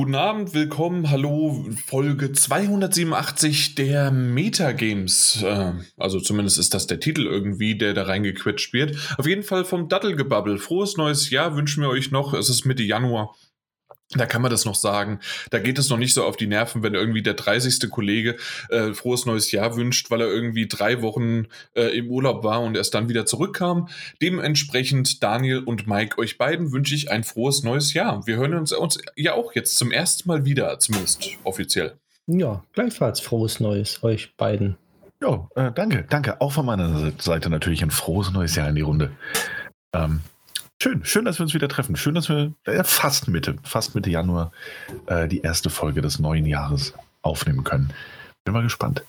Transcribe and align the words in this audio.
Guten 0.00 0.14
Abend, 0.14 0.54
willkommen, 0.54 1.10
hallo, 1.10 1.62
Folge 1.86 2.32
287 2.32 3.74
der 3.74 4.10
Metagames. 4.10 5.42
Äh, 5.42 5.74
also 5.98 6.20
zumindest 6.20 6.58
ist 6.58 6.72
das 6.72 6.86
der 6.86 7.00
Titel 7.00 7.26
irgendwie, 7.26 7.76
der 7.76 7.92
da 7.92 8.04
reingequetscht 8.04 8.72
wird. 8.72 8.96
Auf 9.18 9.26
jeden 9.26 9.42
Fall 9.42 9.66
vom 9.66 9.90
Dattelgebabbel. 9.90 10.56
Frohes 10.56 10.96
neues 10.96 11.28
Jahr 11.28 11.54
wünschen 11.54 11.82
wir 11.82 11.90
euch 11.90 12.12
noch. 12.12 12.32
Es 12.32 12.48
ist 12.48 12.64
Mitte 12.64 12.82
Januar. 12.82 13.36
Da 14.12 14.26
kann 14.26 14.42
man 14.42 14.50
das 14.50 14.64
noch 14.64 14.74
sagen. 14.74 15.20
Da 15.50 15.60
geht 15.60 15.78
es 15.78 15.88
noch 15.88 15.96
nicht 15.96 16.14
so 16.14 16.24
auf 16.24 16.36
die 16.36 16.48
Nerven, 16.48 16.82
wenn 16.82 16.94
irgendwie 16.94 17.22
der 17.22 17.34
30. 17.34 17.90
Kollege 17.90 18.36
äh, 18.68 18.92
frohes 18.92 19.24
neues 19.24 19.52
Jahr 19.52 19.76
wünscht, 19.76 20.10
weil 20.10 20.20
er 20.20 20.26
irgendwie 20.26 20.66
drei 20.66 21.00
Wochen 21.00 21.46
äh, 21.74 21.96
im 21.96 22.10
Urlaub 22.10 22.42
war 22.42 22.60
und 22.60 22.76
erst 22.76 22.94
dann 22.94 23.08
wieder 23.08 23.24
zurückkam. 23.24 23.88
Dementsprechend, 24.20 25.22
Daniel 25.22 25.60
und 25.60 25.86
Mike, 25.86 26.18
euch 26.18 26.38
beiden 26.38 26.72
wünsche 26.72 26.94
ich 26.94 27.10
ein 27.10 27.22
frohes 27.22 27.62
neues 27.62 27.94
Jahr. 27.94 28.26
Wir 28.26 28.36
hören 28.36 28.54
uns, 28.54 28.72
uns 28.72 29.00
ja 29.14 29.34
auch 29.34 29.54
jetzt 29.54 29.76
zum 29.76 29.92
ersten 29.92 30.28
Mal 30.28 30.44
wieder, 30.44 30.78
zumindest 30.80 31.28
offiziell. 31.44 31.98
Ja, 32.26 32.64
gleichfalls 32.72 33.20
frohes 33.20 33.60
Neues 33.60 34.02
euch 34.02 34.36
beiden. 34.36 34.76
Ja, 35.22 35.48
äh, 35.54 35.70
danke, 35.72 36.04
danke. 36.08 36.40
Auch 36.40 36.52
von 36.52 36.66
meiner 36.66 37.12
Seite 37.18 37.50
natürlich 37.50 37.82
ein 37.82 37.90
frohes 37.90 38.32
neues 38.32 38.56
Jahr 38.56 38.68
in 38.68 38.74
die 38.74 38.80
Runde. 38.80 39.12
Ähm, 39.92 40.20
Schön, 40.82 41.04
schön, 41.04 41.26
dass 41.26 41.38
wir 41.38 41.42
uns 41.44 41.52
wieder 41.52 41.68
treffen. 41.68 41.94
Schön, 41.96 42.14
dass 42.14 42.30
wir 42.30 42.54
äh, 42.64 42.82
fast 42.84 43.28
Mitte, 43.28 43.56
fast 43.62 43.94
Mitte 43.94 44.08
Januar 44.08 44.50
äh, 45.06 45.28
die 45.28 45.42
erste 45.42 45.68
Folge 45.68 46.00
des 46.00 46.18
neuen 46.18 46.46
Jahres 46.46 46.94
aufnehmen 47.20 47.64
können. 47.64 47.92
Bin 48.44 48.54
mal 48.54 48.62
gespannt. 48.62 49.04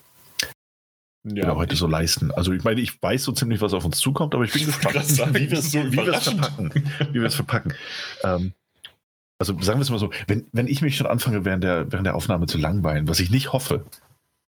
Ja, 1.23 1.45
wir 1.47 1.55
heute 1.55 1.75
so 1.77 1.87
leisten. 1.87 2.31
Also 2.31 2.51
ich 2.51 2.63
meine, 2.63 2.81
ich 2.81 3.01
weiß 3.01 3.23
so 3.23 3.31
ziemlich, 3.31 3.61
was 3.61 3.73
auf 3.73 3.85
uns 3.85 3.99
zukommt, 3.99 4.35
aber 4.35 4.43
ich 4.43 4.51
bin 4.51 4.65
gespannt, 4.65 5.05
sagen, 5.05 5.33
wie 5.35 5.49
wir 5.49 5.59
es 5.59 5.71
so 5.71 5.79
verpacken. 5.81 6.73
Wie 7.11 7.21
wir 7.21 7.27
es 7.27 7.35
verpacken. 7.35 7.73
Ähm, 8.23 8.53
also 9.39 9.53
sagen 9.61 9.79
wir 9.79 9.83
es 9.83 9.89
mal 9.89 9.99
so, 9.99 10.11
wenn, 10.27 10.47
wenn 10.51 10.67
ich 10.67 10.81
mich 10.81 10.97
schon 10.97 11.07
anfange, 11.07 11.45
während 11.45 11.63
der, 11.63 11.89
während 11.91 12.05
der 12.05 12.15
Aufnahme 12.15 12.47
zu 12.47 12.57
langweilen, 12.57 13.07
was 13.07 13.19
ich 13.19 13.29
nicht 13.29 13.53
hoffe, 13.53 13.85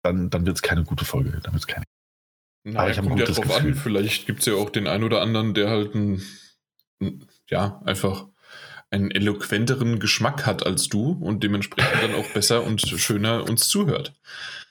dann, 0.02 0.32
dann 0.32 0.46
wird 0.48 0.56
es 0.56 0.62
keine 0.64 0.86
gute 0.86 1.06
Folge. 1.06 1.40
Dann 1.44 1.54
wird 1.54 1.64
es 1.64 1.68
keine. 1.68 1.86
Na, 2.64 2.82
aber 2.82 2.92
ich 2.92 2.98
habe 2.98 3.08
ein 3.08 3.18
gutes 3.18 3.38
ja 3.38 3.44
drauf 3.44 3.58
Gefühl. 3.58 3.72
an. 3.74 3.78
Vielleicht 3.78 4.26
gibt 4.26 4.40
es 4.40 4.46
ja 4.48 4.54
auch 4.56 4.70
den 4.72 4.88
einen 4.88 5.04
oder 5.04 5.22
anderen, 5.22 5.54
der 5.54 5.70
halt 5.70 5.94
ein 5.94 6.24
ja, 7.48 7.82
einfach 7.86 8.28
einen 8.90 9.12
eloquenteren 9.12 10.00
Geschmack 10.00 10.46
hat 10.46 10.66
als 10.66 10.90
du 10.90 11.14
und 11.14 11.44
dementsprechend 11.44 12.04
dann 12.04 12.16
auch 12.16 12.28
besser 12.34 12.64
und 12.64 12.82
schöner 12.82 13.50
uns 13.50 13.68
zuhört. 13.70 14.14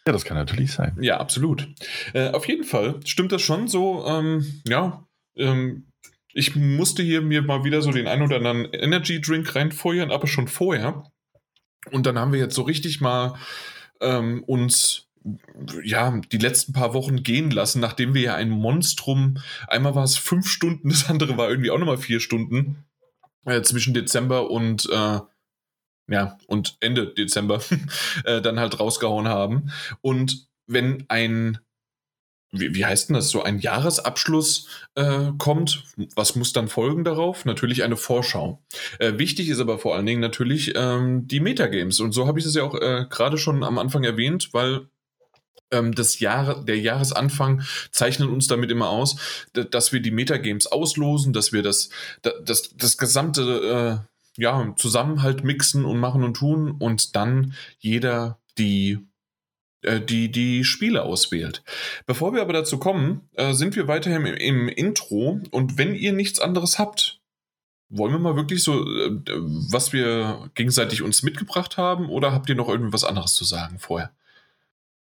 Ja, 0.06 0.12
das 0.12 0.24
kann 0.24 0.36
natürlich 0.36 0.72
sein. 0.72 0.96
Ja, 1.00 1.18
absolut. 1.18 1.68
Äh, 2.12 2.30
auf 2.30 2.46
jeden 2.46 2.64
Fall 2.64 3.00
stimmt 3.04 3.32
das 3.32 3.42
schon 3.42 3.68
so. 3.68 4.04
Ähm, 4.06 4.62
ja, 4.66 5.06
ähm, 5.36 5.86
ich 6.32 6.54
musste 6.54 7.02
hier 7.02 7.22
mir 7.22 7.42
mal 7.42 7.64
wieder 7.64 7.82
so 7.82 7.90
den 7.90 8.06
ein 8.06 8.22
oder 8.22 8.36
anderen 8.36 8.66
Energy 8.72 9.20
Drink 9.20 9.54
reinfeuern, 9.54 10.10
aber 10.10 10.26
schon 10.26 10.48
vorher. 10.48 11.04
Und 11.90 12.06
dann 12.06 12.18
haben 12.18 12.32
wir 12.32 12.40
jetzt 12.40 12.54
so 12.54 12.62
richtig 12.62 13.00
mal 13.00 13.34
ähm, 14.00 14.44
uns 14.44 15.09
ja, 15.82 16.18
die 16.32 16.38
letzten 16.38 16.72
paar 16.72 16.94
Wochen 16.94 17.22
gehen 17.22 17.50
lassen, 17.50 17.80
nachdem 17.80 18.14
wir 18.14 18.22
ja 18.22 18.34
ein 18.34 18.50
Monstrum, 18.50 19.38
einmal 19.68 19.94
war 19.94 20.04
es 20.04 20.16
fünf 20.16 20.48
Stunden, 20.48 20.88
das 20.88 21.08
andere 21.08 21.36
war 21.36 21.48
irgendwie 21.48 21.70
auch 21.70 21.78
nochmal 21.78 21.98
vier 21.98 22.20
Stunden 22.20 22.84
äh, 23.44 23.62
zwischen 23.62 23.94
Dezember 23.94 24.50
und 24.50 24.88
äh, 24.90 25.20
ja, 26.08 26.38
und 26.46 26.76
Ende 26.80 27.14
Dezember 27.14 27.60
äh, 28.24 28.40
dann 28.40 28.58
halt 28.58 28.80
rausgehauen 28.80 29.28
haben. 29.28 29.70
Und 30.00 30.48
wenn 30.66 31.04
ein, 31.08 31.58
wie, 32.50 32.74
wie 32.74 32.84
heißt 32.84 33.08
denn 33.08 33.14
das, 33.14 33.30
so 33.30 33.42
ein 33.42 33.60
Jahresabschluss 33.60 34.68
äh, 34.96 35.30
kommt, 35.38 35.84
was 36.16 36.34
muss 36.34 36.52
dann 36.52 36.68
folgen 36.68 37.04
darauf? 37.04 37.44
Natürlich 37.44 37.84
eine 37.84 37.96
Vorschau. 37.96 38.62
Äh, 38.98 39.18
wichtig 39.18 39.48
ist 39.48 39.60
aber 39.60 39.78
vor 39.78 39.94
allen 39.94 40.06
Dingen 40.06 40.20
natürlich 40.20 40.72
ähm, 40.74 41.28
die 41.28 41.40
Metagames. 41.40 42.00
Und 42.00 42.12
so 42.12 42.26
habe 42.26 42.40
ich 42.40 42.46
es 42.46 42.54
ja 42.54 42.64
auch 42.64 42.74
äh, 42.74 43.06
gerade 43.08 43.38
schon 43.38 43.62
am 43.62 43.78
Anfang 43.78 44.02
erwähnt, 44.02 44.48
weil 44.52 44.88
ähm, 45.70 45.94
das 45.94 46.20
Jahr, 46.20 46.64
der 46.64 46.78
Jahresanfang 46.78 47.62
zeichnet 47.90 48.28
uns 48.28 48.46
damit 48.46 48.70
immer 48.70 48.88
aus, 48.88 49.16
dass 49.52 49.92
wir 49.92 50.00
die 50.00 50.10
Metagames 50.10 50.66
auslosen, 50.66 51.32
dass 51.32 51.52
wir 51.52 51.62
das, 51.62 51.90
das, 52.22 52.74
das 52.76 52.98
gesamte 52.98 54.04
äh, 54.06 54.40
ja, 54.40 54.74
Zusammenhalt 54.76 55.44
mixen 55.44 55.84
und 55.84 55.98
machen 55.98 56.24
und 56.24 56.34
tun 56.34 56.70
und 56.78 57.16
dann 57.16 57.54
jeder 57.78 58.38
die 58.58 58.98
äh, 59.82 60.00
die, 60.00 60.30
die 60.30 60.64
Spiele 60.64 61.02
auswählt. 61.02 61.62
Bevor 62.06 62.34
wir 62.34 62.42
aber 62.42 62.52
dazu 62.52 62.78
kommen, 62.78 63.28
äh, 63.34 63.54
sind 63.54 63.76
wir 63.76 63.88
weiterhin 63.88 64.26
im, 64.26 64.36
im, 64.36 64.68
Intro 64.68 65.40
und 65.50 65.78
wenn 65.78 65.94
ihr 65.94 66.12
nichts 66.12 66.38
anderes 66.38 66.78
habt, 66.78 67.20
wollen 67.88 68.12
wir 68.12 68.18
mal 68.18 68.36
wirklich 68.36 68.62
so, 68.62 68.84
äh, 68.84 69.10
was 69.70 69.92
wir 69.92 70.50
gegenseitig 70.54 71.02
uns 71.02 71.22
mitgebracht 71.22 71.76
haben 71.78 72.08
oder 72.08 72.32
habt 72.32 72.48
ihr 72.48 72.54
noch 72.54 72.68
irgendwas 72.68 73.04
anderes 73.04 73.34
zu 73.34 73.44
sagen 73.44 73.78
vorher? 73.78 74.12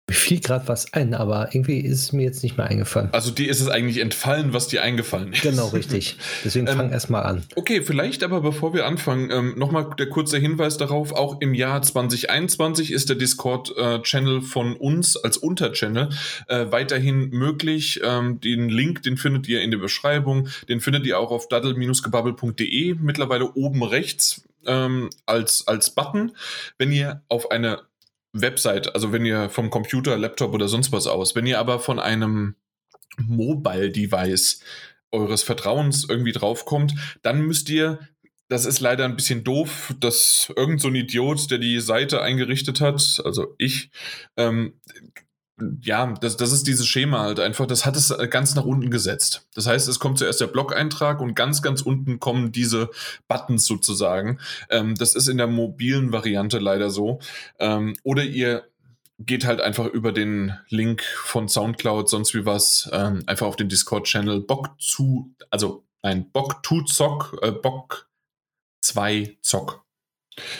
Mir 0.09 0.15
fiel 0.15 0.39
gerade 0.39 0.69
was 0.69 0.93
ein, 0.93 1.13
aber 1.13 1.53
irgendwie 1.53 1.79
ist 1.81 2.01
es 2.01 2.13
mir 2.13 2.23
jetzt 2.23 2.41
nicht 2.41 2.55
mehr 2.55 2.67
eingefallen. 2.67 3.09
Also 3.11 3.29
dir 3.29 3.49
ist 3.49 3.59
es 3.59 3.67
eigentlich 3.67 3.97
entfallen, 3.97 4.53
was 4.53 4.69
dir 4.69 4.81
eingefallen 4.81 5.33
ist. 5.33 5.41
Genau, 5.41 5.67
richtig. 5.67 6.15
Deswegen 6.45 6.65
ähm, 6.69 6.77
fang 6.77 6.91
erst 6.91 7.09
mal 7.09 7.23
an. 7.23 7.43
Okay, 7.55 7.81
vielleicht 7.81 8.23
aber 8.23 8.39
bevor 8.39 8.73
wir 8.73 8.85
anfangen, 8.85 9.29
ähm, 9.31 9.55
nochmal 9.57 9.89
der 9.99 10.07
kurze 10.07 10.37
Hinweis 10.37 10.77
darauf, 10.77 11.11
auch 11.11 11.41
im 11.41 11.53
Jahr 11.53 11.81
2021 11.81 12.93
ist 12.93 13.09
der 13.09 13.17
Discord-Channel 13.17 14.37
äh, 14.37 14.41
von 14.41 14.77
uns 14.77 15.17
als 15.17 15.35
Unterchannel 15.35 16.07
äh, 16.47 16.67
weiterhin 16.69 17.29
möglich. 17.31 17.99
Ähm, 18.01 18.39
den 18.39 18.69
Link, 18.69 19.03
den 19.03 19.17
findet 19.17 19.49
ihr 19.49 19.61
in 19.61 19.71
der 19.71 19.77
Beschreibung, 19.77 20.47
den 20.69 20.79
findet 20.79 21.05
ihr 21.05 21.19
auch 21.19 21.31
auf 21.31 21.49
daddle-gebabbel.de, 21.49 22.95
mittlerweile 23.01 23.51
oben 23.55 23.83
rechts 23.83 24.47
ähm, 24.65 25.09
als, 25.25 25.67
als 25.67 25.89
Button. 25.89 26.31
Wenn 26.77 26.93
ihr 26.93 27.23
auf 27.27 27.51
eine 27.51 27.81
Website, 28.41 28.93
also 28.93 29.11
wenn 29.11 29.25
ihr 29.25 29.49
vom 29.49 29.69
Computer, 29.69 30.17
Laptop 30.17 30.53
oder 30.53 30.67
sonst 30.67 30.91
was 30.91 31.07
aus, 31.07 31.35
wenn 31.35 31.45
ihr 31.45 31.59
aber 31.59 31.79
von 31.79 31.99
einem 31.99 32.55
Mobile-Device 33.17 34.61
eures 35.11 35.43
Vertrauens 35.43 36.05
irgendwie 36.09 36.31
draufkommt, 36.31 36.93
dann 37.21 37.41
müsst 37.41 37.69
ihr, 37.69 37.99
das 38.49 38.65
ist 38.65 38.79
leider 38.79 39.05
ein 39.05 39.15
bisschen 39.15 39.43
doof, 39.43 39.93
dass 39.99 40.51
irgend 40.55 40.81
so 40.81 40.87
ein 40.89 40.95
Idiot, 40.95 41.49
der 41.51 41.57
die 41.57 41.79
Seite 41.79 42.21
eingerichtet 42.21 42.81
hat, 42.81 43.21
also 43.23 43.55
ich, 43.57 43.89
ähm, 44.35 44.73
ja, 45.81 46.13
das, 46.21 46.37
das 46.37 46.51
ist 46.51 46.67
dieses 46.67 46.87
Schema 46.87 47.21
halt 47.21 47.39
einfach, 47.39 47.65
das 47.65 47.85
hat 47.85 47.95
es 47.95 48.13
ganz 48.29 48.53
nach 48.55 48.65
unten 48.65 48.91
gesetzt. 48.91 49.47
Das 49.55 49.65
heißt, 49.65 49.87
es 49.87 49.99
kommt 49.99 50.19
zuerst 50.19 50.39
der 50.39 50.47
Blog-Eintrag 50.47 51.19
und 51.19 51.33
ganz, 51.33 51.61
ganz 51.61 51.81
unten 51.81 52.19
kommen 52.19 52.51
diese 52.51 52.89
Buttons 53.27 53.65
sozusagen. 53.65 54.39
Ähm, 54.69 54.95
das 54.95 55.15
ist 55.15 55.27
in 55.27 55.37
der 55.37 55.47
mobilen 55.47 56.11
Variante 56.11 56.59
leider 56.59 56.89
so. 56.91 57.19
Ähm, 57.59 57.95
oder 58.03 58.23
ihr 58.23 58.67
geht 59.19 59.45
halt 59.45 59.61
einfach 59.61 59.87
über 59.87 60.11
den 60.11 60.53
Link 60.69 61.01
von 61.01 61.49
Soundcloud, 61.49 62.07
sonst 62.07 62.35
wie 62.35 62.45
was, 62.45 62.87
ähm, 62.93 63.23
einfach 63.25 63.47
auf 63.47 63.55
den 63.55 63.69
Discord-Channel 63.69 64.41
Bock 64.41 64.79
zu, 64.79 65.33
also 65.49 65.83
ein 66.03 66.29
Bock 66.31 66.61
to 66.61 66.83
Zock, 66.83 67.35
äh, 67.41 67.51
Bock 67.51 68.07
2 68.81 69.37
Zock. 69.41 69.83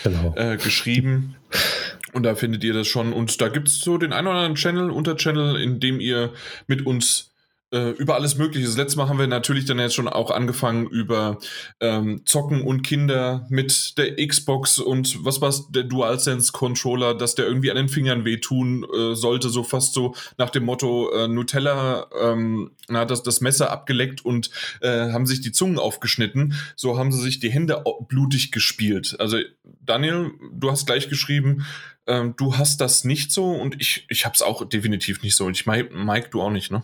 Genau. 0.03 0.33
Äh, 0.35 0.57
geschrieben. 0.57 1.35
Und 2.13 2.23
da 2.23 2.35
findet 2.35 2.63
ihr 2.63 2.73
das 2.73 2.87
schon. 2.87 3.13
Und 3.13 3.39
da 3.41 3.49
gibt 3.49 3.67
es 3.67 3.79
so 3.79 3.97
den 3.97 4.13
einen 4.13 4.27
oder 4.27 4.37
anderen 4.37 4.55
Channel, 4.55 4.91
Unterchannel, 4.91 5.59
in 5.59 5.79
dem 5.79 5.99
ihr 5.99 6.33
mit 6.67 6.85
uns 6.85 7.31
äh, 7.71 7.89
über 7.91 8.15
alles 8.15 8.37
Mögliche. 8.37 8.65
Das 8.65 8.77
letzte 8.77 8.97
Mal 8.97 9.09
haben 9.09 9.19
wir 9.19 9.27
natürlich 9.27 9.65
dann 9.65 9.79
jetzt 9.79 9.95
schon 9.95 10.07
auch 10.07 10.31
angefangen 10.31 10.87
über 10.87 11.39
ähm, 11.79 12.21
Zocken 12.25 12.61
und 12.61 12.81
Kinder 12.81 13.45
mit 13.49 13.97
der 13.97 14.15
Xbox 14.25 14.79
und 14.79 15.25
was 15.25 15.41
war 15.41 15.53
der 15.69 15.83
DualSense 15.83 16.51
Controller, 16.53 17.13
dass 17.13 17.35
der 17.35 17.45
irgendwie 17.45 17.69
an 17.69 17.77
den 17.77 17.89
Fingern 17.89 18.25
wehtun 18.25 18.85
äh, 18.85 19.15
sollte, 19.15 19.49
so 19.49 19.63
fast 19.63 19.93
so 19.93 20.15
nach 20.37 20.49
dem 20.49 20.63
Motto 20.63 21.11
äh, 21.11 21.27
Nutella 21.27 22.07
ähm, 22.21 22.71
hat 22.89 23.11
das, 23.11 23.23
das 23.23 23.41
Messer 23.41 23.69
abgeleckt 23.69 24.23
und 24.23 24.49
äh, 24.81 25.11
haben 25.11 25.25
sich 25.25 25.41
die 25.41 25.51
Zungen 25.51 25.77
aufgeschnitten. 25.77 26.53
So 26.75 26.97
haben 26.97 27.11
sie 27.11 27.21
sich 27.21 27.39
die 27.39 27.51
Hände 27.51 27.83
blutig 28.07 28.51
gespielt. 28.51 29.17
Also 29.19 29.39
Daniel, 29.81 30.31
du 30.53 30.71
hast 30.71 30.85
gleich 30.85 31.09
geschrieben, 31.09 31.65
ähm, 32.07 32.35
du 32.37 32.57
hast 32.57 32.81
das 32.81 33.03
nicht 33.03 33.31
so 33.31 33.51
und 33.51 33.79
ich, 33.79 34.05
ich 34.09 34.25
habe 34.25 34.33
es 34.33 34.41
auch 34.41 34.67
definitiv 34.67 35.21
nicht 35.23 35.35
so. 35.35 35.45
Und 35.45 35.57
ich 35.57 35.65
meine, 35.65 35.89
Mike, 35.89 36.29
du 36.29 36.41
auch 36.41 36.51
nicht, 36.51 36.71
ne? 36.71 36.83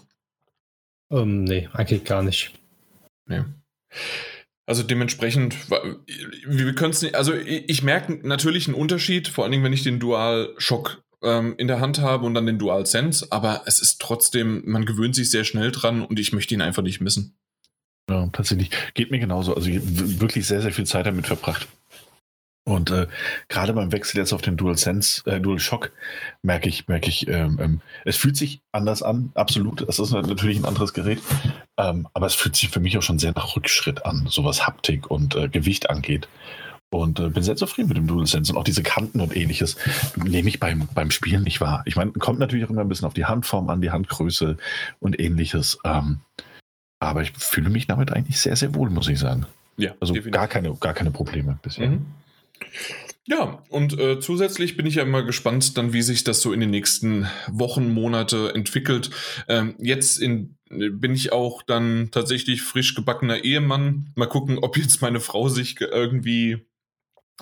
Ähm, 1.11 1.43
nee, 1.43 1.69
eigentlich 1.73 2.03
gar 2.03 2.23
nicht. 2.23 2.51
Nee. 3.25 3.43
Also 4.65 4.83
dementsprechend, 4.83 5.55
wir 6.47 6.73
können 6.75 6.91
es 6.91 7.01
nicht, 7.01 7.15
also 7.15 7.33
ich, 7.33 7.69
ich 7.69 7.83
merke 7.83 8.25
natürlich 8.27 8.67
einen 8.67 8.75
Unterschied, 8.75 9.27
vor 9.27 9.43
allen 9.43 9.51
Dingen, 9.51 9.63
wenn 9.63 9.73
ich 9.73 9.83
den 9.83 9.99
Dual 9.99 10.53
Shock 10.57 11.03
ähm, 11.21 11.55
in 11.57 11.67
der 11.67 11.81
Hand 11.81 11.99
habe 11.99 12.25
und 12.25 12.33
dann 12.33 12.45
den 12.45 12.59
Dual 12.59 12.85
Sense, 12.85 13.27
aber 13.29 13.63
es 13.65 13.79
ist 13.79 13.99
trotzdem, 13.99 14.63
man 14.65 14.85
gewöhnt 14.85 15.15
sich 15.15 15.29
sehr 15.29 15.43
schnell 15.43 15.71
dran 15.71 16.03
und 16.05 16.17
ich 16.19 16.31
möchte 16.31 16.53
ihn 16.53 16.61
einfach 16.61 16.83
nicht 16.83 17.01
missen. 17.01 17.37
Ja, 18.09 18.27
tatsächlich. 18.31 18.69
Geht 18.93 19.11
mir 19.11 19.19
genauso. 19.19 19.55
Also 19.55 19.69
ich 19.69 19.77
habe 19.77 20.21
wirklich 20.21 20.45
sehr, 20.45 20.61
sehr 20.61 20.73
viel 20.73 20.85
Zeit 20.85 21.05
damit 21.05 21.27
verbracht. 21.27 21.67
Und 22.65 22.91
äh, 22.91 23.07
gerade 23.49 23.73
beim 23.73 23.91
Wechsel 23.91 24.17
jetzt 24.17 24.31
auf 24.31 24.41
den 24.41 24.55
DualSense, 24.55 25.29
äh, 25.29 25.41
DualShock 25.41 25.91
merke 26.43 26.69
ich, 26.69 26.87
merke 26.87 27.09
ich, 27.09 27.27
ähm, 27.27 27.59
ähm, 27.61 27.81
es 28.05 28.15
fühlt 28.15 28.37
sich 28.37 28.61
anders 28.71 29.03
an, 29.03 29.31
absolut. 29.35 29.81
Es 29.81 29.99
ist 29.99 30.11
natürlich 30.11 30.59
ein 30.59 30.65
anderes 30.65 30.93
Gerät, 30.93 31.19
ähm, 31.77 32.07
aber 32.13 32.25
es 32.25 32.35
fühlt 32.35 32.55
sich 32.55 32.69
für 32.69 32.79
mich 32.79 32.97
auch 32.97 33.01
schon 33.01 33.19
sehr 33.19 33.33
nach 33.33 33.55
Rückschritt 33.57 34.05
an, 34.05 34.27
so 34.29 34.45
was 34.45 34.65
Haptik 34.65 35.11
und 35.11 35.35
äh, 35.35 35.49
Gewicht 35.49 35.89
angeht. 35.89 36.29
Und 36.89 37.19
äh, 37.19 37.29
bin 37.29 37.43
sehr 37.43 37.55
zufrieden 37.55 37.89
mit 37.89 37.97
dem 37.97 38.07
DualSense 38.07 38.53
und 38.53 38.57
auch 38.57 38.63
diese 38.63 38.83
Kanten 38.83 39.19
und 39.19 39.35
ähnliches 39.35 39.77
nehme 40.15 40.47
ich 40.47 40.59
beim, 40.59 40.87
beim 40.93 41.11
Spielen 41.11 41.43
nicht 41.43 41.59
wahr. 41.59 41.81
Ich 41.85 41.95
meine, 41.95 42.11
kommt 42.11 42.39
natürlich 42.39 42.65
auch 42.65 42.69
immer 42.69 42.81
ein 42.81 42.87
bisschen 42.87 43.07
auf 43.07 43.15
die 43.15 43.25
Handform 43.25 43.69
an, 43.69 43.81
die 43.81 43.91
Handgröße 43.91 44.57
und 44.99 45.19
ähnliches. 45.19 45.79
Ähm, 45.83 46.19
aber 46.99 47.23
ich 47.23 47.33
fühle 47.35 47.69
mich 47.69 47.87
damit 47.87 48.13
eigentlich 48.13 48.39
sehr, 48.39 48.55
sehr 48.55 48.73
wohl, 48.75 48.89
muss 48.89 49.09
ich 49.09 49.19
sagen. 49.19 49.47
Ja, 49.75 49.91
Also 49.99 50.13
definitiv. 50.13 50.39
gar 50.39 50.47
keine, 50.47 50.73
gar 50.75 50.93
keine 50.93 51.11
Probleme 51.11 51.57
bisher. 51.63 51.89
Mhm. 51.89 52.05
Ja, 53.25 53.63
und 53.69 53.97
äh, 53.97 54.19
zusätzlich 54.19 54.75
bin 54.75 54.85
ich 54.85 54.95
ja 54.95 55.03
immer 55.03 55.23
gespannt, 55.23 55.77
dann, 55.77 55.93
wie 55.93 56.01
sich 56.01 56.25
das 56.25 56.41
so 56.41 56.51
in 56.51 56.59
den 56.59 56.71
nächsten 56.71 57.27
Wochen, 57.47 57.93
Monate 57.93 58.53
entwickelt. 58.53 59.11
Ähm, 59.47 59.75
jetzt 59.79 60.17
in, 60.19 60.57
bin 60.69 61.13
ich 61.13 61.31
auch 61.31 61.63
dann 61.63 62.09
tatsächlich 62.11 62.61
frisch 62.63 62.95
gebackener 62.95 63.45
Ehemann. 63.45 64.11
Mal 64.15 64.25
gucken, 64.27 64.57
ob 64.59 64.77
jetzt 64.77 65.01
meine 65.01 65.21
Frau 65.21 65.47
sich 65.47 65.77
ge- 65.77 65.87
irgendwie 65.89 66.65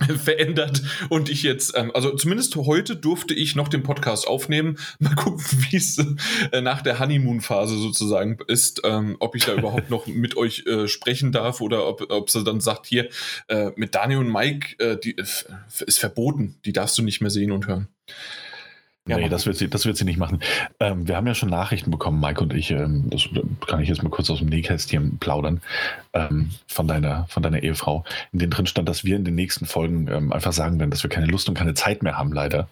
verändert 0.23 0.81
und 1.09 1.29
ich 1.29 1.43
jetzt, 1.43 1.77
ähm, 1.77 1.91
also 1.93 2.15
zumindest 2.15 2.55
heute 2.55 2.95
durfte 2.95 3.33
ich 3.33 3.55
noch 3.55 3.67
den 3.67 3.83
Podcast 3.83 4.27
aufnehmen. 4.27 4.77
Mal 4.99 5.15
gucken, 5.15 5.43
wie 5.69 5.77
es 5.77 5.97
äh, 6.51 6.61
nach 6.61 6.81
der 6.81 6.99
Honeymoon-Phase 6.99 7.77
sozusagen 7.77 8.37
ist, 8.47 8.81
ähm, 8.83 9.17
ob 9.19 9.35
ich 9.35 9.45
da 9.45 9.53
überhaupt 9.53 9.89
noch 9.89 10.07
mit 10.07 10.37
euch 10.37 10.65
äh, 10.65 10.87
sprechen 10.87 11.31
darf 11.31 11.61
oder 11.61 11.87
ob, 11.87 12.11
ob 12.11 12.29
sie 12.29 12.43
dann 12.43 12.61
sagt, 12.61 12.87
hier, 12.87 13.09
äh, 13.47 13.71
mit 13.75 13.95
Daniel 13.95 14.19
und 14.19 14.31
Mike, 14.31 14.77
äh, 14.79 14.97
die 14.97 15.17
äh, 15.17 15.25
ist 15.85 15.99
verboten, 15.99 16.59
die 16.65 16.73
darfst 16.73 16.97
du 16.97 17.03
nicht 17.03 17.21
mehr 17.21 17.31
sehen 17.31 17.51
und 17.51 17.67
hören. 17.67 17.87
Ja, 19.07 19.17
nee, 19.17 19.29
das 19.29 19.47
wird, 19.47 19.57
sie, 19.57 19.67
das 19.67 19.85
wird 19.85 19.97
sie 19.97 20.05
nicht 20.05 20.19
machen. 20.19 20.41
Ähm, 20.79 21.07
wir 21.07 21.15
haben 21.15 21.25
ja 21.25 21.33
schon 21.33 21.49
Nachrichten 21.49 21.89
bekommen, 21.89 22.19
Mike 22.19 22.39
und 22.39 22.53
ich. 22.53 22.69
Ähm, 22.69 23.09
das 23.09 23.27
kann 23.67 23.81
ich 23.81 23.89
jetzt 23.89 24.03
mal 24.03 24.09
kurz 24.09 24.29
aus 24.29 24.37
dem 24.39 24.49
Nähkästchen 24.49 25.17
plaudern. 25.17 25.61
Ähm, 26.13 26.51
von, 26.67 26.87
deiner, 26.87 27.25
von 27.27 27.41
deiner 27.41 27.63
Ehefrau. 27.63 28.03
In 28.31 28.39
denen 28.39 28.51
drin 28.51 28.67
stand, 28.67 28.87
dass 28.87 29.03
wir 29.03 29.15
in 29.15 29.25
den 29.25 29.33
nächsten 29.33 29.65
Folgen 29.65 30.07
ähm, 30.07 30.31
einfach 30.31 30.53
sagen 30.53 30.79
werden, 30.79 30.91
dass 30.91 31.01
wir 31.01 31.09
keine 31.09 31.25
Lust 31.25 31.49
und 31.49 31.55
keine 31.55 31.73
Zeit 31.73 32.03
mehr 32.03 32.17
haben, 32.17 32.31
leider. 32.31 32.69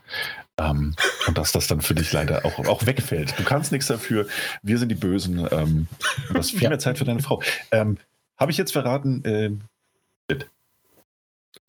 Ähm, 0.60 0.94
und 1.26 1.38
dass 1.38 1.52
das 1.52 1.66
dann 1.68 1.82
für 1.82 1.96
dich 1.96 2.12
leider 2.14 2.46
auch, 2.46 2.60
auch 2.68 2.86
wegfällt. 2.86 3.34
Du 3.40 3.44
kannst 3.44 3.72
nichts 3.72 3.88
dafür. 3.88 4.28
Wir 4.62 4.78
sind 4.78 4.90
die 4.90 4.96
Bösen. 4.96 5.48
Ähm, 5.52 5.88
du 6.30 6.36
hast 6.36 6.52
viel 6.52 6.62
Ja. 6.62 6.70
mehr 6.70 6.80
Zeit 6.80 7.00
für 7.00 7.06
deine 7.06 7.22
Frau. 7.22 7.42
Ähm, 7.72 7.98
Habe 8.38 8.52
ich 8.52 8.58
jetzt 8.58 8.74
verraten? 8.74 9.24
Mist. 9.26 9.69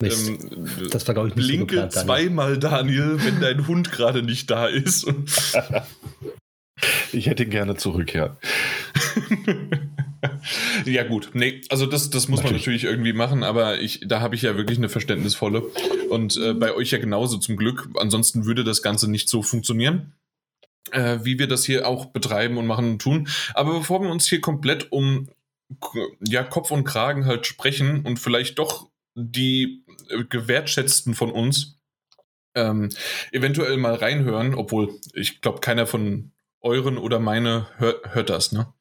Ähm, 0.03 0.67
das 0.91 1.07
war, 1.07 1.15
glaube 1.15 1.29
ich, 1.29 1.37
nicht 1.37 1.45
so 1.45 1.49
Blinke 1.49 1.67
geplant, 1.75 1.95
Daniel. 1.95 2.07
zweimal, 2.07 2.59
Daniel, 2.59 3.25
wenn 3.25 3.41
dein 3.41 3.67
Hund 3.67 3.93
gerade 3.93 4.23
nicht 4.23 4.51
da 4.51 4.67
ist. 4.67 5.07
ich 7.13 7.27
hätte 7.27 7.45
ihn 7.45 7.51
gerne 7.51 7.77
zurück, 7.77 8.15
ja. 8.15 8.37
ja, 10.85 11.03
gut. 11.05 11.31
Nee, 11.35 11.61
also 11.69 11.87
das, 11.87 12.11
das 12.11 12.29
muss 12.29 12.39
man 12.39 12.53
Natürlich. 12.53 12.63
natürlich 12.63 12.85
irgendwie 12.85 13.13
machen, 13.13 13.43
aber 13.43 13.81
ich, 13.81 14.01
da 14.07 14.21
habe 14.21 14.35
ich 14.35 14.43
ja 14.43 14.57
wirklich 14.57 14.79
eine 14.79 14.89
verständnisvolle. 14.89 15.63
Und 16.09 16.37
äh, 16.37 16.55
bei 16.55 16.75
euch 16.75 16.91
ja 16.91 16.99
genauso 16.99 17.39
zum 17.39 17.57
Glück. 17.57 17.89
Ansonsten 17.99 18.47
würde 18.47 18.65
das 18.65 18.83
Ganze 18.83 19.11
nicht 19.11 19.29
so 19.29 19.43
funktionieren. 19.43 20.15
Äh, 20.93 21.19
wie 21.23 21.39
wir 21.39 21.47
das 21.47 21.65
hier 21.65 21.87
auch 21.87 22.07
betreiben 22.07 22.57
und 22.57 22.67
machen 22.67 22.93
und 22.93 23.03
tun. 23.03 23.29
Aber 23.55 23.79
bevor 23.79 24.03
wir 24.03 24.11
uns 24.11 24.27
hier 24.27 24.41
komplett 24.41 24.91
um 24.91 25.29
ja, 26.21 26.43
Kopf 26.43 26.71
und 26.71 26.85
Kragen 26.85 27.27
halt 27.27 27.47
sprechen 27.47 28.05
und 28.05 28.19
vielleicht 28.19 28.59
doch 28.59 28.91
die 29.15 29.85
gewertschätzten 30.29 31.15
von 31.15 31.31
uns 31.31 31.81
ähm, 32.55 32.91
eventuell 33.33 33.77
mal 33.77 33.95
reinhören, 33.95 34.55
obwohl 34.55 34.99
ich 35.15 35.41
glaube, 35.41 35.61
keiner 35.61 35.87
von 35.87 36.33
euren 36.61 36.99
oder 36.99 37.21
meine 37.21 37.69
hör, 37.77 38.01
hört 38.11 38.31
das, 38.31 38.53
ne? 38.53 38.73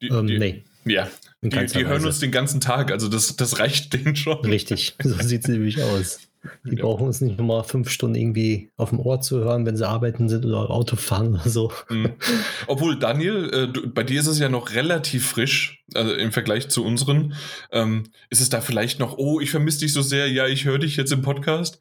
Die, 0.00 0.08
Ähm, 0.08 0.26
die, 0.26 0.38
nee, 0.38 0.64
Ja, 0.84 1.10
die, 1.40 1.48
die 1.48 1.86
hören 1.86 2.04
uns 2.04 2.20
den 2.20 2.30
ganzen 2.30 2.60
Tag, 2.60 2.92
also 2.92 3.08
das, 3.08 3.36
das 3.36 3.58
reicht 3.58 3.92
denen 3.94 4.16
schon. 4.16 4.44
Richtig, 4.44 4.94
so 5.02 5.14
sieht 5.20 5.42
es 5.42 5.48
nämlich 5.48 5.82
aus. 5.82 6.20
Die 6.64 6.76
Ja. 6.76 6.82
brauchen 6.84 7.06
uns 7.06 7.20
nicht 7.20 7.38
nochmal 7.38 7.62
fünf 7.64 7.88
Stunden 7.90 8.16
irgendwie 8.16 8.70
auf 8.76 8.90
dem 8.90 8.98
Ohr 9.00 9.20
zu 9.20 9.38
hören, 9.38 9.64
wenn 9.66 9.76
sie 9.76 9.86
arbeiten 9.88 10.28
sind 10.28 10.44
oder 10.44 10.70
Auto 10.70 10.96
fahren 10.96 11.34
oder 11.34 11.48
so. 11.48 11.72
Mhm. 11.88 12.12
Obwohl, 12.66 12.98
Daniel, 12.98 13.50
äh, 13.74 13.88
bei 13.88 14.02
dir 14.02 14.20
ist 14.20 14.26
es 14.26 14.38
ja 14.38 14.48
noch 14.48 14.72
relativ 14.72 15.26
frisch, 15.26 15.84
also 15.94 16.12
im 16.14 16.32
Vergleich 16.32 16.68
zu 16.68 16.84
unseren. 16.84 17.34
Ähm, 17.70 18.04
ist 18.30 18.40
es 18.40 18.48
da 18.48 18.60
vielleicht 18.60 18.98
noch, 18.98 19.18
oh, 19.18 19.40
ich 19.40 19.50
vermisse 19.50 19.80
dich 19.80 19.92
so 19.92 20.02
sehr, 20.02 20.28
ja, 20.28 20.46
ich 20.46 20.64
höre 20.64 20.78
dich 20.78 20.96
jetzt 20.96 21.12
im 21.12 21.22
Podcast? 21.22 21.80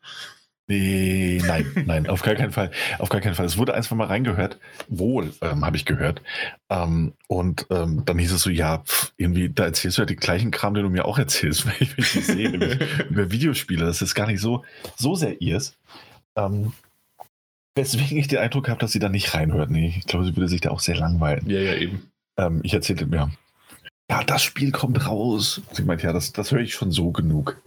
Nee, 0.72 1.42
nein, 1.46 1.84
nein, 1.86 2.08
auf 2.08 2.22
gar 2.22 2.36
keinen 2.36 2.54
Fall. 2.54 2.72
Auf 2.98 3.10
gar 3.10 3.20
keinen 3.20 3.36
Fall. 3.36 3.46
Es 3.46 3.58
wurde 3.58 3.74
ein, 3.74 3.84
zwei 3.84 3.96
Mal 3.96 4.08
reingehört. 4.08 4.58
Wohl, 4.88 5.34
ähm, 5.42 5.66
habe 5.66 5.76
ich 5.76 5.84
gehört. 5.84 6.22
Ähm, 6.70 7.12
und 7.28 7.68
ähm, 7.70 8.04
dann 8.06 8.18
hieß 8.18 8.32
es 8.32 8.42
so, 8.44 8.50
ja, 8.50 8.78
pff, 8.78 9.12
irgendwie, 9.18 9.50
da 9.50 9.66
erzählst 9.66 9.98
du 9.98 10.04
ja 10.04 10.06
den 10.06 10.16
gleichen 10.16 10.50
Kram, 10.50 10.74
den 10.74 10.84
du 10.84 10.90
mir 10.90 11.04
auch 11.04 11.18
erzählst, 11.18 11.66
wenn 11.66 11.74
ich 11.82 11.98
mich 11.98 12.08
sehe, 12.26 12.80
über 13.10 13.32
Videospiele. 13.32 13.86
Das 13.86 14.02
ist 14.02 14.16
gar 14.16 14.28
nicht 14.28 14.40
so, 14.40 14.64
so 14.96 15.16
sehr 15.16 15.42
ihrs. 15.42 15.78
Ähm, 16.38 16.72
weswegen 17.76 18.18
ich 18.18 18.30
den 18.30 18.40
Eindruck 18.40 18.70
habe, 18.70 18.80
dass 18.80 18.94
sie 18.94 19.00
da 19.00 19.10
nicht 19.10 19.34
reinhört. 19.34 19.72
Nee, 19.72 19.94
ich 19.98 20.06
glaube, 20.06 20.24
sie 20.24 20.38
würde 20.38 20.48
sich 20.48 20.62
da 20.62 20.70
auch 20.70 20.80
sehr 20.80 20.96
langweilen. 20.96 21.50
ja, 21.50 21.60
ja, 21.60 21.74
eben. 21.76 22.10
Ähm, 22.38 22.62
ich 22.64 22.74
erzählte 22.74 23.08
mir, 23.08 23.30
ja, 24.10 24.24
das 24.24 24.42
Spiel 24.42 24.72
kommt 24.72 25.06
raus. 25.06 25.62
Sie 25.74 25.84
meint, 25.84 26.02
ja, 26.02 26.14
das, 26.14 26.32
das 26.32 26.54
höre 26.54 26.62
ich 26.62 26.74
schon 26.74 26.92
so 26.92 27.12
genug. 27.12 27.62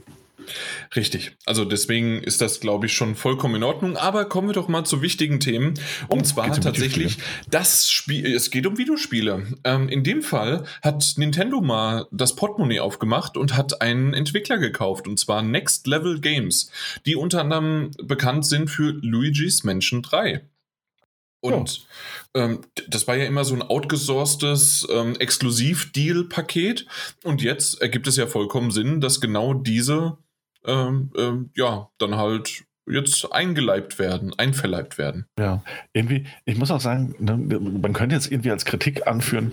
Richtig. 0.96 1.36
Also 1.46 1.64
deswegen 1.64 2.22
ist 2.22 2.40
das, 2.40 2.60
glaube 2.60 2.86
ich, 2.86 2.92
schon 2.92 3.14
vollkommen 3.14 3.56
in 3.56 3.62
Ordnung. 3.62 3.96
Aber 3.96 4.24
kommen 4.26 4.48
wir 4.48 4.52
doch 4.54 4.68
mal 4.68 4.84
zu 4.84 5.02
wichtigen 5.02 5.40
Themen. 5.40 5.74
Und 6.08 6.20
Oh, 6.20 6.22
zwar 6.22 6.46
um 6.50 6.60
tatsächlich 6.60 7.18
das 7.50 7.90
Spiel. 7.90 8.26
Es 8.34 8.50
geht 8.50 8.66
um 8.66 8.78
Videospiele. 8.78 9.46
Ähm, 9.64 9.88
in 9.88 10.04
dem 10.04 10.22
Fall 10.22 10.64
hat 10.82 11.14
Nintendo 11.16 11.60
mal 11.60 12.06
das 12.10 12.36
Portemonnaie 12.36 12.80
aufgemacht 12.80 13.36
und 13.36 13.56
hat 13.56 13.80
einen 13.82 14.14
Entwickler 14.14 14.58
gekauft. 14.58 15.06
Und 15.08 15.18
zwar 15.20 15.42
Next 15.42 15.86
Level 15.86 16.20
Games, 16.20 16.70
die 17.06 17.16
unter 17.16 17.40
anderem 17.40 17.90
bekannt 18.02 18.46
sind 18.46 18.68
für 18.70 18.90
Luigi's 19.02 19.64
Mansion 19.64 20.02
3. 20.02 20.42
Und 21.40 21.86
ähm, 22.34 22.60
d- 22.78 22.84
das 22.88 23.06
war 23.06 23.16
ja 23.16 23.26
immer 23.26 23.44
so 23.44 23.54
ein 23.54 23.60
outgesourcetes 23.60 24.86
ähm, 24.90 25.14
Exklusiv-Deal-Paket. 25.16 26.86
Und 27.22 27.42
jetzt 27.42 27.80
ergibt 27.82 28.06
es 28.06 28.16
ja 28.16 28.26
vollkommen 28.26 28.70
Sinn, 28.70 29.00
dass 29.02 29.20
genau 29.20 29.52
diese 29.52 30.16
ähm, 30.66 31.10
ähm, 31.16 31.50
ja, 31.54 31.88
dann 31.98 32.16
halt 32.16 32.64
jetzt 32.86 33.32
eingeleibt 33.32 33.98
werden, 33.98 34.32
einverleibt 34.38 34.98
werden. 34.98 35.26
Ja, 35.38 35.62
irgendwie, 35.92 36.26
ich 36.44 36.58
muss 36.58 36.70
auch 36.70 36.80
sagen, 36.80 37.14
ne, 37.18 37.36
man 37.36 37.92
könnte 37.94 38.14
jetzt 38.14 38.30
irgendwie 38.30 38.50
als 38.50 38.64
Kritik 38.64 39.06
anführen, 39.06 39.52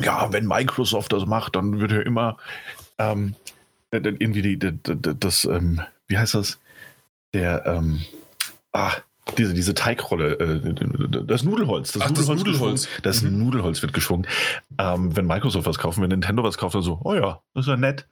ja, 0.00 0.32
wenn 0.32 0.46
Microsoft 0.46 1.12
das 1.12 1.26
macht, 1.26 1.56
dann 1.56 1.80
wird 1.80 1.92
ja 1.92 2.00
immer 2.00 2.36
ähm, 2.98 3.34
äh, 3.90 3.98
irgendwie 3.98 4.42
die, 4.42 4.58
die, 4.58 4.72
die, 4.72 5.18
das, 5.20 5.44
ähm, 5.44 5.80
wie 6.08 6.18
heißt 6.18 6.34
das? 6.34 6.58
Der, 7.34 7.66
ähm, 7.66 8.00
ah, 8.72 8.92
diese, 9.36 9.52
diese 9.54 9.74
Teigrolle, 9.74 10.38
äh, 10.38 11.24
das 11.26 11.42
Nudelholz. 11.42 11.92
Das 11.92 12.02
Ach, 12.02 12.10
das 12.10 12.28
Nudelholz. 12.28 12.38
Nudelholz. 12.46 12.82
geschwungen. 12.86 13.02
Das 13.02 13.22
Mhm. 13.22 13.38
Nudelholz 13.38 13.82
wird 13.82 13.92
geschwungen. 13.92 14.26
Ähm, 14.78 15.16
wenn 15.16 15.26
Microsoft 15.26 15.66
was 15.66 15.78
kauft, 15.78 16.00
wenn 16.00 16.08
Nintendo 16.08 16.42
was 16.42 16.56
kauft, 16.56 16.74
dann 16.74 16.82
so, 16.82 17.00
oh 17.04 17.14
ja, 17.14 17.40
das 17.54 17.64
ist 17.66 17.68
ja 17.68 17.76
nett. 17.76 18.06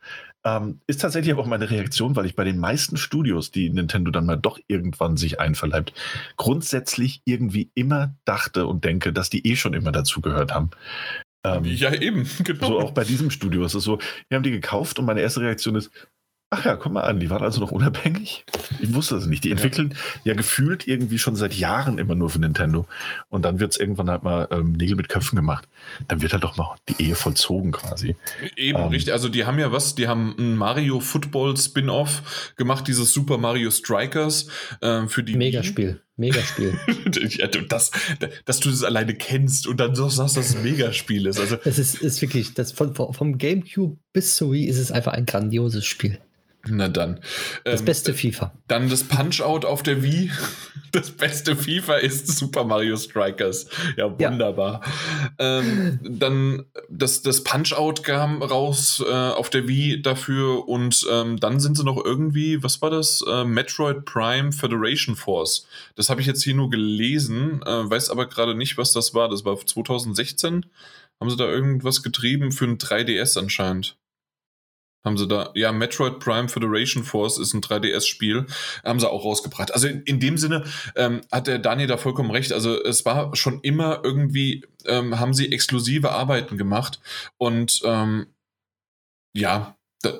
Ähm, 0.47 0.81
ist 0.87 1.01
tatsächlich 1.01 1.33
aber 1.33 1.43
auch 1.43 1.47
meine 1.47 1.71
Reaktion, 1.71 2.17
weil 2.17 2.27
ich 2.27 2.37
bei 2.37 2.45
den 2.45 2.59
meisten 2.59 2.99
Studios, 2.99 3.51
die 3.51 3.71
Nintendo 3.71 4.11
dann 4.11 4.27
mal 4.27 4.37
doch 4.37 4.59
irgendwann 4.67 5.17
sich 5.17 5.41
einverleibt, 5.41 5.95
grundsätzlich 6.37 7.23
irgendwie 7.25 7.71
immer 7.75 8.15
dachte 8.27 8.67
und 8.67 8.85
denke, 8.85 9.13
dass 9.13 9.31
die 9.31 9.47
eh 9.47 9.57
schon 9.57 9.73
immer 9.73 9.91
dazugehört 9.91 10.53
haben. 10.53 10.71
Ähm, 11.45 11.65
Ja, 11.65 11.95
eben, 11.95 12.29
genau. 12.45 12.67
so 12.67 12.81
auch 12.81 12.91
bei 12.91 13.05
diesem 13.05 13.31
Studio 13.31 13.65
ist 13.65 13.75
es 13.75 13.85
so, 13.85 13.99
wir 14.29 14.37
haben 14.37 14.43
die 14.43 14.51
gekauft 14.51 14.99
und 14.99 15.07
meine 15.07 15.23
erste 15.23 15.41
Reaktion 15.41 15.77
ist, 15.77 15.91
ach 16.57 16.65
ja, 16.65 16.77
guck 16.77 16.93
mal 16.93 17.03
an, 17.03 17.21
die 17.21 17.31
waren 17.31 17.43
also 17.43 17.61
noch 17.61 17.71
unabhängig. 17.73 18.45
Ich 18.81 18.95
wusste 18.95 19.17
das 19.17 19.27
nicht. 19.27 19.45
Die 19.45 19.51
entwickeln 19.51 19.95
ja, 20.25 20.35
gefühlt 20.35 20.87
irgendwie 20.87 21.19
schon 21.19 21.37
seit 21.37 21.55
Jahren 21.55 21.99
immer 21.99 22.15
nur 22.15 22.31
für 22.31 22.39
Nintendo. 22.39 22.87
Und 23.29 23.45
dann 23.45 23.61
wird 23.61 23.73
es 23.73 23.81
irgendwann 23.81 24.09
halt 24.11 24.23
mal 24.23 24.49
ähm, 24.51 24.73
Nägel 24.73 24.97
mit 24.97 25.09
Köpfen 25.09 25.37
gemacht. 25.37 25.69
Dann 26.09 26.23
wird 26.23 26.33
halt 26.33 26.45
doch 26.45 26.57
mal 26.57 26.77
die 26.89 27.03
Ehe 27.05 27.15
vollzogen 27.15 27.73
quasi. 27.73 28.17
Eben, 28.57 28.79
Ähm. 28.79 28.89
richtig. 28.89 29.13
Also 29.13 29.29
die 29.29 29.45
haben 29.45 29.59
ja 29.59 29.73
was, 29.73 29.95
die 29.95 30.09
haben 30.09 30.35
ein 30.39 30.57
Mario 30.57 31.01
Football 31.01 31.57
Spin-off 31.57 32.53
gemacht, 32.57 32.87
dieses 32.89 33.13
Super 33.13 33.39
Mario 33.39 33.71
Strikers 33.71 34.49
äh, 34.81 35.07
für 35.09 35.23
die. 35.23 35.37
Megaspiel, 35.37 36.01
Megaspiel. 36.17 36.79
ja, 37.39 37.47
du, 37.49 37.63
das, 37.63 37.91
dass 38.45 38.61
du 38.61 38.71
das 38.71 38.83
alleine 38.85 39.15
kennst 39.15 39.67
und 39.67 39.79
dann 39.81 39.95
so 39.95 40.09
sagst, 40.09 40.37
dass 40.37 40.51
es 40.51 40.57
ein 40.57 40.63
Megaspiel 40.63 41.27
ist. 41.27 41.41
Also, 41.41 41.57
Es 41.65 41.79
ist, 41.79 41.97
ist 42.01 42.23
wirklich, 42.23 42.55
das 42.55 42.73
von, 42.73 42.95
von- 42.95 43.13
vom 43.13 43.39
Gamecube 43.39 43.97
bis 44.13 44.37
zur 44.37 44.53
Wii 44.53 44.67
ist 44.67 44.79
es 44.79 44.93
einfach 44.93 45.13
ein 45.13 45.27
grandioses 45.27 45.85
Spiel. 45.85 46.19
Na 46.68 46.88
dann. 46.88 47.21
Das 47.64 47.80
Ähm, 47.80 47.87
beste 47.87 48.14
FIFA. 48.14 48.52
Dann 48.68 48.88
das 48.88 49.04
Punch-Out 49.04 49.64
auf 49.64 49.83
der 49.83 50.02
Wii. 50.02 50.30
Das 50.92 51.11
beste 51.11 51.56
FIFA 51.56 51.97
ist 51.97 52.28
Super 52.38 52.62
Mario 52.62 52.97
Strikers. 52.97 53.66
Ja, 53.97 54.14
Ja. 54.16 54.30
wunderbar. 54.30 54.80
Ähm, 55.40 55.99
dann 56.09 56.66
das, 56.88 57.21
das 57.23 57.42
Punch-Out 57.42 58.04
kam 58.04 58.40
raus 58.44 59.02
äh, 59.04 59.12
auf 59.12 59.50
der 59.50 59.66
Wii 59.66 60.02
dafür 60.02 60.68
und 60.68 61.04
ähm, 61.11 61.40
dann 61.40 61.59
sind 61.59 61.76
sie 61.76 61.83
noch 61.83 62.04
irgendwie, 62.04 62.62
was 62.62 62.80
war 62.80 62.90
das? 62.90 63.25
Äh, 63.26 63.42
Metroid 63.44 64.04
Prime 64.04 64.52
Federation 64.52 65.16
Force. 65.16 65.66
Das 65.97 66.11
habe 66.11 66.21
ich 66.21 66.28
jetzt 66.28 66.44
hier 66.44 66.54
nur 66.54 66.71
gelesen, 66.71 67.61
äh, 67.66 67.90
weiß 67.90 68.11
aber 68.11 68.26
gerade 68.26 68.54
nicht, 68.54 68.78
was 68.78 68.92
das 68.92 69.14
war. 69.14 69.28
Das 69.28 69.44
war 69.44 69.56
2016. 69.59 70.64
Haben 71.21 71.30
sie 71.30 71.37
da 71.37 71.47
irgendwas 71.49 72.04
getrieben 72.04 72.52
für 72.52 72.66
ein 72.66 72.78
3DS 72.78 73.37
anscheinend? 73.37 73.97
Haben 75.05 75.19
sie 75.19 75.29
da, 75.29 75.51
ja, 75.55 75.71
Metroid 75.73 76.19
Prime 76.19 76.49
Federation 76.49 77.05
Force 77.05 77.39
ist 77.39 77.53
ein 77.55 77.61
3DS-Spiel, 77.61 78.47
haben 78.85 79.01
sie 79.01 79.11
auch 79.11 79.25
rausgebracht. 79.25 79.73
Also 79.73 79.89
in, 79.89 80.03
in 80.03 80.21
dem 80.21 80.39
Sinne 80.39 80.65
ähm, 80.97 81.21
hat 81.31 81.47
der 81.47 81.59
Daniel 81.59 81.89
da 81.89 81.97
vollkommen 81.97 82.31
recht. 82.31 82.53
Also 82.53 82.83
es 82.83 83.05
war 83.05 83.35
schon 83.37 83.61
immer 83.61 84.01
irgendwie, 84.03 84.65
ähm, 84.87 85.19
haben 85.19 85.35
sie 85.35 85.53
exklusive 85.53 86.13
Arbeiten 86.13 86.57
gemacht 86.57 87.01
und 87.37 87.83
ähm, 87.85 88.27
ja, 89.35 89.77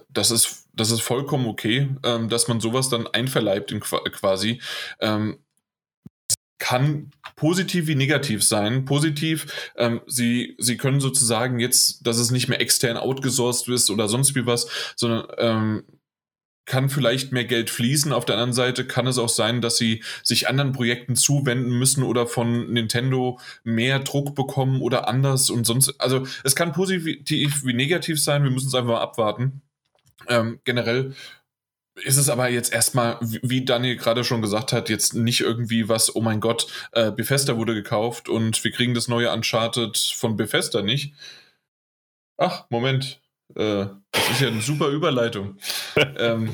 das 0.09 0.31
ist, 0.31 0.67
das 0.73 0.91
ist 0.91 1.03
vollkommen 1.03 1.47
okay, 1.47 1.89
ähm, 2.03 2.29
dass 2.29 2.49
man 2.49 2.61
sowas 2.61 2.89
dann 2.89 3.07
einverleibt 3.07 3.71
in, 3.71 3.81
quasi. 3.81 4.61
Kann 6.59 7.11
positiv 7.37 7.87
wie 7.87 7.95
negativ 7.97 8.45
sein. 8.45 8.85
Positiv, 8.85 9.73
ähm, 9.77 10.01
sie, 10.07 10.55
sie 10.59 10.77
können 10.77 11.01
sozusagen 11.01 11.59
jetzt, 11.59 12.07
dass 12.07 12.19
es 12.19 12.31
nicht 12.31 12.49
mehr 12.49 12.61
extern 12.61 12.97
outgesourced 12.97 13.69
ist 13.69 13.91
oder 13.91 14.09
sonst 14.09 14.35
wie 14.35 14.47
was, 14.47 14.69
sondern 14.97 15.27
ähm, 15.39 15.85
kann 16.67 16.89
vielleicht 16.89 17.33
mehr 17.33 17.45
Geld 17.45 17.71
fließen. 17.71 18.13
Auf 18.13 18.25
der 18.25 18.37
anderen 18.37 18.53
Seite 18.53 18.87
kann 18.87 19.07
es 19.07 19.19
auch 19.19 19.29
sein, 19.29 19.61
dass 19.61 19.77
sie 19.77 20.03
sich 20.23 20.49
anderen 20.49 20.73
Projekten 20.73 21.17
zuwenden 21.17 21.79
müssen 21.79 22.03
oder 22.03 22.27
von 22.27 22.73
Nintendo 22.73 23.39
mehr 23.65 23.99
Druck 23.99 24.35
bekommen 24.35 24.81
oder 24.81 25.09
anders 25.09 25.51
und 25.51 25.67
sonst. 25.67 26.01
Also 26.01 26.27
es 26.43 26.57
kann 26.57 26.73
positiv 26.73 27.65
wie 27.65 27.75
negativ 27.75 28.23
sein. 28.23 28.45
Wir 28.45 28.51
müssen 28.51 28.69
es 28.69 28.75
einfach 28.75 28.95
mal 28.95 29.01
abwarten. 29.01 29.63
Ähm, 30.29 30.61
generell 30.65 31.15
ist 31.97 32.17
es 32.17 32.29
aber 32.29 32.49
jetzt 32.49 32.73
erstmal, 32.73 33.19
wie 33.21 33.65
Daniel 33.65 33.97
gerade 33.97 34.25
schon 34.25 34.43
gesagt 34.43 34.73
hat, 34.73 34.89
jetzt 34.89 35.15
nicht 35.15 35.41
irgendwie 35.41 35.89
was, 35.89 36.15
oh 36.15 36.21
mein 36.21 36.41
Gott, 36.41 36.67
äh, 36.93 37.13
Bethesda 37.13 37.57
wurde 37.57 37.75
gekauft 37.75 38.29
und 38.29 38.63
wir 38.65 38.73
kriegen 38.73 38.95
das 38.95 39.09
neue 39.09 39.33
Uncharted 39.33 39.97
von 39.97 40.37
Bethesda 40.37 40.83
nicht. 40.83 41.15
Ach, 42.37 42.67
Moment. 42.69 43.21
Äh, 43.55 43.87
das 44.11 44.31
ist 44.31 44.41
ja 44.41 44.49
eine 44.49 44.61
super 44.61 44.89
Überleitung. 44.89 45.59
ähm, 46.19 46.51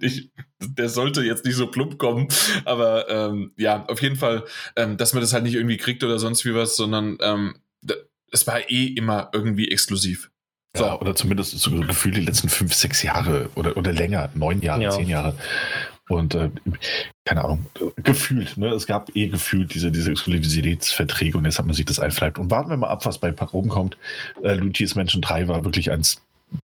ich, 0.00 0.30
der 0.60 0.88
sollte 0.88 1.22
jetzt 1.22 1.44
nicht 1.44 1.54
so 1.54 1.68
plump 1.68 1.98
kommen, 1.98 2.28
aber 2.64 3.08
ähm, 3.08 3.52
ja, 3.56 3.86
auf 3.86 4.02
jeden 4.02 4.16
Fall, 4.16 4.44
ähm, 4.76 4.96
dass 4.96 5.14
man 5.14 5.22
das 5.22 5.32
halt 5.32 5.44
nicht 5.44 5.54
irgendwie 5.54 5.78
kriegt 5.78 6.04
oder 6.04 6.18
sonst 6.18 6.44
wie 6.44 6.54
was, 6.54 6.76
sondern 6.76 7.16
ähm, 7.20 7.54
es 8.32 8.46
war 8.46 8.70
eh 8.70 8.86
immer 8.86 9.30
irgendwie 9.32 9.70
exklusiv. 9.70 10.29
So. 10.76 10.84
Ja, 10.84 11.00
oder 11.00 11.16
zumindest 11.16 11.58
so 11.58 11.70
gefühlt 11.80 12.16
die 12.16 12.20
letzten 12.20 12.48
fünf, 12.48 12.74
sechs 12.74 13.02
Jahre 13.02 13.50
oder, 13.56 13.76
oder 13.76 13.92
länger, 13.92 14.30
neun 14.34 14.62
Jahre, 14.62 14.82
ja. 14.82 14.90
zehn 14.90 15.08
Jahre. 15.08 15.34
Und 16.08 16.34
äh, 16.34 16.50
keine 17.24 17.44
Ahnung, 17.44 17.66
gefühlt, 17.96 18.56
ne? 18.56 18.68
Es 18.70 18.86
gab 18.86 19.14
eh 19.14 19.28
gefühlt 19.28 19.74
diese, 19.74 19.92
diese 19.92 20.10
Exklusivitätsverträge 20.10 21.38
und 21.38 21.44
jetzt 21.44 21.58
hat 21.58 21.66
man 21.66 21.74
sich 21.74 21.84
das 21.84 22.00
einverleibt. 22.00 22.38
Und 22.38 22.50
warten 22.50 22.70
wir 22.70 22.76
mal 22.76 22.88
ab, 22.88 23.06
was 23.06 23.18
bei 23.18 23.32
oben 23.52 23.68
kommt. 23.68 23.96
Äh, 24.42 24.54
Luigi's 24.54 24.96
Mansion 24.96 25.22
3 25.22 25.46
war 25.48 25.64
wirklich 25.64 25.90
eins 25.90 26.20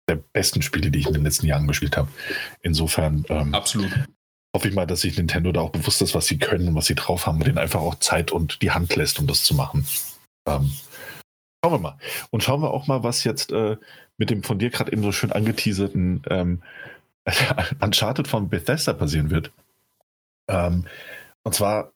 der 0.10 0.20
besten 0.34 0.62
Spiele, 0.62 0.89
die 0.89 1.00
ich 1.00 1.08
in 1.08 1.13
den 1.13 1.24
letzten 1.24 1.46
Jahren 1.46 1.68
gespielt 1.68 1.98
habe. 1.98 2.08
Insofern 2.62 3.25
ähm, 3.30 3.54
absolut. 3.54 3.92
Hoffe 4.56 4.70
ich 4.70 4.74
mal, 4.74 4.88
dass 4.88 5.01
sich 5.01 5.18
Nintendo 5.18 5.51
da 5.51 5.62
auch 5.62 5.72
bewusst 5.72 6.01
ist, 6.01 6.16
was 6.16 6.25
sie 6.25 6.39
können 6.39 6.70
und 6.70 6.75
was 6.75 6.88
sie 6.88 6.96
drauf 6.96 7.27
haben 7.27 7.38
und 7.38 7.46
denen 7.46 7.58
einfach 7.58 7.82
auch 7.82 7.96
Zeit 7.96 8.32
und 8.32 8.62
die 8.62 8.72
Hand 8.72 8.96
lässt, 8.96 9.20
um 9.20 9.27
das 9.27 9.44
zu 9.44 9.54
machen. 9.54 9.86
Ähm, 10.48 10.72
Schauen 11.63 11.73
wir 11.73 11.79
mal. 11.79 11.97
Und 12.29 12.43
schauen 12.43 12.61
wir 12.61 12.71
auch 12.71 12.87
mal, 12.87 13.03
was 13.03 13.23
jetzt 13.23 13.51
äh, 13.51 13.77
mit 14.17 14.29
dem 14.29 14.43
von 14.43 14.59
dir 14.59 14.69
gerade 14.69 14.91
eben 14.91 15.03
so 15.03 15.11
schön 15.11 15.31
angeteaserten 15.31 16.21
ähm, 16.29 16.61
Uncharted 17.81 18.27
von 18.27 18.49
Bethesda 18.49 18.93
passieren 18.93 19.29
wird. 19.29 19.51
Ähm, 20.47 20.85
und 21.43 21.53
zwar, 21.53 21.91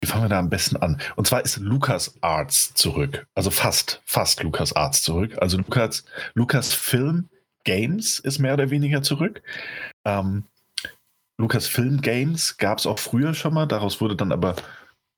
wie 0.00 0.06
fangen 0.06 0.24
wir 0.24 0.28
da 0.28 0.38
am 0.38 0.50
besten 0.50 0.76
an? 0.76 1.00
Und 1.16 1.26
zwar 1.26 1.44
ist 1.44 1.56
Lucas 1.58 2.16
Arts 2.20 2.74
zurück. 2.74 3.26
Also 3.34 3.50
fast, 3.50 4.02
fast 4.04 4.42
Lucas 4.42 4.74
Arts 4.74 5.02
zurück. 5.02 5.36
Also 5.40 5.56
Lucas, 5.56 6.04
Lucas 6.34 6.74
Film 6.74 7.28
Games 7.64 8.18
ist 8.18 8.38
mehr 8.38 8.54
oder 8.54 8.70
weniger 8.70 9.02
zurück. 9.02 9.42
Ähm, 10.04 10.44
Lucas 11.38 11.66
Film 11.66 12.00
Games 12.00 12.56
gab 12.56 12.78
es 12.78 12.86
auch 12.86 12.98
früher 12.98 13.34
schon 13.34 13.54
mal. 13.54 13.66
Daraus 13.66 14.00
wurde 14.00 14.16
dann 14.16 14.32
aber 14.32 14.56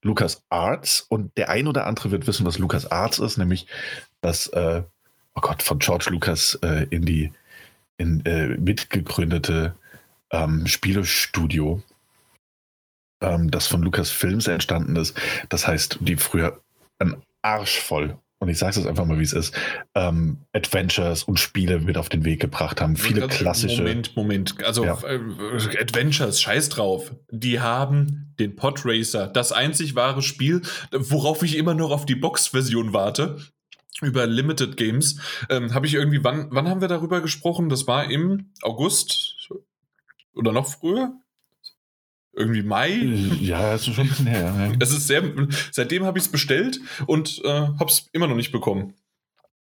Lucas 0.02 0.42
Arts 0.48 1.00
und 1.08 1.36
der 1.36 1.48
ein 1.48 1.66
oder 1.66 1.86
andere 1.86 2.10
wird 2.10 2.26
wissen, 2.26 2.46
was 2.46 2.58
Lucas 2.58 2.90
Arts 2.90 3.18
ist, 3.18 3.36
nämlich 3.36 3.66
das, 4.20 4.46
äh, 4.48 4.82
oh 5.34 5.40
Gott, 5.40 5.62
von 5.62 5.78
George 5.78 6.08
Lucas 6.10 6.58
äh, 6.62 6.86
in 6.90 7.04
die 7.04 7.32
in, 7.96 8.24
äh, 8.24 8.48
mitgegründete 8.58 9.74
ähm, 10.30 10.66
Spielestudio, 10.66 11.82
ähm, 13.20 13.50
das 13.50 13.66
von 13.66 13.82
Lucas 13.82 14.10
Films 14.10 14.46
entstanden 14.46 14.96
ist. 14.96 15.20
Das 15.48 15.66
heißt, 15.66 15.98
die 16.00 16.16
früher 16.16 16.60
ein 16.98 17.20
Arsch 17.42 17.80
voll 17.80 18.16
und 18.40 18.48
ich 18.48 18.58
sage 18.58 18.70
es 18.70 18.76
jetzt 18.76 18.86
einfach 18.86 19.04
mal, 19.04 19.18
wie 19.18 19.24
es 19.24 19.32
ist, 19.32 19.54
ähm, 19.94 20.44
Adventures 20.52 21.24
und 21.24 21.40
Spiele 21.40 21.80
mit 21.80 21.98
auf 21.98 22.08
den 22.08 22.24
Weg 22.24 22.40
gebracht 22.40 22.80
haben. 22.80 22.96
Viele 22.96 23.26
klassische. 23.26 23.82
Moment, 23.82 24.16
Moment. 24.16 24.64
Also 24.64 24.84
ja. 24.84 24.98
äh, 25.02 25.18
Adventures, 25.80 26.40
scheiß 26.40 26.68
drauf. 26.68 27.14
Die 27.30 27.60
haben 27.60 28.34
den 28.38 28.54
Podracer, 28.54 29.26
das 29.26 29.50
einzig 29.50 29.96
wahre 29.96 30.22
Spiel, 30.22 30.62
worauf 30.92 31.42
ich 31.42 31.56
immer 31.56 31.74
noch 31.74 31.90
auf 31.90 32.06
die 32.06 32.14
Box-Version 32.14 32.92
warte. 32.92 33.38
Über 34.00 34.28
Limited 34.28 34.76
Games. 34.76 35.20
Ähm, 35.50 35.74
Habe 35.74 35.86
ich 35.86 35.94
irgendwie, 35.94 36.22
wann, 36.22 36.46
wann 36.50 36.68
haben 36.68 36.80
wir 36.80 36.86
darüber 36.86 37.20
gesprochen? 37.20 37.68
Das 37.68 37.88
war 37.88 38.08
im 38.08 38.52
August 38.62 39.50
oder 40.34 40.52
noch 40.52 40.68
früher? 40.68 41.14
Irgendwie 42.32 42.62
Mai. 42.62 42.90
Ja, 43.40 43.72
das 43.72 43.86
ist 43.86 43.94
schon 43.94 44.04
ein 44.04 44.08
bisschen 44.08 44.26
her. 44.26 44.72
Es 44.78 44.90
ist 44.90 45.06
sehr, 45.06 45.22
seitdem 45.72 46.04
habe 46.04 46.18
ich 46.18 46.24
es 46.24 46.30
bestellt 46.30 46.80
und 47.06 47.42
äh, 47.44 47.48
habe 47.48 47.86
es 47.86 48.08
immer 48.12 48.26
noch 48.26 48.36
nicht 48.36 48.52
bekommen. 48.52 48.94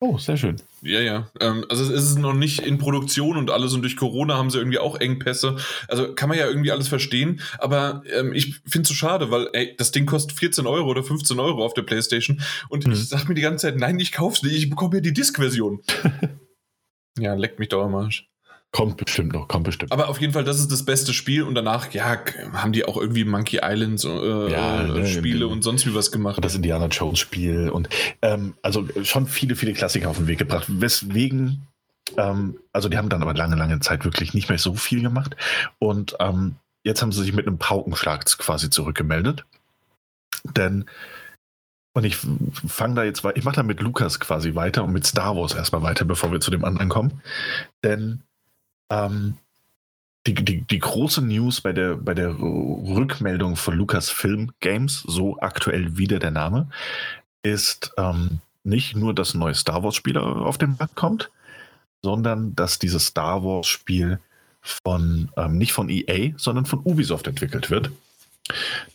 Oh, 0.02 0.18
sehr 0.18 0.38
schön. 0.38 0.56
Ja, 0.82 1.02
ja. 1.02 1.30
Ähm, 1.42 1.66
also 1.68 1.84
es 1.84 2.04
ist 2.04 2.20
noch 2.20 2.34
nicht 2.34 2.60
in 2.60 2.78
Produktion 2.78 3.36
und 3.36 3.50
alles 3.50 3.74
und 3.74 3.82
durch 3.82 3.98
Corona 3.98 4.38
haben 4.38 4.50
sie 4.50 4.58
irgendwie 4.58 4.80
auch 4.80 4.96
Engpässe. 4.98 5.58
Also 5.90 6.16
kann 6.16 6.30
man 6.30 6.38
ja 6.38 6.48
irgendwie 6.48 6.72
alles 6.72 6.88
verstehen. 6.88 7.42
Aber 7.58 8.04
ähm, 8.16 8.32
ich 8.34 8.62
finde 8.66 8.84
es 8.84 8.88
so 8.88 8.94
schade, 8.94 9.30
weil 9.30 9.50
ey, 9.52 9.76
das 9.78 9.92
Ding 9.92 10.06
kostet 10.06 10.38
14 10.40 10.68
Euro 10.68 10.90
oder 10.90 11.04
15 11.04 11.38
Euro 11.38 11.66
auf 11.66 11.74
der 11.74 11.82
Playstation. 11.82 12.42
Und 12.70 12.86
hm. 12.86 12.94
ich 12.94 13.10
sage 13.10 13.28
mir 13.28 13.36
die 13.36 13.42
ganze 13.42 13.68
Zeit, 13.68 13.76
nein, 13.76 14.00
ich 14.00 14.14
kauf's 14.14 14.42
nicht, 14.42 14.56
ich 14.56 14.70
bekomme 14.70 14.96
ja 14.96 15.02
die 15.02 15.14
Disk-Version. 15.14 15.82
ja, 17.20 17.34
leckt 17.34 17.60
mich 17.60 17.68
doch 17.68 17.84
am 17.84 17.96
Arsch. 17.96 18.29
Kommt 18.72 18.98
bestimmt 18.98 19.34
noch, 19.34 19.48
kommt 19.48 19.64
bestimmt. 19.64 19.92
Aber 19.92 20.10
auf 20.10 20.22
jeden 20.22 20.32
Fall, 20.32 20.44
das 20.44 20.60
ist 20.60 20.72
das 20.72 20.86
beste 20.86 21.12
Spiel 21.12 21.42
und 21.42 21.56
danach, 21.56 21.92
ja, 21.92 22.20
haben 22.54 22.72
die 22.72 22.86
auch 22.86 22.98
irgendwie 22.98 23.26
Monkey 23.26 23.62
Islands 23.64 24.04
äh, 24.04 24.52
ja, 24.52 24.84
ne, 24.84 25.08
Spiele 25.08 25.48
und 25.48 25.64
sonst 25.64 25.88
wie 25.88 25.96
was 25.96 26.12
gemacht. 26.12 26.44
Das 26.44 26.54
Indiana 26.54 26.86
Jones 26.86 27.18
Spiel 27.18 27.70
und 27.70 27.90
ähm, 28.22 28.54
also 28.62 28.88
schon 29.04 29.26
viele, 29.26 29.56
viele 29.56 29.74
Klassiker 29.74 30.10
auf 30.10 30.18
den 30.18 30.28
Weg 30.28 30.38
gebracht. 30.38 30.66
Weswegen, 30.68 31.66
ähm, 32.18 32.60
also 32.72 32.90
die 32.90 32.98
haben 32.98 33.10
dann 33.10 33.24
aber 33.24 33.34
lange, 33.34 33.56
lange 33.56 33.80
Zeit 33.80 34.06
wirklich 34.06 34.36
nicht 34.36 34.50
mehr 34.50 34.60
so 34.60 34.76
viel 34.76 35.02
gemacht 35.02 35.36
und 35.80 36.16
ähm, 36.20 36.56
jetzt 36.84 37.02
haben 37.02 37.12
sie 37.12 37.24
sich 37.24 37.34
mit 37.34 37.48
einem 37.48 37.58
Paukenschlag 37.58 38.26
quasi 38.38 38.70
zurückgemeldet. 38.70 39.46
Denn 40.44 40.86
und 41.94 42.04
ich 42.04 42.18
fange 42.68 42.94
da 42.94 43.04
jetzt, 43.04 43.26
ich 43.34 43.44
mache 43.44 43.56
da 43.56 43.64
mit 43.64 43.82
Lukas 43.82 44.20
quasi 44.20 44.54
weiter 44.54 44.84
und 44.84 44.94
mit 44.94 45.08
Star 45.08 45.36
Wars 45.36 45.56
erstmal 45.56 45.82
weiter, 45.82 46.06
bevor 46.06 46.32
wir 46.32 46.40
zu 46.40 46.52
dem 46.52 46.64
anderen 46.64 46.88
kommen. 46.88 47.22
Denn 47.84 48.22
ähm, 48.90 49.38
die, 50.28 50.34
die, 50.34 50.62
die 50.62 50.80
große 50.80 51.22
News 51.22 51.62
bei 51.62 51.74
der, 51.74 51.96
bei 51.96 52.14
der 52.14 52.38
Rückmeldung 52.38 53.56
von 53.56 53.76
Lucasfilm 53.76 54.52
Games, 54.60 55.04
so 55.08 55.40
aktuell 55.40 55.98
wieder 55.98 56.20
der 56.20 56.32
Name, 56.32 56.70
ist 57.42 57.94
ähm, 57.98 58.40
nicht 58.64 58.96
nur, 58.96 59.14
dass 59.14 59.34
ein 59.34 59.40
neues 59.40 59.60
Star 59.60 59.84
Wars-Spiel 59.84 60.18
auf 60.18 60.58
den 60.58 60.76
Markt 60.78 60.96
kommt, 60.96 61.32
sondern 62.02 62.56
dass 62.56 62.80
dieses 62.80 63.08
Star 63.08 63.44
Wars-Spiel 63.44 64.20
von 64.62 65.30
ähm, 65.38 65.58
nicht 65.58 65.72
von 65.72 65.90
EA, 65.90 66.34
sondern 66.38 66.66
von 66.66 66.80
Ubisoft 66.84 67.28
entwickelt 67.28 67.70
wird. 67.70 67.92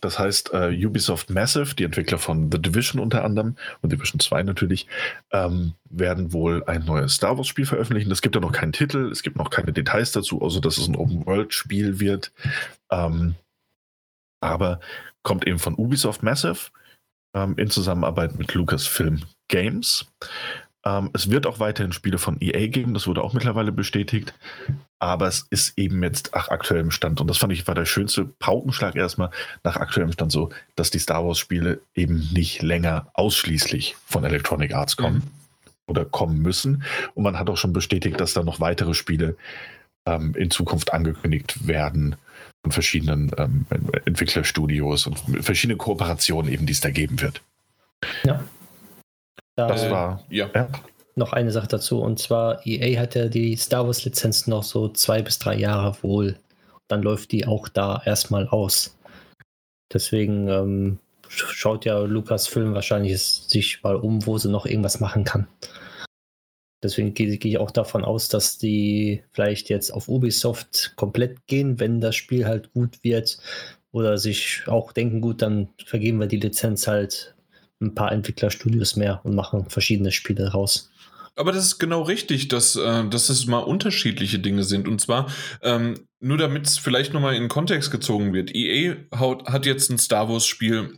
Das 0.01 0.19
heißt, 0.19 0.53
äh, 0.53 0.85
Ubisoft 0.85 1.29
Massive, 1.29 1.75
die 1.75 1.83
Entwickler 1.83 2.17
von 2.17 2.51
The 2.51 2.61
Division 2.61 3.01
unter 3.01 3.23
anderem 3.23 3.55
und 3.81 3.91
Division 3.91 4.19
2 4.19 4.43
natürlich, 4.43 4.87
ähm, 5.31 5.73
werden 5.89 6.33
wohl 6.33 6.63
ein 6.65 6.85
neues 6.85 7.15
Star 7.15 7.37
Wars-Spiel 7.37 7.65
veröffentlichen. 7.65 8.11
Es 8.11 8.21
gibt 8.21 8.35
ja 8.35 8.41
noch 8.41 8.51
keinen 8.51 8.73
Titel, 8.73 9.09
es 9.11 9.23
gibt 9.23 9.37
noch 9.37 9.49
keine 9.49 9.73
Details 9.73 10.11
dazu, 10.11 10.41
außer 10.41 10.61
dass 10.61 10.77
es 10.77 10.87
ein 10.87 10.95
Open-World-Spiel 10.95 11.99
wird. 11.99 12.31
Ähm, 12.91 13.35
aber 14.41 14.79
kommt 15.23 15.47
eben 15.47 15.59
von 15.59 15.75
Ubisoft 15.75 16.21
Massive 16.21 16.69
ähm, 17.33 17.55
in 17.57 17.69
Zusammenarbeit 17.69 18.37
mit 18.37 18.53
Lucasfilm 18.53 19.23
Games. 19.47 20.05
Ähm, 20.87 21.09
es 21.13 21.29
wird 21.29 21.47
auch 21.47 21.59
weiterhin 21.59 21.91
Spiele 21.91 22.17
von 22.17 22.37
EA 22.39 22.67
geben, 22.67 22.93
das 22.93 23.07
wurde 23.07 23.23
auch 23.23 23.33
mittlerweile 23.33 23.71
bestätigt. 23.71 24.33
Aber 24.99 25.27
es 25.27 25.47
ist 25.49 25.77
eben 25.77 26.01
jetzt 26.03 26.31
nach 26.33 26.49
aktuellem 26.49 26.91
Stand, 26.91 27.19
und 27.19 27.27
das 27.27 27.37
fand 27.37 27.53
ich 27.53 27.67
war 27.67 27.75
der 27.75 27.85
schönste 27.85 28.25
Paukenschlag 28.25 28.95
erstmal, 28.95 29.31
nach 29.63 29.77
aktuellem 29.77 30.11
Stand 30.11 30.31
so, 30.31 30.49
dass 30.75 30.91
die 30.91 30.99
Star 30.99 31.25
Wars-Spiele 31.25 31.81
eben 31.95 32.29
nicht 32.33 32.61
länger 32.61 33.07
ausschließlich 33.13 33.95
von 34.05 34.23
Electronic 34.23 34.73
Arts 34.73 34.95
kommen 34.95 35.17
mhm. 35.17 35.31
oder 35.87 36.05
kommen 36.05 36.41
müssen. 36.41 36.83
Und 37.15 37.23
man 37.23 37.39
hat 37.39 37.49
auch 37.49 37.57
schon 37.57 37.73
bestätigt, 37.73 38.19
dass 38.19 38.33
da 38.33 38.43
noch 38.43 38.59
weitere 38.59 38.93
Spiele 38.93 39.35
ähm, 40.05 40.35
in 40.35 40.51
Zukunft 40.51 40.93
angekündigt 40.93 41.67
werden 41.67 42.15
von 42.63 42.71
verschiedenen 42.71 43.31
ähm, 43.37 43.65
Entwicklerstudios 44.05 45.07
und 45.07 45.19
verschiedene 45.43 45.77
Kooperationen 45.77 46.51
eben, 46.51 46.65
die 46.65 46.73
es 46.73 46.81
da 46.81 46.91
geben 46.91 47.21
wird. 47.21 47.41
Ja. 48.23 48.43
Das 49.55 49.83
äh, 49.83 49.91
war. 49.91 50.23
Ja. 50.29 50.49
ja. 50.53 50.67
noch 51.15 51.33
eine 51.33 51.51
Sache 51.51 51.67
dazu. 51.67 52.01
Und 52.01 52.19
zwar, 52.19 52.65
EA 52.65 52.99
hat 52.99 53.15
ja 53.15 53.27
die 53.27 53.55
Star 53.55 53.85
Wars-Lizenz 53.85 54.47
noch 54.47 54.63
so 54.63 54.89
zwei 54.89 55.21
bis 55.21 55.39
drei 55.39 55.55
Jahre 55.55 55.95
wohl. 56.03 56.37
Dann 56.87 57.01
läuft 57.01 57.31
die 57.31 57.47
auch 57.47 57.67
da 57.67 58.01
erstmal 58.05 58.47
aus. 58.47 58.97
Deswegen 59.93 60.47
ähm, 60.49 60.99
schaut 61.27 61.85
ja 61.85 61.99
Lukas-Film 61.99 62.73
wahrscheinlich 62.73 63.21
sich 63.21 63.81
mal 63.83 63.95
um, 63.95 64.25
wo 64.25 64.37
sie 64.37 64.49
noch 64.49 64.65
irgendwas 64.65 64.99
machen 64.99 65.23
kann. 65.23 65.47
Deswegen 66.83 67.13
gehe 67.13 67.37
geh 67.37 67.49
ich 67.49 67.57
auch 67.57 67.71
davon 67.71 68.05
aus, 68.05 68.29
dass 68.29 68.57
die 68.57 69.23
vielleicht 69.31 69.69
jetzt 69.69 69.91
auf 69.91 70.07
Ubisoft 70.07 70.93
komplett 70.95 71.47
gehen, 71.47 71.79
wenn 71.79 71.99
das 71.99 72.15
Spiel 72.15 72.45
halt 72.45 72.73
gut 72.73 73.03
wird. 73.03 73.39
Oder 73.91 74.17
sich 74.17 74.63
auch 74.67 74.91
denken, 74.91 75.21
gut, 75.21 75.41
dann 75.41 75.69
vergeben 75.85 76.19
wir 76.19 76.27
die 76.27 76.39
Lizenz 76.39 76.85
halt 76.85 77.34
ein 77.81 77.95
paar 77.95 78.11
Entwicklerstudios 78.11 78.95
mehr 78.95 79.21
und 79.23 79.35
machen 79.35 79.69
verschiedene 79.69 80.11
Spiele 80.11 80.51
raus. 80.51 80.91
Aber 81.35 81.51
das 81.51 81.65
ist 81.65 81.79
genau 81.79 82.01
richtig, 82.03 82.47
dass, 82.47 82.75
äh, 82.77 83.07
dass 83.09 83.29
es 83.29 83.45
mal 83.45 83.59
unterschiedliche 83.59 84.39
Dinge 84.39 84.63
sind. 84.63 84.87
Und 84.87 85.01
zwar, 85.01 85.29
ähm, 85.61 86.07
nur 86.19 86.37
damit 86.37 86.65
es 86.65 86.77
vielleicht 86.77 87.13
nochmal 87.13 87.35
in 87.35 87.49
Kontext 87.49 87.91
gezogen 87.91 88.33
wird. 88.33 88.55
EA 88.55 88.95
haut, 89.17 89.47
hat 89.49 89.65
jetzt 89.65 89.89
ein 89.89 89.97
Star 89.97 90.29
Wars-Spiel 90.29 90.97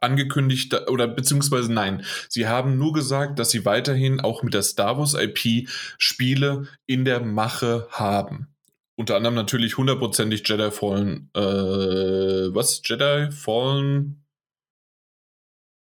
angekündigt 0.00 0.74
oder 0.88 1.08
beziehungsweise 1.08 1.72
nein, 1.72 2.04
sie 2.28 2.46
haben 2.46 2.76
nur 2.78 2.92
gesagt, 2.92 3.38
dass 3.38 3.50
sie 3.50 3.64
weiterhin 3.64 4.20
auch 4.20 4.42
mit 4.42 4.54
der 4.54 4.62
Star 4.62 4.98
Wars 4.98 5.14
IP 5.14 5.68
Spiele 5.98 6.66
in 6.86 7.04
der 7.04 7.20
Mache 7.20 7.88
haben. 7.90 8.48
Unter 8.96 9.16
anderem 9.16 9.34
natürlich 9.34 9.78
hundertprozentig 9.78 10.46
Jedi 10.46 10.70
Fallen, 10.70 11.30
äh, 11.34 11.40
was? 11.40 12.82
Jedi 12.84 13.30
Fallen? 13.30 14.22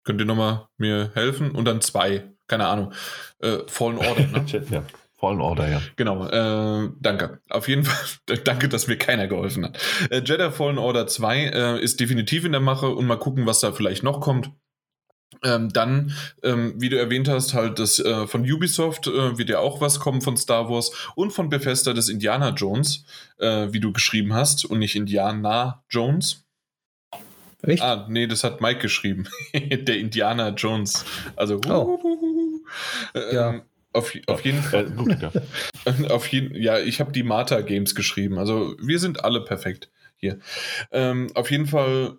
Könnt 0.09 0.21
ihr 0.21 0.25
nochmal 0.25 0.65
mir 0.79 1.11
helfen? 1.13 1.51
Und 1.51 1.65
dann 1.65 1.81
zwei, 1.81 2.31
keine 2.47 2.65
Ahnung. 2.65 2.93
Äh, 3.43 3.59
Fallen 3.67 3.99
Order, 3.99 4.25
ne? 4.25 4.43
ja. 4.71 4.83
Fallen 5.13 5.39
Order, 5.39 5.69
ja. 5.69 5.83
Genau, 5.97 6.25
äh, 6.25 6.89
danke. 6.99 7.41
Auf 7.47 7.67
jeden 7.67 7.83
Fall, 7.83 8.37
danke, 8.43 8.69
dass 8.69 8.87
mir 8.87 8.97
keiner 8.97 9.27
geholfen 9.27 9.65
hat. 9.65 9.77
Äh, 10.09 10.23
Jedi 10.25 10.49
Fallen 10.49 10.79
Order 10.79 11.05
2 11.05 11.37
äh, 11.43 11.79
ist 11.79 11.99
definitiv 11.99 12.43
in 12.43 12.53
der 12.53 12.59
Mache 12.59 12.89
und 12.89 13.05
mal 13.05 13.19
gucken, 13.19 13.45
was 13.45 13.59
da 13.59 13.71
vielleicht 13.71 14.01
noch 14.01 14.19
kommt. 14.19 14.49
Ähm, 15.43 15.69
dann, 15.69 16.11
ähm, 16.41 16.73
wie 16.77 16.89
du 16.89 16.97
erwähnt 16.97 17.27
hast, 17.27 17.53
halt 17.53 17.77
das 17.77 17.99
äh, 17.99 18.25
von 18.25 18.41
Ubisoft 18.51 19.05
äh, 19.05 19.37
wird 19.37 19.49
ja 19.49 19.59
auch 19.59 19.79
was 19.79 19.99
kommen 19.99 20.21
von 20.21 20.37
Star 20.37 20.71
Wars 20.71 20.91
und 21.13 21.33
von 21.33 21.51
Bethesda 21.51 21.93
des 21.93 22.09
Indiana 22.09 22.49
Jones, 22.49 23.05
äh, 23.37 23.67
wie 23.69 23.79
du 23.79 23.93
geschrieben 23.93 24.33
hast 24.33 24.65
und 24.65 24.79
nicht 24.79 24.95
Indiana 24.95 25.83
Jones. 25.87 26.48
Echt? 27.63 27.83
Ah, 27.83 28.07
nee, 28.09 28.27
das 28.27 28.43
hat 28.43 28.61
Mike 28.61 28.79
geschrieben. 28.79 29.25
Der 29.53 29.97
Indiana 29.97 30.49
Jones. 30.49 31.05
Also, 31.35 31.59
oh. 31.67 31.99
äh, 33.13 33.35
ja. 33.35 33.49
Ähm, 33.49 33.61
auf, 33.91 34.13
auf 34.27 34.45
jeden 34.45 34.61
Fall. 34.61 34.87
Äh, 34.87 34.91
gut, 34.91 35.17
ja. 35.21 35.31
auf 36.09 36.27
jeden, 36.27 36.55
ja, 36.55 36.79
ich 36.79 36.99
habe 36.99 37.11
die 37.11 37.23
Marta 37.23 37.61
Games 37.61 37.95
geschrieben. 37.95 38.37
Also 38.37 38.75
wir 38.79 38.99
sind 38.99 39.23
alle 39.23 39.43
perfekt 39.43 39.89
hier. 40.15 40.39
Ähm, 40.91 41.27
auf 41.33 41.49
jeden 41.49 41.65
Fall 41.65 42.17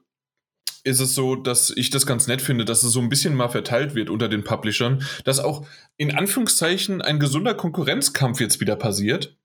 ist 0.82 1.00
es 1.00 1.14
so, 1.14 1.37
dass 1.37 1.70
ich 1.70 1.90
das 1.90 2.06
ganz 2.06 2.26
nett 2.26 2.42
finde, 2.42 2.64
dass 2.64 2.82
es 2.82 2.92
so 2.92 3.00
ein 3.00 3.09
bisschen 3.09 3.35
mal 3.35 3.49
verteilt 3.49 3.94
wird 3.94 4.11
unter 4.11 4.28
den 4.28 4.44
Publishern, 4.44 5.04
dass 5.25 5.38
auch 5.38 5.66
in 5.97 6.14
Anführungszeichen 6.14 7.02
ein 7.02 7.20
gesunder 7.20 7.54
Konkurrenzkampf 7.54 8.40
jetzt 8.40 8.61
wieder 8.61 8.76
passiert. 8.76 9.37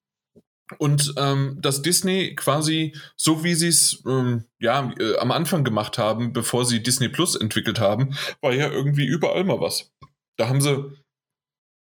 Und 0.79 1.13
ähm, 1.17 1.57
dass 1.61 1.83
Disney 1.83 2.33
quasi, 2.35 2.95
so 3.15 3.43
wie 3.43 3.53
sie 3.53 3.67
es 3.67 4.01
ähm, 4.07 4.45
ja, 4.59 4.91
äh, 4.99 5.17
am 5.17 5.31
Anfang 5.31 5.63
gemacht 5.63 5.97
haben, 5.97 6.33
bevor 6.33 6.65
sie 6.65 6.81
Disney 6.81 7.07
Plus 7.07 7.35
entwickelt 7.35 7.79
haben, 7.79 8.15
war 8.41 8.53
ja 8.53 8.69
irgendwie 8.69 9.05
überall 9.05 9.43
mal 9.43 9.61
was. 9.61 9.91
Da 10.37 10.49
haben 10.49 10.61
sie 10.61 10.91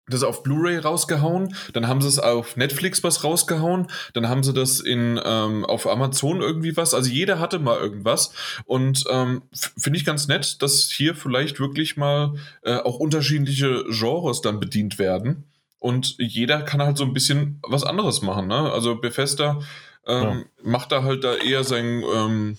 das 0.06 0.22
auf 0.22 0.42
Blu-ray 0.42 0.78
rausgehauen, 0.78 1.54
dann 1.72 1.88
haben 1.88 2.02
sie 2.02 2.08
es 2.08 2.18
auf 2.18 2.56
Netflix 2.56 3.02
was 3.02 3.24
rausgehauen, 3.24 3.86
dann 4.12 4.28
haben 4.28 4.42
sie 4.42 4.52
das 4.52 4.80
in 4.80 5.18
ähm, 5.24 5.64
auf 5.64 5.86
Amazon 5.86 6.42
irgendwie 6.42 6.76
was. 6.76 6.92
Also 6.92 7.10
jeder 7.10 7.38
hatte 7.38 7.58
mal 7.58 7.78
irgendwas 7.78 8.32
und 8.66 9.04
ähm, 9.08 9.42
finde 9.78 9.98
ich 9.98 10.04
ganz 10.04 10.28
nett, 10.28 10.60
dass 10.62 10.90
hier 10.90 11.14
vielleicht 11.14 11.58
wirklich 11.58 11.96
mal 11.96 12.34
äh, 12.62 12.76
auch 12.76 12.98
unterschiedliche 12.98 13.84
Genres 13.88 14.42
dann 14.42 14.60
bedient 14.60 14.98
werden 14.98 15.44
und 15.84 16.16
jeder 16.18 16.62
kann 16.62 16.82
halt 16.82 16.96
so 16.96 17.04
ein 17.04 17.12
bisschen 17.12 17.60
was 17.62 17.84
anderes 17.84 18.22
machen. 18.22 18.48
Ne? 18.48 18.72
Also 18.72 18.96
Bethesda 18.96 19.60
ähm, 20.06 20.22
ja. 20.22 20.44
macht 20.62 20.92
da 20.92 21.02
halt 21.02 21.24
da 21.24 21.34
eher 21.34 21.62
sein 21.62 22.02
ähm, 22.02 22.58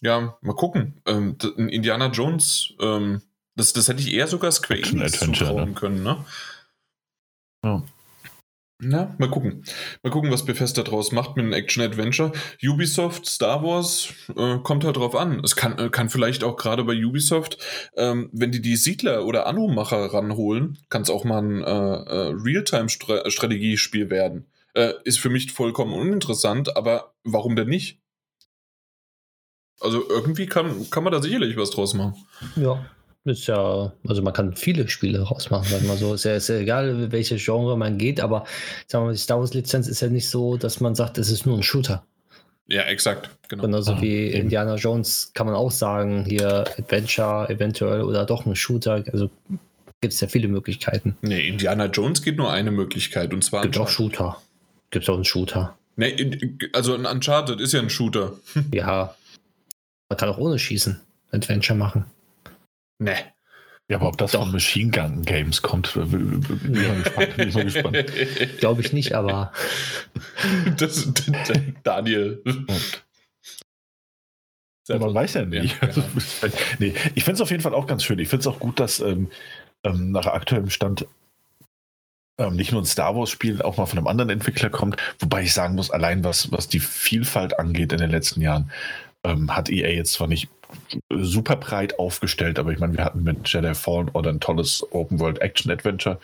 ja 0.00 0.38
mal 0.40 0.54
gucken. 0.54 1.02
Ähm, 1.06 1.36
Indiana 1.56 2.06
Jones 2.06 2.72
ähm, 2.80 3.20
das, 3.56 3.72
das 3.72 3.88
hätte 3.88 4.00
ich 4.00 4.14
eher 4.14 4.28
sogar 4.28 4.52
Square 4.52 4.80
Enix 4.80 5.18
zutrauen 5.18 5.70
ne? 5.70 5.74
können, 5.74 6.02
ne? 6.02 6.24
Ja. 7.64 7.82
Na, 8.82 9.14
mal 9.18 9.28
gucken. 9.28 9.62
Mal 10.02 10.10
gucken, 10.10 10.30
was 10.30 10.46
Bethesda 10.46 10.82
draus 10.82 11.12
macht 11.12 11.36
mit 11.36 11.44
einem 11.44 11.52
Action-Adventure. 11.52 12.32
Ubisoft, 12.62 13.26
Star 13.26 13.62
Wars, 13.62 14.08
äh, 14.36 14.58
kommt 14.62 14.84
halt 14.84 14.96
drauf 14.96 15.14
an. 15.14 15.40
Es 15.44 15.54
kann, 15.54 15.78
äh, 15.78 15.90
kann 15.90 16.08
vielleicht 16.08 16.42
auch 16.44 16.56
gerade 16.56 16.84
bei 16.84 16.94
Ubisoft, 16.94 17.58
ähm, 17.96 18.30
wenn 18.32 18.52
die 18.52 18.62
die 18.62 18.76
Siedler- 18.76 19.26
oder 19.26 19.46
Anno-Macher 19.46 20.14
ranholen, 20.14 20.78
kann 20.88 21.02
es 21.02 21.10
auch 21.10 21.24
mal 21.24 21.42
ein 21.42 21.62
äh, 21.62 21.66
äh 21.66 22.32
Realtime-Strategiespiel 22.34 24.08
werden. 24.08 24.46
Äh, 24.72 24.94
ist 25.04 25.18
für 25.18 25.30
mich 25.30 25.52
vollkommen 25.52 25.92
uninteressant, 25.92 26.76
aber 26.76 27.12
warum 27.22 27.56
denn 27.56 27.68
nicht? 27.68 28.00
Also 29.80 30.08
irgendwie 30.08 30.46
kann, 30.46 30.88
kann 30.90 31.04
man 31.04 31.12
da 31.12 31.20
sicherlich 31.20 31.56
was 31.56 31.70
draus 31.70 31.94
machen. 31.94 32.14
Ja, 32.56 32.84
ist 33.24 33.46
ja, 33.46 33.92
also 34.06 34.22
man 34.22 34.32
kann 34.32 34.54
viele 34.56 34.88
Spiele 34.88 35.20
rausmachen, 35.22 35.68
sagen 35.68 35.86
wir 35.86 35.96
so. 35.96 36.14
Ist 36.14 36.24
ja, 36.24 36.36
ist 36.36 36.48
ja 36.48 36.56
egal, 36.56 37.12
welche 37.12 37.36
Genre 37.36 37.76
man 37.76 37.98
geht, 37.98 38.20
aber 38.20 38.44
sagen 38.86 39.04
wir 39.04 39.08
mal, 39.08 39.12
die 39.12 39.18
Star 39.18 39.38
Wars-Lizenz 39.38 39.88
ist 39.88 40.00
ja 40.00 40.08
nicht 40.08 40.28
so, 40.28 40.56
dass 40.56 40.80
man 40.80 40.94
sagt, 40.94 41.18
es 41.18 41.30
ist 41.30 41.46
nur 41.46 41.56
ein 41.58 41.62
Shooter. 41.62 42.04
Ja, 42.66 42.82
exakt. 42.82 43.30
Genau. 43.48 43.64
Genauso 43.64 43.92
ah, 43.92 44.00
wie 44.00 44.28
eben. 44.28 44.42
Indiana 44.42 44.76
Jones 44.76 45.32
kann 45.34 45.46
man 45.46 45.56
auch 45.56 45.72
sagen, 45.72 46.24
hier 46.24 46.64
Adventure 46.78 47.48
eventuell 47.50 48.02
oder 48.02 48.24
doch 48.24 48.46
ein 48.46 48.54
Shooter. 48.54 49.02
Also 49.12 49.28
gibt 50.00 50.14
es 50.14 50.20
ja 50.20 50.28
viele 50.28 50.46
Möglichkeiten. 50.46 51.16
Nee, 51.20 51.48
Indiana 51.48 51.86
Jones 51.86 52.22
geht 52.22 52.36
nur 52.36 52.52
eine 52.52 52.70
Möglichkeit 52.70 53.34
und 53.34 53.42
zwar. 53.42 53.62
Gibt 53.62 53.76
auch 53.76 53.88
Shooter. 53.88 54.40
Gibt 54.90 55.04
es 55.04 55.08
auch 55.08 55.16
einen 55.16 55.24
Shooter. 55.24 55.76
Nee, 55.96 56.38
also 56.72 56.94
ein 56.94 57.06
Uncharted 57.06 57.60
ist 57.60 57.72
ja 57.72 57.80
ein 57.80 57.90
Shooter. 57.90 58.34
ja. 58.72 59.14
Man 60.08 60.16
kann 60.16 60.28
auch 60.28 60.38
ohne 60.38 60.58
Schießen 60.58 61.00
Adventure 61.32 61.78
machen. 61.78 62.04
Ne. 63.00 63.16
Ja, 63.88 63.96
aber 63.96 64.06
ob 64.06 64.18
das 64.18 64.32
Doch. 64.32 64.42
von 64.42 64.52
Machine 64.52 64.92
Gun 64.92 65.22
Games 65.24 65.62
kommt, 65.62 65.94
bin 65.94 66.44
ich 67.48 67.54
mal 67.54 67.64
gespannt. 67.64 68.04
Glaube 68.58 68.82
ich 68.82 68.92
nicht, 68.92 69.14
aber. 69.14 69.52
Das, 70.76 71.12
Daniel. 71.82 72.42
Ja, 74.88 74.98
man 74.98 75.14
weiß 75.14 75.34
ja 75.34 75.44
nicht. 75.44 75.80
Ja, 75.82 75.88
also, 75.88 76.02
nee, 76.78 76.94
ich 77.14 77.24
finde 77.24 77.34
es 77.34 77.40
auf 77.40 77.50
jeden 77.50 77.62
Fall 77.62 77.74
auch 77.74 77.86
ganz 77.86 78.04
schön. 78.04 78.18
Ich 78.18 78.28
finde 78.28 78.40
es 78.40 78.46
auch 78.46 78.58
gut, 78.58 78.80
dass 78.80 79.00
ähm, 79.00 79.30
ähm, 79.84 80.12
nach 80.12 80.26
aktuellem 80.26 80.70
Stand 80.70 81.06
ähm, 82.38 82.56
nicht 82.56 82.72
nur 82.72 82.82
ein 82.82 82.86
Star 82.86 83.16
Wars-Spiel 83.16 83.62
auch 83.62 83.76
mal 83.76 83.86
von 83.86 83.98
einem 83.98 84.06
anderen 84.06 84.30
Entwickler 84.30 84.70
kommt. 84.70 84.96
Wobei 85.18 85.42
ich 85.42 85.52
sagen 85.52 85.74
muss, 85.74 85.90
allein 85.90 86.24
was, 86.24 86.50
was 86.52 86.68
die 86.68 86.80
Vielfalt 86.80 87.58
angeht 87.58 87.92
in 87.92 87.98
den 87.98 88.10
letzten 88.10 88.40
Jahren, 88.40 88.70
ähm, 89.24 89.54
hat 89.54 89.68
EA 89.68 89.90
jetzt 89.90 90.12
zwar 90.12 90.26
nicht 90.26 90.48
super 91.10 91.56
breit 91.56 91.98
aufgestellt, 91.98 92.58
aber 92.58 92.72
ich 92.72 92.78
meine, 92.78 92.96
wir 92.96 93.04
hatten 93.04 93.22
mit 93.22 93.48
Jedi 93.48 93.74
Fallen 93.74 94.08
oder 94.10 94.30
ein 94.30 94.40
tolles 94.40 94.86
Open 94.92 95.18
World 95.20 95.40
Action 95.40 95.70
Adventure 95.70 96.18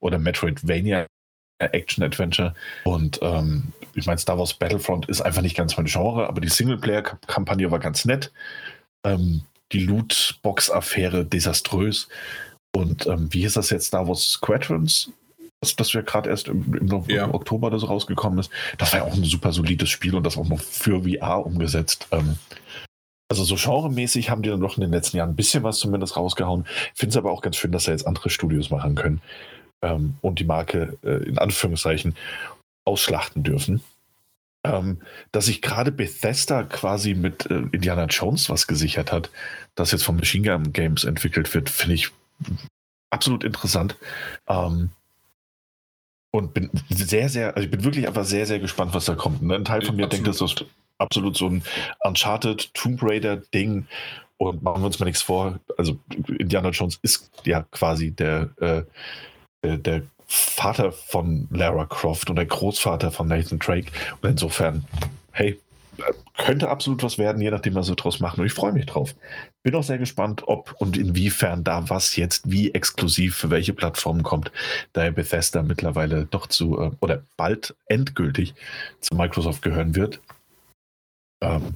oder 0.00 0.18
Metroidvania 0.18 1.06
Action 1.60 2.04
Adventure 2.04 2.54
und 2.84 3.18
ähm, 3.22 3.72
ich 3.94 4.06
meine, 4.06 4.18
Star 4.18 4.38
Wars 4.38 4.54
Battlefront 4.54 5.08
ist 5.08 5.20
einfach 5.20 5.42
nicht 5.42 5.56
ganz 5.56 5.76
mein 5.76 5.86
Genre, 5.86 6.28
aber 6.28 6.40
die 6.40 6.48
Singleplayer-Kampagne 6.48 7.70
war 7.70 7.80
ganz 7.80 8.04
nett. 8.04 8.32
Ähm, 9.04 9.42
die 9.72 9.80
Lootbox-Affäre 9.80 11.24
desaströs. 11.24 12.08
Und 12.74 13.06
ähm, 13.06 13.28
wie 13.32 13.44
ist 13.44 13.56
das 13.56 13.70
jetzt 13.70 13.86
Star 13.86 14.06
Wars 14.06 14.32
Squadrons? 14.32 15.10
Das, 15.60 15.74
das 15.74 15.92
ja 15.92 16.02
gerade 16.02 16.30
erst 16.30 16.48
im, 16.48 16.74
im, 16.74 17.04
ja. 17.08 17.32
Oktober 17.32 17.76
so 17.78 17.86
rausgekommen 17.86 18.38
ist. 18.38 18.50
Das 18.78 18.92
war 18.92 19.00
ja 19.00 19.06
auch 19.06 19.14
ein 19.14 19.24
super 19.24 19.52
solides 19.52 19.90
Spiel 19.90 20.14
und 20.14 20.24
das 20.24 20.36
auch 20.36 20.48
noch 20.48 20.60
für 20.60 21.02
VR 21.02 21.44
umgesetzt. 21.44 22.06
Ähm, 22.12 22.38
also 23.28 23.44
so 23.44 23.56
genremäßig 23.56 24.30
haben 24.30 24.42
die 24.42 24.48
dann 24.48 24.60
doch 24.60 24.76
in 24.76 24.80
den 24.80 24.90
letzten 24.90 25.18
Jahren 25.18 25.30
ein 25.30 25.36
bisschen 25.36 25.62
was 25.62 25.78
zumindest 25.78 26.16
rausgehauen. 26.16 26.66
Ich 26.94 26.98
finde 26.98 27.10
es 27.10 27.16
aber 27.16 27.30
auch 27.30 27.42
ganz 27.42 27.56
schön, 27.56 27.72
dass 27.72 27.84
da 27.84 27.92
jetzt 27.92 28.06
andere 28.06 28.30
Studios 28.30 28.70
machen 28.70 28.94
können 28.94 29.20
ähm, 29.82 30.16
und 30.22 30.38
die 30.38 30.44
Marke 30.44 30.98
äh, 31.02 31.24
in 31.28 31.38
Anführungszeichen 31.38 32.14
ausschlachten 32.84 33.42
dürfen. 33.42 33.82
Ähm, 34.64 35.00
dass 35.30 35.46
sich 35.46 35.62
gerade 35.62 35.92
Bethesda 35.92 36.64
quasi 36.64 37.14
mit 37.14 37.46
äh, 37.46 37.62
Indiana 37.70 38.06
Jones 38.06 38.50
was 38.50 38.66
gesichert 38.66 39.12
hat, 39.12 39.30
das 39.76 39.92
jetzt 39.92 40.02
von 40.02 40.16
Machine 40.16 40.48
Gun 40.48 40.72
Games 40.72 41.04
entwickelt 41.04 41.54
wird, 41.54 41.70
finde 41.70 41.94
ich 41.94 42.10
absolut 43.10 43.44
interessant. 43.44 43.96
Ähm, 44.48 44.90
und 46.30 46.54
bin 46.54 46.70
sehr, 46.90 47.28
sehr, 47.28 47.56
also 47.56 47.64
ich 47.64 47.70
bin 47.70 47.84
wirklich 47.84 48.06
einfach 48.06 48.24
sehr, 48.24 48.46
sehr 48.46 48.58
gespannt, 48.58 48.94
was 48.94 49.06
da 49.06 49.14
kommt. 49.14 49.42
Ne? 49.42 49.54
Ein 49.54 49.64
Teil 49.64 49.82
von 49.82 49.96
mir 49.96 50.04
absolut. 50.04 50.26
denkt, 50.26 50.40
dass 50.40 50.54
das 50.54 50.66
absolut 50.98 51.36
so 51.36 51.46
ein 51.46 51.62
Uncharted 52.04 52.72
Tomb 52.74 53.02
Raider 53.02 53.36
Ding. 53.36 53.86
Und 54.36 54.62
machen 54.62 54.82
wir 54.82 54.86
uns 54.86 55.00
mal 55.00 55.06
nichts 55.06 55.22
vor. 55.22 55.58
Also 55.76 55.98
Indiana 56.38 56.68
Jones 56.70 57.00
ist 57.02 57.30
ja 57.44 57.64
quasi 57.72 58.12
der, 58.12 58.50
äh, 58.60 58.82
der, 59.64 59.78
der 59.78 60.02
Vater 60.28 60.92
von 60.92 61.48
Lara 61.50 61.86
Croft 61.86 62.30
und 62.30 62.36
der 62.36 62.46
Großvater 62.46 63.10
von 63.10 63.26
Nathan 63.26 63.58
Drake. 63.58 63.90
Und 64.20 64.30
insofern, 64.30 64.84
hey, 65.32 65.58
könnte 66.36 66.68
absolut 66.68 67.02
was 67.02 67.18
werden, 67.18 67.42
je 67.42 67.50
nachdem, 67.50 67.74
was 67.74 67.86
sie 67.86 67.96
draus 67.96 68.20
machen. 68.20 68.40
Und 68.40 68.46
ich 68.46 68.52
freue 68.52 68.72
mich 68.72 68.86
drauf. 68.86 69.14
Bin 69.62 69.74
auch 69.74 69.82
sehr 69.82 69.98
gespannt, 69.98 70.44
ob 70.46 70.74
und 70.78 70.96
inwiefern 70.96 71.64
da 71.64 71.88
was 71.90 72.16
jetzt 72.16 72.50
wie 72.50 72.72
exklusiv 72.72 73.36
für 73.36 73.50
welche 73.50 73.72
Plattformen 73.72 74.22
kommt, 74.22 74.52
da 74.92 75.10
Bethesda 75.10 75.62
mittlerweile 75.62 76.26
doch 76.26 76.46
zu 76.46 76.78
äh, 76.78 76.90
oder 77.00 77.24
bald 77.36 77.74
endgültig 77.86 78.54
zu 79.00 79.16
Microsoft 79.16 79.62
gehören 79.62 79.96
wird. 79.96 80.20
Ähm, 81.40 81.74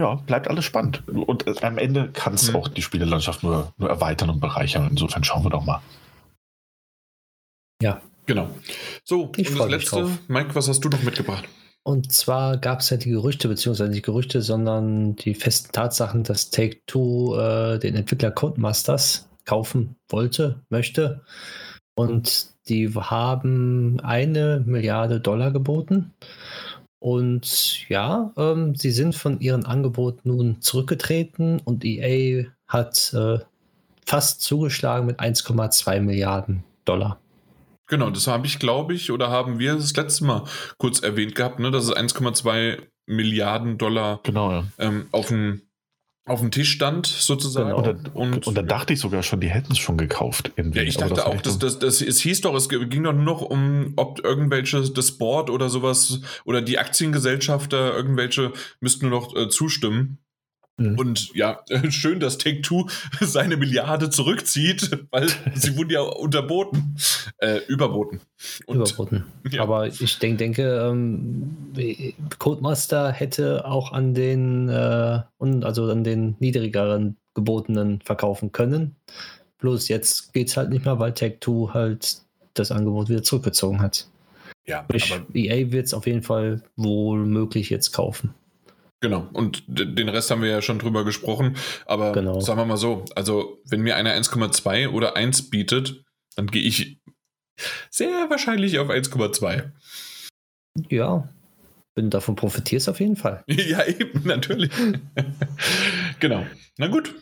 ja, 0.00 0.14
bleibt 0.14 0.48
alles 0.48 0.64
spannend. 0.64 1.06
Und 1.08 1.46
äh, 1.46 1.54
am 1.62 1.78
Ende 1.78 2.10
kann 2.12 2.34
es 2.34 2.50
mhm. 2.50 2.56
auch 2.56 2.68
die 2.68 2.82
Spielelandschaft 2.82 3.42
nur, 3.42 3.72
nur 3.76 3.90
erweitern 3.90 4.30
und 4.30 4.40
bereichern. 4.40 4.88
Insofern 4.90 5.24
schauen 5.24 5.44
wir 5.44 5.50
doch 5.50 5.64
mal. 5.64 5.82
Ja. 7.82 8.00
Genau. 8.26 8.48
So, 9.04 9.32
ich 9.36 9.50
und 9.50 9.58
das 9.58 9.68
letzte, 9.68 10.18
Mike, 10.28 10.54
was 10.54 10.68
hast 10.68 10.84
du 10.84 10.88
noch 10.88 11.02
mitgebracht? 11.02 11.44
Und 11.82 12.12
zwar 12.12 12.58
gab 12.58 12.80
es 12.80 12.90
ja 12.90 12.96
die 12.96 13.10
Gerüchte, 13.10 13.48
beziehungsweise 13.48 13.90
nicht 13.90 14.04
Gerüchte, 14.04 14.42
sondern 14.42 15.16
die 15.16 15.34
festen 15.34 15.72
Tatsachen, 15.72 16.22
dass 16.22 16.50
Take-Two 16.50 17.36
äh, 17.36 17.78
den 17.78 17.96
Entwickler 17.96 18.30
Codemasters 18.30 19.28
kaufen 19.44 19.96
wollte, 20.08 20.62
möchte. 20.68 21.24
Und 21.94 22.50
die 22.68 22.94
haben 22.94 23.98
eine 24.00 24.62
Milliarde 24.64 25.20
Dollar 25.20 25.50
geboten. 25.50 26.14
Und 27.00 27.88
ja, 27.88 28.32
ähm, 28.36 28.74
sie 28.74 28.90
sind 28.90 29.14
von 29.14 29.40
ihrem 29.40 29.64
Angebot 29.64 30.24
nun 30.24 30.60
zurückgetreten 30.60 31.58
und 31.64 31.84
EA 31.84 32.44
hat 32.68 33.12
äh, 33.14 33.38
fast 34.06 34.42
zugeschlagen 34.42 35.06
mit 35.06 35.18
1,2 35.18 36.00
Milliarden 36.00 36.62
Dollar. 36.84 37.18
Genau, 37.86 38.10
das 38.10 38.26
habe 38.26 38.46
ich, 38.46 38.58
glaube 38.58 38.94
ich, 38.94 39.10
oder 39.10 39.30
haben 39.30 39.58
wir 39.58 39.74
das 39.74 39.96
letzte 39.96 40.24
Mal 40.24 40.44
kurz 40.78 41.00
erwähnt 41.00 41.34
gehabt, 41.34 41.58
ne, 41.58 41.70
dass 41.70 41.84
es 41.84 41.96
1,2 41.96 42.82
Milliarden 43.06 43.78
Dollar 43.78 44.20
genau, 44.22 44.52
ja. 44.52 44.64
ähm, 44.78 45.06
auf 45.10 45.28
dem 45.28 45.62
auf 46.30 46.40
dem 46.40 46.50
Tisch 46.50 46.70
stand, 46.70 47.06
sozusagen. 47.06 47.70
Genau. 47.70 47.88
Und, 47.88 48.14
und, 48.14 48.46
und, 48.46 48.54
dann 48.54 48.68
dachte 48.68 48.92
ich 48.92 49.00
sogar 49.00 49.22
schon, 49.22 49.40
die 49.40 49.50
hätten 49.50 49.72
es 49.72 49.78
schon 49.78 49.96
gekauft. 49.96 50.52
Irgendwie. 50.56 50.78
Ja, 50.78 50.84
ich 50.84 50.96
dachte 50.96 51.14
das 51.14 51.24
auch, 51.24 51.40
dass 51.40 51.58
das, 51.58 51.78
das, 51.78 52.00
es 52.00 52.20
hieß 52.20 52.42
doch, 52.42 52.54
es 52.54 52.68
ging 52.68 53.02
doch 53.02 53.12
nur 53.12 53.24
noch 53.24 53.42
um, 53.42 53.94
ob 53.96 54.24
irgendwelche, 54.24 54.80
das 54.90 55.12
Board 55.12 55.50
oder 55.50 55.68
sowas 55.68 56.20
oder 56.44 56.62
die 56.62 56.78
Aktiengesellschafter, 56.78 57.94
irgendwelche 57.94 58.52
müssten 58.80 59.08
nur 59.08 59.20
noch 59.20 59.36
äh, 59.36 59.48
zustimmen. 59.48 60.18
Mhm. 60.80 60.98
Und 60.98 61.34
ja, 61.34 61.60
schön, 61.90 62.20
dass 62.20 62.38
Take 62.38 62.62
Two 62.62 62.86
seine 63.20 63.56
Milliarde 63.56 64.10
zurückzieht, 64.10 64.90
weil 65.10 65.28
sie 65.54 65.76
wurden 65.76 65.90
ja 65.90 66.00
unterboten, 66.00 66.96
äh, 67.38 67.60
überboten. 67.68 68.20
Und, 68.66 68.76
überboten. 68.76 69.24
Ja. 69.50 69.62
Aber 69.62 69.86
ich 69.86 70.18
denk, 70.18 70.38
denke, 70.38 70.62
ähm, 70.62 71.56
Codemaster 72.38 73.12
hätte 73.12 73.66
auch 73.66 73.92
an 73.92 74.14
den, 74.14 74.68
äh, 74.70 75.22
also 75.38 75.90
an 75.90 76.02
den 76.02 76.36
niedrigeren 76.40 77.16
gebotenen 77.34 78.00
verkaufen 78.02 78.52
können. 78.52 78.96
Bloß 79.58 79.88
jetzt 79.88 80.32
geht 80.32 80.48
es 80.48 80.56
halt 80.56 80.70
nicht 80.70 80.86
mehr, 80.86 80.98
weil 80.98 81.12
Take 81.12 81.38
Two 81.40 81.74
halt 81.74 82.22
das 82.54 82.72
Angebot 82.72 83.10
wieder 83.10 83.22
zurückgezogen 83.22 83.80
hat. 83.80 84.06
Ja, 84.66 84.84
Sprich, 84.84 85.20
EA 85.34 85.72
wird 85.72 85.86
es 85.86 85.94
auf 85.94 86.06
jeden 86.06 86.22
Fall 86.22 86.62
wohl 86.76 87.24
möglich 87.26 87.70
jetzt 87.70 87.92
kaufen. 87.92 88.34
Genau, 89.00 89.28
und 89.32 89.62
den 89.66 90.10
Rest 90.10 90.30
haben 90.30 90.42
wir 90.42 90.50
ja 90.50 90.60
schon 90.60 90.78
drüber 90.78 91.04
gesprochen. 91.04 91.56
Aber 91.86 92.12
genau. 92.12 92.40
sagen 92.40 92.58
wir 92.58 92.66
mal 92.66 92.76
so, 92.76 93.06
also 93.16 93.58
wenn 93.66 93.80
mir 93.80 93.96
einer 93.96 94.12
1,2 94.14 94.90
oder 94.90 95.16
1 95.16 95.48
bietet, 95.48 96.04
dann 96.36 96.48
gehe 96.48 96.62
ich 96.62 97.00
sehr 97.90 98.28
wahrscheinlich 98.28 98.78
auf 98.78 98.90
1,2. 98.90 99.70
Ja, 100.90 101.28
wenn 101.94 102.04
du 102.06 102.10
davon 102.10 102.36
profitierst, 102.36 102.88
auf 102.88 103.00
jeden 103.00 103.16
Fall. 103.16 103.42
ja, 103.46 103.86
eben, 103.86 104.22
natürlich. 104.24 104.70
genau. 106.20 106.46
Na 106.76 106.88
gut, 106.88 107.14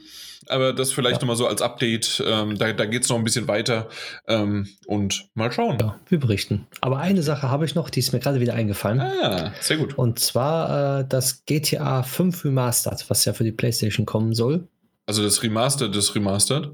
aber 0.50 0.72
das 0.72 0.92
vielleicht 0.92 1.16
ja. 1.16 1.20
nochmal 1.20 1.36
so 1.36 1.46
als 1.46 1.62
Update. 1.62 2.22
Ähm, 2.26 2.56
da 2.56 2.72
da 2.72 2.86
geht 2.86 3.02
es 3.02 3.08
noch 3.08 3.16
ein 3.16 3.24
bisschen 3.24 3.48
weiter 3.48 3.88
ähm, 4.26 4.68
und 4.86 5.28
mal 5.34 5.52
schauen. 5.52 5.78
Ja, 5.80 5.98
wir 6.08 6.20
berichten. 6.20 6.66
Aber 6.80 6.98
eine 6.98 7.22
Sache 7.22 7.50
habe 7.50 7.64
ich 7.64 7.74
noch, 7.74 7.90
die 7.90 8.00
ist 8.00 8.12
mir 8.12 8.20
gerade 8.20 8.40
wieder 8.40 8.54
eingefallen. 8.54 9.00
Ah, 9.00 9.52
sehr 9.60 9.76
gut. 9.76 9.96
Und 9.96 10.18
zwar 10.18 11.00
äh, 11.00 11.04
das 11.08 11.44
GTA 11.44 12.02
5 12.02 12.44
Remastered, 12.44 13.08
was 13.08 13.24
ja 13.24 13.32
für 13.32 13.44
die 13.44 13.52
PlayStation 13.52 14.06
kommen 14.06 14.34
soll. 14.34 14.66
Also 15.06 15.22
das 15.22 15.42
Remastered, 15.42 15.94
das 15.94 16.14
Remastered? 16.14 16.70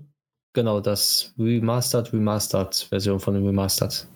Genau, 0.55 0.81
das 0.81 1.35
Remastered, 1.39 2.13
Remastered-Version 2.13 3.21
von 3.21 3.35
dem 3.35 3.47
Remastered. 3.47 4.07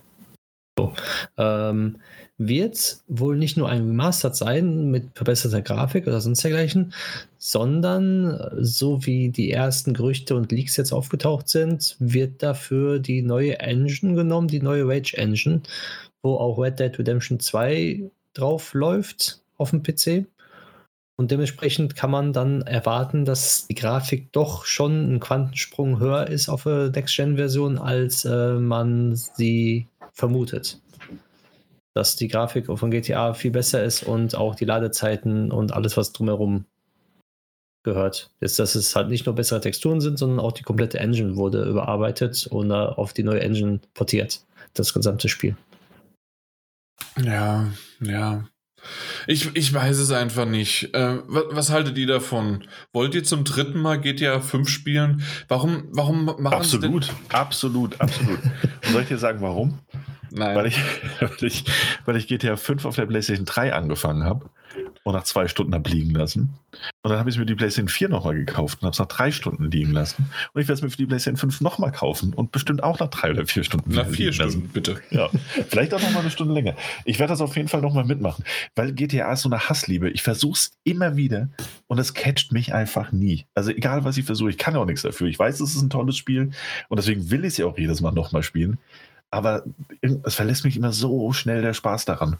So. 0.79 0.93
Ähm, 1.37 1.99
wird 2.39 2.99
wohl 3.09 3.37
nicht 3.37 3.57
nur 3.57 3.69
ein 3.69 3.85
Remastered 3.87 4.37
sein 4.37 4.91
mit 4.91 5.11
verbesserter 5.15 5.61
Grafik 5.61 6.07
oder 6.07 6.21
sonst 6.21 6.43
dergleichen, 6.45 6.95
sondern 7.39 8.51
so 8.59 9.07
wie 9.07 9.31
die 9.31 9.53
ersten 9.53 9.95
Gerüchte 9.95 10.35
und 10.35 10.51
Leaks 10.51 10.77
jetzt 10.77 10.93
aufgetaucht 10.93 11.49
sind, 11.49 11.97
wird 12.01 12.43
dafür 12.43 12.99
die 12.99 13.23
neue 13.23 13.61
Engine 13.61 14.15
genommen, 14.15 14.49
die 14.49 14.61
neue 14.61 14.87
Rage 14.87 15.17
Engine, 15.17 15.63
wo 16.23 16.35
auch 16.35 16.59
Red 16.59 16.81
Dead 16.81 16.99
Redemption 16.99 17.39
2 17.39 18.11
drauf 18.35 18.75
läuft 18.75 19.41
auf 19.57 19.71
dem 19.71 19.83
PC. 19.83 20.27
Und 21.17 21.31
dementsprechend 21.31 21.97
kann 21.97 22.13
man 22.13 22.33
dann 22.33 22.63
erwarten, 22.63 23.25
dass 23.25 23.67
die 23.67 23.75
Grafik 23.75 24.31
doch 24.33 24.65
schon 24.65 25.15
ein 25.15 25.21
Quantensprung 25.21 25.99
höher 25.99 26.29
ist 26.29 26.49
auf 26.49 26.65
der 26.65 26.91
Next-Gen-Version, 26.91 27.79
als 27.79 28.25
äh, 28.25 28.55
man 28.55 29.17
sie 29.17 29.87
vermutet 30.13 30.81
dass 31.95 32.15
die 32.15 32.29
Grafik 32.29 32.67
von 32.67 32.93
GTA 32.93 33.35
viel 33.35 33.51
besser 33.51 33.83
ist 33.83 34.05
und 34.05 34.37
auch 34.37 34.55
die 34.55 34.65
Ladezeiten 34.65 35.51
und 35.51 35.73
alles, 35.73 35.97
was 35.97 36.13
drumherum 36.13 36.65
gehört. 37.83 38.31
Ist, 38.41 38.59
dass 38.59 38.75
es 38.75 38.95
halt 38.95 39.09
nicht 39.09 39.27
nur 39.27 39.35
bessere 39.35 39.61
Texturen 39.61 40.01
sind, 40.01 40.19
sondern 40.19 40.41
auch 40.41 40.53
die 40.53 40.63
komplette 40.63 40.99
Engine 40.99 41.37
wurde 41.37 41.65
überarbeitet 41.65 42.47
und 42.49 42.73
auf 42.73 43.13
die 43.13 43.23
neue 43.23 43.41
Engine 43.41 43.81
portiert. 43.95 44.43
Das 44.75 44.93
gesamte 44.93 45.29
Spiel. 45.29 45.57
Ja, 47.23 47.67
ja. 48.01 48.45
Ich, 49.27 49.55
ich 49.57 49.75
weiß 49.75 49.99
es 49.99 50.13
einfach 50.13 50.47
nicht. 50.47 50.95
Äh, 50.95 51.19
was, 51.27 51.45
was, 51.51 51.71
haltet 51.71 51.99
ihr 51.99 52.07
davon? 52.07 52.65
Wollt 52.93 53.15
ihr 53.15 53.25
zum 53.25 53.45
dritten 53.45 53.81
Mal 53.81 54.01
GTA 54.01 54.41
5 54.41 54.69
spielen? 54.69 55.23
Warum, 55.49 55.89
warum 55.91 56.25
machen 56.25 56.47
absolut, 56.47 57.05
sie 57.05 57.11
denn? 57.11 57.19
Absolut, 57.31 58.01
absolut, 58.01 58.01
absolut. 58.01 58.41
soll 58.93 59.03
ich 59.03 59.09
dir 59.09 59.19
sagen, 59.19 59.41
warum? 59.41 59.81
Nein. 60.31 60.57
Weil 60.57 60.67
ich, 60.67 60.81
weil 61.21 61.45
ich, 61.49 61.65
weil 62.05 62.17
ich 62.17 62.29
GTA 62.29 62.57
5 62.57 62.85
auf 62.85 62.95
der 62.95 63.07
PlayStation 63.07 63.47
3 63.47 63.73
angefangen 63.75 64.25
habe 64.25 64.49
und 65.09 65.15
nach 65.15 65.25
zwei 65.25 65.49
Stunden 65.49 65.75
habe 65.75 65.89
liegen 65.89 66.11
lassen. 66.11 66.51
Und 67.03 67.11
dann 67.11 67.19
habe 67.19 67.31
ich 67.31 67.39
mir 67.39 67.47
die 67.47 67.55
PlayStation 67.55 67.89
4 67.89 68.11
nochmal 68.11 68.35
gekauft 68.35 68.79
und 68.81 68.87
habe 68.87 68.93
es 68.93 68.99
nach 68.99 69.07
drei 69.07 69.33
Stunden 69.33 69.71
liegen 69.71 69.93
lassen. 69.93 70.31
Und 70.53 70.61
ich 70.61 70.69
werde 70.69 70.75
es 70.75 70.83
mir 70.83 70.91
für 70.91 70.99
die 70.99 71.07
PlayStation 71.07 71.39
5 71.39 71.63
nochmal 71.63 71.93
kaufen 71.93 72.35
und 72.35 72.53
bestimmt 72.53 72.83
auch 72.83 72.99
nach 73.01 73.09
drei 73.09 73.31
oder 73.31 73.47
vier 73.47 73.65
Stunden. 73.65 73.95
Nach 73.95 74.07
vier 74.07 74.35
Stunden, 74.35 74.61
lassen. 74.61 74.71
bitte. 74.71 75.01
Ja, 75.11 75.31
vielleicht 75.69 75.95
auch 75.95 76.03
nochmal 76.03 76.21
eine 76.21 76.31
Stunde 76.31 76.53
länger. 76.53 76.75
Ich 77.07 77.19
werde 77.19 77.33
das 77.33 77.41
auf 77.41 77.57
jeden 77.57 77.69
Fall 77.69 77.81
nochmal 77.81 78.05
mitmachen, 78.05 78.45
weil 78.75 78.93
GTA 78.93 79.33
ist 79.33 79.43
so 79.43 79.49
eine 79.49 79.69
Hassliebe. 79.71 80.11
Ich 80.11 80.23
versuche 80.23 80.59
es 80.59 80.73
immer 80.85 81.17
wieder 81.17 81.49
und 81.87 81.99
es 81.99 82.13
catcht 82.13 82.53
mich 82.53 82.75
einfach 82.75 83.11
nie. 83.11 83.47
Also 83.55 83.71
egal, 83.71 84.05
was 84.05 84.19
ich 84.19 84.27
versuche, 84.27 84.51
ich 84.51 84.59
kann 84.59 84.77
auch 84.77 84.85
nichts 84.85 85.03
dafür. 85.03 85.29
Ich 85.29 85.39
weiß, 85.39 85.61
es 85.61 85.75
ist 85.75 85.81
ein 85.81 85.91
tolles 85.91 86.19
Spiel 86.19 86.51
und 86.89 86.99
deswegen 86.99 87.31
will 87.31 87.47
ich 87.47 87.53
es 87.53 87.57
ja 87.57 87.65
auch 87.65 87.79
jedes 87.79 88.03
Mal 88.03 88.13
nochmal 88.13 88.43
spielen 88.43 88.79
aber 89.31 89.65
es 90.01 90.35
verlässt 90.35 90.65
mich 90.65 90.77
immer 90.77 90.93
so 90.93 91.33
schnell 91.33 91.61
der 91.61 91.75
Spaß 91.75 92.07
daran. 92.07 92.39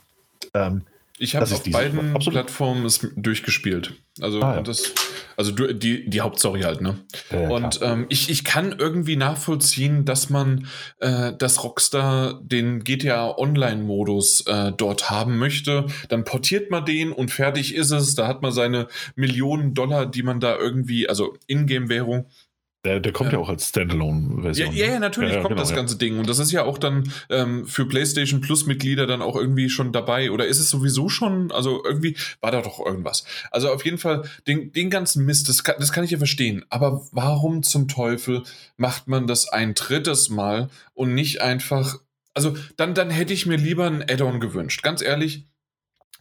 Ähm, 0.55 0.83
ich 1.19 1.37
habe 1.37 1.45
auf 1.45 1.63
beiden 1.65 2.15
Absolut. 2.15 2.35
Plattformen 2.35 2.85
es 2.85 3.07
durchgespielt. 3.17 3.95
Also 4.21 4.41
ah, 4.41 4.57
ja. 4.57 4.63
das, 4.63 4.95
also 5.37 5.53
die, 5.53 6.09
die 6.09 6.21
Hauptstory 6.21 6.63
halt, 6.63 6.81
ne? 6.81 6.99
Ja, 7.31 7.49
und 7.49 7.81
ähm, 7.83 8.07
ich, 8.09 8.31
ich 8.31 8.45
kann 8.45 8.75
irgendwie 8.79 9.17
nachvollziehen, 9.17 10.05
dass 10.05 10.31
man, 10.31 10.67
äh, 10.99 11.33
dass 11.33 11.63
Rockstar 11.63 12.41
den 12.43 12.85
GTA 12.85 13.37
Online-Modus 13.37 14.47
äh, 14.47 14.73
dort 14.77 15.11
haben 15.11 15.39
möchte. 15.39 15.87
Dann 16.09 16.25
portiert 16.25 16.71
man 16.71 16.85
den 16.85 17.13
und 17.13 17.31
fertig 17.31 17.75
ist 17.75 17.91
es. 17.91 18.15
Da 18.15 18.27
hat 18.27 18.43
man 18.43 18.53
seine 18.53 18.89
Millionen 19.15 19.75
Dollar, 19.75 20.07
die 20.07 20.23
man 20.23 20.41
da 20.41 20.57
irgendwie, 20.57 21.09
also 21.09 21.37
Ingame-Währung, 21.47 22.27
der, 22.89 23.01
der 23.01 23.13
kommt 23.13 23.33
ja, 23.33 23.39
ja 23.39 23.45
auch 23.45 23.51
als 23.51 23.69
Standalone-Version. 23.69 24.73
Ja, 24.73 24.87
ja, 24.87 24.93
ne? 24.95 25.01
natürlich 25.01 25.35
ja, 25.35 25.41
kommt 25.43 25.51
genau, 25.51 25.61
das 25.61 25.75
ganze 25.75 25.97
Ding. 25.97 26.19
Und 26.19 26.29
das 26.29 26.39
ist 26.39 26.53
ja 26.53 26.65
auch 26.65 26.79
dann 26.79 27.13
ähm, 27.29 27.67
für 27.67 27.87
PlayStation 27.87 28.41
Plus-Mitglieder 28.41 29.07
dann 29.07 29.21
auch 29.21 29.37
irgendwie 29.37 29.69
schon 29.69 29.93
dabei. 29.93 30.31
Oder 30.31 30.47
ist 30.47 30.59
es 30.59 30.71
sowieso 30.71 31.09
schon? 31.09 31.53
Also 31.53 31.85
irgendwie 31.85 32.17
war 32.41 32.51
da 32.51 32.63
doch 32.63 32.85
irgendwas. 32.85 33.25
Also 33.51 33.71
auf 33.71 33.85
jeden 33.85 33.99
Fall, 33.99 34.25
den, 34.47 34.73
den 34.73 34.89
ganzen 34.89 35.27
Mist, 35.27 35.49
das 35.49 35.65
kann, 35.65 35.77
das 35.79 35.93
kann 35.93 36.05
ich 36.05 36.13
ja 36.13 36.19
verstehen. 36.19 36.65
Aber 36.71 37.07
warum 37.13 37.63
zum 37.63 37.89
Teufel 37.89 38.43
macht 38.79 39.07
man 39.07 39.27
das 39.27 39.49
ein 39.49 39.75
drittes 39.75 40.31
Mal 40.31 40.71
und 40.95 41.15
nicht 41.15 41.43
einfach. 41.43 41.99
Also 42.33 42.57
dann, 42.77 42.95
dann 42.95 43.11
hätte 43.11 43.35
ich 43.35 43.45
mir 43.45 43.57
lieber 43.57 43.87
ein 43.87 44.03
Add-on 44.03 44.41
gewünscht. 44.41 44.83
Ganz 44.83 45.03
ehrlich, 45.03 45.45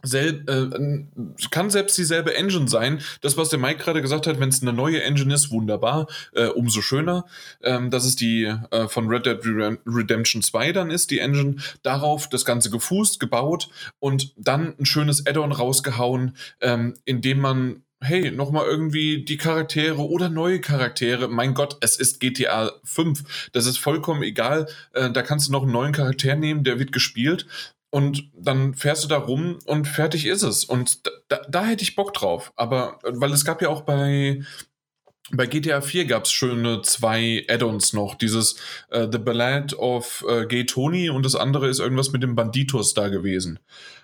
Selb, 0.02 0.48
äh, 0.48 1.04
kann 1.50 1.70
selbst 1.70 1.98
dieselbe 1.98 2.36
Engine 2.36 2.68
sein. 2.68 3.00
Das, 3.20 3.36
was 3.36 3.48
der 3.48 3.58
Mike 3.58 3.82
gerade 3.82 4.00
gesagt 4.00 4.26
hat, 4.26 4.38
wenn 4.38 4.48
es 4.48 4.62
eine 4.62 4.72
neue 4.72 5.02
Engine 5.02 5.34
ist, 5.34 5.50
wunderbar, 5.50 6.06
äh, 6.34 6.46
umso 6.46 6.82
schöner. 6.82 7.24
Ähm, 7.62 7.90
dass 7.90 8.04
es 8.04 8.14
die 8.14 8.44
äh, 8.44 8.88
von 8.88 9.08
Red 9.08 9.26
Dead 9.26 9.38
Redemption 9.86 10.42
2 10.42 10.72
dann 10.72 10.90
ist, 10.90 11.10
die 11.10 11.18
Engine. 11.18 11.56
Darauf 11.82 12.28
das 12.28 12.44
Ganze 12.44 12.70
gefußt, 12.70 13.18
gebaut 13.18 13.68
und 13.98 14.32
dann 14.36 14.74
ein 14.78 14.86
schönes 14.86 15.26
Add-on 15.26 15.52
rausgehauen, 15.52 16.36
ähm, 16.60 16.94
in 17.04 17.20
dem 17.20 17.40
man 17.40 17.82
hey, 18.00 18.30
nochmal 18.30 18.66
irgendwie 18.66 19.24
die 19.24 19.36
Charaktere 19.36 20.08
oder 20.08 20.28
neue 20.28 20.60
Charaktere. 20.60 21.28
Mein 21.28 21.54
Gott, 21.54 21.78
es 21.80 21.96
ist 21.96 22.20
GTA 22.20 22.70
5. 22.84 23.50
Das 23.52 23.66
ist 23.66 23.78
vollkommen 23.78 24.22
egal. 24.22 24.68
Äh, 24.92 25.10
da 25.10 25.22
kannst 25.22 25.48
du 25.48 25.52
noch 25.52 25.62
einen 25.62 25.72
neuen 25.72 25.92
Charakter 25.92 26.36
nehmen, 26.36 26.64
der 26.64 26.78
wird 26.78 26.92
gespielt. 26.92 27.46
Und 27.90 28.30
dann 28.34 28.74
fährst 28.74 29.04
du 29.04 29.08
da 29.08 29.16
rum 29.16 29.58
und 29.64 29.88
fertig 29.88 30.26
ist 30.26 30.42
es. 30.42 30.64
Und 30.64 31.00
da, 31.28 31.40
da 31.48 31.64
hätte 31.64 31.82
ich 31.82 31.96
Bock 31.96 32.12
drauf. 32.12 32.52
Aber, 32.56 32.98
weil 33.02 33.32
es 33.32 33.44
gab 33.46 33.62
ja 33.62 33.70
auch 33.70 33.82
bei, 33.82 34.42
bei 35.30 35.46
GTA 35.46 35.80
4 35.80 36.04
gab 36.04 36.24
es 36.24 36.32
schöne 36.32 36.82
zwei 36.82 37.46
Add-ons 37.48 37.94
noch. 37.94 38.14
Dieses 38.14 38.56
uh, 38.94 39.08
The 39.10 39.18
Ballad 39.18 39.74
of 39.74 40.24
uh, 40.28 40.46
Gay 40.46 40.66
Tony 40.66 41.08
und 41.08 41.24
das 41.24 41.34
andere 41.34 41.68
ist 41.68 41.80
irgendwas 41.80 42.12
mit 42.12 42.22
dem 42.22 42.34
Banditos 42.34 42.92
da 42.92 43.08
gewesen. 43.08 43.58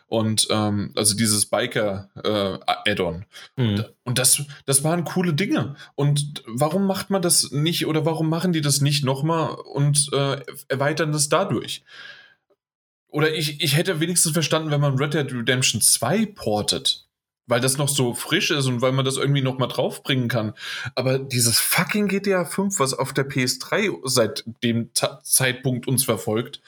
Und 0.07 0.47
ähm, 0.51 0.93
also 0.95 1.17
dieses 1.17 1.47
Biker-Add-on. 1.47 3.25
Äh, 3.57 3.63
mhm. 3.63 3.85
Und 4.05 4.19
das, 4.19 4.43
das 4.67 4.85
waren 4.85 5.05
coole 5.05 5.35
Dinge. 5.35 5.77
Und 5.95 6.43
warum 6.47 6.87
macht 6.87 7.11
man 7.11 7.23
das 7.23 7.51
nicht 7.53 7.87
oder 7.87 8.05
warum 8.05 8.29
machen 8.29 8.53
die 8.53 8.61
das 8.61 8.81
nicht 8.81 9.05
nochmal 9.05 9.55
und 9.55 10.11
äh, 10.13 10.41
erweitern 10.69 11.13
das 11.13 11.29
dadurch? 11.29 11.85
Oder 13.15 13.33
ich, 13.33 13.63
ich 13.63 13.77
hätte 13.77 14.01
wenigstens 14.01 14.33
verstanden, 14.33 14.73
wenn 14.73 14.81
man 14.81 14.99
Red 14.99 15.15
Dead 15.15 15.33
Redemption 15.33 15.81
2 15.81 16.27
portet. 16.35 17.07
Weil 17.47 17.61
das 17.61 17.79
noch 17.79 17.89
so 17.89 18.13
frisch 18.13 18.51
ist 18.51 18.67
und 18.67 18.83
weil 18.83 18.91
man 18.91 19.05
das 19.05 19.19
irgendwie 19.19 19.41
noch 19.41 19.57
mal 19.57 19.69
draufbringen 19.69 20.27
kann. 20.27 20.53
Aber 20.97 21.21
dieses 21.21 21.61
fucking 21.61 22.09
GTA 22.09 22.45
5, 22.45 22.81
was 22.81 22.93
auf 22.93 23.13
der 23.13 23.29
PS3 23.29 24.01
seit 24.03 24.43
dem 24.65 24.93
Ta 24.95 25.21
Zeitpunkt 25.23 25.87
uns 25.87 26.03
verfolgt, 26.03 26.61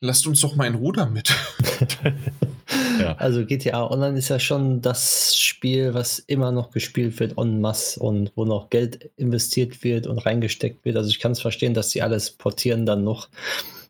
lasst 0.00 0.26
uns 0.26 0.40
doch 0.40 0.56
mal 0.56 0.66
in 0.66 0.76
Ruder 0.76 1.04
mit. 1.10 1.34
ja. 2.98 3.16
Also 3.16 3.44
GTA 3.44 3.86
Online 3.90 4.16
ist 4.16 4.30
ja 4.30 4.40
schon 4.40 4.80
das 4.80 5.36
Spiel, 5.36 5.92
was 5.92 6.20
immer 6.20 6.52
noch 6.52 6.70
gespielt 6.70 7.20
wird 7.20 7.36
en 7.36 7.60
masse 7.60 8.00
und 8.00 8.32
wo 8.34 8.46
noch 8.46 8.70
Geld 8.70 9.10
investiert 9.18 9.84
wird 9.84 10.06
und 10.06 10.24
reingesteckt 10.24 10.86
wird. 10.86 10.96
Also 10.96 11.10
ich 11.10 11.18
kann 11.18 11.32
es 11.32 11.40
verstehen, 11.42 11.74
dass 11.74 11.90
sie 11.90 12.00
alles 12.00 12.30
portieren 12.30 12.86
dann 12.86 13.04
noch. 13.04 13.28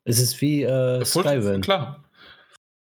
Es 0.04 0.18
ist 0.18 0.40
wie 0.40 0.62
äh, 0.62 1.04
Skyrim. 1.04 1.60
Klar. 1.60 2.04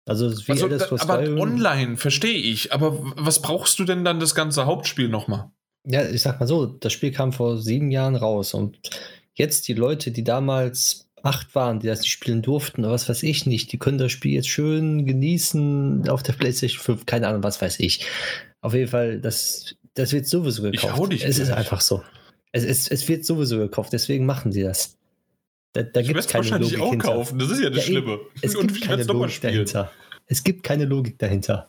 Also, 0.07 0.27
es 0.27 0.41
ist 0.41 0.49
wie 0.49 0.53
also 0.53 0.69
da, 0.69 0.85
aber 0.85 0.99
Skyrim. 0.99 1.41
online 1.41 1.97
verstehe 1.97 2.39
ich. 2.39 2.73
Aber 2.73 2.99
was 3.17 3.41
brauchst 3.41 3.79
du 3.79 3.85
denn 3.85 4.05
dann 4.05 4.21
das 4.21 4.35
ganze 4.35 4.67
Hauptspiel 4.67 5.09
nochmal? 5.09 5.51
Ja, 5.87 6.09
ich 6.09 6.23
sag 6.23 6.41
mal 6.41 6.47
so, 6.47 6.67
das 6.67 6.93
Spiel 6.93 7.13
kam 7.13 7.33
vor 7.33 7.59
sieben 7.59 7.91
Jahren 7.91 8.17
raus 8.17 8.55
und 8.55 8.79
jetzt 9.35 9.69
die 9.69 9.75
Leute, 9.75 10.11
die 10.11 10.25
damals 10.25 11.09
acht 11.23 11.55
waren, 11.55 11.81
die 11.81 11.87
das 11.87 12.01
nicht 12.01 12.11
spielen 12.11 12.43
durften 12.43 12.85
oder 12.85 12.93
was 12.93 13.09
weiß 13.09 13.23
ich 13.23 13.47
nicht, 13.47 13.73
die 13.73 13.79
können 13.79 13.99
das 13.99 14.13
Spiel 14.13 14.33
jetzt 14.33 14.49
schön 14.49 15.07
genießen 15.07 16.09
auf 16.09 16.23
der 16.23 16.35
PlayStation 16.35 16.83
5, 16.83 17.07
keine 17.07 17.29
Ahnung, 17.29 17.43
was 17.43 17.61
weiß 17.61 17.81
ich. 17.81 18.07
Auf 18.61 18.75
jeden 18.75 18.91
Fall, 18.91 19.21
das, 19.21 19.75
das 19.95 20.13
wird 20.13 20.27
sowieso 20.27 20.63
gekauft. 20.63 20.85
Ich 20.85 20.93
hau 20.93 21.07
dich 21.07 21.25
es 21.25 21.39
ist 21.39 21.51
einfach 21.51 21.81
so. 21.81 22.03
Es, 22.53 22.65
es, 22.65 22.89
es 22.89 23.09
wird 23.09 23.25
sowieso 23.25 23.59
gekauft, 23.59 23.93
deswegen 23.93 24.27
machen 24.27 24.53
sie 24.53 24.63
das. 24.63 24.97
Da, 25.75 25.83
da 25.83 26.03
gibt 26.03 26.19
es 26.19 26.29
keine 26.29 26.45
wahrscheinlich 26.45 26.71
Logik 26.71 26.85
auch 26.85 26.91
hinter. 26.91 27.09
kaufen, 27.09 27.39
das 27.39 27.51
ist 27.51 27.61
ja 27.61 27.69
das 27.69 27.79
ja, 27.79 27.85
Schlimme. 27.85 28.21
Es 28.41 28.55
gibt 28.55 28.81
keine 28.83 29.03
Logik 29.03 29.41
dahinter. 29.41 29.91
Es 30.27 30.45
gibt 30.45 30.63
keine 30.63 30.85
Logik 30.85 31.19
dahinter. 31.19 31.69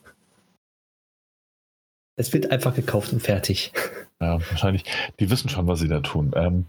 Es 2.15 2.31
wird 2.31 2.51
einfach 2.51 2.75
gekauft 2.75 3.11
und 3.11 3.21
fertig. 3.21 3.73
Ja, 4.21 4.39
wahrscheinlich. 4.49 4.85
Die 5.19 5.29
wissen 5.29 5.49
schon, 5.49 5.67
was 5.67 5.79
sie 5.79 5.89
da 5.89 5.99
tun. 5.99 6.31
Ähm, 6.37 6.67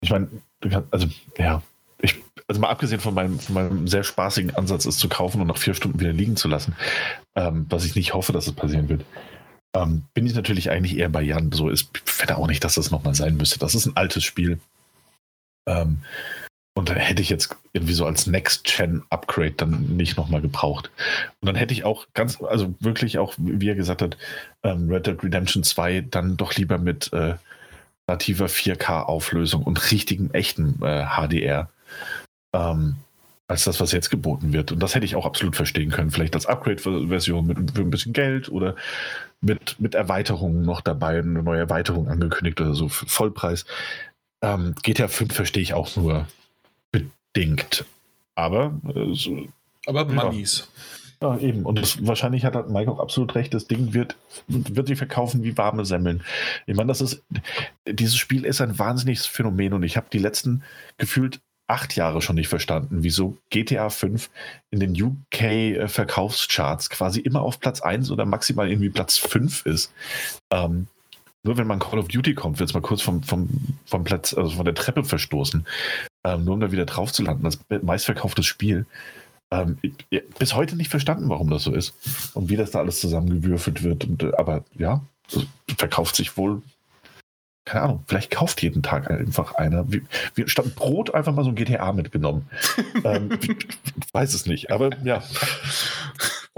ich 0.00 0.08
meine, 0.08 0.28
also, 0.90 1.06
ja, 1.36 1.62
ich, 2.00 2.14
also 2.48 2.62
mal 2.62 2.70
abgesehen 2.70 2.98
von 2.98 3.12
meinem, 3.12 3.38
von 3.38 3.54
meinem, 3.54 3.86
sehr 3.86 4.02
spaßigen 4.02 4.54
Ansatz, 4.54 4.86
es 4.86 4.96
zu 4.96 5.10
kaufen 5.10 5.42
und 5.42 5.48
nach 5.48 5.58
vier 5.58 5.74
Stunden 5.74 6.00
wieder 6.00 6.14
liegen 6.14 6.34
zu 6.34 6.48
lassen, 6.48 6.74
ähm, 7.34 7.66
was 7.68 7.84
ich 7.84 7.94
nicht 7.94 8.14
hoffe, 8.14 8.32
dass 8.32 8.46
es 8.46 8.54
passieren 8.54 8.88
wird, 8.88 9.04
ähm, 9.74 10.04
bin 10.14 10.26
ich 10.26 10.34
natürlich 10.34 10.70
eigentlich 10.70 10.96
eher 10.96 11.10
bei 11.10 11.20
Jan. 11.20 11.52
So 11.52 11.68
ist, 11.68 11.90
ich 11.94 12.10
finde 12.10 12.38
auch 12.38 12.46
nicht, 12.46 12.64
dass 12.64 12.76
das 12.76 12.90
nochmal 12.90 13.14
sein 13.14 13.36
müsste. 13.36 13.58
Das 13.58 13.74
ist 13.74 13.84
ein 13.84 13.96
altes 13.98 14.24
Spiel. 14.24 14.58
Ähm, 15.66 15.98
und 16.74 16.94
hätte 16.94 17.22
ich 17.22 17.30
jetzt 17.30 17.56
irgendwie 17.72 17.94
so 17.94 18.04
als 18.04 18.26
Next-Gen-Upgrade 18.26 19.52
dann 19.52 19.96
nicht 19.96 20.18
nochmal 20.18 20.42
gebraucht. 20.42 20.90
Und 21.40 21.46
dann 21.46 21.54
hätte 21.54 21.72
ich 21.72 21.84
auch 21.84 22.06
ganz, 22.12 22.42
also 22.42 22.74
wirklich 22.80 23.18
auch, 23.18 23.32
wie 23.38 23.70
er 23.70 23.74
gesagt 23.74 24.02
hat, 24.02 24.18
ähm, 24.62 24.90
Red 24.90 25.06
Dead 25.06 25.24
Redemption 25.24 25.62
2 25.62 26.02
dann 26.02 26.36
doch 26.36 26.54
lieber 26.54 26.76
mit 26.76 27.10
äh, 27.14 27.36
nativer 28.06 28.46
4K-Auflösung 28.46 29.62
und 29.62 29.90
richtigen, 29.90 30.34
echten 30.34 30.78
äh, 30.82 31.06
HDR 31.06 31.70
ähm, 32.52 32.96
als 33.48 33.64
das, 33.64 33.80
was 33.80 33.92
jetzt 33.92 34.10
geboten 34.10 34.52
wird. 34.52 34.72
Und 34.72 34.82
das 34.82 34.94
hätte 34.94 35.06
ich 35.06 35.16
auch 35.16 35.24
absolut 35.24 35.56
verstehen 35.56 35.90
können. 35.90 36.10
Vielleicht 36.10 36.34
als 36.34 36.46
Upgrade-Version 36.46 37.46
mit, 37.46 37.58
mit, 37.58 37.78
ein 37.78 37.90
bisschen 37.90 38.12
Geld 38.12 38.50
oder 38.50 38.74
mit, 39.40 39.80
mit 39.80 39.94
Erweiterungen 39.94 40.62
noch 40.62 40.80
dabei, 40.80 41.18
eine 41.18 41.42
neue 41.42 41.60
Erweiterung 41.60 42.08
angekündigt 42.08 42.60
oder 42.60 42.74
so, 42.74 42.88
Vollpreis. 42.88 43.64
Ähm, 44.42 44.74
GTA 44.82 45.08
5 45.08 45.34
verstehe 45.34 45.62
ich 45.62 45.74
auch 45.74 45.96
nur 45.96 46.26
bedingt. 46.92 47.84
Aber. 48.34 48.74
Äh, 48.94 49.14
so, 49.14 49.46
Aber 49.86 50.04
Moneys. 50.04 50.68
Ja, 51.22 51.38
eben. 51.38 51.64
Und 51.64 51.78
das, 51.78 52.06
wahrscheinlich 52.06 52.44
hat 52.44 52.54
halt 52.54 52.68
Mike 52.68 52.90
auch 52.90 53.00
absolut 53.00 53.34
recht. 53.34 53.54
Das 53.54 53.66
Ding 53.66 53.94
wird, 53.94 54.16
wird 54.48 54.88
sich 54.88 54.98
verkaufen 54.98 55.42
wie 55.42 55.56
warme 55.56 55.86
Semmeln. 55.86 56.22
Ich 56.66 56.76
meine, 56.76 56.88
das 56.88 57.00
ist, 57.00 57.22
dieses 57.86 58.16
Spiel 58.16 58.44
ist 58.44 58.60
ein 58.60 58.78
wahnsinniges 58.78 59.24
Phänomen 59.26 59.72
und 59.72 59.82
ich 59.82 59.96
habe 59.96 60.08
die 60.12 60.18
letzten 60.18 60.62
gefühlt 60.98 61.40
acht 61.68 61.96
Jahre 61.96 62.22
schon 62.22 62.36
nicht 62.36 62.48
verstanden, 62.48 63.02
wieso 63.02 63.38
GTA 63.50 63.88
5 63.90 64.30
in 64.70 64.78
den 64.78 65.02
UK-Verkaufscharts 65.02 66.90
quasi 66.90 67.20
immer 67.20 67.40
auf 67.40 67.60
Platz 67.60 67.80
1 67.80 68.10
oder 68.10 68.26
maximal 68.26 68.70
irgendwie 68.70 68.90
Platz 68.90 69.16
5 69.18 69.66
ist. 69.66 69.92
Ähm, 70.50 70.86
nur 71.46 71.56
wenn 71.56 71.66
man 71.68 71.78
Call 71.78 72.00
of 72.00 72.08
Duty 72.08 72.34
kommt, 72.34 72.58
wird 72.58 72.68
es 72.68 72.74
mal 72.74 72.80
kurz 72.80 73.00
vom, 73.00 73.22
vom, 73.22 73.48
vom 73.86 74.04
Platz, 74.04 74.34
also 74.34 74.50
von 74.50 74.64
der 74.64 74.74
Treppe 74.74 75.04
verstoßen, 75.04 75.64
ähm, 76.24 76.44
nur 76.44 76.54
um 76.54 76.60
da 76.60 76.72
wieder 76.72 76.86
drauf 76.86 77.12
zu 77.12 77.22
landen. 77.22 77.44
Das 77.44 77.60
meistverkauftes 77.82 78.44
Spiel. 78.44 78.84
Ähm, 79.52 79.78
bis 80.40 80.54
heute 80.54 80.74
nicht 80.74 80.90
verstanden, 80.90 81.28
warum 81.28 81.48
das 81.48 81.62
so 81.62 81.72
ist 81.72 81.94
und 82.34 82.48
wie 82.48 82.56
das 82.56 82.72
da 82.72 82.80
alles 82.80 83.00
zusammengewürfelt 83.00 83.84
wird. 83.84 84.04
Und, 84.04 84.24
äh, 84.24 84.32
aber 84.36 84.64
ja, 84.76 85.02
verkauft 85.78 86.16
sich 86.16 86.36
wohl. 86.36 86.62
Keine 87.64 87.82
Ahnung, 87.84 88.04
vielleicht 88.08 88.32
kauft 88.32 88.62
jeden 88.62 88.82
Tag 88.82 89.08
einfach 89.08 89.54
einer. 89.54 89.90
Wie, 89.90 90.02
wie, 90.34 90.48
statt 90.48 90.74
Brot 90.74 91.14
einfach 91.14 91.32
mal 91.32 91.44
so 91.44 91.50
ein 91.50 91.56
GTA 91.56 91.92
mitgenommen. 91.92 92.48
ähm, 93.04 93.38
ich 93.40 93.56
weiß 94.12 94.34
es 94.34 94.46
nicht, 94.46 94.72
aber 94.72 94.90
ja. 95.04 95.22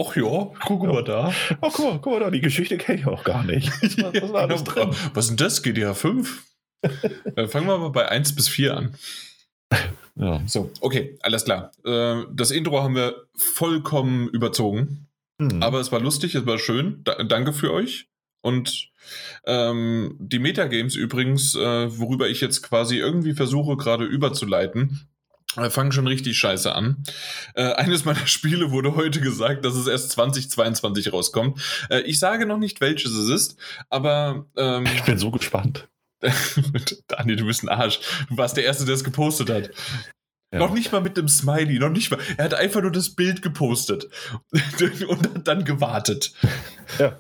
Ach 0.00 0.14
ja, 0.14 0.50
guck 0.64 0.82
mal 0.84 1.02
da. 1.02 1.32
Ach 1.60 1.72
guck 1.72 1.92
mal, 1.92 1.98
guck 2.00 2.12
mal 2.12 2.20
da, 2.20 2.30
die 2.30 2.40
Geschichte 2.40 2.78
kenne 2.78 3.00
ich 3.00 3.06
auch 3.06 3.24
gar 3.24 3.44
nicht. 3.44 3.68
Was, 3.82 4.22
was 4.22 4.32
war 4.32 4.46
das 4.46 4.64
dran? 4.64 4.94
Was 5.14 5.24
ist 5.24 5.30
denn 5.30 5.36
das? 5.38 5.62
GTA 5.62 5.94
5? 5.94 6.44
Dann 7.34 7.48
fangen 7.48 7.66
wir 7.66 7.78
mal 7.78 7.90
bei 7.90 8.08
1 8.08 8.36
bis 8.36 8.48
4 8.48 8.76
an. 8.76 8.94
Ja. 10.14 10.40
So, 10.46 10.70
okay, 10.80 11.18
alles 11.22 11.44
klar. 11.44 11.72
Äh, 11.84 12.22
das 12.32 12.52
Intro 12.52 12.82
haben 12.82 12.94
wir 12.94 13.26
vollkommen 13.36 14.28
überzogen. 14.28 15.08
Mhm. 15.38 15.62
Aber 15.62 15.80
es 15.80 15.90
war 15.90 16.00
lustig, 16.00 16.34
es 16.34 16.46
war 16.46 16.58
schön. 16.58 17.00
Da, 17.04 17.22
danke 17.24 17.52
für 17.52 17.72
euch. 17.72 18.08
Und 18.40 18.90
ähm, 19.46 20.16
die 20.20 20.38
Metagames 20.38 20.94
übrigens, 20.94 21.54
äh, 21.54 21.98
worüber 21.98 22.28
ich 22.28 22.40
jetzt 22.40 22.62
quasi 22.62 22.98
irgendwie 22.98 23.34
versuche 23.34 23.76
gerade 23.76 24.04
überzuleiten, 24.04 25.08
wir 25.56 25.70
fangen 25.70 25.92
schon 25.92 26.06
richtig 26.06 26.38
scheiße 26.38 26.74
an. 26.74 27.02
Äh, 27.54 27.72
eines 27.72 28.04
meiner 28.04 28.26
Spiele 28.26 28.70
wurde 28.70 28.94
heute 28.94 29.20
gesagt, 29.20 29.64
dass 29.64 29.74
es 29.74 29.86
erst 29.86 30.10
2022 30.12 31.12
rauskommt. 31.12 31.60
Äh, 31.90 32.00
ich 32.02 32.18
sage 32.18 32.46
noch 32.46 32.58
nicht, 32.58 32.80
welches 32.80 33.12
es 33.12 33.28
ist, 33.28 33.56
aber. 33.88 34.46
Ähm, 34.56 34.86
ich 34.86 35.02
bin 35.04 35.18
so 35.18 35.30
gespannt. 35.30 35.88
Daniel, 37.06 37.36
du 37.36 37.46
bist 37.46 37.62
ein 37.62 37.68
Arsch. 37.68 38.00
Du 38.28 38.36
warst 38.36 38.56
der 38.56 38.64
Erste, 38.64 38.84
der 38.84 38.96
es 38.96 39.04
gepostet 39.04 39.50
hat. 39.50 39.70
Ja. 40.50 40.60
Noch 40.60 40.72
nicht 40.72 40.92
mal 40.92 41.02
mit 41.02 41.18
dem 41.18 41.28
Smiley, 41.28 41.78
noch 41.78 41.90
nicht 41.90 42.10
mal. 42.10 42.18
Er 42.38 42.46
hat 42.46 42.54
einfach 42.54 42.80
nur 42.80 42.90
das 42.90 43.10
Bild 43.10 43.42
gepostet 43.42 44.08
und 44.50 45.34
hat 45.34 45.46
dann 45.46 45.64
gewartet. 45.64 46.32
Ja, 46.98 47.18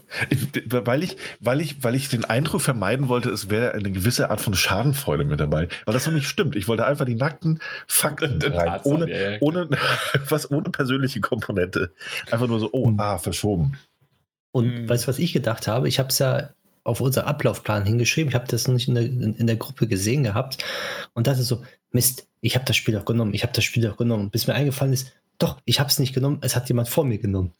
weil 0.70 1.02
ich, 1.02 1.18
weil 1.38 1.60
ich, 1.60 1.84
weil 1.84 1.94
ich 1.94 2.08
den 2.08 2.24
Eindruck 2.24 2.62
vermeiden 2.62 3.08
wollte, 3.08 3.28
es 3.28 3.50
wäre 3.50 3.72
eine 3.72 3.90
gewisse 3.92 4.30
Art 4.30 4.40
von 4.40 4.54
Schadenfreude 4.54 5.24
mit 5.24 5.40
dabei, 5.40 5.68
weil 5.84 5.92
das 5.92 6.04
so 6.04 6.10
nicht 6.10 6.26
stimmt. 6.26 6.56
Ich 6.56 6.68
wollte 6.68 6.86
einfach 6.86 7.04
die 7.04 7.16
nackten 7.16 7.60
Fakten 7.86 8.40
rein, 8.42 8.80
ohne, 8.84 9.10
ja, 9.10 9.30
ja. 9.32 9.38
ohne, 9.40 9.68
was 10.28 10.50
ohne 10.50 10.70
persönliche 10.70 11.20
Komponente. 11.20 11.92
Einfach 12.30 12.48
nur 12.48 12.60
so, 12.60 12.70
oh, 12.72 12.94
ah, 12.96 13.18
verschoben. 13.18 13.76
Und 14.52 14.72
hm. 14.72 14.88
weißt 14.88 15.04
du, 15.04 15.08
was 15.08 15.18
ich 15.18 15.34
gedacht 15.34 15.68
habe? 15.68 15.86
Ich 15.86 15.98
habe 15.98 16.08
es 16.08 16.18
ja 16.18 16.48
auf 16.88 17.00
unseren 17.00 17.26
Ablaufplan 17.26 17.84
hingeschrieben. 17.84 18.30
Ich 18.30 18.34
habe 18.34 18.48
das 18.48 18.66
noch 18.66 18.74
nicht 18.74 18.88
in 18.88 18.94
der, 18.94 19.04
in, 19.04 19.34
in 19.34 19.46
der 19.46 19.56
Gruppe 19.56 19.86
gesehen 19.86 20.24
gehabt 20.24 20.64
und 21.14 21.26
dachte 21.26 21.42
so, 21.42 21.62
Mist, 21.92 22.26
ich 22.40 22.54
habe 22.54 22.64
das 22.64 22.76
Spiel 22.76 22.96
auch 22.96 23.04
genommen, 23.04 23.34
ich 23.34 23.42
habe 23.42 23.52
das 23.52 23.64
Spiel 23.64 23.88
auch 23.88 23.96
genommen, 23.96 24.30
bis 24.30 24.46
mir 24.46 24.54
eingefallen 24.54 24.92
ist, 24.92 25.12
Doch, 25.38 25.60
ich 25.64 25.80
habe 25.80 25.88
es 25.88 25.98
nicht 25.98 26.14
genommen, 26.14 26.38
es 26.40 26.56
hat 26.56 26.68
jemand 26.68 26.88
vor 26.88 27.04
mir 27.04 27.18
genommen. 27.18 27.52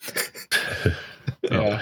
ja, 1.43 1.81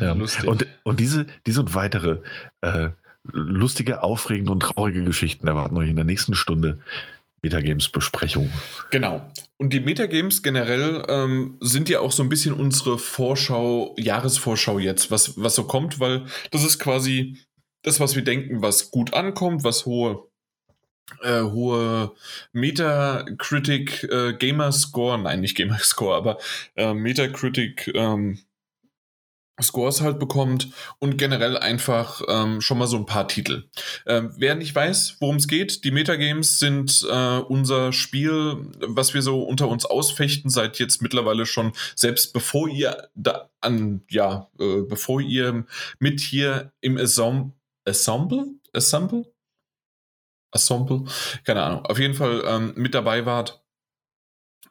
ja. 0.00 0.12
lustig. 0.12 0.46
Und, 0.46 0.66
und 0.82 1.00
diese, 1.00 1.26
diese 1.46 1.60
und 1.60 1.74
weitere 1.74 2.18
äh, 2.60 2.90
lustige, 3.24 4.02
aufregende 4.02 4.52
und 4.52 4.60
traurige 4.60 5.04
Geschichten 5.04 5.46
erwarten 5.46 5.76
euch 5.76 5.88
in 5.88 5.96
der 5.96 6.04
nächsten 6.04 6.34
Stunde 6.34 6.78
Metagames-Besprechung. 7.42 8.50
Genau. 8.90 9.30
Und 9.60 9.72
die 9.72 9.80
Metagames 9.80 10.42
generell 10.44 11.04
ähm, 11.08 11.56
sind 11.60 11.88
ja 11.88 11.98
auch 11.98 12.12
so 12.12 12.22
ein 12.22 12.28
bisschen 12.28 12.54
unsere 12.54 12.96
Vorschau, 12.96 13.94
Jahresvorschau 13.98 14.78
jetzt, 14.78 15.10
was, 15.10 15.36
was 15.36 15.56
so 15.56 15.64
kommt, 15.64 15.98
weil 15.98 16.26
das 16.52 16.62
ist 16.62 16.78
quasi 16.78 17.36
das, 17.82 17.98
was 17.98 18.14
wir 18.14 18.22
denken, 18.22 18.62
was 18.62 18.92
gut 18.92 19.14
ankommt, 19.14 19.64
was 19.64 19.84
hohe 19.84 20.28
äh, 21.22 21.40
hohe 21.40 22.12
Metacritic 22.52 24.04
äh, 24.04 24.34
Gamerscore, 24.34 25.18
nein, 25.18 25.40
nicht 25.40 25.56
Gamerscore, 25.56 26.16
aber 26.16 26.38
äh, 26.76 26.94
Metacritic 26.94 27.90
ähm, 27.94 28.38
Scores 29.62 30.00
halt 30.00 30.18
bekommt 30.18 30.68
und 30.98 31.18
generell 31.18 31.56
einfach 31.56 32.22
ähm, 32.28 32.60
schon 32.60 32.78
mal 32.78 32.86
so 32.86 32.96
ein 32.96 33.06
paar 33.06 33.28
Titel. 33.28 33.68
Ähm, 34.06 34.32
wer 34.36 34.54
nicht 34.54 34.74
weiß, 34.74 35.16
worum 35.20 35.36
es 35.36 35.48
geht, 35.48 35.84
die 35.84 35.90
Metagames 35.90 36.58
sind 36.58 37.06
äh, 37.10 37.38
unser 37.38 37.92
Spiel, 37.92 38.70
was 38.80 39.14
wir 39.14 39.22
so 39.22 39.42
unter 39.42 39.68
uns 39.68 39.84
ausfechten, 39.84 40.50
seit 40.50 40.78
jetzt 40.78 41.02
mittlerweile 41.02 41.46
schon, 41.46 41.72
selbst 41.94 42.32
bevor 42.32 42.68
ihr 42.68 43.08
da 43.14 43.50
an, 43.60 44.02
ja, 44.08 44.48
äh, 44.58 44.82
bevor 44.82 45.20
ihr 45.20 45.64
mit 45.98 46.20
hier 46.20 46.72
im 46.80 46.96
Ensemble, 46.96 47.52
Ensemble, 47.84 48.54
Ensemble, 48.72 49.24
Ensemble, 50.52 51.04
keine 51.44 51.62
Ahnung, 51.62 51.84
auf 51.84 51.98
jeden 51.98 52.14
Fall 52.14 52.42
ähm, 52.46 52.72
mit 52.76 52.94
dabei 52.94 53.26
wart, 53.26 53.62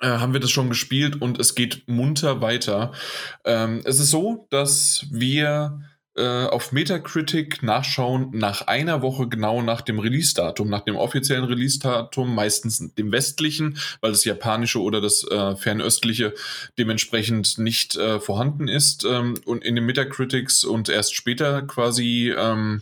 haben 0.02 0.34
wir 0.34 0.40
das 0.40 0.52
schon 0.52 0.70
gespielt 0.70 1.22
und 1.22 1.40
es 1.40 1.56
geht 1.56 1.88
munter 1.88 2.42
weiter. 2.42 2.92
Ähm, 3.46 3.82
es 3.86 4.00
ist 4.00 4.12
so, 4.12 4.48
dass 4.50 5.06
wir 5.12 5.82
äh, 6.18 6.46
auf 6.46 6.72
Metacritic 6.72 7.62
nachschauen 7.62 8.32
nach 8.34 8.64
einer 8.64 9.04
Woche 9.04 9.28
genau 9.28 9.62
nach 9.62 9.82
dem 9.82 10.00
Release-Datum, 10.00 10.68
nach 10.68 10.82
dem 10.82 10.96
offiziellen 10.96 11.46
Release-Datum, 11.46 12.34
meistens 12.34 12.96
dem 12.96 13.12
westlichen, 13.12 13.78
weil 14.02 14.12
das 14.12 14.26
japanische 14.26 14.82
oder 14.82 15.00
das 15.00 15.24
äh, 15.24 15.56
fernöstliche 15.56 16.34
dementsprechend 16.78 17.60
nicht 17.60 17.96
äh, 17.98 18.20
vorhanden 18.20 18.68
ist 18.68 19.06
ähm, 19.06 19.36
und 19.46 19.64
in 19.64 19.76
den 19.76 19.86
Metacritics 19.86 20.64
und 20.64 20.90
erst 20.90 21.14
später 21.14 21.62
quasi, 21.62 22.34
ähm, 22.36 22.82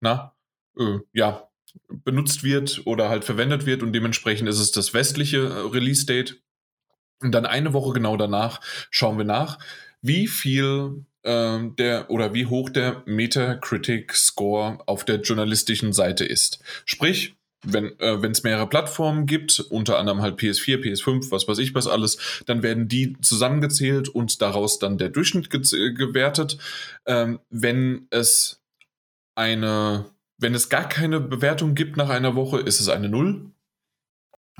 na, 0.00 0.34
äh, 0.78 1.00
ja, 1.12 1.48
benutzt 1.88 2.44
wird 2.44 2.82
oder 2.84 3.08
halt 3.08 3.24
verwendet 3.24 3.66
wird 3.66 3.82
und 3.82 3.92
dementsprechend 3.92 4.48
ist 4.48 4.60
es 4.60 4.72
das 4.72 4.94
westliche 4.94 5.38
äh, 5.38 5.68
Release-Date. 5.68 6.40
Und 7.20 7.32
dann 7.32 7.46
eine 7.46 7.72
Woche 7.72 7.92
genau 7.92 8.16
danach 8.16 8.60
schauen 8.90 9.16
wir 9.18 9.24
nach, 9.24 9.58
wie 10.02 10.26
viel 10.26 11.04
äh, 11.22 11.58
der 11.78 12.10
oder 12.10 12.34
wie 12.34 12.46
hoch 12.46 12.68
der 12.70 13.02
Metacritic-Score 13.06 14.78
auf 14.86 15.04
der 15.04 15.20
journalistischen 15.20 15.92
Seite 15.92 16.24
ist. 16.24 16.62
Sprich, 16.84 17.34
wenn 17.66 17.98
äh, 17.98 18.16
es 18.26 18.42
mehrere 18.42 18.68
Plattformen 18.68 19.26
gibt, 19.26 19.60
unter 19.70 19.98
anderem 19.98 20.20
halt 20.22 20.38
PS4, 20.38 20.82
PS5, 20.82 21.30
was 21.30 21.48
weiß 21.48 21.58
ich 21.58 21.74
was 21.74 21.86
alles, 21.86 22.42
dann 22.46 22.62
werden 22.62 22.88
die 22.88 23.16
zusammengezählt 23.20 24.08
und 24.08 24.42
daraus 24.42 24.78
dann 24.78 24.98
der 24.98 25.08
Durchschnitt 25.08 25.50
ge 25.50 25.92
gewertet. 25.94 26.58
Ähm, 27.06 27.40
wenn 27.50 28.06
es 28.10 28.60
eine 29.34 30.04
wenn 30.38 30.54
es 30.54 30.68
gar 30.68 30.88
keine 30.88 31.20
Bewertung 31.20 31.74
gibt 31.74 31.96
nach 31.96 32.10
einer 32.10 32.34
Woche, 32.34 32.60
ist 32.60 32.80
es 32.80 32.88
eine 32.88 33.08
Null. 33.08 33.50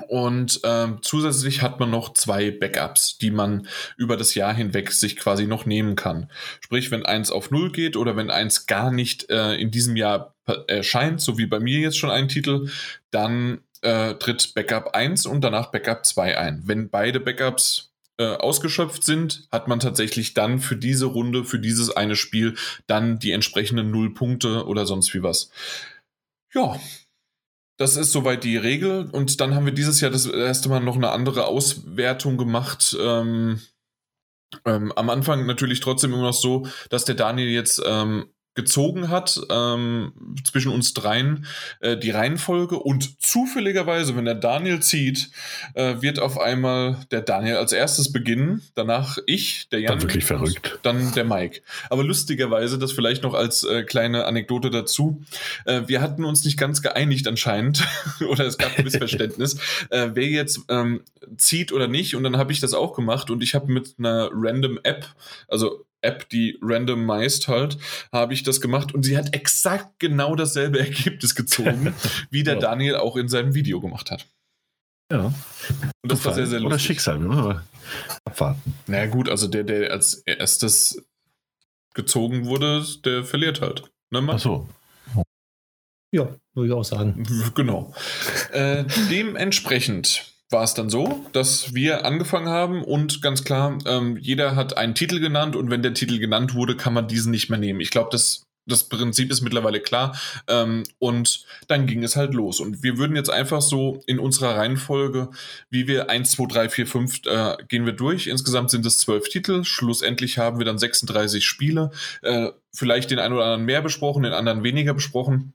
Und 0.09 0.61
ähm, 0.65 0.99
zusätzlich 1.03 1.63
hat 1.63 1.79
man 1.79 1.91
noch 1.91 2.15
zwei 2.15 2.51
Backups, 2.51 3.17
die 3.19 3.31
man 3.31 3.69
über 3.97 4.17
das 4.17 4.35
Jahr 4.35 4.53
hinweg 4.53 4.91
sich 4.91 5.17
quasi 5.17 5.47
noch 5.47 5.67
nehmen 5.67 5.95
kann. 5.95 6.31
Sprich, 6.61 6.91
wenn 6.91 7.07
eins 7.07 7.31
auf 7.31 7.53
Null 7.53 7.71
geht 7.71 7.97
oder 7.97 8.17
wenn 8.17 8.31
eins 8.31 8.67
gar 8.67 8.91
nicht 8.91 9.31
äh, 9.31 9.55
in 9.55 9.71
diesem 9.71 9.95
Jahr 9.95 10.35
erscheint, 10.67 11.21
so 11.21 11.39
wie 11.39 11.47
bei 11.47 11.61
mir 11.61 11.79
jetzt 11.79 11.97
schon 11.97 12.11
ein 12.11 12.29
Titel, 12.29 12.69
dann 13.13 13.61
äh, 13.83 14.15
tritt 14.15 14.53
Backup 14.55 14.95
1 14.95 15.27
und 15.27 15.43
danach 15.43 15.71
Backup 15.71 16.05
2 16.05 16.39
ein. 16.39 16.63
Wenn 16.65 16.91
beide 16.91 17.21
Backups 17.21 17.94
äh, 18.19 18.37
ausgeschöpft 18.37 19.05
sind, 19.05 19.49
hat 19.51 19.69
man 19.69 19.81
tatsächlich 19.81 20.35
dann 20.35 20.61
für 20.61 20.77
diese 20.77 21.07
Runde, 21.07 21.45
für 21.45 21.59
dieses 21.59 21.91
eine 21.91 22.17
Spiel 22.17 22.55
dann 22.87 23.19
die 23.19 23.33
entsprechenden 23.33 23.91
Nullpunkte 23.91 24.67
oder 24.67 24.87
sonst 24.87 25.13
wie 25.15 25.23
was. 25.23 25.51
Ja, 26.53 26.79
das 27.77 27.97
ist 27.97 28.13
soweit 28.13 28.45
die 28.45 28.57
Regel. 28.57 29.09
Und 29.11 29.41
dann 29.41 29.55
haben 29.55 29.67
wir 29.67 29.73
dieses 29.73 30.01
Jahr 30.01 30.11
das 30.11 30.27
erste 30.27 30.69
Mal 30.69 30.81
noch 30.81 30.97
eine 30.97 31.11
andere 31.11 31.47
Auswertung 31.47 32.37
gemacht. 32.37 32.97
Ähm, 33.01 33.61
ähm, 34.65 34.93
am 34.93 35.11
Anfang 35.11 35.47
natürlich 35.47 35.81
trotzdem 35.81 36.13
immer 36.13 36.23
noch 36.23 36.35
so, 36.35 36.67
dass 36.91 37.05
der 37.05 37.17
Daniel 37.17 37.49
jetzt 37.49 37.83
ähm, 37.85 38.27
gezogen 38.55 39.09
hat 39.11 39.41
ähm, 39.51 40.13
zwischen 40.45 40.71
uns 40.71 40.95
dreien 40.95 41.47
äh, 41.81 41.97
die 41.97 42.11
Reihenfolge 42.11 42.79
und 42.79 43.21
zufälligerweise, 43.21 44.17
wenn 44.17 44.25
der 44.25 44.37
Daniel 44.37 44.81
zieht, 44.81 45.31
äh, 45.75 46.01
wird 46.01 46.21
auf 46.21 46.39
einmal 46.39 46.99
der 47.11 47.23
Daniel 47.23 47.57
als 47.57 47.73
erstes 47.73 48.13
beginnen, 48.13 48.63
danach 48.75 49.19
ich, 49.27 49.69
der 49.71 49.81
Jan. 49.81 49.95
Dann 49.95 50.03
wirklich 50.03 50.25
verrückt. 50.25 50.79
Dann 50.83 51.13
der 51.13 51.25
Mike. 51.25 51.63
Aber 51.91 52.05
lustigerweise, 52.05 52.79
das 52.79 52.93
vielleicht 52.93 53.25
noch 53.25 53.35
als 53.35 53.65
äh, 53.65 53.83
kleine 53.83 54.25
Anekdote 54.25 54.71
dazu, 54.71 55.23
äh, 55.65 55.83
wir 55.87 56.01
hatten 56.01 56.25
uns 56.25 56.45
nicht 56.45 56.59
ganz 56.59 56.81
geeinigt 56.81 57.27
anscheinend 57.27 57.85
oder 58.29 58.47
es 58.47 58.57
gab 58.57 58.79
ein 58.79 58.85
Missverständnis, 58.85 59.59
äh, 59.91 60.11
wer 60.15 60.27
jetzt 60.27 60.61
ähm, 60.69 61.03
zieht 61.37 61.73
oder 61.73 61.89
nicht 61.89 62.15
und 62.15 62.23
dann 62.23 62.37
habe 62.37 62.53
ich 62.53 62.61
das 62.61 62.75
auch 62.75 62.95
gemacht 62.95 63.31
und 63.31 63.43
ich 63.43 63.55
habe 63.55 63.73
mit 63.73 63.95
einer 63.99 64.31
random 64.33 64.79
App, 64.85 65.07
also 65.49 65.84
App, 66.05 66.29
die 66.29 66.59
randomized 66.63 67.49
halt, 67.49 67.79
habe 68.13 68.35
ich 68.35 68.43
das 68.43 68.61
gemacht 68.61 68.95
und 68.95 69.03
sie 69.03 69.17
hat 69.17 69.35
exakt 69.35 69.99
genau 69.99 70.37
dasselbe 70.37 70.79
Ergebnis 70.87 71.35
gezogen, 71.35 71.95
wie 72.31 72.43
der 72.43 72.55
ja. 72.55 72.61
Daniel 72.61 72.97
auch 72.97 73.17
in 73.17 73.29
seinem 73.29 73.55
Video 73.55 73.81
gemacht 73.81 74.11
hat. 74.11 74.27
Ja. 75.11 75.27
Und 75.27 75.35
das 76.03 76.19
Zufall. 76.19 76.31
war 76.31 76.35
sehr, 76.35 76.47
sehr 76.47 76.61
lustig. 76.61 76.67
Oder 76.67 76.79
Schicksal, 76.79 77.19
müssen 77.19 77.61
abwarten. 78.25 78.75
Na 78.87 78.99
naja, 78.99 79.11
gut, 79.11 79.29
also 79.29 79.49
der, 79.49 79.65
der 79.65 79.93
als 79.93 80.15
erstes 80.27 81.05
gezogen 81.95 82.47
wurde, 82.47 82.85
der 83.05 83.25
verliert 83.25 83.61
halt. 83.61 83.85
Ne, 84.11 84.27
Ach 84.29 84.39
so. 84.39 84.69
Ja, 86.13 86.29
würde 86.55 86.69
ich 86.69 86.73
auch 86.73 86.85
sagen. 86.85 87.27
Genau. 87.55 87.93
äh, 88.53 88.85
dementsprechend 89.11 90.34
war 90.55 90.63
es 90.63 90.73
dann 90.73 90.89
so, 90.89 91.27
dass 91.33 91.75
wir 91.75 92.07
angefangen 92.07 92.49
haben 92.49 92.85
und 92.85 93.21
ganz 93.21 93.43
klar, 93.43 93.77
ähm, 93.87 94.17
jeder 94.17 94.55
hat 94.55 94.77
einen 94.77 94.95
Titel 94.95 95.19
genannt 95.19 95.57
und 95.57 95.69
wenn 95.69 95.83
der 95.83 95.95
Titel 95.95 96.21
genannt 96.21 96.55
wurde, 96.55 96.77
kann 96.77 96.95
man 96.95 97.09
diesen 97.09 97.33
nicht 97.33 97.51
mehr 97.51 97.59
nehmen. 97.59 97.81
Ich 97.81 97.91
glaube, 97.91 98.11
das, 98.13 98.45
das 98.65 98.85
Prinzip 98.85 99.33
ist 99.33 99.41
mittlerweile 99.41 99.81
klar. 99.81 100.17
Ähm, 100.47 100.85
und 101.01 101.45
dann 101.67 101.89
ging 101.89 102.05
es 102.05 102.15
halt 102.15 102.35
los. 102.35 102.61
Und 102.61 102.85
wir 102.85 102.99
würden 102.99 103.17
jetzt 103.17 103.31
einfach 103.31 103.63
so 103.63 104.01
in 104.07 104.21
unserer 104.21 104.57
Reihenfolge, 104.57 105.31
wie 105.71 105.89
wir 105.89 106.09
1, 106.09 106.31
2, 106.31 106.47
3, 106.47 106.69
4, 106.69 106.87
5 106.87 107.27
äh, 107.27 107.57
gehen 107.69 107.85
wir 107.85 107.93
durch. 107.93 108.29
Insgesamt 108.29 108.71
sind 108.71 108.87
es 108.87 108.99
zwölf 108.99 109.29
Titel. 109.29 109.65
Schlussendlich 109.65 110.39
haben 110.39 110.59
wir 110.59 110.67
dann 110.67 110.79
36 110.79 111.45
Spiele. 111.45 111.91
Äh, 112.23 112.51
vielleicht 112.73 113.11
den 113.11 113.19
einen 113.19 113.35
oder 113.35 113.45
anderen 113.45 113.65
mehr 113.65 113.83
besprochen, 113.83 114.23
den 114.23 114.33
anderen 114.33 114.63
weniger 114.63 114.95
besprochen 114.95 115.53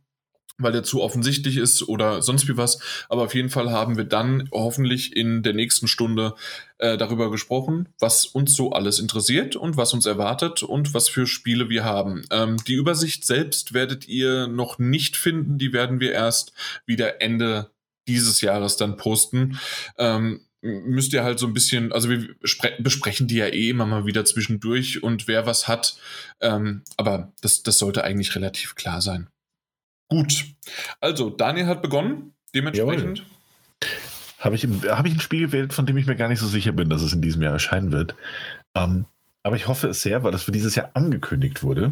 weil 0.59 0.71
der 0.71 0.83
zu 0.83 1.01
offensichtlich 1.01 1.57
ist 1.57 1.87
oder 1.87 2.21
sonst 2.21 2.47
wie 2.47 2.57
was. 2.57 2.79
Aber 3.09 3.23
auf 3.23 3.33
jeden 3.33 3.49
Fall 3.49 3.71
haben 3.71 3.97
wir 3.97 4.03
dann 4.03 4.47
hoffentlich 4.51 5.15
in 5.15 5.41
der 5.41 5.53
nächsten 5.53 5.87
Stunde 5.87 6.35
äh, 6.77 6.97
darüber 6.97 7.31
gesprochen, 7.31 7.89
was 7.99 8.25
uns 8.25 8.53
so 8.53 8.71
alles 8.71 8.99
interessiert 8.99 9.55
und 9.55 9.77
was 9.77 9.93
uns 9.93 10.05
erwartet 10.05 10.63
und 10.63 10.93
was 10.93 11.09
für 11.09 11.25
Spiele 11.25 11.69
wir 11.69 11.83
haben. 11.83 12.23
Ähm, 12.31 12.57
die 12.67 12.75
Übersicht 12.75 13.25
selbst 13.25 13.73
werdet 13.73 14.07
ihr 14.07 14.47
noch 14.47 14.77
nicht 14.79 15.17
finden. 15.17 15.57
Die 15.57 15.73
werden 15.73 15.99
wir 15.99 16.11
erst 16.11 16.53
wieder 16.85 17.21
Ende 17.21 17.71
dieses 18.07 18.41
Jahres 18.41 18.75
dann 18.75 18.97
posten. 18.97 19.59
Ähm, 19.97 20.41
müsst 20.61 21.13
ihr 21.13 21.23
halt 21.23 21.39
so 21.39 21.47
ein 21.47 21.53
bisschen, 21.53 21.93
also 21.93 22.09
wir 22.09 22.35
besprechen 22.79 23.27
die 23.27 23.35
ja 23.35 23.47
eh 23.47 23.69
immer 23.69 23.85
mal 23.85 24.05
wieder 24.05 24.25
zwischendurch 24.25 25.01
und 25.03 25.27
wer 25.27 25.45
was 25.45 25.67
hat. 25.67 25.97
Ähm, 26.41 26.83
aber 26.97 27.31
das, 27.41 27.63
das 27.63 27.77
sollte 27.77 28.03
eigentlich 28.03 28.35
relativ 28.35 28.75
klar 28.75 29.01
sein. 29.01 29.29
Gut. 30.09 30.45
Also, 30.99 31.29
Daniel 31.29 31.67
hat 31.67 31.81
begonnen. 31.81 32.33
Dementsprechend. 32.53 33.23
Habe 34.39 34.55
ich, 34.55 34.65
hab 34.65 35.05
ich 35.05 35.13
ein 35.13 35.19
Spiel 35.19 35.47
gewählt, 35.47 35.73
von 35.73 35.85
dem 35.85 35.97
ich 35.97 36.05
mir 36.05 36.15
gar 36.15 36.29
nicht 36.29 36.39
so 36.39 36.47
sicher 36.47 36.71
bin, 36.71 36.89
dass 36.89 37.01
es 37.01 37.13
in 37.13 37.21
diesem 37.21 37.41
Jahr 37.41 37.53
erscheinen 37.53 37.91
wird. 37.91 38.15
Ähm, 38.75 39.05
aber 39.43 39.55
ich 39.55 39.67
hoffe 39.67 39.87
es 39.89 40.01
sehr, 40.01 40.23
weil 40.23 40.31
das 40.31 40.43
für 40.43 40.51
dieses 40.51 40.75
Jahr 40.75 40.91
angekündigt 40.93 41.63
wurde. 41.63 41.91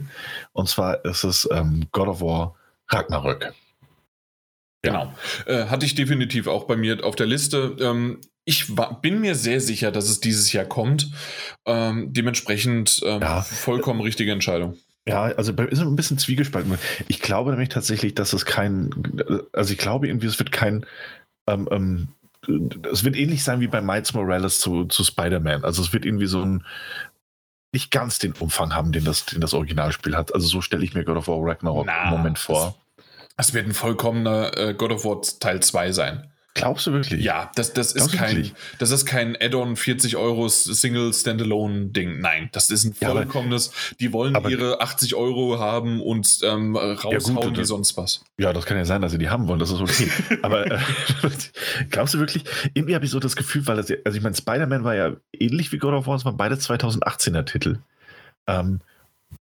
Und 0.54 0.68
zwar 0.68 1.06
ist 1.06 1.24
es 1.24 1.48
ähm, 1.52 1.88
God 1.92 2.08
of 2.08 2.22
War 2.22 2.56
Ragnarök. 2.90 3.54
Genau. 4.82 5.14
Äh, 5.46 5.66
hatte 5.66 5.86
ich 5.86 5.96
definitiv 5.96 6.48
auch 6.48 6.66
bei 6.66 6.76
mir 6.76 7.04
auf 7.06 7.16
der 7.16 7.26
Liste. 7.26 7.76
Ähm, 7.80 8.22
ich 8.46 8.78
war, 8.78 9.02
bin 9.02 9.20
mir 9.20 9.36
sehr 9.36 9.60
sicher, 9.60 9.92
dass 9.92 10.10
es 10.10 10.22
dieses 10.22 10.54
Jahr 10.54 10.66
kommt. 10.66 11.12
Ähm, 11.66 12.14
dementsprechend 12.14 13.02
ähm, 13.04 13.22
ja. 13.22 13.42
vollkommen 13.42 14.02
richtige 14.02 14.32
Entscheidung. 14.32 14.78
Ja, 15.08 15.24
also 15.24 15.54
ist 15.54 15.80
ein 15.80 15.96
bisschen 15.96 16.18
zwiegespalten. 16.18 16.78
Ich 17.08 17.22
glaube 17.22 17.52
nämlich 17.52 17.70
tatsächlich, 17.70 18.14
dass 18.14 18.34
es 18.34 18.46
kein, 18.46 18.90
also 19.54 19.72
ich 19.72 19.80
glaube 19.80 20.08
irgendwie, 20.08 20.28
es 20.28 20.38
wird 20.38 20.52
kein 20.52 20.86
ähm, 21.48 21.68
ähm, 21.72 22.08
es 22.92 23.04
wird 23.04 23.16
ähnlich 23.16 23.44
sein 23.44 23.60
wie 23.60 23.68
bei 23.68 23.82
Miles 23.82 24.14
Morales 24.14 24.60
zu, 24.60 24.86
zu 24.86 25.04
Spider-Man. 25.04 25.64
Also 25.64 25.82
es 25.82 25.94
wird 25.94 26.06
irgendwie 26.06 26.28
so 26.28 26.42
ein 26.42 26.66
nicht 27.74 27.92
ganz 27.92 28.20
den 28.20 28.34
Umfang 28.34 28.74
haben, 28.74 28.92
den 28.92 29.04
das, 29.04 29.26
den 29.26 29.42
das 29.42 29.54
Originalspiel 29.54 30.16
hat. 30.16 30.34
Also 30.34 30.48
so 30.48 30.62
stelle 30.62 30.84
ich 30.84 30.94
mir 30.94 31.04
God 31.04 31.18
of 31.18 31.28
War 31.28 31.40
Ragnarok 31.42 31.86
Na, 31.86 32.06
im 32.06 32.10
Moment 32.10 32.40
vor. 32.40 32.76
Es 33.36 33.54
wird 33.54 33.66
ein 33.66 33.74
vollkommener 33.74 34.58
äh, 34.58 34.74
God 34.74 34.92
of 34.92 35.06
War 35.06 35.22
Teil 35.22 35.62
2 35.62 35.92
sein. 35.92 36.32
Glaubst 36.58 36.88
du 36.88 36.92
wirklich? 36.94 37.24
Ja, 37.24 37.52
das, 37.56 37.74
das, 37.74 37.94
ist, 37.94 38.12
Glaubst 38.12 38.18
kein, 38.18 38.52
das 38.80 38.92
ist 38.92 39.06
kein 39.06 39.36
Add-on 39.40 39.76
40 39.76 40.16
Euro 40.18 40.48
Single 40.50 41.14
Standalone 41.14 41.88
Ding. 41.88 42.20
Nein, 42.20 42.50
das 42.52 42.70
ist 42.70 42.84
ein 42.84 42.96
Ja, 43.00 43.12
vollkommenes. 43.12 43.72
die 44.00 44.12
wollen 44.14 44.36
ihre 44.50 44.82
80 44.82 45.16
Euro 45.16 45.60
haben 45.60 46.02
und 46.02 46.40
ähm, 46.44 46.76
raushauen 46.76 47.52
wie 47.54 47.60
das- 47.60 47.68
sonst 47.70 47.96
was. 47.98 48.24
Ja, 48.38 48.54
das 48.54 48.66
kann 48.66 48.78
ja 48.78 48.86
sein, 48.86 49.02
dass 49.02 49.12
sie 49.12 49.18
die 49.18 49.30
haben 49.30 49.48
wollen, 49.48 49.60
das 49.60 49.72
ist 49.72 49.80
okay. 49.82 50.10
Aber 50.42 50.70
äh, 50.70 50.80
glaubst 51.90 52.14
du 52.14 52.20
wirklich, 52.20 52.44
irgendwie 52.74 52.96
habe 52.96 53.06
ich 53.06 53.12
so 53.12 53.20
das 53.20 53.36
Gefühl, 53.36 53.66
weil 53.68 53.78
das, 53.78 53.90
ja- 53.90 53.98
also 54.06 54.18
ich 54.18 54.24
meine, 54.24 54.36
Spider-Man 54.36 54.84
war 54.84 54.96
ja 54.96 55.14
ähnlich 55.34 55.72
wie 55.72 55.78
God 55.78 55.94
of 55.94 56.08
War, 56.08 56.16
es 56.16 56.26
waren 56.26 56.38
beide 56.38 56.56
2018er 56.56 57.46
Titel. 57.46 57.80
Ähm, 58.48 58.82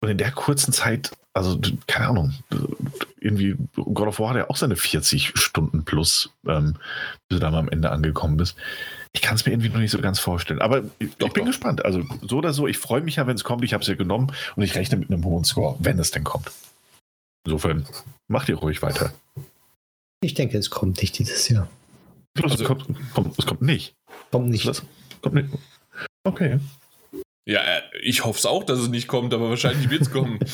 und 0.04 0.10
in 0.10 0.18
der 0.18 0.32
kurzen 0.32 0.72
Zeit, 0.72 1.10
also 1.32 1.58
keine 1.86 2.08
Ahnung, 2.08 2.34
irgendwie, 3.20 3.56
God 3.74 4.08
of 4.08 4.18
War 4.20 4.30
hat 4.30 4.36
ja 4.36 4.50
auch 4.50 4.56
seine 4.56 4.76
40 4.76 5.32
Stunden 5.34 5.84
plus, 5.84 6.30
ähm, 6.46 6.74
bis 7.28 7.36
du 7.36 7.38
da 7.38 7.50
mal 7.50 7.58
am 7.60 7.68
Ende 7.70 7.90
angekommen 7.90 8.36
bist. 8.36 8.56
Ich 9.12 9.22
kann 9.22 9.34
es 9.36 9.46
mir 9.46 9.52
irgendwie 9.52 9.70
noch 9.70 9.78
nicht 9.78 9.90
so 9.92 10.00
ganz 10.00 10.18
vorstellen. 10.18 10.60
Aber 10.60 10.82
ich, 10.98 11.14
Doch, 11.16 11.28
ich 11.28 11.32
bin 11.32 11.44
doch. 11.44 11.50
gespannt. 11.50 11.84
Also 11.84 12.02
so 12.22 12.36
oder 12.38 12.52
so, 12.52 12.66
ich 12.66 12.76
freue 12.78 13.00
mich 13.00 13.16
ja, 13.16 13.26
wenn 13.26 13.36
es 13.36 13.44
kommt. 13.44 13.64
Ich 13.64 13.72
habe 13.72 13.80
es 13.82 13.88
ja 13.88 13.94
genommen 13.94 14.32
und 14.56 14.62
ich 14.62 14.74
rechne 14.74 14.98
mit 14.98 15.10
einem 15.10 15.24
hohen 15.24 15.44
Score, 15.44 15.76
wenn 15.78 15.98
es 15.98 16.10
denn 16.10 16.24
kommt. 16.24 16.50
Insofern, 17.46 17.86
macht 18.28 18.48
ihr 18.48 18.56
ruhig 18.56 18.82
weiter. 18.82 19.12
Ich 20.20 20.34
denke, 20.34 20.58
es 20.58 20.68
kommt 20.70 21.00
nicht 21.00 21.18
dieses 21.18 21.48
Jahr. 21.48 21.68
Es, 22.36 22.42
Also- 22.44 22.64
kommt, 22.64 22.86
kommt, 23.14 23.38
es 23.38 23.46
kommt 23.46 23.62
nicht. 23.62 23.94
Kommt 24.30 24.48
nicht. 24.50 24.66
Das 24.66 24.82
kommt 25.22 25.34
nicht. 25.36 25.48
Okay. 26.24 26.58
Ja, 27.46 27.60
äh, 27.60 27.82
ich 28.02 28.24
hoffe 28.24 28.38
es 28.38 28.46
auch, 28.46 28.64
dass 28.64 28.78
es 28.78 28.88
nicht 28.88 29.06
kommt, 29.06 29.34
aber 29.34 29.50
wahrscheinlich 29.50 29.90
wird 29.90 30.02
es 30.02 30.10
kommen. 30.10 30.38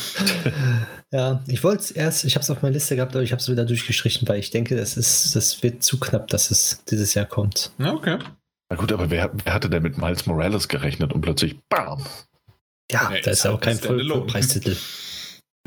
Ja, 1.12 1.42
ich 1.48 1.64
wollte 1.64 1.82
es 1.82 1.90
erst, 1.90 2.24
ich 2.24 2.36
habe 2.36 2.44
es 2.44 2.50
auf 2.50 2.62
meiner 2.62 2.74
Liste 2.74 2.94
gehabt, 2.94 3.16
aber 3.16 3.24
ich 3.24 3.32
habe 3.32 3.40
es 3.40 3.48
wieder 3.50 3.64
durchgestrichen, 3.64 4.28
weil 4.28 4.38
ich 4.38 4.50
denke, 4.50 4.76
das 4.76 4.96
ist, 4.96 5.34
das 5.34 5.60
wird 5.60 5.82
zu 5.82 5.98
knapp, 5.98 6.28
dass 6.28 6.52
es 6.52 6.84
dieses 6.84 7.14
Jahr 7.14 7.26
kommt. 7.26 7.72
Ja, 7.78 7.94
okay. 7.94 8.18
Na 8.70 8.76
gut, 8.76 8.92
aber 8.92 9.10
wer, 9.10 9.32
wer 9.44 9.52
hatte 9.52 9.68
denn 9.68 9.82
mit 9.82 9.98
Miles 9.98 10.26
Morales 10.26 10.68
gerechnet 10.68 11.12
und 11.12 11.20
plötzlich 11.20 11.58
BAM! 11.68 12.06
Ja, 12.92 13.10
Nee, 13.10 13.20
da 13.22 13.32
ist 13.32 13.44
ja 13.44 13.50
auch 13.50 13.60
kein. 13.60 13.76
Vollpreistitel. 13.76 14.76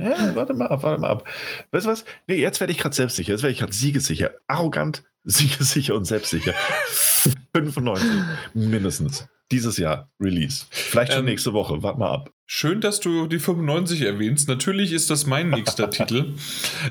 Ja, 0.01 0.33
warte 0.33 0.53
mal 0.53 0.67
ab, 0.67 0.83
warte 0.83 1.01
mal 1.01 1.09
ab. 1.09 1.27
Weißt 1.71 1.85
du 1.85 1.89
was? 1.89 2.05
Nee, 2.27 2.35
jetzt 2.35 2.61
werde 2.61 2.71
ich 2.71 2.79
gerade 2.79 2.95
selbstsicher. 2.95 3.33
Jetzt 3.33 3.43
werde 3.43 3.51
ich 3.51 3.59
gerade 3.59 3.73
siegesicher. 3.73 4.31
Arrogant, 4.47 5.03
siegesicher 5.25 5.95
und 5.95 6.05
selbstsicher. 6.05 6.53
95 7.53 8.09
mindestens. 8.53 9.27
Dieses 9.53 9.77
Jahr 9.77 10.09
Release. 10.19 10.65
Vielleicht 10.71 11.11
schon 11.13 11.19
Ähm, 11.19 11.25
nächste 11.25 11.53
Woche. 11.53 11.83
Warte 11.83 11.99
mal 11.99 12.11
ab. 12.11 12.31
Schön, 12.47 12.81
dass 12.81 12.99
du 12.99 13.27
die 13.27 13.37
95 13.37 14.01
erwähnst. 14.01 14.47
Natürlich 14.47 14.91
ist 14.91 15.11
das 15.11 15.27
mein 15.27 15.51
nächster 15.51 15.89
Titel. 15.91 16.33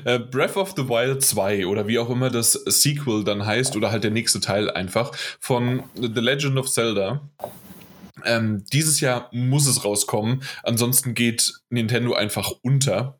Äh, 0.05 0.19
Breath 0.19 0.55
of 0.55 0.73
the 0.77 0.87
Wild 0.87 1.21
2 1.21 1.67
oder 1.67 1.87
wie 1.87 1.99
auch 1.99 2.09
immer 2.09 2.29
das 2.29 2.53
Sequel 2.53 3.25
dann 3.25 3.45
heißt 3.45 3.75
oder 3.75 3.91
halt 3.91 4.05
der 4.05 4.11
nächste 4.11 4.39
Teil 4.39 4.71
einfach 4.71 5.11
von 5.41 5.83
The 5.95 6.21
Legend 6.21 6.57
of 6.57 6.71
Zelda. 6.71 7.29
Ähm, 8.23 8.63
dieses 8.71 9.01
Jahr 9.01 9.29
muss 9.33 9.67
es 9.67 9.83
rauskommen, 9.83 10.43
ansonsten 10.63 11.13
geht 11.13 11.53
Nintendo 11.69 12.13
einfach 12.13 12.53
unter. 12.61 13.19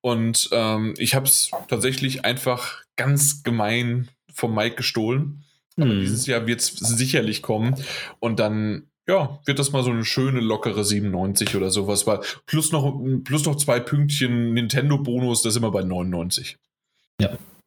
Und 0.00 0.48
ähm, 0.52 0.94
ich 0.96 1.14
habe 1.14 1.26
es 1.26 1.50
tatsächlich 1.68 2.24
einfach 2.24 2.82
ganz 2.96 3.42
gemein 3.42 4.08
vom 4.32 4.54
Mike 4.54 4.76
gestohlen. 4.76 5.44
Aber 5.78 5.90
Hm. 5.90 6.00
dieses 6.00 6.26
Jahr 6.26 6.46
wird 6.46 6.60
es 6.60 6.68
sicherlich 6.68 7.40
kommen. 7.42 7.74
Und 8.20 8.38
dann, 8.40 8.88
ja, 9.06 9.38
wird 9.46 9.58
das 9.58 9.72
mal 9.72 9.82
so 9.82 9.90
eine 9.90 10.04
schöne, 10.04 10.40
lockere 10.40 10.84
97 10.84 11.54
oder 11.56 11.70
sowas. 11.70 12.06
Weil 12.06 12.20
plus 12.46 12.72
noch, 12.72 13.00
plus 13.24 13.46
noch 13.46 13.56
zwei 13.56 13.80
Pünktchen 13.80 14.52
Nintendo-Bonus, 14.54 15.42
das 15.42 15.54
sind 15.54 15.62
wir 15.62 15.70
bei 15.70 15.82
99. 15.82 16.58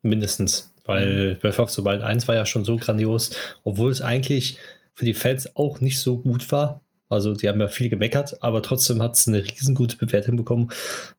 Mindestens. 0.04 0.74
Weil 0.86 1.36
Breath 1.36 1.60
of 1.60 1.70
the 1.72 1.84
Wild 1.86 2.02
1 2.02 2.28
war 2.28 2.36
ja 2.36 2.46
schon 2.46 2.66
so 2.66 2.78
grandios, 2.78 3.32
obwohl 3.64 3.92
es 3.92 4.02
eigentlich 4.02 4.58
für 4.96 5.06
die 5.06 5.14
Fans 5.14 5.56
auch 5.56 5.80
nicht 5.80 6.00
so 6.00 6.18
gut 6.18 6.52
war. 6.52 6.82
Also 7.08 7.34
die 7.34 7.50
haben 7.50 7.60
ja 7.60 7.68
viel 7.68 7.90
gemeckert, 7.90 8.42
aber 8.42 8.64
trotzdem 8.64 9.02
hat 9.02 9.16
es 9.16 9.28
eine 9.28 9.44
riesengute 9.44 9.98
Bewertung 9.98 10.38
bekommen. 10.38 10.72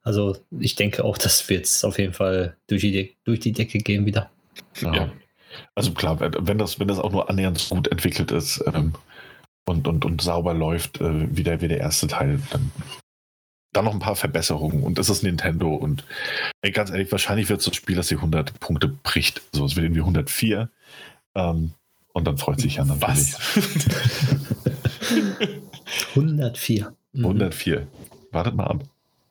Also 0.02 0.36
ich 0.58 0.74
denke 0.74 1.04
auch, 1.04 1.18
das 1.18 1.48
wird 1.50 1.66
es 1.66 1.84
auf 1.84 1.98
jeden 1.98 2.14
Fall 2.14 2.56
durch 2.66 2.80
die, 2.80 2.92
De 2.92 3.10
durch 3.24 3.40
die 3.40 3.52
Decke 3.52 3.78
gehen 3.78 4.06
wieder. 4.06 4.30
Ja. 4.80 4.94
Ja. 4.94 5.12
Also 5.74 5.92
klar, 5.92 6.18
wenn 6.20 6.58
das, 6.58 6.78
wenn 6.80 6.88
das 6.88 6.98
auch 6.98 7.12
nur 7.12 7.28
annähernd 7.30 7.58
so 7.58 7.74
gut 7.74 7.88
entwickelt 7.88 8.30
ist 8.30 8.62
ähm, 8.72 8.94
und, 9.66 9.86
und, 9.88 10.04
und 10.04 10.20
sauber 10.20 10.54
läuft, 10.54 11.00
äh, 11.00 11.36
wie, 11.36 11.42
der, 11.42 11.60
wie 11.60 11.68
der 11.68 11.78
erste 11.80 12.06
Teil, 12.08 12.40
dann, 12.50 12.70
dann 13.72 13.84
noch 13.84 13.92
ein 13.92 13.98
paar 14.00 14.16
Verbesserungen 14.16 14.82
und 14.82 14.98
das 14.98 15.08
ist 15.08 15.22
Nintendo 15.22 15.74
und 15.74 16.04
ey, 16.62 16.70
ganz 16.72 16.90
ehrlich, 16.90 17.10
wahrscheinlich 17.12 17.48
wird 17.48 17.60
es 17.60 17.64
so 17.64 17.70
ein 17.70 17.74
Spiel, 17.74 17.96
das 17.96 18.08
die 18.08 18.16
100 18.16 18.58
Punkte 18.60 18.88
bricht. 18.88 19.42
So, 19.52 19.64
es 19.64 19.76
wird 19.76 19.84
irgendwie 19.84 20.00
104 20.00 20.68
ähm, 21.34 21.72
und 22.12 22.26
dann 22.26 22.38
freut 22.38 22.60
sich 22.60 22.76
Jan 22.76 22.88
natürlich. 22.88 23.34
Was? 23.34 23.50
104. 26.14 26.94
Mhm. 27.12 27.24
104. 27.24 27.86
Wartet 28.30 28.54
mal 28.54 28.66
ab. 28.66 28.84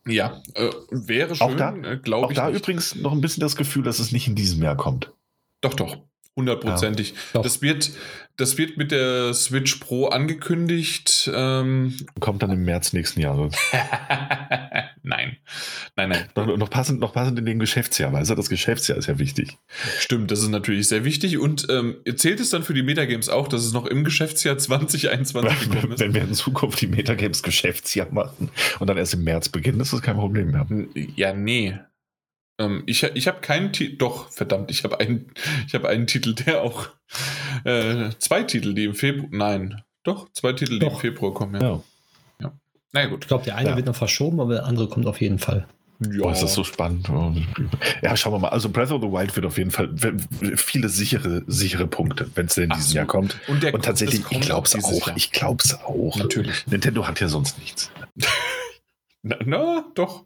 ja, 0.07 0.41
äh, 0.55 0.69
wäre 0.91 1.35
schön, 1.35 1.47
Auch 1.47 1.55
da- 1.55 1.75
äh, 1.75 1.97
glaube 1.97 2.25
Auch 2.27 2.31
ich. 2.31 2.35
da 2.37 2.47
nicht. 2.49 2.59
übrigens 2.59 2.95
noch 2.95 3.11
ein 3.11 3.21
bisschen 3.21 3.41
das 3.41 3.55
Gefühl, 3.55 3.83
dass 3.83 3.99
es 3.99 4.11
nicht 4.11 4.27
in 4.27 4.35
diesem 4.35 4.61
Jahr 4.61 4.75
kommt. 4.77 5.11
Doch, 5.61 5.73
doch. 5.73 5.97
Hundertprozentig. 6.37 7.13
Doch. 7.33 7.41
Das, 7.41 7.61
wird, 7.61 7.91
das 8.37 8.57
wird 8.57 8.77
mit 8.77 8.91
der 8.91 9.33
Switch 9.33 9.75
Pro 9.75 10.07
angekündigt. 10.07 11.29
Ähm, 11.33 11.97
Kommt 12.21 12.41
dann 12.41 12.51
im 12.51 12.63
März 12.63 12.93
nächsten 12.93 13.19
Jahres. 13.19 13.53
nein. 15.03 15.35
Nein, 15.97 16.09
nein. 16.09 16.29
Noch, 16.35 16.57
noch, 16.57 16.69
passend, 16.69 17.01
noch 17.01 17.11
passend 17.11 17.37
in 17.37 17.45
dem 17.45 17.59
Geschäftsjahr, 17.59 18.13
weil 18.13 18.25
das 18.25 18.49
Geschäftsjahr 18.49 18.97
ist 18.97 19.07
ja 19.07 19.19
wichtig. 19.19 19.57
Stimmt, 19.99 20.31
das 20.31 20.39
ist 20.39 20.47
natürlich 20.47 20.87
sehr 20.87 21.03
wichtig. 21.03 21.37
Und 21.37 21.67
ähm, 21.69 21.97
zählt 22.15 22.39
es 22.39 22.49
dann 22.49 22.63
für 22.63 22.73
die 22.73 22.83
Metagames 22.83 23.27
auch, 23.27 23.49
dass 23.49 23.65
es 23.65 23.73
noch 23.73 23.85
im 23.85 24.05
Geschäftsjahr 24.05 24.57
2021 24.57 25.69
gekommen 25.69 25.91
ist? 25.91 25.99
Wenn 25.99 26.13
wir 26.13 26.21
in 26.21 26.33
Zukunft 26.33 26.79
die 26.79 26.87
Metagames 26.87 27.43
Geschäftsjahr 27.43 28.07
machen 28.11 28.49
und 28.79 28.87
dann 28.87 28.97
erst 28.97 29.15
im 29.15 29.25
März 29.25 29.49
beginnen, 29.49 29.81
ist 29.81 29.91
das 29.91 30.01
kein 30.01 30.15
Problem 30.15 30.51
mehr. 30.51 30.65
Ja, 31.17 31.33
nee. 31.33 31.77
Ähm, 32.61 32.83
ich 32.85 33.03
ich 33.03 33.27
habe 33.27 33.41
keinen 33.41 33.73
Titel. 33.73 33.97
Doch, 33.97 34.29
verdammt, 34.29 34.71
ich 34.71 34.83
habe 34.83 34.99
einen, 34.99 35.31
ich 35.67 35.73
hab 35.73 35.85
einen 35.85 36.07
Titel, 36.07 36.33
der 36.33 36.61
auch. 36.61 36.87
Äh, 37.63 38.09
zwei 38.19 38.43
Titel, 38.43 38.73
die 38.73 38.85
im 38.85 38.95
Februar. 38.95 39.29
Nein. 39.31 39.81
Doch, 40.03 40.31
zwei 40.33 40.53
Titel, 40.53 40.79
die 40.79 40.85
Doch. 40.85 40.93
im 40.93 40.99
Februar 40.99 41.33
kommen, 41.33 41.61
ja. 41.61 41.81
Ja. 42.41 42.51
Na 42.93 43.01
ja, 43.01 43.07
gut. 43.07 43.23
Ich 43.23 43.27
glaube, 43.27 43.43
der 43.43 43.55
eine 43.55 43.69
Ja. 43.69 43.75
wird 43.75 43.85
noch 43.85 43.95
verschoben, 43.95 44.39
aber 44.39 44.53
der 44.55 44.65
andere 44.65 44.87
kommt 44.87 45.05
auf 45.07 45.21
jeden 45.21 45.37
Fall. 45.39 45.67
Ja. 45.99 46.23
Oh, 46.23 46.31
ist 46.31 46.41
das 46.41 46.55
so 46.55 46.63
spannend. 46.63 47.07
Ja, 48.01 48.17
schauen 48.17 48.33
wir 48.33 48.39
mal. 48.39 48.47
Also 48.49 48.69
Breath 48.69 48.89
of 48.91 49.01
the 49.03 49.07
Wild 49.07 49.35
wird 49.35 49.45
auf 49.45 49.59
jeden 49.59 49.69
Fall 49.69 49.91
viele 50.55 50.89
sichere, 50.89 51.43
sichere 51.45 51.85
Punkte, 51.85 52.27
wenn 52.33 52.47
es 52.47 52.55
denn 52.55 52.63
in 52.65 52.69
diesem 52.71 52.89
so. 52.89 52.95
Jahr 52.95 53.05
kommt. 53.05 53.37
Und, 53.47 53.61
der 53.61 53.71
Und 53.75 53.85
tatsächlich, 53.85 54.23
kommt 54.23 54.41
ich 54.41 54.41
glaube 54.47 54.67
es 54.67 54.83
auch. 54.83 55.07
Jahr. 55.07 55.15
Ich 55.17 55.31
glaube 55.31 55.61
es 55.63 55.75
auch. 55.75 56.17
Natürlich. 56.17 56.65
Nintendo 56.65 57.07
hat 57.07 57.19
ja 57.19 57.27
sonst 57.27 57.59
nichts. 57.59 57.91
Na, 59.23 59.37
na 59.45 59.85
doch. 59.93 60.25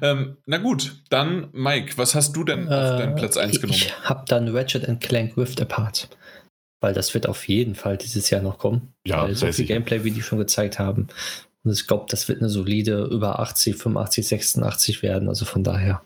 Ähm, 0.00 0.38
na 0.46 0.58
gut, 0.58 1.02
dann 1.10 1.48
Mike, 1.52 1.98
was 1.98 2.14
hast 2.14 2.34
du 2.34 2.44
denn 2.44 2.68
auf 2.68 2.98
deinen 2.98 3.14
Platz 3.14 3.36
1 3.36 3.54
ich, 3.54 3.60
genommen? 3.60 3.78
Ich 3.78 4.08
habe 4.08 4.24
dann 4.26 4.48
Ratchet 4.48 4.88
and 4.88 5.00
Clank 5.00 5.36
Rift 5.36 5.60
Apart. 5.60 6.08
Weil 6.82 6.94
das 6.94 7.12
wird 7.12 7.28
auf 7.28 7.46
jeden 7.46 7.74
Fall 7.74 7.98
dieses 7.98 8.30
Jahr 8.30 8.40
noch 8.40 8.58
kommen. 8.58 8.94
Ja, 9.06 9.24
weil 9.24 9.34
so 9.34 9.44
viel 9.46 9.52
sicher. 9.52 9.74
Gameplay, 9.74 10.02
wie 10.04 10.12
die 10.12 10.22
schon 10.22 10.38
gezeigt 10.38 10.78
haben. 10.78 11.08
Und 11.62 11.72
ich 11.72 11.86
glaube, 11.86 12.06
das 12.08 12.26
wird 12.28 12.40
eine 12.40 12.48
solide 12.48 13.04
über 13.04 13.38
80, 13.40 13.76
85, 13.76 14.26
86 14.26 15.02
werden. 15.02 15.28
Also 15.28 15.44
von 15.44 15.62
daher 15.62 16.02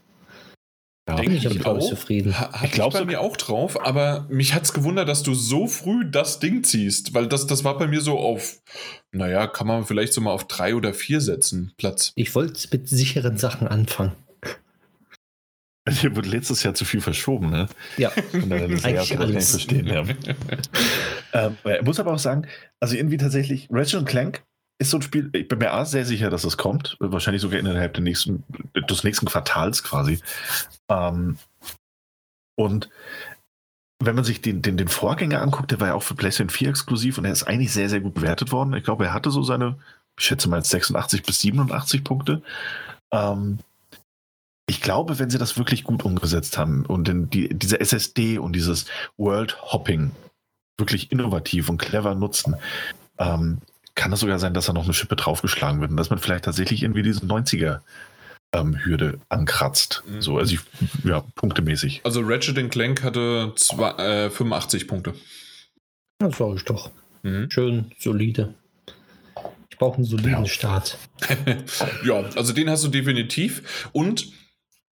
Ja, 1.07 1.17
Denke 1.17 1.31
bin 1.33 1.39
ich 1.39 1.45
ich 1.45 1.59
glaube 1.61 1.81
auch. 1.81 1.89
zufrieden. 1.89 2.39
Ha, 2.39 2.51
Ich 2.57 2.63
ich 2.65 2.73
glaub 2.73 2.95
bei 2.95 3.05
mir 3.05 3.21
auch 3.21 3.37
drauf, 3.37 3.79
aber 3.85 4.27
mich 4.31 4.55
hat's 4.55 4.73
gewundert, 4.73 5.07
dass 5.09 5.23
du 5.23 5.35
so 5.35 5.67
früh 5.67 6.09
das 6.11 6.39
Ding 6.39 6.65
ziehst, 6.65 7.13
weil 7.13 7.27
das, 7.29 7.47
das 7.47 7.63
war 7.63 7.77
bei 7.77 7.87
mir 7.87 8.01
so 8.01 8.19
auf, 8.19 8.63
naja, 9.13 9.47
kann 9.47 9.67
man 9.67 9.85
vielleicht 9.85 10.15
so 10.15 10.23
mal 10.23 10.33
auf 10.33 10.47
drei 10.49 10.75
oder 10.75 10.95
vier 10.95 11.21
setzen, 11.21 11.73
Platz. 11.77 12.13
Ich 12.15 12.35
wollte 12.35 12.67
mit 12.73 12.89
sicheren 12.89 13.37
Sachen 13.37 13.69
anfangen. 13.69 14.13
Hier 15.89 16.17
wurde 16.17 16.31
letztes 16.31 16.63
Jahr 16.63 16.73
zu 16.73 16.87
viel 16.87 17.03
verschoben, 17.03 17.51
ne? 17.51 17.69
Ja, 17.99 18.11
Eigentlich 18.33 19.19
alles. 19.19 19.51
verstehen, 19.51 19.87
ja. 19.87 20.05
Ähm, 21.37 21.57
ich 21.65 21.83
muss 21.85 21.99
aber 21.99 22.13
auch 22.13 22.19
sagen, 22.21 22.47
also 22.79 22.95
irgendwie 22.95 23.17
tatsächlich, 23.17 23.67
Ratchet 23.69 24.07
Clank 24.07 24.45
ist 24.79 24.91
so 24.91 24.99
ein 24.99 25.03
Spiel, 25.03 25.31
ich 25.33 25.49
bin 25.49 25.59
mir 25.59 25.73
A, 25.73 25.85
sehr 25.85 26.05
sicher, 26.05 26.31
dass 26.31 26.45
es 26.45 26.57
kommt. 26.57 26.97
Wahrscheinlich 26.99 27.43
sogar 27.43 27.61
innerhalb 27.61 27.99
nächsten, 27.99 28.43
des 28.89 29.05
nächsten 29.05 29.27
Quartals 29.27 29.83
quasi. 29.83 30.21
Ähm, 30.89 31.39
und 32.57 32.91
wenn 34.01 34.17
man 34.17 34.25
sich 34.25 34.41
den, 34.41 34.63
den, 34.63 34.77
den 34.77 34.89
Vorgänger 34.89 35.41
anguckt, 35.41 35.71
der 35.71 35.81
war 35.81 35.89
ja 35.89 35.95
auch 35.95 36.03
für 36.03 36.15
PlayStation 36.15 36.51
4 36.51 36.69
exklusiv 36.69 37.19
und 37.19 37.25
er 37.25 37.33
ist 37.33 37.45
eigentlich 37.45 37.73
sehr, 37.73 37.89
sehr 37.89 38.01
gut 38.01 38.15
bewertet 38.15 38.53
worden. 38.53 38.75
Ich 38.75 38.85
glaube, 38.85 39.07
er 39.07 39.15
hatte 39.15 39.31
so 39.31 39.43
seine, 39.43 39.79
ich 40.19 40.27
schätze 40.27 40.49
mal 40.49 40.59
jetzt 40.59 40.71
86 40.71 41.23
bis 41.23 41.41
87 41.41 42.03
Punkte. 42.03 42.43
Ähm, 43.13 43.59
ich 44.67 44.81
glaube, 44.81 45.19
wenn 45.19 45.31
sie 45.31 45.39
das 45.39 45.59
wirklich 45.59 45.85
gut 45.85 46.05
umgesetzt 46.05 46.59
haben 46.59 46.87
und 46.87 47.09
in 47.09 47.31
die, 47.31 47.49
diese 47.51 47.81
SSD 47.81 48.39
und 48.39 48.55
dieses 48.55 48.87
World 49.17 49.61
Hopping 49.73 50.13
wirklich 50.79 51.13
innovativ 51.13 51.69
und 51.69 51.79
clever 51.79 52.15
nutzen, 52.15 52.57
ähm, 53.19 53.59
kann 53.95 54.13
es 54.13 54.21
sogar 54.21 54.39
sein, 54.39 54.55
dass 54.55 54.67
da 54.67 54.73
noch 54.73 54.85
eine 54.85 54.95
Schippe 54.95 55.17
draufgeschlagen 55.17 55.81
wird 55.81 55.91
und 55.91 55.97
dass 55.97 56.11
man 56.11 56.19
vielleicht 56.19 56.45
tatsächlich 56.45 56.83
irgendwie 56.83 57.03
diese 57.03 57.21
90er 57.21 57.81
ähm, 58.53 58.85
Hürde 58.85 59.21
ankratzt. 59.29 60.03
Mhm. 60.07 60.23
So, 60.23 60.39
also 60.39 60.55
ich, 60.55 60.61
ja, 61.05 61.25
punktemäßig. 61.35 62.01
Also 62.05 62.21
Ratchet 62.23 62.71
Clank 62.71 63.03
hatte 63.03 63.53
zwei, 63.57 63.91
äh, 64.27 64.31
85 64.31 64.89
Punkte. 64.89 65.15
Das 66.19 66.37
sage 66.37 66.55
ich 66.57 66.65
doch. 66.65 66.91
Mhm. 67.23 67.51
Schön, 67.51 67.93
solide. 67.99 68.55
Ich 69.71 69.79
brauche 69.79 69.97
einen 69.97 70.05
soliden 70.05 70.45
ja. 70.45 70.47
Start. 70.47 70.99
ja, 72.05 72.23
also 72.37 72.53
den 72.53 72.71
hast 72.71 72.85
du 72.85 72.89
definitiv. 72.89 73.89
Und 73.93 74.33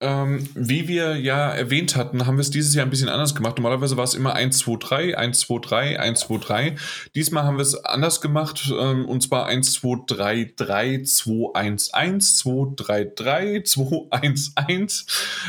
ähm, 0.03 0.49
wie 0.55 0.89
wir 0.89 1.17
ja 1.17 1.51
erwähnt 1.51 1.95
hatten, 1.95 2.27
haben 2.27 2.37
wir 2.37 2.43
es 2.43 2.51
dieses 2.51 2.75
Jahr 2.75 2.85
ein 2.85 2.91
bisschen 2.91 3.09
anders 3.09 3.35
gemacht. 3.35 3.57
Normalerweise 3.57 3.97
war 3.97 4.05
es 4.05 4.15
immer 4.15 4.35
1, 4.35 4.59
2, 4.59 4.77
3, 4.79 5.17
1, 5.17 5.39
2, 5.39 5.59
3, 5.61 6.01
1, 6.01 6.21
2, 6.21 6.39
3. 6.39 6.77
Diesmal 7.15 7.45
haben 7.45 7.57
wir 7.57 7.63
es 7.63 7.85
anders 7.85 8.21
gemacht 8.21 8.73
ähm, 8.77 9.07
und 9.07 9.23
zwar 9.23 9.47
1, 9.47 9.73
2, 9.75 10.03
3, 10.07 10.53
3, 10.57 11.03
2, 11.05 11.55
1, 11.55 11.95
1, 11.95 12.37
2, 12.39 12.73
3, 12.77 13.13
3, 13.15 13.63
2, 13.63 14.07
1, 14.11 14.53
1. 14.57 15.07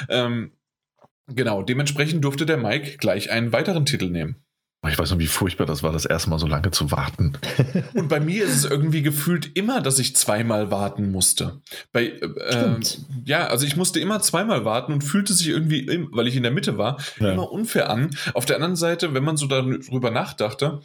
Ähm, 0.09 0.51
genau, 1.27 1.63
dementsprechend 1.63 2.23
durfte 2.23 2.45
der 2.45 2.57
Mike 2.57 2.97
gleich 2.97 3.31
einen 3.31 3.51
weiteren 3.53 3.87
Titel 3.87 4.09
nehmen. 4.11 4.42
Ich 4.89 4.99
weiß 4.99 5.11
noch, 5.11 5.19
wie 5.19 5.27
furchtbar 5.27 5.65
das 5.65 5.81
war, 5.81 5.93
das 5.93 6.05
erste 6.05 6.29
Mal 6.29 6.39
so 6.39 6.47
lange 6.47 6.71
zu 6.71 6.91
warten. 6.91 7.33
Und 7.93 8.09
bei 8.09 8.19
mir 8.19 8.43
ist 8.43 8.55
es 8.55 8.65
irgendwie 8.65 9.01
gefühlt 9.01 9.55
immer, 9.55 9.81
dass 9.81 9.97
ich 9.97 10.15
zweimal 10.15 10.71
warten 10.71 11.09
musste. 11.09 11.61
Bei, 11.93 12.07
äh, 12.07 12.75
ja, 13.23 13.47
also 13.47 13.65
ich 13.65 13.77
musste 13.77 14.01
immer 14.01 14.21
zweimal 14.21 14.65
warten 14.65 14.91
und 14.91 15.03
fühlte 15.03 15.33
sich 15.33 15.47
irgendwie, 15.47 16.07
weil 16.11 16.27
ich 16.27 16.35
in 16.35 16.43
der 16.43 16.51
Mitte 16.51 16.77
war, 16.77 16.99
ja. 17.19 17.31
immer 17.31 17.49
unfair 17.51 17.89
an. 17.89 18.15
Auf 18.33 18.45
der 18.45 18.57
anderen 18.57 18.75
Seite, 18.75 19.13
wenn 19.13 19.23
man 19.23 19.37
so 19.37 19.47
darüber 19.47 20.11
nachdachte, 20.11 20.81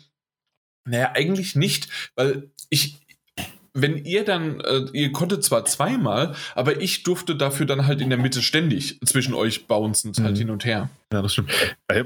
naja, 0.84 1.12
eigentlich 1.14 1.56
nicht, 1.56 1.88
weil 2.14 2.50
ich, 2.70 2.98
wenn 3.82 4.04
ihr 4.04 4.24
dann, 4.24 4.60
äh, 4.60 4.86
ihr 4.92 5.12
konntet 5.12 5.44
zwar 5.44 5.64
zweimal, 5.64 6.34
aber 6.54 6.80
ich 6.80 7.02
durfte 7.02 7.36
dafür 7.36 7.66
dann 7.66 7.86
halt 7.86 8.00
in 8.00 8.10
der 8.10 8.18
Mitte 8.18 8.42
ständig 8.42 9.00
zwischen 9.04 9.34
euch 9.34 9.66
bouncen, 9.66 10.12
halt 10.18 10.34
mhm. 10.34 10.38
hin 10.38 10.50
und 10.50 10.64
her. 10.64 10.90
Ja, 11.12 11.22
das 11.22 11.32
stimmt. 11.32 11.50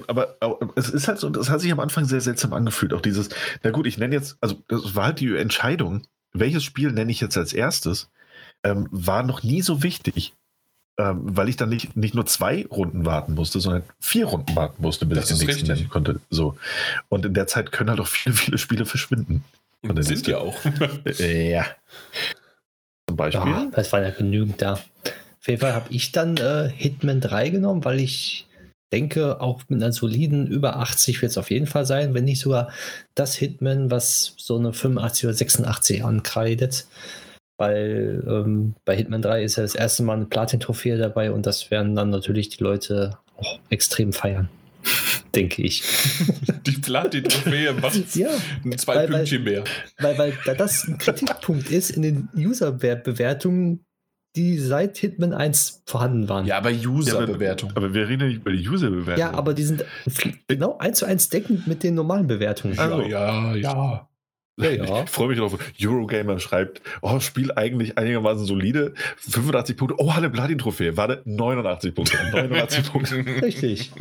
Aber, 0.07 0.37
aber, 0.41 0.59
es 0.77 0.91
ist 0.91 1.09
halt 1.09 1.19
so, 1.19 1.31
das 1.31 1.51
hat 1.51 1.61
sich 1.61 1.73
am 1.73 1.81
Anfang 1.81 2.05
sehr 2.05 2.21
seltsam 2.21 2.53
angefühlt. 2.53 2.93
Auch 2.93 3.01
dieses, 3.01 3.31
na 3.63 3.71
gut, 3.71 3.87
ich 3.87 3.99
nenne 3.99 4.15
jetzt, 4.15 4.37
also 4.41 4.63
das 4.69 4.95
war 4.95 5.07
halt 5.07 5.21
die 5.21 5.35
Entscheidung, 5.35 6.03
welches 6.33 6.65
Spiel 6.65 6.93
nenne 6.93 7.11
ich 7.11 7.21
jetzt 7.21 7.37
als 7.37 7.53
erstes, 7.53 8.11
ähm, 8.63 8.89
war 8.91 9.23
noch 9.23 9.43
nie 9.43 9.63
so 9.63 9.83
wichtig. 9.83 10.35
Ähm, 10.99 11.21
weil 11.23 11.49
ich 11.49 11.57
dann 11.57 11.71
nicht, 11.71 11.97
nicht 11.97 12.15
nur 12.15 12.27
zwei 12.27 12.67
Runden 12.67 13.07
warten 13.07 13.33
musste, 13.33 13.61
sondern 13.61 13.83
vier 13.99 14.27
Runden 14.27 14.55
warten 14.55 14.83
musste, 14.83 15.07
bis 15.07 15.21
das 15.21 15.31
ich 15.31 15.39
den 15.39 15.47
nächsten 15.47 15.67
richtig. 15.67 15.79
nennen 15.79 15.91
konnte. 15.91 16.21
So. 16.29 16.55
Und 17.09 17.25
in 17.25 17.33
der 17.33 17.47
Zeit 17.47 17.73
können 17.73 17.89
halt 17.89 17.99
auch 17.99 18.07
viele, 18.07 18.37
viele 18.37 18.59
Spiele 18.59 18.85
verschwinden. 18.85 19.43
Und 19.83 19.99
das 19.99 20.07
sind 20.07 20.27
ja 20.27 20.39
auch. 20.39 20.57
ja. 21.19 21.67
Zum 23.09 23.17
Beispiel. 23.17 23.51
Ja, 23.51 23.69
das 23.73 23.93
war 23.93 24.03
ja 24.03 24.11
genügend 24.11 24.63
da. 24.63 24.75
Auf 24.75 25.49
jeden 25.49 25.61
Fall 25.61 25.75
habe 25.75 25.93
ich 25.93 26.13
dann 26.13 26.37
äh, 26.37 26.71
Hitman 26.71 27.21
3 27.21 27.51
genommen, 27.51 27.85
weil 27.85 27.99
ich 27.99 28.47
denke, 28.93 29.41
auch 29.41 29.63
mit 29.69 29.83
einer 29.83 29.93
soliden 29.93 30.47
über 30.47 30.77
80 30.77 31.21
wird 31.21 31.31
es 31.31 31.39
auf 31.39 31.51
jeden 31.51 31.67
Fall 31.67 31.85
sein, 31.85 32.15
wenn 32.15 32.25
nicht 32.25 32.41
sogar 32.41 32.71
das 33.15 33.35
Hitman, 33.35 33.91
was 33.91 34.35
so 34.37 34.57
eine 34.57 34.73
85 34.73 35.25
oder 35.25 35.35
86 35.35 36.05
ankreidet. 36.05 36.87
Weil 37.59 38.23
ähm, 38.27 38.75
bei 38.85 38.97
Hitman 38.97 39.23
3 39.23 39.43
ist 39.43 39.57
ja 39.57 39.63
das 39.63 39.75
erste 39.75 40.03
Mal 40.05 40.17
eine 40.17 40.27
Platin-Trophäe 40.27 40.97
dabei 40.97 41.33
und 41.33 41.47
das 41.47 41.71
werden 41.71 41.97
dann 41.97 42.11
natürlich 42.11 42.49
die 42.51 42.63
Leute 42.63 43.19
auch 43.37 43.59
extrem 43.69 44.13
feiern 44.13 44.49
denke 45.35 45.63
ich. 45.63 45.83
Die 46.67 46.73
Platin-Trophäe 46.73 47.73
macht 47.81 48.15
ja, 48.15 48.31
zwei 48.77 48.97
weil, 48.97 49.09
Pünktchen 49.09 49.45
mehr. 49.45 49.65
Weil, 49.99 50.19
weil, 50.19 50.39
weil 50.45 50.57
das 50.57 50.87
ein 50.87 50.99
Kritikpunkt 50.99 51.71
ist 51.71 51.91
in 51.91 52.03
den 52.03 52.29
User-Bewertungen, 52.37 53.85
die 54.35 54.59
seit 54.59 54.97
Hitman 54.97 55.35
1 55.35 55.83
vorhanden 55.87 56.29
waren. 56.29 56.47
Ja, 56.47 56.57
aber 56.59 56.71
User-Bewertungen. 56.71 57.73
Ja, 57.73 57.77
aber, 57.77 57.87
aber, 57.87 57.95
wir 57.95 58.09
reden 58.09 58.23
ja 58.23 58.29
nicht 58.29 58.37
über 58.39 58.53
die 58.53 58.67
User-Bewertungen. 58.67 59.19
Ja, 59.19 59.33
aber 59.33 59.53
die 59.55 59.65
sind 59.65 59.85
genau 60.49 60.79
eins 60.79 60.99
zu 60.99 61.05
eins 61.05 61.29
deckend 61.29 61.67
mit 61.67 61.83
den 61.83 61.95
normalen 61.95 62.27
Bewertungen. 62.27 62.79
Also, 62.79 63.03
ja, 63.03 63.55
ja. 63.55 64.09
Ja, 64.59 64.71
ja. 64.71 65.05
Ich 65.05 65.11
freue 65.11 65.29
mich 65.29 65.39
drauf. 65.39 65.59
Eurogamer 65.81 66.39
schreibt, 66.39 66.83
oh, 67.01 67.21
Spiel 67.21 67.53
eigentlich 67.53 67.97
einigermaßen 67.97 68.45
solide. 68.45 68.93
85 69.17 69.77
Punkte. 69.77 69.97
Oh, 69.99 70.11
eine 70.11 70.29
Platin-Trophäe. 70.29 70.97
Warte, 70.97 71.23
89 71.25 71.95
Punkte. 71.95 72.19
89 72.33 72.83
Punkte. 72.93 73.25
Richtig. 73.43 73.93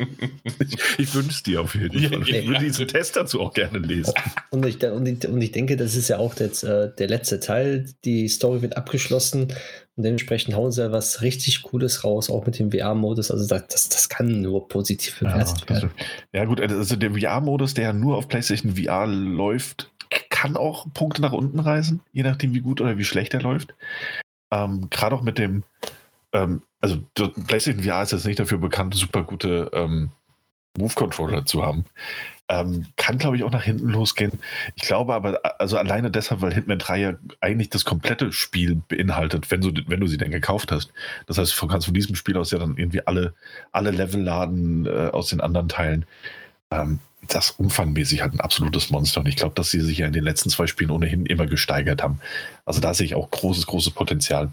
Ich, 0.59 0.77
ich 0.97 1.15
wünsche 1.15 1.29
es 1.29 1.43
dir 1.43 1.61
auf 1.61 1.73
jeden 1.73 1.97
Fall. 1.97 2.27
Ich 2.27 2.47
würde 2.47 2.59
diesen 2.59 2.87
Test 2.87 3.15
dazu 3.15 3.39
auch 3.39 3.53
gerne 3.53 3.79
lesen. 3.79 4.13
Und 4.49 4.65
ich, 4.65 4.83
und 4.83 5.07
ich, 5.07 5.27
und 5.27 5.41
ich 5.41 5.51
denke, 5.53 5.77
das 5.77 5.95
ist 5.95 6.09
ja 6.09 6.17
auch 6.17 6.37
jetzt, 6.37 6.63
äh, 6.63 6.89
der 6.97 7.07
letzte 7.07 7.39
Teil. 7.39 7.85
Die 8.03 8.27
Story 8.27 8.61
wird 8.61 8.75
abgeschlossen 8.75 9.53
und 9.95 10.03
dementsprechend 10.03 10.55
hauen 10.55 10.71
sie 10.71 10.81
ja 10.81 10.91
was 10.91 11.21
richtig 11.21 11.61
Cooles 11.63 12.03
raus, 12.03 12.29
auch 12.29 12.45
mit 12.45 12.57
dem 12.57 12.71
VR-Modus. 12.71 13.29
Also 13.29 13.45
das, 13.47 13.67
das, 13.67 13.89
das, 13.89 14.09
kann 14.09 14.41
nur 14.41 14.67
positiv 14.67 15.19
bewertet 15.19 15.61
ja, 15.61 15.75
werden. 15.75 15.91
Ja 16.33 16.45
gut, 16.45 16.61
also 16.61 16.95
der 16.95 17.11
VR-Modus, 17.11 17.73
der 17.73 17.83
ja 17.85 17.93
nur 17.93 18.17
auf 18.17 18.27
PlayStation 18.27 18.75
VR 18.75 19.05
läuft, 19.05 19.90
kann 20.29 20.57
auch 20.57 20.85
Punkte 20.93 21.21
nach 21.21 21.31
unten 21.31 21.59
reisen, 21.59 22.01
je 22.11 22.23
nachdem, 22.23 22.53
wie 22.53 22.61
gut 22.61 22.81
oder 22.81 22.97
wie 22.97 23.03
schlecht 23.03 23.33
er 23.33 23.41
läuft. 23.41 23.73
Ähm, 24.51 24.89
Gerade 24.89 25.15
auch 25.15 25.21
mit 25.21 25.37
dem, 25.37 25.63
ähm, 26.33 26.61
also 26.81 26.97
PlayStation 27.47 27.83
VR 27.83 28.03
ist 28.03 28.11
jetzt 28.11 28.25
nicht 28.25 28.39
dafür 28.39 28.57
bekannt, 28.57 28.93
super 28.95 29.23
gute 29.23 29.71
ähm, 29.73 30.11
Move-Controller 30.77 31.45
zu 31.45 31.65
haben. 31.65 31.85
Ähm, 32.49 32.87
kann, 32.97 33.17
glaube 33.17 33.37
ich, 33.37 33.43
auch 33.43 33.51
nach 33.51 33.63
hinten 33.63 33.89
losgehen. 33.89 34.33
Ich 34.75 34.83
glaube 34.83 35.13
aber, 35.13 35.39
also 35.59 35.77
alleine 35.77 36.11
deshalb, 36.11 36.41
weil 36.41 36.53
Hitman 36.53 36.79
3 36.79 36.99
ja 36.99 37.13
eigentlich 37.39 37.69
das 37.69 37.85
komplette 37.85 38.33
Spiel 38.33 38.81
beinhaltet, 38.89 39.51
wenn 39.51 39.61
du, 39.61 39.71
wenn 39.87 40.01
du 40.01 40.07
sie 40.07 40.17
denn 40.17 40.31
gekauft 40.31 40.71
hast. 40.71 40.91
Das 41.27 41.37
heißt, 41.37 41.59
du 41.61 41.67
kannst 41.67 41.85
von 41.85 41.93
diesem 41.93 42.15
Spiel 42.15 42.37
aus 42.37 42.51
ja 42.51 42.59
dann 42.59 42.75
irgendwie 42.75 43.07
alle, 43.07 43.33
alle 43.71 43.91
Level 43.91 44.21
laden 44.21 44.85
äh, 44.85 45.09
aus 45.13 45.29
den 45.29 45.39
anderen 45.39 45.69
Teilen. 45.69 46.05
Ähm, 46.71 46.99
das 47.27 47.51
umfangmäßig 47.51 48.21
halt 48.21 48.33
ein 48.33 48.39
absolutes 48.39 48.89
Monster. 48.89 49.21
Und 49.21 49.27
ich 49.27 49.35
glaube, 49.35 49.55
dass 49.55 49.71
sie 49.71 49.81
sich 49.81 49.99
ja 49.99 50.07
in 50.07 50.13
den 50.13 50.23
letzten 50.23 50.49
zwei 50.49 50.67
Spielen 50.67 50.91
ohnehin 50.91 51.25
immer 51.25 51.45
gesteigert 51.45 52.01
haben. 52.01 52.19
Also 52.65 52.81
da 52.81 52.93
sehe 52.93 53.05
ich 53.05 53.15
auch 53.15 53.29
großes, 53.29 53.67
großes 53.67 53.93
Potenzial. 53.93 54.49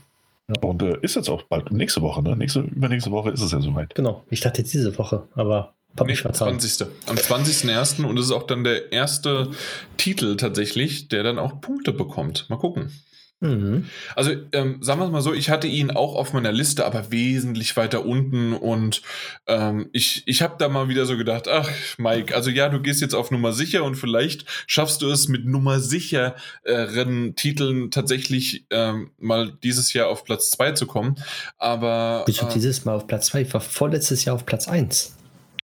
Ja. 0.49 0.61
Und 0.63 0.83
äh, 0.83 0.99
ist 1.03 1.17
jetzt 1.17 1.29
auch 1.29 1.43
bald 1.43 1.71
nächste 1.73 2.01
Woche, 2.01 2.23
ne? 2.23 2.37
Nächste, 2.37 2.61
übernächste 2.61 3.11
Woche 3.11 3.31
ist 3.31 3.43
es 3.43 3.53
ja 3.53 3.61
soweit. 3.61 3.95
Genau, 3.95 4.25
ich 4.31 4.41
dachte 4.41 4.63
diese 4.63 4.97
Woche, 4.97 5.29
aber 5.35 5.75
nee, 6.07 6.15
20. 6.15 6.89
Am 7.07 7.17
20.01. 7.17 8.05
und 8.05 8.19
es 8.19 8.27
ist 8.27 8.33
auch 8.33 8.45
dann 8.45 8.65
der 8.65 8.93
erste 8.93 9.51
Titel 9.99 10.37
tatsächlich, 10.37 11.09
der 11.09 11.23
dann 11.23 11.39
auch 11.39 11.61
Punkte 11.61 11.93
bekommt. 11.93 12.49
Mal 12.49 12.57
gucken. 12.57 12.93
Mhm. 13.41 13.87
Also 14.17 14.33
ähm, 14.53 14.79
sagen 14.83 15.01
wir 15.01 15.07
es 15.07 15.13
mal 15.13 15.23
so, 15.23 15.33
ich 15.33 15.49
hatte 15.49 15.69
ihn 15.69 15.93
auch 15.93 16.17
auf 16.17 16.33
meiner 16.33 16.51
Liste, 16.51 16.85
aber 16.85 17.13
wesentlich 17.13 17.77
weiter 17.77 18.05
unten 18.05 18.53
und 18.53 19.03
ähm, 19.47 19.91
ich, 19.93 20.25
ich 20.27 20.43
habe 20.43 20.57
da 20.59 20.69
mal 20.69 20.89
wieder 20.89 21.07
so 21.07 21.17
gedacht, 21.17 21.47
ach 21.47 21.71
Mike, 21.99 22.35
also 22.35 22.51
ja, 22.51 22.69
du 22.69 22.81
gehst 22.81 23.01
jetzt 23.01 23.15
auf 23.15 23.31
Nummer 23.31 23.53
sicher 23.53 23.85
und 23.85 23.95
vielleicht 23.95 24.45
schaffst 24.67 25.03
du 25.03 25.11
es 25.11 25.29
mit 25.29 25.45
Nummer 25.45 25.79
sicheren 25.79 27.35
Titeln 27.37 27.93
tatsächlich 27.93 28.67
ähm, 28.71 29.13
mal 29.19 29.53
dieses 29.63 29.93
Jahr 29.93 30.09
auf 30.09 30.25
Platz 30.25 30.51
2 30.51 30.73
zu 30.73 30.87
kommen, 30.87 31.15
aber... 31.59 32.25
Bist 32.27 32.43
du 32.43 32.47
äh, 32.47 32.53
dieses 32.53 32.85
Mal 32.85 32.97
auf 32.97 33.07
Platz 33.07 33.27
2? 33.27 33.43
Ich 33.43 33.55
war 33.55 33.61
vorletztes 33.61 34.25
Jahr 34.25 34.35
auf 34.35 34.47
Platz 34.47 34.67
1. 34.67 35.18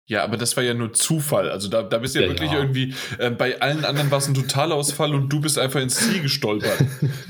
Ja, 0.09 0.24
aber 0.24 0.38
das 0.38 0.56
war 0.56 0.64
ja 0.64 0.72
nur 0.72 0.94
Zufall. 0.94 1.50
Also 1.50 1.68
da, 1.68 1.82
da 1.82 1.98
bist 1.98 2.14
du 2.14 2.20
ja, 2.20 2.26
ja 2.26 2.32
wirklich 2.32 2.50
ja. 2.50 2.59
irgendwie, 2.59 2.94
äh, 3.18 3.30
bei 3.30 3.61
allen 3.61 3.84
anderen 3.84 4.11
war 4.11 4.18
es 4.18 4.26
ein 4.26 4.34
Totalausfall 4.34 5.14
und 5.14 5.28
du 5.28 5.40
bist 5.40 5.59
einfach 5.59 5.80
ins 5.80 5.96
Ziel 5.96 6.22
gestolpert. 6.22 6.82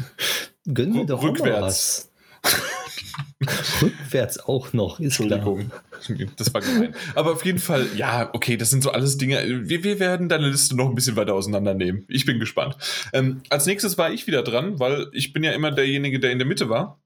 Gönn 0.73 0.93
mir 0.93 1.05
doch 1.05 1.23
rückwärts. 1.23 2.13
rückwärts 3.83 4.39
auch 4.39 4.73
noch, 4.73 5.01
ist 5.01 5.19
Entschuldigung. 5.19 5.71
Klar. 5.71 6.29
Das 6.37 6.55
war 6.55 6.61
gemein. 6.61 6.95
Aber 7.17 7.33
auf 7.33 7.45
jeden 7.45 7.59
Fall, 7.59 7.89
ja, 7.97 8.31
okay, 8.33 8.57
das 8.57 8.71
sind 8.71 8.85
so 8.85 8.93
alles 8.93 9.19
Dinge. 9.19 9.45
Wir, 9.69 9.83
wir 9.83 9.99
werden 9.99 10.29
deine 10.29 10.49
Liste 10.49 10.77
noch 10.77 10.89
ein 10.89 10.95
bisschen 10.95 11.17
weiter 11.17 11.35
auseinandernehmen. 11.35 12.05
Ich 12.09 12.27
bin 12.27 12.39
gespannt. 12.39 12.77
Ähm, 13.13 13.43
als 13.49 13.67
nächstes 13.67 13.99
war 13.99 14.13
ich 14.13 14.29
wieder 14.29 14.45
dran, 14.45 14.79
weil 14.79 15.09
ich 15.13 15.33
bin 15.33 15.43
ja 15.43 15.51
immer 15.51 15.73
derjenige, 15.73 16.21
der 16.21 16.31
in 16.31 16.39
der 16.39 16.47
Mitte 16.47 16.69
war. 16.69 17.03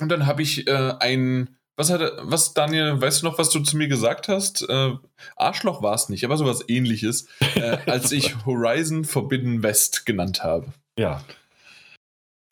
Und 0.00 0.08
dann 0.08 0.26
habe 0.26 0.42
ich 0.42 0.68
äh, 0.68 0.92
ein 1.00 1.56
was 1.80 1.90
hat 1.90 2.12
was, 2.20 2.52
Daniel, 2.52 3.00
weißt 3.00 3.22
du 3.22 3.26
noch, 3.26 3.38
was 3.38 3.50
du 3.50 3.60
zu 3.60 3.76
mir 3.76 3.88
gesagt 3.88 4.28
hast? 4.28 4.68
Äh, 4.68 4.92
Arschloch 5.36 5.82
war 5.82 5.94
es 5.94 6.08
nicht, 6.10 6.24
aber 6.24 6.36
sowas 6.36 6.62
ähnliches, 6.68 7.26
äh, 7.56 7.78
als 7.86 8.12
ich 8.12 8.44
Horizon 8.44 9.04
Forbidden 9.04 9.62
West 9.62 10.04
genannt 10.04 10.44
habe. 10.44 10.66
Ja. 10.98 11.24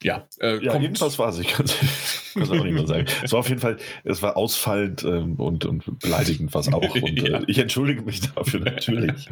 Ja, 0.02 0.28
äh, 0.40 0.64
ja 0.64 0.78
jedenfalls 0.78 1.18
war 1.18 1.28
es, 1.28 1.40
ich 1.40 1.48
kann 1.48 1.66
es 1.66 1.76
auch 2.50 2.64
nicht 2.64 2.72
mehr 2.72 2.86
sagen. 2.86 3.06
Es 3.22 3.32
war 3.32 3.40
auf 3.40 3.48
jeden 3.48 3.60
Fall, 3.60 3.78
es 4.04 4.22
war 4.22 4.36
ausfallend 4.36 5.02
ähm, 5.02 5.34
und, 5.34 5.66
und 5.66 5.98
beleidigend 5.98 6.54
was 6.54 6.72
auch. 6.72 6.94
Und 6.94 7.22
äh, 7.22 7.32
ja. 7.32 7.42
ich 7.48 7.58
entschuldige 7.58 8.02
mich 8.02 8.20
dafür 8.20 8.60
natürlich. 8.60 9.28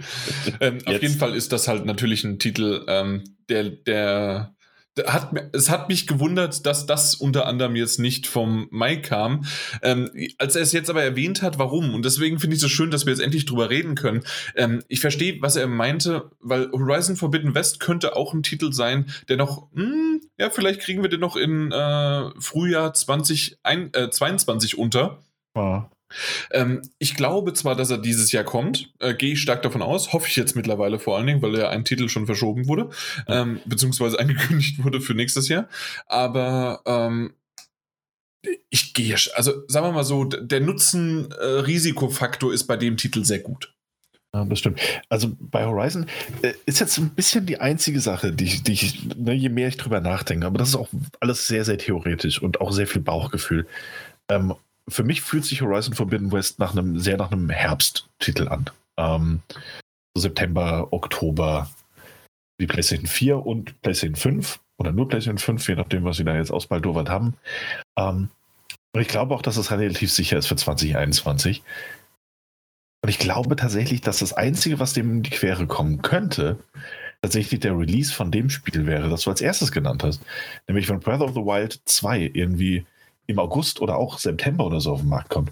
ähm, 0.60 0.78
auf 0.84 1.00
jeden 1.00 1.16
Fall 1.16 1.34
ist 1.34 1.52
das 1.52 1.68
halt 1.68 1.86
natürlich 1.86 2.24
ein 2.24 2.38
Titel, 2.38 2.84
ähm, 2.88 3.22
der, 3.48 3.70
der 3.70 4.55
hat, 5.04 5.30
es 5.52 5.68
hat 5.68 5.88
mich 5.88 6.06
gewundert, 6.06 6.64
dass 6.66 6.86
das 6.86 7.14
unter 7.14 7.46
anderem 7.46 7.76
jetzt 7.76 7.98
nicht 7.98 8.26
vom 8.26 8.68
Mike 8.70 9.02
kam. 9.02 9.44
Ähm, 9.82 10.10
als 10.38 10.56
er 10.56 10.62
es 10.62 10.72
jetzt 10.72 10.88
aber 10.88 11.02
erwähnt 11.02 11.42
hat, 11.42 11.58
warum? 11.58 11.94
Und 11.94 12.04
deswegen 12.04 12.38
finde 12.38 12.54
ich 12.54 12.62
es 12.62 12.62
so 12.62 12.68
schön, 12.68 12.90
dass 12.90 13.06
wir 13.06 13.12
jetzt 13.12 13.22
endlich 13.22 13.44
drüber 13.44 13.68
reden 13.70 13.94
können. 13.94 14.22
Ähm, 14.54 14.82
ich 14.88 15.00
verstehe, 15.00 15.40
was 15.40 15.56
er 15.56 15.66
meinte, 15.66 16.30
weil 16.40 16.70
Horizon 16.72 17.16
Forbidden 17.16 17.54
West 17.54 17.80
könnte 17.80 18.16
auch 18.16 18.32
ein 18.32 18.42
Titel 18.42 18.72
sein, 18.72 19.06
der 19.28 19.36
noch, 19.36 19.68
mh, 19.72 19.84
hm, 19.84 20.20
ja, 20.38 20.50
vielleicht 20.50 20.80
kriegen 20.80 21.02
wir 21.02 21.10
den 21.10 21.20
noch 21.20 21.36
in 21.36 21.72
äh, 21.72 22.30
Frühjahr 22.40 22.94
2022 22.94 24.72
äh, 24.72 24.76
unter. 24.76 25.22
Ja. 25.54 25.90
Ähm, 26.50 26.82
ich 26.98 27.14
glaube 27.16 27.52
zwar, 27.52 27.74
dass 27.74 27.90
er 27.90 27.98
dieses 27.98 28.32
Jahr 28.32 28.44
kommt, 28.44 28.92
äh, 29.00 29.14
gehe 29.14 29.32
ich 29.32 29.42
stark 29.42 29.62
davon 29.62 29.82
aus, 29.82 30.12
hoffe 30.12 30.28
ich 30.28 30.36
jetzt 30.36 30.56
mittlerweile 30.56 30.98
vor 30.98 31.16
allen 31.16 31.26
Dingen, 31.26 31.42
weil 31.42 31.56
ja 31.58 31.68
ein 31.70 31.84
Titel 31.84 32.08
schon 32.08 32.26
verschoben 32.26 32.68
wurde, 32.68 32.90
ähm, 33.28 33.60
beziehungsweise 33.64 34.18
angekündigt 34.20 34.82
wurde 34.84 35.00
für 35.00 35.14
nächstes 35.14 35.48
Jahr. 35.48 35.68
Aber 36.06 36.82
ähm, 36.86 37.34
ich 38.70 38.94
gehe, 38.94 39.16
also 39.34 39.52
sagen 39.68 39.86
wir 39.86 39.92
mal 39.92 40.04
so, 40.04 40.24
der 40.24 40.60
Nutzen-Risikofaktor 40.60 42.52
ist 42.52 42.64
bei 42.64 42.76
dem 42.76 42.96
Titel 42.96 43.24
sehr 43.24 43.40
gut. 43.40 43.72
Ja, 44.34 44.44
das 44.44 44.58
stimmt. 44.58 44.80
Also 45.08 45.34
bei 45.40 45.64
Horizon 45.64 46.06
äh, 46.42 46.52
ist 46.66 46.80
jetzt 46.80 46.98
ein 46.98 47.10
bisschen 47.10 47.46
die 47.46 47.58
einzige 47.58 48.00
Sache, 48.00 48.32
die 48.32 48.44
ich, 48.44 48.62
die 48.62 48.72
ich 48.72 49.16
ne, 49.16 49.32
je 49.32 49.48
mehr 49.48 49.68
ich 49.68 49.78
drüber 49.78 50.00
nachdenke, 50.00 50.46
aber 50.46 50.58
das 50.58 50.70
ist 50.70 50.76
auch 50.76 50.88
alles 51.20 51.46
sehr, 51.46 51.64
sehr 51.64 51.78
theoretisch 51.78 52.42
und 52.42 52.60
auch 52.60 52.70
sehr 52.72 52.86
viel 52.86 53.00
Bauchgefühl. 53.00 53.66
Ähm, 54.28 54.54
für 54.88 55.04
mich 55.04 55.22
fühlt 55.22 55.44
sich 55.44 55.62
Horizon 55.62 55.94
Forbidden 55.94 56.32
West 56.32 56.58
nach 56.58 56.72
einem, 56.72 56.98
sehr 56.98 57.16
nach 57.16 57.32
einem 57.32 57.50
Herbsttitel 57.50 58.48
an. 58.48 58.70
Ähm, 58.96 59.42
September, 60.16 60.88
Oktober, 60.92 61.68
die 62.60 62.66
PlayStation 62.66 63.06
4 63.06 63.44
und 63.44 63.80
PlayStation 63.82 64.16
5 64.16 64.60
oder 64.78 64.92
nur 64.92 65.08
PlayStation 65.08 65.38
5, 65.38 65.68
je 65.68 65.74
nachdem, 65.74 66.04
was 66.04 66.16
sie 66.16 66.24
da 66.24 66.36
jetzt 66.36 66.50
ausbaldowert 66.50 67.08
haben. 67.08 67.34
Ähm, 67.96 68.30
und 68.92 69.00
ich 69.00 69.08
glaube 69.08 69.34
auch, 69.34 69.42
dass 69.42 69.56
es 69.56 69.70
relativ 69.70 70.10
sicher 70.10 70.38
ist 70.38 70.46
für 70.46 70.56
2021. 70.56 71.62
Und 73.02 73.10
ich 73.10 73.18
glaube 73.18 73.56
tatsächlich, 73.56 74.00
dass 74.00 74.20
das 74.20 74.32
Einzige, 74.32 74.80
was 74.80 74.94
dem 74.94 75.10
in 75.10 75.22
die 75.22 75.30
Quere 75.30 75.66
kommen 75.66 76.00
könnte, 76.00 76.58
tatsächlich 77.20 77.60
der 77.60 77.78
Release 77.78 78.12
von 78.12 78.30
dem 78.30 78.48
Spiel 78.48 78.86
wäre, 78.86 79.08
das 79.08 79.22
du 79.22 79.30
als 79.30 79.40
erstes 79.40 79.70
genannt 79.70 80.02
hast. 80.02 80.22
Nämlich 80.66 80.88
wenn 80.88 81.00
Breath 81.00 81.20
of 81.20 81.34
the 81.34 81.40
Wild 81.40 81.80
2 81.84 82.30
irgendwie 82.32 82.86
im 83.26 83.38
August 83.38 83.80
oder 83.80 83.96
auch 83.96 84.18
September 84.18 84.66
oder 84.66 84.80
so 84.80 84.92
auf 84.92 85.00
den 85.00 85.08
Markt 85.08 85.30
kommt, 85.30 85.50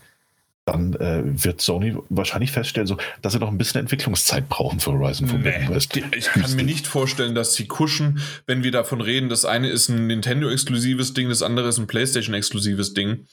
dann 0.64 0.94
äh, 0.94 1.22
wird 1.24 1.60
Sony 1.60 1.94
wahrscheinlich 2.08 2.50
feststellen, 2.50 2.86
so, 2.86 2.96
dass 3.20 3.34
sie 3.34 3.38
noch 3.38 3.48
ein 3.48 3.58
bisschen 3.58 3.80
Entwicklungszeit 3.80 4.48
brauchen 4.48 4.80
für 4.80 4.92
Horizon 4.92 5.28
Forbidden 5.28 5.66
nee, 5.68 5.74
West. 5.74 5.96
Ich 5.96 6.26
kann 6.26 6.56
mir 6.56 6.64
nicht 6.64 6.86
vorstellen, 6.86 7.34
dass 7.34 7.54
sie 7.54 7.66
kuschen, 7.66 8.20
wenn 8.46 8.62
wir 8.62 8.72
davon 8.72 9.00
reden, 9.00 9.28
das 9.28 9.44
eine 9.44 9.68
ist 9.68 9.90
ein 9.90 10.06
Nintendo-exklusives 10.06 11.12
Ding, 11.12 11.28
das 11.28 11.42
andere 11.42 11.68
ist 11.68 11.78
ein 11.78 11.86
PlayStation-exklusives 11.86 12.94
Ding. 12.94 13.26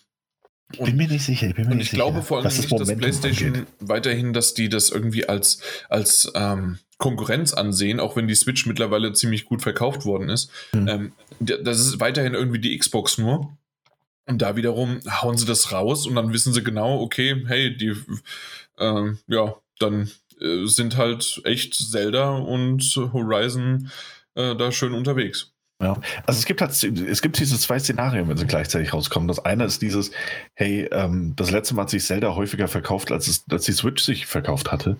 Und, 0.77 0.85
bin 0.85 0.97
mir 0.97 1.07
nicht 1.07 1.25
sicher. 1.25 1.47
Ich 1.47 1.55
bin 1.55 1.67
mir 1.67 1.73
und 1.73 1.79
ich 1.79 1.91
glaube 1.91 2.21
vor 2.21 2.39
allem 2.39 2.47
nicht, 2.47 2.71
dass 2.71 2.95
PlayStation 2.95 3.49
angeht. 3.49 3.67
weiterhin, 3.79 4.33
dass 4.33 4.53
die 4.53 4.69
das 4.69 4.89
irgendwie 4.89 5.27
als, 5.27 5.61
als 5.89 6.31
ähm, 6.35 6.79
Konkurrenz 6.97 7.53
ansehen, 7.53 7.99
auch 7.99 8.15
wenn 8.15 8.27
die 8.27 8.35
Switch 8.35 8.65
mittlerweile 8.65 9.13
ziemlich 9.13 9.45
gut 9.45 9.61
verkauft 9.61 10.05
worden 10.05 10.29
ist. 10.29 10.51
Hm. 10.71 10.87
Ähm, 10.87 11.11
das 11.39 11.79
ist 11.79 11.99
weiterhin 11.99 12.33
irgendwie 12.33 12.59
die 12.59 12.77
Xbox 12.77 13.17
nur. 13.17 13.57
Und 14.31 14.41
da 14.41 14.55
wiederum 14.55 15.01
hauen 15.09 15.37
sie 15.37 15.45
das 15.45 15.73
raus 15.73 16.07
und 16.07 16.15
dann 16.15 16.31
wissen 16.31 16.53
sie 16.53 16.63
genau, 16.63 17.01
okay, 17.01 17.43
hey, 17.47 17.75
die, 17.75 17.93
äh, 18.77 19.11
ja, 19.27 19.55
dann 19.77 20.09
äh, 20.39 20.65
sind 20.67 20.95
halt 20.95 21.41
echt 21.43 21.75
Zelda 21.75 22.37
und 22.37 22.81
Horizon 23.11 23.91
äh, 24.35 24.55
da 24.55 24.71
schön 24.71 24.93
unterwegs. 24.93 25.51
Ja, 25.81 25.99
also 26.25 26.39
es 26.39 26.45
gibt 26.45 26.61
halt, 26.61 26.71
es 26.81 27.21
gibt 27.21 27.39
diese 27.39 27.59
zwei 27.59 27.77
Szenarien, 27.77 28.29
wenn 28.29 28.37
sie 28.37 28.47
gleichzeitig 28.47 28.93
rauskommen. 28.93 29.27
Das 29.27 29.43
eine 29.43 29.65
ist 29.65 29.81
dieses, 29.81 30.11
hey, 30.53 30.87
ähm, 30.93 31.33
das 31.35 31.51
letzte 31.51 31.75
Mal 31.75 31.81
hat 31.81 31.89
sich 31.89 32.05
Zelda 32.05 32.33
häufiger 32.33 32.69
verkauft, 32.69 33.11
als, 33.11 33.27
es, 33.27 33.43
als 33.51 33.65
die 33.65 33.73
Switch 33.73 34.01
sich 34.01 34.27
verkauft 34.27 34.71
hatte. 34.71 34.95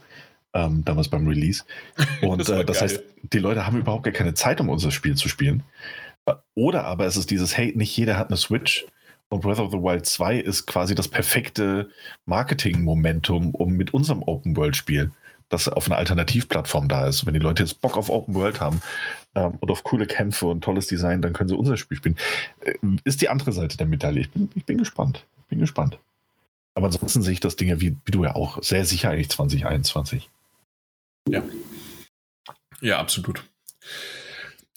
Ähm, 0.54 0.84
damals 0.84 1.08
beim 1.08 1.26
Release. 1.26 1.64
Und 2.22 2.40
das, 2.40 2.50
äh, 2.50 2.66
das 2.66 2.82
heißt, 2.82 3.02
die 3.32 3.40
Leute 3.40 3.66
haben 3.66 3.78
überhaupt 3.78 4.04
gar 4.04 4.12
keine 4.12 4.34
Zeit, 4.34 4.60
um 4.60 4.68
unser 4.68 4.92
Spiel 4.92 5.16
zu 5.16 5.30
spielen. 5.30 5.64
Oder 6.54 6.84
aber 6.84 7.06
es 7.06 7.16
ist 7.16 7.32
dieses, 7.32 7.56
hey, 7.56 7.72
nicht 7.78 7.96
jeder 7.96 8.18
hat 8.18 8.28
eine 8.28 8.36
Switch 8.36 8.86
und 9.32 9.42
Breath 9.42 9.60
of 9.60 9.72
the 9.72 9.78
Wild 9.78 10.06
2 10.06 10.40
ist 10.40 10.68
quasi 10.68 10.94
das 10.94 11.08
perfekte 11.08 11.90
Marketing-Momentum, 12.26 13.56
um 13.56 13.74
mit 13.74 13.94
unserem 13.94 14.24
Open-World-Spiel, 14.24 15.12
das 15.48 15.70
auf 15.70 15.86
einer 15.88 15.98
Alternativplattform 15.98 16.90
da 16.90 17.08
ist. 17.08 17.26
Wenn 17.26 17.34
die 17.34 17.40
Leute 17.40 17.64
jetzt 17.64 17.80
Bock 17.80 17.96
auf 17.96 18.10
Open 18.10 18.36
World 18.36 18.60
haben 18.60 18.82
ähm, 19.36 19.54
und 19.62 19.72
auf 19.72 19.86
coole 19.86 20.06
Kämpfe 20.06 20.48
und 20.48 20.62
tolles 20.62 20.88
Design, 20.88 21.22
dann 21.22 21.32
können 21.32 21.48
sie 21.48 21.56
unser 21.56 21.78
Spiel 21.78 21.98
spielen. 21.98 22.18
Äh, 22.60 22.74
ist 23.06 23.22
die 23.22 23.30
andere 23.30 23.54
Seite 23.54 23.78
der 23.78 23.88
Medaille. 23.88 24.20
Ich 24.20 24.32
bin, 24.32 24.50
ich 24.54 24.66
bin 24.66 24.78
gespannt. 24.78 25.26
bin 25.48 25.60
gespannt. 25.60 25.98
Aber 26.76 26.88
ansonsten 26.88 27.22
sehe 27.22 27.34
ich 27.34 27.40
das 27.40 27.56
Ding 27.56 27.70
ja, 27.70 27.80
wie, 27.80 27.96
wie 28.04 28.12
du 28.12 28.26
ja 28.26 28.36
auch, 28.36 28.62
sehr 28.62 28.84
sicher 28.84 29.12
eigentlich 29.12 29.30
2021. 29.30 30.30
Ja. 31.30 31.42
Ja, 32.82 33.00
absolut. 33.00 33.44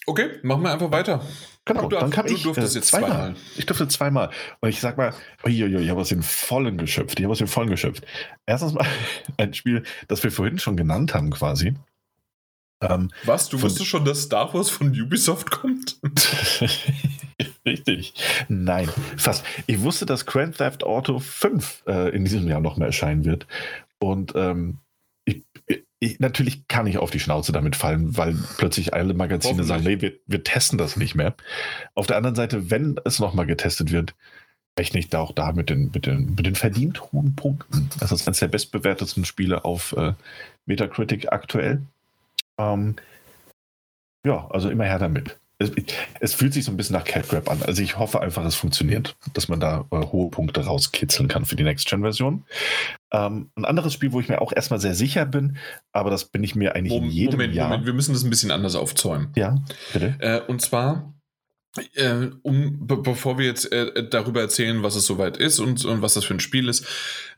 Okay, 0.06 0.30
machen 0.42 0.62
wir 0.62 0.72
einfach 0.72 0.90
weiter. 0.90 1.22
Genau, 1.64 1.88
du, 1.88 1.96
dann 1.96 2.10
kam 2.10 2.26
du 2.26 2.34
ich 2.34 2.42
durftest 2.42 2.74
äh, 2.74 2.78
jetzt 2.78 2.88
zweimal. 2.88 3.10
zweimal. 3.10 3.36
Ich 3.56 3.66
durfte 3.66 3.88
zweimal. 3.88 4.30
Und 4.60 4.68
ich 4.68 4.80
sag 4.80 4.98
mal, 4.98 5.14
uiuiui, 5.44 5.82
ich 5.82 5.88
habe 5.90 6.00
aus 6.00 6.10
den 6.10 6.22
Vollen 6.22 6.76
geschöpft. 6.76 7.18
Ich 7.18 7.24
habe 7.24 7.32
aus 7.32 7.38
den 7.38 7.46
Vollen 7.46 7.70
geschöpft. 7.70 8.04
Erstens 8.44 8.74
mal 8.74 8.86
ein 9.38 9.54
Spiel, 9.54 9.82
das 10.08 10.22
wir 10.22 10.30
vorhin 10.30 10.58
schon 10.58 10.76
genannt 10.76 11.14
haben, 11.14 11.30
quasi. 11.30 11.74
Ähm, 12.82 13.10
Was? 13.24 13.48
Du 13.48 13.62
wusstest 13.62 13.86
schon, 13.88 14.04
dass 14.04 14.22
Star 14.22 14.52
Wars 14.52 14.68
von 14.68 14.88
Ubisoft 14.88 15.50
kommt? 15.50 15.98
Richtig. 17.66 18.14
Nein, 18.48 18.90
fast. 19.16 19.44
Ich 19.66 19.80
wusste, 19.80 20.04
dass 20.04 20.26
Grand 20.26 20.58
Theft 20.58 20.84
Auto 20.84 21.18
5 21.18 21.84
äh, 21.86 22.14
in 22.14 22.24
diesem 22.24 22.46
Jahr 22.46 22.60
noch 22.60 22.76
mehr 22.76 22.88
erscheinen 22.88 23.24
wird. 23.24 23.46
Und 23.98 24.34
ähm, 24.36 24.80
ich, 26.04 26.20
natürlich 26.20 26.68
kann 26.68 26.86
ich 26.86 26.98
auf 26.98 27.10
die 27.10 27.20
Schnauze 27.20 27.52
damit 27.52 27.76
fallen, 27.76 28.16
weil 28.16 28.36
plötzlich 28.58 28.94
alle 28.94 29.14
Magazine 29.14 29.64
sagen, 29.64 29.84
nee, 29.84 30.00
wir, 30.00 30.12
wir 30.26 30.44
testen 30.44 30.78
das 30.78 30.96
nicht 30.96 31.14
mehr. 31.14 31.34
Auf 31.94 32.06
der 32.06 32.16
anderen 32.16 32.36
Seite, 32.36 32.70
wenn 32.70 33.00
es 33.04 33.18
nochmal 33.18 33.46
getestet 33.46 33.90
wird, 33.90 34.14
rechne 34.78 35.00
ich 35.00 35.08
da 35.08 35.20
auch 35.20 35.32
da 35.32 35.52
mit 35.52 35.70
den, 35.70 35.90
mit 35.94 36.06
den, 36.06 36.34
mit 36.34 36.46
den 36.46 36.56
verdient 36.56 37.00
hohen 37.12 37.36
Punkten. 37.36 37.88
Das 38.00 38.12
ist 38.12 38.26
eines 38.26 38.40
der 38.40 38.48
bestbewertetsten 38.48 39.24
Spiele 39.24 39.64
auf 39.64 39.94
äh, 39.96 40.14
Metacritic 40.66 41.32
aktuell. 41.32 41.82
Ähm, 42.58 42.96
ja, 44.26 44.48
also 44.50 44.70
immer 44.70 44.84
her 44.84 44.98
damit 44.98 45.38
es, 45.58 45.70
es, 46.20 46.34
fühlt 46.34 46.52
sich 46.52 46.64
so 46.64 46.72
ein 46.72 46.76
bisschen 46.76 46.96
nach 46.96 47.04
Catgrab 47.04 47.48
an. 47.48 47.62
Also 47.62 47.80
ich 47.82 47.96
hoffe 47.96 48.20
einfach, 48.20 48.44
es 48.44 48.56
funktioniert, 48.56 49.16
dass 49.34 49.48
man 49.48 49.60
da 49.60 49.86
äh, 49.92 49.96
hohe 49.98 50.30
Punkte 50.30 50.64
rauskitzeln 50.64 51.28
kann 51.28 51.44
für 51.44 51.54
die 51.54 51.62
Next-Gen-Version. 51.62 52.44
Ähm, 53.12 53.50
ein 53.54 53.64
anderes 53.64 53.92
Spiel, 53.92 54.12
wo 54.12 54.20
ich 54.20 54.28
mir 54.28 54.40
auch 54.40 54.52
erstmal 54.52 54.80
sehr 54.80 54.94
sicher 54.94 55.26
bin, 55.26 55.56
aber 55.92 56.10
das 56.10 56.24
bin 56.24 56.42
ich 56.42 56.56
mir 56.56 56.74
eigentlich 56.74 56.92
Moment, 56.92 57.12
in 57.12 57.16
jedem 57.16 57.32
Moment, 57.32 57.54
Jahr. 57.54 57.68
Moment, 57.68 57.86
wir 57.86 57.92
müssen 57.92 58.12
das 58.12 58.24
ein 58.24 58.30
bisschen 58.30 58.50
anders 58.50 58.74
aufzäumen. 58.74 59.28
Ja, 59.36 59.56
bitte. 59.92 60.16
Äh, 60.18 60.40
und 60.50 60.60
zwar 60.60 61.14
äh, 61.94 62.30
um, 62.42 62.86
be 62.86 62.96
bevor 62.96 63.38
wir 63.38 63.46
jetzt 63.46 63.70
äh, 63.72 64.08
darüber 64.08 64.40
erzählen, 64.40 64.82
was 64.82 64.96
es 64.96 65.06
soweit 65.06 65.36
ist 65.36 65.60
und, 65.60 65.84
und 65.84 66.02
was 66.02 66.14
das 66.14 66.24
für 66.24 66.34
ein 66.34 66.40
Spiel 66.40 66.68
ist, 66.68 66.86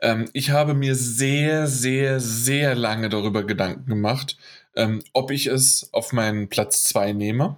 ähm, 0.00 0.28
ich 0.32 0.50
habe 0.50 0.72
mir 0.74 0.94
sehr, 0.94 1.66
sehr, 1.66 2.20
sehr 2.20 2.74
lange 2.74 3.10
darüber 3.10 3.44
Gedanken 3.44 3.86
gemacht, 3.86 4.38
ähm, 4.74 5.02
ob 5.12 5.30
ich 5.30 5.46
es 5.46 5.90
auf 5.92 6.12
meinen 6.12 6.48
Platz 6.48 6.84
2 6.84 7.12
nehme 7.12 7.56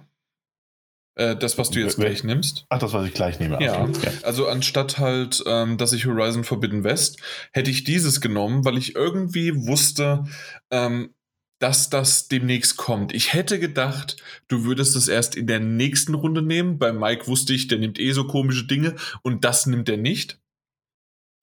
äh, 1.19 1.35
das, 1.35 1.57
was 1.57 1.69
du 1.69 1.79
jetzt 1.79 1.97
gleich 1.97 2.23
nimmst. 2.23 2.65
Ach, 2.69 2.79
das, 2.79 2.93
was 2.93 3.05
ich 3.05 3.13
gleich 3.13 3.39
nehme. 3.39 3.61
Ja, 3.61 3.87
also 4.23 4.47
anstatt 4.47 4.99
halt, 4.99 5.43
ähm, 5.45 5.77
dass 5.77 5.91
ich 5.91 6.05
Horizon 6.05 6.45
Forbidden 6.45 6.85
West, 6.85 7.19
hätte 7.51 7.69
ich 7.69 7.83
dieses 7.83 8.21
genommen, 8.21 8.63
weil 8.63 8.77
ich 8.77 8.95
irgendwie 8.95 9.53
wusste, 9.67 10.25
ähm, 10.71 11.13
dass 11.59 11.89
das 11.89 12.29
demnächst 12.29 12.77
kommt. 12.77 13.13
Ich 13.13 13.33
hätte 13.33 13.59
gedacht, 13.59 14.15
du 14.47 14.63
würdest 14.63 14.95
es 14.95 15.09
erst 15.09 15.35
in 15.35 15.45
der 15.45 15.59
nächsten 15.59 16.13
Runde 16.13 16.41
nehmen. 16.41 16.79
Bei 16.79 16.93
Mike 16.93 17.27
wusste 17.27 17.53
ich, 17.53 17.67
der 17.67 17.79
nimmt 17.79 17.99
eh 17.99 18.13
so 18.13 18.25
komische 18.25 18.65
Dinge 18.65 18.95
und 19.21 19.43
das 19.43 19.65
nimmt 19.65 19.89
er 19.89 19.97
nicht. 19.97 20.39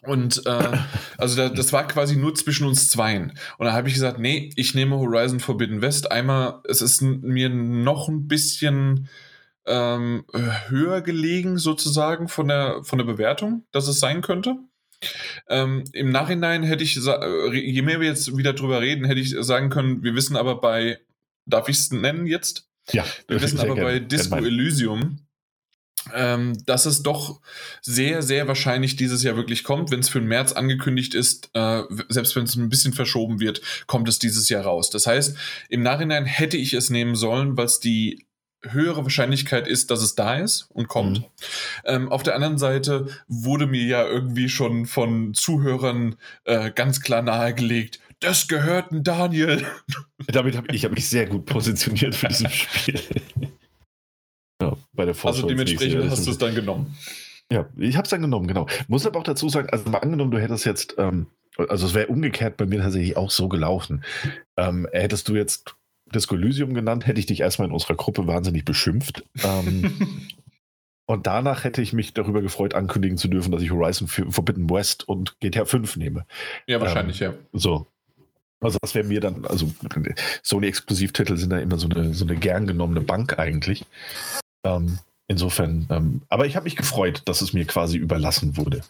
Und 0.00 0.46
äh, 0.46 0.78
also 1.18 1.36
da, 1.36 1.50
das 1.50 1.74
war 1.74 1.86
quasi 1.86 2.16
nur 2.16 2.34
zwischen 2.34 2.66
uns 2.66 2.88
zweien. 2.88 3.34
Und 3.58 3.66
da 3.66 3.74
habe 3.74 3.88
ich 3.88 3.94
gesagt, 3.94 4.18
nee, 4.18 4.50
ich 4.56 4.74
nehme 4.74 4.96
Horizon 4.96 5.38
Forbidden 5.38 5.82
West. 5.82 6.10
Einmal, 6.10 6.60
es 6.64 6.80
ist 6.80 7.02
mir 7.02 7.50
noch 7.50 8.08
ein 8.08 8.26
bisschen 8.26 9.10
ähm, 9.66 10.24
höher 10.68 11.00
gelegen 11.00 11.58
sozusagen 11.58 12.28
von 12.28 12.48
der, 12.48 12.84
von 12.84 12.98
der 12.98 13.06
Bewertung, 13.06 13.64
dass 13.72 13.88
es 13.88 14.00
sein 14.00 14.22
könnte. 14.22 14.56
Ähm, 15.48 15.84
Im 15.92 16.10
Nachhinein 16.10 16.62
hätte 16.62 16.84
ich, 16.84 16.96
äh, 16.96 17.54
je 17.54 17.82
mehr 17.82 18.00
wir 18.00 18.08
jetzt 18.08 18.36
wieder 18.36 18.52
drüber 18.52 18.80
reden, 18.80 19.04
hätte 19.04 19.20
ich 19.20 19.34
sagen 19.38 19.70
können, 19.70 20.02
wir 20.02 20.14
wissen 20.14 20.36
aber 20.36 20.60
bei, 20.60 20.98
darf 21.44 21.68
ich 21.68 21.76
es 21.76 21.90
nennen 21.90 22.26
jetzt? 22.26 22.68
Ja. 22.92 23.04
Wir 23.28 23.40
wissen 23.42 23.58
aber 23.58 23.74
gerne. 23.74 23.90
bei 23.90 23.98
Disco 23.98 24.36
Elysium, 24.36 25.26
ähm, 26.14 26.56
dass 26.66 26.86
es 26.86 27.02
doch 27.02 27.40
sehr, 27.82 28.22
sehr 28.22 28.46
wahrscheinlich 28.48 28.96
dieses 28.96 29.22
Jahr 29.22 29.36
wirklich 29.36 29.64
kommt. 29.64 29.90
Wenn 29.90 30.00
es 30.00 30.08
für 30.08 30.20
den 30.20 30.28
März 30.28 30.52
angekündigt 30.52 31.14
ist, 31.14 31.50
äh, 31.54 31.82
selbst 32.08 32.36
wenn 32.36 32.44
es 32.44 32.54
ein 32.54 32.68
bisschen 32.68 32.92
verschoben 32.92 33.40
wird, 33.40 33.60
kommt 33.86 34.08
es 34.08 34.18
dieses 34.18 34.48
Jahr 34.48 34.64
raus. 34.64 34.90
Das 34.90 35.06
heißt, 35.06 35.36
im 35.68 35.82
Nachhinein 35.82 36.24
hätte 36.24 36.56
ich 36.56 36.74
es 36.74 36.90
nehmen 36.90 37.16
sollen, 37.16 37.56
weil 37.56 37.66
es 37.66 37.80
die 37.80 38.26
höhere 38.62 39.04
Wahrscheinlichkeit 39.04 39.68
ist, 39.68 39.90
dass 39.90 40.02
es 40.02 40.14
da 40.14 40.36
ist 40.36 40.68
und 40.70 40.88
kommt. 40.88 41.20
Mhm. 41.20 41.24
Ähm, 41.84 42.12
auf 42.12 42.22
der 42.22 42.34
anderen 42.34 42.59
Seite 42.59 43.07
wurde 43.28 43.66
mir 43.66 43.84
ja 43.84 44.07
irgendwie 44.07 44.48
schon 44.48 44.86
von 44.86 45.34
Zuhörern 45.34 46.16
äh, 46.44 46.70
ganz 46.70 47.00
klar 47.00 47.22
nahegelegt, 47.22 48.00
das 48.20 48.48
gehört 48.48 48.92
ein 48.92 49.04
Daniel. 49.04 49.64
Damit 50.26 50.57
habe 50.57 50.74
ich 50.74 50.84
hab 50.84 50.92
mich 50.92 51.09
sehr 51.09 51.26
gut 51.26 51.44
positioniert 51.46 52.14
für 52.14 52.28
dieses 52.28 52.52
Spiel. 52.52 53.00
ja, 54.62 54.76
bei 54.92 55.04
der 55.04 55.14
Vorschau 55.14 55.36
Also 55.36 55.48
dementsprechend 55.48 56.11
hast 56.11 56.26
du 56.26 56.30
es 56.30 56.38
dann 56.38 56.54
genommen. 56.54 56.96
Ja, 57.52 57.68
ich 57.76 57.96
habe 57.96 58.04
es 58.04 58.11
dann 58.11 58.22
genommen, 58.22 58.48
genau. 58.48 58.66
Muss 58.88 59.07
aber 59.07 59.20
auch 59.20 59.24
dazu 59.24 59.48
sagen, 59.48 59.68
also 59.70 59.88
mal 59.88 59.98
angenommen, 59.98 60.32
du 60.32 60.38
hättest 60.38 60.64
jetzt, 60.64 60.96
ähm, 60.98 61.26
also 61.57 61.86
es 61.86 61.94
wäre 61.94 62.09
umgekehrt 62.09 62.57
bei 62.57 62.66
mir 62.66 62.80
tatsächlich 62.80 63.16
auch 63.16 63.30
so 63.30 63.48
gelaufen. 63.48 64.02
Ähm, 64.57 64.88
hättest 64.92 65.28
du 65.28 65.36
jetzt 65.36 65.76
Disco 66.14 66.34
Elysium 66.36 66.74
genannt, 66.74 67.07
hätte 67.07 67.20
ich 67.20 67.26
dich 67.26 67.40
erstmal 67.40 67.68
in 67.68 67.74
unserer 67.74 67.94
Gruppe 67.96 68.26
wahnsinnig 68.26 68.64
beschimpft. 68.64 69.24
Ähm, 69.42 69.92
und 71.07 71.26
danach 71.26 71.64
hätte 71.64 71.82
ich 71.82 71.92
mich 71.92 72.14
darüber 72.14 72.42
gefreut, 72.42 72.74
ankündigen 72.74 73.18
zu 73.18 73.28
dürfen, 73.28 73.50
dass 73.52 73.62
ich 73.62 73.70
Horizon 73.70 74.09
Forbidden 74.09 74.70
West 74.70 75.09
und 75.09 75.38
GTA 75.40 75.64
5 75.64 75.96
nehme. 75.96 76.26
ja, 76.66 76.80
wahrscheinlich, 76.80 77.20
ja. 77.20 77.34
So. 77.52 77.86
Also 78.61 78.78
das 78.80 78.94
wäre 78.94 79.07
mir 79.07 79.20
dann, 79.20 79.44
also 79.44 79.70
Sony-Exklusivtitel 80.42 81.36
sind 81.36 81.50
da 81.50 81.59
immer 81.59 81.78
so 81.78 81.88
eine, 81.88 82.14
so 82.14 82.24
eine 82.24 82.36
gern 82.36 82.66
genommene 82.66 83.02
Bank 83.02 83.38
eigentlich. 83.38 83.84
Ähm, 84.64 84.98
insofern, 85.28 85.86
ähm, 85.90 86.22
aber 86.28 86.46
ich 86.46 86.57
habe 86.57 86.64
mich 86.64 86.76
gefreut, 86.76 87.22
dass 87.26 87.42
es 87.42 87.52
mir 87.52 87.66
quasi 87.66 87.98
überlassen 87.98 88.57
wurde. 88.57 88.80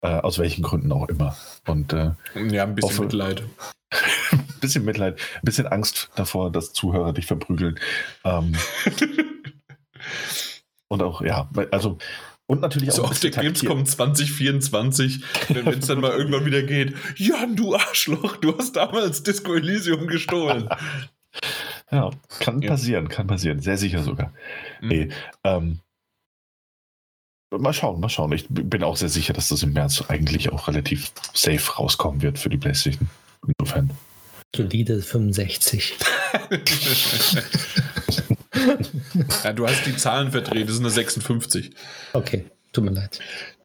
Äh, 0.00 0.08
aus 0.08 0.38
welchen 0.38 0.62
Gründen 0.62 0.92
auch 0.92 1.08
immer. 1.08 1.36
Und 1.66 1.92
äh, 1.92 2.10
Ja, 2.50 2.64
ein 2.64 2.74
bisschen 2.74 2.90
Hoffe- 2.90 3.02
Mitleid. 3.02 3.42
Ein 3.90 4.44
bisschen 4.60 4.84
Mitleid, 4.84 5.20
ein 5.36 5.40
bisschen 5.42 5.66
Angst 5.66 6.10
davor, 6.16 6.50
dass 6.52 6.72
Zuhörer 6.72 7.12
dich 7.12 7.26
verprügeln. 7.26 7.78
Ähm, 8.24 8.54
und 10.88 11.02
auch, 11.02 11.20
ja, 11.22 11.48
also, 11.70 11.98
und 12.46 12.60
natürlich 12.62 12.90
auch 12.92 12.96
So 12.96 13.04
auf 13.04 13.20
der 13.20 13.30
taktiert. 13.30 13.60
Gamescom 13.60 13.84
2024, 13.86 15.22
wenn 15.50 15.66
es 15.68 15.86
dann 15.86 16.00
mal 16.00 16.12
irgendwann 16.12 16.46
wieder 16.46 16.62
geht. 16.62 16.94
Jan, 17.16 17.56
du 17.56 17.74
Arschloch, 17.76 18.36
du 18.36 18.56
hast 18.56 18.76
damals 18.76 19.22
Disco 19.22 19.54
Elysium 19.54 20.06
gestohlen. 20.06 20.68
Ja, 21.90 22.10
kann 22.40 22.60
Ja. 22.60 22.70
passieren, 22.72 23.08
kann 23.08 23.26
passieren. 23.26 23.60
Sehr 23.60 23.78
sicher 23.78 24.02
sogar. 24.02 24.34
Mhm. 24.82 24.88
Nee, 24.88 25.08
ähm, 25.44 25.78
mal 27.50 27.72
schauen, 27.72 27.98
mal 28.00 28.10
schauen. 28.10 28.32
Ich 28.32 28.44
bin 28.50 28.82
auch 28.82 28.96
sehr 28.96 29.08
sicher, 29.08 29.32
dass 29.32 29.48
das 29.48 29.62
im 29.62 29.72
März 29.72 30.04
eigentlich 30.08 30.50
auch 30.52 30.68
relativ 30.68 31.10
safe 31.32 31.76
rauskommen 31.76 32.20
wird 32.20 32.38
für 32.38 32.50
die 32.50 32.58
PlayStation. 32.58 33.08
Insofern. 33.46 33.90
Solide 34.56 35.02
65. 35.02 35.94
ja, 39.44 39.52
du 39.52 39.66
hast 39.66 39.84
die 39.86 39.96
Zahlen 39.96 40.30
verdreht, 40.30 40.68
das 40.68 40.74
ist 40.76 40.80
eine 40.80 40.90
56. 40.90 41.70
Okay, 42.12 42.44
tut 42.72 42.84
mir 42.84 42.90
leid. 42.92 43.18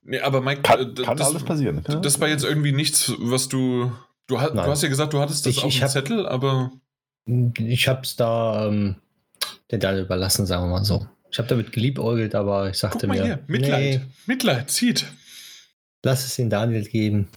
Nee, 0.04 0.20
aber 0.20 0.42
Mike, 0.42 0.62
Kann, 0.62 0.96
äh, 0.98 1.02
kann 1.04 1.18
das, 1.18 1.28
alles 1.28 1.44
passieren. 1.44 1.84
ne? 1.88 2.02
das 2.02 2.20
war 2.20 2.28
jetzt 2.28 2.44
irgendwie 2.44 2.74
nichts, 2.74 3.14
was 3.20 3.48
du. 3.48 3.92
Du, 4.28 4.40
hast- 4.42 4.54
du 4.54 4.62
hast 4.62 4.84
ja 4.84 4.90
gesagt, 4.90 5.14
du 5.14 5.20
hattest 5.20 5.46
das 5.46 5.54
Ich- 5.58 5.64
auf 5.64 5.70
ich 5.70 5.76
dem 5.80 5.84
hab- 5.84 5.92
Zettel, 5.92 6.28
aber. 6.28 6.72
Ich 7.58 7.88
habe 7.88 8.02
es 8.02 8.18
da 8.18 8.68
ähm, 8.68 8.98
der 9.72 9.80
Daniel 9.80 10.04
überlassen, 10.04 10.46
sagen 10.46 10.64
wir 10.66 10.70
mal 10.80 10.84
so. 10.84 11.08
Ich 11.32 11.38
habe 11.40 11.48
damit 11.48 11.72
geliebäugelt, 11.72 12.36
aber 12.36 12.70
ich 12.70 12.78
sagte 12.78 13.08
Guck 13.08 13.10
mal 13.10 13.18
mir, 13.18 13.24
hier, 13.26 13.40
Mitleid. 13.48 13.82
nee, 13.82 14.02
Mitleid, 14.28 14.70
zieht. 14.70 15.06
lass 16.04 16.26
es 16.26 16.36
den 16.36 16.50
Daniel 16.50 16.84
geben. 16.84 17.30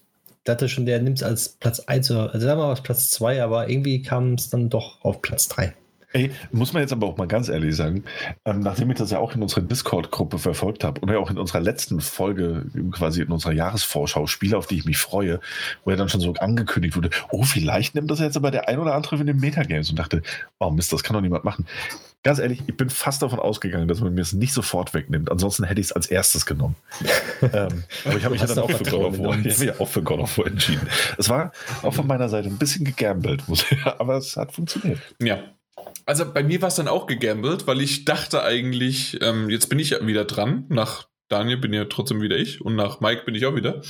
Dachte 0.46 0.68
schon, 0.68 0.86
der 0.86 1.02
nimmt 1.02 1.18
es 1.18 1.22
als 1.24 1.48
Platz 1.48 1.80
1 1.80 2.10
oder 2.12 2.32
also 2.32 2.46
sagen 2.46 2.58
wir 2.58 2.64
mal 2.64 2.70
als 2.70 2.82
Platz 2.82 3.10
2, 3.10 3.42
aber 3.42 3.68
irgendwie 3.68 4.00
kam 4.00 4.34
es 4.34 4.48
dann 4.48 4.70
doch 4.70 5.04
auf 5.04 5.20
Platz 5.20 5.48
3. 5.48 5.74
Ey, 6.12 6.30
muss 6.52 6.72
man 6.72 6.82
jetzt 6.82 6.92
aber 6.92 7.06
auch 7.08 7.16
mal 7.18 7.26
ganz 7.26 7.48
ehrlich 7.48 7.74
sagen, 7.76 8.04
ähm, 8.44 8.60
nachdem 8.60 8.90
ich 8.90 8.96
das 8.96 9.10
ja 9.10 9.18
auch 9.18 9.34
in 9.34 9.42
unserer 9.42 9.60
Discord-Gruppe 9.62 10.38
verfolgt 10.38 10.84
habe 10.84 11.00
und 11.00 11.10
ja 11.10 11.18
auch 11.18 11.30
in 11.30 11.36
unserer 11.36 11.60
letzten 11.60 12.00
Folge, 12.00 12.64
quasi 12.92 13.20
in 13.22 13.32
unserer 13.32 13.52
Jahresvorschau, 13.52 14.26
Spiele, 14.26 14.56
auf 14.56 14.66
die 14.66 14.78
ich 14.78 14.86
mich 14.86 14.96
freue, 14.98 15.40
wo 15.84 15.90
ja 15.90 15.96
dann 15.96 16.08
schon 16.08 16.22
so 16.22 16.32
angekündigt 16.34 16.96
wurde, 16.96 17.10
oh, 17.30 17.42
vielleicht 17.42 17.94
nimmt 17.96 18.10
das 18.10 18.20
jetzt 18.20 18.36
aber 18.36 18.50
der 18.50 18.68
ein 18.68 18.78
oder 18.78 18.94
andere 18.94 19.16
in 19.16 19.26
den 19.26 19.40
Metagames 19.40 19.90
und 19.90 19.98
dachte, 19.98 20.22
oh 20.58 20.70
Mist, 20.70 20.92
das 20.92 21.02
kann 21.02 21.14
doch 21.14 21.20
niemand 21.20 21.44
machen. 21.44 21.66
Ganz 22.26 22.40
ehrlich, 22.40 22.60
ich 22.66 22.76
bin 22.76 22.90
fast 22.90 23.22
davon 23.22 23.38
ausgegangen, 23.38 23.86
dass 23.86 24.00
man 24.00 24.12
mir 24.12 24.20
es 24.20 24.32
nicht 24.32 24.52
sofort 24.52 24.94
wegnimmt. 24.94 25.30
Ansonsten 25.30 25.62
hätte 25.62 25.80
ich 25.80 25.86
es 25.86 25.92
als 25.92 26.08
erstes 26.08 26.44
genommen. 26.44 26.74
ähm, 27.40 27.84
aber 28.04 28.16
ich 28.16 28.24
habe 28.24 28.30
mich 28.30 28.40
ja 28.40 28.48
dann 28.48 28.58
auch 28.58 28.68
für 28.68 28.84
War, 28.84 29.38
ja 29.38 29.78
auch 29.78 29.86
für 29.86 30.02
God 30.02 30.18
of 30.18 30.36
War 30.36 30.48
entschieden. 30.48 30.88
Es 31.18 31.28
war 31.28 31.52
auch 31.82 31.94
von 31.94 32.04
meiner 32.04 32.28
Seite 32.28 32.48
ein 32.48 32.58
bisschen 32.58 32.84
gegambelt, 32.84 33.44
aber 33.84 34.16
es 34.16 34.36
hat 34.36 34.52
funktioniert. 34.52 34.98
Ja. 35.22 35.38
Also 36.04 36.24
bei 36.32 36.42
mir 36.42 36.60
war 36.62 36.66
es 36.66 36.74
dann 36.74 36.88
auch 36.88 37.06
gegambelt, 37.06 37.68
weil 37.68 37.80
ich 37.80 38.04
dachte 38.04 38.42
eigentlich, 38.42 39.22
ähm, 39.22 39.48
jetzt 39.48 39.68
bin 39.68 39.78
ich 39.78 39.92
wieder 39.92 40.24
dran. 40.24 40.64
Nach 40.68 41.06
Daniel 41.28 41.58
bin 41.58 41.72
ja 41.72 41.84
trotzdem 41.84 42.20
wieder 42.20 42.36
ich 42.36 42.60
und 42.60 42.74
nach 42.74 42.98
Mike 42.98 43.22
bin 43.24 43.36
ich 43.36 43.46
auch 43.46 43.54
wieder. 43.54 43.82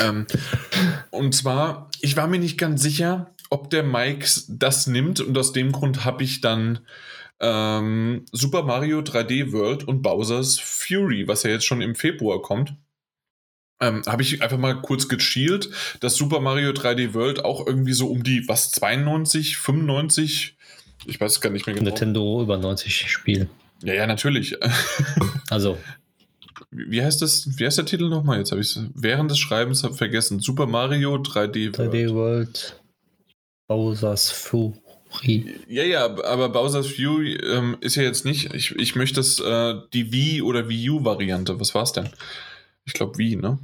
ähm, 0.00 0.26
und 1.10 1.36
zwar, 1.36 1.88
ich 2.00 2.16
war 2.16 2.26
mir 2.26 2.40
nicht 2.40 2.58
ganz 2.58 2.82
sicher, 2.82 3.32
ob 3.48 3.70
der 3.70 3.84
Mike 3.84 4.26
das 4.48 4.88
nimmt 4.88 5.20
und 5.20 5.38
aus 5.38 5.52
dem 5.52 5.70
Grund 5.70 6.04
habe 6.04 6.24
ich 6.24 6.40
dann 6.40 6.80
ähm, 7.40 8.24
Super 8.32 8.62
Mario 8.62 9.00
3D 9.00 9.52
World 9.52 9.84
und 9.84 10.02
Bowser's 10.02 10.58
Fury, 10.58 11.28
was 11.28 11.42
ja 11.42 11.50
jetzt 11.50 11.66
schon 11.66 11.80
im 11.80 11.94
Februar 11.94 12.42
kommt. 12.42 12.74
Ähm, 13.80 14.02
habe 14.06 14.22
ich 14.22 14.42
einfach 14.42 14.58
mal 14.58 14.82
kurz 14.82 15.08
geschielt, 15.08 15.70
dass 16.00 16.16
Super 16.16 16.40
Mario 16.40 16.70
3D 16.70 17.14
World 17.14 17.44
auch 17.44 17.64
irgendwie 17.64 17.92
so 17.92 18.08
um 18.08 18.24
die, 18.24 18.48
was, 18.48 18.72
92, 18.72 19.56
95, 19.56 20.56
ich 21.06 21.20
weiß 21.20 21.40
gar 21.40 21.50
nicht 21.50 21.66
mehr 21.66 21.76
genau. 21.76 21.90
Nintendo 21.90 22.42
über 22.42 22.58
90 22.58 23.08
Spiel. 23.08 23.48
Ja, 23.82 23.94
ja, 23.94 24.06
natürlich. 24.06 24.56
Also, 25.50 25.78
Wie 26.70 27.02
heißt 27.02 27.22
das? 27.22 27.58
Wie 27.58 27.64
heißt 27.64 27.78
der 27.78 27.86
Titel 27.86 28.08
nochmal? 28.08 28.38
Jetzt 28.38 28.50
habe 28.50 28.60
ich 28.60 28.76
es 28.76 28.82
während 28.94 29.30
des 29.30 29.38
Schreibens 29.38 29.80
vergessen. 29.80 30.40
Super 30.40 30.66
Mario 30.66 31.14
3D 31.14 31.78
World. 31.78 31.94
3D 31.94 32.14
World, 32.14 32.82
Bowser's 33.66 34.30
Fury. 34.30 34.74
Ja, 35.68 35.84
ja, 35.84 36.04
aber 36.24 36.48
Bowser's 36.50 36.88
Fury 36.88 37.34
ähm, 37.34 37.76
ist 37.80 37.96
ja 37.96 38.02
jetzt 38.02 38.24
nicht. 38.24 38.54
Ich, 38.54 38.74
ich 38.76 38.94
möchte 38.94 39.16
das, 39.16 39.40
äh, 39.40 39.74
die 39.92 40.12
Wii 40.12 40.42
oder 40.42 40.68
Wii 40.68 40.90
U-Variante. 40.90 41.58
Was 41.60 41.74
war's 41.74 41.92
denn? 41.92 42.10
Ich 42.84 42.92
glaube 42.92 43.18
Wii, 43.18 43.36
ne? 43.36 43.58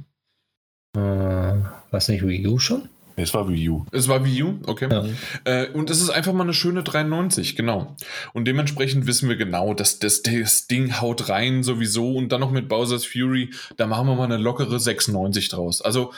Äh, 0.95 1.63
was 1.91 2.07
nicht, 2.09 2.25
Wii 2.25 2.47
U 2.47 2.59
schon? 2.59 2.89
Es 3.17 3.33
war 3.33 3.47
Wii 3.47 3.69
U. 3.69 3.85
Es 3.91 4.07
war 4.07 4.25
Wii 4.25 4.43
U, 4.43 4.59
okay. 4.65 4.89
Ja. 4.91 5.05
Äh, 5.45 5.69
und 5.69 5.89
es 5.89 6.01
ist 6.01 6.09
einfach 6.09 6.33
mal 6.33 6.43
eine 6.43 6.53
schöne 6.53 6.83
93, 6.83 7.55
genau. 7.55 7.95
Und 8.33 8.45
dementsprechend 8.45 9.07
wissen 9.07 9.29
wir 9.29 9.37
genau, 9.37 9.73
dass 9.73 9.99
das, 9.99 10.21
das 10.21 10.67
Ding 10.67 10.99
haut 10.99 11.29
rein 11.29 11.63
sowieso 11.63 12.13
und 12.13 12.31
dann 12.31 12.41
noch 12.41 12.51
mit 12.51 12.67
Bowser's 12.67 13.05
Fury, 13.05 13.51
da 13.77 13.87
machen 13.87 14.07
wir 14.07 14.15
mal 14.15 14.25
eine 14.25 14.37
lockere 14.37 14.79
96 14.79 15.47
draus. 15.49 15.81
Also 15.81 16.11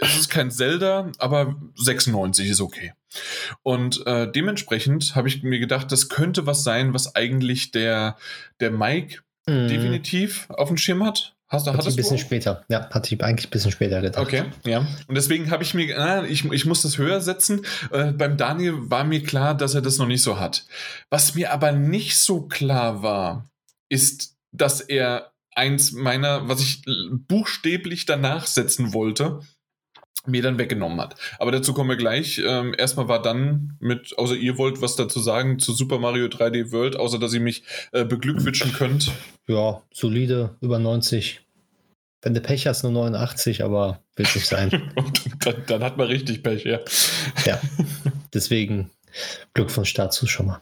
es 0.00 0.18
ist 0.18 0.28
kein 0.30 0.50
Zelda, 0.50 1.10
aber 1.18 1.56
96 1.76 2.48
ist 2.48 2.60
okay. 2.60 2.92
Und 3.62 4.06
äh, 4.06 4.30
dementsprechend 4.30 5.14
habe 5.14 5.28
ich 5.28 5.42
mir 5.42 5.58
gedacht, 5.58 5.90
das 5.90 6.08
könnte 6.08 6.46
was 6.46 6.62
sein, 6.64 6.94
was 6.94 7.14
eigentlich 7.14 7.70
der, 7.70 8.16
der 8.60 8.70
Mike 8.70 9.20
Mhm. 9.50 9.68
definitiv 9.68 10.46
auf 10.50 10.68
dem 10.68 10.76
Schirm 10.76 11.04
hat. 11.04 11.34
Hast, 11.48 11.66
Hatte 11.66 11.80
ich 11.80 11.94
ein 11.94 11.96
bisschen 11.96 12.16
du 12.16 12.22
später. 12.22 12.64
Ja, 12.68 12.88
hatte 12.90 13.12
ich 13.12 13.24
eigentlich 13.24 13.48
ein 13.48 13.50
bisschen 13.50 13.72
später 13.72 14.00
gedacht. 14.00 14.22
Okay, 14.22 14.44
ja. 14.64 14.86
Und 15.08 15.16
deswegen 15.16 15.50
habe 15.50 15.64
ich 15.64 15.74
mir, 15.74 15.98
ah, 15.98 16.22
ich, 16.24 16.44
ich 16.44 16.64
muss 16.64 16.82
das 16.82 16.96
höher 16.96 17.20
setzen. 17.20 17.66
Äh, 17.90 18.12
beim 18.12 18.36
Daniel 18.36 18.74
war 18.88 19.02
mir 19.02 19.20
klar, 19.24 19.56
dass 19.56 19.74
er 19.74 19.82
das 19.82 19.98
noch 19.98 20.06
nicht 20.06 20.22
so 20.22 20.38
hat. 20.38 20.64
Was 21.08 21.34
mir 21.34 21.52
aber 21.52 21.72
nicht 21.72 22.18
so 22.18 22.42
klar 22.42 23.02
war, 23.02 23.50
ist, 23.88 24.36
dass 24.52 24.80
er 24.80 25.32
eins 25.52 25.90
meiner, 25.90 26.48
was 26.48 26.60
ich 26.60 26.84
buchstäblich 27.26 28.06
danach 28.06 28.46
setzen 28.46 28.92
wollte, 28.92 29.40
mir 30.26 30.42
dann 30.42 30.58
weggenommen 30.58 31.00
hat. 31.00 31.16
Aber 31.38 31.50
dazu 31.50 31.72
kommen 31.72 31.90
wir 31.90 31.96
gleich. 31.96 32.40
Ähm, 32.44 32.74
erstmal 32.76 33.08
war 33.08 33.22
dann 33.22 33.76
mit, 33.80 34.16
außer 34.18 34.34
ihr 34.34 34.58
wollt 34.58 34.82
was 34.82 34.96
dazu 34.96 35.20
sagen 35.20 35.58
zu 35.58 35.72
Super 35.72 35.98
Mario 35.98 36.26
3D 36.26 36.72
World, 36.72 36.96
außer 36.96 37.18
dass 37.18 37.32
ihr 37.32 37.40
mich 37.40 37.62
äh, 37.92 38.04
beglückwünschen 38.04 38.72
könnt. 38.72 39.12
Ja, 39.46 39.82
solide, 39.92 40.56
über 40.60 40.78
90. 40.78 41.40
Wenn 42.22 42.34
du 42.34 42.40
Pech 42.40 42.66
hast, 42.66 42.82
nur 42.82 42.92
89, 42.92 43.64
aber 43.64 44.02
wird 44.16 44.34
nicht 44.34 44.46
sein. 44.46 44.70
Dann, 45.40 45.54
dann 45.66 45.82
hat 45.82 45.96
man 45.96 46.08
richtig 46.08 46.42
Pech, 46.42 46.64
ja. 46.64 46.80
ja. 47.46 47.58
Deswegen 48.34 48.90
Glückwunsch 49.54 49.94
dazu 49.94 50.26
schon 50.26 50.48
mal. 50.48 50.60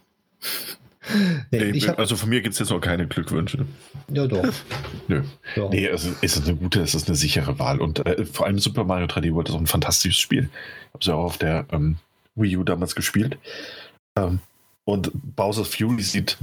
Nee, 1.51 1.59
Nee, 1.59 1.65
ich 1.71 1.89
hab, 1.89 1.99
also 1.99 2.17
von 2.17 2.29
mir 2.29 2.41
gibt 2.41 2.53
es 2.55 2.59
jetzt 2.59 2.71
noch 2.71 2.81
keine 2.81 3.07
Glückwünsche. 3.07 3.67
ja, 4.13 4.27
doch. 4.27 4.43
Nö. 5.09 5.23
Ja. 5.57 5.69
Nee, 5.69 5.89
also 5.89 6.11
es 6.23 6.37
ist 6.37 6.47
eine 6.49 6.57
gute, 6.57 6.81
es 6.81 6.95
ist 6.95 7.09
eine 7.09 7.17
sichere 7.17 7.59
Wahl. 7.59 7.81
Und 7.81 8.05
äh, 8.07 8.25
vor 8.27 8.47
allem 8.47 8.59
Super 8.59 8.85
Mario 8.85 9.07
3D 9.07 9.33
World 9.35 9.49
ist 9.49 9.55
auch 9.55 9.61
ein 9.61 9.67
fantastisches 9.67 10.21
Spiel. 10.21 10.51
Ich 10.53 10.89
habe 10.95 10.99
es 11.01 11.07
ja 11.07 11.15
auch 11.15 11.25
auf 11.25 11.39
der 11.39 11.67
ähm, 11.73 11.97
Wii 12.35 12.57
U 12.59 12.65
damals 12.65 12.95
gespielt. 12.95 13.39
Ähm, 14.17 14.41
und 14.85 15.11
Bowser's 15.37 15.69
Fury 15.75 16.03
sieht 16.03 16.39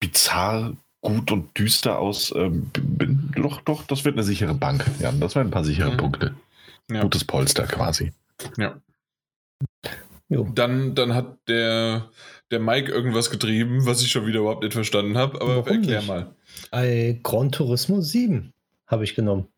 bizarr 0.00 0.72
gut 1.00 1.30
und 1.32 1.56
düster 1.58 1.98
aus. 1.98 2.32
Ähm, 2.36 2.70
bin, 2.74 3.30
doch, 3.36 3.60
doch, 3.62 3.84
das 3.84 4.04
wird 4.04 4.14
eine 4.16 4.24
sichere 4.24 4.54
Bank. 4.54 4.84
Ja, 4.98 5.12
das 5.12 5.34
werden 5.34 5.48
ein 5.48 5.52
paar 5.52 5.64
sichere 5.64 5.92
Mhm. 5.92 5.96
Punkte. 5.96 6.34
Ja. 6.90 7.02
Gutes 7.02 7.24
Polster 7.24 7.66
quasi. 7.66 8.12
Ja. 8.56 8.76
Jo. 10.28 10.48
Dann, 10.54 10.94
dann 10.96 11.14
hat 11.14 11.38
der, 11.48 12.08
der 12.50 12.60
Mike 12.60 12.90
irgendwas 12.90 13.30
getrieben, 13.30 13.86
was 13.86 14.02
ich 14.02 14.10
schon 14.10 14.26
wieder 14.26 14.40
überhaupt 14.40 14.62
nicht 14.62 14.72
verstanden 14.72 15.16
habe. 15.16 15.40
Aber 15.40 15.56
Warum 15.56 15.78
erklär 15.78 15.98
nicht? 15.98 16.08
mal. 16.08 16.30
Ein 16.70 17.20
Gran 17.22 17.50
Turismo 17.52 18.00
7 18.00 18.52
habe 18.86 19.04
ich 19.04 19.14
genommen. 19.14 19.48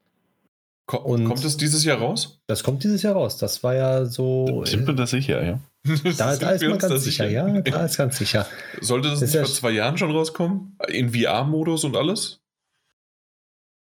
Ko 0.87 0.97
Und 0.99 1.25
kommt 1.27 1.45
es 1.45 1.59
dieses 1.59 1.85
Jahr 1.85 1.99
raus? 1.99 2.41
Das 2.47 2.63
kommt 2.63 2.83
dieses 2.83 3.03
Jahr 3.03 3.13
raus. 3.15 3.37
Das 3.37 3.63
war 3.63 3.75
ja 3.75 4.07
so. 4.07 4.65
Sind 4.65 4.87
wir 4.87 4.95
das 4.95 5.11
sicher, 5.11 5.45
ja? 5.45 5.61
Da, 6.17 6.37
da 6.37 6.51
ist 6.51 6.63
man 6.63 6.79
ganz 6.79 7.05
sicher, 7.05 7.29
sicher, 7.29 7.31
ja, 7.31 7.61
da 7.61 7.85
ist 7.85 7.97
ganz 7.97 8.19
sicher. 8.19 8.47
Sollte 8.81 9.11
das, 9.11 9.21
das 9.21 9.33
nicht 9.33 9.39
vor 9.39 9.55
zwei 9.55 9.71
Jahren 9.71 9.97
schon 9.99 10.11
rauskommen? 10.11 10.77
In 10.89 11.13
VR-Modus 11.13 11.85
und 11.85 11.97
alles? 11.97 12.41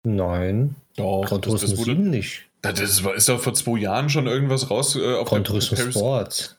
Nein. 0.04 0.76
Doch, 0.98 1.26
Gran 1.26 1.42
Turismo 1.42 1.84
7 1.84 2.10
nicht. 2.10 2.44
Das 2.62 2.80
ist, 2.80 3.06
ist 3.06 3.30
doch 3.30 3.40
vor 3.40 3.54
zwei 3.54 3.80
Jahren 3.80 4.10
schon 4.10 4.28
irgendwas 4.28 4.70
raus 4.70 4.96
äh, 4.96 5.16
auf 5.16 5.30
Gran 5.30 5.44
Turismo 5.44 5.78
Sport. 5.78 6.58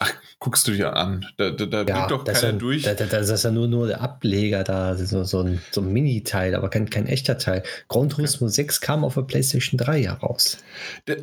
Ach, 0.00 0.12
guckst 0.38 0.68
du 0.68 0.72
dir 0.72 0.94
an. 0.96 1.26
Da, 1.38 1.50
da, 1.50 1.66
da 1.66 1.82
ja, 1.82 2.06
doch 2.06 2.24
keiner 2.24 2.48
ein, 2.48 2.58
durch. 2.60 2.82
Da, 2.82 2.94
da, 2.94 3.06
das 3.06 3.30
ist 3.30 3.42
ja 3.42 3.50
nur, 3.50 3.66
nur 3.66 3.88
der 3.88 4.00
Ableger 4.00 4.62
da, 4.62 4.94
so, 4.94 5.24
so 5.24 5.40
ein, 5.40 5.60
so 5.72 5.80
ein 5.80 5.92
Mini-Teil, 5.92 6.54
aber 6.54 6.68
kein, 6.68 6.88
kein 6.88 7.06
echter 7.06 7.36
Teil. 7.36 7.64
Gran 7.88 8.08
Turismo 8.08 8.46
okay. 8.46 8.54
6 8.54 8.80
kam 8.80 9.04
auf 9.04 9.14
der 9.14 9.22
PlayStation 9.22 9.76
3 9.76 10.02
heraus. 10.02 10.58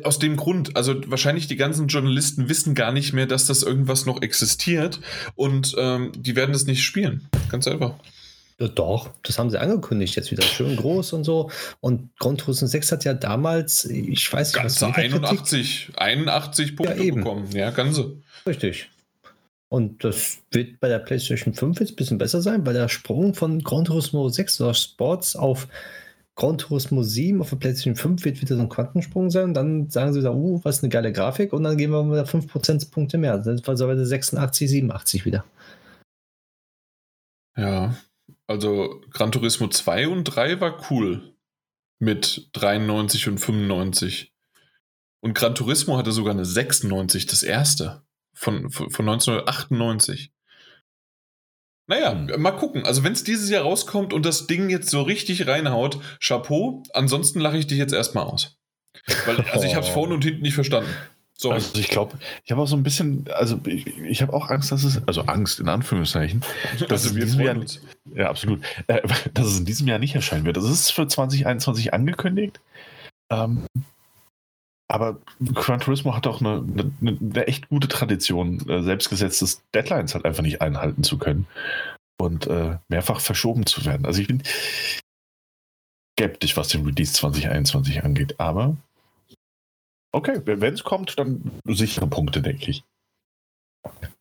Aus 0.02 0.18
dem 0.18 0.36
Grund, 0.36 0.76
also 0.76 0.94
wahrscheinlich 1.06 1.46
die 1.46 1.56
ganzen 1.56 1.88
Journalisten 1.88 2.50
wissen 2.50 2.74
gar 2.74 2.92
nicht 2.92 3.14
mehr, 3.14 3.26
dass 3.26 3.46
das 3.46 3.62
irgendwas 3.62 4.04
noch 4.04 4.20
existiert 4.20 5.00
und 5.34 5.74
ähm, 5.78 6.12
die 6.14 6.36
werden 6.36 6.54
es 6.54 6.66
nicht 6.66 6.84
spielen. 6.84 7.28
Ganz 7.48 7.66
einfach. 7.66 7.94
Ja, 8.58 8.68
doch, 8.68 9.10
das 9.22 9.38
haben 9.38 9.50
sie 9.50 9.60
angekündigt 9.60 10.16
jetzt 10.16 10.30
wieder. 10.30 10.42
Schön 10.42 10.76
groß 10.76 11.12
und 11.12 11.24
so. 11.24 11.50
Und 11.80 12.08
Gran 12.18 12.38
Turismo 12.38 12.66
6 12.66 12.92
hat 12.92 13.04
ja 13.04 13.12
damals, 13.12 13.84
ich 13.84 14.32
weiß 14.32 14.54
nicht, 14.54 14.62
ganze 14.62 14.86
was 14.86 14.96
81, 14.96 15.90
81 15.94 16.74
Punkte 16.74 17.02
ja, 17.02 17.14
bekommen. 17.14 17.50
Ja, 17.52 17.70
ganze. 17.70 18.16
Richtig. 18.46 18.90
Und 19.68 20.04
das 20.04 20.42
wird 20.52 20.78
bei 20.78 20.88
der 20.88 21.00
PlayStation 21.00 21.52
5 21.52 21.80
jetzt 21.80 21.92
ein 21.92 21.96
bisschen 21.96 22.18
besser 22.18 22.40
sein, 22.40 22.64
weil 22.64 22.74
der 22.74 22.88
Sprung 22.88 23.34
von 23.34 23.62
Gran 23.62 23.84
Turismo 23.84 24.28
6 24.28 24.60
oder 24.60 24.74
Sports 24.74 25.34
auf 25.34 25.66
Gran 26.36 26.58
Turismo 26.58 27.02
7 27.02 27.40
auf 27.40 27.50
der 27.50 27.56
PlayStation 27.56 27.96
5 27.96 28.24
wird 28.24 28.40
wieder 28.40 28.56
so 28.56 28.62
ein 28.62 28.68
Quantensprung 28.68 29.30
sein. 29.30 29.44
Und 29.44 29.54
dann 29.54 29.90
sagen 29.90 30.12
sie 30.12 30.20
wieder, 30.20 30.34
uh, 30.34 30.60
was 30.62 30.82
eine 30.82 30.90
geile 30.90 31.12
Grafik. 31.12 31.52
Und 31.52 31.64
dann 31.64 31.76
gehen 31.76 31.90
wir 31.90 32.04
wieder 32.06 32.26
5 32.26 32.46
Prozentpunkte 32.46 33.18
mehr. 33.18 33.42
Sind 33.42 33.66
wir 33.66 33.76
so 33.76 33.86
bei 33.86 33.96
86, 33.96 34.70
87 34.70 35.24
wieder. 35.24 35.44
Ja, 37.56 37.96
also 38.46 39.02
Gran 39.10 39.32
Turismo 39.32 39.66
2 39.66 40.08
und 40.08 40.24
3 40.24 40.60
war 40.60 40.90
cool. 40.90 41.32
Mit 41.98 42.50
93 42.52 43.28
und 43.28 43.38
95. 43.38 44.32
Und 45.22 45.34
Gran 45.34 45.54
Turismo 45.54 45.96
hatte 45.96 46.12
sogar 46.12 46.34
eine 46.34 46.44
96, 46.44 47.26
das 47.26 47.42
erste. 47.42 48.05
Von, 48.36 48.70
von, 48.70 48.90
von 48.90 49.08
1998. 49.08 50.30
Naja, 51.88 52.12
hm. 52.12 52.40
mal 52.40 52.52
gucken. 52.52 52.84
Also, 52.84 53.02
wenn 53.02 53.12
es 53.12 53.24
dieses 53.24 53.48
Jahr 53.48 53.62
rauskommt 53.62 54.12
und 54.12 54.26
das 54.26 54.46
Ding 54.46 54.68
jetzt 54.68 54.90
so 54.90 55.02
richtig 55.02 55.46
reinhaut, 55.46 55.98
Chapeau. 56.20 56.82
Ansonsten 56.92 57.40
lache 57.40 57.56
ich 57.56 57.66
dich 57.66 57.78
jetzt 57.78 57.94
erstmal 57.94 58.24
aus. 58.24 58.56
Weil, 59.24 59.40
also, 59.52 59.66
ich 59.66 59.74
habe 59.74 59.86
es 59.86 59.92
vorne 59.92 60.14
und 60.14 60.24
hinten 60.24 60.42
nicht 60.42 60.54
verstanden. 60.54 60.90
So. 61.38 61.52
Also 61.52 61.78
ich 61.78 61.88
glaube, 61.88 62.18
ich 62.44 62.50
habe 62.50 62.62
auch 62.62 62.66
so 62.66 62.76
ein 62.76 62.82
bisschen, 62.82 63.26
also 63.34 63.60
ich, 63.66 63.86
ich 63.86 64.22
habe 64.22 64.32
auch 64.32 64.48
Angst, 64.48 64.72
dass 64.72 64.84
es, 64.84 65.06
also 65.06 65.22
Angst 65.22 65.60
in 65.60 65.68
Anführungszeichen, 65.68 66.40
dass 66.88 67.04
also 67.04 67.08
es 67.08 67.14
in 67.14 67.20
diesem 67.20 67.40
Jahr, 67.42 67.56
uns. 67.56 67.82
ja 68.14 68.30
absolut, 68.30 68.62
äh, 68.86 69.02
dass 69.34 69.46
es 69.46 69.58
in 69.58 69.66
diesem 69.66 69.86
Jahr 69.86 69.98
nicht 69.98 70.14
erscheinen 70.14 70.46
wird. 70.46 70.56
Das 70.56 70.64
ist 70.64 70.90
für 70.92 71.06
2021 71.06 71.92
angekündigt, 71.92 72.58
ähm, 73.30 73.66
aber 74.88 75.20
Gran 75.54 75.80
Turismo 75.80 76.14
hat 76.14 76.26
auch 76.26 76.40
eine, 76.40 76.64
eine, 77.00 77.18
eine 77.20 77.46
echt 77.46 77.68
gute 77.68 77.88
Tradition, 77.88 78.68
äh, 78.68 78.82
selbstgesetztes 78.82 79.62
Deadlines 79.74 80.14
halt 80.14 80.24
einfach 80.24 80.42
nicht 80.42 80.62
einhalten 80.62 81.02
zu 81.02 81.18
können 81.18 81.46
und 82.18 82.46
äh, 82.46 82.78
mehrfach 82.88 83.20
verschoben 83.20 83.66
zu 83.66 83.84
werden. 83.84 84.06
Also 84.06 84.20
ich 84.20 84.28
bin 84.28 84.42
skeptisch, 86.18 86.56
was 86.56 86.68
den 86.68 86.84
Release 86.84 87.12
2021 87.12 88.04
angeht, 88.04 88.38
aber 88.38 88.76
Okay, 90.16 90.40
wenn 90.44 90.72
es 90.72 90.82
kommt, 90.82 91.18
dann 91.18 91.60
sichere 91.66 92.06
Punkte, 92.06 92.40
denke 92.40 92.70
ich. 92.70 92.84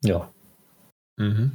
Ja. 0.03 0.30
Mhm. 1.16 1.53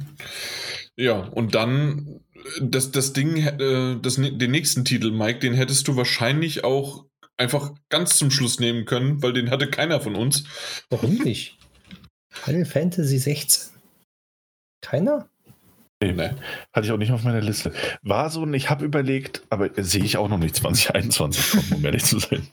Ja, 0.97 1.19
und 1.19 1.53
dann 1.53 2.21
das, 2.59 2.89
das 2.89 3.13
Ding, 3.13 3.37
äh, 3.37 3.99
das, 4.01 4.15
den 4.15 4.49
nächsten 4.49 4.83
Titel, 4.83 5.11
Mike, 5.11 5.37
den 5.37 5.53
hättest 5.53 5.87
du 5.87 5.95
wahrscheinlich 5.95 6.63
auch 6.63 7.05
einfach 7.41 7.71
ganz 7.89 8.17
zum 8.17 8.31
Schluss 8.31 8.59
nehmen 8.59 8.85
können, 8.85 9.21
weil 9.21 9.33
den 9.33 9.49
hatte 9.49 9.67
keiner 9.67 9.99
von 9.99 10.15
uns. 10.15 10.43
Warum 10.89 11.15
nicht? 11.15 11.57
Final 12.29 12.65
Fantasy 12.65 13.17
16. 13.17 13.73
Keiner? 14.81 15.27
Nee, 16.01 16.13
nee. 16.13 16.31
Hatte 16.73 16.85
ich 16.85 16.91
auch 16.91 16.97
nicht 16.97 17.11
auf 17.11 17.23
meiner 17.23 17.41
Liste. 17.41 17.73
War 18.01 18.29
so, 18.29 18.41
und 18.43 18.53
ich 18.53 18.69
habe 18.69 18.85
überlegt, 18.85 19.43
aber 19.49 19.69
sehe 19.77 20.03
ich 20.03 20.17
auch 20.17 20.29
noch 20.29 20.37
nicht 20.37 20.55
2021 20.55 21.51
kommen, 21.51 21.73
um 21.73 21.85
ehrlich 21.85 22.05
zu 22.05 22.19
sein. 22.19 22.47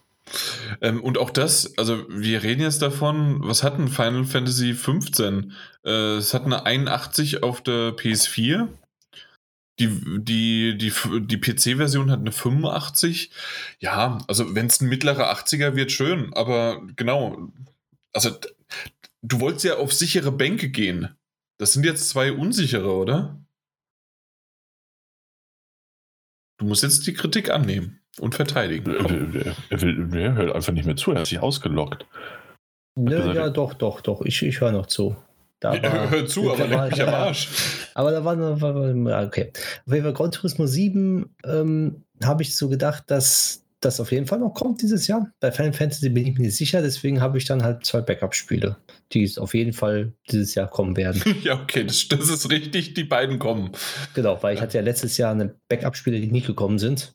Ähm, 0.83 1.03
und 1.03 1.17
auch 1.17 1.31
das, 1.31 1.77
also 1.79 2.05
wir 2.11 2.43
reden 2.43 2.61
jetzt 2.61 2.83
davon, 2.83 3.39
was 3.43 3.63
hat 3.63 3.79
ein 3.79 3.89
Final 3.89 4.25
Fantasy 4.25 4.75
15? 4.75 5.53
Äh, 5.85 5.91
es 6.17 6.35
hat 6.35 6.45
eine 6.45 6.67
81 6.67 7.43
auf 7.43 7.63
der 7.63 7.97
PS4. 7.97 8.69
Die, 9.79 9.89
die, 10.23 10.77
die, 10.77 10.93
die 11.21 11.37
PC-Version 11.37 12.11
hat 12.11 12.21
eine 12.21 12.33
85. 12.33 13.31
Ja, 13.79 14.19
also 14.27 14.55
wenn 14.55 14.67
es 14.67 14.81
ein 14.81 14.89
mittlerer 14.89 15.33
80er 15.33 15.77
wird, 15.77 15.93
schön. 15.93 16.33
Aber 16.35 16.83
genau, 16.97 17.53
also 18.13 18.31
du 19.23 19.41
wolltest 19.41 19.65
ja 19.65 19.77
auf 19.77 19.93
sichere 19.93 20.33
Bänke 20.33 20.71
gehen. 20.71 21.17
Das 21.59 21.73
sind 21.73 21.85
jetzt 21.85 22.09
zwei 22.09 22.33
unsichere, 22.33 22.95
oder? 22.95 23.41
Du 26.59 26.67
musst 26.67 26.83
jetzt 26.83 27.07
die 27.07 27.15
Kritik 27.15 27.51
annehmen 27.51 28.01
und 28.19 28.35
verteidigen. 28.35 28.91
Er, 28.91 29.55
er, 29.71 29.81
will, 29.81 30.17
er 30.17 30.35
hört 30.35 30.55
einfach 30.55 30.73
nicht 30.73 30.87
mehr 30.87 30.97
zu, 30.97 31.13
er 31.13 31.21
hat 31.21 31.27
sich 31.29 31.39
ausgelockt. 31.39 32.07
Nö, 32.97 33.17
gesagt, 33.17 33.37
ja, 33.37 33.49
doch, 33.49 33.75
doch, 33.75 34.01
doch. 34.01 34.23
Ich, 34.23 34.43
ich 34.43 34.61
höre 34.61 34.73
noch 34.73 34.87
zu. 34.87 35.17
Da 35.61 35.75
ja, 35.75 35.83
war, 35.83 36.11
hör 36.11 36.27
zu, 36.27 36.53
aber 36.53 36.67
leck 36.67 36.93
mich 36.93 37.03
am 37.03 37.09
Arsch. 37.09 37.49
Aber 37.95 38.13
da 38.13 38.25
war, 38.25 38.39
war, 38.61 38.75
war 38.75 39.27
okay. 39.27 39.53
Auf 39.87 39.93
jeden 39.93 40.05
Fall 40.05 40.13
Gran 40.13 40.31
Turismo 40.31 40.67
7 40.67 41.35
ähm, 41.45 42.05
habe 42.23 42.43
ich 42.43 42.57
so 42.57 42.69
gedacht, 42.69 43.05
dass 43.09 43.65
das 43.81 44.01
auf 44.01 44.11
jeden 44.11 44.27
Fall 44.27 44.41
noch 44.41 44.55
kommt 44.55 44.83
dieses 44.83 45.07
Jahr. 45.07 45.33
Bei 45.41 45.53
Final 45.53 45.73
Fantasy 45.73 46.09
bin 46.09 46.27
ich 46.27 46.37
mir 46.37 46.47
nicht 46.47 46.57
sicher, 46.57 46.83
deswegen 46.83 47.21
habe 47.21 47.39
ich 47.39 47.45
dann 47.45 47.63
halt 47.63 47.85
zwei 47.85 48.01
Backup-Spiele, 48.01 48.77
die 49.13 49.31
auf 49.39 49.55
jeden 49.55 49.73
Fall 49.73 50.13
dieses 50.31 50.55
Jahr 50.55 50.69
kommen 50.69 50.97
werden. 50.97 51.23
ja, 51.43 51.61
okay, 51.61 51.85
das, 51.85 52.09
das, 52.09 52.29
ist 52.29 52.51
richtig, 52.51 52.95
die 52.95 53.05
beiden 53.05 53.39
kommen. 53.39 53.71
Genau, 54.15 54.43
weil 54.43 54.55
ich 54.55 54.61
hatte 54.61 54.79
ja 54.79 54.83
letztes 54.83 55.17
Jahr 55.17 55.33
eine 55.33 55.55
Backup-Spiele, 55.69 56.21
die 56.21 56.31
nicht 56.31 56.47
gekommen 56.47 56.79
sind. 56.79 57.15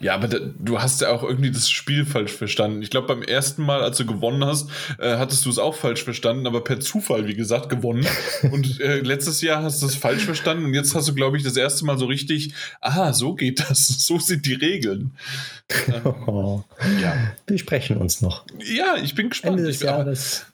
Ja, 0.00 0.14
aber 0.14 0.28
da, 0.28 0.38
du 0.38 0.80
hast 0.80 1.00
ja 1.00 1.10
auch 1.10 1.22
irgendwie 1.22 1.50
das 1.50 1.70
Spiel 1.70 2.04
falsch 2.04 2.32
verstanden. 2.32 2.82
Ich 2.82 2.90
glaube, 2.90 3.08
beim 3.08 3.22
ersten 3.22 3.62
Mal, 3.62 3.82
als 3.82 3.96
du 3.98 4.06
gewonnen 4.06 4.44
hast, 4.44 4.70
äh, 4.98 5.16
hattest 5.16 5.44
du 5.44 5.50
es 5.50 5.58
auch 5.58 5.74
falsch 5.74 6.04
verstanden, 6.04 6.46
aber 6.46 6.62
per 6.62 6.80
Zufall, 6.80 7.26
wie 7.26 7.34
gesagt, 7.34 7.68
gewonnen. 7.68 8.06
und 8.50 8.80
äh, 8.80 9.00
letztes 9.00 9.40
Jahr 9.42 9.62
hast 9.62 9.82
du 9.82 9.86
es 9.86 9.96
falsch 9.96 10.24
verstanden 10.24 10.64
und 10.64 10.74
jetzt 10.74 10.94
hast 10.94 11.08
du, 11.08 11.14
glaube 11.14 11.36
ich, 11.36 11.42
das 11.42 11.56
erste 11.56 11.84
Mal 11.84 11.98
so 11.98 12.06
richtig, 12.06 12.54
aha, 12.80 13.12
so 13.12 13.34
geht 13.34 13.60
das, 13.60 13.86
so 14.06 14.18
sind 14.18 14.46
die 14.46 14.54
Regeln. 14.54 15.12
oh, 16.26 16.62
ja. 17.02 17.14
Wir 17.46 17.58
sprechen 17.58 17.96
uns 17.96 18.22
noch. 18.22 18.44
Ja, 18.58 18.96
ich 19.02 19.14
bin 19.14 19.30
gespannt. 19.30 19.58
Ende 19.58 19.70
des 19.70 19.80
Jahres. 19.80 20.46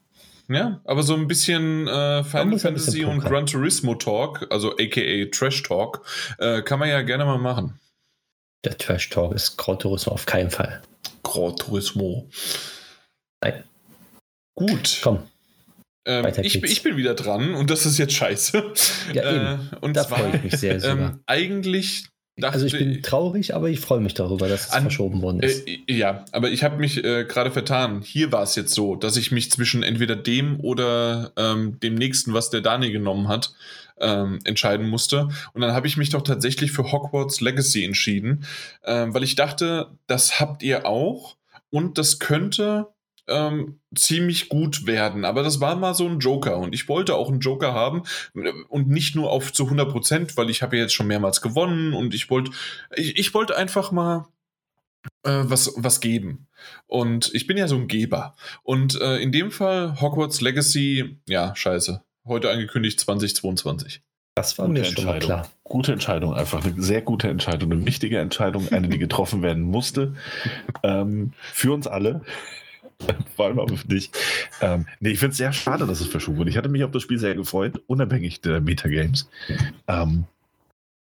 Ja, 0.49 0.81
aber 0.85 1.03
so 1.03 1.15
ein 1.15 1.27
bisschen 1.27 1.89
äh, 1.89 2.23
Final 2.23 2.59
Fantasy 2.59 3.01
bisschen 3.01 3.09
und 3.09 3.21
Gran 3.21 3.47
Turismo 3.47 3.97
Talk, 3.97 4.47
also 4.51 4.73
aka 4.79 5.25
Trash 5.33 5.63
Talk, 5.65 6.03
äh, 6.39 6.63
kann 6.63 6.79
man 6.79 6.89
ja 6.89 7.03
gerne 7.03 7.25
mal 7.25 7.39
machen. 7.39 7.75
Der 8.67 8.77
Trash 8.77 9.11
Talk 9.11 9.33
ist 9.33 9.57
Gran 9.57 9.79
Turismo 9.79 10.13
auf 10.13 10.27
keinen 10.27 10.51
Fall. 10.51 10.83
Gran 11.23 11.55
Turismo. 11.55 12.29
Nein. 13.41 13.63
Gut. 14.57 14.99
Komm. 15.03 15.23
Ähm, 16.05 16.27
ich, 16.43 16.61
ich, 16.63 16.83
bin 16.83 16.97
wieder 16.97 17.15
dran 17.15 17.55
und 17.55 17.71
das 17.71 17.87
ist 17.87 17.97
jetzt 17.99 18.15
scheiße. 18.15 18.73
Ja, 19.13 19.31
eben. 19.31 19.71
Äh, 19.73 19.77
und 19.81 19.97
da 19.97 20.03
freue 20.03 20.35
ich 20.35 20.43
mich 20.43 20.57
sehr. 20.57 20.83
Ähm, 20.83 21.21
eigentlich 21.27 22.09
also 22.43 22.67
ich 22.67 22.73
bin 22.73 23.03
traurig, 23.03 23.55
aber 23.55 23.71
ich 23.71 23.81
freue 23.81 24.01
mich 24.01 24.13
darüber, 24.13 24.47
dass 24.47 24.67
es 24.67 24.73
an, 24.73 24.83
verschoben 24.83 25.23
worden 25.23 25.41
ist. 25.41 25.67
Äh, 25.67 25.79
ja, 25.89 26.25
aber 26.33 26.51
ich 26.51 26.65
habe 26.65 26.77
mich 26.77 27.03
äh, 27.03 27.25
gerade 27.25 27.51
vertan. 27.51 28.03
Hier 28.03 28.31
war 28.31 28.43
es 28.43 28.57
jetzt 28.57 28.75
so, 28.75 28.95
dass 28.95 29.17
ich 29.17 29.33
mich 29.33 29.51
zwischen 29.51 29.83
entweder 29.83 30.17
dem 30.17 30.61
oder 30.61 31.33
ähm, 31.37 31.79
dem 31.81 31.95
nächsten, 31.95 32.35
was 32.35 32.51
der 32.51 32.61
Dani 32.61 32.91
genommen 32.91 33.29
hat, 33.29 33.55
ähm, 34.01 34.39
entscheiden 34.45 34.89
musste. 34.89 35.29
Und 35.53 35.61
dann 35.61 35.73
habe 35.73 35.87
ich 35.87 35.97
mich 35.97 36.11
doch 36.11 36.23
tatsächlich 36.23 36.73
für 36.73 36.93
Hogwarts 36.93 37.41
Legacy 37.41 37.85
entschieden, 37.85 38.45
ähm, 38.85 39.15
weil 39.15 39.23
ich 39.23 39.35
dachte, 39.35 39.91
das 40.07 40.41
habt 40.41 40.63
ihr 40.63 40.87
auch 40.87 41.37
und 41.71 41.99
das 41.99 42.19
könnte 42.19 42.89
ähm, 43.29 43.81
ziemlich 43.95 44.49
gut 44.49 44.87
werden. 44.87 45.25
Aber 45.25 45.43
das 45.43 45.61
war 45.61 45.77
mal 45.77 45.95
so 45.95 46.07
ein 46.07 46.21
Joker 46.21 46.59
und 46.59 46.75
ich 46.75 46.89
wollte 46.89 47.15
auch 47.15 47.29
einen 47.29 47.41
Joker 47.41 47.73
haben 47.73 48.03
und 48.69 48.89
nicht 48.89 49.17
nur 49.17 49.31
auf 49.31 49.53
zu 49.53 49.65
100 49.65 49.91
Prozent, 49.91 50.37
weil 50.37 50.51
ich 50.51 50.63
habe 50.63 50.77
ja 50.77 50.83
jetzt 50.83 50.95
schon 50.95 51.07
mehrmals 51.07 51.41
gewonnen 51.41 51.93
und 51.93 52.15
ich 52.15 52.31
wollte, 52.31 52.53
ich, 52.95 53.19
ich 53.19 53.35
wollte 53.35 53.57
einfach 53.57 53.91
mal 53.91 54.27
äh, 55.25 55.43
was, 55.45 55.73
was 55.77 56.01
geben. 56.01 56.47
Und 56.87 57.31
ich 57.35 57.47
bin 57.47 57.57
ja 57.57 57.69
so 57.69 57.77
ein 57.77 57.89
Geber. 57.89 58.35
Und 58.63 59.01
äh, 59.01 59.19
in 59.19 59.33
dem 59.33 59.51
Fall 59.51 60.01
Hogwarts 60.01 60.41
Legacy, 60.41 61.19
ja, 61.29 61.55
scheiße. 61.55 62.03
Heute 62.27 62.51
angekündigt 62.51 62.99
2022. 63.01 64.03
Das 64.35 64.59
war 64.59 64.67
eine 64.67 64.81
Entscheidung. 64.81 65.21
Klar. 65.21 65.51
Gute 65.63 65.93
Entscheidung, 65.93 66.35
einfach 66.35 66.65
eine 66.65 66.83
sehr 66.83 67.01
gute 67.01 67.29
Entscheidung, 67.29 67.73
eine 67.73 67.87
wichtige 67.87 68.19
Entscheidung, 68.19 68.71
eine, 68.71 68.89
die 68.89 68.99
getroffen 68.99 69.43
werden 69.43 69.63
musste. 69.63 70.15
ähm, 70.83 71.33
für 71.41 71.73
uns 71.73 71.87
alle. 71.87 72.23
Vor 73.37 73.47
allem 73.47 73.61
aber 73.61 73.77
für 73.77 73.87
dich. 73.87 74.11
Ähm, 74.61 74.87
nee, 75.01 75.11
ich 75.11 75.19
finde 75.19 75.33
es 75.33 75.39
sehr 75.39 75.53
schade, 75.53 75.87
dass 75.87 76.01
es 76.01 76.09
verschoben 76.09 76.39
wurde. 76.39 76.51
Ich 76.51 76.57
hatte 76.57 76.69
mich 76.69 76.83
auf 76.83 76.91
das 76.91 77.03
Spiel 77.03 77.19
sehr 77.19 77.35
gefreut, 77.35 77.81
unabhängig 77.87 78.41
der 78.41 78.61
Metagames. 78.61 79.29
Ähm, 79.87 80.25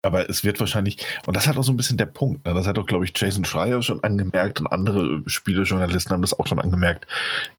aber 0.01 0.29
es 0.29 0.43
wird 0.43 0.59
wahrscheinlich, 0.59 0.97
und 1.27 1.35
das 1.35 1.47
hat 1.47 1.57
auch 1.57 1.63
so 1.63 1.71
ein 1.71 1.77
bisschen 1.77 1.97
der 1.97 2.07
Punkt, 2.07 2.45
ne? 2.45 2.53
das 2.53 2.67
hat 2.67 2.77
auch, 2.77 2.85
glaube 2.85 3.05
ich, 3.05 3.13
Jason 3.15 3.45
Schreier 3.45 3.81
schon 3.81 4.03
angemerkt 4.03 4.59
und 4.59 4.67
andere 4.67 5.21
Spielejournalisten 5.27 6.11
haben 6.11 6.21
das 6.21 6.37
auch 6.37 6.47
schon 6.47 6.59
angemerkt. 6.59 7.07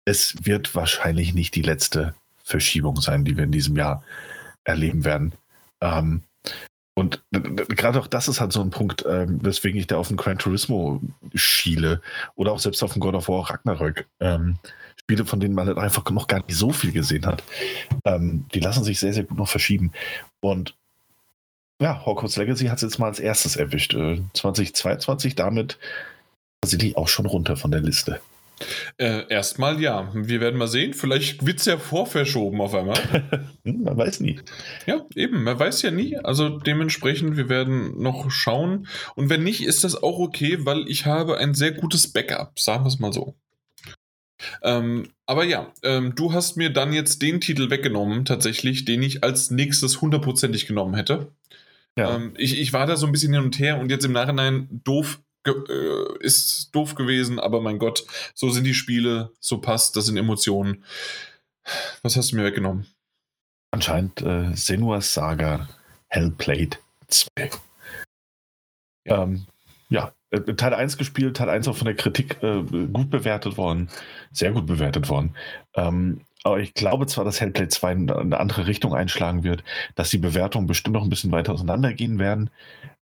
Es 0.05 0.35
wird 0.45 0.75
wahrscheinlich 0.75 1.33
nicht 1.33 1.55
die 1.55 1.63
letzte 1.63 2.15
Verschiebung 2.45 3.01
sein, 3.01 3.25
die 3.25 3.37
wir 3.37 3.45
in 3.45 3.53
diesem 3.53 3.77
Jahr 3.77 4.05
erleben 4.63 5.05
werden. 5.05 5.33
Ähm, 5.81 6.23
und 6.97 7.25
gerade 7.33 7.99
auch 7.99 8.07
das 8.07 8.29
ist 8.29 8.41
halt 8.41 8.53
so 8.53 8.61
ein 8.61 8.71
Punkt, 8.71 9.05
ähm, 9.09 9.45
weswegen 9.45 9.81
ich 9.81 9.89
da 9.89 9.97
auf 9.97 10.09
den 10.09 10.17
Gran 10.17 10.39
Turismo 10.39 11.03
schiele 11.35 12.01
oder 12.37 12.53
auch 12.53 12.61
selbst 12.61 12.85
auf 12.85 12.93
den 12.93 13.01
God 13.01 13.17
of 13.17 13.29
War 13.29 13.51
Ragnarök. 13.51 14.07
Ähm, 14.21 14.59
Spiele, 15.01 15.27
von 15.27 15.41
denen 15.41 15.55
man 15.55 15.67
halt 15.67 15.77
einfach 15.77 16.09
noch 16.11 16.29
gar 16.29 16.43
nicht 16.47 16.57
so 16.57 16.71
viel 16.71 16.93
gesehen 16.93 17.27
hat. 17.27 17.43
Ähm, 18.05 18.47
die 18.55 18.61
lassen 18.61 18.85
sich 18.85 19.01
sehr, 19.01 19.13
sehr 19.13 19.25
gut 19.25 19.37
noch 19.37 19.49
verschieben. 19.49 19.93
Und 20.41 20.77
ja, 21.81 22.07
Hogwarts 22.07 22.37
Legacy 22.37 22.67
hat 22.67 22.77
es 22.77 22.83
jetzt 22.83 22.99
mal 22.99 23.09
als 23.09 23.21
erstes 23.21 23.57
erwischt. 23.57 23.93
Äh, 23.95 24.23
2022 24.33 25.35
damit 25.35 25.79
sind 26.65 26.81
die 26.81 26.97
auch 26.97 27.09
schon 27.09 27.27
runter 27.27 27.57
von 27.57 27.71
der 27.71 27.81
Liste. 27.81 28.21
Äh, 28.99 29.29
erstmal 29.29 29.81
ja. 29.81 30.11
Wir 30.15 30.41
werden 30.41 30.59
mal 30.59 30.69
sehen. 30.69 30.95
Vielleicht 30.95 31.45
wird 31.45 31.59
es 31.59 31.67
ja 31.67 31.79
vorverschoben 31.79 32.61
auf 32.61 32.75
einmal. 32.75 32.95
Hm, 33.65 33.83
man 33.83 33.97
weiß 33.97 34.21
nie. 34.21 34.41
Ja, 34.87 35.07
eben. 35.15 35.43
Man 35.43 35.59
weiß 35.59 35.81
ja 35.83 35.91
nie. 35.91 36.19
Also 36.19 36.59
dementsprechend, 36.59 37.39
wir 37.39 37.49
werden 37.49 38.01
noch 38.01 38.31
schauen. 38.31 38.87
Und 39.15 39.31
wenn 39.31 39.43
nicht, 39.43 39.65
ist 39.65 39.85
das 39.85 40.03
auch 40.03 40.19
okay, 40.19 40.59
weil 40.67 40.87
ich 40.87 41.07
habe 41.07 41.39
ein 41.39 41.55
sehr 41.55 41.73
gutes 41.73 42.13
Backup. 42.13 42.59
Sagen 42.59 42.85
wir 42.85 42.89
es 42.89 42.99
mal 42.99 43.13
so. 43.13 43.35
Ähm, 44.63 45.09
aber 45.25 45.45
ja, 45.45 45.73
ähm, 45.83 46.15
du 46.15 46.35
hast 46.35 46.57
mir 46.57 46.71
dann 46.71 46.93
jetzt 46.93 47.23
den 47.23 47.41
Titel 47.41 47.71
weggenommen, 47.71 48.27
tatsächlich, 48.27 48.85
den 48.85 49.03
ich 49.03 49.25
als 49.25 49.51
nächstes 49.51 50.03
hundertprozentig 50.03 50.67
genommen 50.67 50.95
hätte. 50.95 51.33
Ja. 51.97 52.17
Ähm, 52.17 52.35
ich, 52.37 52.61
ich 52.61 52.73
war 52.73 52.87
da 52.87 52.97
so 52.97 53.07
ein 53.07 53.13
bisschen 53.13 53.33
hin 53.33 53.43
und 53.43 53.59
her 53.59 53.79
und 53.79 53.91
jetzt 53.91 54.05
im 54.05 54.13
Nachhinein 54.13 54.69
doof 54.85 55.21
ist 56.21 56.71
doof 56.73 56.95
gewesen, 56.95 57.39
aber 57.39 57.61
mein 57.61 57.79
Gott, 57.79 58.05
so 58.35 58.51
sind 58.51 58.65
die 58.65 58.75
Spiele, 58.75 59.31
so 59.41 59.59
passt, 59.59 59.97
das 59.97 60.07
sind 60.07 60.17
Emotionen. 60.17 60.85
Was 62.03 62.17
hast 62.17 62.33
du 62.33 62.37
mir 62.37 62.45
weggenommen? 62.45 62.87
Anscheinend 63.71 64.23
äh, 64.23 64.55
Senua's 64.55 65.13
Saga 65.15 65.69
Hellblade 66.09 66.79
2. 67.09 67.51
Ja. 69.07 69.23
Ähm, 69.23 69.47
ja, 69.89 70.13
äh, 70.31 70.41
Teil 70.41 70.75
1 70.75 70.97
gespielt, 70.97 71.37
Teil 71.37 71.51
1 71.51 71.69
auch 71.69 71.77
von 71.77 71.87
der 71.87 71.97
Kritik 71.97 72.43
äh, 72.43 72.63
gut 72.63 73.11
bewertet 73.11 73.57
worden, 73.57 73.91
sehr 74.31 74.53
gut 74.53 74.67
bewertet 74.67 75.09
worden. 75.09 75.35
Ähm, 75.75 76.21
aber 76.45 76.61
ich 76.61 76.75
glaube 76.75 77.07
zwar, 77.07 77.25
dass 77.25 77.41
Hellblade 77.41 77.69
2 77.69 77.93
in 77.93 78.11
eine 78.11 78.39
andere 78.39 78.67
Richtung 78.67 78.95
einschlagen 78.95 79.45
wird, 79.45 79.65
dass 79.95 80.11
die 80.11 80.19
Bewertungen 80.19 80.67
bestimmt 80.67 80.95
noch 80.95 81.03
ein 81.03 81.11
bisschen 81.11 81.33
weiter 81.33 81.53
auseinandergehen 81.53 82.19
werden. 82.19 82.51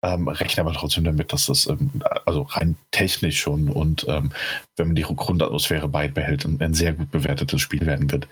Ähm, 0.01 0.29
rechne 0.29 0.61
aber 0.61 0.73
trotzdem 0.73 1.03
damit, 1.03 1.33
dass 1.33 1.47
das 1.47 1.67
ähm, 1.67 2.01
also 2.25 2.43
rein 2.43 2.77
technisch 2.91 3.39
schon 3.41 3.67
und 3.67 4.05
ähm, 4.07 4.31
wenn 4.77 4.87
man 4.87 4.95
die 4.95 5.01
Grundatmosphäre 5.01 5.89
beibehält, 5.89 6.45
ein, 6.45 6.61
ein 6.61 6.73
sehr 6.73 6.93
gut 6.93 7.11
bewertetes 7.11 7.59
Spiel 7.59 7.85
werden 7.85 8.09
wird. 8.09 8.27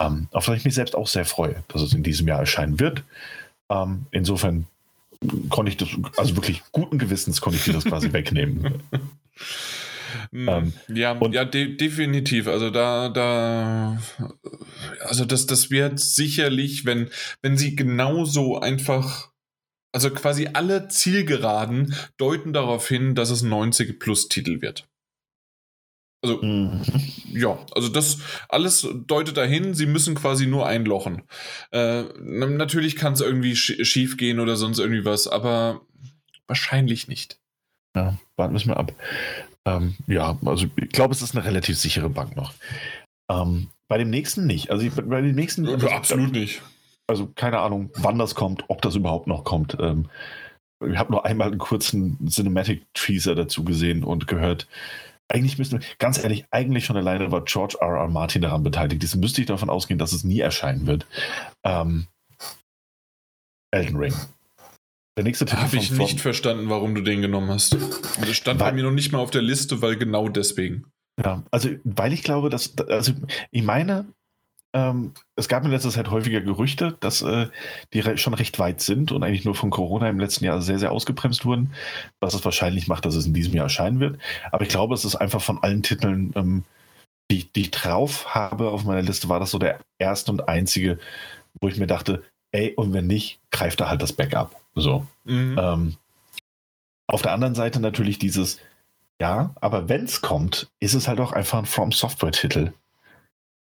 Ähm, 0.00 0.28
auf 0.32 0.44
das 0.44 0.58
ich 0.58 0.64
mich 0.64 0.74
selbst 0.74 0.94
auch 0.94 1.06
sehr 1.06 1.24
freue, 1.24 1.64
dass 1.68 1.80
es 1.80 1.94
in 1.94 2.02
diesem 2.02 2.28
Jahr 2.28 2.40
erscheinen 2.40 2.78
wird. 2.78 3.04
Ähm, 3.70 4.06
insofern 4.10 4.66
konnte 5.48 5.70
ich 5.70 5.76
das, 5.78 5.88
also 6.16 6.36
wirklich 6.36 6.62
guten 6.72 6.98
Gewissens 6.98 7.40
konnte 7.40 7.58
ich 7.58 7.64
dir 7.64 7.72
das 7.72 7.84
quasi 7.84 8.12
wegnehmen. 8.12 8.82
Hm, 10.30 10.48
ähm, 10.48 10.72
ja, 10.88 11.12
und, 11.12 11.34
ja 11.34 11.44
de 11.44 11.76
definitiv. 11.76 12.46
Also 12.48 12.70
da, 12.70 13.08
da, 13.08 14.00
also 15.00 15.24
das, 15.24 15.46
das 15.46 15.70
wird 15.70 15.98
sicherlich, 16.00 16.84
wenn, 16.84 17.08
wenn 17.42 17.56
sie 17.56 17.76
genauso 17.76 18.60
einfach, 18.60 19.27
also 19.98 20.10
quasi 20.10 20.48
alle 20.52 20.86
Zielgeraden 20.86 21.92
deuten 22.18 22.52
darauf 22.52 22.86
hin, 22.86 23.16
dass 23.16 23.30
es 23.30 23.42
90 23.42 23.98
plus 23.98 24.28
Titel 24.28 24.60
wird. 24.60 24.86
Also, 26.22 26.40
mhm. 26.40 26.82
ja, 27.32 27.58
also 27.72 27.88
das 27.88 28.18
alles 28.48 28.86
deutet 29.06 29.36
dahin, 29.36 29.74
sie 29.74 29.86
müssen 29.86 30.14
quasi 30.14 30.46
nur 30.46 30.68
einlochen. 30.68 31.22
Äh, 31.72 32.02
natürlich 32.20 32.94
kann 32.94 33.14
es 33.14 33.20
irgendwie 33.20 33.56
schief 33.56 34.16
gehen 34.16 34.38
oder 34.38 34.54
sonst 34.54 34.78
irgendwie 34.78 35.04
was, 35.04 35.26
aber 35.26 35.80
wahrscheinlich 36.46 37.08
nicht. 37.08 37.40
Ja, 37.96 38.16
warten 38.36 38.54
wir 38.54 38.58
es 38.58 38.66
mal 38.66 38.74
ab. 38.74 38.92
Ähm, 39.64 39.96
ja, 40.06 40.38
also 40.44 40.66
ich 40.76 40.90
glaube, 40.90 41.12
es 41.12 41.22
ist 41.22 41.34
eine 41.34 41.44
relativ 41.44 41.76
sichere 41.76 42.08
Bank 42.08 42.36
noch. 42.36 42.54
Ähm, 43.28 43.66
bei 43.88 43.98
dem 43.98 44.10
nächsten 44.10 44.46
nicht. 44.46 44.70
Also 44.70 44.86
ich, 44.86 44.94
bei 44.94 45.22
dem 45.22 45.34
nächsten. 45.34 45.64
Ja, 45.64 45.72
also, 45.72 45.88
absolut 45.88 46.30
nicht. 46.30 46.62
Also 47.08 47.26
keine 47.34 47.60
Ahnung, 47.60 47.90
wann 47.94 48.18
das 48.18 48.34
kommt, 48.34 48.64
ob 48.68 48.82
das 48.82 48.94
überhaupt 48.94 49.26
noch 49.26 49.44
kommt. 49.44 49.76
Ähm, 49.80 50.08
ich 50.86 50.96
habe 50.96 51.10
nur 51.10 51.24
einmal 51.24 51.48
einen 51.48 51.58
kurzen 51.58 52.28
Cinematic 52.28 52.82
Teaser 52.94 53.34
dazu 53.34 53.64
gesehen 53.64 54.04
und 54.04 54.28
gehört. 54.28 54.68
Eigentlich 55.30 55.58
müsste, 55.58 55.80
ganz 55.98 56.22
ehrlich, 56.22 56.46
eigentlich 56.50 56.86
schon 56.86 56.96
alleine 56.96 57.32
war 57.32 57.44
George 57.44 57.76
R. 57.80 57.96
R. 57.96 58.08
Martin 58.08 58.42
daran 58.42 58.62
beteiligt. 58.62 59.02
Jetzt 59.02 59.16
müsste 59.16 59.40
ich 59.40 59.46
davon 59.46 59.70
ausgehen, 59.70 59.98
dass 59.98 60.12
es 60.12 60.24
nie 60.24 60.40
erscheinen 60.40 60.86
wird. 60.86 61.06
Ähm, 61.64 62.06
Elden 63.70 63.96
Ring. 63.96 64.14
Der 65.18 65.24
nächste 65.24 65.44
Titel 65.44 65.62
Habe 65.62 65.76
ich 65.76 65.90
nicht 65.90 66.20
verstanden, 66.20 66.70
warum 66.70 66.94
du 66.94 67.02
den 67.02 67.20
genommen 67.20 67.50
hast. 67.50 67.74
Das 67.74 68.36
stand 68.36 68.60
weil, 68.60 68.70
bei 68.70 68.76
mir 68.76 68.84
noch 68.84 68.92
nicht 68.92 69.12
mal 69.12 69.18
auf 69.18 69.30
der 69.30 69.42
Liste, 69.42 69.82
weil 69.82 69.96
genau 69.96 70.28
deswegen. 70.28 70.84
Ja, 71.22 71.42
also 71.50 71.70
weil 71.82 72.12
ich 72.12 72.22
glaube, 72.22 72.48
dass, 72.50 72.78
also 72.78 73.12
ich 73.50 73.62
meine, 73.64 74.06
ähm, 74.74 75.12
es 75.36 75.48
gab 75.48 75.64
in 75.64 75.70
letzter 75.70 75.90
Zeit 75.90 76.10
häufiger 76.10 76.40
Gerüchte, 76.40 76.96
dass 77.00 77.22
äh, 77.22 77.48
die 77.92 78.00
re 78.00 78.18
schon 78.18 78.34
recht 78.34 78.58
weit 78.58 78.80
sind 78.80 79.12
und 79.12 79.22
eigentlich 79.22 79.44
nur 79.44 79.54
von 79.54 79.70
Corona 79.70 80.08
im 80.08 80.20
letzten 80.20 80.44
Jahr 80.44 80.60
sehr, 80.60 80.78
sehr 80.78 80.92
ausgebremst 80.92 81.44
wurden, 81.44 81.72
was 82.20 82.34
es 82.34 82.44
wahrscheinlich 82.44 82.86
macht, 82.86 83.06
dass 83.06 83.14
es 83.14 83.26
in 83.26 83.34
diesem 83.34 83.54
Jahr 83.54 83.64
erscheinen 83.64 84.00
wird. 84.00 84.18
Aber 84.52 84.62
ich 84.64 84.68
glaube, 84.68 84.94
es 84.94 85.04
ist 85.04 85.16
einfach 85.16 85.40
von 85.40 85.62
allen 85.62 85.82
Titeln, 85.82 86.32
ähm, 86.36 86.64
die, 87.30 87.44
die 87.52 87.62
ich 87.62 87.70
drauf 87.70 88.34
habe 88.34 88.70
auf 88.70 88.84
meiner 88.84 89.02
Liste, 89.02 89.28
war 89.28 89.40
das 89.40 89.50
so 89.50 89.58
der 89.58 89.80
erste 89.98 90.32
und 90.32 90.48
einzige, 90.48 90.98
wo 91.60 91.68
ich 91.68 91.78
mir 91.78 91.86
dachte, 91.86 92.22
ey, 92.52 92.74
und 92.74 92.92
wenn 92.92 93.06
nicht, 93.06 93.40
greift 93.50 93.80
er 93.80 93.88
halt 93.88 94.02
das 94.02 94.12
Backup. 94.12 94.60
So. 94.74 95.06
Mhm. 95.24 95.58
Ähm, 95.58 95.96
auf 97.06 97.22
der 97.22 97.32
anderen 97.32 97.54
Seite 97.54 97.80
natürlich 97.80 98.18
dieses, 98.18 98.60
ja, 99.20 99.54
aber 99.60 99.88
wenn 99.88 100.04
es 100.04 100.20
kommt, 100.20 100.68
ist 100.78 100.94
es 100.94 101.08
halt 101.08 101.20
auch 101.20 101.32
einfach 101.32 101.58
ein 101.58 101.66
From 101.66 101.92
Software-Titel. 101.92 102.72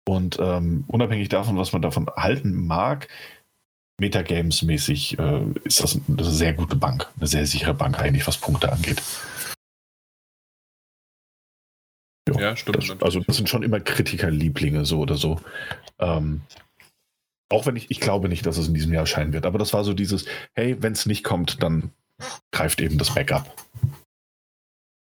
Und 0.07 0.37
ähm, 0.39 0.83
unabhängig 0.87 1.29
davon, 1.29 1.57
was 1.57 1.73
man 1.73 1.81
davon 1.81 2.09
halten 2.15 2.67
mag, 2.67 3.07
Metagames-mäßig 3.99 5.17
äh, 5.19 5.59
ist 5.63 5.81
das 5.81 5.99
eine 6.07 6.23
sehr 6.23 6.53
gute 6.53 6.75
Bank, 6.75 7.07
eine 7.17 7.27
sehr 7.27 7.45
sichere 7.45 7.73
Bank 7.73 7.99
eigentlich, 7.99 8.27
was 8.27 8.37
Punkte 8.37 8.71
angeht. 8.71 9.01
Jo, 12.27 12.39
ja, 12.39 12.55
stimmt. 12.55 12.89
Das, 12.89 13.01
also 13.01 13.19
das 13.21 13.37
sind 13.37 13.49
schon 13.49 13.63
immer 13.63 13.79
Kritikerlieblinge, 13.79 14.85
so 14.85 14.99
oder 14.99 15.15
so. 15.15 15.39
Ähm, 15.99 16.41
auch 17.51 17.65
wenn 17.65 17.75
ich, 17.75 17.89
ich 17.91 17.99
glaube 17.99 18.27
nicht, 18.27 18.45
dass 18.45 18.57
es 18.57 18.67
in 18.67 18.73
diesem 18.73 18.91
Jahr 18.91 19.03
erscheinen 19.03 19.31
wird. 19.31 19.45
Aber 19.45 19.59
das 19.59 19.73
war 19.73 19.83
so 19.83 19.93
dieses, 19.93 20.25
hey, 20.55 20.81
wenn 20.81 20.93
es 20.93 21.05
nicht 21.05 21.23
kommt, 21.23 21.61
dann 21.63 21.91
greift 22.51 22.81
eben 22.81 22.97
das 22.97 23.13
Backup. 23.13 23.55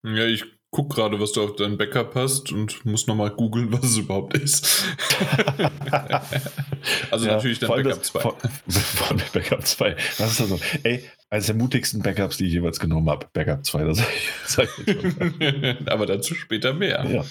Ja, 0.06 0.24
ich 0.24 0.44
guck 0.70 0.94
gerade, 0.94 1.18
was 1.18 1.32
du 1.32 1.42
auf 1.42 1.56
dein 1.56 1.76
Backup 1.76 2.14
hast 2.14 2.52
und 2.52 2.84
muss 2.84 3.06
nochmal 3.06 3.30
googeln, 3.30 3.72
was 3.72 3.84
es 3.84 3.96
überhaupt 3.98 4.36
ist. 4.36 4.84
also 7.10 7.26
ja, 7.26 7.34
natürlich 7.34 7.58
dein 7.58 7.70
Backup 7.70 8.04
2. 8.04 8.20
Von, 8.20 9.18
der 9.18 9.40
Backup 9.40 9.66
2. 9.66 9.96
Das 10.18 10.32
ist 10.32 10.40
also, 10.40 10.60
ey, 10.84 11.04
eines 11.28 11.46
der 11.46 11.54
mutigsten 11.56 12.02
Backups, 12.02 12.36
die 12.36 12.46
ich 12.46 12.52
jeweils 12.52 12.78
genommen 12.78 13.10
habe. 13.10 13.26
Backup 13.32 13.64
2, 13.64 13.84
das 13.84 14.02
sag 14.46 14.68
ich 14.86 15.88
Aber 15.88 16.06
dazu 16.06 16.34
später 16.34 16.72
mehr. 16.72 17.04
Ja. 17.08 17.24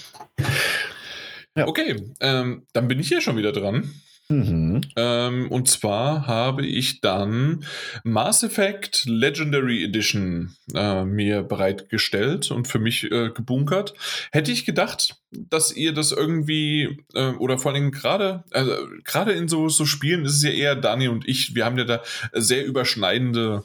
ja. 1.56 1.66
Okay, 1.66 1.96
ähm, 2.20 2.66
dann 2.72 2.88
bin 2.88 3.00
ich 3.00 3.08
hier 3.08 3.20
schon 3.20 3.36
wieder 3.36 3.52
dran. 3.52 3.90
Mhm. 4.30 4.80
Ähm, 4.96 5.50
und 5.50 5.68
zwar 5.68 6.26
habe 6.26 6.64
ich 6.64 7.00
dann 7.00 7.64
Mass 8.04 8.44
Effect 8.44 9.04
Legendary 9.06 9.84
Edition 9.84 10.54
äh, 10.72 11.04
mir 11.04 11.42
bereitgestellt 11.42 12.50
und 12.52 12.68
für 12.68 12.78
mich 12.78 13.10
äh, 13.10 13.30
gebunkert. 13.30 13.94
Hätte 14.30 14.52
ich 14.52 14.64
gedacht, 14.64 15.16
dass 15.32 15.74
ihr 15.74 15.92
das 15.92 16.12
irgendwie 16.12 16.98
äh, 17.14 17.32
oder 17.32 17.58
vor 17.58 17.72
allem 17.72 17.90
gerade 17.90 18.44
also 18.52 18.72
gerade 19.04 19.32
in 19.32 19.48
so, 19.48 19.68
so 19.68 19.84
Spielen 19.84 20.24
ist 20.24 20.36
es 20.36 20.42
ja 20.42 20.50
eher 20.50 20.76
Dani 20.76 21.08
und 21.08 21.26
ich, 21.28 21.54
wir 21.56 21.64
haben 21.64 21.78
ja 21.78 21.84
da 21.84 22.02
sehr 22.32 22.64
überschneidende 22.64 23.64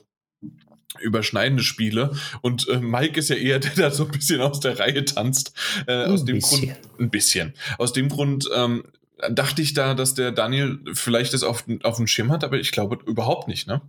überschneidende 1.02 1.62
Spiele. 1.64 2.12
Und 2.42 2.70
äh, 2.70 2.80
Mike 2.80 3.20
ist 3.20 3.30
ja 3.30 3.36
eher 3.36 3.60
der, 3.60 3.72
der 3.72 3.92
so 3.92 4.06
ein 4.06 4.12
bisschen 4.12 4.42
aus 4.42 4.62
der 4.62 4.80
Reihe 4.80 5.04
tanzt. 5.04 5.54
Äh, 5.88 6.06
aus 6.06 6.24
dem 6.24 6.38
bisschen. 6.38 6.68
Grund, 6.68 7.00
ein 7.00 7.10
bisschen. 7.10 7.54
Aus 7.78 7.92
dem 7.92 8.08
Grund 8.08 8.50
ähm, 8.56 8.86
dachte 9.30 9.62
ich 9.62 9.74
da, 9.74 9.94
dass 9.94 10.14
der 10.14 10.32
Daniel 10.32 10.80
vielleicht 10.94 11.34
das 11.34 11.44
auf, 11.44 11.66
auf 11.84 11.98
dem 11.98 12.08
Schirm 12.08 12.32
hat, 12.32 12.44
aber 12.44 12.60
ich 12.60 12.72
glaube 12.72 13.00
überhaupt 13.06 13.48
nicht, 13.48 13.68
ne? 13.68 13.82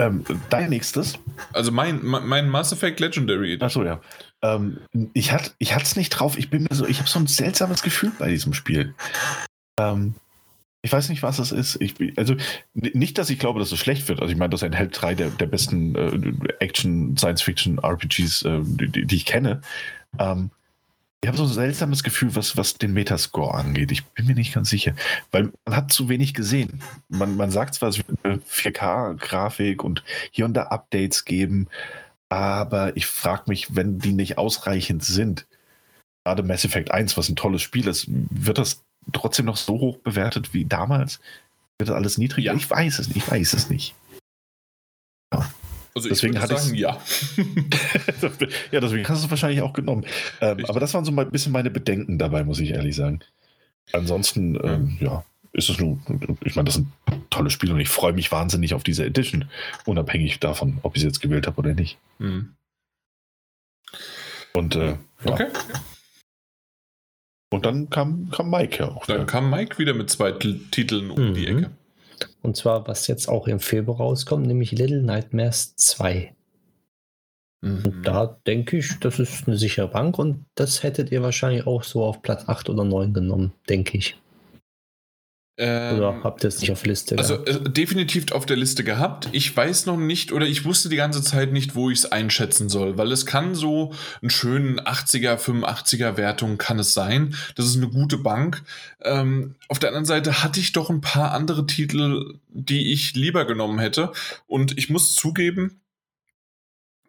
Ähm, 0.00 0.24
dein 0.48 0.70
nächstes? 0.70 1.18
Also 1.52 1.70
mein, 1.70 2.00
mein 2.02 2.48
Mass 2.48 2.72
Effect 2.72 2.98
Legendary. 2.98 3.58
Achso, 3.60 3.84
ja. 3.84 4.00
Ähm, 4.42 4.78
ich 5.12 5.32
hatte 5.32 5.52
ich 5.58 5.72
es 5.76 5.96
nicht 5.96 6.10
drauf. 6.10 6.38
Ich 6.38 6.50
bin 6.50 6.62
mir 6.64 6.74
so, 6.74 6.86
ich 6.86 6.98
habe 6.98 7.08
so 7.08 7.18
ein 7.18 7.26
seltsames 7.26 7.82
Gefühl 7.82 8.10
bei 8.18 8.28
diesem 8.28 8.54
Spiel. 8.54 8.94
Ähm, 9.78 10.14
ich 10.80 10.92
weiß 10.92 11.10
nicht, 11.10 11.22
was 11.22 11.38
es 11.38 11.52
ist. 11.52 11.80
Ich, 11.80 11.94
also 12.16 12.34
nicht, 12.74 13.18
dass 13.18 13.30
ich 13.30 13.38
glaube, 13.38 13.60
dass 13.60 13.70
es 13.70 13.78
schlecht 13.78 14.08
wird. 14.08 14.20
Also 14.20 14.32
ich 14.32 14.38
meine, 14.38 14.50
das 14.50 14.62
enthält 14.62 15.00
drei 15.00 15.14
der, 15.14 15.28
der 15.30 15.46
besten 15.46 15.94
äh, 15.94 16.54
Action, 16.58 17.16
Science-Fiction-RPGs, 17.16 18.42
äh, 18.42 18.60
die, 18.64 19.06
die 19.06 19.16
ich 19.16 19.26
kenne. 19.26 19.60
Ähm, 20.18 20.50
ich 21.22 21.28
habe 21.28 21.38
so 21.38 21.44
ein 21.44 21.48
seltsames 21.48 22.02
Gefühl, 22.02 22.34
was, 22.34 22.56
was 22.56 22.78
den 22.78 22.92
Metascore 22.92 23.54
angeht. 23.54 23.92
Ich 23.92 24.04
bin 24.06 24.26
mir 24.26 24.34
nicht 24.34 24.52
ganz 24.52 24.70
sicher, 24.70 24.94
weil 25.30 25.52
man 25.64 25.76
hat 25.76 25.92
zu 25.92 26.08
wenig 26.08 26.34
gesehen. 26.34 26.82
Man, 27.08 27.36
man 27.36 27.52
sagt 27.52 27.74
zwar, 27.74 27.90
es 27.90 27.98
wird 27.98 28.18
eine 28.24 28.38
4K-Grafik 28.38 29.84
und 29.84 30.02
hier 30.32 30.46
und 30.46 30.54
da 30.54 30.64
Updates 30.64 31.24
geben, 31.24 31.68
aber 32.28 32.96
ich 32.96 33.06
frage 33.06 33.44
mich, 33.46 33.76
wenn 33.76 34.00
die 34.00 34.12
nicht 34.12 34.36
ausreichend 34.36 35.04
sind, 35.04 35.46
gerade 36.24 36.42
Mass 36.42 36.64
Effect 36.64 36.90
1, 36.90 37.16
was 37.16 37.28
ein 37.28 37.36
tolles 37.36 37.62
Spiel 37.62 37.86
ist, 37.86 38.06
wird 38.08 38.58
das 38.58 38.82
trotzdem 39.12 39.46
noch 39.46 39.56
so 39.56 39.74
hoch 39.74 39.98
bewertet 39.98 40.52
wie 40.52 40.64
damals? 40.64 41.20
Wird 41.78 41.88
das 41.88 41.96
alles 41.96 42.18
niedriger? 42.18 42.52
Ja. 42.52 42.56
Ich 42.56 42.68
weiß 42.68 42.98
es 42.98 43.08
nicht, 43.08 43.18
ich 43.18 43.30
weiß 43.30 43.52
es 43.52 43.70
nicht. 43.70 43.94
Also 45.94 46.08
Deswegen 46.08 46.34
ich 46.34 46.40
würde 46.40 46.56
sagen, 46.56 46.74
ja. 46.74 46.98
ja, 48.72 48.80
deswegen 48.80 49.06
hast 49.08 49.20
du 49.22 49.26
es 49.26 49.30
wahrscheinlich 49.30 49.60
auch 49.60 49.74
genommen. 49.74 50.06
Ähm, 50.40 50.64
aber 50.66 50.80
das 50.80 50.94
waren 50.94 51.04
so 51.04 51.12
ein 51.12 51.30
bisschen 51.30 51.52
meine 51.52 51.70
Bedenken 51.70 52.18
dabei, 52.18 52.44
muss 52.44 52.60
ich 52.60 52.70
ehrlich 52.70 52.96
sagen. 52.96 53.20
Ansonsten, 53.92 54.58
ähm, 54.64 54.96
ja, 55.00 55.24
ist 55.52 55.68
es 55.68 55.78
nur, 55.78 55.98
ich 56.44 56.56
meine, 56.56 56.66
das 56.66 56.76
ist 56.76 56.86
ein 57.06 57.24
tolles 57.28 57.52
Spiel 57.52 57.72
und 57.72 57.80
ich 57.80 57.90
freue 57.90 58.14
mich 58.14 58.32
wahnsinnig 58.32 58.72
auf 58.72 58.84
diese 58.84 59.04
Edition, 59.04 59.50
unabhängig 59.84 60.40
davon, 60.40 60.78
ob 60.82 60.96
ich 60.96 61.02
sie 61.02 61.08
jetzt 61.08 61.20
gewählt 61.20 61.46
habe 61.46 61.58
oder 61.58 61.74
nicht. 61.74 61.98
Hm. 62.18 62.54
Und, 64.54 64.76
äh, 64.76 64.86
ja. 64.88 64.96
Okay. 65.24 65.48
und 67.50 67.66
dann 67.66 67.90
kam, 67.90 68.30
kam 68.30 68.50
Mike 68.50 68.78
ja 68.78 68.88
auch. 68.88 69.04
Dann 69.06 69.16
wieder. 69.16 69.26
kam 69.26 69.50
Mike 69.50 69.78
wieder 69.78 69.92
mit 69.92 70.08
zwei 70.08 70.32
Titeln 70.32 71.10
um 71.10 71.34
die 71.34 71.46
Mhm. 71.50 71.58
Ecke. 71.58 71.70
Und 72.42 72.56
zwar, 72.56 72.86
was 72.88 73.06
jetzt 73.06 73.28
auch 73.28 73.46
im 73.46 73.60
Februar 73.60 73.98
rauskommt, 73.98 74.46
nämlich 74.46 74.72
Little 74.72 75.02
Nightmares 75.02 75.76
2. 75.76 76.34
Mhm. 77.62 77.84
Und 77.84 78.02
da 78.02 78.38
denke 78.46 78.78
ich, 78.78 78.98
das 79.00 79.18
ist 79.18 79.46
eine 79.46 79.56
sichere 79.56 79.88
Bank 79.88 80.18
und 80.18 80.44
das 80.54 80.82
hättet 80.82 81.12
ihr 81.12 81.22
wahrscheinlich 81.22 81.66
auch 81.66 81.84
so 81.84 82.04
auf 82.04 82.22
Platz 82.22 82.48
8 82.48 82.68
oder 82.70 82.84
9 82.84 83.14
genommen, 83.14 83.52
denke 83.68 83.96
ich. 83.96 84.20
Ähm, 85.64 85.98
Oder 85.98 86.20
habt 86.24 86.42
ihr 86.42 86.48
es 86.48 86.60
nicht 86.60 86.72
auf 86.72 86.84
Liste? 86.84 87.16
Also 87.16 87.36
äh, 87.44 87.60
definitiv 87.70 88.32
auf 88.32 88.46
der 88.46 88.56
Liste 88.56 88.82
gehabt. 88.82 89.28
Ich 89.30 89.56
weiß 89.56 89.86
noch 89.86 89.96
nicht 89.96 90.32
oder 90.32 90.44
ich 90.44 90.64
wusste 90.64 90.88
die 90.88 90.96
ganze 90.96 91.22
Zeit 91.22 91.52
nicht, 91.52 91.76
wo 91.76 91.88
ich 91.88 92.00
es 92.00 92.10
einschätzen 92.10 92.68
soll, 92.68 92.98
weil 92.98 93.12
es 93.12 93.26
kann 93.26 93.54
so 93.54 93.92
einen 94.20 94.30
schönen 94.30 94.80
80er, 94.80 95.36
85er 95.36 96.16
Wertung 96.16 96.58
kann 96.58 96.80
es 96.80 96.94
sein. 96.94 97.36
Das 97.54 97.66
ist 97.66 97.76
eine 97.76 97.88
gute 97.88 98.18
Bank. 98.18 98.64
Ähm, 99.02 99.54
auf 99.68 99.78
der 99.78 99.90
anderen 99.90 100.04
Seite 100.04 100.42
hatte 100.42 100.58
ich 100.58 100.72
doch 100.72 100.90
ein 100.90 101.00
paar 101.00 101.30
andere 101.30 101.64
Titel, 101.64 102.40
die 102.48 102.92
ich 102.92 103.14
lieber 103.14 103.44
genommen 103.44 103.78
hätte. 103.78 104.10
Und 104.48 104.76
ich 104.76 104.90
muss 104.90 105.14
zugeben, 105.14 105.80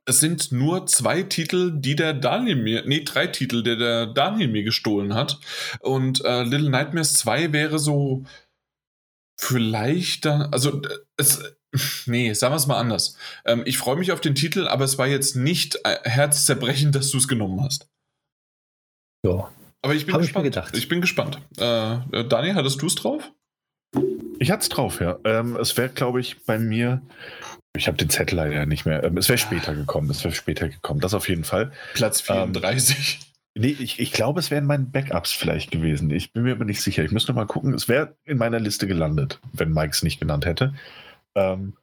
es 0.05 0.19
sind 0.19 0.51
nur 0.51 0.85
zwei 0.85 1.23
Titel, 1.23 1.71
die 1.73 1.95
der 1.95 2.13
Daniel 2.13 2.57
mir, 2.57 2.83
nee, 2.85 3.03
drei 3.03 3.27
Titel, 3.27 3.63
der 3.63 3.77
der 3.77 4.05
Daniel 4.05 4.49
mir 4.49 4.63
gestohlen 4.63 5.13
hat. 5.13 5.39
Und 5.79 6.23
äh, 6.25 6.43
Little 6.43 6.69
Nightmares 6.69 7.13
2 7.13 7.53
wäre 7.53 7.79
so 7.79 8.25
vielleicht 9.39 10.25
dann, 10.25 10.43
also 10.53 10.81
es, 11.17 11.41
nee, 12.05 12.33
sagen 12.33 12.53
wir 12.53 12.57
es 12.57 12.67
mal 12.67 12.77
anders. 12.79 13.17
Ähm, 13.45 13.63
ich 13.65 13.77
freue 13.77 13.95
mich 13.97 14.11
auf 14.11 14.21
den 14.21 14.35
Titel, 14.35 14.67
aber 14.67 14.85
es 14.85 14.97
war 14.97 15.07
jetzt 15.07 15.35
nicht 15.35 15.79
äh, 15.83 15.97
herzzerbrechend, 16.03 16.95
dass 16.95 17.09
du 17.11 17.17
es 17.17 17.27
genommen 17.27 17.61
hast. 17.63 17.87
ja. 19.25 19.51
Aber 19.85 19.95
ich 19.95 20.05
bin 20.05 20.13
Hab 20.15 20.21
ich 20.21 20.27
gespannt. 20.27 20.45
gedacht. 20.45 20.77
Ich 20.77 20.87
bin 20.87 21.01
gespannt. 21.01 21.39
Äh, 21.59 21.95
äh, 22.17 22.25
Daniel, 22.25 22.55
hattest 22.55 22.81
du 22.81 22.85
es 22.87 22.95
drauf? 22.95 23.21
Ich 24.39 24.49
hatte 24.49 24.61
es 24.63 24.69
drauf, 24.69 25.01
ja. 25.01 25.17
Ähm, 25.25 25.57
es 25.57 25.75
wäre, 25.75 25.89
glaube 25.89 26.21
ich, 26.21 26.41
bei 26.45 26.57
mir. 26.57 27.01
Ich 27.75 27.87
habe 27.87 27.97
den 27.97 28.09
Zettel 28.09 28.37
leider 28.37 28.65
nicht 28.65 28.85
mehr. 28.85 29.03
Ähm, 29.03 29.17
es 29.17 29.27
wäre 29.27 29.37
später 29.37 29.75
gekommen. 29.75 30.09
Es 30.09 30.23
wäre 30.23 30.33
später 30.33 30.69
gekommen. 30.69 31.01
Das 31.01 31.13
auf 31.13 31.27
jeden 31.27 31.43
Fall. 31.43 31.73
Platz 31.95 32.21
Ähm, 32.29 32.53
34. 32.53 33.19
Nee, 33.55 33.75
ich, 33.79 33.99
ich 33.99 34.11
glaube, 34.11 34.39
es 34.39 34.49
wären 34.49 34.65
meine 34.65 34.85
Backups 34.85 35.31
vielleicht 35.31 35.69
gewesen. 35.69 36.09
Ich 36.09 36.33
bin 36.33 36.43
mir 36.43 36.53
aber 36.53 36.65
nicht 36.65 36.81
sicher. 36.81 37.03
Ich 37.03 37.11
müsste 37.11 37.33
mal 37.33 37.45
gucken. 37.45 37.73
Es 37.73 37.87
wäre 37.87 38.15
in 38.25 38.37
meiner 38.37 38.59
Liste 38.59 38.87
gelandet, 38.87 39.39
wenn 39.53 39.71
Mike 39.73 39.91
es 39.91 40.01
nicht 40.01 40.19
genannt 40.19 40.45
hätte. 40.45 40.73
Ähm, 41.35 41.73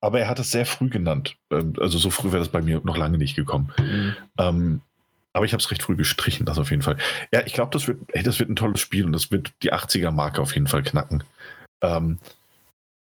aber 0.00 0.20
er 0.20 0.28
hat 0.28 0.38
es 0.38 0.50
sehr 0.50 0.64
früh 0.64 0.88
genannt. 0.88 1.36
Ähm, 1.50 1.74
also 1.78 1.98
so 1.98 2.10
früh 2.10 2.28
wäre 2.28 2.38
das 2.38 2.48
bei 2.48 2.62
mir 2.62 2.80
noch 2.82 2.96
lange 2.96 3.18
nicht 3.18 3.36
gekommen. 3.36 3.72
Mhm. 3.78 4.16
Ähm, 4.38 4.80
aber 5.34 5.44
ich 5.44 5.52
habe 5.52 5.62
es 5.62 5.70
recht 5.70 5.82
früh 5.82 5.96
gestrichen, 5.96 6.46
das 6.46 6.58
auf 6.58 6.70
jeden 6.70 6.82
Fall. 6.82 6.96
Ja, 7.32 7.42
ich 7.44 7.52
glaube, 7.52 7.70
das 7.72 7.86
wird, 7.86 8.00
ey, 8.12 8.22
das 8.22 8.38
wird 8.38 8.48
ein 8.48 8.56
tolles 8.56 8.80
Spiel 8.80 9.04
und 9.04 9.12
das 9.12 9.30
wird 9.30 9.52
die 9.62 9.72
80er-Marke 9.72 10.40
auf 10.40 10.54
jeden 10.54 10.66
Fall 10.66 10.82
knacken. 10.82 11.22
Ähm, 11.82 12.18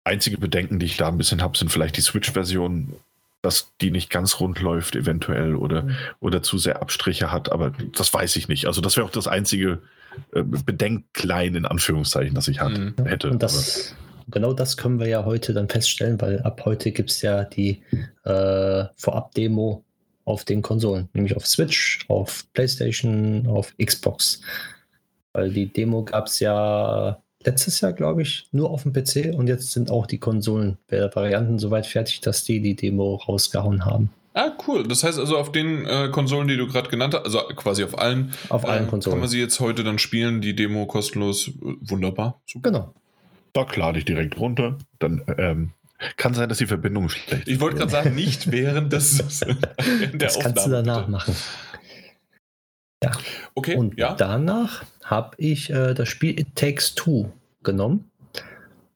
einzige 0.03 0.37
Bedenken, 0.37 0.79
die 0.79 0.85
ich 0.85 0.97
da 0.97 1.07
ein 1.07 1.17
bisschen 1.17 1.41
habe, 1.41 1.57
sind 1.57 1.71
vielleicht 1.71 1.97
die 1.97 2.01
Switch-Version, 2.01 2.93
dass 3.41 3.73
die 3.81 3.91
nicht 3.91 4.09
ganz 4.09 4.39
rund 4.39 4.59
läuft, 4.61 4.95
eventuell, 4.95 5.55
oder, 5.55 5.83
Mhm. 5.83 5.95
oder 6.19 6.41
zu 6.41 6.57
sehr 6.57 6.81
Abstriche 6.81 7.31
hat, 7.31 7.51
aber 7.51 7.71
das 7.95 8.13
weiß 8.13 8.35
ich 8.35 8.47
nicht. 8.47 8.65
Also, 8.65 8.81
das 8.81 8.97
wäre 8.97 9.05
auch 9.05 9.11
das 9.11 9.27
einzige 9.27 9.79
äh, 10.33 10.41
Bedenklein 10.43 11.53
in 11.55 11.65
Anführungszeichen, 11.65 12.33
das 12.33 12.47
ich 12.47 12.59
hat, 12.59 12.77
Mhm. 12.77 12.95
hätte. 13.05 13.29
Und 13.29 13.43
das, 13.43 13.95
genau 14.29 14.53
das 14.53 14.75
können 14.75 14.99
wir 14.99 15.07
ja 15.07 15.25
heute 15.25 15.53
dann 15.53 15.69
feststellen, 15.69 16.19
weil 16.19 16.41
ab 16.41 16.63
heute 16.65 16.91
gibt 16.91 17.11
es 17.11 17.21
ja 17.21 17.43
die 17.43 17.83
äh, 18.25 18.85
Vorab-Demo 18.95 19.83
auf 20.25 20.43
den 20.43 20.61
Konsolen, 20.61 21.07
nämlich 21.13 21.35
auf 21.35 21.45
Switch, 21.45 21.99
auf 22.07 22.45
PlayStation, 22.53 23.45
auf 23.47 23.73
Xbox. 23.77 24.41
Weil 25.33 25.51
die 25.51 25.71
Demo 25.71 26.03
gab 26.03 26.25
es 26.27 26.39
ja 26.39 27.21
letztes 27.43 27.81
Jahr, 27.81 27.93
glaube 27.93 28.21
ich, 28.21 28.47
nur 28.51 28.69
auf 28.69 28.83
dem 28.83 28.93
PC 28.93 29.33
und 29.35 29.47
jetzt 29.47 29.71
sind 29.71 29.91
auch 29.91 30.05
die 30.05 30.17
Konsolen-Varianten 30.19 31.59
soweit 31.59 31.85
fertig, 31.85 32.21
dass 32.21 32.43
die 32.43 32.61
die 32.61 32.75
Demo 32.75 33.15
rausgehauen 33.15 33.85
haben. 33.85 34.09
Ah, 34.33 34.51
cool. 34.67 34.87
Das 34.87 35.03
heißt 35.03 35.17
also 35.17 35.35
auf 35.35 35.51
den 35.51 35.85
äh, 35.87 36.09
Konsolen, 36.11 36.47
die 36.47 36.57
du 36.57 36.67
gerade 36.67 36.89
genannt 36.89 37.15
hast, 37.15 37.25
also 37.25 37.39
quasi 37.55 37.83
auf 37.83 37.97
allen, 37.97 38.33
Auf 38.49 38.65
allen 38.65 38.75
äh, 38.75 38.79
kann 38.81 38.89
Konsolen. 38.91 39.19
man 39.19 39.29
sie 39.29 39.39
jetzt 39.39 39.59
heute 39.59 39.83
dann 39.83 39.97
spielen, 39.97 40.41
die 40.41 40.55
Demo 40.55 40.85
kostenlos. 40.85 41.51
Wunderbar. 41.59 42.39
Super. 42.45 42.69
Genau. 42.71 42.93
Da 43.53 43.65
lade 43.75 43.97
ich 43.97 44.05
direkt 44.05 44.39
runter. 44.39 44.77
Dann 44.99 45.23
ähm, 45.39 45.71
kann 46.17 46.35
sein, 46.35 46.49
dass 46.49 46.59
die 46.59 46.67
Verbindung 46.67 47.09
schlecht 47.09 47.47
ist. 47.47 47.47
Ich 47.47 47.59
wollte 47.59 47.77
gerade 47.77 47.91
sagen, 47.91 48.13
nicht 48.13 48.51
während 48.51 48.93
des 48.93 49.17
der 49.39 49.55
Das 50.13 50.37
kannst 50.37 50.57
du 50.57 50.61
Aufnahme, 50.61 50.83
danach 50.83 51.25
bitte. 51.25 51.37
Machen. 53.03 53.23
Okay, 53.55 53.75
Und 53.75 53.97
ja. 53.97 54.15
danach 54.15 54.83
habe 55.03 55.35
ich 55.37 55.69
äh, 55.69 55.93
das 55.93 56.09
Spiel 56.09 56.39
It 56.39 56.55
Takes 56.55 56.95
Two 56.95 57.31
genommen, 57.63 58.09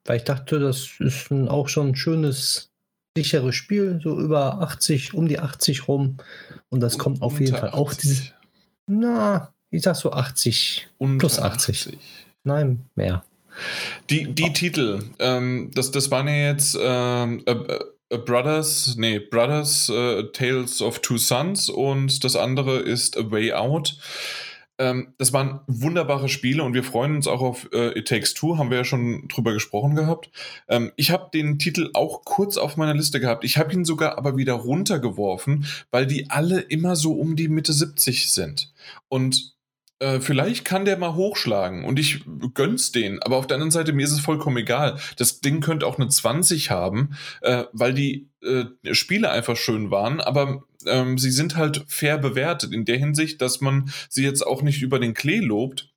weil 0.05 0.17
ich 0.17 0.23
dachte, 0.23 0.59
das 0.59 0.99
ist 0.99 1.31
ein, 1.31 1.47
auch 1.47 1.67
schon 1.67 1.89
ein 1.89 1.95
schönes, 1.95 2.71
sicheres 3.15 3.55
Spiel, 3.55 3.99
so 4.01 4.19
über 4.19 4.61
80, 4.61 5.13
um 5.13 5.27
die 5.27 5.39
80 5.39 5.87
rum. 5.87 6.17
Und 6.69 6.79
das 6.81 6.97
kommt 6.97 7.21
auf 7.21 7.39
jeden 7.39 7.55
Fall 7.55 7.71
auch 7.71 7.91
80. 7.91 8.01
diese, 8.01 8.33
na, 8.87 9.53
ich 9.69 9.83
sag 9.83 9.95
so 9.95 10.11
80, 10.11 10.87
Unter 10.97 11.19
plus 11.19 11.39
80. 11.39 11.97
nein, 12.43 12.85
mehr. 12.95 13.23
Die, 14.09 14.33
die 14.33 14.53
Titel, 14.53 15.03
ähm, 15.19 15.71
das, 15.73 15.91
das 15.91 16.09
waren 16.09 16.27
ja 16.27 16.51
jetzt 16.51 16.77
ähm, 16.81 17.43
äh, 17.45 17.51
äh, 17.51 17.79
Brothers, 18.17 18.95
nee, 18.97 19.19
Brothers 19.19 19.89
äh, 19.89 20.23
Tales 20.33 20.81
of 20.81 20.99
Two 20.99 21.17
Sons 21.17 21.69
und 21.69 22.23
das 22.23 22.35
andere 22.35 22.79
ist 22.79 23.17
A 23.17 23.31
Way 23.31 23.53
Out. 23.53 23.97
Ähm, 24.81 25.13
das 25.19 25.31
waren 25.31 25.61
wunderbare 25.67 26.27
Spiele 26.27 26.63
und 26.63 26.73
wir 26.73 26.83
freuen 26.83 27.15
uns 27.15 27.27
auch 27.27 27.41
auf 27.41 27.69
äh, 27.71 27.97
It 27.99 28.07
Takes 28.07 28.33
Two, 28.33 28.57
haben 28.57 28.71
wir 28.71 28.77
ja 28.77 28.83
schon 28.83 29.27
drüber 29.27 29.53
gesprochen 29.53 29.95
gehabt. 29.95 30.31
Ähm, 30.67 30.91
ich 30.95 31.11
habe 31.11 31.29
den 31.31 31.59
Titel 31.59 31.91
auch 31.93 32.25
kurz 32.25 32.57
auf 32.57 32.77
meiner 32.77 32.95
Liste 32.95 33.19
gehabt. 33.19 33.43
Ich 33.43 33.57
habe 33.57 33.71
ihn 33.73 33.85
sogar 33.85 34.17
aber 34.17 34.37
wieder 34.37 34.53
runtergeworfen, 34.53 35.65
weil 35.91 36.07
die 36.07 36.31
alle 36.31 36.61
immer 36.61 36.95
so 36.95 37.13
um 37.13 37.35
die 37.35 37.47
Mitte 37.47 37.73
70 37.73 38.31
sind. 38.31 38.73
Und 39.07 39.53
äh, 40.01 40.19
vielleicht 40.19 40.65
kann 40.65 40.83
der 40.83 40.97
mal 40.97 41.13
hochschlagen 41.13 41.85
und 41.85 41.99
ich 41.99 42.23
gönn's 42.55 42.91
den, 42.91 43.21
aber 43.21 43.37
auf 43.37 43.45
der 43.45 43.55
anderen 43.55 43.71
Seite, 43.71 43.93
mir 43.93 44.03
ist 44.03 44.11
es 44.11 44.19
vollkommen 44.19 44.57
egal. 44.57 44.97
Das 45.17 45.41
Ding 45.41 45.61
könnte 45.61 45.85
auch 45.85 45.99
eine 45.99 46.09
20 46.09 46.71
haben, 46.71 47.15
äh, 47.41 47.65
weil 47.71 47.93
die 47.93 48.27
äh, 48.41 48.65
Spiele 48.95 49.29
einfach 49.29 49.55
schön 49.55 49.91
waren, 49.91 50.19
aber 50.19 50.63
ähm, 50.87 51.19
sie 51.19 51.29
sind 51.29 51.55
halt 51.55 51.85
fair 51.87 52.17
bewertet 52.17 52.73
in 52.73 52.85
der 52.85 52.97
Hinsicht, 52.97 53.41
dass 53.41 53.61
man 53.61 53.91
sie 54.09 54.23
jetzt 54.23 54.41
auch 54.45 54.63
nicht 54.63 54.81
über 54.81 54.99
den 54.99 55.13
Klee 55.13 55.39
lobt. 55.39 55.89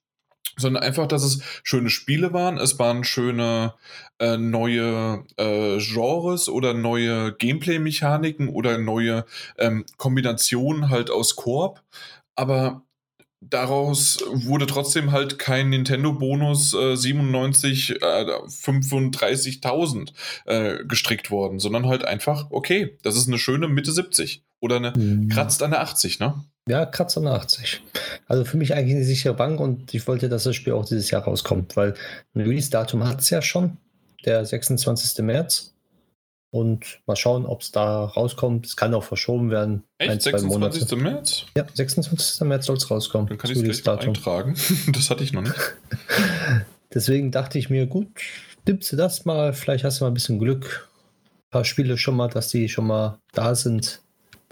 sondern 0.57 0.83
einfach, 0.83 1.07
dass 1.07 1.23
es 1.23 1.41
schöne 1.63 1.89
Spiele 1.89 2.31
waren. 2.31 2.57
Es 2.57 2.79
waren 2.79 3.03
schöne 3.03 3.73
äh, 4.19 4.37
neue 4.37 5.25
äh, 5.37 5.79
Genres 5.79 6.47
oder 6.47 6.73
neue 6.73 7.33
Gameplay-Mechaniken 7.33 8.49
oder 8.49 8.77
neue 8.77 9.25
ähm, 9.57 9.85
Kombinationen 9.97 10.89
halt 10.89 11.09
aus 11.09 11.35
Koop. 11.35 11.81
Aber 12.35 12.85
daraus 13.49 14.19
wurde 14.31 14.65
trotzdem 14.67 15.11
halt 15.11 15.39
kein 15.39 15.69
Nintendo-Bonus 15.69 16.73
äh, 16.73 16.95
97, 16.95 18.01
äh, 18.01 18.25
35.000 18.47 20.13
äh, 20.45 20.83
gestrickt 20.85 21.31
worden, 21.31 21.59
sondern 21.59 21.87
halt 21.87 22.05
einfach, 22.05 22.47
okay, 22.49 22.97
das 23.03 23.15
ist 23.15 23.27
eine 23.27 23.37
schöne 23.37 23.67
Mitte 23.67 23.91
70 23.91 24.43
oder 24.59 24.77
eine 24.77 24.93
Mhm. 24.95 25.29
kratzt 25.29 25.61
an 25.63 25.71
der 25.71 25.81
80, 25.81 26.19
ne? 26.19 26.43
Ja, 26.67 26.87
Kratzer 26.87 27.21
80. 27.23 27.81
Also 28.27 28.43
für 28.43 28.57
mich 28.57 28.73
eigentlich 28.73 28.95
eine 28.95 29.05
sichere 29.05 29.35
Bank 29.35 29.59
und 29.59 29.93
ich 29.93 30.07
wollte, 30.07 30.29
dass 30.29 30.45
das 30.45 30.55
Spiel 30.55 30.73
auch 30.73 30.85
dieses 30.85 31.11
Jahr 31.11 31.23
rauskommt, 31.23 31.77
weil 31.77 31.93
ein 32.33 32.41
Release-Datum 32.41 33.07
hat 33.07 33.21
es 33.21 33.29
ja 33.29 33.43
schon, 33.43 33.77
der 34.25 34.43
26. 34.43 35.23
März. 35.23 35.74
Und 36.55 37.01
mal 37.05 37.17
schauen, 37.17 37.45
ob 37.45 37.63
es 37.63 37.73
da 37.73 38.05
rauskommt. 38.05 38.65
Es 38.65 38.77
kann 38.77 38.93
auch 38.93 39.03
verschoben 39.03 39.51
werden. 39.51 39.83
Echt? 39.97 40.21
26. 40.21 40.97
März? 40.97 41.47
Ja, 41.57 41.65
26. 41.73 42.39
März 42.47 42.67
soll 42.67 42.77
es 42.77 42.89
rauskommen. 42.89 43.27
Dann 43.27 43.37
kann 43.37 43.49
das 43.51 43.61
ich 43.61 43.67
es 43.67 43.83
gleich 43.83 44.07
eintragen. 44.07 44.55
Das 44.93 45.09
hatte 45.09 45.25
ich 45.25 45.33
noch 45.33 45.41
nicht. 45.41 45.53
Deswegen 46.93 47.31
dachte 47.31 47.59
ich 47.59 47.69
mir, 47.69 47.87
gut, 47.87 48.07
nimmst 48.65 48.89
du 48.89 48.95
das 48.95 49.25
mal, 49.25 49.51
vielleicht 49.51 49.83
hast 49.83 49.99
du 49.99 50.05
mal 50.05 50.11
ein 50.11 50.13
bisschen 50.13 50.39
Glück. 50.39 50.89
Ein 51.25 51.51
paar 51.51 51.65
Spiele 51.65 51.97
schon 51.97 52.15
mal, 52.15 52.29
dass 52.29 52.47
die 52.47 52.69
schon 52.69 52.87
mal 52.87 53.19
da 53.33 53.53
sind, 53.53 54.01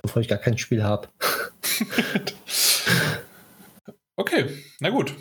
bevor 0.01 0.21
ich 0.21 0.27
gar 0.27 0.39
kein 0.39 0.57
Spiel 0.57 0.83
habe. 0.83 1.07
Okay, 4.15 4.45
na 4.79 4.91
gut. 4.91 5.15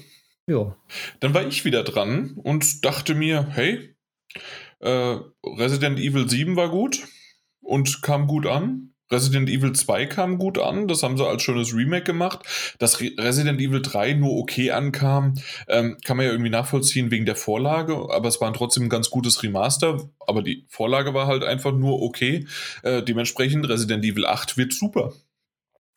Jo. 0.46 0.76
Dann 1.20 1.32
war 1.32 1.46
ich 1.46 1.64
wieder 1.64 1.82
dran 1.82 2.32
und 2.42 2.84
dachte 2.84 3.14
mir, 3.14 3.46
hey, 3.52 3.94
äh, 4.82 5.18
Resident 5.44 5.98
Evil 5.98 6.28
7 6.28 6.56
war 6.56 6.68
gut 6.68 7.02
und 7.60 8.02
kam 8.02 8.26
gut 8.26 8.46
an. 8.46 8.88
Resident 9.10 9.50
Evil 9.50 9.74
2 9.74 10.06
kam 10.06 10.38
gut 10.38 10.58
an, 10.58 10.88
das 10.88 11.02
haben 11.02 11.18
sie 11.18 11.26
als 11.26 11.42
schönes 11.42 11.74
Remake 11.74 12.04
gemacht. 12.04 12.40
Dass 12.78 13.00
Re 13.00 13.12
Resident 13.18 13.60
Evil 13.60 13.82
3 13.82 14.14
nur 14.14 14.38
okay 14.38 14.70
ankam, 14.70 15.34
ähm, 15.68 15.98
kann 16.02 16.16
man 16.16 16.24
ja 16.24 16.32
irgendwie 16.32 16.50
nachvollziehen 16.50 17.10
wegen 17.10 17.26
der 17.26 17.36
Vorlage, 17.36 17.94
aber 18.10 18.28
es 18.28 18.40
war 18.40 18.52
trotzdem 18.54 18.84
ein 18.84 18.88
ganz 18.88 19.10
gutes 19.10 19.42
Remaster, 19.42 20.08
aber 20.20 20.42
die 20.42 20.64
Vorlage 20.68 21.12
war 21.12 21.26
halt 21.26 21.44
einfach 21.44 21.72
nur 21.72 22.00
okay. 22.02 22.46
Äh, 22.82 23.02
dementsprechend 23.02 23.68
Resident 23.68 24.02
Evil 24.04 24.24
8 24.24 24.56
wird 24.56 24.72
super. 24.72 25.12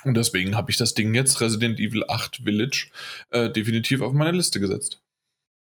Und 0.04 0.16
deswegen 0.16 0.56
habe 0.56 0.70
ich 0.70 0.78
das 0.78 0.94
Ding 0.94 1.16
jetzt, 1.16 1.42
Resident 1.42 1.80
Evil 1.80 2.04
8 2.08 2.42
Village, 2.44 2.90
äh, 3.32 3.50
definitiv 3.50 4.02
auf 4.02 4.14
meine 4.14 4.38
Liste 4.38 4.60
gesetzt. 4.60 5.02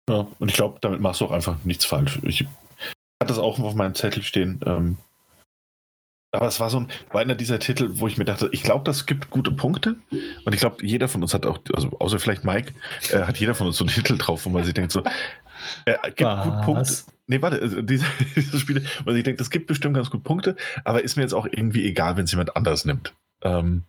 Ja, 0.09 0.27
und 0.39 0.49
ich 0.49 0.55
glaube, 0.55 0.79
damit 0.81 1.01
machst 1.01 1.21
du 1.21 1.27
auch 1.27 1.31
einfach 1.33 1.57
nichts 1.65 1.85
falsch. 1.85 2.19
Ich 2.23 2.47
hatte 3.23 3.35
das 3.35 3.43
auch 3.43 3.59
auf 3.59 3.75
meinem 3.75 3.95
Zettel 3.95 4.23
stehen. 4.23 4.61
Ähm, 4.67 4.99
aber 6.35 6.47
es 6.47 6.61
war 6.61 6.71
so 6.71 6.81
ein, 6.81 6.89
war 7.11 7.21
einer 7.21 7.35
dieser 7.35 7.59
Titel, 7.59 7.91
wo 7.95 8.07
ich 8.07 8.17
mir 8.17 8.25
dachte, 8.25 8.49
ich 8.53 8.63
glaube, 8.63 8.85
das 8.85 9.05
gibt 9.05 9.29
gute 9.31 9.51
Punkte. 9.51 9.97
Und 10.45 10.55
ich 10.55 10.61
glaube, 10.61 10.85
jeder 10.85 11.09
von 11.09 11.23
uns 11.23 11.35
hat 11.35 11.45
auch, 11.45 11.59
also 11.75 11.91
außer 11.99 12.19
vielleicht 12.19 12.45
Mike, 12.45 12.73
äh, 13.11 13.23
hat 13.23 13.37
jeder 13.37 13.55
von 13.55 13.67
uns 13.67 13.77
so 13.77 13.85
einen 13.85 13.93
Titel 13.93 14.17
drauf, 14.17 14.47
wo 14.47 14.51
man 14.51 14.65
sich 14.65 14.73
denkt, 14.73 14.93
so, 14.93 15.03
äh, 15.85 15.95
gibt 16.05 16.23
Was? 16.23 16.45
gut 16.45 16.63
Punkte. 16.63 16.93
Nee, 17.27 17.43
warte, 17.43 17.61
also 17.61 17.83
diese, 17.83 18.07
diese 18.37 18.59
Spiele, 18.59 18.83
wo 19.01 19.05
man 19.07 19.15
sich 19.15 19.25
denkt, 19.25 19.41
das 19.41 19.51
gibt 19.51 19.67
bestimmt 19.67 19.95
ganz 19.95 20.11
gut 20.11 20.25
Punkte, 20.25 20.57
aber 20.85 21.05
ist 21.05 21.17
mir 21.17 21.23
jetzt 21.23 21.35
auch 21.35 21.47
irgendwie 21.47 21.87
egal, 21.87 22.17
wenn 22.17 22.25
es 22.25 22.33
jemand 22.33 22.57
anders 22.57 22.87
nimmt. 22.87 23.15
Ähm, 23.43 23.85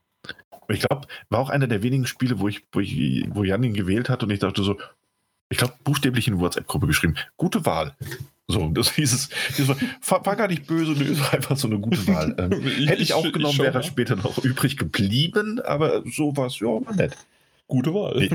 ich 0.67 0.81
glaube, 0.81 1.07
war 1.29 1.39
auch 1.39 1.49
einer 1.49 1.67
der 1.67 1.81
wenigen 1.81 2.05
Spiele, 2.05 2.39
wo 2.39 2.47
ich, 2.49 2.65
wo 2.71 2.81
ich, 2.81 3.25
wo 3.29 3.43
Jan 3.43 3.63
ihn 3.63 3.73
gewählt 3.73 4.09
hat 4.09 4.21
und 4.21 4.29
ich 4.31 4.39
dachte 4.39 4.63
so, 4.63 4.77
ich 5.49 5.57
glaube, 5.57 5.75
buchstäblich 5.83 6.27
in 6.27 6.39
WhatsApp-Gruppe 6.39 6.87
geschrieben. 6.87 7.15
Gute 7.37 7.65
Wahl. 7.65 7.95
So, 8.47 8.67
das 8.69 8.91
hieß 8.91 9.13
es. 9.13 9.29
Das 9.57 9.67
war, 9.67 9.77
war, 10.07 10.25
war 10.25 10.35
gar 10.35 10.47
nicht 10.47 10.67
böse, 10.67 10.91
nee, 10.91 11.11
es 11.11 11.19
war 11.19 11.33
einfach 11.33 11.55
so 11.55 11.67
eine 11.67 11.79
gute 11.79 12.05
Wahl. 12.07 12.35
Ähm, 12.37 12.61
hätte 12.87 13.01
ich 13.01 13.13
auch 13.13 13.31
genommen, 13.31 13.57
wäre 13.59 13.73
mal. 13.73 13.83
später 13.83 14.15
noch 14.15 14.43
übrig 14.43 14.77
geblieben, 14.77 15.61
aber 15.61 16.03
so 16.05 16.35
war 16.35 16.47
es, 16.47 16.59
ja, 16.59 16.67
war 16.67 16.95
nett. 16.95 17.15
Gute 17.67 17.93
Wahl. 17.93 18.17
Nee, 18.17 18.29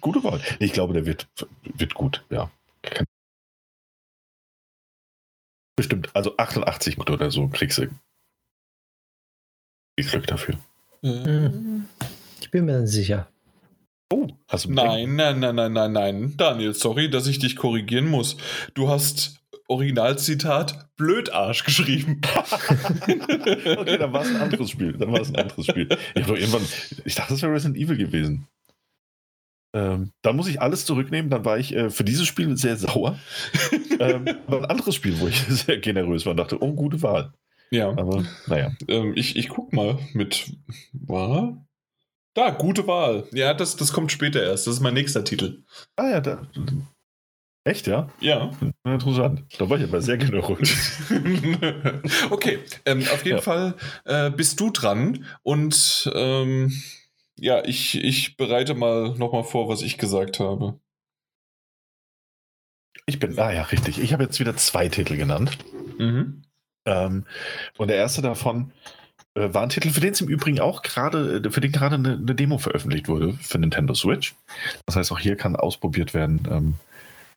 gute 0.00 0.24
Wahl. 0.24 0.40
Ich 0.58 0.72
glaube, 0.72 0.92
der 0.92 1.06
wird, 1.06 1.28
wird 1.64 1.94
gut, 1.94 2.24
ja. 2.30 2.50
Bestimmt, 5.76 6.10
also 6.14 6.36
88 6.36 6.96
gut 6.96 7.10
oder 7.10 7.30
so 7.30 7.48
kriegst 7.48 7.78
du. 7.78 7.88
Viel 9.98 10.10
Glück 10.10 10.26
dafür. 10.26 10.56
Hm. 11.02 11.86
Ich 12.40 12.50
bin 12.50 12.64
mir 12.64 12.72
dann 12.72 12.86
sicher. 12.86 13.28
Oh, 14.12 14.28
hast 14.48 14.66
du 14.66 14.72
Nein, 14.72 15.16
nein, 15.16 15.40
nein, 15.40 15.54
nein, 15.54 15.72
nein, 15.72 15.92
nein. 15.92 16.36
Daniel, 16.36 16.74
sorry, 16.74 17.08
dass 17.08 17.26
ich 17.26 17.38
dich 17.38 17.56
korrigieren 17.56 18.08
muss. 18.08 18.36
Du 18.74 18.88
hast 18.88 19.41
Originalzitat 19.72 20.88
Blödarsch 20.96 21.64
geschrieben. 21.64 22.20
Okay, 23.02 23.98
dann 23.98 24.12
war 24.12 24.22
es 24.22 24.28
ein 24.28 24.36
anderes 24.36 24.70
Spiel. 24.70 24.92
Dann 24.92 25.12
war 25.12 25.20
es 25.20 25.28
ein 25.30 25.36
anderes 25.36 25.66
Spiel. 25.66 25.88
Ich, 26.14 26.26
doch 26.26 26.36
irgendwann, 26.36 26.62
ich 27.04 27.14
dachte, 27.14 27.32
das 27.32 27.42
wäre 27.42 27.52
Resident 27.52 27.76
Evil 27.76 27.96
gewesen. 27.96 28.46
Ähm, 29.74 30.12
dann 30.22 30.36
muss 30.36 30.48
ich 30.48 30.60
alles 30.60 30.84
zurücknehmen. 30.84 31.30
Dann 31.30 31.44
war 31.44 31.58
ich 31.58 31.74
äh, 31.74 31.90
für 31.90 32.04
dieses 32.04 32.26
Spiel 32.26 32.56
sehr 32.56 32.76
sauer. 32.76 33.18
ähm, 33.98 34.26
aber 34.46 34.58
ein 34.58 34.64
anderes 34.66 34.94
Spiel, 34.94 35.18
wo 35.20 35.26
ich 35.26 35.40
sehr 35.48 35.78
generös 35.78 36.26
war 36.26 36.32
und 36.32 36.36
dachte, 36.36 36.62
oh, 36.62 36.72
gute 36.74 37.02
Wahl. 37.02 37.32
ja, 37.70 37.88
Aber 37.88 38.24
naja. 38.46 38.72
ähm, 38.88 39.12
ich, 39.16 39.36
ich 39.36 39.48
guck 39.48 39.72
mal 39.72 39.98
mit. 40.12 40.52
War? 40.92 41.64
Da, 42.34 42.50
gute 42.50 42.86
Wahl. 42.86 43.24
Ja, 43.32 43.54
das, 43.54 43.76
das 43.76 43.92
kommt 43.92 44.12
später 44.12 44.42
erst. 44.42 44.66
Das 44.66 44.74
ist 44.74 44.80
mein 44.80 44.94
nächster 44.94 45.24
Titel. 45.24 45.64
Ah 45.96 46.10
ja, 46.10 46.20
da. 46.20 46.46
Echt, 47.64 47.86
ja? 47.86 48.08
Ja. 48.20 48.50
Interessant. 48.84 49.44
Da 49.58 49.70
war 49.70 49.78
ich 49.78 49.84
aber 49.84 50.02
sehr 50.02 50.18
generös. 50.18 50.98
okay, 52.30 52.58
ähm, 52.84 53.00
auf 53.12 53.24
jeden 53.24 53.36
Ja. 53.38 53.42
Fall 53.42 53.74
äh, 54.04 54.30
bist 54.30 54.58
du 54.58 54.70
dran 54.70 55.24
und 55.42 56.10
ähm, 56.12 56.72
ja, 57.38 57.64
ich, 57.64 58.02
ich 58.02 58.36
bereite 58.36 58.74
mal 58.74 59.14
nochmal 59.16 59.44
vor, 59.44 59.68
was 59.68 59.82
ich 59.82 59.96
gesagt 59.96 60.40
habe. 60.40 60.80
Ich 63.06 63.18
bin, 63.18 63.38
ah 63.38 63.52
ja, 63.52 63.62
richtig. 63.62 64.00
Ich 64.00 64.12
habe 64.12 64.24
jetzt 64.24 64.40
wieder 64.40 64.56
zwei 64.56 64.88
Titel 64.88 65.16
genannt. 65.16 65.58
Mhm. 65.98 66.42
Ähm, 66.84 67.26
und 67.78 67.88
der 67.88 67.96
erste 67.96 68.22
davon 68.22 68.72
äh, 69.34 69.52
war 69.54 69.62
ein 69.62 69.68
Titel, 69.68 69.90
für 69.90 70.00
den 70.00 70.12
es 70.12 70.20
im 70.20 70.28
Übrigen 70.28 70.60
auch 70.60 70.82
gerade, 70.82 71.42
äh, 71.44 71.50
für 71.50 71.60
den 71.60 71.72
gerade 71.72 71.94
eine, 71.94 72.14
eine 72.14 72.34
Demo 72.34 72.58
veröffentlicht 72.58 73.08
wurde 73.08 73.32
für 73.34 73.58
Nintendo 73.58 73.94
Switch. 73.94 74.34
Das 74.86 74.96
heißt, 74.96 75.12
auch 75.12 75.18
hier 75.18 75.36
kann 75.36 75.56
ausprobiert 75.56 76.14
werden, 76.14 76.46
ähm, 76.50 76.74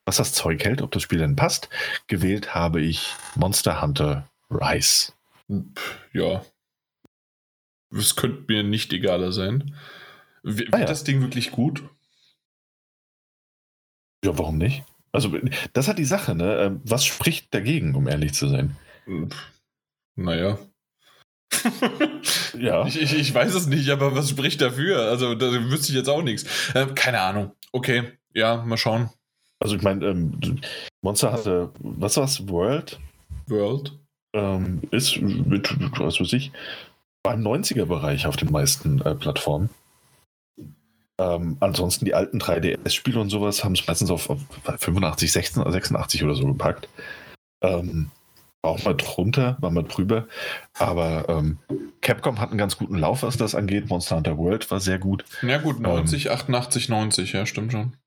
was 0.06 0.18
das 0.18 0.34
Zeug 0.34 0.64
hält, 0.64 0.82
ob 0.82 0.91
das 0.91 1.02
Spiel 1.03 1.19
denn 1.19 1.36
passt. 1.36 1.69
Gewählt 2.07 2.53
habe 2.56 2.82
ich 2.82 3.14
Monster 3.36 3.82
Hunter 3.82 4.30
Rise. 4.49 5.14
Ja. 6.14 6.44
Es 7.91 8.15
könnte 8.15 8.44
mir 8.48 8.64
nicht 8.64 8.94
egaler 8.94 9.32
sein. 9.32 9.76
W 10.44 10.57
wird 10.60 10.73
Ah 10.73 10.80
ja. 10.80 10.86
das 10.86 11.03
Ding 11.03 11.22
wirklich 11.22 11.52
gut? 11.52 11.84
Ja, 14.23 14.38
warum 14.38 14.57
nicht? 14.57 14.84
Also, 15.11 15.32
das 15.73 15.88
hat 15.88 15.98
die 15.98 16.06
Sache, 16.06 16.36
ne? 16.36 16.57
Ähm, 16.57 16.82
Was 16.84 17.06
spricht 17.06 17.53
dagegen, 17.53 17.95
um 17.95 18.07
ehrlich 18.07 18.34
zu 18.34 18.48
sein? 18.49 18.76
Naja. 20.15 20.57
Ja. 22.57 22.86
Ich, 22.88 23.02
ich, 23.02 23.14
ich 23.14 23.34
weiß 23.34 23.53
es 23.53 23.68
nicht, 23.68 23.90
aber 23.90 24.15
was 24.15 24.30
spricht 24.30 24.61
dafür? 24.61 25.10
Also, 25.10 25.36
da 25.36 25.52
wüsste 25.69 25.90
ich 25.91 25.98
jetzt 25.98 26.10
auch 26.10 26.22
nichts. 26.22 26.45
Ähm, 26.73 26.95
keine 26.95 27.22
Ahnung. 27.22 27.52
Okay, 27.72 28.11
ja, 28.34 28.64
mal 28.64 28.77
schauen. 28.77 29.10
Also, 29.65 29.77
ich 29.77 29.81
meine, 29.81 30.05
ähm, 30.05 30.39
Monster 31.01 31.33
Hunter, 31.33 31.71
was 31.79 32.17
war's? 32.17 32.47
World? 32.47 32.99
World. 33.47 33.97
ähm, 34.35 34.81
ist 34.91 35.19
mit, 35.19 35.75
was 35.99 36.19
weiß 36.19 36.33
ich, 36.33 36.51
beim 37.23 37.41
90er-Bereich 37.41 38.27
auf 38.27 38.35
den 38.37 38.51
meisten 38.51 39.01
äh, 39.01 39.15
Plattformen. 39.15 39.71
Ähm, 41.19 41.57
ansonsten 41.61 42.05
die 42.05 42.13
alten 42.13 42.37
3DS-Spiele 42.37 43.19
und 43.19 43.31
sowas 43.31 43.63
haben 43.63 43.73
es 43.73 43.87
meistens 43.87 44.11
auf, 44.11 44.29
auf 44.29 44.39
85, 44.77 45.31
16, 45.31 45.63
86 45.71 46.23
oder 46.23 46.35
so 46.35 46.45
gepackt. 46.45 46.87
Ähm, 47.63 48.11
auch 48.61 48.83
mal 48.83 48.93
drunter, 48.93 49.57
war 49.61 49.71
mal 49.71 49.81
drüber. 49.81 50.27
Aber 50.77 51.27
ähm, 51.27 51.57
Capcom 52.01 52.39
hat 52.39 52.49
einen 52.49 52.59
ganz 52.59 52.77
guten 52.77 52.99
Lauf, 52.99 53.23
was 53.23 53.37
das 53.37 53.55
angeht. 53.55 53.89
Monster 53.89 54.17
Hunter 54.17 54.37
World 54.37 54.69
war 54.69 54.79
sehr 54.79 54.99
gut. 54.99 55.25
Ja, 55.41 55.57
gut, 55.57 55.77
Ähm. 55.77 55.83
90, 55.83 56.29
88, 56.29 56.87
90, 56.87 57.33
ja, 57.33 57.47
stimmt 57.47 57.71
schon. 57.71 57.97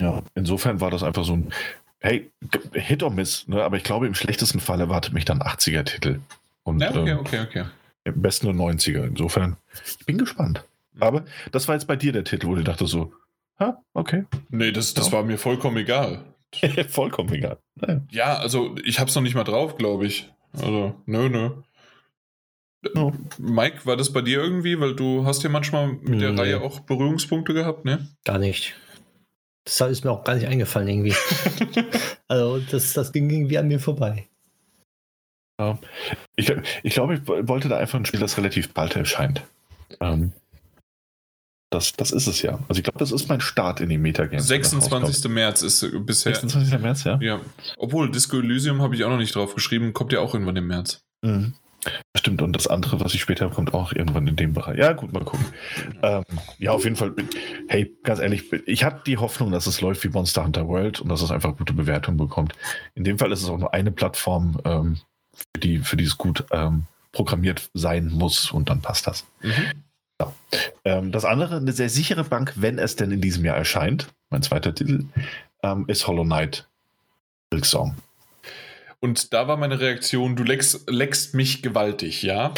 Ja, 0.00 0.22
insofern 0.34 0.80
war 0.80 0.90
das 0.90 1.02
einfach 1.02 1.24
so 1.24 1.34
ein, 1.34 1.52
hey, 2.00 2.30
Hit 2.72 3.02
or 3.02 3.10
Miss, 3.10 3.48
ne? 3.48 3.62
aber 3.64 3.76
ich 3.76 3.82
glaube, 3.84 4.06
im 4.06 4.14
schlechtesten 4.14 4.60
Fall 4.60 4.80
erwartet 4.80 5.12
mich 5.12 5.24
dann 5.24 5.40
80er-Titel. 5.40 6.20
Und 6.64 6.80
Ja, 6.80 6.90
okay, 6.90 7.10
ähm, 7.10 7.18
okay, 7.18 7.40
okay. 7.40 7.64
Im 8.04 8.20
besten 8.22 8.54
nur 8.54 8.70
90er. 8.70 9.04
Insofern, 9.04 9.56
ich 9.98 10.04
bin 10.06 10.18
gespannt. 10.18 10.62
Aber 11.00 11.24
das 11.52 11.66
war 11.68 11.74
jetzt 11.74 11.86
bei 11.86 11.96
dir 11.96 12.12
der 12.12 12.24
Titel, 12.24 12.46
wo 12.46 12.54
du 12.54 12.62
dachtest 12.62 12.90
so, 12.92 13.12
ha, 13.58 13.82
okay. 13.94 14.24
Nee, 14.50 14.72
das, 14.72 14.94
das 14.94 15.06
Ja. 15.06 15.12
war 15.12 15.22
mir 15.24 15.38
vollkommen 15.38 15.76
egal. 15.78 16.24
Vollkommen 16.88 17.32
egal. 17.34 17.58
Naja. 17.74 18.00
Ja, 18.10 18.36
also 18.38 18.76
ich 18.84 19.00
hab's 19.00 19.14
noch 19.14 19.22
nicht 19.22 19.34
mal 19.34 19.44
drauf, 19.44 19.76
glaube 19.76 20.06
ich. 20.06 20.32
Also, 20.52 20.94
nö, 21.04 21.28
nö. 21.28 21.50
Ja. 22.94 23.12
Mike, 23.38 23.84
war 23.84 23.96
das 23.96 24.12
bei 24.12 24.22
dir 24.22 24.40
irgendwie? 24.42 24.78
Weil 24.78 24.94
du 24.94 25.26
hast 25.26 25.42
ja 25.42 25.50
manchmal 25.50 25.88
mit 25.88 26.20
der 26.20 26.32
Nee. 26.32 26.40
Reihe 26.40 26.60
auch 26.62 26.80
Berührungspunkte 26.80 27.52
gehabt, 27.52 27.84
ne? 27.84 28.06
Gar 28.24 28.38
nicht. 28.38 28.74
Das 29.66 29.80
ist 29.80 30.04
mir 30.04 30.12
auch 30.12 30.24
gar 30.24 30.34
nicht 30.34 30.46
eingefallen 30.46 30.88
irgendwie. 30.88 31.14
also 32.28 32.60
das, 32.70 32.92
das 32.92 33.12
ging 33.12 33.28
irgendwie 33.28 33.58
an 33.58 33.68
mir 33.68 33.80
vorbei. 33.80 34.28
Ja. 35.60 35.78
Ich, 36.36 36.52
ich 36.82 36.94
glaube, 36.94 37.14
ich 37.14 37.26
wollte 37.26 37.68
da 37.68 37.76
einfach 37.76 37.98
ein 37.98 38.06
Spiel, 38.06 38.20
das 38.20 38.38
relativ 38.38 38.72
bald 38.72 38.94
erscheint. 38.94 39.42
Ähm, 40.00 40.32
das, 41.70 41.94
das 41.94 42.12
ist 42.12 42.28
es 42.28 42.42
ja. 42.42 42.60
Also 42.68 42.78
ich 42.78 42.84
glaube, 42.84 42.98
das 42.98 43.10
ist 43.10 43.28
mein 43.28 43.40
Start 43.40 43.80
in 43.80 43.88
die 43.88 43.98
Metagames. 43.98 44.46
26. 44.46 45.28
März 45.30 45.62
ist 45.62 45.80
bisher. 46.06 46.34
26. 46.34 46.78
März, 46.78 47.04
ja. 47.04 47.18
Ja. 47.20 47.40
Obwohl, 47.76 48.10
Disco 48.10 48.38
Elysium 48.38 48.82
habe 48.82 48.94
ich 48.94 49.02
auch 49.02 49.10
noch 49.10 49.18
nicht 49.18 49.34
drauf 49.34 49.54
geschrieben, 49.54 49.92
kommt 49.92 50.12
ja 50.12 50.20
auch 50.20 50.32
irgendwann 50.32 50.56
im 50.56 50.68
März. 50.68 51.00
Mhm. 51.22 51.54
Stimmt, 52.16 52.42
und 52.42 52.52
das 52.54 52.66
andere, 52.66 53.00
was 53.00 53.14
ich 53.14 53.20
später 53.20 53.48
kommt 53.50 53.74
auch 53.74 53.92
irgendwann 53.92 54.26
in 54.26 54.36
dem 54.36 54.52
Bereich. 54.52 54.78
Ja, 54.78 54.92
gut, 54.92 55.12
mal 55.12 55.24
gucken. 55.24 55.46
Ähm, 56.02 56.24
ja, 56.58 56.72
auf 56.72 56.84
jeden 56.84 56.96
Fall. 56.96 57.14
Hey, 57.68 57.94
ganz 58.02 58.20
ehrlich, 58.20 58.52
ich 58.66 58.84
habe 58.84 59.02
die 59.06 59.18
Hoffnung, 59.18 59.52
dass 59.52 59.66
es 59.66 59.80
läuft 59.80 60.02
wie 60.04 60.08
Monster 60.08 60.44
Hunter 60.44 60.66
World 60.68 61.00
und 61.00 61.08
dass 61.08 61.22
es 61.22 61.30
einfach 61.30 61.56
gute 61.56 61.72
Bewertungen 61.72 62.16
bekommt. 62.16 62.54
In 62.94 63.04
dem 63.04 63.18
Fall 63.18 63.32
ist 63.32 63.42
es 63.42 63.48
auch 63.48 63.58
nur 63.58 63.74
eine 63.74 63.92
Plattform, 63.92 64.60
ähm, 64.64 64.98
für, 65.54 65.60
die, 65.60 65.78
für 65.78 65.96
die 65.96 66.04
es 66.04 66.16
gut 66.16 66.44
ähm, 66.50 66.84
programmiert 67.12 67.70
sein 67.74 68.08
muss 68.08 68.50
und 68.50 68.68
dann 68.70 68.80
passt 68.80 69.06
das. 69.06 69.24
Mhm. 69.42 69.52
Ja. 70.20 70.32
Ähm, 70.84 71.12
das 71.12 71.24
andere, 71.24 71.56
eine 71.56 71.72
sehr 71.72 71.90
sichere 71.90 72.24
Bank, 72.24 72.54
wenn 72.56 72.78
es 72.78 72.96
denn 72.96 73.10
in 73.10 73.20
diesem 73.20 73.44
Jahr 73.44 73.56
erscheint, 73.56 74.08
mein 74.30 74.42
zweiter 74.42 74.74
Titel, 74.74 75.04
ähm, 75.62 75.84
ist 75.88 76.06
Hollow 76.06 76.24
Knight 76.24 76.68
Silksong. 77.52 77.96
Und 79.06 79.32
da 79.32 79.46
war 79.46 79.56
meine 79.56 79.78
Reaktion, 79.78 80.34
du 80.34 80.42
leckst, 80.42 80.90
leckst 80.90 81.32
mich 81.32 81.62
gewaltig, 81.62 82.24
ja? 82.24 82.52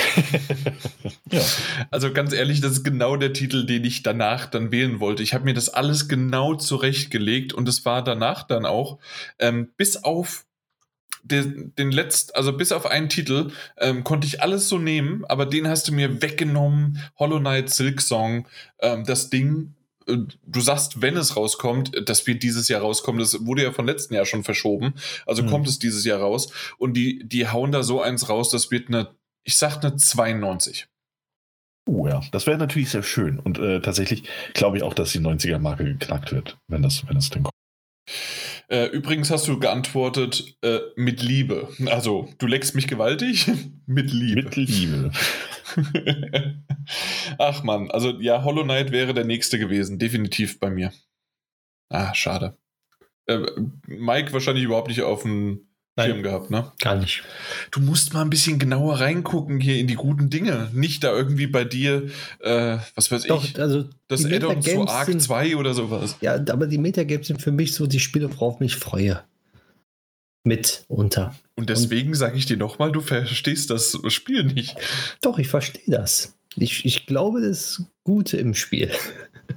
ja. 1.30 1.42
Also 1.90 2.10
ganz 2.10 2.32
ehrlich, 2.32 2.62
das 2.62 2.72
ist 2.72 2.84
genau 2.84 3.16
der 3.16 3.34
Titel, 3.34 3.66
den 3.66 3.84
ich 3.84 4.02
danach 4.02 4.46
dann 4.46 4.72
wählen 4.72 4.98
wollte. 4.98 5.22
Ich 5.22 5.34
habe 5.34 5.44
mir 5.44 5.52
das 5.52 5.68
alles 5.68 6.08
genau 6.08 6.54
zurechtgelegt 6.54 7.52
und 7.52 7.68
es 7.68 7.84
war 7.84 8.02
danach 8.02 8.44
dann 8.44 8.64
auch, 8.64 8.98
ähm, 9.38 9.68
bis 9.76 10.02
auf 10.04 10.46
den, 11.22 11.74
den 11.76 11.92
letzten, 11.92 12.34
also 12.34 12.54
bis 12.54 12.72
auf 12.72 12.86
einen 12.86 13.10
Titel, 13.10 13.50
ähm, 13.76 14.02
konnte 14.02 14.26
ich 14.26 14.42
alles 14.42 14.70
so 14.70 14.78
nehmen, 14.78 15.26
aber 15.26 15.44
den 15.44 15.68
hast 15.68 15.86
du 15.86 15.92
mir 15.92 16.22
weggenommen. 16.22 17.02
Hollow 17.18 17.40
Knight, 17.40 17.68
Silk 17.68 18.00
Song, 18.00 18.48
ähm, 18.80 19.04
das 19.04 19.28
Ding. 19.28 19.74
Du 20.46 20.60
sagst, 20.60 21.02
wenn 21.02 21.16
es 21.16 21.36
rauskommt, 21.36 21.92
das 22.08 22.26
wird 22.26 22.42
dieses 22.42 22.68
Jahr 22.68 22.80
rauskommen. 22.80 23.20
Das 23.20 23.44
wurde 23.44 23.62
ja 23.62 23.72
von 23.72 23.86
letzten 23.86 24.14
Jahr 24.14 24.24
schon 24.24 24.44
verschoben. 24.44 24.94
Also 25.26 25.42
mhm. 25.42 25.48
kommt 25.48 25.68
es 25.68 25.78
dieses 25.78 26.04
Jahr 26.04 26.20
raus. 26.20 26.52
Und 26.78 26.94
die, 26.94 27.22
die 27.26 27.48
hauen 27.48 27.72
da 27.72 27.82
so 27.82 28.00
eins 28.00 28.28
raus, 28.28 28.50
das 28.50 28.70
wird 28.70 28.88
eine, 28.88 29.14
ich 29.44 29.56
sag 29.56 29.84
eine 29.84 29.96
92. 29.96 30.88
Oh 31.86 32.06
ja, 32.06 32.20
das 32.32 32.46
wäre 32.46 32.58
natürlich 32.58 32.90
sehr 32.90 33.02
schön. 33.02 33.38
Und 33.38 33.58
äh, 33.58 33.80
tatsächlich 33.80 34.24
glaube 34.54 34.76
ich 34.76 34.82
auch, 34.82 34.94
dass 34.94 35.12
die 35.12 35.20
90er-Marke 35.20 35.84
geknackt 35.84 36.32
wird, 36.32 36.58
wenn 36.68 36.82
das, 36.82 37.06
wenn 37.06 37.14
das 37.14 37.30
denn 37.30 37.44
kommt. 37.44 37.54
Äh, 38.68 38.86
übrigens 38.88 39.30
hast 39.30 39.48
du 39.48 39.58
geantwortet 39.58 40.58
äh, 40.60 40.80
mit 40.96 41.22
Liebe. 41.22 41.68
Also, 41.86 42.28
du 42.36 42.46
leckst 42.46 42.74
mich 42.74 42.86
gewaltig? 42.86 43.50
mit 43.86 44.12
Liebe. 44.12 44.42
Mit 44.42 44.56
Liebe. 44.56 45.10
Ach 47.38 47.62
man, 47.62 47.90
also 47.90 48.20
ja, 48.20 48.44
Hollow 48.44 48.64
Knight 48.64 48.92
wäre 48.92 49.14
der 49.14 49.24
nächste 49.24 49.58
gewesen. 49.58 49.98
Definitiv 49.98 50.60
bei 50.60 50.70
mir. 50.70 50.92
Ah, 51.88 52.14
schade. 52.14 52.56
Äh, 53.26 53.40
Mike 53.86 54.32
wahrscheinlich 54.32 54.64
überhaupt 54.64 54.88
nicht 54.88 55.02
auf 55.02 55.22
dem 55.22 55.68
Schirm 56.04 56.22
gehabt, 56.22 56.50
ne? 56.50 56.72
Gar 56.80 56.96
nicht. 56.96 57.24
Du 57.70 57.80
musst 57.80 58.14
mal 58.14 58.22
ein 58.22 58.30
bisschen 58.30 58.58
genauer 58.58 59.00
reingucken 59.00 59.60
hier 59.60 59.78
in 59.78 59.86
die 59.86 59.94
guten 59.94 60.30
Dinge. 60.30 60.70
Nicht 60.72 61.02
da 61.04 61.12
irgendwie 61.12 61.46
bei 61.46 61.64
dir, 61.64 62.10
äh, 62.40 62.78
was 62.94 63.10
weiß 63.10 63.24
Doch, 63.24 63.44
ich, 63.44 63.58
also 63.58 63.84
das 64.06 64.24
Add-on 64.24 64.62
zu 64.62 64.86
Arc 64.86 65.06
sind, 65.06 65.20
2 65.20 65.56
oder 65.56 65.74
sowas. 65.74 66.16
Ja, 66.20 66.34
aber 66.34 66.66
die 66.66 66.78
Metagames 66.78 67.26
sind 67.26 67.42
für 67.42 67.52
mich 67.52 67.74
so 67.74 67.86
die 67.86 68.00
Spiele, 68.00 68.30
worauf 68.32 68.60
mich 68.60 68.76
freue. 68.76 69.22
Mit 70.48 70.86
unter. 70.88 71.36
Und 71.56 71.68
deswegen 71.68 72.14
sage 72.14 72.38
ich 72.38 72.46
dir 72.46 72.56
nochmal, 72.56 72.90
du 72.90 73.02
verstehst 73.02 73.68
das 73.68 73.98
Spiel 74.08 74.44
nicht. 74.44 74.76
Doch, 75.20 75.38
ich 75.38 75.48
verstehe 75.48 75.82
das. 75.86 76.34
Ich, 76.56 76.86
ich 76.86 77.04
glaube, 77.04 77.42
das 77.42 77.84
Gute 78.02 78.38
im 78.38 78.54
Spiel. 78.54 78.90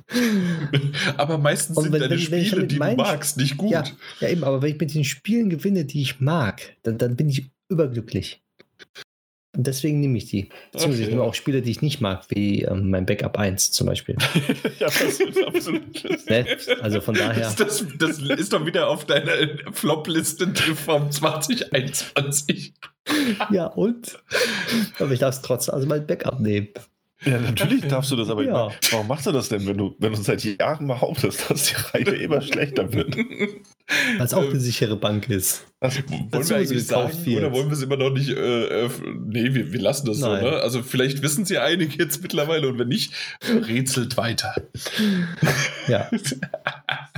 aber 1.18 1.38
meistens 1.38 1.78
und 1.78 1.84
sind 1.84 1.94
wenn, 1.94 2.02
deine 2.02 2.16
wenn, 2.16 2.20
Spiele, 2.20 2.58
wenn 2.58 2.68
die 2.68 2.78
du 2.78 2.96
magst, 2.96 3.38
nicht 3.38 3.56
gut. 3.56 3.72
Ja, 3.72 3.84
ja, 4.20 4.28
eben, 4.28 4.44
aber 4.44 4.62
wenn 4.62 4.74
ich 4.74 4.80
mit 4.80 4.94
den 4.94 5.06
Spielen 5.06 5.50
gewinne, 5.50 5.86
die 5.86 6.02
ich 6.02 6.20
mag, 6.20 6.76
dann, 6.84 6.98
dann 6.98 7.16
bin 7.16 7.30
ich 7.30 7.50
überglücklich. 7.70 8.42
Deswegen 9.54 10.00
nehme 10.00 10.18
ich 10.18 10.28
die. 10.28 10.48
Beziehungsweise 10.72 11.12
okay. 11.12 11.20
auch 11.20 11.34
Spiele, 11.34 11.62
die 11.62 11.72
ich 11.72 11.82
nicht 11.82 12.00
mag, 12.00 12.24
wie 12.30 12.62
ähm, 12.62 12.90
mein 12.90 13.06
Backup 13.06 13.38
1 13.38 13.72
zum 13.72 13.88
Beispiel. 13.88 14.16
ja, 14.80 14.88
das 14.88 15.02
ist 15.02 15.46
absolut. 15.46 16.04
ne? 16.30 16.46
Also 16.82 17.02
von 17.02 17.16
daher. 17.16 17.54
Das, 17.58 17.86
das, 17.98 18.20
ist 18.20 18.54
doch 18.54 18.66
wieder 18.66 18.88
auf 18.88 19.04
deiner 19.06 19.34
Flop-Liste 19.74 20.54
vom 20.76 21.12
2021. 21.12 22.74
ja, 23.52 23.66
und? 23.66 24.20
Aber 25.00 25.12
ich 25.12 25.20
darf 25.20 25.36
es 25.36 25.42
trotzdem, 25.42 25.76
also 25.76 25.86
mein 25.86 26.08
Backup 26.08 26.40
nehmen. 26.40 26.70
Ja, 27.24 27.40
natürlich 27.40 27.88
darfst 27.88 28.10
du 28.12 28.16
das, 28.16 28.30
aber 28.30 28.44
ja. 28.44 28.52
meine, 28.52 28.76
warum 28.90 29.08
machst 29.08 29.28
du 29.28 29.32
das 29.32 29.50
denn, 29.50 29.68
wenn 29.68 29.78
du, 29.78 29.96
wenn 30.00 30.14
du 30.14 30.22
seit 30.22 30.44
Jahren 30.44 30.88
behauptest, 30.88 31.52
dass 31.52 31.66
die 31.66 31.76
Reihe 31.76 32.16
immer 32.16 32.42
schlechter 32.42 32.92
wird? 32.94 33.16
Weil 33.16 34.26
es 34.26 34.34
auch 34.34 34.44
eine 34.44 34.60
sichere 34.60 34.96
Bank 34.96 35.30
ist. 35.30 35.66
Das, 35.80 35.98
wollen 35.98 36.50
wir 36.50 36.58
eigentlich 36.58 36.88
sagen, 36.88 37.12
oder 37.38 37.52
wollen 37.52 37.68
wir 37.68 37.74
es 37.74 37.84
immer 37.84 37.98
noch 37.98 38.10
nicht, 38.10 38.30
äh, 38.30 38.86
äh, 38.86 38.90
nee, 39.24 39.54
wir, 39.54 39.72
wir 39.72 39.80
lassen 39.80 40.08
das 40.08 40.20
Nein. 40.20 40.44
so, 40.44 40.50
ne? 40.50 40.58
Also 40.58 40.82
vielleicht 40.82 41.22
wissen 41.22 41.46
sie 41.46 41.60
einige 41.60 41.96
jetzt 41.98 42.24
mittlerweile 42.24 42.68
und 42.68 42.80
wenn 42.80 42.88
nicht, 42.88 43.14
rätselt 43.44 44.18
weiter. 44.18 44.56
Ja. 45.88 46.10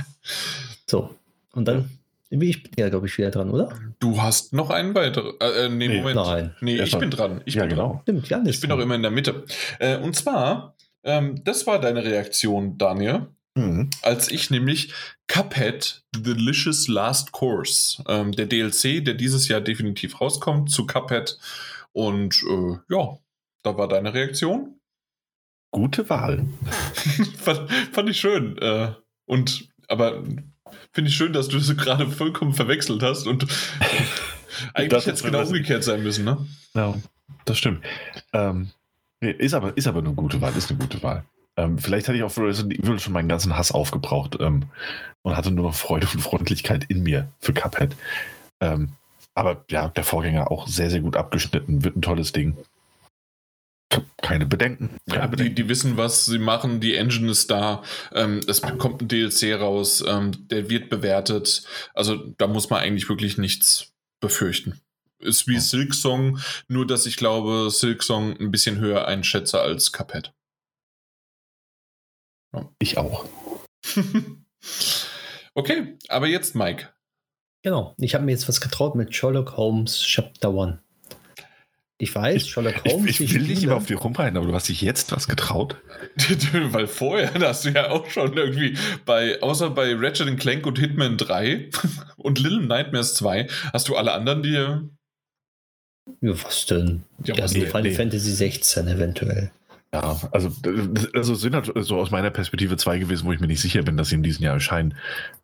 so, 0.86 1.14
und 1.52 1.66
dann 1.66 1.88
ich 2.42 2.62
bin 2.62 2.72
ja, 2.76 2.88
glaube 2.88 3.06
ich, 3.06 3.16
wieder 3.18 3.30
dran, 3.30 3.50
oder? 3.50 3.78
Du 4.00 4.20
hast 4.20 4.52
noch 4.52 4.70
einen 4.70 4.94
weiteren. 4.94 5.34
Äh, 5.40 5.66
äh, 5.66 5.68
nee, 5.68 5.88
nee, 5.88 5.98
Moment. 5.98 6.16
Nein. 6.16 6.56
Nee, 6.60 6.82
ich 6.82 6.98
bin 6.98 7.10
dran. 7.10 7.40
Ich 7.44 7.54
ja, 7.54 7.62
bin 7.62 7.70
genau. 7.70 8.02
Dran. 8.06 8.24
Stimmt, 8.24 8.48
ich 8.48 8.60
bin 8.60 8.72
auch 8.72 8.78
immer 8.78 8.94
in 8.94 9.02
der 9.02 9.10
Mitte. 9.10 9.44
Äh, 9.78 9.98
und 9.98 10.14
zwar, 10.16 10.76
ähm, 11.04 11.42
das 11.44 11.66
war 11.66 11.80
deine 11.80 12.04
Reaktion, 12.04 12.78
Daniel. 12.78 13.28
Mhm. 13.56 13.90
Als 14.02 14.30
ich 14.30 14.50
nämlich 14.50 14.92
Cuphead 15.28 16.04
The 16.14 16.22
Delicious 16.22 16.88
Last 16.88 17.32
Course, 17.32 18.02
ähm, 18.08 18.32
der 18.32 18.46
DLC, 18.46 19.04
der 19.04 19.14
dieses 19.14 19.48
Jahr 19.48 19.60
definitiv 19.60 20.20
rauskommt, 20.20 20.70
zu 20.70 20.86
Cuphead. 20.86 21.38
Und 21.92 22.42
äh, 22.42 22.78
ja, 22.92 23.18
da 23.62 23.78
war 23.78 23.88
deine 23.88 24.12
Reaktion. 24.12 24.80
Gute 25.70 26.08
Wahl. 26.10 26.46
fand, 27.38 27.70
fand, 27.92 28.08
ich 28.08 28.20
schön. 28.20 28.58
Äh, 28.58 28.92
und 29.26 29.68
aber 29.88 30.22
Finde 30.94 31.10
ich 31.10 31.16
schön, 31.16 31.32
dass 31.32 31.48
du 31.48 31.58
das 31.58 31.76
gerade 31.76 32.08
vollkommen 32.08 32.54
verwechselt 32.54 33.02
hast 33.02 33.26
und 33.26 33.46
eigentlich 34.74 35.06
hätte 35.06 35.10
es 35.10 35.22
genau 35.24 35.42
umgekehrt 35.42 35.82
sein 35.82 36.04
müssen, 36.04 36.24
ne? 36.24 36.38
Ja, 36.74 36.94
das 37.44 37.58
stimmt. 37.58 37.84
Ähm, 38.32 38.70
nee, 39.20 39.32
ist, 39.32 39.54
aber, 39.54 39.76
ist 39.76 39.88
aber 39.88 39.98
eine 39.98 40.12
gute 40.12 40.40
Wahl, 40.40 40.56
ist 40.56 40.70
eine 40.70 40.78
gute 40.78 41.02
Wahl. 41.02 41.24
Ähm, 41.56 41.78
vielleicht 41.78 42.06
hatte 42.06 42.16
ich 42.16 42.22
auch 42.22 42.30
für 42.30 42.46
Resident 42.46 42.78
Evil 42.78 43.00
schon 43.00 43.12
meinen 43.12 43.28
ganzen 43.28 43.56
Hass 43.56 43.72
aufgebraucht 43.72 44.36
ähm, 44.40 44.66
und 45.22 45.36
hatte 45.36 45.50
nur 45.50 45.66
noch 45.66 45.74
Freude 45.74 46.06
und 46.12 46.20
Freundlichkeit 46.20 46.84
in 46.84 47.02
mir 47.02 47.28
für 47.40 47.52
Cuphead. 47.52 47.96
Ähm, 48.60 48.92
aber 49.34 49.64
ja, 49.68 49.88
der 49.88 50.04
Vorgänger 50.04 50.52
auch 50.52 50.68
sehr, 50.68 50.90
sehr 50.90 51.00
gut 51.00 51.16
abgeschnitten, 51.16 51.82
wird 51.82 51.96
ein 51.96 52.02
tolles 52.02 52.30
Ding 52.30 52.56
keine 54.22 54.46
Bedenken. 54.46 54.96
Keine 55.08 55.22
ja, 55.22 55.26
Bedenken. 55.26 55.54
Die, 55.54 55.62
die, 55.62 55.68
wissen, 55.68 55.96
was 55.96 56.26
sie 56.26 56.38
machen, 56.38 56.80
die 56.80 56.94
Engine 56.94 57.30
ist 57.30 57.50
da, 57.50 57.82
ähm, 58.12 58.40
es 58.46 58.62
kommt 58.62 59.02
ein 59.02 59.08
DLC 59.08 59.58
raus, 59.58 60.02
ähm, 60.06 60.48
der 60.48 60.70
wird 60.70 60.90
bewertet. 60.90 61.64
Also 61.94 62.16
da 62.38 62.46
muss 62.46 62.70
man 62.70 62.80
eigentlich 62.80 63.08
wirklich 63.08 63.38
nichts 63.38 63.92
befürchten. 64.20 64.80
Ist 65.18 65.46
wie 65.46 65.56
oh. 65.56 65.60
Silksong, 65.60 66.38
nur 66.68 66.86
dass 66.86 67.06
ich 67.06 67.16
glaube, 67.16 67.68
Silksong 67.70 68.38
ein 68.38 68.50
bisschen 68.50 68.78
höher 68.78 69.06
einschätze 69.06 69.60
als 69.60 69.92
Cuphead. 69.92 70.32
Ja. 72.54 72.70
Ich 72.78 72.98
auch. 72.98 73.26
okay, 75.54 75.98
aber 76.08 76.26
jetzt 76.26 76.54
Mike. 76.54 76.90
Genau, 77.62 77.94
ich 77.98 78.14
habe 78.14 78.24
mir 78.24 78.32
jetzt 78.32 78.48
was 78.48 78.60
getraut 78.60 78.94
mit 78.94 79.14
Sherlock 79.14 79.56
Holmes 79.56 79.98
Chapter 79.98 80.50
1. 80.50 80.83
Ich 81.98 82.12
weiß, 82.12 82.48
Sherlock 82.48 82.84
Holmes. 82.84 83.08
Ich, 83.08 83.20
ich 83.20 83.34
will 83.34 83.42
nicht 83.42 83.62
immer 83.62 83.76
auf 83.76 83.86
die 83.86 83.94
rumreiten, 83.94 84.36
aber 84.36 84.46
du 84.46 84.54
hast 84.54 84.68
dich 84.68 84.80
jetzt 84.80 85.12
was 85.12 85.28
getraut. 85.28 85.76
Weil 86.52 86.88
vorher 86.88 87.32
hast 87.34 87.64
du 87.64 87.70
ja 87.70 87.90
auch 87.90 88.10
schon 88.10 88.36
irgendwie 88.36 88.76
bei, 89.04 89.40
außer 89.40 89.70
bei 89.70 89.94
Ratchet 89.94 90.38
Clank 90.38 90.66
und 90.66 90.78
Hitman 90.78 91.16
3 91.16 91.70
und 92.16 92.40
Little 92.40 92.66
Nightmares 92.66 93.14
2, 93.14 93.46
hast 93.72 93.88
du 93.88 93.96
alle 93.96 94.12
anderen 94.12 94.42
dir. 94.42 94.88
Ja, 96.20 96.32
was 96.44 96.66
denn? 96.66 97.04
Ja, 97.22 97.38
was 97.38 97.54
nee, 97.54 97.66
Final 97.66 97.82
nee. 97.82 97.92
Fantasy 97.92 98.32
16 98.32 98.88
eventuell. 98.88 99.52
Ja, 99.94 100.18
also, 100.32 100.50
also 101.12 101.34
sind 101.36 101.54
halt 101.54 101.70
so 101.76 101.98
aus 101.98 102.10
meiner 102.10 102.30
Perspektive 102.30 102.76
zwei 102.76 102.98
gewesen, 102.98 103.26
wo 103.26 103.32
ich 103.32 103.38
mir 103.38 103.46
nicht 103.46 103.60
sicher 103.60 103.82
bin, 103.82 103.96
dass 103.96 104.08
sie 104.08 104.16
in 104.16 104.24
diesem 104.24 104.44
Jahr 104.44 104.54
erscheinen. 104.54 104.96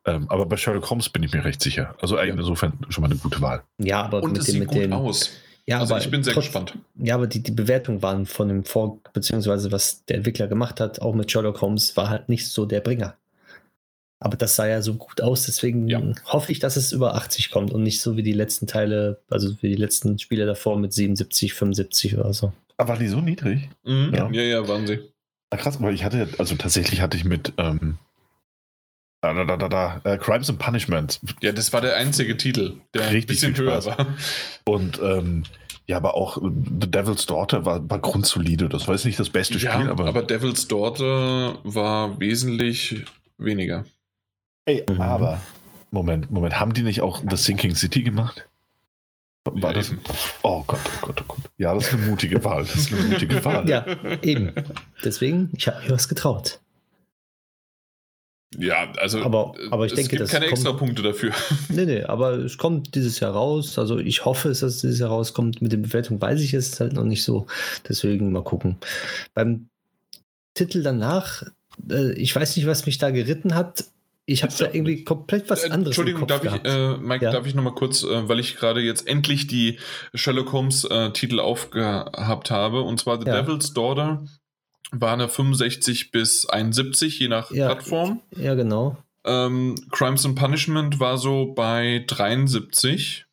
Ähm, 0.05 0.29
aber 0.29 0.45
bei 0.47 0.57
Sherlock 0.57 0.91
Holmes 0.91 1.09
bin 1.09 1.23
ich 1.23 1.33
mir 1.33 1.45
recht 1.45 1.63
sicher. 1.63 1.95
Also 2.01 2.19
insofern 2.19 2.73
schon 2.89 3.03
mal 3.03 3.11
eine 3.11 3.21
gute 3.21 3.41
Wahl. 3.41 3.63
Ja, 3.79 4.03
aber 4.03 4.25
und 4.25 4.33
mit, 4.33 4.49
dem, 4.49 4.59
mit 4.59 4.75
den. 4.75 4.93
Aus. 4.93 5.31
Ja, 5.71 5.79
also 5.81 5.95
aber 5.95 6.03
ich 6.03 6.11
bin 6.11 6.23
sehr 6.25 6.35
trotz, 6.35 6.47
gespannt. 6.47 6.75
Ja, 6.97 7.15
aber 7.15 7.27
die, 7.29 7.43
die 7.43 7.53
Bewertungen 7.53 8.03
waren 8.03 8.27
von 8.27 8.49
dem 8.49 8.65
Vor, 8.65 8.99
beziehungsweise 9.13 9.71
was 9.71 10.05
der 10.07 10.17
Entwickler 10.17 10.49
gemacht 10.49 10.81
hat, 10.81 11.01
auch 11.01 11.15
mit 11.15 11.31
Sherlock 11.31 11.61
Holmes, 11.61 11.97
war 11.97 12.09
halt 12.11 12.29
nicht 12.29 12.49
so 12.49 12.67
der 12.67 12.81
Bringer. 12.81 13.17
Aber 14.23 14.37
das 14.37 14.57
sah 14.57 14.67
ja 14.67 14.83
so 14.83 14.95
gut 14.95 15.21
aus, 15.21 15.45
deswegen 15.47 15.89
Ja. 15.89 16.03
hoffe 16.27 16.53
ich, 16.53 16.59
dass 16.59 16.77
es 16.77 16.93
über 16.93 17.15
80 17.15 17.51
kommt 17.51 17.73
und 17.73 17.83
nicht 17.85 18.01
so 18.03 18.17
wie 18.17 18.23
die 18.23 18.33
letzten 18.35 18.67
Teile, 18.67 19.21
also 19.31 19.55
wie 19.63 19.69
die 19.69 19.77
letzten 19.77 20.19
Spiele 20.19 20.45
davor 20.45 20.77
mit 20.79 20.93
77, 20.93 21.55
75 21.55 22.19
oder 22.19 22.33
so. 22.35 22.53
Aber 22.77 22.91
war 22.91 22.99
die 22.99 23.09
so 23.09 23.21
niedrig? 23.21 23.69
Mhm. 23.85 24.13
Ja. 24.15 24.29
Ja. 24.31 24.43
ja, 24.43 24.69
waren 24.69 24.87
sie. 24.87 24.99
Ah, 25.51 25.57
krass, 25.57 25.81
weil 25.81 25.95
ich 25.95 26.05
hatte, 26.05 26.29
also 26.39 26.55
tatsächlich 26.57 27.01
hatte 27.01 27.17
ich 27.17 27.25
mit 27.25 27.53
ähm, 27.59 27.97
da, 29.23 29.33
da, 29.45 29.57
da, 29.57 29.69
da, 29.69 30.01
äh, 30.05 30.17
Crimes 30.19 30.49
and 30.49 30.59
Punishment 30.59 31.21
Ja, 31.43 31.53
das 31.53 31.73
war 31.73 31.81
der 31.81 31.97
einzige 31.97 32.37
Titel, 32.37 32.75
der 32.95 33.09
ein 33.09 33.27
bisschen 33.27 33.57
höher 33.57 33.85
war. 33.85 34.07
und 34.65 34.99
ähm, 35.03 35.45
ja, 35.91 35.97
aber 35.97 36.15
auch 36.15 36.39
äh, 36.39 36.51
The 36.81 36.91
Devil's 36.91 37.27
Daughter 37.27 37.65
war, 37.65 37.89
war 37.91 37.99
grundsolide. 37.99 38.69
Das 38.69 38.87
war 38.89 38.95
jetzt 38.95 39.05
nicht 39.05 39.19
das 39.19 39.31
beste 39.31 39.59
Ja, 39.59 39.73
Spiel, 39.75 39.91
aber, 39.91 40.07
aber, 40.07 40.23
Devil's 40.23 40.67
Daughter 40.69 41.59
war 41.65 42.19
wesentlich 42.21 43.05
weniger. 43.39 43.85
ey, 44.67 44.85
Mhm. 44.89 45.01
aber 45.01 45.41
Moment, 45.91 46.31
Moment, 46.31 46.59
haben 46.61 46.73
die 46.73 46.83
nicht 46.83 47.01
auch 47.01 47.23
The 47.29 47.37
Sinking 47.37 47.75
City 47.75 48.03
gemacht? 48.03 48.47
War 49.45 49.57
Ja, 49.71 49.73
das? 49.73 49.91
eben. 49.91 50.01
Oh 50.43 50.63
Gott, 50.67 50.81
oh 50.87 51.07
Gott, 51.07 51.21
oh 51.23 51.25
Gott. 51.27 51.39
Ja, 51.59 51.75
das 51.75 51.89
ist 51.89 51.95
eine 51.95 52.07
mutige 52.07 52.45
Wahl. 52.45 52.63
Das 52.63 52.75
ist 52.77 52.93
eine 52.93 53.03
mutige 53.09 53.45
Wahl. 53.45 53.69
Ja, 53.69 53.85
eben. 54.23 54.53
Deswegen, 55.05 55.51
ich 55.57 55.67
habe 55.67 55.83
mir 55.83 55.91
was 55.91 56.09
getraut. 56.09 56.61
Ja, 58.59 58.91
also 58.99 59.23
Aber- 59.23 59.55
aber 59.71 59.87
ich 59.87 59.93
es 59.93 59.97
denke, 59.97 60.11
gibt 60.11 60.23
das 60.23 60.31
keine 60.31 60.47
kommt- 60.47 60.59
extra 60.59 60.73
Punkte 60.73 61.03
dafür. 61.03 61.33
Nee, 61.69 61.87
nee, 61.87 62.03
aber 62.03 62.33
es 62.33 62.59
kommt 62.59 62.95
dieses 62.97 63.21
Jahr 63.21 63.33
raus. 63.33 63.79
Also 63.79 63.99
ich 63.99 64.25
hoffe, 64.25 64.49
es, 64.49 64.61
dass 64.61 64.75
es 64.77 64.81
dieses 64.81 64.99
Jahr 64.99 65.11
rauskommt. 65.11 65.63
Mit 65.63 65.71
der 65.73 65.77
Bewertung 65.79 66.21
weiß 66.21 66.41
ich 66.41 66.53
es 66.55 66.81
halt 66.81 66.95
noch 66.95 67.05
nicht 67.05 67.23
so. 67.23 67.47
Deswegen 67.89 68.33
mal 68.33 68.43
gucken. 68.43 68.77
Beim 69.35 69.69
Titel 70.55 70.83
danach, 70.83 71.45
äh, 71.89 72.13
ich 72.15 72.35
weiß 72.35 72.57
nicht, 72.57 72.67
was 72.67 72.87
mich 72.87 72.99
da 72.99 73.11
geritten 73.11 73.55
hat. 73.55 73.85
Ich 74.27 74.43
habe 74.43 74.53
da 74.59 74.67
irgendwie 74.67 75.05
komplett 75.05 75.49
was 75.49 75.63
Äh, 75.65 75.71
anderes. 75.71 75.97
Entschuldigung, 75.97 76.27
darf 76.27 76.45
ich, 76.45 76.53
äh, 76.65 76.97
Mike, 76.99 77.25
Ja. 77.25 77.31
darf 77.33 77.47
ich 77.47 77.55
nochmal 77.55 77.75
kurz, 77.75 78.03
äh, 78.03 78.29
weil 78.29 78.39
ich 78.41 78.57
gerade 78.57 78.81
jetzt 78.81 79.07
endlich 79.09 79.47
die 79.47 79.79
Sherlock 80.15 80.53
Holmes 80.53 80.85
äh, 80.85 81.11
Titel 81.13 81.39
aufgehabt 81.41 82.51
habe, 82.51 82.83
und 82.83 82.99
zwar 83.01 83.21
The 83.21 83.27
Ja. 83.29 83.43
Devil's 83.43 83.73
Daughter 83.75 84.25
war 84.93 85.13
eine 85.13 85.29
65 85.29 86.11
bis 86.11 86.47
71, 86.47 87.19
je 87.19 87.29
nach 87.29 87.51
Ja. 87.51 87.67
Plattform. 87.67 88.21
Ja, 88.37 88.55
genau. 88.55 88.97
Ähm, 89.25 89.75
Crimes 89.91 90.25
and 90.25 90.39
Punishment 90.39 90.99
war 91.01 91.19
so 91.19 91.53
bei 91.55 92.05
73. 92.07 93.27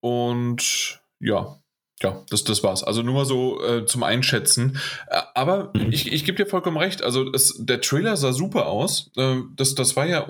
Und 0.00 1.00
ja, 1.20 1.58
ja, 2.00 2.24
das, 2.30 2.44
das 2.44 2.62
war's. 2.62 2.84
Also 2.84 3.02
nur 3.02 3.14
mal 3.14 3.24
so 3.24 3.60
äh, 3.64 3.84
zum 3.84 4.04
Einschätzen. 4.04 4.78
Äh, 5.08 5.20
aber 5.34 5.72
Mhm. 5.74 5.90
ich, 5.90 6.12
ich 6.12 6.24
gebe 6.24 6.36
dir 6.36 6.48
vollkommen 6.48 6.76
recht. 6.76 7.02
Also 7.02 7.32
es, 7.32 7.56
der 7.58 7.80
Trailer 7.80 8.16
sah 8.16 8.32
super 8.32 8.66
aus. 8.66 9.10
Äh, 9.16 9.38
das, 9.56 9.74
das 9.74 9.96
war 9.96 10.06
ja 10.06 10.28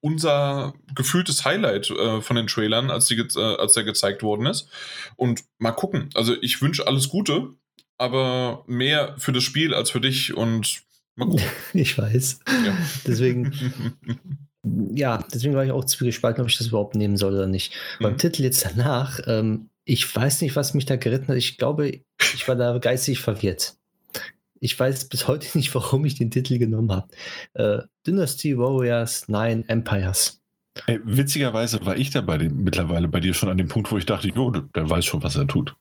unser 0.00 0.74
gefühltes 0.94 1.44
Highlight 1.46 1.90
äh, 1.90 2.20
von 2.20 2.36
den 2.36 2.48
Trailern, 2.48 2.90
als, 2.90 3.06
die, 3.06 3.14
äh, 3.16 3.38
als 3.56 3.72
der 3.72 3.84
gezeigt 3.84 4.22
worden 4.22 4.44
ist. 4.46 4.68
Und 5.16 5.44
mal 5.58 5.72
gucken. 5.72 6.10
Also 6.14 6.34
ich 6.42 6.60
wünsche 6.60 6.86
alles 6.86 7.08
Gute, 7.08 7.54
aber 7.98 8.64
mehr 8.66 9.14
für 9.18 9.32
das 9.32 9.44
Spiel 9.44 9.74
als 9.74 9.90
für 9.90 10.00
dich. 10.00 10.34
Und 10.34 10.82
mal 11.16 11.26
gucken. 11.28 11.44
Ich 11.72 11.96
weiß. 11.96 12.40
Ja. 12.66 12.76
Deswegen, 13.06 13.52
ja, 14.94 15.24
deswegen 15.32 15.54
war 15.54 15.64
ich 15.64 15.70
auch 15.72 15.84
zwiegespalten, 15.84 16.42
ob 16.42 16.48
ich 16.48 16.58
das 16.58 16.68
überhaupt 16.68 16.94
nehmen 16.96 17.16
soll 17.16 17.34
oder 17.34 17.46
nicht. 17.46 17.74
Beim 18.00 18.14
Mhm. 18.14 18.18
Titel 18.18 18.42
jetzt 18.42 18.64
danach, 18.64 19.20
ähm, 19.26 19.70
ich 19.84 20.14
weiß 20.14 20.40
nicht, 20.40 20.56
was 20.56 20.74
mich 20.74 20.86
da 20.86 20.96
geritten 20.96 21.28
hat. 21.28 21.36
Ich 21.36 21.58
glaube, 21.58 22.00
ich 22.34 22.48
war 22.48 22.56
da 22.56 22.76
geistig 22.78 23.20
verwirrt. 23.20 23.76
Ich 24.58 24.78
weiß 24.78 25.08
bis 25.08 25.28
heute 25.28 25.46
nicht, 25.58 25.74
warum 25.74 26.04
ich 26.04 26.16
den 26.16 26.30
Titel 26.30 26.58
genommen 26.58 26.90
habe. 26.92 27.08
Äh, 27.54 27.82
Dynasty 28.06 28.58
Warriors 28.58 29.28
9 29.28 29.68
Empires. 29.68 30.40
Ey, 30.86 31.00
witzigerweise 31.04 31.84
war 31.86 31.96
ich 31.96 32.10
da 32.10 32.20
bei 32.20 32.36
dem, 32.36 32.62
mittlerweile 32.62 33.08
bei 33.08 33.20
dir 33.20 33.32
schon 33.32 33.48
an 33.48 33.56
dem 33.56 33.68
Punkt, 33.68 33.90
wo 33.90 33.96
ich 33.96 34.04
dachte, 34.04 34.28
jo, 34.28 34.50
der 34.50 34.90
weiß 34.90 35.06
schon, 35.06 35.22
was 35.22 35.36
er 35.36 35.46
tut. 35.46 35.74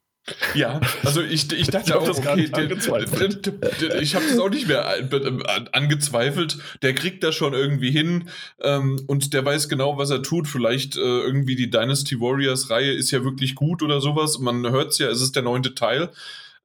Ja, 0.56 0.82
also 1.04 1.22
ich, 1.22 1.52
ich 1.52 1.68
dachte 1.68 2.00
auch, 2.00 2.08
das 2.08 2.22
gar 2.22 2.34
okay, 2.34 2.42
nicht 2.42 2.56
der, 2.56 2.64
angezweifelt. 2.64 3.54
der, 3.82 4.02
ich 4.02 4.16
habe 4.16 4.26
das 4.28 4.40
auch 4.40 4.50
nicht 4.50 4.68
mehr 4.68 4.88
an- 4.88 5.42
an- 5.46 5.68
angezweifelt. 5.72 6.58
Der 6.82 6.96
kriegt 6.96 7.24
das 7.24 7.36
schon 7.36 7.54
irgendwie 7.54 7.92
hin 7.92 8.30
ähm, 8.62 9.00
und 9.06 9.34
der 9.34 9.46
weiß 9.46 9.70
genau, 9.70 9.98
was 10.00 10.10
er 10.10 10.24
tut. 10.24 10.48
Vielleicht 10.48 10.98
äh, 10.98 11.00
irgendwie 11.00 11.56
die 11.56 11.70
Dynasty 11.70 12.20
Warriors 12.20 12.72
Reihe 12.72 12.92
ist 12.92 13.12
ja 13.12 13.24
wirklich 13.24 13.54
gut 13.54 13.84
oder 13.84 14.02
sowas. 14.02 14.40
Man 14.40 14.68
hört 14.72 14.94
es 14.94 14.98
ja, 14.98 15.10
es 15.10 15.22
ist 15.22 15.36
der 15.36 15.44
neunte 15.44 15.76
Teil. 15.76 16.10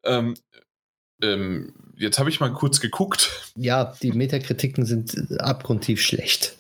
Ähm, 0.04 0.34
ähm, 1.22 1.74
jetzt 1.96 2.18
habe 2.18 2.30
ich 2.30 2.40
mal 2.40 2.50
kurz 2.54 2.80
geguckt. 2.80 3.30
Ja, 3.56 3.94
die 4.02 4.12
Metakritiken 4.12 4.86
sind 4.86 5.12
äh, 5.30 5.36
abgrundtief 5.36 6.00
schlecht. 6.00 6.56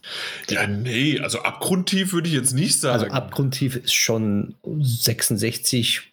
Ja, 0.50 0.66
nee, 0.66 1.18
also 1.18 1.40
abgrundtief 1.40 2.12
würde 2.12 2.28
ich 2.28 2.34
jetzt 2.34 2.52
nicht 2.52 2.78
sagen. 2.78 3.04
Also 3.04 3.14
abgrundtief 3.14 3.76
ist 3.76 3.94
schon 3.94 4.54
66, 4.66 6.09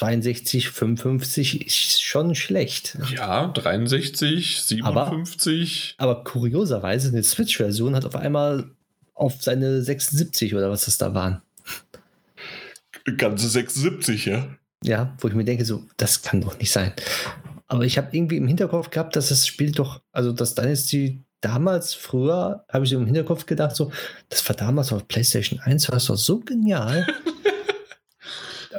62, 0.00 0.70
55 0.70 1.66
ist 1.66 2.02
schon 2.02 2.34
schlecht. 2.34 2.96
ja, 3.14 3.48
63, 3.48 4.62
57. 4.62 5.94
Aber 5.98 6.24
kurioserweise, 6.24 7.08
eine 7.08 7.22
Switch-Version 7.22 7.94
hat 7.94 8.06
auf 8.06 8.16
einmal 8.16 8.70
auf 9.12 9.42
seine 9.42 9.82
76 9.82 10.54
oder 10.54 10.70
was 10.70 10.86
das 10.86 10.96
da 10.96 11.12
waren. 11.12 11.42
ganze 13.18 13.46
76, 13.46 14.24
ja. 14.24 14.48
Ja, 14.82 15.14
wo 15.18 15.28
ich 15.28 15.34
mir 15.34 15.44
denke, 15.44 15.66
so, 15.66 15.84
das 15.98 16.22
kann 16.22 16.40
doch 16.40 16.58
nicht 16.58 16.72
sein. 16.72 16.94
Aber 17.66 17.84
ich 17.84 17.98
habe 17.98 18.08
irgendwie 18.16 18.38
im 18.38 18.48
Hinterkopf 18.48 18.88
gehabt, 18.88 19.16
dass 19.16 19.28
das 19.28 19.46
Spiel 19.46 19.72
doch, 19.72 20.00
also 20.12 20.32
das 20.32 20.54
Dynasty 20.54 21.22
damals, 21.42 21.92
früher, 21.92 22.64
habe 22.70 22.84
ich 22.84 22.90
so 22.90 22.96
im 22.96 23.04
Hinterkopf 23.04 23.44
gedacht, 23.44 23.76
so, 23.76 23.92
das 24.30 24.48
war 24.48 24.56
damals 24.56 24.94
auf 24.94 25.06
PlayStation 25.08 25.60
1, 25.60 25.88
war 25.88 25.96
das 25.96 26.06
doch 26.06 26.16
so 26.16 26.40
genial. 26.40 27.06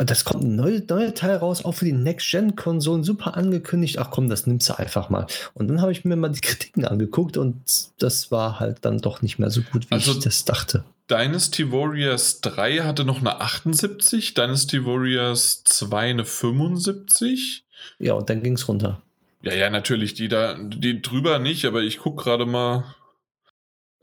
Das 0.05 0.23
kommt 0.25 0.43
ein 0.43 0.55
neuer 0.55 0.81
neue 0.89 1.13
Teil 1.13 1.35
raus, 1.37 1.65
auch 1.65 1.73
für 1.73 1.85
die 1.85 1.91
Next-Gen-Konsolen, 1.93 3.03
super 3.03 3.35
angekündigt. 3.37 3.99
Ach 3.99 4.09
komm, 4.09 4.29
das 4.29 4.47
nimmst 4.47 4.69
du 4.69 4.77
einfach 4.77 5.09
mal. 5.09 5.27
Und 5.53 5.67
dann 5.67 5.81
habe 5.81 5.91
ich 5.91 6.05
mir 6.05 6.15
mal 6.15 6.29
die 6.29 6.41
Kritiken 6.41 6.85
angeguckt 6.85 7.37
und 7.37 7.61
das 7.99 8.31
war 8.31 8.59
halt 8.59 8.79
dann 8.81 8.99
doch 8.99 9.21
nicht 9.21 9.37
mehr 9.39 9.49
so 9.49 9.61
gut, 9.61 9.89
wie 9.89 9.95
Also- 9.95 10.13
ich 10.13 10.19
das 10.19 10.45
dachte. 10.45 10.83
Dynasty 11.09 11.71
Warriors 11.73 12.39
3 12.39 12.79
hatte 12.79 13.03
noch 13.03 13.19
eine 13.19 13.41
78, 13.41 14.33
Dynasty 14.33 14.85
Warriors 14.85 15.63
2 15.65 16.09
eine 16.11 16.23
75. 16.25 17.65
Ja, 17.99 18.13
und 18.13 18.29
dann 18.29 18.41
ging 18.41 18.53
es 18.53 18.67
runter. 18.69 19.01
Ja, 19.43 19.53
ja, 19.53 19.69
natürlich, 19.69 20.13
die 20.13 20.29
da, 20.29 20.53
die 20.57 21.01
drüber 21.01 21.39
nicht, 21.39 21.65
aber 21.65 21.81
ich 21.81 21.97
gucke 21.97 22.23
gerade 22.23 22.45
mal. 22.45 22.95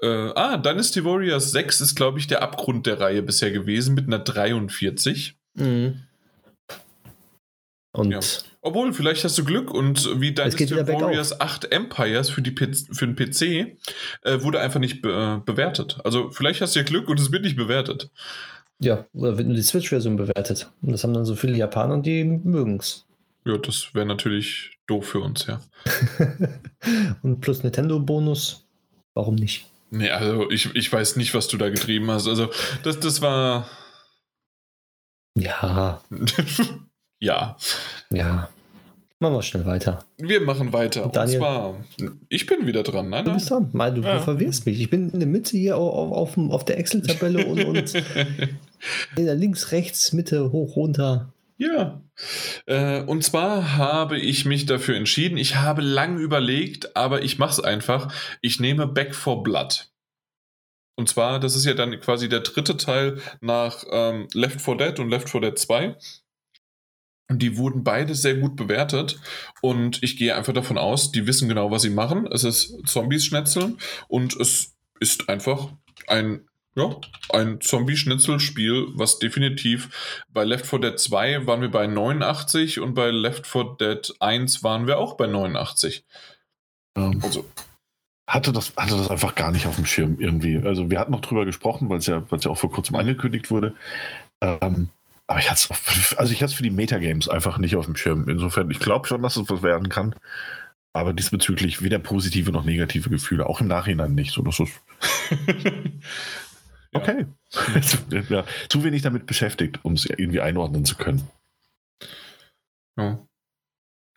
Äh, 0.02 0.06
ah, 0.34 0.58
Dynasty 0.58 1.04
Warriors 1.04 1.50
6 1.50 1.80
ist, 1.80 1.94
glaube 1.94 2.18
ich, 2.18 2.26
der 2.26 2.42
Abgrund 2.42 2.86
der 2.86 3.00
Reihe 3.00 3.22
bisher 3.22 3.50
gewesen 3.52 3.94
mit 3.94 4.06
einer 4.06 4.18
43. 4.18 5.37
Mhm. 5.58 6.00
Und 7.92 8.10
Ja. 8.10 8.20
Obwohl, 8.60 8.92
vielleicht 8.92 9.24
hast 9.24 9.38
du 9.38 9.44
Glück 9.44 9.72
und 9.72 10.20
wie 10.20 10.32
Dynasty. 10.32 10.70
Warriors 10.70 11.40
8 11.40 11.72
Empires 11.72 12.28
für, 12.28 12.42
die 12.42 12.50
P 12.50 12.68
für 12.72 13.06
den 13.06 13.16
PC 13.16 13.78
äh, 14.22 14.42
wurde 14.42 14.60
einfach 14.60 14.80
nicht 14.80 15.00
be 15.00 15.10
äh, 15.10 15.44
bewertet. 15.44 15.98
Also 16.04 16.30
vielleicht 16.30 16.60
hast 16.60 16.74
du 16.74 16.80
ja 16.80 16.84
Glück 16.84 17.08
und 17.08 17.18
es 17.18 17.32
wird 17.32 17.42
nicht 17.44 17.56
bewertet. 17.56 18.10
ja, 18.80 19.06
oder 19.14 19.38
wird 19.38 19.48
nur 19.48 19.56
die 19.56 19.62
Switch-Version 19.62 20.16
bewertet. 20.16 20.70
Und 20.82 20.92
das 20.92 21.02
haben 21.02 21.14
dann 21.14 21.24
so 21.24 21.34
viele 21.34 21.56
Japaner 21.56 21.94
und 21.94 22.04
die 22.04 22.24
mögen 22.24 22.78
es. 22.78 23.06
Ja, 23.46 23.56
das 23.56 23.94
wäre 23.94 24.06
natürlich 24.06 24.78
doof 24.86 25.06
für 25.06 25.20
uns, 25.20 25.46
ja. 25.46 25.60
und 27.22 27.40
plus 27.40 27.62
Nintendo-Bonus. 27.62 28.66
Warum 29.14 29.36
nicht? 29.36 29.66
Nee, 29.90 30.10
also 30.10 30.50
ich, 30.50 30.74
ich 30.74 30.92
weiß 30.92 31.16
nicht, 31.16 31.32
was 31.32 31.48
du 31.48 31.56
da 31.56 31.70
getrieben 31.70 32.10
hast. 32.10 32.28
Also, 32.28 32.50
das, 32.82 33.00
das 33.00 33.22
war. 33.22 33.66
Ja, 35.38 36.00
ja. 37.20 37.56
ja. 38.10 38.48
Machen 39.20 39.34
wir 39.34 39.42
schnell 39.42 39.66
weiter. 39.66 40.04
Wir 40.18 40.40
machen 40.40 40.72
weiter. 40.72 41.08
Daniel. 41.12 41.38
Und 41.38 41.42
zwar, 41.42 41.74
ich 42.28 42.46
bin 42.46 42.66
wieder 42.66 42.84
dran. 42.84 43.08
Nein, 43.10 43.24
Du 43.24 43.32
bist 43.32 43.50
dran. 43.50 43.68
Mal, 43.72 43.92
du, 43.92 44.02
Ja. 44.02 44.20
verwirrst 44.20 44.64
mich. 44.64 44.80
Ich 44.80 44.90
bin 44.90 45.10
in 45.10 45.18
der 45.18 45.28
Mitte 45.28 45.56
hier 45.56 45.76
auf, 45.76 46.12
auf, 46.12 46.38
auf 46.38 46.64
der 46.64 46.78
Excel-Tabelle 46.78 47.46
und, 47.46 47.64
und 47.64 47.94
in 49.16 49.24
der 49.26 49.34
links, 49.34 49.72
rechts, 49.72 50.12
Mitte, 50.12 50.52
hoch, 50.52 50.76
runter. 50.76 51.32
Ja. 51.56 52.00
Äh, 52.66 53.02
und 53.02 53.24
zwar 53.24 53.76
habe 53.76 54.18
ich 54.20 54.44
mich 54.44 54.66
dafür 54.66 54.94
entschieden. 54.94 55.36
Ich 55.36 55.56
habe 55.56 55.82
lang 55.82 56.18
überlegt, 56.18 56.96
aber 56.96 57.22
ich 57.22 57.38
mache 57.40 57.50
es 57.50 57.60
einfach. 57.60 58.12
Ich 58.40 58.60
nehme 58.60 58.86
Back 58.86 59.16
for 59.16 59.42
Blood. 59.42 59.88
Und 60.98 61.08
zwar, 61.08 61.38
das 61.38 61.54
ist 61.54 61.64
ja 61.64 61.74
dann 61.74 62.00
quasi 62.00 62.28
der 62.28 62.40
dritte 62.40 62.76
Teil 62.76 63.22
nach 63.40 63.84
ähm, 63.88 64.26
Left 64.34 64.60
4 64.60 64.74
Dead 64.74 64.98
und 64.98 65.10
Left 65.10 65.30
4 65.30 65.42
Dead 65.42 65.56
2. 65.56 65.96
Und 67.28 67.38
die 67.40 67.56
wurden 67.56 67.84
beide 67.84 68.16
sehr 68.16 68.34
gut 68.34 68.56
bewertet. 68.56 69.16
Und 69.62 70.02
ich 70.02 70.16
gehe 70.16 70.34
einfach 70.34 70.52
davon 70.52 70.76
aus, 70.76 71.12
die 71.12 71.28
wissen 71.28 71.48
genau, 71.48 71.70
was 71.70 71.82
sie 71.82 71.90
machen. 71.90 72.26
Es 72.26 72.42
ist 72.42 72.84
Zombies 72.84 73.24
schnetzeln 73.24 73.78
und 74.08 74.34
es 74.40 74.74
ist 74.98 75.28
einfach 75.28 75.68
ein, 76.08 76.48
ja, 76.74 76.96
ein 77.28 77.60
Zombie-Schnitzelspiel, 77.60 78.88
was 78.94 79.20
definitiv 79.20 80.24
bei 80.30 80.42
Left 80.42 80.66
4 80.66 80.80
Dead 80.80 80.98
2 80.98 81.46
waren 81.46 81.60
wir 81.60 81.70
bei 81.70 81.86
89 81.86 82.80
und 82.80 82.94
bei 82.94 83.12
Left 83.12 83.46
4 83.46 83.76
Dead 83.80 84.14
1 84.18 84.64
waren 84.64 84.88
wir 84.88 84.98
auch 84.98 85.16
bei 85.16 85.28
89. 85.28 86.04
Ähm, 86.96 87.20
Also, 87.22 87.44
hatte 88.28 88.52
das, 88.52 88.74
hatte 88.76 88.96
das 88.96 89.10
einfach 89.10 89.34
gar 89.34 89.50
nicht 89.50 89.66
auf 89.66 89.76
dem 89.76 89.86
Schirm 89.86 90.20
irgendwie. 90.20 90.58
Also 90.58 90.90
wir 90.90 91.00
hatten 91.00 91.12
noch 91.12 91.22
drüber 91.22 91.46
gesprochen, 91.46 91.88
weil 91.88 91.98
es 91.98 92.06
ja, 92.06 92.22
ja 92.30 92.50
auch 92.50 92.58
vor 92.58 92.70
kurzem 92.70 92.94
angekündigt 92.96 93.50
wurde. 93.50 93.74
Ähm, 94.42 94.90
aber 95.26 95.40
ich 95.40 95.50
hatte 95.50 95.72
es 95.72 96.14
also 96.16 96.32
ich 96.32 96.38
hatte 96.38 96.50
es 96.50 96.54
für 96.54 96.62
die 96.62 96.70
Metagames 96.70 97.28
einfach 97.28 97.56
nicht 97.58 97.74
auf 97.76 97.86
dem 97.86 97.96
Schirm. 97.96 98.28
Insofern, 98.28 98.70
ich 98.70 98.80
glaube 98.80 99.06
schon, 99.08 99.22
dass 99.22 99.36
es 99.36 99.48
was 99.48 99.62
werden 99.62 99.88
kann. 99.88 100.14
Aber 100.92 101.14
diesbezüglich 101.14 101.82
weder 101.82 101.98
positive 101.98 102.52
noch 102.52 102.64
negative 102.64 103.08
Gefühle, 103.08 103.46
auch 103.46 103.60
im 103.60 103.68
Nachhinein 103.68 104.14
nicht. 104.14 104.32
So, 104.32 104.42
das 104.42 104.60
ist 104.60 104.72
okay. 106.92 107.26
ja, 108.28 108.44
zu 108.68 108.84
wenig 108.84 109.02
damit 109.02 109.26
beschäftigt, 109.26 109.80
um 109.84 109.94
es 109.94 110.04
irgendwie 110.04 110.40
einordnen 110.40 110.84
zu 110.84 110.96
können. 110.96 111.28
Ja. 112.96 113.18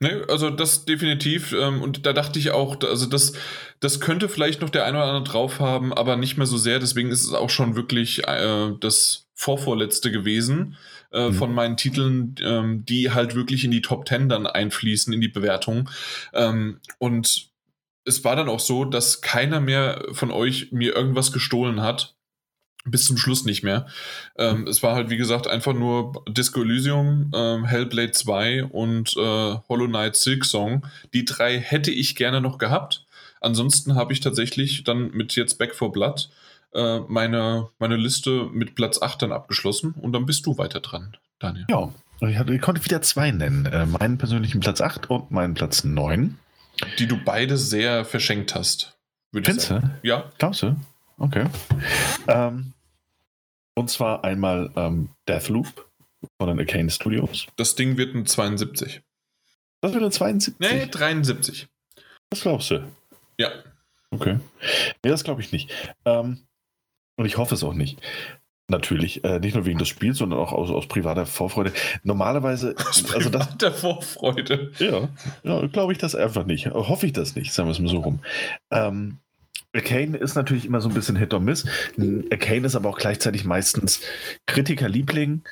Ne, 0.02 0.26
also 0.30 0.50
das 0.50 0.86
definitiv. 0.86 1.54
Ähm, 1.54 1.84
und 1.84 2.08
da 2.08 2.12
dachte 2.12 2.40
ich 2.40 2.50
auch, 2.50 2.82
also 2.82 3.06
das, 3.06 3.34
das 3.82 4.00
könnte 4.00 4.30
vielleicht 4.30 4.60
noch 4.62 4.72
der 4.72 4.86
eine 4.86 4.98
oder 4.98 5.06
andere 5.06 5.24
drauf 5.24 5.60
haben, 5.60 5.94
aber 5.94 6.18
nicht 6.18 6.38
mehr 6.38 6.48
so 6.48 6.58
sehr. 6.58 6.80
Deswegen 6.80 7.12
ist 7.12 7.24
es 7.24 7.34
auch 7.34 7.52
schon 7.52 7.76
wirklich 7.76 8.28
äh, 8.28 8.72
das 8.80 9.28
Vorvorletzte 9.36 10.12
gewesen 10.12 10.76
äh, 11.12 11.30
mhm. 11.30 11.34
von 11.36 11.54
meinen 11.54 11.78
Titeln, 11.78 12.34
ähm, 12.42 12.84
die 12.84 13.12
halt 13.12 13.36
wirklich 13.36 13.64
in 13.64 13.70
die 13.70 13.84
Top 13.84 14.06
Ten 14.06 14.28
dann 14.28 14.48
einfließen, 14.48 15.14
in 15.14 15.22
die 15.22 15.28
Bewertung. 15.28 15.88
Ähm, 16.34 16.80
und 16.98 17.52
es 18.04 18.24
war 18.24 18.36
dann 18.36 18.50
auch 18.50 18.60
so, 18.60 18.86
dass 18.86 19.22
keiner 19.22 19.62
mehr 19.62 20.04
von 20.14 20.32
euch 20.32 20.72
mir 20.72 20.96
irgendwas 20.96 21.32
gestohlen 21.32 21.82
hat 21.82 22.16
bis 22.86 23.06
zum 23.06 23.18
Schluss 23.18 23.46
nicht 23.46 23.64
mehr. 23.64 23.86
Ähm, 24.38 24.68
es 24.68 24.82
war 24.82 24.96
halt, 24.96 25.10
wie 25.10 25.18
gesagt, 25.18 25.48
einfach 25.48 25.74
nur 25.74 26.24
Disco 26.28 26.62
Elysium, 26.62 27.32
ähm, 27.34 27.66
Hellblade 27.66 28.12
2 28.12 28.66
und 28.66 29.16
äh, 29.18 29.20
Hollow 29.70 29.88
Knight 29.88 30.16
Silk 30.16 30.46
Song. 30.46 30.86
Die 31.14 31.26
drei 31.26 31.60
hätte 31.60 31.92
ich 31.92 32.16
gerne 32.16 32.42
noch 32.42 32.58
gehabt. 32.58 33.06
Ansonsten 33.40 33.96
habe 33.96 34.14
ich 34.14 34.20
tatsächlich 34.20 34.84
dann 34.84 35.12
mit 35.12 35.36
jetzt 35.36 35.58
Back 35.58 35.76
for 35.76 35.92
Blood 35.92 36.30
äh, 36.74 37.00
meine, 37.08 37.70
meine 37.80 37.98
Liste 37.98 38.50
mit 38.52 38.76
Platz 38.76 39.02
8 39.02 39.24
dann 39.24 39.32
abgeschlossen 39.32 39.94
und 40.00 40.14
dann 40.14 40.26
bist 40.26 40.46
du 40.46 40.58
weiter 40.58 40.80
dran, 40.80 41.18
Daniel. 41.40 41.66
Ja, 41.70 41.92
ich, 42.22 42.38
hatte, 42.38 42.54
ich 42.54 42.62
konnte 42.62 42.84
wieder 42.86 43.02
zwei 43.02 43.32
nennen. 43.32 43.66
Äh, 43.66 43.86
meinen 43.86 44.18
persönlichen 44.18 44.60
Platz 44.60 44.82
8 44.82 45.10
und 45.10 45.32
meinen 45.32 45.54
Platz 45.54 45.84
9. 45.84 46.38
Die 47.00 47.08
du 47.08 47.18
beide 47.24 47.58
sehr 47.58 48.06
verschenkt 48.06 48.56
hast. 48.56 48.98
Findest 49.34 49.70
du? 49.70 49.82
Ja. 50.04 50.32
Glaubst 50.38 50.64
du? 50.64 50.76
Okay. 51.22 51.46
Ähm, 52.28 52.74
und 53.76 53.90
zwar 53.90 54.24
einmal 54.24 54.72
ähm, 54.76 55.10
Deathloop 55.28 55.88
von 56.40 56.50
den 56.50 56.60
Arcane 56.60 56.90
Studios. 56.90 57.46
Das 57.58 57.76
Ding 57.76 57.98
wird 57.98 58.16
ein 58.16 58.26
72. 58.26 59.02
Das 59.82 59.94
wird 59.94 60.04
ein 60.04 60.12
72? 60.12 60.60
Nee, 60.60 60.88
73. 60.88 61.68
Was 62.32 62.42
glaubst 62.42 62.72
du? 62.72 62.88
Ja. 63.38 63.52
Okay. 64.10 64.40
Nee, 65.04 65.10
das 65.10 65.24
glaube 65.24 65.42
ich 65.42 65.52
nicht. 65.52 65.72
Ähm, 66.06 66.40
und 67.18 67.26
ich 67.26 67.38
hoffe 67.38 67.56
es 67.56 67.64
auch 67.64 67.74
nicht. 67.74 68.02
Natürlich, 68.68 69.24
äh, 69.24 69.40
nicht 69.40 69.54
nur 69.54 69.66
wegen 69.66 69.80
des 69.80 69.90
Spiels, 69.90 70.18
sondern 70.18 70.40
auch 70.40 70.54
aus, 70.54 70.72
aus 70.72 70.88
privater 70.88 71.26
Vorfreude. 71.26 71.72
Normalerweise. 72.04 72.74
Aus 72.90 73.14
also 73.14 73.30
das, 73.30 73.46
privater 73.48 73.72
Vorfreude. 73.74 74.72
Ja, 74.80 75.10
ja 75.44 75.68
glaube 75.68 75.92
ich 75.92 76.00
das 76.00 76.16
einfach 76.16 76.46
nicht. 76.46 76.68
Hoffe 76.68 77.06
ich 77.06 77.14
das 77.14 77.36
nicht, 77.36 77.54
sagen 77.54 77.68
wir 77.68 77.74
es 77.74 77.80
mal 77.80 77.90
so 77.90 78.00
rum. 78.00 78.20
Ähm, 78.72 79.18
Arcane 79.74 80.18
ist 80.18 80.36
natürlich 80.36 80.66
immer 80.66 80.82
so 80.82 80.90
ein 80.90 80.94
bisschen 80.96 81.16
Hit 81.16 81.34
or 81.34 81.40
Miss. 81.40 81.66
Arcane 81.98 82.66
ist 82.66 82.76
aber 82.76 82.90
auch 82.90 82.98
gleichzeitig 82.98 83.46
meistens 83.46 84.02
Kritikerliebling, 84.48 85.44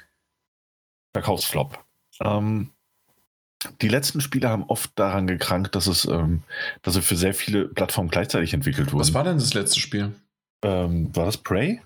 Verkaufsflop. 1.13 1.83
Ähm, 2.21 2.71
die 3.81 3.87
letzten 3.87 4.21
Spiele 4.21 4.49
haben 4.49 4.63
oft 4.63 4.91
daran 4.95 5.27
gekrankt, 5.27 5.75
dass 5.75 5.87
es, 5.87 6.05
ähm, 6.05 6.43
dass 6.81 6.93
sie 6.93 7.01
für 7.01 7.15
sehr 7.15 7.33
viele 7.33 7.65
Plattformen 7.65 8.09
gleichzeitig 8.09 8.53
entwickelt 8.53 8.91
wurden. 8.91 9.01
Was 9.01 9.13
war 9.13 9.23
denn 9.23 9.37
das 9.37 9.53
letzte 9.53 9.79
Spiel? 9.79 10.13
Ähm, 10.63 11.15
war 11.15 11.25
das 11.25 11.37
Prey? 11.37 11.81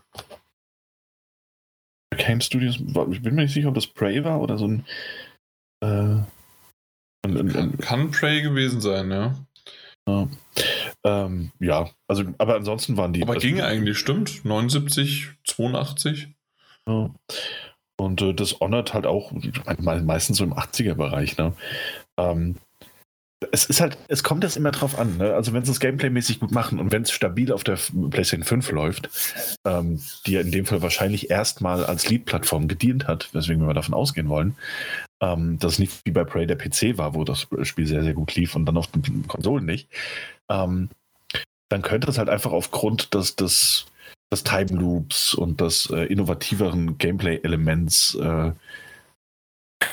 Arcane 2.11 2.41
Studios, 2.41 2.75
ich 2.77 3.21
bin 3.21 3.35
mir 3.35 3.43
nicht 3.43 3.53
sicher, 3.53 3.69
ob 3.69 3.75
das 3.75 3.87
Prey 3.87 4.23
war 4.23 4.39
oder 4.39 4.57
so 4.57 4.67
ein. 4.67 4.85
Äh, 5.83 6.21
ein, 7.25 7.37
ein, 7.37 7.55
ein 7.55 7.77
kann, 7.77 8.11
Prey 8.11 8.41
gewesen 8.41 8.81
sein, 8.81 9.09
ja. 9.09 9.35
Ja. 10.07 10.27
Ähm, 11.05 11.51
ja, 11.59 11.89
also, 12.07 12.23
aber 12.37 12.55
ansonsten 12.55 12.97
waren 12.97 13.13
die. 13.13 13.23
Aber 13.23 13.35
ging 13.35 13.61
eigentlich, 13.61 13.97
stimmt. 13.97 14.45
79, 14.45 15.29
82. 15.43 16.29
Ja. 16.87 17.09
Und 17.97 18.21
äh, 18.21 18.33
das 18.33 18.59
Honored 18.59 18.93
halt 18.93 19.05
auch 19.05 19.31
meistens 19.79 20.37
so 20.37 20.43
im 20.43 20.53
80er-Bereich. 20.53 21.37
Ne? 21.37 21.53
Ähm, 22.17 22.55
es 23.51 23.65
ist 23.65 23.81
halt, 23.81 23.97
es 24.07 24.23
kommt 24.23 24.43
das 24.43 24.55
immer 24.55 24.71
drauf 24.71 24.97
an. 24.97 25.17
Ne? 25.17 25.33
Also 25.33 25.53
wenn 25.53 25.63
sie 25.63 25.71
das 25.71 25.79
Gameplay-mäßig 25.79 26.39
gut 26.39 26.51
machen 26.51 26.79
und 26.79 26.91
wenn 26.91 27.03
es 27.03 27.11
stabil 27.11 27.51
auf 27.51 27.63
der 27.63 27.77
PlayStation 28.09 28.43
5 28.43 28.71
läuft, 28.71 29.09
ähm, 29.65 30.01
die 30.25 30.33
ja 30.33 30.41
in 30.41 30.51
dem 30.51 30.65
Fall 30.65 30.81
wahrscheinlich 30.81 31.29
erstmal 31.29 31.85
als 31.85 32.09
Lead-Plattform 32.09 32.67
gedient 32.67 33.07
hat, 33.07 33.33
weswegen 33.33 33.65
wir 33.67 33.73
davon 33.73 33.93
ausgehen 33.93 34.29
wollen, 34.29 34.55
ähm, 35.21 35.57
dass 35.59 35.73
es 35.73 35.79
nicht 35.79 36.05
wie 36.05 36.11
bei 36.11 36.23
Prey 36.23 36.45
der 36.47 36.57
PC 36.57 36.97
war, 36.97 37.15
wo 37.15 37.23
das 37.23 37.47
Spiel 37.63 37.87
sehr, 37.87 38.03
sehr 38.03 38.13
gut 38.13 38.35
lief 38.35 38.55
und 38.55 38.65
dann 38.65 38.77
auf 38.77 38.87
den 38.87 39.27
Konsolen 39.27 39.65
nicht, 39.65 39.89
ähm, 40.49 40.89
dann 41.69 41.81
könnte 41.81 42.09
es 42.09 42.17
halt 42.17 42.29
einfach 42.29 42.51
aufgrund 42.51 43.13
des, 43.13 43.35
des, 43.35 43.85
des 44.31 44.43
Time 44.43 44.79
Loops 44.79 45.33
und 45.33 45.61
des 45.61 45.89
äh, 45.89 46.05
innovativeren 46.05 46.97
Gameplay-Elements 46.97 48.15
äh, 48.15 48.51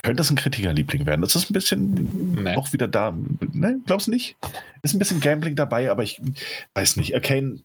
könnte 0.02 0.16
das 0.16 0.30
ein 0.30 0.36
Kritikerliebling 0.36 1.06
werden. 1.06 1.20
Das 1.20 1.36
ist 1.36 1.50
ein 1.50 1.54
bisschen 1.54 2.42
nee. 2.42 2.56
auch 2.56 2.72
wieder 2.72 2.88
da. 2.88 3.16
Ne, 3.52 3.80
glaubst 3.86 4.06
du 4.06 4.12
nicht? 4.12 4.36
Ist 4.82 4.94
ein 4.94 4.98
bisschen 4.98 5.20
Gambling 5.20 5.56
dabei, 5.56 5.90
aber 5.90 6.02
ich 6.02 6.20
weiß 6.74 6.96
nicht. 6.96 7.14
Arcane 7.14 7.62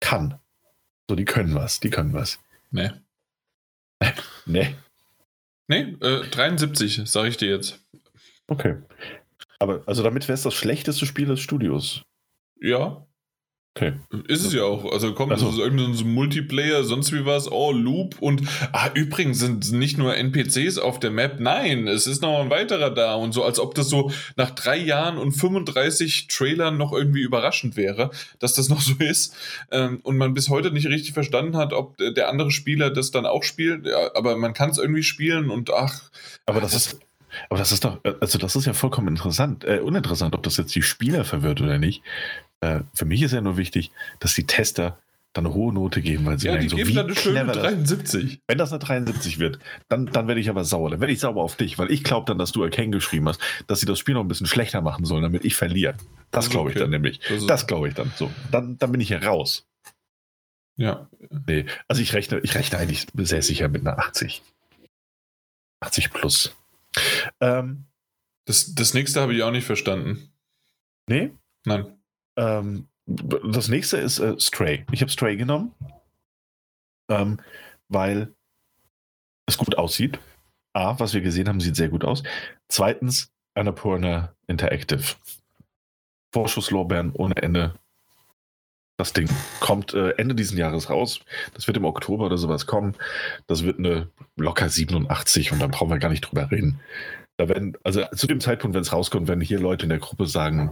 kann. 0.00 0.38
So, 1.08 1.16
die 1.16 1.24
können 1.24 1.54
was. 1.54 1.80
Die 1.80 1.90
können 1.90 2.12
was. 2.12 2.38
Nee. 2.70 2.90
nee. 4.46 4.74
Nee, 5.70 5.96
äh, 6.00 6.28
73, 6.28 7.02
sage 7.08 7.28
ich 7.28 7.36
dir 7.36 7.48
jetzt. 7.48 7.80
Okay. 8.48 8.78
Aber 9.60 9.84
also 9.86 10.02
damit 10.02 10.26
wäre 10.26 10.34
es 10.34 10.42
das 10.42 10.52
schlechteste 10.52 11.06
Spiel 11.06 11.26
des 11.26 11.38
Studios. 11.38 12.02
Ja. 12.60 13.06
Okay. 13.76 13.92
Ist 14.26 14.44
es 14.44 14.52
ja 14.52 14.64
auch. 14.64 14.90
Also 14.90 15.14
kommt 15.14 15.30
also. 15.30 15.48
so 15.52 15.62
irgendein 15.62 15.94
so 15.94 16.04
Multiplayer, 16.04 16.82
sonst 16.82 17.12
wie 17.12 17.24
was, 17.24 17.50
oh, 17.50 17.70
Loop 17.70 18.20
und 18.20 18.42
ah, 18.72 18.90
übrigens 18.94 19.38
sind 19.38 19.70
nicht 19.70 19.96
nur 19.96 20.16
NPCs 20.16 20.78
auf 20.78 20.98
der 20.98 21.12
Map, 21.12 21.38
nein, 21.38 21.86
es 21.86 22.08
ist 22.08 22.20
noch 22.20 22.40
ein 22.40 22.50
weiterer 22.50 22.90
da 22.90 23.14
und 23.14 23.32
so, 23.32 23.44
als 23.44 23.60
ob 23.60 23.76
das 23.76 23.88
so 23.88 24.10
nach 24.34 24.50
drei 24.50 24.76
Jahren 24.76 25.18
und 25.18 25.32
35 25.32 26.26
Trailern 26.26 26.78
noch 26.78 26.92
irgendwie 26.92 27.20
überraschend 27.20 27.76
wäre, 27.76 28.10
dass 28.40 28.54
das 28.54 28.68
noch 28.68 28.80
so 28.80 28.94
ist. 28.98 29.36
Ähm, 29.70 30.00
und 30.02 30.16
man 30.16 30.34
bis 30.34 30.48
heute 30.48 30.72
nicht 30.72 30.88
richtig 30.88 31.12
verstanden 31.12 31.56
hat, 31.56 31.72
ob 31.72 31.96
der 31.96 32.28
andere 32.28 32.50
Spieler 32.50 32.90
das 32.90 33.12
dann 33.12 33.24
auch 33.24 33.44
spielt, 33.44 33.86
ja, 33.86 34.10
aber 34.16 34.36
man 34.36 34.52
kann 34.52 34.70
es 34.70 34.78
irgendwie 34.78 35.04
spielen 35.04 35.48
und 35.48 35.70
ach. 35.70 36.10
Aber 36.44 36.60
das 36.60 36.74
ist. 36.74 36.98
Aber 37.48 37.60
das 37.60 37.70
ist 37.70 37.84
doch, 37.84 38.00
also 38.20 38.38
das 38.38 38.56
ist 38.56 38.66
ja 38.66 38.72
vollkommen 38.72 39.06
interessant, 39.06 39.62
äh, 39.62 39.78
uninteressant, 39.78 40.34
ob 40.34 40.42
das 40.42 40.56
jetzt 40.56 40.74
die 40.74 40.82
Spieler 40.82 41.24
verwirrt 41.24 41.60
oder 41.60 41.78
nicht. 41.78 42.02
Äh, 42.60 42.80
für 42.94 43.04
mich 43.04 43.22
ist 43.22 43.32
ja 43.32 43.40
nur 43.40 43.56
wichtig, 43.56 43.90
dass 44.18 44.34
die 44.34 44.46
Tester 44.46 44.98
dann 45.32 45.46
eine 45.46 45.54
hohe 45.54 45.72
Note 45.72 46.02
geben, 46.02 46.26
weil 46.26 46.38
sie 46.38 46.48
ja, 46.48 46.56
die 46.56 46.68
so, 46.68 46.76
geben 46.76 46.94
dann 46.94 47.06
eine 47.06 47.14
schöne 47.14 47.44
73. 47.44 48.22
Das, 48.22 48.38
wenn 48.48 48.58
das 48.58 48.72
eine 48.72 48.80
73 48.80 49.38
wird, 49.38 49.60
dann, 49.88 50.06
dann 50.06 50.26
werde 50.26 50.40
ich 50.40 50.50
aber 50.50 50.64
sauer. 50.64 50.90
Dann 50.90 51.00
werde 51.00 51.12
ich 51.12 51.20
sauer 51.20 51.42
auf 51.42 51.56
dich, 51.56 51.78
weil 51.78 51.90
ich 51.90 52.02
glaube 52.02 52.26
dann, 52.26 52.38
dass 52.38 52.50
du 52.50 52.64
Arcane 52.64 52.90
geschrieben 52.90 53.28
hast, 53.28 53.40
dass 53.68 53.80
sie 53.80 53.86
das 53.86 53.98
Spiel 53.98 54.14
noch 54.14 54.22
ein 54.22 54.28
bisschen 54.28 54.48
schlechter 54.48 54.80
machen 54.80 55.04
sollen, 55.04 55.22
damit 55.22 55.44
ich 55.44 55.54
verliere. 55.54 55.94
Das, 56.32 56.46
das 56.46 56.50
glaube 56.50 56.70
ich 56.70 56.76
dann 56.76 56.90
nämlich. 56.90 57.20
Das, 57.28 57.46
das 57.46 57.66
glaube 57.66 57.88
ich 57.88 57.94
dann. 57.94 58.12
So, 58.16 58.30
dann, 58.50 58.76
dann 58.78 58.90
bin 58.90 59.00
ich 59.00 59.08
hier 59.08 59.22
raus. 59.22 59.68
Ja. 60.76 61.08
Nee, 61.46 61.66
also 61.86 62.02
ich 62.02 62.12
rechne, 62.12 62.40
ich 62.40 62.54
rechne 62.56 62.78
eigentlich 62.78 63.06
sehr 63.14 63.42
sicher 63.42 63.68
mit 63.68 63.82
einer 63.82 63.98
80. 63.98 64.42
80 65.80 66.12
plus. 66.12 66.56
Ähm, 67.40 67.84
das, 68.46 68.74
das 68.74 68.94
nächste 68.94 69.20
habe 69.20 69.34
ich 69.34 69.42
auch 69.42 69.52
nicht 69.52 69.66
verstanden. 69.66 70.32
Nee? 71.06 71.30
Nein. 71.64 71.99
Ähm, 72.36 72.88
das 73.06 73.68
nächste 73.68 73.96
ist 73.96 74.18
äh, 74.18 74.38
Stray. 74.38 74.84
Ich 74.92 75.00
habe 75.00 75.10
Stray 75.10 75.36
genommen, 75.36 75.74
ähm, 77.10 77.40
weil 77.88 78.32
es 79.46 79.58
gut 79.58 79.76
aussieht. 79.76 80.18
A, 80.72 80.98
was 81.00 81.14
wir 81.14 81.20
gesehen 81.20 81.48
haben, 81.48 81.60
sieht 81.60 81.74
sehr 81.76 81.88
gut 81.88 82.04
aus. 82.04 82.22
Zweitens, 82.68 83.32
Annapurna 83.54 84.34
Interactive. 84.46 85.16
Vorschusslorbeeren 86.32 87.12
ohne 87.12 87.36
Ende. 87.36 87.74
Das 88.96 89.12
Ding 89.12 89.28
kommt 89.60 89.94
äh, 89.94 90.10
Ende 90.10 90.34
dieses 90.34 90.56
Jahres 90.56 90.90
raus. 90.90 91.20
Das 91.54 91.66
wird 91.66 91.76
im 91.76 91.84
Oktober 91.84 92.26
oder 92.26 92.38
sowas 92.38 92.66
kommen. 92.66 92.94
Das 93.48 93.64
wird 93.64 93.78
eine 93.78 94.08
locker 94.36 94.68
87 94.68 95.50
und 95.52 95.58
dann 95.60 95.70
brauchen 95.70 95.90
wir 95.90 95.98
gar 95.98 96.10
nicht 96.10 96.20
drüber 96.20 96.50
reden. 96.50 96.78
Da 97.38 97.48
werden, 97.48 97.76
also 97.82 98.04
zu 98.14 98.26
dem 98.26 98.40
Zeitpunkt, 98.40 98.74
wenn 98.74 98.82
es 98.82 98.92
rauskommt, 98.92 99.26
werden 99.26 99.40
hier 99.40 99.58
Leute 99.58 99.86
in 99.86 99.88
der 99.88 99.98
Gruppe 99.98 100.26
sagen: 100.26 100.70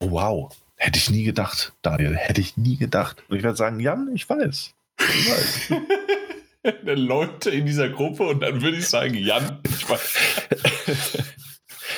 oh, 0.00 0.10
Wow, 0.10 0.54
Hätte 0.76 0.98
ich 0.98 1.10
nie 1.10 1.24
gedacht, 1.24 1.72
Daniel. 1.82 2.14
Hätte 2.14 2.40
ich 2.40 2.56
nie 2.56 2.76
gedacht. 2.76 3.22
Und 3.28 3.36
ich 3.36 3.42
werde 3.42 3.56
sagen, 3.56 3.80
Jan, 3.80 4.10
ich 4.14 4.28
weiß. 4.28 4.74
Ich 4.98 5.30
weiß. 5.30 5.72
Leute 6.84 7.50
in 7.50 7.66
dieser 7.66 7.88
Gruppe 7.88 8.24
und 8.24 8.40
dann 8.40 8.60
würde 8.60 8.76
ich 8.76 8.88
sagen, 8.88 9.14
Jan, 9.14 9.60
ich 9.64 9.88
weiß. 9.88 10.16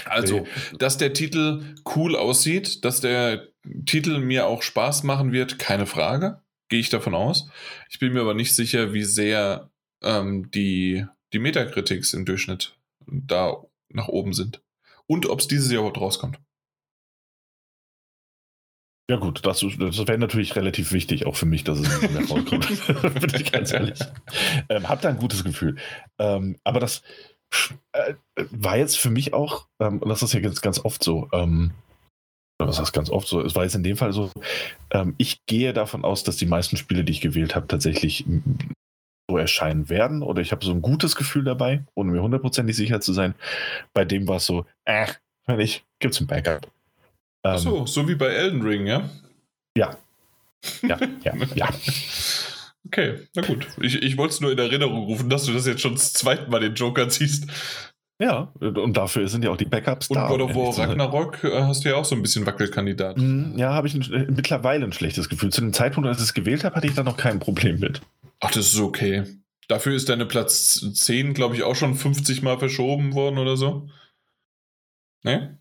Also, 0.05 0.47
dass 0.79 0.99
der 0.99 1.13
Titel 1.13 1.75
cool 1.95 2.17
aussieht, 2.17 2.85
dass 2.85 3.01
der 3.01 3.49
Titel 3.87 4.19
mir 4.19 4.47
auch 4.47 4.63
Spaß 4.63 5.03
machen 5.03 5.33
wird, 5.33 5.59
keine 5.59 5.87
Frage. 5.87 6.41
Gehe 6.69 6.81
ich 6.81 6.91
davon 6.91 7.15
aus. 7.15 7.49
Ich 7.91 7.99
bin 7.99 8.13
mir 8.13 8.21
aber 8.21 8.35
nicht 8.35 8.55
sicher, 8.55 8.93
wie 8.93 9.05
sehr 9.05 9.71
ähm, 10.03 10.51
die, 10.51 11.07
die 11.33 11.39
Metacritics 11.39 12.13
im 12.13 12.25
Durchschnitt 12.25 12.77
da 13.07 13.57
nach 13.89 14.09
oben 14.09 14.35
sind. 14.35 14.63
Und 15.07 15.27
ob 15.27 15.41
es 15.41 15.49
dieses 15.49 15.71
Jahr 15.71 15.81
überhaupt 15.81 16.01
rauskommt. 16.01 16.39
Ja 19.11 19.17
gut, 19.17 19.47
das, 19.47 19.61
das 19.61 19.99
wäre 20.07 20.19
natürlich 20.19 20.55
relativ 20.55 20.93
wichtig, 20.93 21.25
auch 21.25 21.35
für 21.35 21.47
mich, 21.47 21.65
dass 21.65 21.79
es 21.79 22.03
nicht 22.03 22.13
mehr 22.13 22.29
rauskommt. 22.29 22.69
Bin 23.21 23.41
ich 23.41 23.51
ganz 23.51 23.73
ehrlich. 23.73 23.99
Ähm, 24.69 24.87
hab 24.87 25.01
da 25.01 25.09
ein 25.09 25.17
gutes 25.17 25.45
Gefühl. 25.45 25.77
Ähm, 26.19 26.57
aber 26.63 26.79
das 26.79 27.03
äh, 27.93 28.15
war 28.51 28.77
jetzt 28.77 28.99
für 28.99 29.09
mich 29.09 29.33
auch, 29.33 29.67
ähm, 29.81 30.01
und 30.01 30.11
das 30.11 30.23
ist 30.23 30.35
ja 30.35 30.41
ganz, 30.41 30.61
ganz 30.61 30.85
oft 30.85 31.03
so, 31.03 31.29
ähm, 31.33 31.71
was 32.59 32.79
heißt 32.79 32.93
ganz 32.93 33.09
oft 33.09 33.29
so, 33.29 33.41
es 33.41 33.55
war 33.55 33.65
jetzt 33.65 33.77
in 33.77 33.83
dem 33.83 33.97
Fall 33.97 34.13
so, 34.13 34.31
ähm, 34.91 35.15
ich 35.17 35.39
gehe 35.47 35.73
davon 35.73 36.05
aus, 36.05 36.23
dass 36.25 36.37
die 36.37 36.47
meisten 36.47 36.77
Spiele, 36.77 37.05
die 37.05 37.13
ich 37.13 37.21
gewählt 37.23 37.55
habe, 37.55 37.67
tatsächlich 37.67 38.27
so 39.31 39.39
erscheinen 39.39 39.89
werden 39.89 40.23
oder 40.23 40.43
ich 40.43 40.53
habe 40.53 40.65
so 40.65 40.73
ein 40.73 40.83
gutes 40.83 41.17
Gefühl 41.17 41.45
dabei, 41.45 41.85
ohne 41.95 42.11
mir 42.11 42.23
hundertprozentig 42.23 42.77
sicher 42.77 43.01
zu 43.01 43.15
sein. 43.15 43.35
Bei 43.95 44.05
dem 44.05 44.29
war 44.29 44.37
es 44.37 44.47
so, 44.47 44.67
äh, 44.85 45.07
wenn 45.47 45.57
nicht, 45.57 45.85
gibt 45.99 46.15
es 46.15 46.21
ein 46.21 46.27
Backup. 46.27 46.71
Ähm, 47.45 47.53
Ach 47.55 47.59
so, 47.59 47.87
so 47.87 48.09
wie 48.09 48.15
bei 48.15 48.29
Elden 48.29 48.63
Ring, 48.63 48.87
ja? 48.87 49.09
Ja. 49.77 49.97
Ja, 50.83 50.99
ja, 51.25 51.35
ja. 51.55 51.69
Okay, 52.87 53.29
na 53.35 53.43
gut. 53.43 53.67
Ich, 53.83 54.03
ich 54.03 54.17
wollte 54.17 54.33
es 54.33 54.41
nur 54.41 54.51
in 54.51 54.59
Erinnerung 54.59 55.05
rufen, 55.05 55.29
dass 55.29 55.45
du 55.45 55.53
das 55.53 55.67
jetzt 55.67 55.83
schon 55.83 55.93
das 55.95 56.15
zweite 56.15 56.49
Mal 56.51 56.61
den 56.61 56.75
Joker 56.75 57.11
ziehst. 57.11 57.47
Ja, 58.21 58.53
und 58.61 58.97
dafür 58.97 59.29
sind 59.29 59.45
ja 59.45 59.51
auch 59.51 59.57
die 59.57 59.67
Backups 59.67 60.09
und 60.09 60.17
da. 60.17 60.27
Und 60.29 60.39
God 60.39 60.51
of 60.51 60.57
War 60.57 60.89
Ragnarok 60.89 61.45
äh, 61.45 61.63
hast 61.63 61.85
du 61.85 61.91
ja 61.91 61.97
auch 61.97 62.05
so 62.05 62.17
ein 62.17 62.23
bisschen 62.23 62.47
Wackelkandidat. 62.47 63.19
Mhm, 63.19 63.59
ja, 63.59 63.75
habe 63.75 63.87
ich 63.87 63.95
ein, 63.95 64.27
mittlerweile 64.35 64.85
ein 64.85 64.93
schlechtes 64.93 65.29
Gefühl. 65.29 65.51
Zu 65.53 65.61
dem 65.61 65.73
Zeitpunkt, 65.73 66.09
als 66.09 66.19
ich 66.19 66.25
es 66.25 66.35
gewählt 66.35 66.65
habe, 66.65 66.75
hatte 66.75 66.87
ich 66.87 66.95
da 66.95 67.05
noch 67.05 67.17
kein 67.17 67.39
Problem 67.39 67.79
mit. 67.79 68.01
Ach, 68.41 68.51
das 68.51 68.73
ist 68.73 68.81
okay. 68.81 69.25
Dafür 69.69 69.95
ist 69.95 70.09
deine 70.09 70.25
Platz 70.25 70.85
10, 70.95 71.35
glaube 71.35 71.55
ich, 71.55 71.63
auch 71.63 71.77
schon 71.77 71.95
50 71.95 72.43
Mal 72.43 72.59
verschoben 72.59 73.15
worden 73.15 73.39
oder 73.39 73.57
so. 73.57 73.89
Ne? 75.23 75.58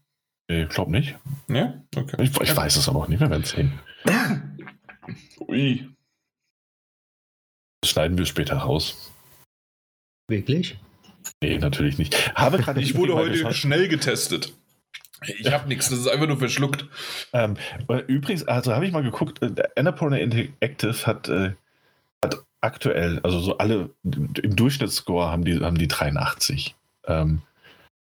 Nee, 0.49 0.63
ich 0.63 0.69
glaube 0.69 0.91
nicht. 0.91 1.15
Ja? 1.47 1.81
Okay. 1.95 2.17
Ich, 2.21 2.39
ich 2.39 2.55
weiß 2.55 2.75
es 2.77 2.87
aber 2.87 2.99
auch 2.99 3.07
nicht, 3.07 3.19
wir 3.19 3.29
werden 3.29 3.43
sehen. 3.43 3.79
Ui. 5.39 5.89
Das 7.81 7.91
schneiden 7.91 8.17
wir 8.17 8.25
später 8.25 8.57
raus. 8.57 9.11
Wirklich? 10.29 10.79
Nee, 11.41 11.57
natürlich 11.57 11.97
nicht. 11.97 12.35
Habe 12.35 12.57
gerade 12.57 12.81
ich 12.81 12.95
wurde 12.95 13.15
heute 13.15 13.53
schnell 13.53 13.87
getestet. 13.87 14.53
Ich 15.25 15.51
habe 15.51 15.67
nichts, 15.67 15.89
das 15.89 15.99
ist 15.99 16.07
einfach 16.07 16.27
nur 16.27 16.37
verschluckt. 16.37 16.85
Ähm, 17.33 17.57
übrigens, 18.07 18.47
also 18.47 18.73
habe 18.73 18.85
ich 18.85 18.91
mal 18.91 19.03
geguckt, 19.03 19.41
äh, 19.41 19.51
Annapurna 19.75 20.17
Interactive 20.17 21.07
hat, 21.07 21.27
äh, 21.27 21.53
hat 22.23 22.43
aktuell, 22.61 23.19
also 23.23 23.39
so 23.39 23.57
alle 23.57 23.89
im 24.03 24.55
Durchschnittsscore 24.55 25.31
haben 25.31 25.43
die, 25.43 25.59
haben 25.59 25.77
die 25.77 25.87
83. 25.87 26.75
Ähm, 27.05 27.41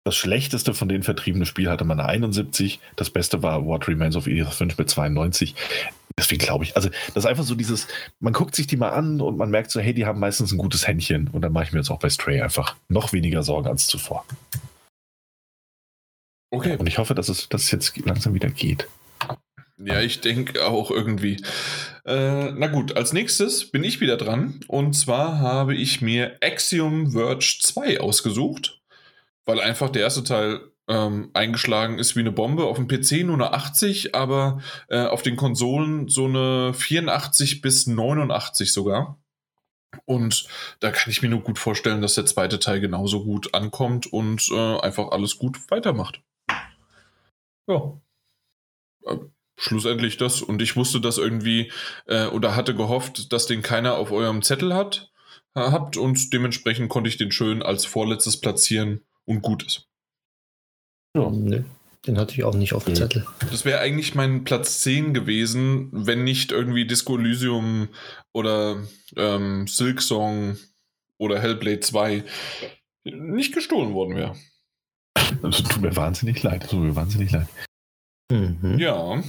das 0.09 0.17
schlechteste 0.17 0.73
von 0.73 0.89
den 0.89 1.03
vertriebenen 1.03 1.45
Spielen 1.45 1.69
hatte 1.69 1.85
man 1.85 2.01
71. 2.01 2.81
Das 2.97 3.11
beste 3.11 3.43
war 3.43 3.67
What 3.67 3.89
Remains 3.89 4.17
of 4.17 4.27
Edith 4.27 4.55
5 4.55 4.79
mit 4.79 4.89
92. 4.89 5.55
Deswegen 6.19 6.43
glaube 6.43 6.65
ich, 6.65 6.77
also 6.77 6.89
das 7.09 7.25
ist 7.25 7.27
einfach 7.27 7.45
so 7.45 7.55
dieses, 7.55 7.87
man 8.19 8.33
guckt 8.33 8.55
sich 8.57 8.67
die 8.67 8.79
mal 8.79 8.89
an 8.89 9.21
und 9.21 9.37
man 9.37 9.51
merkt 9.51 9.71
so, 9.71 9.81
hey, 9.81 9.93
die 9.93 10.07
haben 10.07 10.19
meistens 10.19 10.51
ein 10.51 10.57
gutes 10.57 10.87
Händchen. 10.87 11.29
Und 11.29 11.43
dann 11.43 11.53
mache 11.53 11.65
ich 11.65 11.73
mir 11.73 11.81
jetzt 11.81 11.91
auch 11.91 11.99
bei 11.99 12.09
Stray 12.09 12.41
einfach 12.41 12.75
noch 12.89 13.13
weniger 13.13 13.43
Sorgen 13.43 13.69
als 13.69 13.87
zuvor. 13.87 14.25
Okay. 16.51 16.79
Und 16.79 16.87
ich 16.87 16.97
hoffe, 16.97 17.15
dass 17.15 17.29
es, 17.29 17.51
dass 17.51 17.65
es 17.65 17.71
jetzt 17.71 17.99
langsam 17.99 18.33
wieder 18.33 18.49
geht. 18.49 18.89
Ja, 19.77 20.01
ich 20.01 20.23
denke 20.23 20.65
auch 20.65 20.91
irgendwie. 20.91 21.37
Äh, 22.07 22.53
na 22.53 22.69
gut, 22.69 22.97
als 22.97 23.13
nächstes 23.13 23.71
bin 23.71 23.85
ich 23.85 24.01
wieder 24.01 24.17
dran. 24.17 24.61
Und 24.69 24.95
zwar 24.95 25.41
habe 25.41 25.75
ich 25.75 26.01
mir 26.01 26.39
Axiom 26.41 27.13
Verge 27.13 27.59
2 27.61 28.01
ausgesucht 28.01 28.78
weil 29.49 29.61
einfach 29.61 29.89
der 29.89 30.03
erste 30.03 30.23
Teil 30.25 30.61
ähm, 30.89 31.31
eingeschlagen 31.33 31.99
ist 31.99 32.17
wie 32.17 32.21
eine 32.21 32.33
Bombe. 32.33 32.67
Auf 32.67 32.77
dem 32.77 32.87
PC 32.87 33.25
nur 33.25 33.37
eine 33.37 33.55
80, 33.55 34.15
aber 34.15 34.61
äh, 34.89 35.07
auf 35.07 35.23
den 35.23 35.37
Konsolen 35.37 36.07
so 36.09 36.27
eine 36.27 36.75
84 36.75 37.63
bis 37.63 37.87
89 37.87 38.71
sogar. 38.71 39.19
Und 40.05 40.47
da 40.81 40.91
kann 40.91 41.11
ich 41.11 41.23
mir 41.23 41.31
nur 41.31 41.41
gut 41.41 41.59
vorstellen, 41.59 42.03
dass 42.03 42.15
der 42.15 42.27
zweite 42.27 42.59
Teil 42.59 42.81
genauso 42.81 43.25
gut 43.25 43.55
ankommt 43.55 44.07
und 44.07 44.51
äh, 44.51 44.81
einfach 44.81 45.13
alles 45.13 45.39
gut 45.39 45.71
weitermacht. 45.71 46.21
Ja. 47.67 47.99
Äh, 49.07 49.17
schlussendlich 49.57 50.19
das. 50.19 50.43
Und 50.43 50.61
ich 50.61 50.77
wusste 50.77 51.01
das 51.01 51.17
irgendwie 51.17 51.73
äh, 52.05 52.27
oder 52.27 52.55
hatte 52.55 52.75
gehofft, 52.75 53.33
dass 53.33 53.47
den 53.47 53.63
keiner 53.63 53.95
auf 53.95 54.13
eurem 54.13 54.43
Zettel 54.43 54.75
hat, 54.75 55.11
habt 55.55 55.97
und 55.97 56.35
dementsprechend 56.35 56.91
konnte 56.91 57.09
ich 57.09 57.17
den 57.17 57.33
schön 57.33 57.63
als 57.63 57.87
vorletztes 57.87 58.39
platzieren 58.39 59.01
und 59.29 59.43
gut 59.43 59.63
ist. 59.65 59.87
Ja. 61.15 61.31
Nee, 61.31 61.65
den 62.07 62.19
hatte 62.19 62.35
ich 62.35 62.45
auch 62.45 62.55
nicht 62.55 62.73
auf 62.73 62.85
dem 62.85 62.95
Zettel. 62.95 63.27
Das 63.51 63.65
wäre 63.65 63.81
eigentlich 63.81 64.15
mein 64.15 64.45
Platz 64.45 64.81
10 64.81 65.15
gewesen, 65.15 65.89
wenn 65.93 66.25
nicht 66.25 66.53
irgendwie 66.53 66.87
Disco 66.87 67.17
Elysium 67.17 67.89
oder 68.33 68.83
ähm, 69.17 69.67
Silk 69.67 70.01
Song 70.01 70.57
oder 71.19 71.41
Hellblade 71.41 71.81
2 71.81 72.25
nicht 73.05 73.55
gestohlen 73.55 73.93
worden 73.95 74.17
wäre. 74.17 74.37
Das 75.43 75.63
tut 75.63 75.83
mir 75.83 75.95
wahnsinnig 75.95 76.43
leid. 76.43 76.63
Das 76.63 76.71
tut 76.71 76.81
mir 76.81 76.97
wahnsinnig 76.97 77.33
leid. 77.33 77.49
Mhm. 78.31 78.79
Ja. 78.79 79.23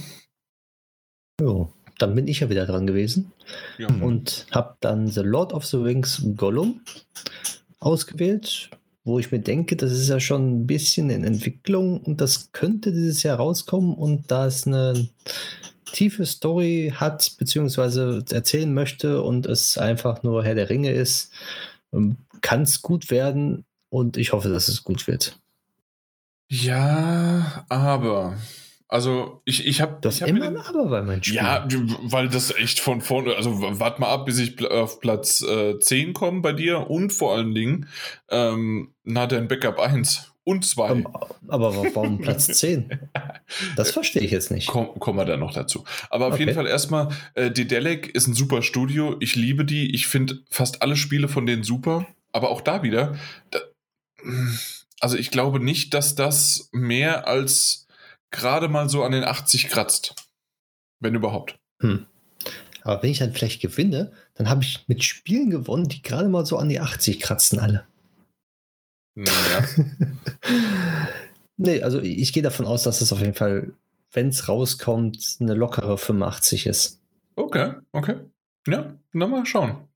Jo, 1.40 1.72
dann 1.98 2.14
bin 2.14 2.28
ich 2.28 2.40
ja 2.40 2.50
wieder 2.50 2.66
dran 2.66 2.86
gewesen 2.86 3.32
ja. 3.78 3.88
und 3.88 4.46
habe 4.52 4.76
dann 4.80 5.08
The 5.08 5.20
Lord 5.20 5.52
of 5.52 5.66
the 5.66 5.78
Rings 5.78 6.22
Gollum 6.36 6.80
ausgewählt 7.78 8.70
wo 9.10 9.18
ich 9.18 9.30
mir 9.30 9.40
denke, 9.40 9.76
das 9.76 9.92
ist 9.92 10.08
ja 10.08 10.20
schon 10.20 10.62
ein 10.62 10.66
bisschen 10.66 11.10
in 11.10 11.24
Entwicklung 11.24 12.00
und 12.00 12.20
das 12.20 12.52
könnte 12.52 12.92
dieses 12.92 13.22
Jahr 13.22 13.36
rauskommen 13.36 13.94
und 13.94 14.30
da 14.30 14.46
es 14.46 14.66
eine 14.66 15.08
tiefe 15.92 16.24
Story 16.24 16.92
hat, 16.94 17.32
beziehungsweise 17.38 18.24
erzählen 18.30 18.72
möchte 18.72 19.22
und 19.22 19.46
es 19.46 19.76
einfach 19.76 20.22
nur 20.22 20.44
Herr 20.44 20.54
der 20.54 20.70
Ringe 20.70 20.92
ist, 20.92 21.32
ähm, 21.92 22.16
kann 22.40 22.62
es 22.62 22.82
gut 22.82 23.10
werden 23.10 23.64
und 23.88 24.16
ich 24.16 24.32
hoffe, 24.32 24.48
dass 24.48 24.68
es 24.68 24.84
gut 24.84 25.06
wird. 25.06 25.38
Ja, 26.48 27.64
aber 27.68 28.36
also 28.90 29.40
ich, 29.44 29.66
ich 29.66 29.80
habe 29.80 29.98
das 30.00 30.16
ich 30.16 30.22
hab 30.22 30.30
immer 30.30 30.46
Aber 30.68 30.86
bei 30.86 31.00
meinem 31.02 31.22
Spiel. 31.22 31.36
Ja, 31.36 31.64
weil 32.02 32.28
das 32.28 32.52
echt 32.56 32.80
von 32.80 33.00
vorne, 33.00 33.36
also 33.36 33.60
warte 33.78 34.00
mal 34.00 34.08
ab, 34.08 34.26
bis 34.26 34.40
ich 34.40 34.68
auf 34.68 34.98
Platz 34.98 35.42
äh, 35.42 35.78
10 35.78 36.12
komme 36.12 36.40
bei 36.40 36.52
dir 36.52 36.90
und 36.90 37.12
vor 37.12 37.36
allen 37.36 37.54
Dingen 37.54 37.86
ähm, 38.30 38.92
na 39.04 39.28
dein 39.28 39.46
Backup 39.46 39.78
1 39.78 40.32
und 40.42 40.64
2. 40.64 40.90
Um, 40.90 41.08
aber 41.46 41.76
warum 41.94 42.18
Platz 42.18 42.46
10? 42.58 43.08
Das 43.76 43.92
verstehe 43.92 44.22
ich 44.22 44.32
jetzt 44.32 44.50
nicht. 44.50 44.66
Komm, 44.66 44.98
kommen 44.98 45.18
wir 45.18 45.24
da 45.24 45.36
noch 45.36 45.52
dazu. 45.52 45.84
Aber 46.08 46.26
auf 46.26 46.34
okay. 46.34 46.42
jeden 46.42 46.54
Fall 46.56 46.66
erstmal, 46.66 47.10
äh, 47.34 47.52
Dedelic 47.52 48.12
ist 48.12 48.26
ein 48.26 48.34
super 48.34 48.60
Studio. 48.60 49.14
Ich 49.20 49.36
liebe 49.36 49.64
die. 49.64 49.94
Ich 49.94 50.08
finde 50.08 50.40
fast 50.50 50.82
alle 50.82 50.96
Spiele 50.96 51.28
von 51.28 51.46
denen 51.46 51.62
super. 51.62 52.08
Aber 52.32 52.50
auch 52.50 52.60
da 52.60 52.82
wieder, 52.82 53.16
da, 53.52 53.60
also 54.98 55.16
ich 55.16 55.30
glaube 55.30 55.60
nicht, 55.60 55.94
dass 55.94 56.16
das 56.16 56.68
mehr 56.72 57.28
als 57.28 57.86
gerade 58.30 58.68
mal 58.68 58.88
so 58.88 59.02
an 59.04 59.12
den 59.12 59.24
80 59.24 59.68
kratzt. 59.68 60.14
Wenn 61.00 61.14
überhaupt. 61.14 61.58
Hm. 61.80 62.06
Aber 62.82 63.02
wenn 63.02 63.10
ich 63.10 63.18
dann 63.18 63.32
vielleicht 63.32 63.60
gewinne, 63.60 64.12
dann 64.34 64.48
habe 64.48 64.62
ich 64.62 64.84
mit 64.86 65.04
Spielen 65.04 65.50
gewonnen, 65.50 65.88
die 65.88 66.02
gerade 66.02 66.28
mal 66.28 66.46
so 66.46 66.56
an 66.56 66.68
die 66.68 66.80
80 66.80 67.20
kratzen 67.20 67.58
alle. 67.58 67.86
Ja. 69.16 69.26
nee, 71.56 71.82
also 71.82 72.00
ich 72.00 72.32
gehe 72.32 72.42
davon 72.42 72.66
aus, 72.66 72.82
dass 72.82 73.00
es 73.00 73.12
auf 73.12 73.20
jeden 73.20 73.34
Fall, 73.34 73.72
wenn 74.12 74.28
es 74.28 74.48
rauskommt, 74.48 75.36
eine 75.40 75.54
lockere 75.54 75.98
85 75.98 76.66
ist. 76.66 77.00
Okay, 77.36 77.74
okay. 77.92 78.16
Ja, 78.66 78.94
na 79.12 79.26
mal 79.26 79.46
schauen. 79.46 79.88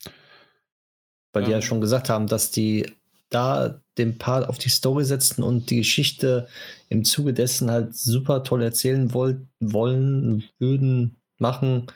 Weil 1.33 1.43
ja. 1.43 1.47
die 1.47 1.53
ja 1.53 1.63
schon 1.63 1.81
gesagt 1.81 2.09
haben, 2.09 2.27
dass 2.27 2.51
die 2.51 2.87
da 3.35 3.81
den 3.99 4.19
Part 4.19 4.49
auf 4.49 4.59
die 4.59 4.69
Story 4.69 5.05
setzen 5.05 5.43
und 5.43 5.71
die 5.71 5.77
Geschichte 5.77 6.49
im 6.89 7.05
Zuge 7.05 7.33
dessen 7.33 7.71
halt 7.71 7.95
super 7.95 8.45
toll 8.45 8.63
erzählen 8.63 9.13
wollt, 9.13 9.39
wollen, 9.61 10.45
würden, 10.59 11.17
machen. 11.39 11.87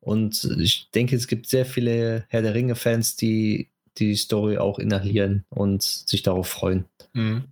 Und 0.00 0.44
ich 0.58 0.90
denke, 0.90 1.16
es 1.16 1.26
gibt 1.26 1.48
sehr 1.48 1.66
viele 1.66 2.24
Herr 2.28 2.42
der 2.42 2.54
Ringe-Fans, 2.54 3.16
die 3.16 3.70
die 3.98 4.14
Story 4.14 4.58
auch 4.58 4.78
inhalieren 4.78 5.44
und 5.50 5.82
sich 5.82 6.22
darauf 6.22 6.48
freuen. 6.48 6.84
Mhm. 7.12 7.44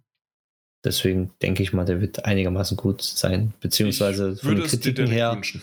Deswegen 0.85 1.32
denke 1.43 1.65
ich 1.65 1.73
mal, 1.73 1.85
der 1.85 2.01
wird 2.01 2.24
einigermaßen 2.24 2.77
gut 2.77 3.03
sein. 3.03 3.53
Beziehungsweise 3.61 4.36
von 4.36 4.55
den 4.55 4.66
Kritiken 4.66 5.09
her. 5.09 5.32
Wünschen. 5.35 5.61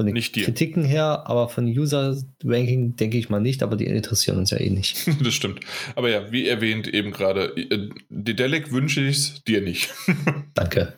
Von 0.00 0.06
den 0.06 0.14
Nicht 0.14 0.34
dir. 0.34 0.46
Kritiken 0.46 0.82
her, 0.82 1.24
aber 1.26 1.50
von 1.50 1.66
User-Ranking 1.66 2.96
denke 2.96 3.18
ich 3.18 3.28
mal 3.28 3.38
nicht, 3.38 3.62
aber 3.62 3.76
die 3.76 3.84
interessieren 3.84 4.38
uns 4.38 4.50
ja 4.50 4.58
eh 4.58 4.70
nicht. 4.70 5.06
das 5.22 5.34
stimmt. 5.34 5.60
Aber 5.94 6.08
ja, 6.08 6.32
wie 6.32 6.48
erwähnt 6.48 6.88
eben 6.88 7.10
gerade, 7.10 7.54
äh, 7.54 7.90
Dedelic 8.08 8.72
wünsche 8.72 9.02
ich 9.02 9.18
es 9.18 9.44
dir 9.44 9.60
nicht. 9.60 9.90
Danke. 10.54 10.94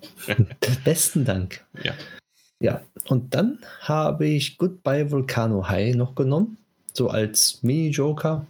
Besten 0.84 1.24
Dank. 1.24 1.64
Ja. 1.82 1.94
Ja, 2.60 2.80
und 3.08 3.34
dann 3.34 3.58
habe 3.80 4.28
ich 4.28 4.56
Goodbye 4.56 5.10
Volcano 5.10 5.68
High 5.68 5.96
noch 5.96 6.14
genommen, 6.14 6.58
so 6.92 7.08
als 7.08 7.58
Mini-Joker. 7.64 8.46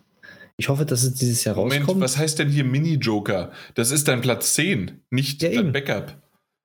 Ich 0.59 0.69
hoffe, 0.69 0.85
dass 0.85 1.03
es 1.03 1.15
dieses 1.15 1.45
Jahr 1.45 1.57
Moment, 1.57 1.85
rauskommt. 1.85 2.03
was 2.03 2.19
heißt 2.19 2.39
denn 2.41 2.51
hier 2.51 2.65
Mini-Joker? 2.65 3.53
Das 3.75 3.91
ist 3.91 4.07
dein 4.07 4.21
Platz 4.21 4.53
10, 4.53 5.01
nicht 5.09 5.43
Ja, 5.43 5.49
dein 5.49 5.59
eben. 5.61 5.73
Backup. 5.73 6.15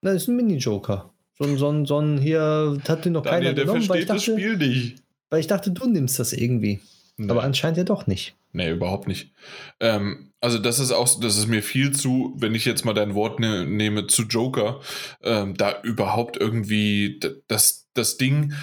Das 0.01 0.15
ist 0.15 0.27
ein 0.27 0.35
Mini-Joker. 0.35 1.13
So 1.39 1.45
ein, 1.45 1.57
so 1.57 1.69
ein, 1.69 1.85
so 1.85 1.99
ein 1.99 2.17
hier, 2.17 2.77
hat 2.87 3.05
den 3.05 3.13
noch 3.13 3.23
Daniel, 3.23 3.41
keiner 3.41 3.53
der 3.53 3.65
genommen, 3.65 3.89
weil 3.89 3.99
ich, 3.99 4.05
versteht 4.05 4.09
das 4.09 4.25
dachte, 4.25 4.39
Spiel 4.39 4.57
nicht. 4.57 5.03
weil 5.29 5.39
ich 5.39 5.47
dachte, 5.47 5.71
du 5.71 5.87
nimmst 5.87 6.19
das 6.19 6.33
irgendwie. 6.33 6.79
Nee. 7.17 7.31
Aber 7.31 7.43
anscheinend 7.43 7.77
ja 7.77 7.83
doch 7.83 8.07
nicht. 8.07 8.35
Nee, 8.53 8.71
überhaupt 8.71 9.07
nicht. 9.07 9.31
Ähm, 9.79 10.31
also 10.39 10.59
das 10.59 10.79
ist 10.79 10.91
auch, 10.91 11.19
das 11.19 11.37
ist 11.37 11.47
mir 11.47 11.63
viel 11.63 11.91
zu, 11.91 12.33
wenn 12.37 12.55
ich 12.55 12.65
jetzt 12.65 12.85
mal 12.85 12.93
dein 12.93 13.15
Wort 13.15 13.39
ne, 13.39 13.65
nehme, 13.65 14.07
zu 14.07 14.23
Joker, 14.23 14.81
ähm, 15.23 15.55
da 15.55 15.81
überhaupt 15.81 16.37
irgendwie 16.37 17.19
das, 17.47 17.87
das 17.93 18.17
Ding 18.17 18.53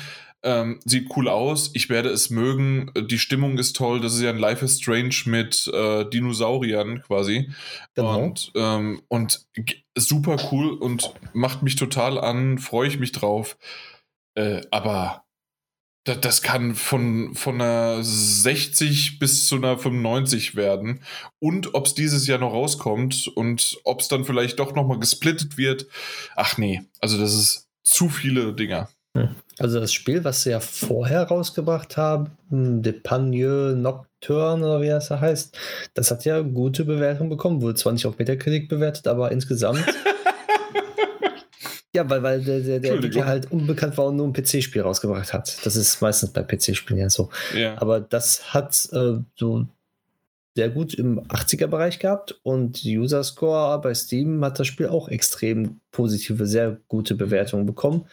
ähm, 0.44 0.78
sieht 0.84 1.08
cool 1.16 1.28
aus, 1.28 1.70
ich 1.74 1.88
werde 1.88 2.10
es 2.10 2.30
mögen, 2.30 2.92
die 3.10 3.18
Stimmung 3.18 3.58
ist 3.58 3.74
toll, 3.76 4.00
das 4.00 4.14
ist 4.14 4.20
ja 4.22 4.30
ein 4.30 4.38
Life 4.38 4.64
is 4.64 4.78
Strange 4.80 5.14
mit 5.24 5.66
äh, 5.72 6.04
Dinosauriern 6.08 7.02
quasi. 7.02 7.50
Genau. 7.94 8.22
Und, 8.22 8.52
ähm, 8.54 9.02
und 9.08 9.46
super 9.96 10.36
cool 10.52 10.70
und 10.72 11.12
macht 11.32 11.62
mich 11.62 11.76
total 11.76 12.18
an, 12.18 12.58
freue 12.58 12.88
ich 12.88 12.98
mich 12.98 13.12
drauf. 13.12 13.56
Äh, 14.36 14.62
aber 14.70 15.24
da- 16.04 16.14
das 16.16 16.42
kann 16.42 16.74
von, 16.74 17.34
von 17.34 17.60
einer 17.60 18.02
60 18.02 19.18
bis 19.18 19.46
zu 19.46 19.56
einer 19.56 19.78
95 19.78 20.54
werden. 20.56 21.00
Und 21.38 21.74
ob 21.74 21.86
es 21.86 21.94
dieses 21.94 22.26
Jahr 22.26 22.38
noch 22.38 22.52
rauskommt 22.52 23.28
und 23.28 23.78
ob 23.84 24.00
es 24.00 24.08
dann 24.08 24.24
vielleicht 24.24 24.58
doch 24.58 24.74
nochmal 24.74 24.98
gesplittet 24.98 25.56
wird. 25.56 25.86
Ach 26.36 26.58
nee, 26.58 26.82
also 27.00 27.18
das 27.18 27.34
ist 27.34 27.68
zu 27.82 28.08
viele 28.08 28.52
Dinger. 28.54 28.88
Also 29.58 29.78
das 29.78 29.92
Spiel, 29.92 30.24
was 30.24 30.42
sie 30.42 30.50
ja 30.50 30.60
vorher 30.60 31.22
rausgebracht 31.22 31.96
haben, 31.96 32.32
De 32.50 32.92
Pagneux 32.92 33.76
Nocturne 33.76 34.64
oder 34.64 34.80
wie 34.80 34.88
das 34.88 35.08
da 35.08 35.20
heißt, 35.20 35.56
das 35.94 36.10
hat 36.10 36.24
ja 36.24 36.40
gute 36.40 36.84
Bewertungen 36.84 37.30
bekommen. 37.30 37.62
Wurde 37.62 37.76
zwar 37.76 37.92
nicht 37.92 38.06
auf 38.06 38.18
Metacritic 38.18 38.68
bewertet, 38.68 39.06
aber 39.06 39.30
insgesamt. 39.30 39.78
ja, 41.94 42.08
weil, 42.10 42.22
weil 42.24 42.42
der, 42.42 42.60
der, 42.60 42.80
der. 42.80 42.94
Entwickler 42.94 43.26
halt 43.26 43.52
unbekannt 43.52 43.96
war 43.96 44.06
und 44.06 44.16
nur 44.16 44.26
ein 44.26 44.32
PC-Spiel 44.32 44.82
rausgebracht 44.82 45.32
hat. 45.32 45.64
Das 45.64 45.76
ist 45.76 46.02
meistens 46.02 46.32
bei 46.32 46.42
PC-Spielen 46.42 46.98
ja 46.98 47.08
so. 47.08 47.30
Ja. 47.54 47.80
Aber 47.80 48.00
das 48.00 48.52
hat 48.52 48.88
äh, 48.92 49.18
so 49.36 49.66
sehr 50.56 50.70
gut 50.70 50.94
im 50.94 51.20
80er-Bereich 51.20 52.00
gehabt 52.00 52.40
und 52.42 52.82
die 52.82 52.98
User 52.98 53.22
Score 53.22 53.80
bei 53.80 53.94
Steam 53.94 54.44
hat 54.44 54.58
das 54.58 54.66
Spiel 54.66 54.88
auch 54.88 55.08
extrem 55.08 55.80
positive, 55.90 56.46
sehr 56.46 56.78
gute 56.88 57.14
Bewertungen 57.14 57.66
bekommen. 57.66 58.06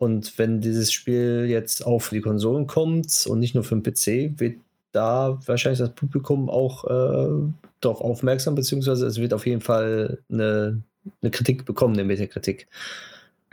Und 0.00 0.38
wenn 0.38 0.62
dieses 0.62 0.92
Spiel 0.92 1.44
jetzt 1.46 1.84
auch 1.86 1.98
für 1.98 2.14
die 2.14 2.22
Konsolen 2.22 2.66
kommt 2.66 3.26
und 3.28 3.38
nicht 3.38 3.54
nur 3.54 3.64
für 3.64 3.76
den 3.76 3.82
PC, 3.82 4.40
wird 4.40 4.56
da 4.92 5.38
wahrscheinlich 5.44 5.78
das 5.78 5.94
Publikum 5.94 6.48
auch 6.48 6.84
äh, 6.84 7.52
darauf 7.82 8.00
aufmerksam, 8.00 8.54
beziehungsweise 8.54 9.06
es 9.06 9.18
wird 9.20 9.34
auf 9.34 9.44
jeden 9.46 9.60
Fall 9.60 10.18
eine, 10.32 10.80
eine 11.20 11.30
Kritik 11.30 11.66
bekommen, 11.66 11.92
eine 11.94 12.04
Metakritik. 12.04 12.66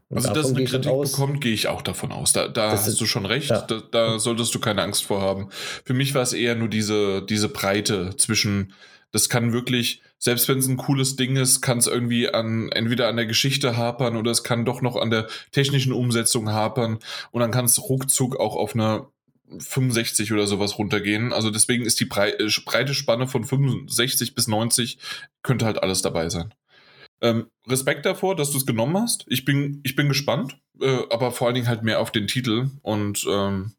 Und 0.08 0.20
Also, 0.20 0.34
dass 0.34 0.54
eine 0.56 0.64
Kritik 0.64 0.90
aus- 0.90 1.12
bekommt, 1.12 1.42
gehe 1.42 1.54
ich 1.54 1.68
auch 1.68 1.82
davon 1.82 2.14
aus. 2.14 2.32
Da, 2.32 2.48
da 2.48 2.72
hast 2.72 2.88
ist- 2.88 3.02
du 3.02 3.06
schon 3.06 3.26
recht. 3.26 3.50
ja. 3.50 3.60
Da, 3.64 3.82
da 3.92 4.18
solltest 4.18 4.56
du 4.56 4.60
keine 4.60 4.84
Angst 4.84 5.04
vor 5.04 5.20
haben. 5.22 5.50
Für 5.84 5.94
mich 5.94 6.16
war 6.16 6.22
es 6.22 6.32
eher 6.32 6.56
nur 6.56 6.70
diese, 6.70 7.24
diese 7.24 7.50
Breite 7.50 8.16
zwischen, 8.16 8.72
das 9.12 9.28
kann 9.28 9.52
wirklich, 9.52 10.02
selbst 10.20 10.48
wenn 10.48 10.58
es 10.58 10.68
ein 10.68 10.78
cooles 10.78 11.16
Ding 11.16 11.36
ist, 11.36 11.62
kann 11.62 11.78
es 11.78 11.88
irgendwie 11.88 12.30
an, 12.30 12.70
entweder 12.72 13.08
an 13.08 13.18
der 13.18 13.26
Geschichte 13.26 13.78
hapern 13.78 14.18
oder 14.18 14.32
es 14.32 14.44
kann 14.44 14.66
doch 14.66 14.82
noch 14.82 14.96
an 14.96 15.12
der 15.12 15.28
technischen 15.52 15.94
Umsetzung 15.94 16.50
hapern 16.50 17.00
und 17.32 17.42
dann 17.42 17.52
kann 17.52 17.66
es 17.66 17.82
ruckzuck 17.82 18.40
auch 18.40 18.56
auf 18.56 18.74
eine 18.74 19.08
65 19.60 20.34
oder 20.34 20.48
sowas 20.48 20.78
runtergehen. 20.78 21.32
Also 21.34 21.52
deswegen 21.52 21.86
ist 21.86 22.00
die 22.00 22.10
äh, 22.10 22.50
breite 22.66 22.94
Spanne 22.94 23.28
von 23.28 23.44
65 23.44 24.36
bis 24.36 24.48
90 24.48 24.98
könnte 25.44 25.66
halt 25.66 25.82
alles 25.82 26.02
dabei 26.02 26.30
sein. 26.30 26.54
Ähm, 27.22 27.48
Respekt 27.68 28.06
davor, 28.06 28.36
dass 28.36 28.52
du 28.52 28.58
es 28.58 28.66
genommen 28.66 28.98
hast. 28.98 29.26
Ich 29.28 29.46
bin, 29.46 29.80
ich 29.84 29.96
bin 29.96 30.08
gespannt, 30.08 30.60
äh, 30.80 31.00
aber 31.10 31.32
vor 31.32 31.48
allen 31.48 31.56
Dingen 31.56 31.68
halt 31.68 31.84
mehr 31.84 32.00
auf 32.00 32.12
den 32.12 32.28
Titel 32.28 32.70
und 32.82 33.26
ähm, 33.30 33.74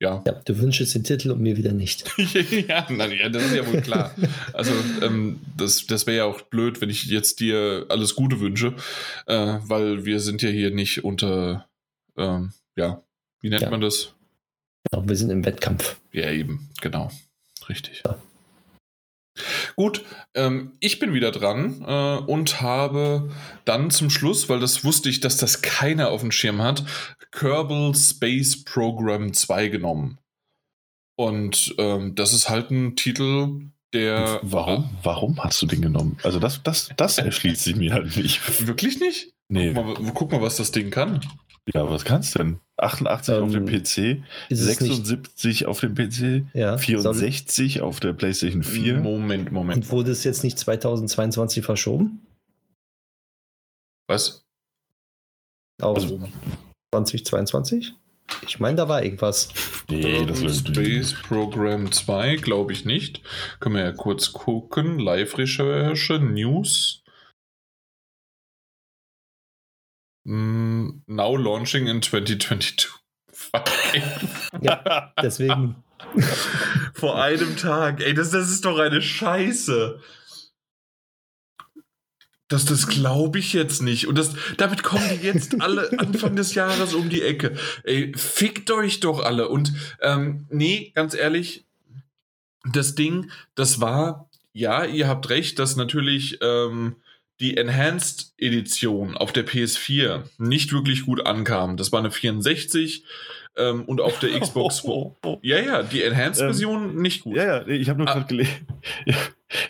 ja. 0.00 0.22
Ja, 0.26 0.32
du 0.44 0.58
wünschst 0.58 0.94
den 0.94 1.04
Titel 1.04 1.30
und 1.30 1.40
mir 1.40 1.56
wieder 1.56 1.72
nicht. 1.72 2.04
ja, 2.68 2.86
na, 2.90 3.06
ja, 3.06 3.28
das 3.28 3.44
ist 3.44 3.54
ja 3.54 3.66
wohl 3.66 3.80
klar. 3.82 4.14
Also, 4.52 4.72
ähm, 5.02 5.40
das, 5.56 5.86
das 5.86 6.06
wäre 6.06 6.16
ja 6.18 6.24
auch 6.24 6.40
blöd, 6.42 6.80
wenn 6.80 6.90
ich 6.90 7.04
jetzt 7.06 7.40
dir 7.40 7.86
alles 7.88 8.14
Gute 8.16 8.40
wünsche, 8.40 8.74
äh, 9.26 9.58
weil 9.62 10.04
wir 10.04 10.20
sind 10.20 10.42
ja 10.42 10.48
hier 10.50 10.70
nicht 10.70 11.04
unter, 11.04 11.68
ähm, 12.16 12.52
ja, 12.76 13.02
wie 13.40 13.50
nennt 13.50 13.62
Ja. 13.62 13.70
man 13.70 13.80
das? 13.80 14.14
Genau, 14.90 15.06
wir 15.08 15.16
sind 15.16 15.30
im 15.30 15.44
Wettkampf. 15.44 16.00
Ja, 16.12 16.30
eben, 16.30 16.70
genau. 16.80 17.10
Richtig. 17.68 18.02
Ja. 18.04 18.18
Gut, 19.76 20.04
ähm, 20.34 20.72
ich 20.80 20.98
bin 20.98 21.12
wieder 21.12 21.30
dran 21.30 21.84
äh, 21.86 22.16
und 22.30 22.60
habe 22.60 23.30
dann 23.64 23.90
zum 23.90 24.10
Schluss, 24.10 24.48
weil 24.48 24.60
das 24.60 24.84
wusste 24.84 25.08
ich, 25.08 25.20
dass 25.20 25.36
das 25.36 25.62
keiner 25.62 26.10
auf 26.10 26.20
dem 26.20 26.32
Schirm 26.32 26.62
hat, 26.62 26.84
Kerbal 27.32 27.94
Space 27.94 28.64
Program 28.64 29.32
2 29.32 29.68
genommen. 29.68 30.18
Und 31.16 31.74
ähm, 31.78 32.14
das 32.14 32.32
ist 32.32 32.48
halt 32.48 32.70
ein 32.70 32.96
Titel, 32.96 33.70
der. 33.92 34.40
Warum? 34.42 34.88
Warum 35.02 35.42
hast 35.42 35.60
du 35.62 35.66
den 35.66 35.82
genommen? 35.82 36.16
Also 36.22 36.38
das, 36.38 36.62
das, 36.62 36.90
das 36.96 37.18
erschließt 37.18 37.64
sich 37.64 37.76
mir 37.76 37.92
halt 37.92 38.16
nicht. 38.16 38.66
Wirklich 38.66 39.00
nicht? 39.00 39.32
Nee. 39.48 39.74
Guck 39.74 40.00
mal, 40.00 40.12
guck 40.14 40.32
mal, 40.32 40.40
was 40.40 40.56
das 40.56 40.70
Ding 40.72 40.90
kann. 40.90 41.20
Ja, 41.74 41.88
was 41.88 42.04
kannst 42.04 42.34
du 42.34 42.38
denn? 42.40 42.60
88 42.78 43.34
auf 43.34 43.50
dem 43.52 43.68
Ähm, 43.68 43.82
PC, 43.82 44.22
Ist 44.48 44.60
es 44.60 44.80
nicht, 44.80 44.94
76 45.06 45.66
auf 45.66 45.80
dem 45.80 45.94
PC, 45.94 46.44
ja, 46.54 46.78
soll, 46.78 47.14
64 47.14 47.80
auf 47.82 48.00
der 48.00 48.12
PlayStation 48.14 48.62
4. 48.62 48.98
Moment, 49.00 49.52
Moment. 49.52 49.84
und 49.84 49.90
wurde 49.92 50.10
es 50.10 50.24
jetzt 50.24 50.42
nicht 50.44 50.58
2022 50.58 51.64
verschoben? 51.64 52.26
Was? 54.08 54.44
Auf 55.80 55.96
Also- 55.98 56.28
2022? 56.94 57.92
Ich 58.46 58.60
meine, 58.60 58.76
da 58.76 58.88
war 58.88 59.02
irgendwas. 59.02 59.48
Nee, 59.88 60.24
das 60.24 60.40
wird 60.40 60.54
Space 60.76 61.14
Program 61.26 61.90
2, 61.90 62.36
glaube 62.36 62.72
ich 62.72 62.84
nicht. 62.84 63.22
Können 63.58 63.74
wir 63.74 63.82
ja 63.82 63.92
kurz 63.92 64.32
gucken. 64.32 64.98
Live-Recherche, 65.00 66.20
News. 66.20 66.99
Mm, 70.24 71.02
now 71.06 71.36
launching 71.36 71.86
in 71.86 72.02
2022. 72.02 72.88
Fuck, 73.32 73.70
ey. 73.94 74.02
Deswegen, 75.22 75.82
Vor 76.94 77.22
einem 77.22 77.56
Tag. 77.56 78.00
Ey, 78.00 78.14
das, 78.14 78.30
das 78.30 78.50
ist 78.50 78.64
doch 78.64 78.78
eine 78.78 79.02
Scheiße. 79.02 80.00
Das, 82.48 82.64
das 82.64 82.88
glaube 82.88 83.38
ich 83.38 83.52
jetzt 83.52 83.80
nicht. 83.80 84.08
Und 84.08 84.18
das, 84.18 84.34
damit 84.56 84.82
kommen 84.82 85.08
die 85.08 85.26
jetzt 85.26 85.60
alle 85.60 85.90
Anfang 85.98 86.34
des 86.34 86.54
Jahres 86.54 86.94
um 86.94 87.08
die 87.08 87.22
Ecke. 87.22 87.56
Ey, 87.84 88.12
fickt 88.16 88.70
euch 88.70 89.00
doch 89.00 89.20
alle. 89.20 89.48
Und 89.48 89.72
ähm, 90.00 90.46
nee, 90.50 90.92
ganz 90.94 91.14
ehrlich, 91.14 91.64
das 92.72 92.94
Ding, 92.94 93.30
das 93.54 93.80
war, 93.80 94.28
ja, 94.52 94.84
ihr 94.84 95.06
habt 95.06 95.28
recht, 95.30 95.58
dass 95.58 95.76
natürlich 95.76 96.38
ähm, 96.42 96.96
die 97.40 97.56
Enhanced 97.56 98.34
Edition 98.38 99.16
auf 99.16 99.32
der 99.32 99.46
PS4 99.46 100.24
nicht 100.38 100.72
wirklich 100.72 101.06
gut 101.06 101.26
ankam. 101.26 101.76
Das 101.76 101.90
war 101.90 102.00
eine 102.00 102.10
64 102.10 103.04
ähm, 103.56 103.84
und 103.84 104.00
auf 104.00 104.18
der 104.20 104.30
Xbox 104.40 104.84
One. 104.84 105.16
Ja, 105.42 105.58
ja, 105.58 105.82
die 105.82 106.02
Enhanced-Version 106.02 106.96
nicht 106.96 107.24
gut. 107.24 107.36
Ja, 107.36 107.62
ja, 107.62 107.66
ich 107.66 107.88
habe 107.88 107.98
nur 107.98 108.08
Ah. 108.08 108.14
gerade 108.14 108.26
gelesen, 108.26 108.66
ich 109.06 109.16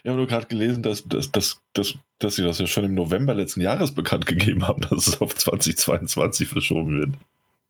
habe 0.05 0.16
nur 0.16 0.26
gerade 0.26 0.47
gelesen, 0.47 0.82
dass, 0.82 1.05
dass, 1.06 1.30
dass, 1.30 1.62
dass, 1.72 1.94
dass 2.18 2.36
sie 2.36 2.42
das 2.42 2.59
ja 2.59 2.66
schon 2.66 2.84
im 2.84 2.94
November 2.94 3.34
letzten 3.34 3.60
Jahres 3.60 3.94
bekannt 3.94 4.26
gegeben 4.26 4.66
haben, 4.66 4.80
dass 4.90 5.06
es 5.06 5.20
auf 5.20 5.34
2022 5.34 6.48
verschoben 6.48 6.98
wird. 6.98 7.14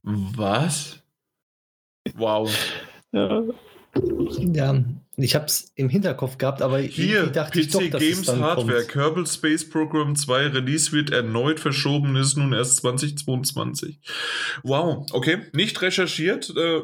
Was? 0.02 1.02
Wow. 2.14 2.51
Ja, 3.12 3.43
ja, 4.55 4.85
ich 5.22 5.34
habe 5.34 5.47
es 5.47 5.72
im 5.74 5.88
Hinterkopf 5.88 6.38
gehabt, 6.38 6.62
aber 6.62 6.78
Hier, 6.78 7.26
dachte 7.26 7.60
ich 7.60 7.68
PC 7.68 7.72
doch, 7.72 7.90
dass 7.90 8.02
es 8.02 8.09
Games 8.09 8.26
dann 8.26 8.40
Hardware, 8.40 8.78
kommt. 8.78 8.88
Kerbal 8.88 9.26
Space 9.26 9.68
Program 9.68 10.16
2 10.16 10.48
Release 10.48 10.92
wird 10.92 11.10
erneut 11.10 11.60
verschoben, 11.60 12.16
ist 12.16 12.36
nun 12.36 12.52
erst 12.52 12.76
2022. 12.76 14.01
Wow, 14.62 15.06
okay, 15.12 15.38
nicht 15.52 15.80
recherchiert. 15.82 16.52
Äh, 16.56 16.82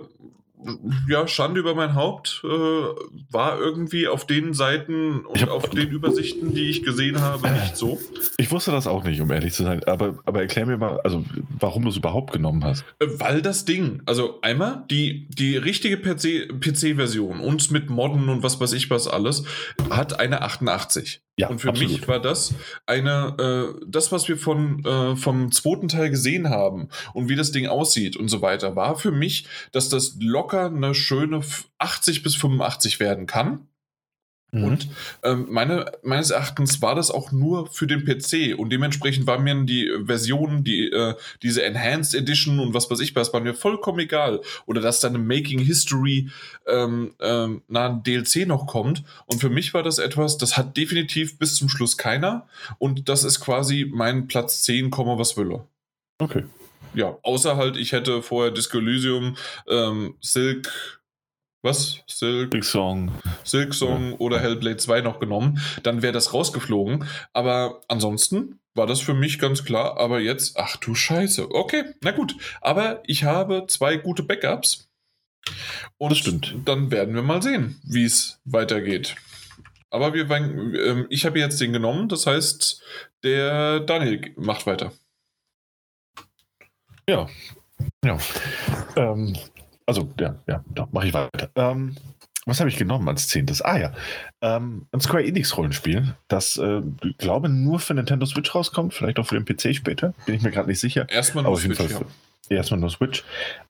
ja, 1.08 1.28
Schande 1.28 1.60
über 1.60 1.74
mein 1.74 1.94
Haupt 1.94 2.42
äh, 2.44 2.48
war 2.48 3.58
irgendwie 3.58 4.08
auf 4.08 4.26
den 4.26 4.54
Seiten 4.54 5.24
und 5.26 5.42
hab, 5.42 5.50
auf 5.50 5.68
den 5.70 5.88
Übersichten, 5.88 6.54
die 6.54 6.70
ich 6.70 6.82
gesehen 6.82 7.20
habe, 7.20 7.50
nicht 7.50 7.76
so. 7.76 8.00
Ich 8.38 8.50
wusste 8.50 8.70
das 8.70 8.86
auch 8.86 9.04
nicht, 9.04 9.20
um 9.20 9.30
ehrlich 9.30 9.52
zu 9.52 9.62
sein. 9.62 9.84
Aber, 9.84 10.18
aber 10.24 10.40
erklär 10.40 10.66
mir 10.66 10.78
mal, 10.78 11.00
also 11.00 11.24
warum 11.58 11.82
du 11.82 11.90
es 11.90 11.96
überhaupt 11.96 12.32
genommen 12.32 12.64
hast. 12.64 12.84
Äh, 12.98 13.06
weil 13.18 13.42
das 13.42 13.64
Ding, 13.64 14.02
also 14.06 14.40
einmal 14.40 14.84
die, 14.90 15.28
die 15.30 15.56
richtige 15.56 15.96
PC-Version 15.98 17.40
uns 17.40 17.70
mit 17.70 17.90
Modden 17.90 18.28
und 18.28 18.42
was 18.42 18.60
weiß 18.60 18.72
ich 18.72 18.90
was 18.90 19.08
alles, 19.08 19.44
hat 19.90 20.18
eine 20.18 20.42
88. 20.42 21.20
Ja, 21.38 21.48
und 21.48 21.60
für 21.60 21.68
absolut. 21.68 21.92
mich 21.92 22.08
war 22.08 22.18
das 22.18 22.54
eine, 22.86 23.74
äh, 23.78 23.84
das, 23.86 24.10
was 24.10 24.26
wir 24.26 24.38
von, 24.38 24.82
äh, 24.84 25.16
vom 25.16 25.52
zweiten 25.52 25.88
Teil 25.88 26.08
gesehen 26.08 26.48
haben 26.48 26.88
und 27.12 27.28
wie 27.28 27.36
das 27.36 27.52
Ding 27.52 27.66
aussieht 27.66 28.16
und 28.16 28.28
so 28.28 28.40
weiter, 28.40 28.74
war 28.74 28.96
für 28.96 29.10
mich, 29.10 29.46
dass 29.70 29.90
das 29.90 30.16
locker 30.18 30.66
eine 30.66 30.94
schöne 30.94 31.42
80 31.78 32.22
bis 32.22 32.36
85 32.36 33.00
werden 33.00 33.26
kann. 33.26 33.68
Mhm. 34.56 34.64
Und 34.64 34.88
ähm, 35.22 35.46
meine, 35.50 35.92
meines 36.02 36.30
Erachtens 36.30 36.80
war 36.82 36.94
das 36.94 37.10
auch 37.10 37.32
nur 37.32 37.66
für 37.66 37.86
den 37.86 38.04
PC 38.04 38.58
und 38.58 38.70
dementsprechend 38.70 39.26
war 39.26 39.38
mir 39.38 39.54
die 39.64 39.90
Version, 40.04 40.64
die, 40.64 40.90
äh, 40.90 41.14
diese 41.42 41.62
Enhanced 41.64 42.14
Edition 42.14 42.58
und 42.60 42.74
was 42.74 42.90
weiß 42.90 43.00
ich 43.00 43.14
was, 43.14 43.32
war 43.32 43.40
mir 43.40 43.54
vollkommen 43.54 44.00
egal. 44.00 44.40
Oder 44.66 44.80
dass 44.80 45.00
dann 45.00 45.14
ein 45.14 45.26
Making 45.26 45.60
History 45.60 46.30
ähm, 46.66 47.14
ähm, 47.20 47.62
na, 47.68 47.88
ein 47.88 48.02
DLC 48.02 48.46
noch 48.46 48.66
kommt. 48.66 49.04
Und 49.26 49.40
für 49.40 49.50
mich 49.50 49.74
war 49.74 49.82
das 49.82 49.98
etwas, 49.98 50.38
das 50.38 50.56
hat 50.56 50.76
definitiv 50.76 51.38
bis 51.38 51.56
zum 51.56 51.68
Schluss 51.68 51.96
keiner. 51.96 52.46
Und 52.78 53.08
das 53.08 53.24
ist 53.24 53.40
quasi 53.40 53.90
mein 53.92 54.26
Platz 54.26 54.62
10, 54.62 54.90
was 54.90 55.36
will 55.36 55.52
er. 55.52 55.66
Okay. 56.18 56.44
Ja, 56.94 57.18
außer 57.22 57.56
halt, 57.56 57.76
ich 57.76 57.92
hätte 57.92 58.22
vorher 58.22 58.50
Disco 58.50 58.78
Elysium, 58.78 59.36
ähm, 59.68 60.14
Silk, 60.20 60.72
was? 61.66 62.00
Silk, 62.06 62.50
Big 62.50 62.64
Song. 62.64 63.12
Silk 63.44 63.74
Song 63.74 64.12
Ja. 64.12 64.16
oder 64.18 64.40
Hellblade 64.40 64.78
2 64.78 65.02
noch 65.02 65.20
genommen, 65.20 65.60
dann 65.82 66.00
wäre 66.00 66.14
das 66.14 66.32
rausgeflogen. 66.32 67.04
Aber 67.34 67.82
ansonsten 67.88 68.58
war 68.74 68.86
das 68.86 69.00
für 69.00 69.12
mich 69.14 69.38
ganz 69.38 69.64
klar. 69.64 69.98
Aber 69.98 70.20
jetzt, 70.20 70.56
ach 70.56 70.76
du 70.78 70.94
Scheiße. 70.94 71.50
Okay, 71.54 71.84
na 72.02 72.12
gut. 72.12 72.34
Aber 72.62 73.02
ich 73.06 73.24
habe 73.24 73.66
zwei 73.68 73.96
gute 73.98 74.22
Backups. 74.22 74.88
Und 75.98 76.10
Das 76.10 76.18
stimmt. 76.18 76.54
dann 76.64 76.90
werden 76.90 77.14
wir 77.14 77.22
mal 77.22 77.42
sehen, 77.42 77.78
wie 77.84 78.04
es 78.04 78.40
weitergeht. 78.44 79.14
Aber 79.90 80.12
wir, 80.14 80.28
ähm, 80.30 81.06
ich 81.10 81.24
habe 81.26 81.38
jetzt 81.38 81.60
den 81.60 81.72
genommen, 81.72 82.08
das 82.08 82.26
heißt, 82.26 82.82
der 83.22 83.80
Daniel 83.80 84.32
macht 84.36 84.66
weiter. 84.66 84.92
Ja. 87.08 87.28
Ja. 88.04 88.18
Ähm, 88.96 89.36
also, 89.86 90.08
ja, 90.20 90.36
ja, 90.46 90.64
da 90.74 90.88
mache 90.92 91.06
ich 91.08 91.14
weiter. 91.14 91.50
Ähm, 91.54 91.96
was 92.46 92.60
habe 92.60 92.70
ich 92.70 92.76
genommen 92.76 93.08
als 93.08 93.26
zehntes? 93.26 93.60
Ah 93.60 93.76
ja, 93.76 93.92
ähm, 94.40 94.86
ein 94.92 95.00
Square 95.00 95.24
Enix 95.24 95.56
Rollenspiel, 95.56 96.14
das, 96.28 96.56
äh, 96.58 96.80
ich 97.02 97.18
glaube, 97.18 97.48
nur 97.48 97.80
für 97.80 97.94
Nintendo 97.94 98.24
Switch 98.24 98.54
rauskommt, 98.54 98.94
vielleicht 98.94 99.18
auch 99.18 99.26
für 99.26 99.40
den 99.40 99.44
PC 99.44 99.74
später, 99.74 100.14
bin 100.26 100.36
ich 100.36 100.42
mir 100.42 100.52
gerade 100.52 100.68
nicht 100.68 100.80
sicher. 100.80 101.08
Erstmal 101.08 101.42
nur 101.42 101.58
Switch, 101.58 101.76
Fall 101.76 102.06
ja. 102.48 102.56
erstmal 102.56 102.78
nur 102.78 102.90
Switch. 102.90 103.24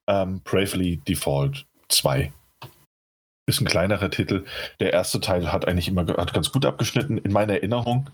Ähm, 0.06 0.40
Bravely 0.44 0.98
Default 1.08 1.64
2. 1.88 2.32
Ist 3.48 3.60
ein 3.60 3.66
kleinerer 3.66 4.10
Titel. 4.10 4.44
Der 4.80 4.92
erste 4.92 5.20
Teil 5.20 5.52
hat 5.52 5.66
eigentlich 5.66 5.88
immer 5.88 6.06
hat 6.06 6.34
ganz 6.34 6.52
gut 6.52 6.66
abgeschnitten, 6.66 7.16
in 7.16 7.32
meiner 7.32 7.54
Erinnerung. 7.54 8.10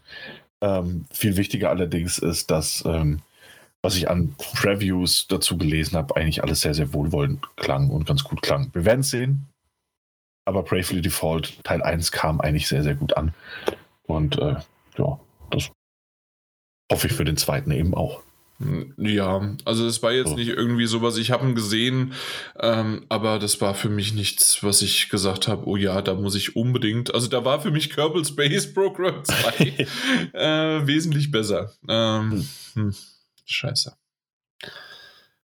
Ähm, 0.61 1.07
viel 1.13 1.37
wichtiger 1.37 1.71
allerdings 1.71 2.19
ist, 2.19 2.53
dass, 2.53 2.85
ähm, 2.87 3.21
was 3.83 3.97
ich 3.97 4.09
an 4.09 4.35
Previews 4.39 5.27
dazu 5.29 5.59
gelesen 5.59 5.97
habe, 5.97 6.17
eigentlich 6.17 6.43
alles 6.43 6.61
sehr, 6.61 6.75
sehr 6.75 6.93
wohlwollend 6.95 7.45
klang 7.57 7.91
und 7.91 8.07
ganz 8.07 8.25
gut 8.25 8.41
klang. 8.41 8.71
Wir 8.73 8.85
werden 8.85 9.01
es 9.01 9.11
sehen. 9.11 9.49
Aber 10.45 10.63
Bravely 10.63 11.03
Default 11.03 11.63
Teil 11.65 11.83
1 11.83 12.11
kam 12.11 12.41
eigentlich 12.41 12.67
sehr, 12.67 12.83
sehr 12.83 12.95
gut 12.95 13.17
an. 13.17 13.33
Und 14.05 14.39
äh, 14.39 14.57
ja, 14.99 15.21
das 15.51 15.71
hoffe 16.91 17.07
ich 17.07 17.13
für 17.13 17.25
den 17.25 17.37
zweiten 17.37 17.71
eben 17.71 17.95
auch. 17.95 18.23
Ja, 18.97 19.55
also 19.65 19.87
es 19.87 20.03
war 20.03 20.13
jetzt 20.13 20.31
So. 20.31 20.35
nicht 20.37 20.49
irgendwie 20.49 20.87
sowas, 20.87 21.17
ich 21.17 21.31
habe 21.31 21.49
ihn 21.49 21.55
gesehen, 21.55 22.13
ähm, 22.61 23.05
aber 23.09 23.39
das 23.39 23.61
war 23.61 23.75
für 23.75 23.89
mich 23.89 24.15
nichts, 24.15 24.63
was 24.63 24.83
ich 24.83 25.09
gesagt 25.09 25.49
habe, 25.49 25.67
oh 25.67 25.77
ja, 25.77 26.01
da 26.01 26.15
muss 26.15 26.37
ich 26.37 26.55
unbedingt, 26.55 27.13
also 27.13 27.27
da 27.27 27.45
war 27.45 27.61
für 27.61 27.73
mich 27.73 27.91
Kerbal 27.91 28.25
Space 28.25 28.73
Program 28.73 29.25
2 29.25 29.87
äh, 30.33 30.87
wesentlich 30.87 31.31
besser. 31.33 31.73
Ähm, 31.89 32.47
hm, 32.75 32.95
scheiße. 33.45 33.97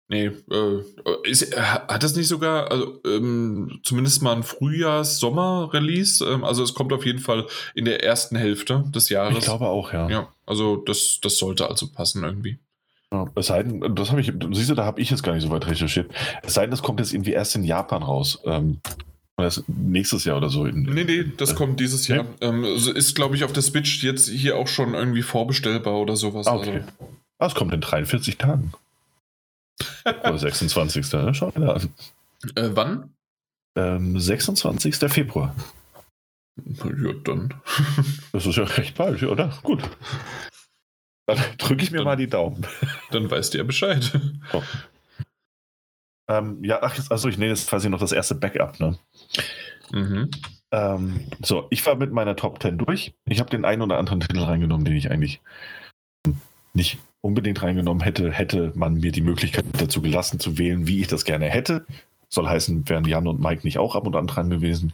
Nee, 0.08 0.26
äh, 0.52 0.82
ist, 1.24 1.58
hat 1.58 2.04
das 2.04 2.18
nicht 2.18 2.28
sogar, 2.28 2.70
also 2.70 3.00
ähm, 3.06 3.80
zumindest 3.84 4.22
mal 4.22 4.36
ein 4.36 4.44
Frühjahrs-Sommer-Release? 4.44 6.26
Ähm, 6.26 6.44
also 6.44 6.64
es 6.64 6.74
kommt 6.74 6.92
auf 6.92 7.06
jeden 7.06 7.20
Fall 7.20 7.48
in 7.76 7.86
der 7.86 8.04
ersten 8.04 8.36
Hälfte 8.36 8.84
des 8.94 9.08
Jahres. 9.08 9.38
Ich 9.38 9.44
glaube 9.46 9.68
auch, 9.68 9.94
ja. 9.94 10.10
Ja, 10.10 10.34
also 10.46 10.76
das, 10.76 11.20
das 11.22 11.38
sollte 11.38 11.70
also 11.70 11.88
passen 11.88 12.26
irgendwie. 12.26 12.60
Ja, 13.14 13.26
es 13.36 13.48
sei 13.48 13.64
denn, 13.64 13.96
das 13.96 14.12
habe 14.12 14.20
ich, 14.20 14.34
siehst 14.52 14.70
du, 14.70 14.76
da 14.76 14.84
habe 14.84 15.00
ich 15.00 15.10
jetzt 15.10 15.24
gar 15.24 15.34
nicht 15.34 15.44
so 15.44 15.50
weit 15.50 15.66
recherchiert. 15.68 16.12
Es 16.44 16.56
sei 16.56 16.62
denn, 16.64 16.72
das 16.72 16.82
kommt 16.82 17.00
jetzt 17.00 17.14
irgendwie 17.14 17.32
erst 17.32 17.56
in 17.56 17.64
Japan 17.64 18.04
raus. 18.04 18.40
Ähm, 18.44 18.82
nächstes 19.68 20.26
Jahr 20.26 20.38
oder 20.38 20.50
so. 20.50 20.66
In, 20.66 20.84
Nee, 20.84 21.06
nee, 21.06 21.26
das 21.38 21.54
Äh, 21.54 21.56
kommt 21.56 21.80
dieses 21.80 22.10
nee? 22.10 22.16
Jahr. 22.18 22.26
Ähm, 22.42 22.66
also 22.66 22.92
ist, 22.92 23.16
glaube 23.16 23.38
ich, 23.38 23.46
auf 23.46 23.54
der 23.54 23.64
Switch 23.64 24.04
jetzt 24.04 24.28
hier 24.28 24.58
auch 24.58 24.68
schon 24.68 24.94
irgendwie 24.94 25.22
vorbestellbar 25.24 25.96
oder 25.96 26.16
sowas. 26.18 26.48
Ah, 26.48 26.56
okay. 26.56 26.84
Ah, 27.00 27.06
es 27.48 27.56
kommt 27.56 27.74
in 27.74 27.82
43 27.82 28.38
Tagen. 28.38 28.74
oder 30.06 30.38
26. 30.40 31.12
Ne? 31.14 31.34
Schau 31.34 31.52
mal 31.56 31.72
an. 31.76 31.94
Äh, 32.56 32.70
wann? 32.74 33.14
Ähm, 33.78 34.20
26. 34.20 34.96
Februar. 35.12 35.56
Ja, 36.66 37.14
dann. 37.24 37.54
Das 38.34 38.46
ist 38.46 38.56
ja 38.58 38.64
recht 38.64 38.96
bald, 38.96 39.24
oder? 39.24 39.50
Gut. 39.64 39.82
Dann 41.28 41.40
drücke 41.58 41.84
ich 41.84 41.92
mir 41.92 41.98
Dann- 42.00 42.06
mal 42.06 42.16
die 42.18 42.28
Daumen. 42.30 42.66
Dann 43.12 43.30
weißt 43.30 43.54
du 43.54 43.58
ja 43.60 43.64
Bescheid. 43.64 44.12
Ähm, 46.30 46.64
ja, 46.64 46.80
ach, 46.82 46.98
also 47.10 47.28
ich 47.30 47.38
nehme 47.38 47.52
jetzt 47.52 47.70
quasi 47.70 47.90
noch 47.90 48.00
das 48.00 48.12
erste 48.12 48.36
Backup, 48.36 48.80
ne? 48.80 48.98
Mhm. 49.92 50.32
Ähm, 50.72 51.28
so, 51.42 51.68
ich 51.70 51.86
war 51.86 51.96
mit 51.96 52.12
meiner 52.14 52.36
Top 52.38 52.62
10 52.62 52.78
durch. 52.78 53.14
Ich 53.26 53.40
habe 53.40 53.50
den 53.50 53.66
einen 53.66 53.82
oder 53.82 53.98
anderen 53.98 54.22
Titel 54.22 54.40
reingenommen, 54.40 54.86
den 54.86 54.96
ich 54.96 55.12
eigentlich 55.12 55.42
nicht 56.74 56.98
unbedingt 57.22 57.62
reingenommen 57.62 58.04
hätte, 58.04 58.32
hätte 58.32 58.72
man 58.76 58.96
mir 58.96 59.12
die 59.12 59.22
Möglichkeit 59.22 59.66
dazu 59.78 60.02
gelassen 60.02 60.40
zu 60.40 60.58
wählen, 60.58 60.88
wie 60.88 61.02
ich 61.02 61.08
das 61.08 61.26
gerne 61.26 61.46
hätte. 61.46 61.86
Soll 62.30 62.48
heißen, 62.48 62.88
wären 62.90 63.06
Jan 63.06 63.28
und 63.28 63.40
Mike 63.40 63.62
nicht 63.64 63.78
auch 63.78 63.96
ab 63.96 64.08
und 64.08 64.16
an 64.16 64.28
dran 64.28 64.50
gewesen, 64.50 64.94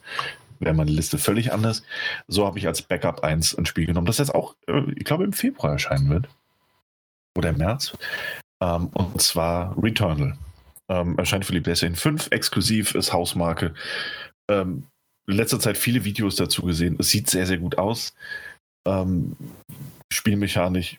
wäre 0.59 0.75
meine 0.75 0.91
Liste 0.91 1.17
völlig 1.17 1.53
anders. 1.53 1.83
So 2.27 2.45
habe 2.45 2.59
ich 2.59 2.67
als 2.67 2.81
Backup 2.81 3.23
1 3.23 3.57
ein 3.57 3.65
Spiel 3.65 3.85
genommen, 3.85 4.07
das 4.07 4.17
jetzt 4.17 4.33
auch, 4.33 4.55
äh, 4.67 4.81
ich 4.95 5.05
glaube, 5.05 5.23
im 5.23 5.33
Februar 5.33 5.73
erscheinen 5.73 6.09
wird. 6.09 6.27
Oder 7.37 7.49
im 7.49 7.57
März. 7.57 7.95
Ähm, 8.61 8.87
und 8.87 9.21
zwar 9.21 9.75
Returnal. 9.81 10.37
Ähm, 10.89 11.17
erscheint 11.17 11.45
für 11.45 11.53
die 11.53 11.61
PlayStation 11.61 11.95
5, 11.95 12.29
exklusiv, 12.31 12.95
ist 12.95 13.13
Hausmarke. 13.13 13.73
Ähm, 14.49 14.87
in 15.27 15.35
letzter 15.35 15.59
Zeit 15.59 15.77
viele 15.77 16.05
Videos 16.05 16.37
dazu 16.37 16.63
gesehen. 16.63 16.95
Es 16.99 17.09
sieht 17.09 17.29
sehr, 17.29 17.45
sehr 17.45 17.57
gut 17.57 17.77
aus. 17.77 18.15
Ähm, 18.87 19.35
spielmechanisch 20.11 20.97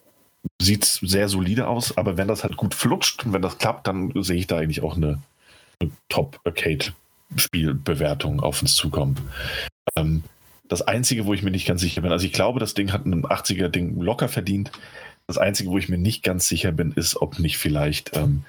sieht 0.61 0.85
es 0.85 0.95
sehr 0.95 1.29
solide 1.29 1.69
aus, 1.69 1.97
aber 1.97 2.16
wenn 2.16 2.27
das 2.29 2.45
halt 2.45 2.57
gut 2.57 2.75
flutscht 2.75 3.25
und 3.25 3.33
wenn 3.33 3.43
das 3.43 3.59
klappt, 3.59 3.87
dann 3.87 4.12
sehe 4.23 4.37
ich 4.37 4.47
da 4.47 4.59
eigentlich 4.59 4.83
auch 4.83 4.97
eine, 4.97 5.20
eine 5.81 5.91
Top-Arcade-Spielbewertung 6.09 8.41
auf 8.41 8.62
uns 8.62 8.75
zukommen. 8.75 9.16
Ähm, 9.97 10.25
das 10.69 10.83
Einzige, 10.83 11.27
wo 11.27 11.35
ich 11.35 11.43
mir 11.43 11.51
nicht 11.51 11.66
ganz 11.66 11.81
sicher 11.81 12.03
bin, 12.03 12.12
also 12.12 12.27
ich 12.27 12.33
glaube, 12.33 12.61
das 12.61 12.75
Ding 12.75 12.93
hat 12.93 13.07
ein 13.07 13.25
80er-Ding 13.25 14.01
locker 14.01 14.29
verdient. 14.29 14.70
Das 15.27 15.39
Einzige, 15.39 15.70
wo 15.70 15.79
ich 15.79 15.89
mir 15.89 15.99
nicht 15.99 16.23
ganz 16.23 16.49
sicher 16.49 16.73
bin, 16.73 16.93
ist, 16.93 17.16
ob 17.16 17.39
nicht 17.39 17.59
vielleicht, 17.59 18.16
ähm, 18.16 18.45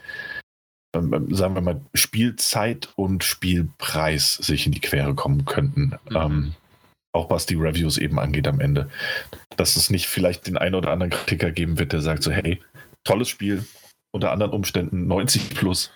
ähm, 0.94 1.34
sagen 1.34 1.56
wir 1.56 1.62
mal, 1.62 1.82
Spielzeit 1.94 2.90
und 2.96 3.24
Spielpreis 3.24 4.36
sich 4.36 4.66
in 4.66 4.72
die 4.72 4.82
Quere 4.82 5.16
kommen 5.16 5.46
könnten. 5.46 5.98
Mhm. 6.10 6.56
Auch 7.11 7.30
was 7.30 7.45
die 7.45 7.56
Reviews 7.56 7.98
eben 7.98 8.19
angeht 8.19 8.48
am 8.48 8.60
Ende. 8.60 8.90
Dass 9.57 9.76
es 9.76 9.90
nicht 9.90 10.07
vielleicht 10.07 10.48
den 10.48 10.57
einen 10.57 10.76
oder 10.76 10.91
anderen 10.91 11.11
Kritiker 11.11 11.52
geben 11.52 11.80
wird, 11.80 11.94
der 11.94 12.02
sagt 12.02 12.23
so, 12.23 12.31
hey, 12.31 12.61
tolles 13.03 13.30
Spiel, 13.30 13.65
unter 14.11 14.31
anderen 14.31 14.52
Umständen 14.52 15.07
90 15.07 15.49
plus, 15.56 15.91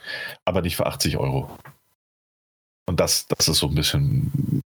aber 0.45 0.61
nicht 0.61 0.75
für 0.75 0.85
80 0.85 1.17
Euro. 1.17 1.57
Und 2.85 2.99
das, 2.99 3.27
das 3.27 3.47
ist 3.47 3.59
so 3.59 3.67
ein 3.67 3.75
bisschen. 3.75 4.61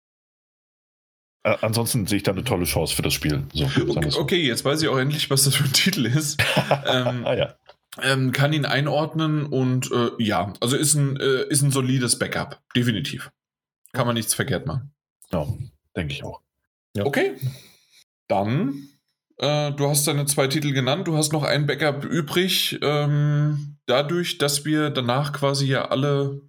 Äh, 1.44 1.58
ansonsten 1.62 2.08
sehe 2.08 2.18
ich 2.18 2.24
da 2.24 2.32
eine 2.32 2.44
tolle 2.44 2.66
Chance 2.66 2.96
für 2.96 3.02
das 3.02 3.14
Spiel. 3.14 3.46
So, 3.54 3.66
Okay, 3.66 4.10
so. 4.10 4.20
okay, 4.20 4.42
jetzt 4.42 4.64
weiß 4.66 4.82
ich 4.82 4.88
auch 4.88 4.98
endlich, 4.98 5.30
was 5.30 5.44
das 5.44 5.56
für 5.56 5.66
ein 5.66 5.74
Titel 5.74 6.06
ist. 6.06 6.42
ähm, 6.88 7.26
ah 7.26 7.34
ja. 7.36 7.56
ähm, 8.02 8.32
kann 8.32 8.54
ihn 8.54 8.66
einordnen 8.66 9.46
und 9.46 9.92
äh, 9.92 10.12
ja, 10.18 10.54
also 10.62 10.76
ist 10.78 10.96
ein, 10.96 11.18
äh, 11.18 11.44
ist 11.50 11.62
ein 11.62 11.72
solides 11.72 12.18
Backup. 12.18 12.62
Definitiv. 12.76 13.32
Kann 13.94 14.08
man 14.08 14.16
nichts 14.16 14.34
verkehrt 14.34 14.66
machen. 14.66 14.94
ja, 15.32 15.46
denke 15.96 16.14
ich 16.14 16.24
auch. 16.24 16.42
Ja. 16.96 17.06
Okay. 17.06 17.36
Dann, 18.28 18.88
äh, 19.38 19.72
du 19.72 19.88
hast 19.88 20.08
deine 20.08 20.26
zwei 20.26 20.48
Titel 20.48 20.72
genannt, 20.72 21.08
du 21.08 21.16
hast 21.16 21.34
noch 21.34 21.44
ein 21.44 21.66
Backup 21.66 22.06
übrig. 22.06 22.80
Ähm, 22.82 23.78
dadurch, 23.86 24.38
dass 24.38 24.66
wir 24.66 24.90
danach 24.90 25.34
quasi 25.34 25.68
ja 25.68 25.90
alle 25.90 26.42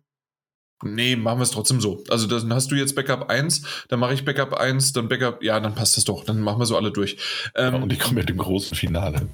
Nee, 0.82 1.16
machen 1.16 1.38
wir 1.38 1.42
es 1.42 1.52
trotzdem 1.52 1.80
so. 1.80 2.04
Also 2.10 2.26
dann 2.26 2.52
hast 2.52 2.70
du 2.70 2.74
jetzt 2.74 2.94
Backup 2.94 3.30
1, 3.30 3.62
dann 3.88 3.98
mache 3.98 4.12
ich 4.12 4.24
Backup 4.24 4.54
1, 4.54 4.92
dann 4.92 5.08
Backup, 5.08 5.42
ja, 5.42 5.58
dann 5.58 5.74
passt 5.74 5.96
das 5.96 6.04
doch. 6.04 6.24
Dann 6.24 6.40
machen 6.40 6.58
wir 6.58 6.66
so 6.66 6.76
alle 6.76 6.92
durch. 6.92 7.16
Ähm, 7.54 7.74
ja, 7.74 7.80
und 7.80 7.92
ich 7.92 7.98
komme 7.98 8.16
mit 8.16 8.28
dem 8.28 8.36
großen 8.36 8.76
Finale. 8.76 9.28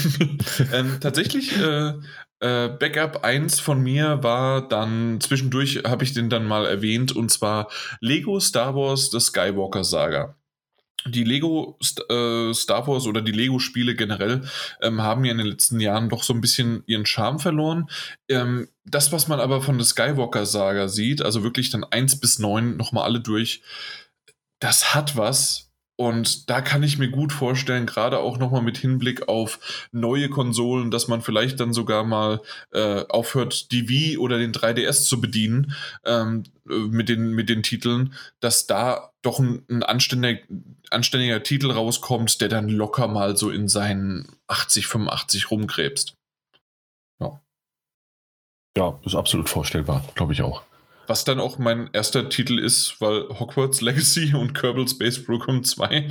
ähm, 0.72 0.98
tatsächlich, 1.00 1.56
äh, 1.60 1.92
äh, 2.40 2.68
Backup 2.68 3.24
1 3.24 3.60
von 3.60 3.82
mir 3.82 4.22
war 4.22 4.66
dann, 4.66 5.20
zwischendurch 5.20 5.82
habe 5.86 6.02
ich 6.02 6.12
den 6.12 6.28
dann 6.28 6.44
mal 6.44 6.66
erwähnt, 6.66 7.14
und 7.14 7.30
zwar 7.30 7.68
Lego 8.00 8.40
Star 8.40 8.74
Wars 8.74 9.10
The 9.12 9.20
Skywalker 9.20 9.84
Saga 9.84 10.34
die 11.06 11.24
Lego 11.24 11.78
äh, 12.08 12.52
Star 12.54 12.86
Wars 12.86 13.06
oder 13.06 13.20
die 13.20 13.32
Lego-Spiele 13.32 13.94
generell 13.94 14.42
ähm, 14.80 15.02
haben 15.02 15.24
ja 15.24 15.32
in 15.32 15.38
den 15.38 15.46
letzten 15.46 15.80
Jahren 15.80 16.08
doch 16.08 16.22
so 16.22 16.32
ein 16.32 16.40
bisschen 16.40 16.82
ihren 16.86 17.06
Charme 17.06 17.38
verloren. 17.38 17.88
Ähm, 18.28 18.68
das, 18.84 19.12
was 19.12 19.28
man 19.28 19.40
aber 19.40 19.60
von 19.60 19.78
der 19.78 19.86
Skywalker-Saga 19.86 20.88
sieht, 20.88 21.22
also 21.22 21.42
wirklich 21.42 21.70
dann 21.70 21.84
1 21.84 22.20
bis 22.20 22.38
9 22.38 22.76
nochmal 22.76 23.04
alle 23.04 23.20
durch, 23.20 23.62
das 24.60 24.94
hat 24.94 25.16
was, 25.16 25.64
und 25.96 26.50
da 26.50 26.60
kann 26.60 26.82
ich 26.82 26.98
mir 26.98 27.08
gut 27.08 27.32
vorstellen, 27.32 27.86
gerade 27.86 28.18
auch 28.18 28.38
nochmal 28.38 28.62
mit 28.62 28.78
Hinblick 28.78 29.28
auf 29.28 29.86
neue 29.92 30.28
Konsolen, 30.28 30.90
dass 30.90 31.06
man 31.06 31.22
vielleicht 31.22 31.60
dann 31.60 31.72
sogar 31.72 32.02
mal 32.02 32.40
äh, 32.72 33.04
aufhört, 33.08 33.70
die 33.70 33.88
Wii 33.88 34.18
oder 34.18 34.38
den 34.38 34.52
3DS 34.52 35.04
zu 35.04 35.20
bedienen 35.20 35.72
ähm, 36.04 36.42
äh, 36.68 36.74
mit, 36.74 37.08
den, 37.08 37.32
mit 37.32 37.48
den 37.48 37.62
Titeln, 37.62 38.14
dass 38.40 38.66
da 38.66 39.12
doch 39.22 39.38
ein, 39.38 39.64
ein 39.70 39.84
anständiger, 39.84 40.40
anständiger 40.94 41.42
Titel 41.42 41.70
rauskommt, 41.70 42.40
der 42.40 42.48
dann 42.48 42.68
locker 42.68 43.08
mal 43.08 43.36
so 43.36 43.50
in 43.50 43.68
seinen 43.68 44.28
80, 44.46 44.86
85 44.86 45.50
rumgräbst. 45.50 46.14
Ja. 47.20 47.40
Ja, 48.76 48.98
ist 49.04 49.14
absolut 49.14 49.48
vorstellbar, 49.48 50.04
glaube 50.14 50.32
ich 50.32 50.42
auch. 50.42 50.62
Was 51.06 51.24
dann 51.24 51.38
auch 51.38 51.58
mein 51.58 51.90
erster 51.92 52.28
Titel 52.30 52.58
ist, 52.58 53.00
weil 53.00 53.28
Hogwarts 53.28 53.80
Legacy 53.82 54.34
und 54.34 54.54
Kerbal 54.54 54.88
Space 54.88 55.22
Program 55.22 55.62
2 55.62 56.08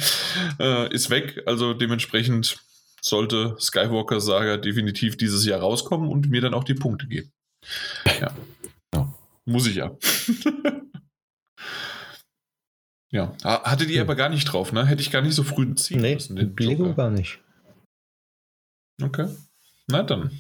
äh, 0.60 0.94
ist 0.94 1.10
weg. 1.10 1.42
Also 1.48 1.74
dementsprechend 1.74 2.64
sollte 3.02 3.56
Skywalker 3.60 4.22
Saga 4.22 4.58
definitiv 4.58 5.18
dieses 5.18 5.46
Jahr 5.46 5.60
rauskommen 5.60 6.10
und 6.10 6.30
mir 6.30 6.42
dann 6.42 6.54
auch 6.54 6.64
die 6.64 6.76
Punkte 6.76 7.08
geben. 7.08 7.32
Ja. 8.22 8.32
ja. 8.94 9.14
Muss 9.46 9.68
ich 9.68 9.76
ja. 9.76 9.92
ja. 13.14 13.34
Hatte 13.44 13.86
die 13.86 14.00
aber 14.00 14.16
gar 14.16 14.30
nicht 14.30 14.46
drauf, 14.46 14.74
ne? 14.74 14.86
Hätte 14.86 15.02
ich 15.02 15.12
gar 15.12 15.22
nicht 15.22 15.36
so 15.36 15.44
früh 15.44 15.74
ziehen 15.76 16.02
nee, 16.02 16.16
müssen. 16.16 16.36
Den 16.36 16.56
Lego 16.58 16.94
gar 16.94 17.10
nicht. 17.10 17.40
Okay. 19.02 19.28
Na 19.88 20.04
dann. 20.04 20.32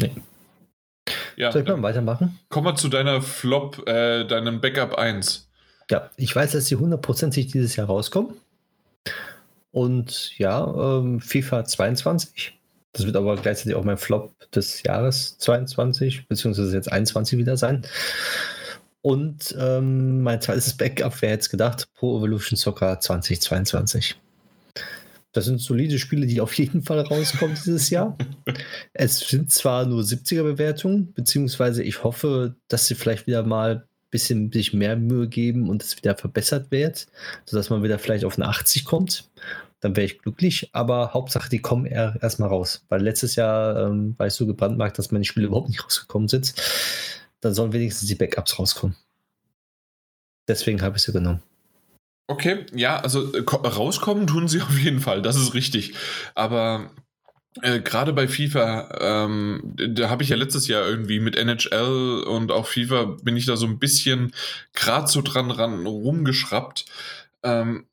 Nee. 0.00 0.12
Ja, 1.36 1.52
Soll 1.52 1.62
ich 1.62 1.68
mal 1.68 1.82
weitermachen? 1.82 2.38
Kommen 2.48 2.66
wir 2.66 2.74
zu 2.74 2.88
deiner 2.88 3.22
Flop, 3.22 3.86
äh, 3.86 4.24
deinem 4.24 4.60
Backup 4.60 4.94
1. 4.94 5.48
Ja, 5.90 6.10
ich 6.16 6.34
weiß, 6.34 6.52
dass 6.52 6.66
sie 6.66 6.76
hundertprozentig 6.76 7.48
dieses 7.48 7.76
Jahr 7.76 7.86
rauskommen. 7.86 8.34
Und 9.70 10.38
ja, 10.38 10.64
ähm, 10.64 11.20
FIFA 11.20 11.64
22. 11.64 12.58
Das 12.92 13.06
wird 13.06 13.16
aber 13.16 13.36
gleichzeitig 13.36 13.74
auch 13.74 13.84
mein 13.84 13.96
Flop 13.96 14.34
des 14.50 14.82
Jahres 14.82 15.38
22, 15.38 16.28
beziehungsweise 16.28 16.74
jetzt 16.74 16.92
21 16.92 17.38
wieder 17.38 17.56
sein. 17.56 17.86
Und 19.02 19.54
ähm, 19.58 20.22
mein 20.22 20.40
zweites 20.40 20.74
Backup 20.76 21.20
wäre 21.20 21.32
jetzt 21.32 21.50
gedacht, 21.50 21.88
Pro 21.94 22.18
Evolution 22.18 22.56
Soccer 22.56 22.98
2022. 23.00 24.16
Das 25.32 25.46
sind 25.46 25.60
solide 25.60 25.98
Spiele, 25.98 26.26
die 26.26 26.40
auf 26.40 26.56
jeden 26.58 26.82
Fall 26.82 27.00
rauskommen 27.00 27.56
dieses 27.56 27.90
Jahr. 27.90 28.16
es 28.92 29.18
sind 29.20 29.50
zwar 29.50 29.86
nur 29.86 30.02
70er 30.02 30.42
Bewertungen, 30.42 31.12
beziehungsweise 31.14 31.82
ich 31.82 32.04
hoffe, 32.04 32.54
dass 32.68 32.86
sie 32.86 32.94
vielleicht 32.94 33.26
wieder 33.26 33.42
mal 33.42 33.76
ein 33.76 33.82
bisschen 34.10 34.52
sich 34.52 34.74
mehr 34.74 34.96
Mühe 34.96 35.28
geben 35.28 35.70
und 35.70 35.82
es 35.82 35.96
wieder 35.96 36.16
verbessert 36.16 36.70
wird, 36.70 37.06
sodass 37.46 37.70
man 37.70 37.82
wieder 37.82 37.98
vielleicht 37.98 38.26
auf 38.26 38.38
eine 38.38 38.46
80 38.46 38.84
kommt. 38.84 39.30
Dann 39.80 39.96
wäre 39.96 40.04
ich 40.04 40.18
glücklich, 40.18 40.68
aber 40.72 41.12
Hauptsache, 41.12 41.48
die 41.48 41.58
kommen 41.58 41.86
erstmal 41.86 42.50
raus. 42.50 42.84
Weil 42.88 43.02
letztes 43.02 43.34
Jahr 43.34 43.88
ähm, 43.88 44.14
war 44.16 44.28
ich 44.28 44.34
so 44.34 44.46
gebrandmarkt, 44.46 44.98
dass 44.98 45.10
meine 45.10 45.24
Spiele 45.24 45.46
überhaupt 45.46 45.70
nicht 45.70 45.84
rausgekommen 45.84 46.28
sind. 46.28 46.54
Dann 47.42 47.52
sollen 47.52 47.74
wenigstens 47.74 48.08
die 48.08 48.14
Backups 48.14 48.58
rauskommen. 48.58 48.96
Deswegen 50.48 50.80
habe 50.80 50.96
ich 50.96 51.02
sie 51.02 51.12
genommen. 51.12 51.42
Okay, 52.28 52.64
ja, 52.72 52.98
also 53.00 53.32
äh, 53.34 53.42
rauskommen 53.46 54.26
tun 54.26 54.48
sie 54.48 54.60
auf 54.62 54.78
jeden 54.78 55.00
Fall, 55.00 55.20
das 55.20 55.36
ist 55.36 55.52
richtig. 55.52 55.94
Aber 56.34 56.90
äh, 57.60 57.80
gerade 57.80 58.12
bei 58.12 58.28
FIFA, 58.28 58.98
ähm, 59.00 59.74
da 59.76 60.08
habe 60.08 60.22
ich 60.22 60.30
ja 60.30 60.36
letztes 60.36 60.68
Jahr 60.68 60.86
irgendwie 60.86 61.20
mit 61.20 61.36
NHL 61.36 62.24
und 62.26 62.50
auch 62.50 62.66
FIFA 62.66 63.16
bin 63.22 63.36
ich 63.36 63.44
da 63.44 63.56
so 63.56 63.66
ein 63.66 63.78
bisschen 63.78 64.32
gerade 64.72 65.08
so 65.08 65.20
dran 65.20 65.50
ran 65.50 65.84
rumgeschraubt. 65.84 66.86
Ähm, 67.42 67.86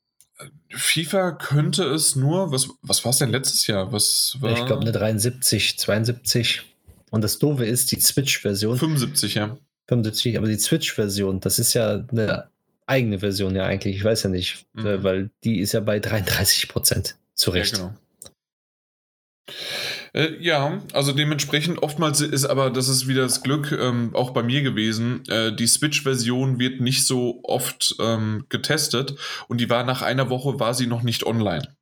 FIFA 0.70 1.32
könnte 1.32 1.84
es 1.84 2.16
nur, 2.16 2.52
was, 2.52 2.68
was 2.80 3.04
war 3.04 3.10
es 3.10 3.18
denn 3.18 3.30
letztes 3.30 3.66
Jahr? 3.66 3.92
Was 3.92 4.36
war? 4.40 4.52
Ich 4.52 4.64
glaube 4.64 4.82
eine 4.82 4.92
73, 4.92 5.78
72. 5.78 6.62
Und 7.10 7.22
das 7.22 7.38
Doofe 7.38 7.64
ist, 7.64 7.92
die 7.92 8.00
Switch-Version. 8.00 8.78
75, 8.78 9.34
ja. 9.34 9.58
75, 9.88 10.38
aber 10.38 10.46
die 10.46 10.58
Switch-Version, 10.58 11.40
das 11.40 11.58
ist 11.58 11.74
ja 11.74 12.04
eine 12.10 12.48
eigene 12.86 13.20
Version 13.20 13.54
ja 13.54 13.64
eigentlich. 13.64 13.96
Ich 13.96 14.04
weiß 14.04 14.24
ja 14.24 14.30
nicht, 14.30 14.66
äh, 14.76 14.96
mhm. 14.96 15.02
weil 15.02 15.30
die 15.44 15.60
ist 15.60 15.72
ja 15.72 15.80
bei 15.80 16.00
33 16.00 16.68
Prozent. 16.68 17.16
Zu 17.34 17.50
Recht. 17.50 17.78
Ja, 17.78 17.84
genau. 17.84 17.94
Äh, 20.12 20.36
ja, 20.40 20.82
also 20.92 21.12
dementsprechend 21.12 21.82
oftmals 21.82 22.20
ist 22.20 22.44
aber, 22.44 22.70
das 22.70 22.88
ist 22.88 23.06
wieder 23.06 23.22
das 23.22 23.42
Glück, 23.42 23.72
ähm, 23.72 24.10
auch 24.14 24.30
bei 24.30 24.42
mir 24.42 24.62
gewesen, 24.62 25.24
äh, 25.28 25.54
die 25.54 25.66
Switch-Version 25.66 26.58
wird 26.58 26.80
nicht 26.80 27.06
so 27.06 27.40
oft 27.44 27.94
ähm, 28.00 28.44
getestet 28.48 29.14
und 29.48 29.60
die 29.60 29.70
war 29.70 29.84
nach 29.84 30.02
einer 30.02 30.28
Woche, 30.28 30.58
war 30.58 30.74
sie 30.74 30.86
noch 30.86 31.02
nicht 31.02 31.24
online. 31.24 31.76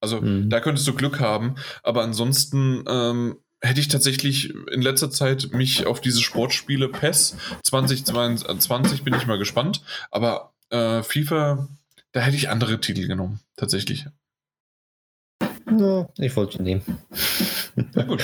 Also 0.00 0.20
mhm. 0.20 0.48
da 0.48 0.60
könntest 0.60 0.88
du 0.88 0.94
Glück 0.94 1.20
haben, 1.20 1.56
aber 1.82 2.02
ansonsten 2.02 2.84
ähm, 2.88 3.36
hätte 3.62 3.80
ich 3.80 3.88
tatsächlich 3.88 4.52
in 4.72 4.82
letzter 4.82 5.10
Zeit 5.10 5.52
mich 5.52 5.86
auf 5.86 6.00
diese 6.00 6.20
Sportspiele 6.20 6.88
PES 6.88 7.36
2022 7.64 9.04
bin 9.04 9.14
ich 9.14 9.26
mal 9.26 9.38
gespannt. 9.38 9.82
Aber 10.10 10.52
äh, 10.70 11.02
FIFA, 11.02 11.68
da 12.12 12.20
hätte 12.20 12.36
ich 12.36 12.50
andere 12.50 12.80
Titel 12.80 13.06
genommen, 13.06 13.40
tatsächlich. 13.56 14.06
No, 15.70 16.12
ich 16.18 16.34
wollte 16.36 16.62
nehmen. 16.62 16.82
Na 17.94 18.02
gut. 18.02 18.22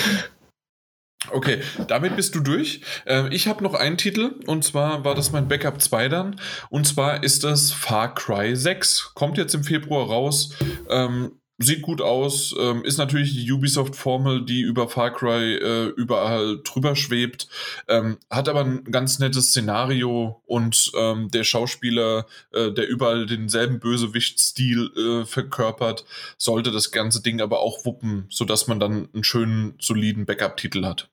Okay, 1.30 1.60
damit 1.88 2.16
bist 2.16 2.34
du 2.34 2.40
durch. 2.40 2.80
Äh, 3.04 3.34
ich 3.34 3.48
habe 3.48 3.62
noch 3.62 3.74
einen 3.74 3.96
Titel 3.96 4.36
und 4.46 4.64
zwar 4.64 5.04
war 5.04 5.14
das 5.14 5.32
mein 5.32 5.48
Backup 5.48 5.80
2 5.80 6.08
dann. 6.08 6.40
Und 6.70 6.86
zwar 6.86 7.22
ist 7.22 7.44
das 7.44 7.72
Far 7.72 8.14
Cry 8.14 8.56
6. 8.56 9.12
Kommt 9.14 9.36
jetzt 9.36 9.54
im 9.54 9.64
Februar 9.64 10.06
raus. 10.06 10.54
Ähm, 10.88 11.32
sieht 11.58 11.82
gut 11.82 12.00
aus, 12.00 12.54
ähm, 12.58 12.84
ist 12.84 12.98
natürlich 12.98 13.34
die 13.34 13.50
Ubisoft-Formel, 13.50 14.44
die 14.44 14.60
über 14.60 14.88
Far 14.88 15.12
Cry 15.12 15.56
äh, 15.56 15.86
überall 15.88 16.60
drüber 16.62 16.94
schwebt, 16.94 17.48
ähm, 17.88 18.18
hat 18.30 18.48
aber 18.48 18.64
ein 18.64 18.84
ganz 18.84 19.18
nettes 19.18 19.48
Szenario 19.48 20.40
und 20.46 20.92
ähm, 20.96 21.30
der 21.30 21.42
Schauspieler, 21.42 22.26
äh, 22.52 22.70
der 22.70 22.88
überall 22.88 23.26
denselben 23.26 23.80
Bösewicht-Stil 23.80 24.90
äh, 24.96 25.26
verkörpert, 25.26 26.04
sollte 26.36 26.70
das 26.70 26.92
ganze 26.92 27.22
Ding 27.22 27.40
aber 27.40 27.58
auch 27.58 27.84
wuppen, 27.84 28.26
sodass 28.30 28.68
man 28.68 28.78
dann 28.78 29.08
einen 29.12 29.24
schönen, 29.24 29.74
soliden 29.80 30.26
Backup-Titel 30.26 30.84
hat. 30.84 31.08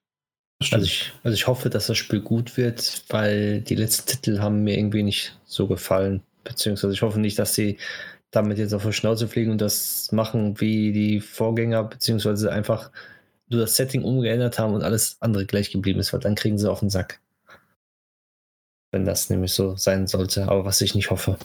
Also 0.72 0.86
ich, 0.86 1.12
also 1.24 1.36
ich 1.36 1.48
hoffe, 1.48 1.70
dass 1.70 1.88
das 1.88 1.98
Spiel 1.98 2.22
gut 2.22 2.56
wird, 2.56 3.04
weil 3.10 3.62
die 3.62 3.76
letzten 3.76 4.08
Titel 4.08 4.40
haben 4.40 4.64
mir 4.64 4.78
irgendwie 4.78 5.04
nicht 5.04 5.38
so 5.46 5.68
gefallen. 5.68 6.22
Beziehungsweise 6.44 6.94
ich 6.94 7.02
hoffe 7.02 7.20
nicht, 7.20 7.40
dass 7.40 7.56
sie 7.56 7.78
damit 8.36 8.58
jetzt 8.58 8.74
auf 8.74 8.84
die 8.84 8.94
Schnauze 8.94 9.28
fliegen 9.28 9.52
und 9.52 9.62
das 9.62 10.12
machen 10.12 10.60
wie 10.60 10.92
die 10.92 11.22
Vorgänger, 11.22 11.84
beziehungsweise 11.84 12.52
einfach 12.52 12.92
nur 13.48 13.62
das 13.62 13.76
Setting 13.76 14.04
umgeändert 14.04 14.60
haben 14.60 14.74
und 14.74 14.84
alles 14.84 15.18
andere 15.22 15.46
gleich 15.46 15.72
geblieben 15.72 16.00
ist, 16.00 16.14
weil 16.14 16.20
dann 16.20 16.36
kriegen 16.36 16.58
sie 16.58 16.70
auf 16.70 16.80
den 16.80 16.90
Sack. 16.90 17.20
Wenn 18.92 19.06
das 19.06 19.30
nämlich 19.30 19.54
so 19.54 19.76
sein 19.76 20.08
sollte, 20.08 20.48
aber 20.48 20.66
was 20.66 20.82
ich 20.82 20.96
nicht 20.96 21.10
hoffe. 21.10 21.38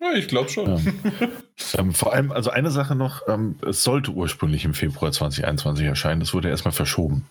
Ja, 0.00 0.12
ich 0.12 0.28
glaube 0.28 0.48
schon. 0.50 0.76
Ja. 0.76 1.28
ähm, 1.78 1.92
vor 1.92 2.12
allem, 2.12 2.32
also 2.32 2.50
eine 2.50 2.70
Sache 2.70 2.94
noch, 2.94 3.22
ähm, 3.28 3.58
es 3.66 3.82
sollte 3.82 4.10
ursprünglich 4.10 4.64
im 4.64 4.74
Februar 4.74 5.12
2021 5.12 5.86
erscheinen, 5.86 6.20
das 6.20 6.34
wurde 6.34 6.48
erstmal 6.48 6.72
verschoben. 6.72 7.26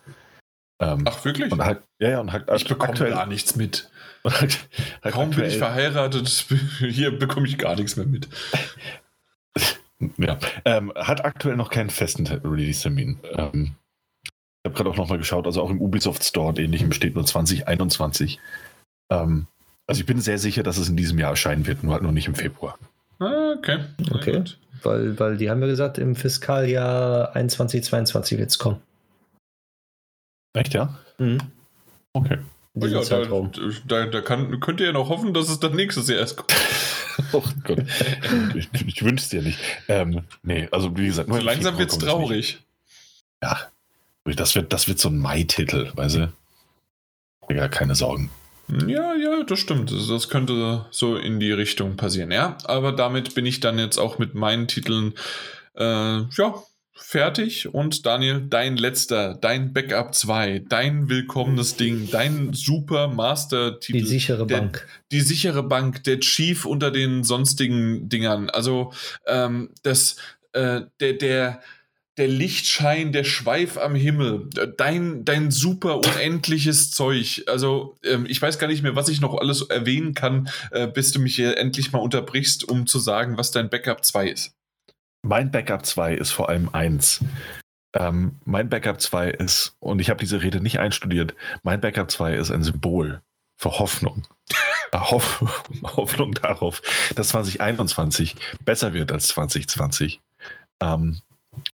Ähm, 0.80 1.04
Ach, 1.06 1.24
wirklich? 1.24 1.52
Und 1.52 1.64
halt, 1.64 1.82
ja, 2.00 2.10
ja, 2.10 2.20
und 2.20 2.32
halt, 2.32 2.50
ich 2.54 2.68
bekomme 2.68 2.90
aktuell, 2.90 3.12
gar 3.12 3.28
nichts 3.28 3.56
mit. 3.56 3.90
Halt, 4.26 4.68
halt 5.04 5.14
Kaum 5.14 5.30
bin 5.30 5.46
ich 5.46 5.58
verheiratet, 5.58 6.28
hier 6.80 7.18
bekomme 7.18 7.48
ich 7.48 7.58
gar 7.58 7.76
nichts 7.76 7.96
mehr 7.96 8.08
mit. 8.08 8.28
ja, 10.18 10.38
ähm, 10.66 10.92
hat 10.96 11.24
aktuell 11.24 11.56
noch 11.56 11.70
keinen 11.70 11.90
festen 11.90 12.28
Release-Termin. 12.28 13.20
Ähm, 13.34 13.76
ich 14.24 14.32
habe 14.66 14.76
gerade 14.76 14.90
auch 14.90 14.98
nochmal 14.98 15.20
geschaut, 15.20 15.46
also 15.46 15.62
auch 15.62 15.70
im 15.70 15.80
Ubisoft 15.80 16.24
Store 16.24 16.50
und 16.50 16.60
ähnlichem 16.60 16.92
steht 16.92 17.14
nur 17.14 17.26
2021. 17.26 18.40
Ähm, 19.12 19.46
also 19.88 20.00
ich 20.00 20.08
bin 20.08 20.20
sehr 20.20 20.40
sicher, 20.40 20.64
dass 20.64 20.78
es 20.78 20.90
in 20.90 20.98
diesem 20.98 21.20
Jahr 21.20 21.32
erscheinen 21.32 21.68
wird, 21.68 21.84
nur 21.84 21.94
halt 21.94 22.02
noch 22.02 22.12
nicht 22.12 22.28
im 22.28 22.36
Februar. 22.36 22.80
Ah, 23.20 23.54
okay. 23.58 23.80
Okay. 24.12 24.44
Weil, 24.82 25.20
weil 25.20 25.38
die 25.38 25.50
haben 25.50 25.62
ja 25.62 25.68
gesagt, 25.68 25.98
im 25.98 26.16
Fiskaljahr 26.16 27.36
21, 27.36 27.84
22 27.84 28.40
wird 28.40 28.50
es 28.50 28.58
kommen. 28.58 28.82
Echt, 30.54 30.74
ja? 30.74 30.98
Mhm. 31.18 31.38
Okay. 32.14 32.40
Oh 32.78 32.86
ja, 32.86 33.00
da, 33.00 33.04
Zeitraum. 33.04 33.52
da, 33.88 34.06
da 34.06 34.22
kann, 34.22 34.60
könnt 34.60 34.80
ihr 34.82 34.88
ja 34.88 34.92
noch 34.92 35.08
hoffen, 35.10 35.34
dass 35.34 35.50
es 35.50 35.60
dann 35.60 35.76
nächstes 35.76 36.08
Jahr 36.10 36.20
erst 36.20 36.38
kommt. 36.38 36.54
Oh 37.32 37.42
Gott. 37.64 37.80
ich 38.56 38.68
ich 38.86 39.02
wünsche 39.06 39.24
es 39.24 39.30
dir 39.30 39.42
nicht. 39.42 39.58
Ähm, 39.88 40.24
nee, 40.44 40.68
also 40.72 40.98
wie 40.98 41.06
gesagt, 41.06 41.30
nur 41.30 41.38
So 41.40 41.46
langsam 41.46 41.78
wird 41.78 41.90
es 41.90 41.98
traurig. 41.98 42.60
nicht. 43.40 44.38
Das 44.38 44.56
wird, 44.56 44.74
das 44.74 44.90
wird 44.90 45.00
so 45.00 45.08
ein 45.08 45.18
Mai-Titel, 45.20 45.92
weißt 45.96 46.16
du? 46.18 46.34
Ja, 47.50 47.70
keine 47.70 47.96
Sorgen. 47.96 48.30
Ja, 48.86 49.16
ja, 49.16 49.44
das 49.44 49.60
stimmt. 49.60 49.92
Das, 49.92 50.08
das 50.08 50.28
könnte 50.28 50.86
so 50.92 51.16
in 51.16 51.40
die 51.40 51.54
Richtung 51.54 51.96
passieren, 51.96 52.32
ja. 52.32 52.58
Aber 52.66 52.92
damit 52.92 53.34
bin 53.34 53.46
ich 53.46 53.62
dann 53.62 53.80
jetzt 53.80 53.98
auch 53.98 54.18
mit 54.18 54.36
meinen 54.36 54.68
Titeln 54.68 55.14
äh, 55.76 55.84
ja, 56.20 56.64
fertig. 56.96 57.68
Und 57.74 58.06
Daniel, 58.06 58.42
dein 58.50 58.78
letzter, 58.78 59.36
dein 59.36 59.74
Backup 59.74 60.16
2, 60.16 60.64
dein 60.68 61.10
willkommenes 61.10 61.76
Ding, 61.76 62.10
dein 62.10 62.54
super 62.54 63.08
Master-Titel. 63.08 64.00
Die 64.00 64.06
sichere 64.06 64.48
der- 64.48 64.58
Bank. 64.58 64.88
die 65.12 65.22
sichere 65.22 65.64
Bank, 65.64 66.04
der 66.06 66.20
Chief 66.20 66.66
unter 66.66 66.92
den 66.92 67.24
sonstigen 67.24 68.10
Dingern. 68.10 68.50
Also 68.50 68.92
ähm, 69.28 69.70
das, 69.84 70.16
äh, 70.54 70.82
der, 71.00 71.14
der, 71.14 71.62
der 72.18 72.28
Lichtschein, 72.30 73.12
der 73.12 73.26
Schweif 73.26 73.78
am 73.78 73.94
Himmel, 73.94 74.50
dein, 74.78 75.26
dein 75.26 75.52
super 75.52 75.98
unendliches 75.98 76.92
Zeug. 76.92 77.44
Also 77.48 77.98
ähm, 78.06 78.26
ich 78.30 78.42
weiß 78.42 78.58
gar 78.58 78.68
nicht 78.68 78.84
mehr, 78.84 78.96
was 78.96 79.10
ich 79.10 79.20
noch 79.20 79.38
alles 79.38 79.64
erwähnen 79.64 80.14
kann, 80.14 80.50
äh, 80.72 80.88
bis 80.88 81.12
du 81.12 81.20
mich 81.20 81.36
hier 81.36 81.58
endlich 81.58 81.92
mal 81.92 82.00
unterbrichst, 82.00 82.64
um 82.70 82.88
zu 82.88 83.00
sagen, 83.00 83.38
was 83.38 83.52
dein 83.52 83.70
Backup 83.70 84.06
2 84.06 84.30
ist. 84.30 84.54
Mein 85.26 85.50
Backup 85.50 85.84
2 85.84 86.14
ist 86.14 86.32
vor 86.32 86.50
allem 86.50 86.70
eins. 86.72 87.20
Ähm, 87.96 88.36
mein 88.46 88.70
Backup 88.70 89.02
2 89.02 89.32
ist, 89.32 89.76
und 89.80 90.00
ich 90.00 90.12
habe 90.12 90.20
diese 90.20 90.44
Rede 90.44 90.62
nicht 90.62 90.78
einstudiert, 90.78 91.34
mein 91.64 91.82
Backup 91.82 92.12
2 92.12 92.36
ist 92.36 92.52
ein 92.52 92.62
Symbol 92.62 93.24
für 93.58 93.80
Hoffnung. 93.80 94.28
Hoff, 94.94 95.42
Hoffnung 95.84 96.36
darauf, 96.36 96.84
dass 97.16 97.30
2021 97.30 98.36
besser 98.66 98.94
wird 98.94 99.12
als 99.12 99.30
2020. 99.30 100.22
Ähm, 100.80 101.22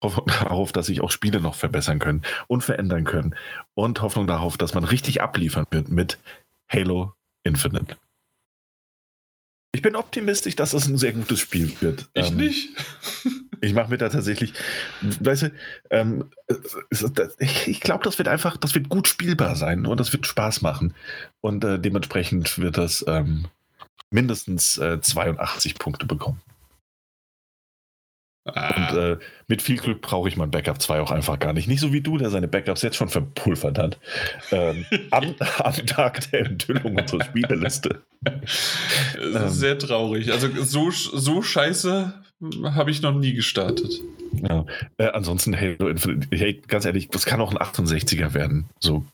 Hoffnung 0.01 0.27
darauf, 0.29 0.71
dass 0.71 0.87
sich 0.87 1.01
auch 1.01 1.11
Spiele 1.11 1.41
noch 1.41 1.57
verbessern 1.57 1.99
können 1.99 2.23
und 2.47 2.63
verändern 2.63 3.03
können. 3.03 3.35
Und 3.75 4.01
Hoffnung 4.01 4.29
darauf, 4.29 4.59
dass 4.59 4.75
man 4.75 4.85
richtig 4.85 5.23
abliefern 5.23 5.67
wird 5.73 5.89
mit 5.89 6.19
Halo 6.69 7.15
Infinite. 7.43 7.97
Ich 9.73 9.83
bin 9.83 9.95
optimistisch, 9.95 10.57
dass 10.57 10.73
es 10.73 10.87
ein 10.87 10.99
sehr 10.99 11.13
gutes 11.13 11.39
Spiel 11.41 11.73
wird. 11.81 12.09
Ich 12.15 12.31
Ähm, 12.31 12.37
nicht. 12.37 12.71
ich 13.61 13.73
mache 13.73 13.91
mir 13.91 13.99
da 13.99 14.09
tatsächlich, 14.09 14.53
weißt 15.01 15.43
du, 15.43 15.53
ähm, 15.91 16.25
ich 17.67 17.81
glaube, 17.81 18.03
das 18.05 18.19
wird 18.19 18.29
einfach, 18.29 18.57
das 18.57 18.75
wird 18.75 18.89
gut 18.89 19.07
spielbar 19.07 19.55
sein 19.55 19.87
und 19.87 20.01
das 20.01 20.13
wird 20.13 20.27
Spaß 20.27 20.63
machen. 20.63 20.95
Und 21.41 21.65
äh, 21.65 21.79
dementsprechend 21.79 22.59
wird 22.59 22.79
das 22.79 23.05
ähm, 23.07 23.47
mindestens 24.11 24.79
äh, 24.79 25.01
82 25.01 25.77
Punkte 25.77 26.07
bekommen. 26.07 26.41
Und 28.45 28.57
Ah, 28.57 29.13
äh, 29.13 29.19
mit 29.49 29.61
viel 29.61 29.77
Glück 29.77 30.01
brauche 30.01 30.29
ich 30.29 30.37
mein 30.37 30.51
Backup 30.51 30.81
2 30.81 31.01
auch 31.01 31.11
einfach 31.11 31.39
gar 31.39 31.53
nicht. 31.53 31.69
Nicht 31.69 31.81
so 31.81 31.93
wie 31.93 32.01
du, 32.01 32.17
der 32.17 32.31
seine 32.31 32.49
Backups 32.49 32.83
jetzt 32.83 32.97
schon 32.97 33.09
verpulvert 33.09 33.79
hat. 33.79 33.99
Ähm, 34.51 34.87
am, 35.11 35.35
am 35.59 35.87
Tag 35.87 36.31
der 36.31 36.47
Enthüllung 36.47 36.97
unserer 36.97 37.25
Spieleliste. 37.25 38.03
das 38.23 39.43
ähm, 39.43 39.49
sehr 39.51 39.79
traurig. 39.79 40.33
Also 40.33 40.49
so, 40.63 40.91
so 40.91 41.43
scheiße 41.43 42.15
habe 42.65 42.91
ich 42.91 43.03
noch 43.03 43.15
nie 43.15 43.35
gestartet. 43.35 44.01
Ja. 44.33 44.65
Äh, 44.97 45.09
ansonsten 45.09 45.59
Halo 45.59 45.89
Infinite, 45.89 46.29
hey, 46.33 46.63
ganz 46.67 46.87
ehrlich, 46.87 47.09
das 47.09 47.27
kann 47.27 47.41
auch 47.41 47.51
ein 47.51 47.59
68er 47.59 48.33
werden. 48.33 48.71
So. 48.79 49.05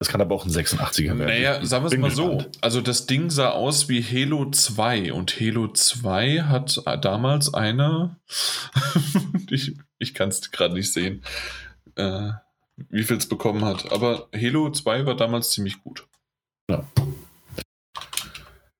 Das 0.00 0.08
kann 0.08 0.20
aber 0.20 0.34
auch 0.34 0.44
ein 0.44 0.50
86er 0.50 1.18
werden. 1.18 1.26
Naja, 1.26 1.64
sagen 1.64 1.84
wir 1.84 1.92
es 1.92 1.98
mal 1.98 2.10
so. 2.10 2.36
gespannt. 2.36 2.58
Also 2.60 2.80
das 2.80 3.06
Ding 3.06 3.30
sah 3.30 3.50
aus 3.50 3.88
wie 3.88 4.02
Halo 4.02 4.50
2 4.50 5.12
und 5.12 5.40
Halo 5.40 5.68
2 5.68 6.42
hat 6.42 6.82
damals 7.02 7.54
eine, 7.54 8.16
ich, 9.50 9.76
ich 9.98 10.14
kann 10.14 10.30
es 10.30 10.50
gerade 10.50 10.74
nicht 10.74 10.92
sehen, 10.92 11.22
äh, 11.96 12.30
wie 12.88 13.04
viel 13.04 13.16
es 13.16 13.28
bekommen 13.28 13.64
hat. 13.64 13.92
Aber 13.92 14.28
Halo 14.34 14.70
2 14.70 15.06
war 15.06 15.16
damals 15.16 15.50
ziemlich 15.50 15.82
gut. 15.82 16.06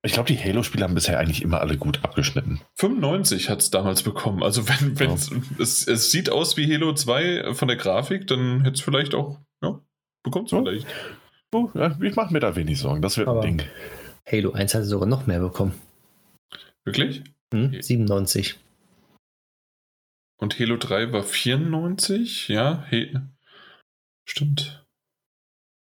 Ich 0.03 0.13
glaube, 0.13 0.31
die 0.31 0.39
Halo-Spiele 0.39 0.85
haben 0.85 0.95
bisher 0.95 1.19
eigentlich 1.19 1.41
immer 1.41 1.61
alle 1.61 1.79
gut 1.79 2.05
abgeschnitten. 2.05 2.61
95 2.75 3.49
hat 3.49 3.61
es 3.61 3.71
damals 3.71 4.03
bekommen. 4.03 4.43
Also 4.43 4.69
wenn, 4.69 4.99
wenn 4.99 5.13
es, 5.13 5.87
es 5.89 6.11
sieht 6.11 6.29
aus 6.29 6.59
wie 6.59 6.71
Halo 6.73 6.93
2 6.93 7.55
von 7.55 7.69
der 7.69 7.79
Grafik, 7.79 8.27
dann 8.27 8.65
hätte 8.65 8.75
es 8.75 8.81
vielleicht 8.83 9.15
auch, 9.15 9.39
ja, 9.63 9.81
bekommt 10.25 10.47
es 10.49 10.53
Ja. 10.53 10.59
vielleicht. 10.63 10.87
Oh, 11.53 11.71
ja, 11.75 11.97
ich 12.03 12.17
mache 12.17 12.33
mir 12.33 12.41
da 12.41 12.57
wenig 12.57 12.81
Sorgen. 12.81 13.01
Das 13.01 13.17
wird 13.17 13.29
Aber- 13.29 13.43
ein 13.43 13.59
Ding. 13.59 13.69
Halo 14.27 14.53
1 14.53 14.75
hatte 14.75 14.85
sogar 14.87 15.07
noch 15.09 15.27
mehr 15.29 15.39
bekommen. 15.39 15.75
Wirklich? 16.85 17.23
Hm? 17.53 17.67
Okay. 17.67 17.83
97. 17.83 18.59
Und 20.41 20.59
Halo 20.59 20.77
3 20.77 21.13
war 21.13 21.23
94? 21.23 22.49
Ja, 22.49 22.85
he 22.91 23.17
stimmt. 24.29 24.85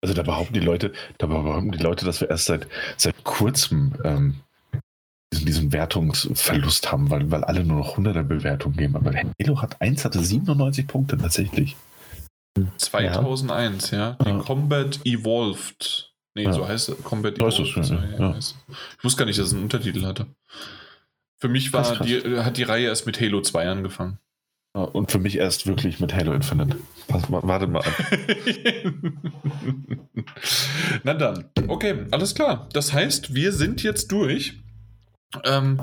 Also 0.02 0.14
da 0.14 0.22
behaupten 0.22 0.54
die 0.54 0.60
Leute, 0.60 0.92
da 1.18 1.26
behaupten 1.26 1.72
die 1.72 1.78
Leute, 1.82 2.04
dass 2.04 2.20
wir 2.20 2.28
erst 2.30 2.44
seit, 2.44 2.68
seit 2.98 3.24
kurzem 3.24 3.94
ähm, 4.04 4.34
diesen, 5.32 5.46
diesen 5.46 5.72
Wertungsverlust 5.72 6.92
haben, 6.92 7.08
weil, 7.10 7.30
weil 7.30 7.42
alle 7.44 7.64
nur 7.64 7.78
noch 7.78 7.96
100er 7.98 8.22
Bewertungen 8.22 8.76
geben. 8.76 8.96
Aber 8.96 9.12
Halo 9.14 9.62
hat 9.62 9.80
1 9.80 10.04
hatte 10.04 10.22
97 10.22 10.86
Punkte 10.86 11.16
tatsächlich. 11.16 11.74
2001, 12.78 13.90
ja. 13.90 14.16
Die 14.24 14.28
Ja. 14.30 14.38
Combat 14.38 15.00
Evolved. 15.04 16.12
Nee, 16.34 16.44
Ja. 16.44 16.52
so 16.52 16.66
heißt 16.66 16.88
es. 16.90 17.02
Combat 17.04 17.36
Evolved. 17.38 17.76
ja, 17.76 17.82
so, 17.82 17.94
ja. 17.94 18.36
Ich 18.38 18.54
wusste 19.04 19.18
gar 19.18 19.26
nicht, 19.26 19.38
dass 19.38 19.48
es 19.48 19.54
einen 19.54 19.64
Untertitel 19.64 20.04
hatte. 20.04 20.26
Für 21.38 21.48
mich 21.48 21.72
war 21.72 21.82
Krass, 21.82 21.98
krass. 21.98 22.06
Die, 22.06 22.38
hat 22.38 22.56
die 22.56 22.62
Reihe 22.62 22.86
erst 22.86 23.06
mit 23.06 23.20
Halo 23.20 23.40
2 23.40 23.68
angefangen. 23.68 24.18
Und 24.72 25.12
für 25.12 25.20
mich 25.20 25.36
erst 25.38 25.68
wirklich 25.68 26.00
mit 26.00 26.12
Halo 26.14 26.32
Infinite. 26.32 26.78
Warte 27.08 27.66
mal. 27.68 27.80
ab. 27.82 27.94
Na 31.04 31.14
dann, 31.14 31.44
okay, 31.68 32.06
alles 32.10 32.34
klar. 32.34 32.68
Das 32.72 32.92
heißt, 32.92 33.34
wir 33.34 33.52
sind 33.52 33.84
jetzt 33.84 34.10
durch. 34.10 34.63
Ähm, 35.44 35.80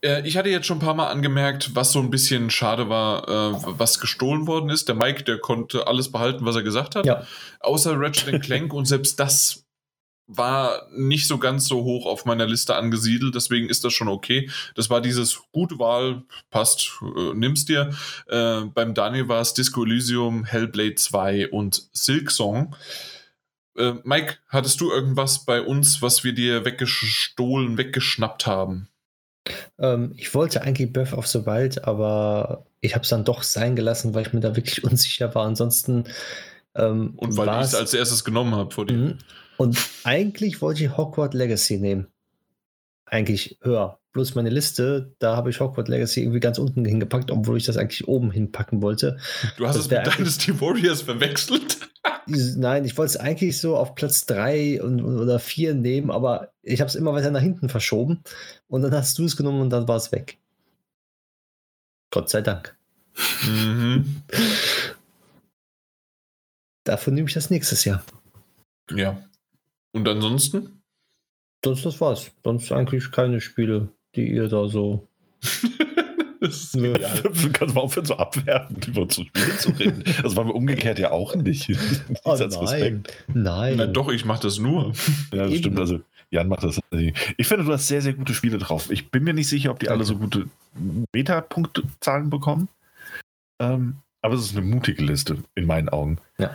äh, 0.00 0.26
ich 0.26 0.36
hatte 0.36 0.48
jetzt 0.48 0.66
schon 0.66 0.78
ein 0.78 0.84
paar 0.84 0.94
Mal 0.94 1.08
angemerkt, 1.08 1.74
was 1.74 1.92
so 1.92 2.00
ein 2.00 2.10
bisschen 2.10 2.50
schade 2.50 2.88
war, 2.88 3.28
äh, 3.28 3.52
was 3.78 4.00
gestohlen 4.00 4.46
worden 4.46 4.70
ist. 4.70 4.88
Der 4.88 4.94
Mike, 4.94 5.24
der 5.24 5.38
konnte 5.38 5.86
alles 5.86 6.10
behalten, 6.10 6.44
was 6.44 6.56
er 6.56 6.62
gesagt 6.62 6.96
hat. 6.96 7.06
Ja. 7.06 7.26
Außer 7.60 7.98
Ratchet 7.98 8.42
Clank 8.42 8.72
und 8.72 8.86
selbst 8.86 9.20
das 9.20 9.64
war 10.26 10.88
nicht 10.90 11.26
so 11.26 11.38
ganz 11.38 11.66
so 11.66 11.84
hoch 11.84 12.06
auf 12.06 12.24
meiner 12.24 12.46
Liste 12.46 12.74
angesiedelt, 12.76 13.34
deswegen 13.34 13.68
ist 13.68 13.84
das 13.84 13.92
schon 13.92 14.08
okay. 14.08 14.50
Das 14.74 14.88
war 14.88 15.00
dieses 15.00 15.42
gute 15.52 15.78
Wahl, 15.78 16.22
passt, 16.50 16.92
äh, 17.02 17.34
nimm's 17.34 17.64
dir. 17.64 17.90
Äh, 18.28 18.62
beim 18.62 18.94
Daniel 18.94 19.28
war 19.28 19.40
es 19.40 19.54
Disco 19.54 19.84
Elysium, 19.84 20.44
Hellblade 20.44 20.94
2 20.94 21.50
und 21.50 21.88
Silksong. 21.92 22.74
Äh, 23.76 23.94
Mike, 24.04 24.38
hattest 24.48 24.80
du 24.80 24.90
irgendwas 24.90 25.44
bei 25.44 25.60
uns, 25.60 26.00
was 26.00 26.24
wir 26.24 26.32
dir 26.32 26.64
weggestohlen, 26.64 27.76
weggeschnappt 27.76 28.46
haben? 28.46 28.88
Ähm, 29.78 30.12
ich 30.16 30.34
wollte 30.34 30.62
eigentlich 30.62 30.92
Breath 30.92 31.12
of 31.12 31.26
the 31.26 31.46
Wild, 31.46 31.84
aber 31.84 32.66
ich 32.80 32.94
habe 32.94 33.02
es 33.02 33.08
dann 33.10 33.24
doch 33.24 33.42
sein 33.42 33.76
gelassen, 33.76 34.14
weil 34.14 34.26
ich 34.26 34.32
mir 34.32 34.40
da 34.40 34.56
wirklich 34.56 34.84
unsicher 34.84 35.34
war. 35.34 35.46
Ansonsten. 35.46 36.04
Ähm, 36.74 37.14
Und 37.16 37.36
weil 37.36 37.48
ich 37.60 37.66
es 37.66 37.74
als 37.74 37.94
erstes 37.94 38.24
genommen 38.24 38.54
habe 38.54 38.74
vor 38.74 38.86
dir. 38.86 38.96
Mhm. 38.96 39.18
Und 39.56 39.78
eigentlich 40.02 40.60
wollte 40.60 40.84
ich 40.84 40.96
Hogwarts 40.96 41.34
Legacy 41.34 41.78
nehmen. 41.78 42.08
Eigentlich 43.06 43.58
höher. 43.62 44.00
Bloß 44.12 44.34
meine 44.34 44.50
Liste, 44.50 45.12
da 45.18 45.36
habe 45.36 45.50
ich 45.50 45.60
Hogwarts 45.60 45.88
Legacy 45.90 46.22
irgendwie 46.22 46.40
ganz 46.40 46.58
unten 46.58 46.84
hingepackt, 46.84 47.30
obwohl 47.30 47.56
ich 47.56 47.64
das 47.64 47.76
eigentlich 47.76 48.08
oben 48.08 48.30
hinpacken 48.30 48.80
wollte. 48.82 49.18
Du 49.56 49.66
hast 49.66 49.76
Das 49.76 49.86
es 49.86 49.90
mit 49.90 50.06
Dynasty 50.18 50.60
Warriors 50.60 51.02
verwechselt. 51.02 51.78
Dieses- 52.26 52.56
Nein, 52.56 52.84
ich 52.84 52.96
wollte 52.96 53.10
es 53.10 53.16
eigentlich 53.16 53.58
so 53.60 53.76
auf 53.76 53.94
Platz 53.94 54.26
3 54.26 54.82
und, 54.82 55.02
oder 55.02 55.38
4 55.38 55.74
nehmen, 55.74 56.10
aber 56.10 56.52
ich 56.62 56.80
habe 56.80 56.88
es 56.88 56.94
immer 56.94 57.12
weiter 57.12 57.30
nach 57.30 57.40
hinten 57.40 57.68
verschoben. 57.68 58.22
Und 58.68 58.82
dann 58.82 58.92
hast 58.94 59.18
du 59.18 59.24
es 59.24 59.36
genommen 59.36 59.60
und 59.60 59.70
dann 59.70 59.88
war 59.88 59.96
es 59.96 60.10
weg. 60.12 60.38
Gott 62.10 62.30
sei 62.30 62.40
Dank. 62.42 62.76
mhm. 63.46 64.22
Dafür 66.84 67.12
nehme 67.12 67.28
ich 67.28 67.34
das 67.34 67.50
nächstes 67.50 67.84
Jahr. 67.84 68.04
Ja. 68.90 69.22
Und 69.92 70.06
ansonsten? 70.08 70.82
Sonst 71.64 71.86
das 71.86 72.00
war's. 72.00 72.30
Sonst 72.42 72.70
eigentlich 72.72 73.10
keine 73.10 73.40
Spiele, 73.40 73.88
die 74.14 74.30
ihr 74.30 74.48
da 74.48 74.68
so. 74.68 75.08
das 76.46 76.56
ist 76.64 76.76
Nö. 76.76 76.92
genial. 76.92 77.22
Du 77.22 77.50
kannst 77.52 77.74
mal 77.74 77.80
aufhören, 77.82 78.06
so 78.06 78.16
abwertend 78.16 78.88
über 78.88 79.08
zu 79.08 79.24
Spielen 79.24 79.58
zu 79.58 79.70
reden. 79.72 80.04
Das 80.22 80.36
war 80.36 80.44
mir 80.44 80.52
umgekehrt 80.52 80.98
ja 80.98 81.10
auch 81.10 81.34
nicht. 81.34 81.68
Oh, 82.24 82.36
nein. 82.36 83.02
Nein. 83.32 83.74
Na 83.76 83.86
doch, 83.86 84.10
ich 84.10 84.24
mache 84.24 84.42
das 84.42 84.58
nur. 84.58 84.92
Ja, 85.32 85.42
das 85.44 85.50
Eben. 85.50 85.58
stimmt. 85.58 85.78
Also, 85.80 86.00
Jan 86.30 86.48
macht 86.48 86.64
das. 86.64 86.80
Ich 87.36 87.46
finde, 87.46 87.64
du 87.64 87.72
hast 87.72 87.86
sehr, 87.88 88.00
sehr 88.02 88.14
gute 88.14 88.32
Spiele 88.34 88.58
drauf. 88.58 88.90
Ich 88.90 89.10
bin 89.10 89.24
mir 89.24 89.34
nicht 89.34 89.48
sicher, 89.48 89.70
ob 89.70 89.78
die 89.80 89.88
alle 89.90 90.04
so 90.04 90.16
gute 90.16 90.46
Beta-Punktzahlen 91.12 92.30
bekommen. 92.30 92.68
Ähm, 93.60 93.96
aber 94.22 94.34
es 94.34 94.42
ist 94.46 94.56
eine 94.56 94.66
mutige 94.66 95.02
Liste, 95.02 95.38
in 95.54 95.66
meinen 95.66 95.88
Augen. 95.88 96.18
Ja. 96.38 96.54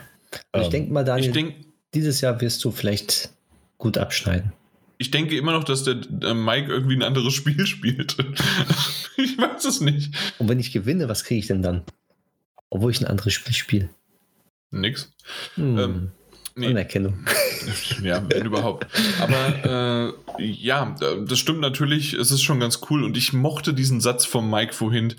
Also 0.52 0.62
ich 0.62 0.66
Ähm, 0.66 0.72
denke 0.72 0.94
mal, 0.94 1.06
Daniel, 1.06 1.28
Ich 1.28 1.34
denke, 1.34 1.56
dieses 1.94 2.22
Jahr 2.22 2.40
wirst 2.42 2.64
du 2.64 2.72
vielleicht 2.72 3.32
gut 3.78 3.98
abschneiden. 3.98 4.52
Ich 5.02 5.12
denke 5.12 5.38
immer 5.38 5.54
noch, 5.54 5.64
dass 5.64 5.84
der, 5.84 5.96
der 5.96 6.34
Mike 6.34 6.70
irgendwie 6.70 6.98
ein 6.98 7.04
anderes 7.04 7.34
Spiel 7.34 7.66
spielt. 7.66 8.18
ich 9.18 9.38
weiß 9.38 9.64
es 9.64 9.80
nicht. 9.80 10.14
Und 10.40 10.50
wenn 10.50 10.60
ich 10.60 10.74
gewinne, 10.74 11.08
was 11.08 11.24
kriege 11.24 11.40
ich 11.40 11.48
denn 11.48 11.62
dann? 11.62 11.84
Obwohl 12.70 12.92
ich 12.92 13.00
ein 13.00 13.08
anderes 13.08 13.34
Spiel 13.34 13.54
spiele. 13.54 13.90
Nix. 14.72 15.14
Hm. 15.56 15.80
Ähm, 15.80 16.12
nee. 16.56 16.68
Anerkennung. 16.68 17.26
Ja, 18.02 18.24
wenn 18.30 18.46
überhaupt. 18.46 18.88
Aber 19.20 20.16
äh, 20.40 20.44
ja, 20.44 20.96
das 21.26 21.38
stimmt 21.38 21.60
natürlich. 21.60 22.14
Es 22.14 22.32
ist 22.32 22.42
schon 22.42 22.62
ganz 22.62 22.80
cool. 22.90 23.04
Und 23.04 23.18
ich 23.18 23.34
mochte 23.34 23.74
diesen 23.74 24.00
Satz 24.00 24.26
von 24.26 24.50
Mike 24.50 24.74
vorhin. 24.74 25.16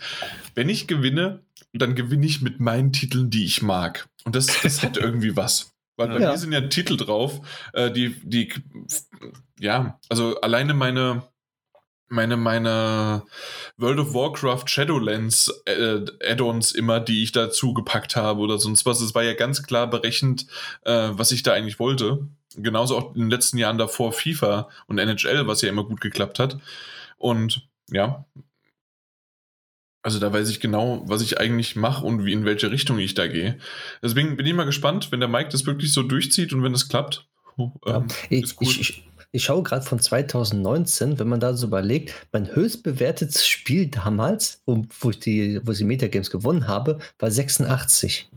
Wenn 0.55 0.71
ich 0.71 0.87
gewinne, 0.87 1.41
dann 1.73 1.95
gewinne 1.95 2.25
ich 2.25 2.41
mit 2.41 2.61
meinen 2.61 2.93
Titeln, 2.93 3.29
die 3.29 3.45
ich 3.45 3.61
mag. 3.61 4.09
Und 4.25 4.37
das, 4.37 4.47
das 4.63 4.83
hat 4.83 4.97
irgendwie 4.99 5.37
was. 5.37 5.73
Weil 6.01 6.09
bei 6.09 6.21
Ja. 6.21 6.33
mir 6.33 6.39
sind 6.39 6.53
ja 6.53 6.63
Titel 6.63 6.97
drauf, 6.97 7.41
äh, 7.75 7.91
die, 7.91 8.15
die, 8.25 8.53
ja, 9.59 9.99
also 10.09 10.41
alleine 10.41 10.73
meine, 10.75 11.23
meine, 12.09 12.37
meine 12.37 13.23
World 13.77 14.01
of 14.01 14.15
Warcraft 14.15 14.65
Shadowlands 14.67 15.63
äh, 15.67 16.01
Add-ons 16.27 16.73
immer, 16.73 16.99
die 17.01 17.23
ich 17.23 17.33
dazu 17.33 17.73
gepackt 17.75 18.17
habe 18.17 18.41
oder 18.41 18.59
sonst 18.59 18.85
was. 18.87 19.01
Es 19.01 19.15
war 19.15 19.23
ja 19.23 19.35
ganz 19.35 19.63
klar 19.63 19.89
berechnet, 19.89 20.47
äh, 20.85 21.11
was 21.13 21.31
ich 21.31 21.43
da 21.43 21.53
eigentlich 21.53 21.79
wollte. 21.79 22.27
Genauso 22.57 22.99
auch 22.99 23.15
in 23.15 23.21
den 23.21 23.31
letzten 23.31 23.59
Jahren 23.59 23.79
davor 23.79 24.13
FIFA 24.13 24.69
und 24.89 24.99
NHL, 24.99 25.47
was 25.47 25.61
ja 25.63 25.69
immer 25.69 25.85
gut 25.85 26.01
geklappt 26.01 26.41
hat. 26.41 26.59
Und 27.17 27.69
ja, 27.93 28.25
also 30.03 30.19
da 30.19 30.33
weiß 30.33 30.49
ich 30.51 30.61
genau, 30.61 31.03
was 31.07 31.21
ich 31.23 31.39
eigentlich 31.41 31.77
mache 31.77 32.05
und 32.07 32.25
wie 32.25 32.33
in 32.33 32.45
welche 32.45 32.71
Richtung 32.71 32.99
ich 32.99 33.15
da 33.15 33.27
gehe. 33.29 33.59
Deswegen 34.03 34.37
bin 34.37 34.47
ich 34.47 34.55
mal 34.55 34.65
gespannt, 34.65 35.13
wenn 35.13 35.21
der 35.21 35.29
Mike 35.29 35.51
das 35.51 35.67
wirklich 35.67 35.93
so 35.93 36.03
durchzieht 36.03 36.53
und 36.53 36.63
wenn 36.63 36.73
das 36.73 36.89
klappt. 36.89 37.27
Oh, 37.59 37.71
Ja. 37.87 37.97
ähm, 37.99 38.07
Ich, 38.31 38.43
ist 38.45 38.61
cool. 38.61 38.69
ich, 38.69 38.81
ich, 38.81 39.05
ich 39.33 39.45
schaue 39.45 39.63
gerade 39.63 39.85
von 39.85 40.01
2019, 40.01 41.19
wenn 41.19 41.29
man 41.29 41.39
da 41.41 41.55
so 41.55 41.67
überlegt, 41.67 42.15
mein 42.33 42.55
höchst 42.55 42.83
bewertetes 42.83 43.47
Spiel 43.47 43.89
damals, 43.89 44.63
wo, 44.67 44.85
wo, 45.01 45.11
ich 45.11 45.21
die, 45.21 45.61
wo 45.65 45.73
ich 45.73 45.79
die 45.79 45.85
Metagames 45.85 46.31
gewonnen 46.31 46.67
habe, 46.67 46.99
war 47.19 47.31
86. 47.31 48.29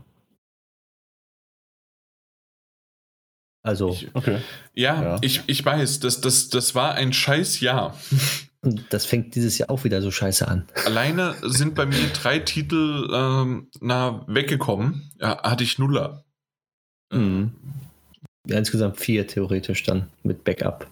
Also, 3.62 3.90
Ich- 3.92 4.14
Okay. 4.14 4.38
ja, 4.74 5.02
Ja. 5.02 5.18
Ich, 5.22 5.40
ich 5.46 5.64
weiß, 5.64 6.00
das, 6.00 6.20
das, 6.20 6.48
das 6.50 6.74
war 6.74 6.94
ein 6.94 7.12
scheiß 7.12 7.60
Jahr. 7.60 7.98
und 8.64 8.84
das 8.90 9.06
fängt 9.06 9.34
dieses 9.34 9.58
Jahr 9.58 9.70
auch 9.70 9.84
wieder 9.84 10.02
so 10.02 10.10
scheiße 10.10 10.46
an. 10.46 10.66
Alleine 10.84 11.34
sind 11.42 11.74
bei 11.74 11.86
mir 11.86 12.08
drei 12.08 12.38
Titel 12.38 13.08
ähm, 13.12 13.70
na, 13.80 14.24
weggekommen. 14.26 15.10
Ja, 15.20 15.42
hatte 15.42 15.64
ich 15.64 15.78
Nuller. 15.78 16.24
Mhm. 17.12 17.52
Ja, 18.46 18.58
insgesamt 18.58 18.98
vier 18.98 19.26
theoretisch 19.26 19.82
dann 19.84 20.10
mit 20.22 20.44
Backup. 20.44 20.90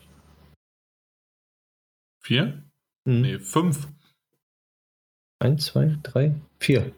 Vier? 2.22 2.62
Mhm. 3.04 3.20
Nee, 3.20 3.38
fünf. 3.38 3.88
Eins, 5.40 5.66
zwei, 5.66 5.98
drei, 6.02 6.34
vier. 6.60 6.92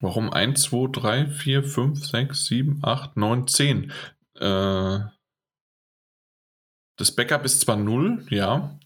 Warum 0.00 0.32
1, 0.32 0.62
2, 0.62 0.92
3, 0.92 1.26
4, 1.26 1.64
5, 1.64 2.06
6, 2.06 2.46
7, 2.46 2.78
8, 2.82 3.16
9, 3.16 3.46
10? 3.48 3.92
Äh, 4.34 5.00
das 6.96 7.12
Backup 7.14 7.44
ist 7.44 7.60
zwar 7.60 7.76
0, 7.76 8.26
ja. 8.30 8.78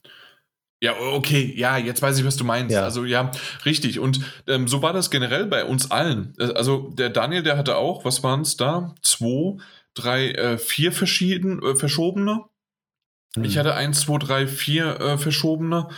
Ja, 0.82 0.96
okay, 0.98 1.52
ja, 1.56 1.76
jetzt 1.76 2.02
weiß 2.02 2.18
ich, 2.18 2.24
was 2.24 2.36
du 2.36 2.42
meinst. 2.42 2.74
Ja. 2.74 2.82
Also 2.82 3.04
ja, 3.04 3.30
richtig. 3.64 4.00
Und 4.00 4.20
ähm, 4.48 4.66
so 4.66 4.82
war 4.82 4.92
das 4.92 5.12
generell 5.12 5.46
bei 5.46 5.64
uns 5.64 5.92
allen. 5.92 6.34
Äh, 6.40 6.52
Also 6.54 6.90
der 6.90 7.08
Daniel, 7.08 7.44
der 7.44 7.56
hatte 7.56 7.76
auch, 7.76 8.04
was 8.04 8.24
waren 8.24 8.40
es 8.40 8.56
da? 8.56 8.92
Zwei, 9.00 9.58
drei, 9.94 10.32
äh, 10.32 10.58
vier 10.58 10.90
verschieden, 10.90 11.62
äh, 11.62 11.76
verschobene. 11.76 12.46
Ich 13.40 13.56
hatte 13.56 13.74
1, 13.74 14.00
2, 14.00 14.18
3, 14.18 14.46
4 14.46 15.00
äh, 15.00 15.18
verschobene. 15.18 15.88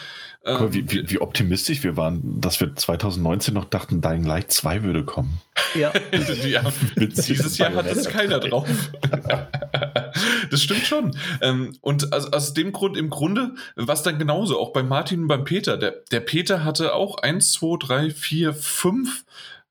Guck 0.45 0.61
mal, 0.61 0.67
Ähm, 0.67 0.75
wie, 0.75 0.91
wie, 0.91 1.11
wie 1.11 1.21
optimistisch 1.21 1.83
wir 1.83 1.97
waren, 1.97 2.41
dass 2.41 2.61
wir 2.61 2.75
2019 2.75 3.55
noch 3.55 3.65
dachten, 3.65 4.03
Dying 4.03 4.25
Light 4.25 4.53
2 4.53 4.83
würde 4.83 5.05
kommen. 5.05 5.41
Ja. 5.75 5.91
ja, 6.47 6.63
dieses 6.97 7.57
Jahr 7.57 7.75
hat 7.75 7.87
es 7.87 8.09
keiner 8.09 8.41
drauf. 8.41 8.69
das 10.51 10.63
stimmt 10.63 10.85
schon. 10.85 11.17
Ähm, 11.41 11.75
und 11.81 12.13
aus, 12.13 12.31
aus 12.31 12.53
dem 12.53 12.73
Grund, 12.73 12.99
im 12.99 13.09
Grunde, 13.09 13.55
was 13.75 14.03
dann 14.03 14.19
genauso, 14.19 14.61
auch 14.61 14.75
bei 14.75 14.83
Martin 14.83 15.23
und 15.23 15.29
beim 15.29 15.45
Peter. 15.45 15.79
Der, 15.79 15.95
der 16.11 16.21
Peter 16.21 16.63
hatte 16.63 16.95
auch 16.95 17.19
1, 17.19 17.53
2, 17.53 17.79
3, 17.79 18.11
4, 18.11 18.53
5 18.53 19.25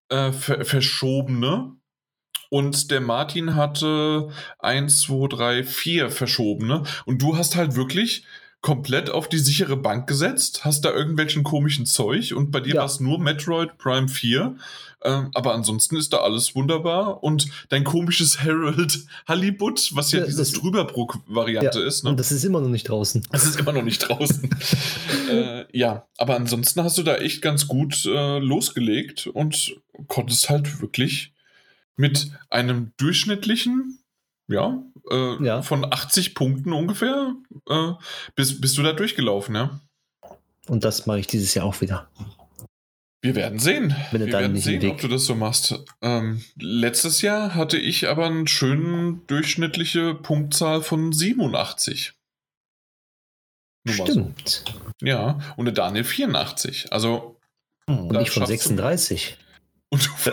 äh, 0.09 0.31
ver 0.31 0.65
verschobene. 0.65 1.75
Und 2.49 2.89
der 2.91 3.01
Martin 3.01 3.55
hatte 3.55 4.29
1, 4.59 5.01
2, 5.03 5.27
3, 5.27 5.63
4 5.63 6.09
verschobene. 6.09 6.83
Und 7.05 7.21
du 7.21 7.37
hast 7.37 7.55
halt 7.55 7.75
wirklich 7.75 8.25
komplett 8.63 9.09
auf 9.11 9.27
die 9.27 9.37
sichere 9.39 9.75
Bank 9.77 10.07
gesetzt, 10.07 10.63
hast 10.65 10.85
da 10.85 10.91
irgendwelchen 10.91 11.43
komischen 11.43 11.85
Zeug 11.85 12.33
und 12.33 12.49
bei 12.49 12.61
dir 12.61 12.75
Ja. 12.75 12.79
war 12.79 12.85
es 12.87 12.99
nur 13.01 13.19
Metroid 13.19 13.77
Prime 13.77 14.07
4. 14.07 14.55
Ähm, 15.05 15.31
aber 15.33 15.53
ansonsten 15.53 15.97
ist 15.97 16.13
da 16.13 16.19
alles 16.19 16.55
wunderbar 16.55 17.21
und 17.25 17.49
dein 17.67 17.83
komisches 17.83 18.41
Harold 18.41 19.05
Halibut, 19.27 19.91
was 19.93 20.13
ja, 20.13 20.19
Ja, 20.19 20.25
dieses 20.25 20.51
das- 20.53 20.61
Drüberbrook-Variante 20.61 21.81
Ja, 21.81 21.85
ist, 21.85 22.05
ne? 22.05 22.11
Und 22.11 22.19
das 22.21 22.31
ist 22.31 22.45
immer 22.45 22.61
noch 22.61 22.69
nicht 22.69 22.87
draußen. 22.87 23.21
Es 23.33 23.43
ist 23.45 23.59
immer 23.59 23.73
noch 23.73 23.83
nicht 23.83 23.99
draußen. 23.99 24.49
äh, 25.29 25.65
ja, 25.77 26.07
aber 26.17 26.37
ansonsten 26.37 26.81
hast 26.83 26.97
du 26.97 27.03
da 27.03 27.15
echt 27.17 27.41
ganz 27.41 27.67
gut 27.67 28.05
äh, 28.05 28.39
losgelegt 28.39 29.27
und 29.27 29.75
konntest 30.07 30.49
halt 30.49 30.81
wirklich 30.81 31.33
mit 31.97 32.31
einem 32.49 32.93
durchschnittlichen, 32.95 33.99
ja, 34.47 34.81
äh, 35.11 35.43
Ja. 35.43 35.61
von 35.61 35.85
80 35.85 36.35
Punkten 36.35 36.73
ungefähr, 36.73 37.35
äh, 37.69 37.91
bist, 38.35 38.61
bist 38.61 38.77
du 38.77 38.83
da 38.83 38.93
durchgelaufen, 38.93 39.55
ja? 39.55 39.79
Und 40.67 40.83
das 40.83 41.05
mache 41.05 41.19
ich 41.19 41.27
dieses 41.27 41.53
Jahr 41.53 41.65
auch 41.65 41.81
wieder. 41.81 42.09
Wir 43.21 43.35
werden 43.35 43.59
sehen. 43.59 43.95
Wenn 44.11 44.21
du 44.21 44.27
Wir 44.27 44.33
werden 44.33 44.57
sehen, 44.57 44.85
ob 44.91 44.99
du 44.99 45.07
das 45.07 45.25
so 45.25 45.35
machst. 45.35 45.79
Ähm, 46.01 46.43
letztes 46.57 47.21
Jahr 47.21 47.55
hatte 47.55 47.77
ich 47.77 48.07
aber 48.09 48.25
eine 48.25 48.47
schöne 48.47 49.19
durchschnittliche 49.27 50.13
Punktzahl 50.13 50.81
von 50.81 51.13
87. 51.13 52.13
Nur 53.85 53.95
mal 53.97 54.07
so. 54.07 54.11
Stimmt. 54.13 54.63
Ja, 55.01 55.39
und 55.57 55.65
der 55.65 55.73
Daniel 55.73 56.03
84. 56.03 56.91
Also. 56.91 57.39
Und 57.85 58.13
da 58.13 58.21
ich 58.21 58.29
von 58.31 58.41
schaffst 58.41 58.51
du- 58.65 58.69
36. 58.69 59.37
Und 59.93 60.07
du 60.07 60.09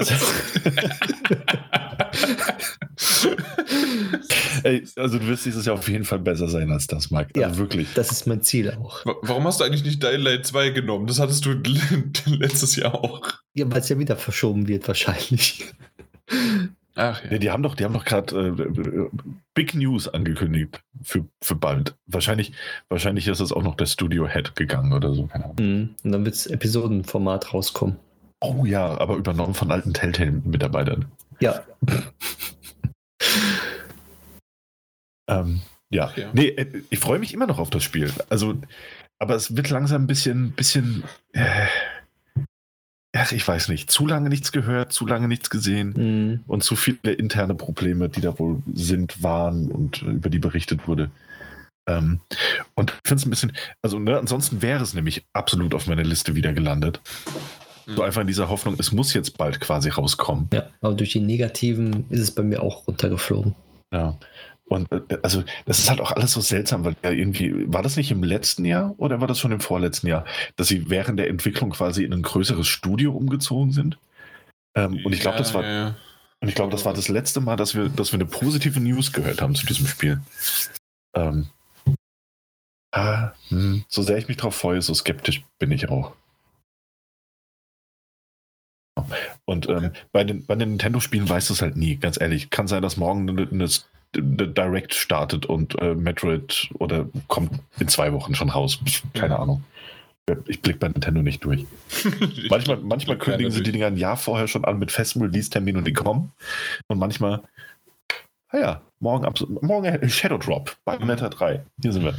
Ey, 4.64 4.84
also 4.96 5.18
du 5.18 5.26
wirst 5.26 5.46
dieses 5.46 5.66
Jahr 5.66 5.76
auf 5.76 5.88
jeden 5.88 6.04
Fall 6.04 6.18
besser 6.18 6.48
sein 6.48 6.70
als 6.70 6.86
das, 6.86 7.10
Mike. 7.10 7.30
Also 7.34 7.40
Ja. 7.40 7.56
wirklich. 7.58 7.88
Das 7.94 8.10
ist 8.10 8.26
mein 8.26 8.42
Ziel 8.42 8.70
auch. 8.72 9.04
Wa- 9.04 9.16
Warum 9.22 9.44
hast 9.46 9.60
du 9.60 9.64
eigentlich 9.64 9.84
nicht 9.84 10.02
Dying 10.02 10.20
Light 10.20 10.46
2 10.46 10.70
genommen? 10.70 11.06
Das 11.06 11.20
hattest 11.20 11.44
du 11.44 11.52
letztes 12.26 12.76
Jahr 12.76 12.94
auch. 12.94 13.22
Ja, 13.54 13.70
weil 13.70 13.80
es 13.80 13.88
ja 13.88 13.98
wieder 13.98 14.16
verschoben 14.16 14.68
wird, 14.68 14.86
wahrscheinlich. 14.88 15.64
Ach 16.94 17.20
Ja, 17.30 17.38
die 17.38 17.50
haben 17.50 17.62
doch, 17.62 17.74
die 17.74 17.84
haben 17.84 17.94
doch 17.94 18.04
gerade 18.04 18.54
äh, 18.58 19.08
Big 19.54 19.74
News 19.74 20.08
angekündigt 20.08 20.80
für, 21.02 21.26
für 21.42 21.54
bald. 21.54 21.94
Wahrscheinlich, 22.06 22.52
wahrscheinlich 22.88 23.28
ist 23.28 23.40
es 23.40 23.52
auch 23.52 23.62
noch 23.62 23.76
der 23.76 23.86
Studio 23.86 24.28
Head 24.28 24.56
gegangen 24.56 24.92
oder 24.92 25.14
so. 25.14 25.26
Keine 25.26 25.44
Ahnung. 25.44 25.56
Mhm. 25.60 25.90
Und 26.04 26.12
dann 26.12 26.24
wird 26.24 26.34
das 26.34 26.46
Episodenformat 26.46 27.54
rauskommen. 27.54 27.96
Oh 28.40 28.64
ja, 28.64 28.98
aber 28.98 29.16
übernommen 29.16 29.54
von 29.54 29.70
alten 29.70 29.92
Telltale-Mitarbeitern. 29.94 31.06
Ja. 31.40 31.62
Ähm, 35.28 35.60
ja. 35.90 36.12
Ja. 36.16 36.30
Nee, 36.32 36.48
äh, 36.48 36.82
ich 36.90 36.98
freue 36.98 37.18
mich 37.18 37.32
immer 37.34 37.46
noch 37.46 37.58
auf 37.58 37.70
das 37.70 37.84
Spiel. 37.84 38.12
Also, 38.28 38.56
aber 39.18 39.34
es 39.34 39.56
wird 39.56 39.70
langsam 39.70 40.02
ein 40.02 40.06
bisschen, 40.06 40.52
bisschen. 40.52 41.04
Äh, 41.32 41.66
ach, 43.14 43.32
ich 43.32 43.46
weiß 43.46 43.68
nicht. 43.68 43.90
Zu 43.90 44.06
lange 44.06 44.28
nichts 44.28 44.52
gehört, 44.52 44.92
zu 44.92 45.06
lange 45.06 45.28
nichts 45.28 45.50
gesehen 45.50 45.92
Mhm. 45.96 46.40
und 46.46 46.64
zu 46.64 46.74
viele 46.76 47.12
interne 47.12 47.54
Probleme, 47.54 48.08
die 48.08 48.20
da 48.20 48.38
wohl 48.38 48.62
sind, 48.74 49.22
waren 49.22 49.70
und 49.70 50.02
über 50.02 50.30
die 50.30 50.38
berichtet 50.38 50.88
wurde. 50.88 51.10
Ähm, 51.88 52.20
und 52.74 52.90
ich 52.90 53.08
finde 53.08 53.20
es 53.20 53.26
ein 53.26 53.30
bisschen, 53.30 53.52
also 53.82 53.98
ne, 53.98 54.18
ansonsten 54.18 54.62
wäre 54.62 54.82
es 54.82 54.94
nämlich 54.94 55.24
absolut 55.32 55.74
auf 55.74 55.86
meiner 55.86 56.04
Liste 56.04 56.34
wieder 56.34 56.52
gelandet. 56.52 57.00
So 57.96 58.02
einfach 58.02 58.20
in 58.20 58.26
dieser 58.26 58.48
Hoffnung, 58.48 58.76
es 58.78 58.92
muss 58.92 59.14
jetzt 59.14 59.36
bald 59.38 59.60
quasi 59.60 59.88
rauskommen. 59.88 60.48
Ja, 60.52 60.64
aber 60.80 60.94
durch 60.94 61.10
die 61.10 61.20
negativen 61.20 62.04
ist 62.10 62.20
es 62.20 62.30
bei 62.30 62.42
mir 62.42 62.62
auch 62.62 62.86
runtergeflogen. 62.86 63.54
Ja. 63.92 64.16
Und 64.70 64.90
äh, 64.92 65.18
also 65.22 65.42
das 65.66 65.80
ist 65.80 65.90
halt 65.90 66.00
auch 66.00 66.12
alles 66.12 66.32
so 66.32 66.40
seltsam, 66.40 66.84
weil 66.84 66.94
ja 67.02 67.10
irgendwie, 67.10 67.52
war 67.72 67.82
das 67.82 67.96
nicht 67.96 68.10
im 68.10 68.22
letzten 68.22 68.64
Jahr 68.64 68.94
oder 68.98 69.20
war 69.20 69.26
das 69.26 69.38
schon 69.38 69.52
im 69.52 69.60
vorletzten 69.60 70.06
Jahr, 70.06 70.24
dass 70.56 70.68
sie 70.68 70.88
während 70.88 71.18
der 71.18 71.28
Entwicklung 71.28 71.70
quasi 71.70 72.04
in 72.04 72.12
ein 72.12 72.22
größeres 72.22 72.68
Studio 72.68 73.12
umgezogen 73.12 73.72
sind? 73.72 73.98
Ähm, 74.76 75.00
und 75.04 75.12
ich 75.12 75.20
glaube, 75.20 75.38
das 75.38 75.52
war, 75.54 75.64
Ja, 75.64 75.70
ja. 75.70 75.96
und 76.40 76.48
ich 76.48 76.54
glaube, 76.54 76.70
das 76.70 76.84
war 76.84 76.94
das 76.94 77.08
letzte 77.08 77.40
Mal, 77.40 77.56
dass 77.56 77.74
wir, 77.74 77.88
dass 77.88 78.12
wir 78.12 78.20
eine 78.20 78.28
positive 78.28 78.78
News 78.78 79.12
gehört 79.12 79.42
haben 79.42 79.56
zu 79.56 79.66
diesem 79.66 79.88
Spiel. 79.88 80.20
Ähm, 81.14 81.48
ah, 82.92 83.32
hm, 83.48 83.84
so 83.88 84.02
sehr 84.02 84.18
ich 84.18 84.28
mich 84.28 84.36
drauf 84.36 84.54
freue, 84.54 84.80
so 84.82 84.94
skeptisch 84.94 85.42
bin 85.58 85.72
ich 85.72 85.88
auch. 85.88 86.12
Und 89.44 89.68
ähm, 89.68 89.92
bei 90.12 90.24
den, 90.24 90.44
bei 90.46 90.54
den 90.54 90.70
Nintendo-Spielen 90.70 91.28
weißt 91.28 91.50
du 91.50 91.54
es 91.54 91.62
halt 91.62 91.76
nie, 91.76 91.96
ganz 91.96 92.20
ehrlich. 92.20 92.50
Kann 92.50 92.68
sein, 92.68 92.82
dass 92.82 92.96
morgen 92.96 93.28
eine, 93.28 93.48
eine 93.50 93.68
Direct 94.14 94.94
startet 94.94 95.46
und 95.46 95.80
äh, 95.80 95.94
Metroid 95.94 96.68
oder 96.78 97.06
kommt 97.28 97.60
in 97.78 97.88
zwei 97.88 98.12
Wochen 98.12 98.34
schon 98.34 98.50
raus. 98.50 98.80
Keine. 99.14 99.38
Ahnung. 99.38 99.64
Ich 100.46 100.60
blicke 100.62 100.78
bei 100.78 100.88
Nintendo 100.88 101.22
nicht 101.22 101.44
durch. 101.44 101.64
manchmal 102.50 102.76
manchmal 102.78 103.18
kündigen 103.18 103.50
sie 103.50 103.62
die 103.62 103.72
Dinger 103.72 103.86
ein 103.86 103.96
Jahr 103.96 104.16
vorher 104.16 104.48
schon 104.48 104.64
an 104.64 104.78
mit 104.78 104.92
festem 104.92 105.22
Release-Termin 105.22 105.76
und 105.76 105.86
die 105.86 105.92
kommen. 105.92 106.32
Und 106.88 106.98
manchmal, 106.98 107.42
naja, 108.52 108.80
morgen, 109.00 109.32
morgen 109.60 110.08
Shadow 110.08 110.38
Drop 110.38 110.76
bei 110.84 110.98
Meta 110.98 111.28
3. 111.28 111.64
Hier 111.82 111.92
sind 111.92 112.04
wir. 112.04 112.14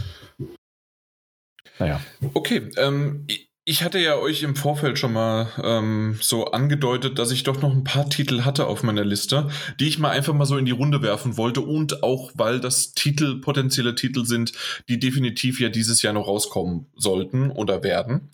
Naja. 1.79 2.01
Okay, 2.33 2.69
ähm, 2.77 3.25
ich 3.63 3.83
hatte 3.83 3.99
ja 3.99 4.17
euch 4.17 4.41
im 4.41 4.55
Vorfeld 4.55 4.97
schon 4.97 5.13
mal 5.13 5.47
ähm, 5.63 6.17
so 6.19 6.45
angedeutet, 6.45 7.19
dass 7.19 7.31
ich 7.31 7.43
doch 7.43 7.61
noch 7.61 7.71
ein 7.71 7.83
paar 7.83 8.09
Titel 8.09 8.41
hatte 8.43 8.65
auf 8.65 8.81
meiner 8.81 9.05
Liste, 9.05 9.49
die 9.79 9.87
ich 9.87 9.99
mal 9.99 10.09
einfach 10.09 10.33
mal 10.33 10.45
so 10.45 10.57
in 10.57 10.65
die 10.65 10.71
Runde 10.71 11.03
werfen 11.03 11.37
wollte 11.37 11.61
und 11.61 12.01
auch, 12.01 12.31
weil 12.33 12.59
das 12.59 12.93
Titel 12.93 13.39
potenzielle 13.39 13.93
Titel 13.93 14.25
sind, 14.25 14.53
die 14.89 14.97
definitiv 14.97 15.59
ja 15.59 15.69
dieses 15.69 16.01
Jahr 16.01 16.13
noch 16.13 16.27
rauskommen 16.27 16.87
sollten 16.95 17.51
oder 17.51 17.83
werden. 17.83 18.31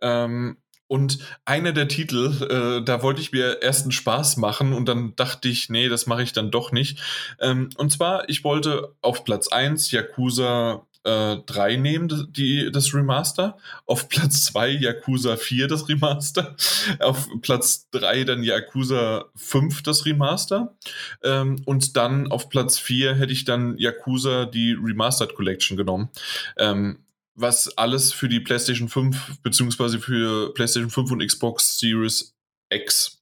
Ähm, 0.00 0.56
und 0.88 1.18
einer 1.44 1.72
der 1.72 1.88
Titel, 1.88 2.32
äh, 2.42 2.84
da 2.84 3.02
wollte 3.02 3.20
ich 3.20 3.32
mir 3.32 3.62
erst 3.62 3.82
einen 3.82 3.92
Spaß 3.92 4.36
machen 4.36 4.72
und 4.72 4.86
dann 4.86 5.14
dachte 5.16 5.48
ich, 5.48 5.70
nee, 5.70 5.88
das 5.88 6.06
mache 6.06 6.22
ich 6.22 6.32
dann 6.32 6.50
doch 6.50 6.72
nicht. 6.72 7.00
Ähm, 7.40 7.70
und 7.76 7.90
zwar, 7.90 8.28
ich 8.28 8.44
wollte 8.44 8.94
auf 9.00 9.24
Platz 9.24 9.48
1 9.48 9.92
Yakuza 9.92 10.84
äh, 11.04 11.36
3 11.36 11.76
nehmen, 11.76 12.32
die, 12.32 12.70
das 12.72 12.94
Remaster. 12.94 13.56
Auf 13.86 14.08
Platz 14.08 14.44
2 14.46 14.70
Yakuza 14.70 15.36
4 15.36 15.68
das 15.68 15.88
Remaster. 15.88 16.56
Auf 17.00 17.28
Platz 17.42 17.88
3 17.90 18.24
dann 18.24 18.42
Yakuza 18.42 19.26
5 19.36 19.82
das 19.82 20.06
Remaster. 20.06 20.76
Ähm, 21.22 21.62
und 21.66 21.96
dann 21.96 22.30
auf 22.30 22.48
Platz 22.48 22.78
4 22.78 23.14
hätte 23.14 23.32
ich 23.32 23.44
dann 23.44 23.76
Yakuza 23.78 24.46
die 24.46 24.72
Remastered 24.72 25.34
Collection 25.34 25.76
genommen. 25.76 26.08
Ähm, 26.56 26.98
was 27.34 27.76
alles 27.76 28.12
für 28.12 28.28
die 28.28 28.40
PlayStation 28.40 28.88
5 28.88 29.40
beziehungsweise 29.42 29.98
für 29.98 30.54
PlayStation 30.54 30.90
5 30.90 31.10
und 31.10 31.26
Xbox 31.26 31.78
Series 31.78 32.34
X 32.70 33.20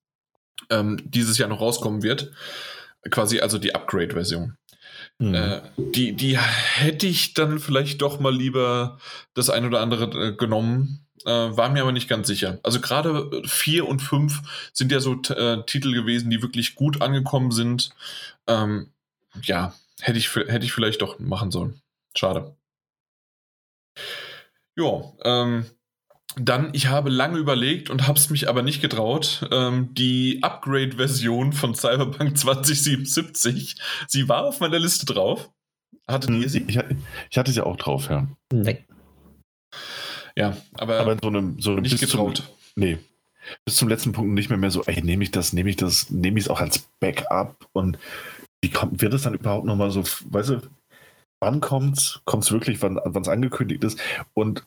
ähm, 0.71 1.01
dieses 1.05 1.39
Jahr 1.39 1.49
noch 1.49 1.61
rauskommen 1.61 2.03
wird. 2.03 2.33
Quasi 3.11 3.41
also 3.41 3.59
die 3.59 3.75
Upgrade-Version. 3.75 4.57
Mhm. 5.19 5.35
Äh, 5.35 5.61
die, 5.77 6.13
die 6.15 6.39
hätte 6.39 7.07
ich 7.07 7.35
dann 7.35 7.59
vielleicht 7.59 8.03
doch 8.03 8.21
mal 8.21 8.35
lieber 8.35 8.99
das 9.35 9.51
ein 9.51 9.65
oder 9.67 9.81
andere 9.81 10.29
äh, 10.29 10.33
genommen. 10.33 11.07
Äh, 11.25 11.31
war 11.31 11.69
mir 11.69 11.83
aber 11.83 11.93
nicht 11.93 12.09
ganz 12.09 12.27
sicher. 12.27 12.59
Also 12.63 12.81
gerade 12.81 13.43
4 13.45 13.87
und 13.87 14.01
5 14.01 14.71
sind 14.73 14.91
ja 14.91 15.01
so 15.01 15.15
äh, 15.31 15.63
Titel 15.65 15.93
gewesen, 15.93 16.31
die 16.31 16.43
wirklich 16.43 16.75
gut 16.75 17.01
angekommen 17.01 17.53
sind. 17.53 17.91
Ähm, 18.49 18.91
ja, 19.43 19.75
hätte 20.01 20.19
ich, 20.19 20.35
hätte 20.35 20.65
ich 20.65 20.73
vielleicht 20.73 21.03
doch 21.03 21.19
machen 21.19 21.51
sollen. 21.51 21.81
Schade. 22.17 22.57
Ja, 24.77 25.13
ähm, 25.25 25.67
dann, 26.37 26.71
ich 26.73 26.87
habe 26.89 27.11
lange 27.11 27.39
überlegt 27.39 27.91
und 27.91 28.07
habe 28.07 28.19
es 28.19 28.31
mich 28.31 28.49
aber 28.49 28.63
nicht 28.63 28.81
getraut. 28.81 29.49
Ähm, 29.51 29.95
die 29.95 30.41
Upgrade-Version 30.43 31.53
von 31.53 31.75
Cyberpunk 31.75 32.37
2077, 32.37 33.77
sie 34.09 34.29
war 34.29 34.45
auf 34.45 34.61
meiner 34.61 34.79
Liste 34.79 35.07
drauf. 35.07 35.51
Hattet 36.09 36.31
ihr 36.31 36.49
sie? 36.49 36.65
Ich, 36.67 36.79
ich 37.31 37.39
hatte 37.39 37.53
sie 37.53 37.65
auch 37.65 37.77
drauf, 37.77 38.09
ja. 38.11 38.27
Nee. 38.53 38.85
Ja, 40.37 40.57
aber, 40.75 41.01
aber 41.01 41.17
so 41.21 41.29
einem, 41.29 41.61
so 41.61 41.73
einem 41.73 41.83
nicht 41.83 42.01
getraut. 42.01 42.39
Zum, 42.39 42.47
nee. 42.77 42.99
Bis 43.65 43.77
zum 43.77 43.89
letzten 43.89 44.13
Punkt 44.13 44.33
nicht 44.33 44.49
mehr, 44.49 44.59
mehr 44.59 44.71
so, 44.71 44.85
ey, 44.85 45.03
nehme 45.03 45.25
ich 45.25 45.31
das, 45.31 45.53
nehme 45.53 45.71
ich 45.71 45.77
das, 45.77 46.11
nehme 46.11 46.39
ich 46.39 46.45
es 46.47 46.51
auch 46.51 46.61
als 46.61 46.89
Backup 47.01 47.69
und 47.73 47.99
wie 48.63 48.71
kommt, 48.71 49.03
wird 49.03 49.15
es 49.15 49.23
dann 49.23 49.35
überhaupt 49.35 49.67
nochmal 49.67 49.91
so, 49.91 50.05
weißt 50.05 50.51
du, 50.51 50.61
wann 51.41 51.61
kommt's? 51.61 52.21
Kommt 52.25 52.45
es 52.45 52.53
wirklich, 52.53 52.81
wann 52.83 52.99
es 52.99 53.29
angekündigt 53.29 53.83
ist? 53.83 54.01
Und 54.33 54.65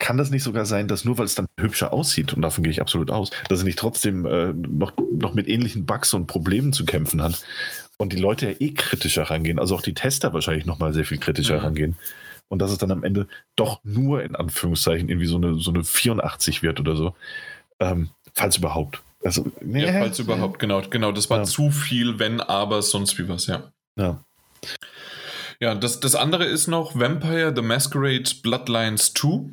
kann 0.00 0.16
das 0.16 0.30
nicht 0.30 0.42
sogar 0.42 0.66
sein, 0.66 0.88
dass 0.88 1.04
nur 1.04 1.18
weil 1.18 1.26
es 1.26 1.36
dann 1.36 1.46
hübscher 1.60 1.92
aussieht, 1.92 2.32
und 2.34 2.42
davon 2.42 2.64
gehe 2.64 2.72
ich 2.72 2.80
absolut 2.80 3.10
aus, 3.10 3.30
dass 3.48 3.60
es 3.60 3.64
nicht 3.64 3.78
trotzdem 3.78 4.26
äh, 4.26 4.52
noch, 4.52 4.94
noch 5.12 5.34
mit 5.34 5.46
ähnlichen 5.46 5.86
Bugs 5.86 6.12
und 6.12 6.26
Problemen 6.26 6.72
zu 6.72 6.84
kämpfen 6.84 7.22
hat 7.22 7.44
und 7.98 8.12
die 8.12 8.16
Leute 8.16 8.50
ja 8.50 8.56
eh 8.58 8.72
kritischer 8.72 9.24
rangehen, 9.24 9.60
also 9.60 9.76
auch 9.76 9.82
die 9.82 9.94
Tester 9.94 10.32
wahrscheinlich 10.32 10.66
nochmal 10.66 10.92
sehr 10.92 11.04
viel 11.04 11.18
kritischer 11.18 11.58
mhm. 11.58 11.64
rangehen 11.64 11.96
und 12.48 12.60
dass 12.60 12.72
es 12.72 12.78
dann 12.78 12.90
am 12.90 13.04
Ende 13.04 13.28
doch 13.56 13.80
nur 13.84 14.22
in 14.22 14.34
Anführungszeichen 14.34 15.08
irgendwie 15.08 15.28
so 15.28 15.36
eine, 15.36 15.54
so 15.54 15.70
eine 15.70 15.84
84 15.84 16.62
wird 16.62 16.80
oder 16.80 16.96
so, 16.96 17.14
ähm, 17.78 18.10
falls 18.34 18.56
überhaupt. 18.56 19.02
Also, 19.22 19.52
nee, 19.60 19.84
ja, 19.84 19.92
falls 19.92 20.18
überhaupt, 20.18 20.58
genau, 20.58 20.82
genau, 20.88 21.12
das 21.12 21.28
war 21.30 21.38
ja. 21.38 21.44
zu 21.44 21.70
viel, 21.70 22.18
wenn, 22.18 22.40
aber, 22.40 22.82
sonst 22.82 23.18
wie 23.18 23.28
was, 23.28 23.46
ja. 23.46 23.70
Ja. 23.96 24.24
Ja, 25.60 25.74
das, 25.74 26.00
das 26.00 26.14
andere 26.14 26.46
ist 26.46 26.68
noch 26.68 26.98
Vampire 26.98 27.52
the 27.54 27.60
Masquerade 27.60 28.30
Bloodlines 28.42 29.12
2. 29.12 29.50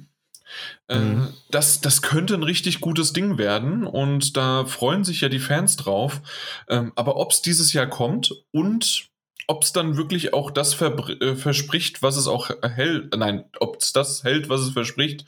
Äh, 0.88 1.00
mhm. 1.00 1.28
das, 1.52 1.82
das 1.82 2.02
könnte 2.02 2.34
ein 2.34 2.44
richtig 2.44 2.80
gutes 2.80 3.14
Ding 3.14 3.38
werden 3.38 3.86
und 3.86 4.38
da 4.38 4.66
freuen 4.66 5.04
sich 5.04 5.22
ja 5.22 5.30
die 5.30 5.40
Fans 5.40 5.76
drauf. 5.76 6.22
Ähm, 6.70 6.92
aber 6.96 7.18
ob 7.18 7.32
es 7.32 7.42
dieses 7.42 7.74
Jahr 7.74 7.88
kommt 7.88 8.34
und 8.52 9.10
ob 9.48 9.64
es 9.64 9.72
dann 9.72 9.98
wirklich 9.98 10.34
auch 10.34 10.52
das 10.52 10.80
äh, 10.82 11.36
verspricht, 11.36 12.02
was 12.02 12.18
es 12.18 12.28
auch 12.28 12.50
hält, 12.62 13.16
nein, 13.16 13.46
ob 13.60 13.78
es 13.82 13.94
das 13.94 14.24
hält, 14.24 14.50
was 14.50 14.62
es 14.62 14.72
verspricht, 14.72 15.26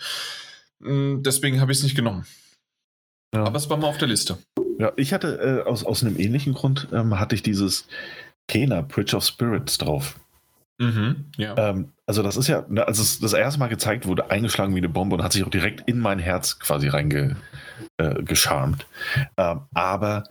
hm, 0.81 1.23
deswegen 1.23 1.61
habe 1.61 1.71
ich 1.71 1.79
es 1.79 1.83
nicht 1.83 1.95
genommen. 1.95 2.25
Ja. 3.33 3.43
Aber 3.43 3.57
es 3.57 3.69
war 3.69 3.77
mal 3.77 3.87
auf 3.87 3.97
der 3.97 4.07
Liste. 4.07 4.37
Ja, 4.79 4.91
ich 4.95 5.13
hatte 5.13 5.63
äh, 5.65 5.69
aus, 5.69 5.83
aus 5.83 6.03
einem 6.03 6.19
ähnlichen 6.19 6.53
Grund 6.53 6.87
ähm, 6.91 7.19
hatte 7.19 7.35
ich 7.35 7.43
dieses 7.43 7.87
Kena, 8.47 8.81
Bridge 8.81 9.15
of 9.15 9.23
Spirits 9.23 9.77
drauf. 9.77 10.19
Mhm, 10.79 11.25
ja. 11.37 11.55
Ähm, 11.57 11.91
also 12.05 12.23
das 12.23 12.37
ist 12.37 12.47
ja, 12.47 12.65
ne, 12.69 12.87
als 12.87 12.99
es 12.99 13.19
das 13.19 13.33
erste 13.33 13.59
Mal 13.59 13.67
gezeigt 13.67 14.07
wurde, 14.07 14.31
eingeschlagen 14.31 14.73
wie 14.73 14.79
eine 14.79 14.89
Bombe 14.89 15.15
und 15.15 15.23
hat 15.23 15.33
sich 15.33 15.43
auch 15.43 15.49
direkt 15.49 15.87
in 15.87 15.99
mein 15.99 16.19
Herz 16.19 16.59
quasi 16.59 16.87
reingescharmt. 16.87 18.87
Äh, 19.35 19.51
ähm, 19.51 19.61
aber 19.73 20.23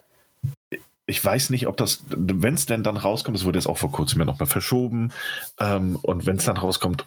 ich 1.07 1.25
weiß 1.25 1.51
nicht, 1.51 1.67
ob 1.67 1.77
das, 1.77 2.05
wenn 2.09 2.55
es 2.55 2.67
denn 2.67 2.83
dann 2.83 2.97
rauskommt, 2.97 3.37
es 3.37 3.45
wurde 3.45 3.59
jetzt 3.59 3.67
auch 3.67 3.79
vor 3.79 3.93
kurzem 3.93 4.21
ja 4.21 4.25
nochmal 4.25 4.47
verschoben, 4.47 5.13
ähm, 5.61 5.97
und 6.03 6.27
wenn 6.27 6.37
es 6.37 6.45
dann 6.45 6.57
rauskommt, 6.57 7.05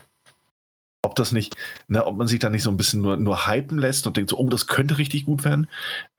ob 1.04 1.16
das 1.16 1.32
nicht, 1.32 1.56
ne, 1.88 2.06
ob 2.06 2.18
man 2.18 2.28
sich 2.28 2.40
da 2.40 2.50
nicht 2.50 2.64
so 2.64 2.70
ein 2.70 2.78
bisschen 2.78 3.02
nur, 3.02 3.18
nur 3.18 3.48
hypen 3.48 3.78
lässt 3.80 4.06
und 4.06 4.18
denkt 4.18 4.30
so, 4.30 4.38
oh, 4.38 4.50
das 4.50 4.68
könnte 4.68 4.98
richtig 4.98 5.26
gut 5.26 5.44
werden. 5.44 5.68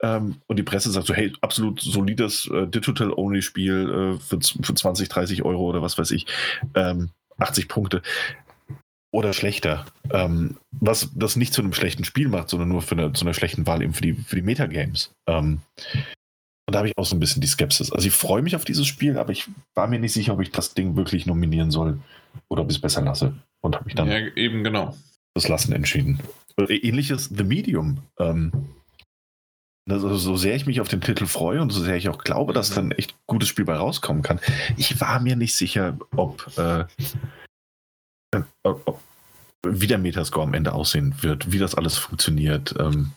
Ähm, 0.01 0.35
und 0.47 0.57
die 0.57 0.63
Presse 0.63 0.91
sagt 0.91 1.07
so, 1.07 1.13
hey, 1.13 1.33
absolut 1.41 1.79
solides 1.79 2.49
äh, 2.51 2.67
Digital-Only-Spiel 2.67 4.17
äh, 4.17 4.19
für, 4.19 4.39
für 4.41 4.73
20, 4.73 5.07
30 5.07 5.43
Euro 5.43 5.69
oder 5.69 5.81
was 5.81 5.97
weiß 5.97 6.11
ich, 6.11 6.25
ähm, 6.75 7.09
80 7.37 7.67
Punkte. 7.69 8.01
Oder 9.11 9.33
schlechter. 9.33 9.85
Ähm, 10.11 10.57
was 10.71 11.11
das 11.13 11.35
nicht 11.35 11.53
zu 11.53 11.61
einem 11.61 11.73
schlechten 11.73 12.03
Spiel 12.03 12.29
macht, 12.29 12.49
sondern 12.49 12.69
nur 12.69 12.81
für 12.81 12.95
eine, 12.95 13.13
zu 13.13 13.25
einer 13.25 13.35
schlechten 13.35 13.67
Wahl 13.67 13.83
eben 13.83 13.93
für 13.93 14.01
die, 14.01 14.13
für 14.13 14.35
die 14.35 14.41
Metagames. 14.41 15.13
Ähm, 15.27 15.61
und 16.65 16.73
da 16.73 16.79
habe 16.79 16.87
ich 16.87 16.97
auch 16.97 17.05
so 17.05 17.15
ein 17.15 17.19
bisschen 17.19 17.41
die 17.41 17.47
Skepsis. 17.47 17.91
Also 17.91 18.07
ich 18.07 18.13
freue 18.13 18.41
mich 18.41 18.55
auf 18.55 18.65
dieses 18.65 18.87
Spiel, 18.87 19.17
aber 19.17 19.31
ich 19.31 19.49
war 19.75 19.87
mir 19.87 19.99
nicht 19.99 20.13
sicher, 20.13 20.33
ob 20.33 20.41
ich 20.41 20.51
das 20.51 20.73
Ding 20.73 20.95
wirklich 20.95 21.25
nominieren 21.25 21.71
soll 21.71 21.99
oder 22.47 22.61
ob 22.61 22.69
ich 22.69 22.77
es 22.77 22.81
besser 22.81 23.01
lasse. 23.01 23.33
Und 23.61 23.75
habe 23.75 23.85
mich 23.85 23.95
dann 23.95 24.07
ja, 24.07 24.19
eben 24.35 24.63
genau. 24.63 24.95
das 25.33 25.47
Lassen 25.47 25.73
entschieden. 25.73 26.19
Ähnliches 26.57 27.29
The 27.35 27.43
Medium. 27.43 27.99
Ähm, 28.19 28.51
also 29.89 30.15
so 30.15 30.37
sehr 30.37 30.55
ich 30.55 30.65
mich 30.65 30.79
auf 30.79 30.87
den 30.87 31.01
Titel 31.01 31.25
freue 31.25 31.61
und 31.61 31.71
so 31.71 31.81
sehr 31.81 31.97
ich 31.97 32.07
auch 32.07 32.17
glaube, 32.17 32.53
dass 32.53 32.73
dann 32.73 32.91
echt 32.91 33.15
gutes 33.27 33.49
Spiel 33.49 33.65
bei 33.65 33.75
rauskommen 33.75 34.23
kann, 34.23 34.39
ich 34.77 35.01
war 35.01 35.19
mir 35.19 35.35
nicht 35.35 35.55
sicher, 35.55 35.97
ob, 36.15 36.49
äh, 36.57 36.85
ob 38.63 39.01
wie 39.65 39.87
der 39.87 39.97
Metascore 39.97 40.47
am 40.47 40.53
Ende 40.53 40.73
aussehen 40.73 41.15
wird, 41.21 41.51
wie 41.51 41.59
das 41.59 41.75
alles 41.75 41.97
funktioniert. 41.97 42.75
Ähm, 42.79 43.11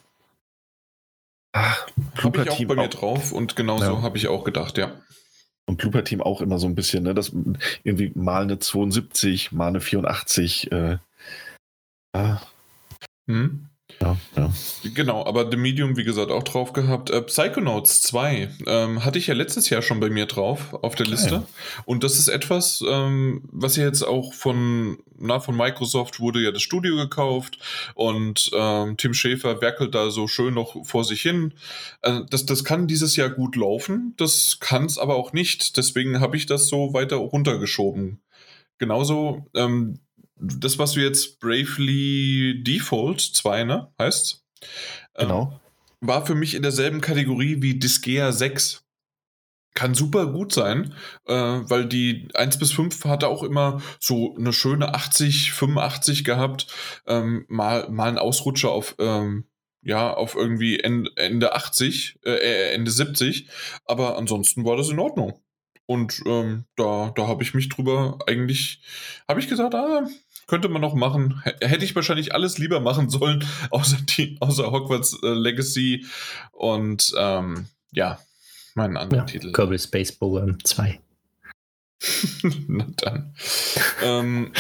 ach, 1.56 1.86
habe 2.22 2.42
ich 2.42 2.50
auch 2.50 2.64
bei 2.64 2.74
mir 2.74 2.88
drauf 2.88 3.32
und 3.32 3.56
genauso 3.56 3.84
ja. 3.84 4.02
habe 4.02 4.18
ich 4.18 4.28
auch 4.28 4.44
gedacht, 4.44 4.78
ja. 4.78 4.92
Und 5.66 5.78
Blooper 5.78 6.04
Team 6.04 6.20
auch 6.20 6.40
immer 6.40 6.58
so 6.58 6.66
ein 6.66 6.74
bisschen, 6.74 7.02
ne, 7.02 7.14
das 7.14 7.32
irgendwie 7.82 8.12
mal 8.14 8.42
eine 8.42 8.58
72, 8.58 9.52
mal 9.52 9.68
eine 9.68 9.80
84. 9.80 10.70
Äh, 10.70 10.98
ah. 12.12 12.40
hm? 13.26 13.68
Ja, 14.00 14.16
ja. 14.36 14.52
Genau, 14.94 15.24
aber 15.24 15.50
The 15.50 15.56
Medium, 15.56 15.96
wie 15.96 16.04
gesagt, 16.04 16.30
auch 16.30 16.42
drauf 16.42 16.72
gehabt. 16.72 17.10
Äh, 17.10 17.22
Psychonauts 17.22 18.02
2 18.02 18.50
ähm, 18.66 19.04
hatte 19.04 19.18
ich 19.18 19.28
ja 19.28 19.34
letztes 19.34 19.70
Jahr 19.70 19.80
schon 19.80 20.00
bei 20.00 20.10
mir 20.10 20.26
drauf 20.26 20.74
auf 20.82 20.94
der 20.96 21.06
Liste. 21.06 21.36
Okay. 21.36 21.46
Und 21.84 22.04
das 22.04 22.18
ist 22.18 22.28
etwas, 22.28 22.82
ähm, 22.86 23.42
was 23.50 23.76
ja 23.76 23.84
jetzt 23.84 24.02
auch 24.02 24.34
von, 24.34 24.98
na, 25.18 25.40
von 25.40 25.56
Microsoft 25.56 26.20
wurde 26.20 26.40
ja 26.40 26.50
das 26.50 26.62
Studio 26.62 26.96
gekauft 26.96 27.58
und 27.94 28.50
ähm, 28.54 28.96
Tim 28.96 29.14
Schäfer 29.14 29.60
werkelt 29.60 29.94
da 29.94 30.10
so 30.10 30.26
schön 30.26 30.54
noch 30.54 30.84
vor 30.84 31.04
sich 31.04 31.22
hin. 31.22 31.54
Äh, 32.02 32.20
das, 32.28 32.44
das 32.44 32.64
kann 32.64 32.88
dieses 32.88 33.16
Jahr 33.16 33.30
gut 33.30 33.56
laufen, 33.56 34.14
das 34.16 34.58
kann 34.60 34.84
es 34.84 34.98
aber 34.98 35.14
auch 35.14 35.32
nicht. 35.32 35.76
Deswegen 35.76 36.20
habe 36.20 36.36
ich 36.36 36.46
das 36.46 36.68
so 36.68 36.92
weiter 36.92 37.16
runtergeschoben. 37.16 38.20
Genauso 38.78 39.46
ähm, 39.54 40.00
das, 40.38 40.78
was 40.78 40.92
du 40.92 41.00
jetzt 41.00 41.40
Bravely 41.40 42.62
Default 42.62 43.20
2, 43.20 43.64
ne, 43.64 43.92
heißt, 43.98 44.44
ähm, 45.14 45.28
genau. 45.28 45.52
Ähm, 45.52 45.60
war 46.00 46.26
für 46.26 46.34
mich 46.34 46.54
in 46.54 46.62
derselben 46.62 47.00
Kategorie 47.00 47.62
wie 47.62 47.78
Disgaea 47.78 48.32
6. 48.32 48.84
kann 49.74 49.94
super 49.94 50.26
gut 50.26 50.52
sein, 50.52 50.94
äh, 51.26 51.34
weil 51.34 51.86
die 51.86 52.28
1 52.34 52.58
bis 52.58 52.72
5 52.72 53.04
hatte 53.04 53.28
auch 53.28 53.42
immer 53.42 53.82
so 54.00 54.34
eine 54.36 54.52
schöne 54.52 54.94
80, 54.94 55.52
85 55.52 56.24
gehabt. 56.24 56.66
Ähm, 57.06 57.44
mal, 57.48 57.88
mal 57.90 58.08
ein 58.08 58.18
Ausrutscher 58.18 58.70
auf, 58.70 58.94
ähm, 58.98 59.44
ja, 59.82 60.12
auf 60.12 60.34
irgendwie 60.34 60.80
Ende, 60.80 61.10
Ende 61.16 61.54
80, 61.54 62.20
äh, 62.24 62.72
Ende 62.72 62.90
70. 62.90 63.48
Aber 63.84 64.16
ansonsten 64.16 64.64
war 64.64 64.76
das 64.76 64.88
in 64.88 64.98
Ordnung. 64.98 65.40
Und 65.86 66.20
ähm, 66.26 66.64
da, 66.76 67.12
da 67.14 67.28
habe 67.28 67.42
ich 67.42 67.54
mich 67.54 67.68
drüber 67.68 68.18
eigentlich, 68.26 68.80
habe 69.28 69.40
ich 69.40 69.48
gesagt, 69.48 69.74
ah, 69.74 70.06
könnte 70.47 70.68
man 70.68 70.81
noch 70.81 70.94
machen. 70.94 71.43
Hätte 71.60 71.85
ich 71.85 71.94
wahrscheinlich 71.94 72.35
alles 72.35 72.59
lieber 72.59 72.81
machen 72.81 73.10
sollen, 73.10 73.44
außer, 73.70 73.98
die, 74.16 74.36
außer 74.40 74.70
Hogwarts 74.70 75.18
äh, 75.23 75.28
Legacy. 75.28 76.06
Und 76.52 77.12
ähm, 77.18 77.66
ja, 77.93 78.18
meinen 78.74 78.97
anderen 78.97 79.27
ja, 79.27 79.32
Titel. 79.32 79.52
Kerbal 79.52 79.78
Space 79.78 80.12
Program 80.12 80.62
2. 80.62 81.01
Na 82.68 82.86
dann. 82.97 83.35
ähm, 84.02 84.52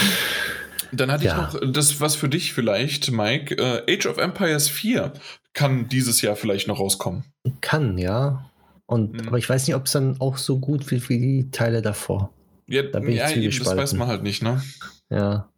dann 0.92 1.10
hatte 1.10 1.24
ja. 1.24 1.48
ich 1.48 1.54
noch 1.54 1.72
das, 1.72 2.00
was 2.00 2.16
für 2.16 2.28
dich 2.28 2.52
vielleicht, 2.52 3.10
Mike. 3.10 3.56
Äh, 3.56 3.94
Age 3.94 4.06
of 4.06 4.18
Empires 4.18 4.68
4 4.68 5.12
kann 5.52 5.88
dieses 5.88 6.22
Jahr 6.22 6.36
vielleicht 6.36 6.68
noch 6.68 6.80
rauskommen. 6.80 7.24
Kann, 7.60 7.98
ja. 7.98 8.50
Und, 8.86 9.20
hm. 9.20 9.28
Aber 9.28 9.38
ich 9.38 9.48
weiß 9.48 9.66
nicht, 9.66 9.76
ob 9.76 9.86
es 9.86 9.92
dann 9.92 10.20
auch 10.20 10.36
so 10.36 10.58
gut 10.58 10.90
wird 10.90 11.08
wie 11.08 11.18
die 11.18 11.50
Teile 11.50 11.82
davor. 11.82 12.32
Ja, 12.68 12.82
da 12.82 13.00
bin 13.00 13.12
ja, 13.12 13.28
ich 13.28 13.36
eben, 13.36 13.58
das 13.58 13.76
weiß 13.76 13.94
man 13.94 14.08
halt 14.08 14.22
nicht, 14.22 14.42
ne? 14.42 14.62
Ja. 15.10 15.48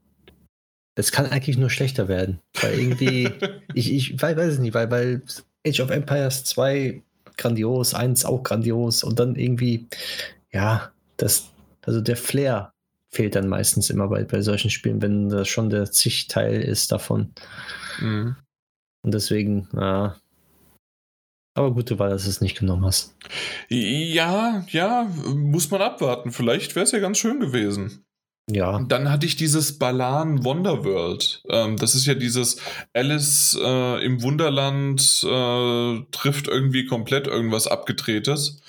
Das 0.98 1.12
kann 1.12 1.26
eigentlich 1.26 1.56
nur 1.56 1.70
schlechter 1.70 2.08
werden. 2.08 2.40
Weil 2.60 2.76
irgendwie, 2.76 3.30
ich, 3.74 3.94
ich 3.94 4.20
weiß 4.20 4.36
es 4.36 4.58
nicht, 4.58 4.74
weil, 4.74 4.90
weil 4.90 5.22
Age 5.64 5.78
of 5.78 5.90
Empires 5.90 6.42
2 6.42 7.04
grandios, 7.36 7.94
1 7.94 8.24
auch 8.24 8.42
grandios 8.42 9.04
und 9.04 9.20
dann 9.20 9.36
irgendwie, 9.36 9.86
ja, 10.50 10.90
das, 11.16 11.52
also 11.86 12.00
der 12.00 12.16
Flair 12.16 12.72
fehlt 13.10 13.36
dann 13.36 13.46
meistens 13.46 13.90
immer 13.90 14.08
bei, 14.08 14.24
bei 14.24 14.42
solchen 14.42 14.70
Spielen, 14.70 15.00
wenn 15.00 15.28
das 15.28 15.46
schon 15.46 15.70
der 15.70 15.88
Zig-Teil 15.88 16.62
ist 16.62 16.90
davon. 16.90 17.32
Mhm. 18.00 18.34
Und 19.04 19.14
deswegen, 19.14 19.68
ja. 19.76 20.16
Aber 21.54 21.74
gute 21.74 22.00
Wahl, 22.00 22.10
dass 22.10 22.24
du 22.24 22.30
es 22.30 22.40
nicht 22.40 22.58
genommen 22.58 22.84
hast. 22.84 23.14
Ja, 23.68 24.66
ja, 24.68 25.08
muss 25.32 25.70
man 25.70 25.80
abwarten. 25.80 26.32
Vielleicht 26.32 26.74
wäre 26.74 26.82
es 26.82 26.90
ja 26.90 26.98
ganz 26.98 27.18
schön 27.18 27.38
gewesen. 27.38 28.04
Ja. 28.50 28.80
Dann 28.80 29.10
hatte 29.10 29.26
ich 29.26 29.36
dieses 29.36 29.78
Balan 29.78 30.44
Wonderworld. 30.44 31.42
Ähm, 31.50 31.76
das 31.76 31.94
ist 31.94 32.06
ja 32.06 32.14
dieses 32.14 32.60
Alice 32.94 33.58
äh, 33.60 34.04
im 34.04 34.22
Wunderland 34.22 35.00
äh, 35.22 36.04
trifft 36.12 36.48
irgendwie 36.48 36.86
komplett 36.86 37.26
irgendwas 37.26 37.66
Abgedrehtes. 37.66 38.60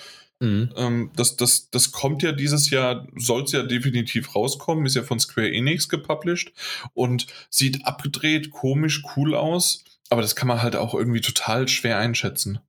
Mhm. 0.41 0.73
Ähm, 0.76 1.11
das, 1.15 1.35
das, 1.38 1.69
das 1.69 1.91
kommt 1.91 2.23
ja 2.23 2.31
dieses 2.31 2.69
Jahr, 2.69 3.07
soll 3.15 3.43
es 3.43 3.51
ja 3.51 3.64
definitiv 3.64 4.35
rauskommen, 4.35 4.85
ist 4.85 4.95
ja 4.95 5.03
von 5.03 5.19
Square 5.19 5.51
Enix 5.51 5.89
gepublished 5.89 6.53
und 6.93 7.27
sieht 7.49 7.85
abgedreht, 7.85 8.51
komisch, 8.51 9.03
cool 9.15 9.35
aus, 9.35 9.84
aber 10.10 10.22
das 10.22 10.35
kann 10.35 10.47
man 10.47 10.61
halt 10.61 10.76
auch 10.76 10.93
irgendwie 10.93 11.22
total 11.22 11.68
schwer 11.68 11.97
einschätzen. 11.97 12.60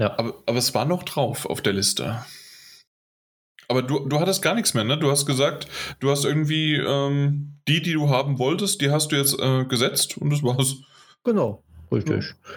Ja. 0.00 0.18
Aber, 0.18 0.42
aber 0.46 0.58
es 0.58 0.74
war 0.74 0.84
noch 0.84 1.02
drauf 1.02 1.46
auf 1.46 1.62
der 1.62 1.72
Liste. 1.74 2.24
Aber 3.70 3.82
du, 3.82 4.00
du 4.00 4.18
hattest 4.18 4.42
gar 4.42 4.56
nichts 4.56 4.74
mehr, 4.74 4.82
ne? 4.82 4.98
Du 4.98 5.12
hast 5.12 5.26
gesagt, 5.26 5.68
du 6.00 6.10
hast 6.10 6.24
irgendwie 6.24 6.74
ähm, 6.74 7.52
die, 7.68 7.80
die 7.80 7.92
du 7.92 8.08
haben 8.08 8.40
wolltest, 8.40 8.80
die 8.80 8.90
hast 8.90 9.12
du 9.12 9.16
jetzt 9.16 9.38
äh, 9.38 9.64
gesetzt 9.64 10.18
und 10.18 10.30
das 10.30 10.42
war's. 10.42 10.78
Genau, 11.22 11.62
richtig. 11.92 12.24
Ja. 12.24 12.52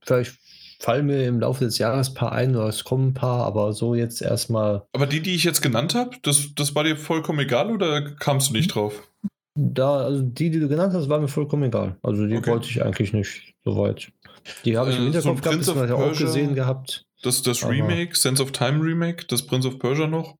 Vielleicht 0.00 0.38
fallen 0.80 1.04
mir 1.04 1.26
im 1.26 1.38
Laufe 1.38 1.66
des 1.66 1.76
Jahres 1.76 2.08
ein 2.08 2.14
paar 2.14 2.32
ein 2.32 2.56
oder 2.56 2.68
es 2.68 2.82
kommen 2.82 3.08
ein 3.08 3.14
paar, 3.14 3.44
aber 3.44 3.74
so 3.74 3.94
jetzt 3.94 4.22
erstmal. 4.22 4.86
Aber 4.94 5.06
die, 5.06 5.20
die 5.20 5.34
ich 5.34 5.44
jetzt 5.44 5.60
genannt 5.60 5.94
habe, 5.94 6.16
das, 6.22 6.54
das 6.56 6.74
war 6.74 6.84
dir 6.84 6.96
vollkommen 6.96 7.40
egal 7.40 7.70
oder 7.70 8.00
kamst 8.00 8.48
du 8.48 8.54
nicht 8.54 8.70
hm. 8.70 8.72
drauf? 8.72 9.08
Da, 9.54 9.98
also 9.98 10.22
die, 10.22 10.50
die 10.50 10.60
du 10.60 10.68
genannt 10.68 10.94
hast, 10.94 11.10
war 11.10 11.20
mir 11.20 11.28
vollkommen 11.28 11.64
egal. 11.64 11.98
Also 12.02 12.26
die 12.26 12.38
okay. 12.38 12.52
wollte 12.52 12.70
ich 12.70 12.82
eigentlich 12.82 13.12
nicht 13.12 13.54
so 13.66 13.76
weit. 13.76 14.10
Die 14.64 14.78
habe 14.78 14.90
ich 14.90 14.96
im 14.96 15.02
äh, 15.02 15.12
Hinterkopf 15.12 15.36
so 15.36 15.42
gehabt, 15.42 15.60
das 15.60 15.76
habe 15.76 15.86
ich 15.86 15.92
auch 15.92 16.18
gesehen 16.18 16.54
gehabt. 16.54 17.04
Das, 17.22 17.42
das 17.42 17.64
Remake, 17.64 18.16
Sense 18.16 18.42
of 18.42 18.52
Time 18.52 18.82
Remake, 18.82 19.24
das 19.28 19.46
Prince 19.46 19.68
of 19.68 19.78
Persia 19.78 20.06
noch. 20.06 20.36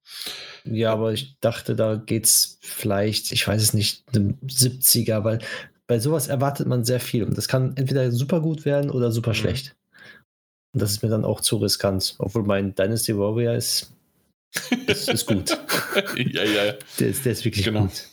Ja, 0.64 0.92
aber 0.92 1.12
ich 1.12 1.36
dachte, 1.40 1.74
da 1.76 1.96
geht 1.96 2.26
es 2.26 2.58
vielleicht, 2.60 3.32
ich 3.32 3.46
weiß 3.46 3.62
es 3.62 3.74
nicht, 3.74 4.04
einem 4.14 4.36
70er, 4.46 5.24
weil 5.24 5.38
bei 5.86 5.98
sowas 5.98 6.28
erwartet 6.28 6.66
man 6.66 6.84
sehr 6.84 7.00
viel. 7.00 7.24
Und 7.24 7.36
das 7.36 7.48
kann 7.48 7.76
entweder 7.76 8.10
super 8.10 8.40
gut 8.40 8.64
werden 8.64 8.90
oder 8.90 9.12
super 9.12 9.30
mhm. 9.30 9.36
schlecht. 9.36 9.76
Und 10.72 10.82
das 10.82 10.92
ist 10.92 11.02
mir 11.02 11.08
dann 11.08 11.24
auch 11.24 11.40
zu 11.40 11.56
riskant. 11.56 12.14
Obwohl 12.18 12.44
mein 12.44 12.74
Dynasty 12.74 13.16
Warrior 13.16 13.54
ist, 13.54 13.92
ist, 14.86 15.08
ist 15.08 15.26
gut. 15.26 15.50
ja, 16.16 16.44
ja. 16.44 16.72
Der 16.98 17.08
ist, 17.08 17.24
der 17.24 17.32
ist 17.32 17.44
wirklich 17.44 17.64
genau. 17.64 17.82
gut. 17.82 18.08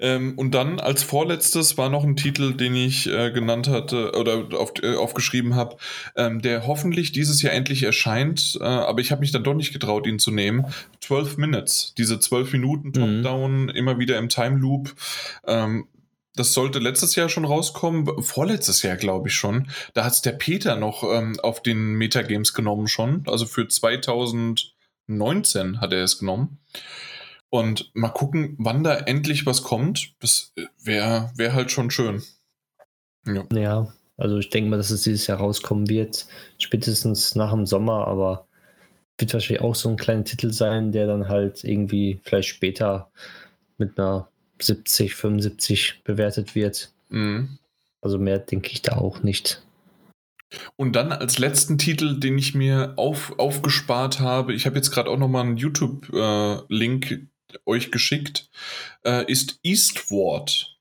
Ähm, 0.00 0.34
und 0.36 0.52
dann 0.52 0.80
als 0.80 1.02
vorletztes 1.02 1.78
war 1.78 1.88
noch 1.88 2.04
ein 2.04 2.16
Titel, 2.16 2.54
den 2.54 2.74
ich 2.74 3.08
äh, 3.08 3.30
genannt 3.30 3.68
hatte 3.68 4.12
oder 4.12 4.58
auf, 4.58 4.72
äh, 4.82 4.94
aufgeschrieben 4.94 5.54
habe, 5.54 5.76
ähm, 6.16 6.42
der 6.42 6.66
hoffentlich 6.66 7.12
dieses 7.12 7.42
Jahr 7.42 7.52
endlich 7.52 7.82
erscheint, 7.82 8.58
äh, 8.60 8.64
aber 8.64 9.00
ich 9.00 9.12
habe 9.12 9.20
mich 9.20 9.32
dann 9.32 9.44
doch 9.44 9.54
nicht 9.54 9.72
getraut, 9.72 10.06
ihn 10.06 10.18
zu 10.18 10.30
nehmen. 10.30 10.66
12 11.00 11.38
Minutes, 11.38 11.94
diese 11.96 12.18
12 12.18 12.52
Minuten 12.52 12.88
mhm. 12.88 12.92
Top-Down, 12.92 13.62
mhm. 13.64 13.68
immer 13.70 13.98
wieder 13.98 14.18
im 14.18 14.28
Time 14.28 14.58
Loop. 14.58 14.94
Ähm, 15.46 15.86
das 16.34 16.54
sollte 16.54 16.78
letztes 16.78 17.14
Jahr 17.14 17.28
schon 17.28 17.44
rauskommen, 17.44 18.22
vorletztes 18.22 18.82
Jahr 18.82 18.96
glaube 18.96 19.28
ich 19.28 19.34
schon. 19.34 19.68
Da 19.92 20.04
hat 20.04 20.14
es 20.14 20.22
der 20.22 20.32
Peter 20.32 20.76
noch 20.76 21.04
ähm, 21.04 21.38
auf 21.40 21.62
den 21.62 21.94
Metagames 21.94 22.54
genommen 22.54 22.88
schon. 22.88 23.24
Also 23.26 23.44
für 23.44 23.68
2019 23.68 25.80
hat 25.80 25.92
er 25.92 26.02
es 26.02 26.18
genommen. 26.18 26.58
Und 27.54 27.90
mal 27.92 28.08
gucken, 28.08 28.54
wann 28.56 28.82
da 28.82 28.96
endlich 28.96 29.44
was 29.44 29.62
kommt. 29.62 30.14
Das 30.20 30.54
wäre 30.82 31.30
wär 31.36 31.52
halt 31.52 31.70
schon 31.70 31.90
schön. 31.90 32.22
Ja. 33.26 33.44
ja, 33.52 33.92
also 34.16 34.38
ich 34.38 34.48
denke 34.48 34.70
mal, 34.70 34.78
dass 34.78 34.88
es 34.88 35.02
dieses 35.02 35.26
Jahr 35.26 35.36
rauskommen 35.36 35.90
wird. 35.90 36.26
Spätestens 36.56 37.34
nach 37.34 37.52
dem 37.52 37.66
Sommer, 37.66 38.08
aber 38.08 38.46
wird 39.18 39.34
wahrscheinlich 39.34 39.60
auch 39.60 39.74
so 39.74 39.90
ein 39.90 39.98
kleiner 39.98 40.24
Titel 40.24 40.50
sein, 40.50 40.92
der 40.92 41.06
dann 41.06 41.28
halt 41.28 41.62
irgendwie 41.62 42.20
vielleicht 42.24 42.48
später 42.48 43.10
mit 43.76 43.98
einer 43.98 44.28
70, 44.58 45.14
75 45.14 46.04
bewertet 46.04 46.54
wird. 46.54 46.90
Mhm. 47.10 47.58
Also 48.00 48.18
mehr 48.18 48.38
denke 48.38 48.70
ich 48.70 48.80
da 48.80 48.96
auch 48.96 49.22
nicht. 49.22 49.62
Und 50.76 50.96
dann 50.96 51.12
als 51.12 51.38
letzten 51.38 51.76
Titel, 51.76 52.18
den 52.18 52.38
ich 52.38 52.54
mir 52.54 52.94
auf, 52.96 53.38
aufgespart 53.38 54.20
habe, 54.20 54.54
ich 54.54 54.64
habe 54.64 54.76
jetzt 54.76 54.90
gerade 54.90 55.10
auch 55.10 55.18
nochmal 55.18 55.44
einen 55.44 55.58
YouTube-Link 55.58 57.10
äh, 57.10 57.26
euch 57.66 57.90
geschickt, 57.90 58.50
äh, 59.04 59.30
ist 59.30 59.58
Eastward. 59.62 60.78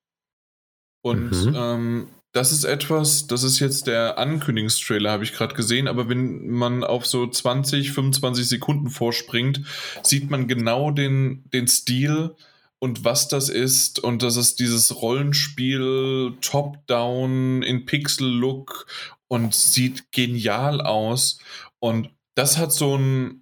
Und 1.01 1.31
mhm. 1.31 1.55
ähm, 1.55 2.07
das 2.33 2.51
ist 2.51 2.63
etwas, 2.63 3.27
das 3.27 3.43
ist 3.43 3.59
jetzt 3.59 3.87
der 3.87 4.17
Ankündigungstrailer, 4.17 5.11
habe 5.11 5.23
ich 5.23 5.33
gerade 5.33 5.53
gesehen, 5.53 5.87
aber 5.87 6.07
wenn 6.07 6.49
man 6.49 6.83
auf 6.83 7.05
so 7.05 7.27
20, 7.27 7.91
25 7.91 8.47
Sekunden 8.47 8.89
vorspringt, 8.89 9.61
sieht 10.01 10.29
man 10.29 10.47
genau 10.47 10.91
den, 10.91 11.43
den 11.51 11.67
Stil 11.67 12.35
und 12.79 13.03
was 13.03 13.27
das 13.27 13.49
ist 13.49 13.99
und 13.99 14.23
das 14.23 14.37
ist 14.37 14.59
dieses 14.59 15.01
Rollenspiel 15.01 16.33
Top-Down 16.41 17.63
in 17.63 17.85
Pixel-Look 17.85 18.87
und 19.27 19.53
sieht 19.53 20.11
genial 20.11 20.79
aus 20.81 21.39
und 21.79 22.09
das 22.35 22.57
hat 22.57 22.71
so 22.71 22.97
ein 22.97 23.40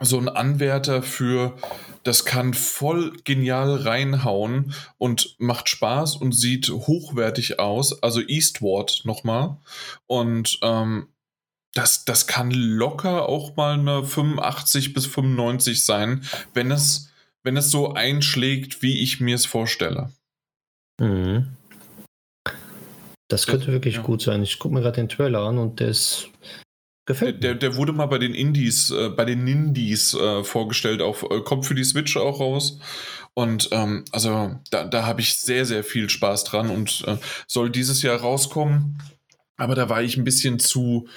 so 0.00 0.18
ein 0.18 0.28
Anwärter 0.28 1.02
für 1.02 1.56
das 2.02 2.24
kann 2.24 2.54
voll 2.54 3.16
genial 3.24 3.76
reinhauen 3.76 4.74
und 4.98 5.34
macht 5.38 5.68
Spaß 5.68 6.16
und 6.16 6.32
sieht 6.32 6.68
hochwertig 6.68 7.58
aus. 7.58 8.02
Also 8.02 8.20
Eastward 8.20 9.02
nochmal. 9.04 9.56
Und 10.06 10.58
ähm, 10.62 11.08
das, 11.72 12.04
das 12.04 12.26
kann 12.26 12.50
locker 12.50 13.28
auch 13.28 13.56
mal 13.56 13.74
eine 13.74 14.04
85 14.04 14.94
bis 14.94 15.06
95 15.06 15.84
sein, 15.84 16.22
wenn 16.54 16.70
es, 16.70 17.10
wenn 17.42 17.56
es 17.56 17.70
so 17.70 17.92
einschlägt, 17.92 18.82
wie 18.82 19.02
ich 19.02 19.20
mir 19.20 19.34
es 19.34 19.46
vorstelle. 19.46 20.12
Mhm. 21.00 21.56
Das 23.28 23.46
könnte 23.46 23.72
wirklich 23.72 23.96
ja. 23.96 24.02
gut 24.02 24.22
sein. 24.22 24.42
Ich 24.42 24.58
gucke 24.58 24.74
mir 24.74 24.82
gerade 24.82 24.96
den 24.96 25.08
Trailer 25.08 25.40
an 25.40 25.58
und 25.58 25.80
der 25.80 25.88
ist 25.88 26.28
Gefällt 27.06 27.44
der, 27.44 27.54
der 27.54 27.76
wurde 27.76 27.92
mal 27.92 28.06
bei 28.06 28.18
den 28.18 28.34
Indies, 28.34 28.90
äh, 28.90 29.08
bei 29.08 29.24
den 29.24 29.44
Nindies 29.44 30.12
äh, 30.14 30.42
vorgestellt, 30.42 31.00
auch, 31.00 31.22
äh, 31.30 31.40
kommt 31.40 31.64
für 31.64 31.76
die 31.76 31.84
Switch 31.84 32.16
auch 32.16 32.40
raus. 32.40 32.80
Und 33.32 33.68
ähm, 33.70 34.04
also 34.12 34.56
da, 34.70 34.84
da 34.84 35.06
habe 35.06 35.20
ich 35.20 35.38
sehr, 35.38 35.66
sehr 35.66 35.84
viel 35.84 36.10
Spaß 36.10 36.44
dran 36.44 36.68
und 36.68 37.04
äh, 37.06 37.16
soll 37.46 37.70
dieses 37.70 38.02
Jahr 38.02 38.18
rauskommen. 38.18 38.98
Aber 39.56 39.74
da 39.74 39.88
war 39.88 40.02
ich 40.02 40.16
ein 40.16 40.24
bisschen 40.24 40.58
zu, 40.58 41.08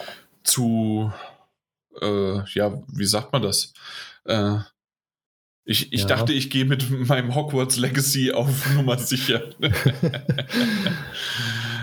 zu, 0.44 1.12
äh, 2.02 2.44
ja, 2.54 2.82
wie 2.88 3.06
sagt 3.06 3.34
man 3.34 3.42
das? 3.42 3.74
Äh, 4.26 4.58
ich, 5.66 5.94
ich 5.94 6.02
ja. 6.02 6.08
dachte, 6.08 6.34
ich 6.34 6.50
gehe 6.50 6.66
mit 6.66 6.90
meinem 7.08 7.36
Hogwarts 7.36 7.78
Legacy 7.78 8.32
auf 8.32 8.70
Nummer 8.76 8.98
sicher. 8.98 9.44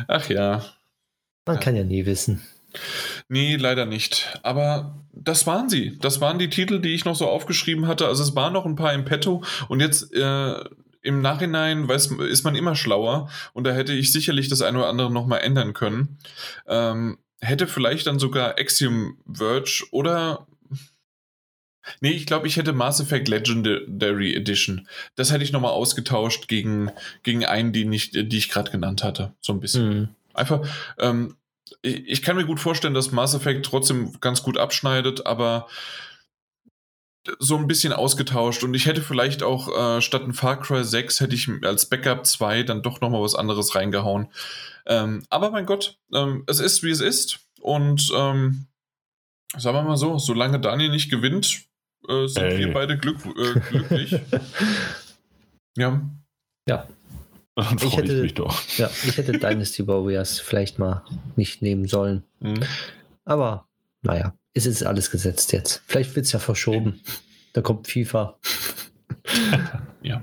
Ach 0.09 0.29
ja. 0.29 0.65
Man 1.45 1.57
ja. 1.57 1.63
kann 1.63 1.77
ja 1.77 1.85
nie 1.85 2.07
wissen. 2.07 2.43
Nee, 3.29 3.57
leider 3.57 3.87
nicht. 3.87 4.39
Aber 4.43 5.05
das 5.13 5.47
waren 5.47 5.69
sie. 5.69 5.99
Das 5.99 6.21
waren 6.21 6.39
die 6.39 6.51
Titel, 6.51 6.81
die 6.81 6.95
ich 6.95 7.05
noch 7.05 7.17
so 7.17 7.27
aufgeschrieben 7.29 7.89
hatte. 7.89 8.07
Also 8.07 8.23
es 8.23 8.37
waren 8.37 8.53
noch 8.53 8.67
ein 8.67 8.77
paar 8.77 8.93
im 8.93 9.05
Petto 9.05 9.43
und 9.69 9.81
jetzt 9.81 10.15
äh, 10.15 10.65
im 11.03 11.23
Nachhinein 11.23 11.89
weiß, 11.89 12.13
ist 12.29 12.45
man 12.45 12.55
immer 12.55 12.75
schlauer 12.75 13.29
und 13.53 13.65
da 13.65 13.73
hätte 13.73 13.93
ich 13.93 14.13
sicherlich 14.13 14.49
das 14.49 14.63
eine 14.63 14.79
oder 14.79 14.89
andere 14.89 15.11
nochmal 15.11 15.41
ändern 15.41 15.73
können. 15.73 16.19
Ähm, 16.67 17.19
hätte 17.41 17.67
vielleicht 17.67 18.07
dann 18.07 18.19
sogar 18.19 18.59
Axiom 18.59 19.19
Verge 19.33 19.85
oder 19.91 20.47
Nee, 22.01 22.11
ich 22.11 22.27
glaube, 22.27 22.49
ich 22.49 22.57
hätte 22.57 22.73
Mass 22.73 23.01
Effect 23.01 23.29
Legendary 23.29 24.35
Edition. 24.35 24.89
Das 25.15 25.31
hätte 25.31 25.45
ich 25.45 25.53
nochmal 25.53 25.71
ausgetauscht 25.71 26.49
gegen, 26.49 26.91
gegen 27.23 27.45
einen, 27.45 27.73
die, 27.73 27.85
nicht, 27.85 28.15
die 28.15 28.37
ich 28.37 28.49
gerade 28.49 28.73
genannt 28.73 29.05
hatte. 29.05 29.35
So 29.41 29.53
ein 29.53 29.61
bisschen. 29.61 29.89
Mhm. 29.89 30.09
Einfach, 30.35 30.67
ähm, 30.99 31.37
ich, 31.83 32.09
ich, 32.09 32.23
kann 32.23 32.37
mir 32.37 32.47
gut 32.47 32.61
vorstellen, 32.61 32.95
dass 32.95 33.13
Mass 33.13 33.35
Effect 33.35 33.67
trotzdem 33.67 34.19
ganz 34.21 34.43
gut 34.43 34.59
abschneidet, 34.59 35.27
aber 35.27 35.67
so 37.39 37.57
ein 37.57 37.67
bisschen 37.67 37.93
ausgetauscht 37.93 38.63
und 38.63 38.75
ich 38.75 38.87
hätte 38.87 39.03
vielleicht 39.03 39.43
auch 39.43 39.69
äh, 39.97 40.01
statt 40.01 40.23
ein 40.23 40.33
Far 40.33 40.61
Cry 40.61 40.85
6 40.85 41.21
hätte 41.21 41.35
ich 41.35 41.51
als 41.63 41.87
Backup 41.87 42.25
2 42.25 42.63
dann 42.63 42.83
doch 42.83 43.01
nochmal 43.01 43.23
was 43.23 43.35
anderes 43.35 43.75
reingehauen. 43.75 44.29
Ähm, 44.87 45.25
aber 45.29 45.51
mein 45.51 45.67
Gott, 45.67 45.99
ähm, 46.13 46.45
es 46.47 46.61
ist 46.61 46.83
wie 46.83 46.91
es 46.91 47.01
ist 47.01 47.41
und 47.61 48.11
ähm, 48.15 48.67
sagen 49.57 49.77
wir 49.77 49.83
mal 49.83 49.97
so, 49.97 50.19
solange 50.19 50.61
Daniel 50.61 50.91
nicht 50.91 51.11
gewinnt, 51.11 51.65
äh, 52.09 52.27
sind 52.29 52.45
Ey. 52.45 52.59
wir 52.59 52.73
beide 52.73 52.97
glück, 52.97 53.19
äh, 53.27 53.61
glücklich. 53.61 54.21
ja. 55.77 56.01
Ja. 56.69 56.89
Dann 57.79 57.79
ich 57.83 57.97
hätte, 57.97 58.15
ich 58.15 58.23
mich 58.23 58.35
doch. 58.35 58.63
Ja, 58.77 58.91
ich 59.05 59.17
hätte 59.17 59.33
Dynasty 59.33 59.87
Warriors 59.87 60.39
vielleicht 60.39 60.79
mal 60.79 61.03
nicht 61.37 61.63
nehmen 61.63 61.87
sollen. 61.87 62.23
Mhm. 62.41 62.61
Aber 63.25 63.67
naja, 64.03 64.35
es 64.53 64.67
ist 64.67 64.83
alles 64.83 65.11
gesetzt 65.11 65.53
jetzt. 65.53 65.83
Vielleicht 65.87 66.15
wird 66.15 66.27
es 66.27 66.33
ja 66.33 66.39
verschoben. 66.39 67.01
Da 67.55 67.63
kommt 67.63 67.89
FIFA. 67.89 68.39
ja. 70.03 70.23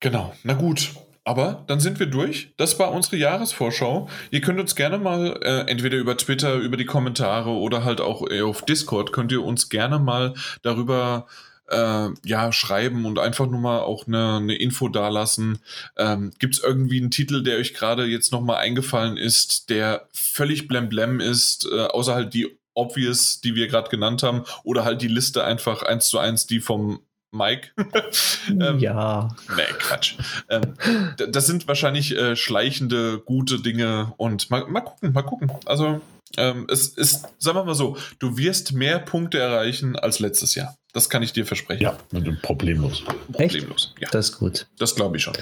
Genau. 0.00 0.34
Na 0.42 0.52
gut. 0.52 0.90
Aber 1.26 1.64
dann 1.68 1.80
sind 1.80 1.98
wir 1.98 2.06
durch. 2.06 2.52
Das 2.58 2.78
war 2.78 2.92
unsere 2.92 3.16
Jahresvorschau. 3.16 4.10
Ihr 4.30 4.42
könnt 4.42 4.60
uns 4.60 4.76
gerne 4.76 4.98
mal 4.98 5.40
äh, 5.42 5.70
entweder 5.70 5.96
über 5.96 6.18
Twitter, 6.18 6.56
über 6.56 6.76
die 6.76 6.84
Kommentare 6.84 7.48
oder 7.48 7.82
halt 7.82 8.02
auch 8.02 8.30
äh, 8.30 8.42
auf 8.42 8.62
Discord 8.66 9.12
könnt 9.12 9.32
ihr 9.32 9.42
uns 9.42 9.70
gerne 9.70 9.98
mal 9.98 10.34
darüber 10.60 11.26
äh, 11.28 11.30
ja, 11.70 12.52
schreiben 12.52 13.04
und 13.06 13.18
einfach 13.18 13.46
nur 13.46 13.60
mal 13.60 13.80
auch 13.80 14.06
eine, 14.06 14.36
eine 14.36 14.54
Info 14.54 14.88
dalassen. 14.88 15.58
Ähm, 15.96 16.32
Gibt 16.38 16.54
es 16.54 16.62
irgendwie 16.62 17.00
einen 17.00 17.10
Titel, 17.10 17.42
der 17.42 17.58
euch 17.58 17.74
gerade 17.74 18.04
jetzt 18.04 18.32
nochmal 18.32 18.58
eingefallen 18.58 19.16
ist, 19.16 19.70
der 19.70 20.08
völlig 20.12 20.68
blemblem 20.68 21.20
ist, 21.20 21.66
äh, 21.70 21.86
außer 21.86 22.14
halt 22.14 22.34
die 22.34 22.58
obvious, 22.74 23.40
die 23.40 23.54
wir 23.54 23.68
gerade 23.68 23.88
genannt 23.88 24.22
haben, 24.22 24.44
oder 24.64 24.84
halt 24.84 25.00
die 25.00 25.08
Liste 25.08 25.44
einfach 25.44 25.82
eins 25.82 26.08
zu 26.08 26.18
eins 26.18 26.46
die 26.46 26.60
vom 26.60 27.00
Mike. 27.34 27.70
ähm, 28.48 28.78
ja. 28.78 29.28
Nee, 29.56 29.62
Quatsch. 29.78 30.16
Ähm, 30.48 30.74
das 31.16 31.46
sind 31.46 31.66
wahrscheinlich 31.68 32.16
äh, 32.16 32.36
schleichende, 32.36 33.18
gute 33.18 33.60
Dinge 33.60 34.14
und 34.16 34.50
mal, 34.50 34.66
mal 34.66 34.80
gucken, 34.80 35.12
mal 35.12 35.22
gucken. 35.22 35.50
Also, 35.66 36.00
ähm, 36.36 36.66
es 36.70 36.88
ist, 36.88 37.26
sagen 37.38 37.58
wir 37.58 37.64
mal 37.64 37.74
so, 37.74 37.96
du 38.18 38.36
wirst 38.36 38.72
mehr 38.72 38.98
Punkte 38.98 39.38
erreichen 39.38 39.96
als 39.96 40.18
letztes 40.18 40.54
Jahr. 40.54 40.76
Das 40.92 41.10
kann 41.10 41.22
ich 41.22 41.32
dir 41.32 41.44
versprechen. 41.44 41.82
Ja, 41.82 41.98
problemlos. 42.42 43.02
Problemlos, 43.32 43.92
Echt? 43.92 44.02
ja. 44.02 44.08
Das 44.12 44.30
ist 44.30 44.38
gut. 44.38 44.66
Das 44.78 44.94
glaube 44.94 45.16
ich 45.16 45.22
schon. 45.22 45.34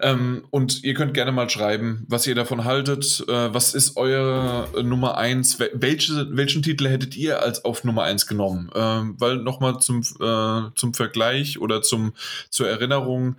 Ähm, 0.00 0.44
und 0.50 0.84
ihr 0.84 0.94
könnt 0.94 1.14
gerne 1.14 1.32
mal 1.32 1.50
schreiben, 1.50 2.04
was 2.08 2.26
ihr 2.26 2.36
davon 2.36 2.64
haltet. 2.64 3.24
Äh, 3.26 3.52
was 3.52 3.74
ist 3.74 3.96
euer 3.96 4.68
äh, 4.76 4.82
Nummer 4.84 5.18
1? 5.18 5.58
Welche, 5.72 6.28
welchen 6.30 6.62
Titel 6.62 6.88
hättet 6.88 7.16
ihr 7.16 7.42
als 7.42 7.64
auf 7.64 7.82
Nummer 7.82 8.04
1 8.04 8.28
genommen? 8.28 8.70
Ähm, 8.74 9.16
weil 9.18 9.38
nochmal 9.38 9.80
zum, 9.80 10.02
äh, 10.20 10.70
zum 10.76 10.94
Vergleich 10.94 11.58
oder 11.58 11.82
zum, 11.82 12.12
zur 12.48 12.68
Erinnerung, 12.68 13.36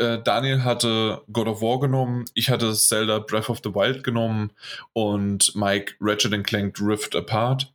äh, 0.00 0.22
Daniel 0.22 0.64
hatte 0.64 1.22
God 1.32 1.46
of 1.46 1.60
War 1.60 1.78
genommen, 1.78 2.24
ich 2.34 2.48
hatte 2.48 2.72
Zelda 2.72 3.18
Breath 3.18 3.50
of 3.50 3.60
the 3.62 3.74
Wild 3.74 4.02
genommen 4.02 4.50
und 4.92 5.54
Mike 5.54 5.94
Ratchet 6.00 6.44
Clank 6.44 6.80
Rift 6.80 7.14
Apart. 7.14 7.72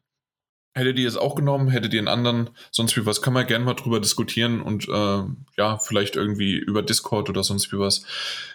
Hättet 0.78 1.00
ihr 1.00 1.08
es 1.08 1.16
auch 1.16 1.36
genommen? 1.36 1.70
Hättet 1.70 1.94
ihr 1.94 2.00
einen 2.00 2.10
anderen? 2.10 2.50
Sonst 2.70 2.98
wie 2.98 3.06
was? 3.06 3.22
Kann 3.22 3.34
man 3.34 3.48
gerne 3.48 3.64
mal 3.64 3.76
drüber 3.76 4.02
diskutieren 4.02 4.62
und 4.62 4.90
äh, 4.90 5.24
ja, 5.58 5.78
vielleicht 5.78 6.18
irgendwie 6.18 6.56
über 6.56 6.82
Discord 6.82 7.30
oder 7.30 7.44
sonst 7.44 7.72
wie 7.72 7.80
was. 7.80 8.06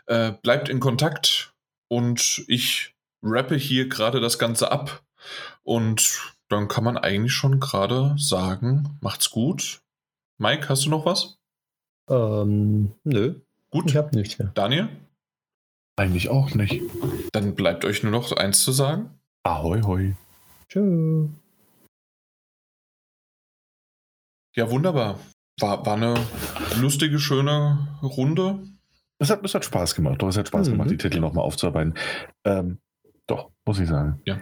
Äh, 0.06 0.32
bleibt 0.42 0.68
in 0.68 0.80
Kontakt 0.80 1.54
und 1.88 2.44
ich 2.46 2.94
rappe 3.22 3.56
hier 3.56 3.88
gerade 3.88 4.20
das 4.20 4.38
Ganze 4.38 4.70
ab. 4.70 5.02
Und 5.62 6.20
dann 6.48 6.68
kann 6.68 6.84
man 6.84 6.98
eigentlich 6.98 7.32
schon 7.32 7.60
gerade 7.60 8.14
sagen, 8.18 8.98
macht's 9.00 9.30
gut. 9.30 9.80
Mike, 10.38 10.68
hast 10.68 10.84
du 10.84 10.90
noch 10.90 11.06
was? 11.06 11.38
Ähm, 12.10 12.92
nö. 13.04 13.40
Gut. 13.70 13.86
Ich 13.86 13.96
hab 13.96 14.12
nichts 14.12 14.38
mehr. 14.38 14.50
Daniel? 14.54 14.88
Eigentlich 15.96 16.28
auch 16.28 16.54
nicht. 16.54 16.82
Dann 17.32 17.54
bleibt 17.54 17.84
euch 17.84 18.02
nur 18.02 18.12
noch 18.12 18.32
eins 18.32 18.62
zu 18.62 18.72
sagen. 18.72 19.18
Ahoi, 19.42 19.82
hoi. 19.82 20.14
Tschüss. 20.68 21.28
Ja, 24.56 24.70
wunderbar. 24.70 25.18
War, 25.60 25.84
war 25.84 25.96
eine 25.96 26.14
lustige, 26.80 27.18
schöne 27.18 27.98
Runde. 28.02 28.66
Es 29.18 29.30
hat, 29.30 29.44
es 29.44 29.54
hat 29.54 29.64
Spaß 29.64 29.94
gemacht. 29.94 30.20
Doch, 30.20 30.28
es 30.28 30.36
hat 30.36 30.48
Spaß 30.48 30.68
mhm. 30.68 30.72
gemacht, 30.72 30.90
die 30.90 30.96
Titel 30.96 31.20
nochmal 31.20 31.44
aufzuarbeiten. 31.44 31.94
Ähm, 32.44 32.78
doch, 33.26 33.50
muss 33.66 33.78
ich 33.78 33.88
sagen. 33.88 34.20
Ja. 34.24 34.40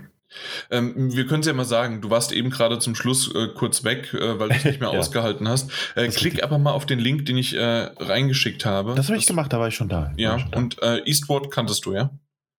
Ähm, 0.70 1.14
wir 1.14 1.26
können 1.26 1.40
es 1.40 1.46
ja 1.46 1.52
mal 1.52 1.64
sagen, 1.64 2.00
du 2.00 2.10
warst 2.10 2.32
eben 2.32 2.50
gerade 2.50 2.78
zum 2.78 2.94
Schluss 2.94 3.34
äh, 3.34 3.48
kurz 3.48 3.84
weg, 3.84 4.12
äh, 4.14 4.38
weil 4.38 4.48
du 4.48 4.54
es 4.54 4.64
nicht 4.66 4.80
mehr 4.80 4.92
ja. 4.92 4.98
ausgehalten 4.98 5.48
hast. 5.48 5.70
Äh, 5.94 6.08
klick 6.08 6.42
aber 6.42 6.58
mal 6.58 6.72
auf 6.72 6.86
den 6.86 6.98
Link, 6.98 7.26
den 7.26 7.36
ich 7.36 7.54
äh, 7.54 7.90
reingeschickt 7.98 8.64
habe. 8.64 8.94
Das 8.94 9.08
habe 9.08 9.18
ich 9.18 9.26
gemacht, 9.26 9.52
da 9.52 9.58
war 9.58 9.68
ich 9.68 9.74
schon 9.74 9.88
da. 9.88 10.12
Ja, 10.16 10.38
schon 10.38 10.50
da. 10.50 10.58
und 10.58 10.82
äh, 10.82 10.98
Eastward 11.04 11.50
kanntest 11.50 11.84
du, 11.86 11.94
ja? 11.94 12.10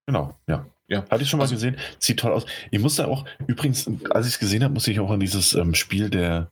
Genau, 0.05 0.37
ja. 0.47 0.65
Ja. 0.87 1.05
Hatte 1.09 1.21
ich 1.21 1.29
schon 1.29 1.37
mal 1.37 1.43
also, 1.43 1.53
gesehen. 1.53 1.77
Sieht 1.99 2.19
toll 2.19 2.31
aus. 2.31 2.45
Ich 2.71 2.79
musste 2.79 3.07
auch, 3.07 3.25
übrigens, 3.45 3.87
als 4.09 4.25
ich 4.25 4.33
es 4.33 4.39
gesehen 4.39 4.63
habe, 4.63 4.73
musste 4.73 4.91
ich 4.91 4.99
auch 4.99 5.11
an 5.11 5.19
dieses 5.19 5.53
ähm, 5.53 5.75
Spiel 5.75 6.09
der 6.09 6.49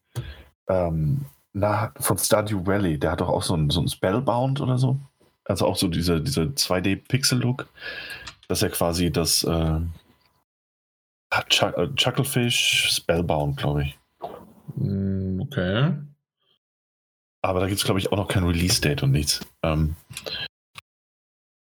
ähm, 0.69 1.26
na, 1.53 1.91
von 1.99 2.18
Stardew 2.18 2.65
Valley, 2.65 2.99
der 2.99 3.11
hat 3.11 3.22
doch 3.22 3.30
auch 3.30 3.41
so 3.41 3.56
ein, 3.56 3.72
so 3.72 3.81
ein 3.81 3.88
Spellbound 3.88 4.61
oder 4.61 4.77
so. 4.77 4.99
Also 5.44 5.65
auch 5.65 5.76
so 5.76 5.88
dieser 5.88 6.19
diese 6.19 6.41
2D-Pixel-Look. 6.44 7.68
Das 8.48 8.60
ist 8.60 8.61
ja 8.61 8.69
quasi 8.69 9.11
das 9.11 9.44
äh, 9.44 9.80
Chuck, 11.49 11.78
äh, 11.78 11.88
Chucklefish 11.95 12.90
Spellbound, 12.91 13.58
glaube 13.58 13.84
ich. 13.84 13.99
Hm, 14.78 15.41
okay. 15.41 15.94
Aber 17.41 17.60
da 17.60 17.68
gibt 17.68 17.80
es, 17.80 17.86
glaube 17.86 17.99
ich, 17.99 18.12
auch 18.12 18.18
noch 18.18 18.28
kein 18.28 18.44
Release-Date 18.44 19.04
und 19.04 19.12
nichts. 19.12 19.45
Ähm, 19.64 19.95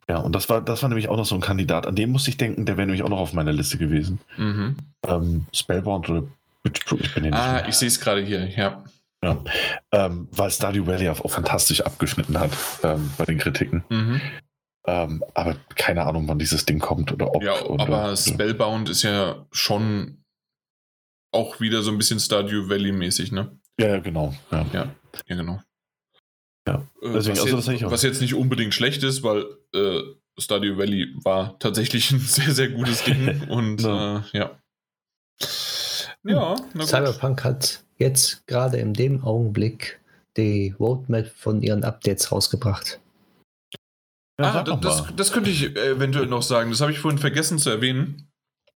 ja, 0.08 0.18
und 0.18 0.34
das 0.34 0.48
war, 0.48 0.60
das 0.60 0.82
war 0.82 0.88
nämlich 0.88 1.08
auch 1.08 1.16
noch 1.16 1.26
so 1.26 1.34
ein 1.34 1.40
Kandidat. 1.40 1.86
An 1.86 1.96
dem 1.96 2.10
musste 2.10 2.30
ich 2.30 2.36
denken, 2.36 2.64
der 2.64 2.76
wäre 2.76 2.86
nämlich 2.86 3.02
auch 3.02 3.08
noch 3.08 3.18
auf 3.18 3.32
meiner 3.32 3.52
Liste 3.52 3.76
gewesen. 3.76 4.20
Mhm. 4.36 4.76
Ähm, 5.04 5.46
Spellbound 5.52 6.08
oder 6.08 6.22
ich 6.64 7.14
bin 7.14 7.32
Ah, 7.32 7.66
ich 7.68 7.74
sehe 7.74 7.88
es 7.88 8.00
gerade 8.00 8.22
hier, 8.22 8.48
ja. 8.48 8.84
Ja, 9.22 9.42
ähm, 9.92 10.28
weil 10.30 10.50
Stardew 10.50 10.86
Valley 10.86 11.08
auch 11.08 11.30
fantastisch 11.30 11.80
abgeschnitten 11.80 12.38
hat 12.38 12.50
ähm, 12.82 13.10
bei 13.16 13.24
den 13.24 13.38
Kritiken. 13.38 13.82
Mhm. 13.88 14.20
Ähm, 14.86 15.24
aber 15.34 15.56
keine 15.74 16.04
Ahnung, 16.04 16.28
wann 16.28 16.38
dieses 16.38 16.64
Ding 16.64 16.78
kommt 16.78 17.12
oder 17.12 17.34
ob. 17.34 17.42
Ja, 17.42 17.60
oder, 17.62 17.82
aber 17.82 18.16
Spellbound 18.16 18.88
ist 18.88 19.02
ja 19.02 19.46
schon 19.50 20.22
auch 21.32 21.60
wieder 21.60 21.82
so 21.82 21.90
ein 21.90 21.98
bisschen 21.98 22.20
Stardew 22.20 22.68
Valley-mäßig, 22.68 23.32
ne? 23.32 23.58
Ja, 23.80 23.98
genau. 23.98 24.34
Ja, 24.50 24.64
ja, 24.72 24.94
ja 25.28 25.36
genau. 25.36 25.60
Ja, 26.66 26.86
äh, 27.02 27.12
Deswegen, 27.12 27.36
was, 27.36 27.52
also, 27.52 27.72
jetzt, 27.72 27.90
was, 27.90 28.02
jetzt, 28.02 28.20
nicht 28.20 28.34
unbedingt 28.34 28.74
schlecht 28.74 29.02
ist, 29.02 29.22
weil 29.22 29.44
äh, 29.74 30.00
Stardew 30.38 30.78
Valley 30.78 31.14
war 31.22 31.58
tatsächlich 31.58 32.10
ein 32.12 32.20
sehr, 32.20 32.52
sehr 32.52 32.68
gutes 32.68 33.02
Ding 33.04 33.42
und 33.48 33.82
ja. 33.82 34.18
Äh, 34.18 34.38
ja. 34.38 34.50
Ja, 36.24 36.56
Cyberpunk 36.80 37.44
hat 37.44 37.84
jetzt 37.98 38.46
gerade 38.48 38.78
in 38.78 38.94
dem 38.94 39.22
Augenblick 39.22 40.00
die 40.36 40.74
Roadmap 40.78 41.28
von 41.28 41.62
ihren 41.62 41.84
Updates 41.84 42.32
rausgebracht. 42.32 43.00
Ja, 44.38 44.52
ah, 44.52 44.62
das, 44.62 45.04
das, 45.16 45.32
könnte 45.32 45.48
ich 45.48 45.74
eventuell 45.76 46.26
noch 46.26 46.42
sagen. 46.42 46.70
Das 46.70 46.82
habe 46.82 46.92
ich 46.92 46.98
vorhin 46.98 47.18
vergessen 47.18 47.58
zu 47.58 47.70
erwähnen. 47.70 48.30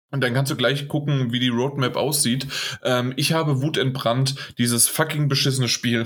Und 0.09 0.21
dann 0.21 0.33
kannst 0.33 0.49
du 0.51 0.55
gleich 0.55 0.87
gucken, 0.87 1.33
wie 1.33 1.39
die 1.39 1.49
Roadmap 1.49 1.97
aussieht. 1.97 2.47
Ähm, 2.81 3.13
ich 3.17 3.33
habe 3.33 3.61
wutentbrannt 3.61 4.35
dieses 4.57 4.87
fucking 4.87 5.27
beschissene 5.27 5.67
Spiel 5.67 6.05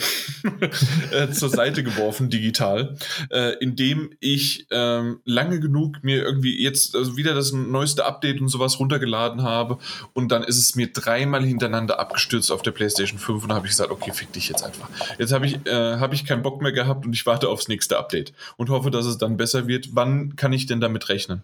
äh, 1.12 1.30
zur 1.30 1.50
Seite 1.50 1.84
geworfen, 1.84 2.32
digital, 2.32 2.98
äh, 3.30 3.56
indem 3.60 4.16
ich 4.20 4.66
ähm, 4.72 5.20
lange 5.24 5.60
genug 5.60 6.04
mir 6.04 6.24
irgendwie 6.24 6.60
jetzt 6.64 6.96
also 6.96 7.16
wieder 7.16 7.36
das 7.36 7.52
neueste 7.52 8.06
Update 8.06 8.42
und 8.42 8.48
sowas 8.48 8.80
runtergeladen 8.80 9.44
habe. 9.44 9.78
Und 10.14 10.32
dann 10.32 10.44
ist 10.44 10.58
es 10.58 10.76
mir 10.76 10.92
dreimal 10.92 11.44
hintereinander 11.46 12.00
abgestürzt 12.00 12.52
auf 12.52 12.64
der 12.64 12.72
PlayStation 12.72 13.20
5 13.20 13.44
und 13.44 13.54
habe 13.54 13.68
ich 13.68 13.72
gesagt, 13.72 13.92
okay, 13.92 14.12
fick 14.12 14.34
dich 14.34 14.50
jetzt 14.50 14.64
einfach. 14.64 14.90
Jetzt 15.20 15.32
habe 15.32 15.46
ich, 15.46 15.64
äh, 15.68 15.98
hab 16.00 16.12
ich 16.12 16.26
keinen 16.26 16.42
Bock 16.42 16.60
mehr 16.64 16.72
gehabt 16.72 17.06
und 17.06 17.14
ich 17.14 17.28
warte 17.28 17.50
aufs 17.50 17.68
nächste 17.68 18.00
Update 18.00 18.34
und 18.58 18.72
hoffe, 18.72 18.90
dass 18.90 19.06
es 19.06 19.20
dann 19.20 19.38
besser 19.38 19.68
wird. 19.68 19.90
Wann 19.92 20.36
kann 20.36 20.54
ich 20.54 20.66
denn 20.66 20.82
damit 20.82 21.08
rechnen? 21.10 21.44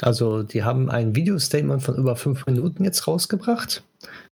Also, 0.00 0.42
die 0.42 0.64
haben 0.64 0.90
ein 0.90 1.14
Video-Statement 1.14 1.82
von 1.82 1.96
über 1.96 2.16
fünf 2.16 2.46
Minuten 2.46 2.84
jetzt 2.84 3.06
rausgebracht, 3.06 3.82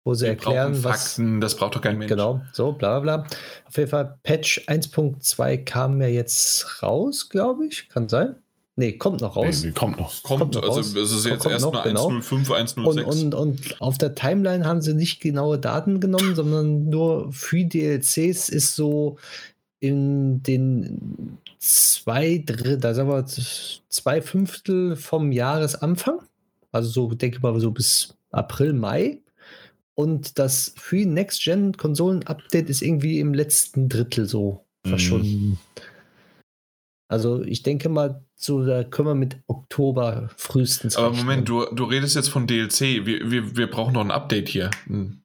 wo 0.06 0.14
sie 0.14 0.24
Wir 0.26 0.30
erklären, 0.30 0.72
brauchen 0.74 0.84
was. 0.86 1.08
Fakten, 1.16 1.42
das 1.42 1.56
braucht 1.56 1.76
doch 1.76 1.82
kein 1.82 1.98
Mensch. 1.98 2.10
Genau, 2.10 2.42
so, 2.54 2.72
bla 2.72 3.00
bla 3.00 3.18
bla. 3.18 3.28
Auf 3.68 3.78
jeden 3.78 3.90
Fall, 3.90 4.18
Patch 4.24 4.62
1.2 4.68 5.58
kam 5.66 6.02
ja 6.02 6.08
jetzt 6.08 6.82
raus, 6.82 7.30
glaube 7.30 7.66
ich. 7.66 7.90
Kann 7.90 8.08
sein. 8.08 8.36
Nee, 8.80 8.94
kommt 8.94 9.22
noch 9.22 9.36
raus. 9.36 9.64
Nee, 9.64 9.72
kommt 9.72 10.00
noch. 10.00 10.22
Kommt, 10.22 10.40
Kommt 10.40 10.54
noch 10.54 10.62
also 10.62 10.76
raus. 10.76 10.94
es 10.96 11.12
ist 11.12 11.26
jetzt 11.26 11.40
Kommt 11.42 11.54
erst 11.54 11.66
noch, 11.66 11.74
eine 11.74 11.94
genau. 11.94 12.10
105, 12.10 12.50
Und, 12.52 12.78
106. 12.78 13.24
und, 13.24 13.34
und 13.34 13.82
auf 13.82 13.98
der 13.98 14.14
Timeline 14.14 14.66
haben 14.66 14.82
sie 14.82 14.94
nicht 14.94 15.20
genaue 15.20 15.58
Daten 15.58 16.00
genommen, 16.00 16.36
sondern 16.36 16.88
nur 16.88 17.34
Free 17.34 17.66
DLCs 17.66 18.50
ist 18.50 18.76
so 18.76 19.18
in 19.80 20.42
den 20.44 21.38
zwei 21.60 22.44
Drittel, 22.46 22.78
da 22.78 22.94
sagen 22.94 23.10
wir 23.10 23.26
zwei 23.90 24.22
Fünftel 24.22 24.96
vom 24.96 25.32
Jahresanfang. 25.32 26.20
Also 26.72 26.90
so, 26.90 27.14
denke 27.14 27.38
ich 27.38 27.44
mal, 27.44 27.60
so 27.60 27.72
bis 27.72 28.16
April, 28.32 28.74
Mai. 28.74 29.20
Und 29.96 30.38
das 30.38 30.74
Free 30.78 31.06
Next 31.06 31.44
Gen 31.44 31.76
Konsolen 31.76 32.26
Update 32.28 32.70
ist 32.70 32.82
irgendwie 32.82 33.20
im 33.20 33.34
letzten 33.34 33.90
Drittel 33.90 34.28
so 34.28 34.64
Mhm. 34.88 34.90
verschwunden. 34.90 35.60
Also 37.10 37.42
ich 37.44 37.64
denke 37.64 37.90
mal, 37.90 38.24
so 38.36 38.66
da 38.66 38.84
können 38.84 39.08
wir 39.08 39.16
mit 39.16 39.38
Oktober 39.48 40.30
frühestens. 40.36 40.98
Aber 40.98 41.12
rechnen. 41.12 41.26
Moment, 41.26 41.50
du, 41.50 41.66
du 41.74 41.86
redest 41.86 42.16
jetzt 42.16 42.30
von 42.30 42.48
DLC. 42.48 43.06
Wir, 43.06 43.32
wir, 43.32 43.56
wir 43.56 43.70
brauchen 43.70 43.94
noch 43.94 44.02
ein 44.04 44.12
Update 44.12 44.50
hier. 44.50 44.72
Hm. 44.86 45.22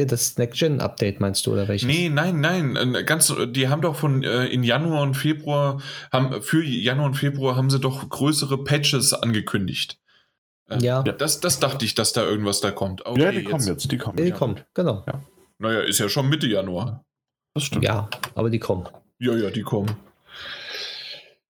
Ja, 0.00 0.06
das 0.06 0.38
Next-Gen-Update 0.38 1.20
meinst 1.20 1.46
du, 1.46 1.52
oder 1.52 1.68
welches? 1.68 1.86
Nee, 1.86 2.08
nein, 2.08 2.40
nein. 2.40 3.04
Ganz, 3.04 3.34
die 3.48 3.68
haben 3.68 3.82
doch 3.82 3.96
von 3.96 4.22
äh, 4.22 4.46
in 4.46 4.62
Januar 4.62 5.02
und 5.02 5.14
Februar, 5.14 5.82
haben, 6.10 6.42
für 6.42 6.64
Januar 6.64 7.06
und 7.06 7.14
Februar 7.14 7.54
haben 7.56 7.68
sie 7.68 7.78
doch 7.78 8.08
größere 8.08 8.64
Patches 8.64 9.12
angekündigt. 9.12 10.00
Äh, 10.70 10.78
Ja. 10.78 11.02
Das, 11.02 11.40
das 11.40 11.60
dachte 11.60 11.84
ich, 11.84 11.94
dass 11.94 12.14
da 12.14 12.24
irgendwas 12.24 12.60
da 12.60 12.70
kommt. 12.70 13.04
Okay, 13.04 13.22
ja, 13.22 13.30
die 13.30 13.44
kommen 13.44 13.66
jetzt, 13.66 13.92
die 13.92 13.98
kommen. 13.98 14.16
Die 14.16 14.22
jetzt. 14.24 14.38
kommen, 14.38 14.60
genau. 14.72 15.04
Naja, 15.58 15.80
ist 15.80 15.98
ja 15.98 16.08
schon 16.08 16.28
Mitte 16.30 16.46
Januar. 16.46 17.04
Das 17.52 17.64
stimmt. 17.64 17.84
Ja, 17.84 18.08
aber 18.34 18.48
die 18.48 18.58
kommen. 18.58 18.88
Ja, 19.18 19.36
ja, 19.36 19.50
die 19.50 19.62
kommen. 19.62 19.96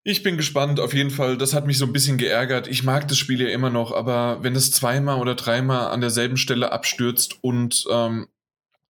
Ich 0.02 0.22
bin 0.22 0.38
gespannt, 0.38 0.80
auf 0.80 0.94
jeden 0.94 1.10
Fall. 1.10 1.36
Das 1.36 1.52
hat 1.52 1.66
mich 1.66 1.76
so 1.76 1.84
ein 1.84 1.92
bisschen 1.92 2.16
geärgert. 2.16 2.66
Ich 2.68 2.82
mag 2.84 3.06
das 3.06 3.18
Spiel 3.18 3.42
ja 3.42 3.48
immer 3.48 3.68
noch, 3.68 3.92
aber 3.92 4.38
wenn 4.42 4.56
es 4.56 4.70
zweimal 4.72 5.20
oder 5.20 5.34
dreimal 5.34 5.88
an 5.92 6.00
derselben 6.00 6.38
Stelle 6.38 6.72
abstürzt 6.72 7.36
und 7.42 7.84
ähm, 7.90 8.26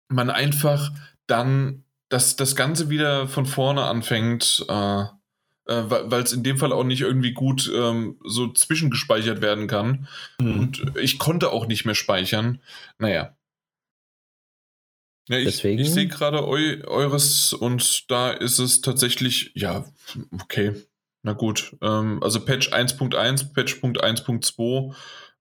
man 0.08 0.30
einfach 0.30 0.90
dann 1.26 1.84
das, 2.08 2.36
das 2.36 2.56
Ganze 2.56 2.88
wieder 2.88 3.28
von 3.28 3.46
vorne 3.46 3.84
anfängt, 3.84 4.64
äh, 4.68 5.02
äh, 5.02 5.84
weil 5.90 6.22
es 6.22 6.32
in 6.32 6.42
dem 6.42 6.56
Fall 6.56 6.72
auch 6.72 6.84
nicht 6.84 7.02
irgendwie 7.02 7.32
gut 7.32 7.70
ähm, 7.74 8.18
so 8.24 8.48
zwischengespeichert 8.52 9.42
werden 9.42 9.66
kann. 9.66 10.08
Mhm. 10.40 10.58
Und 10.58 10.96
ich 10.96 11.18
konnte 11.18 11.50
auch 11.50 11.66
nicht 11.66 11.84
mehr 11.84 11.94
speichern. 11.94 12.60
Naja. 12.98 13.36
Ja, 15.28 15.36
ich, 15.36 15.44
Deswegen- 15.44 15.78
ich 15.82 15.92
sehe 15.92 16.08
gerade 16.08 16.46
eu, 16.48 16.82
eures 16.86 17.52
und 17.52 18.10
da 18.10 18.30
ist 18.30 18.58
es 18.58 18.80
tatsächlich, 18.80 19.52
ja, 19.54 19.84
okay, 20.40 20.74
na 21.22 21.34
gut. 21.34 21.76
Ähm, 21.82 22.22
also 22.22 22.40
Patch 22.42 22.72
1.1, 22.72 23.52
Patch.1.2 23.52 24.94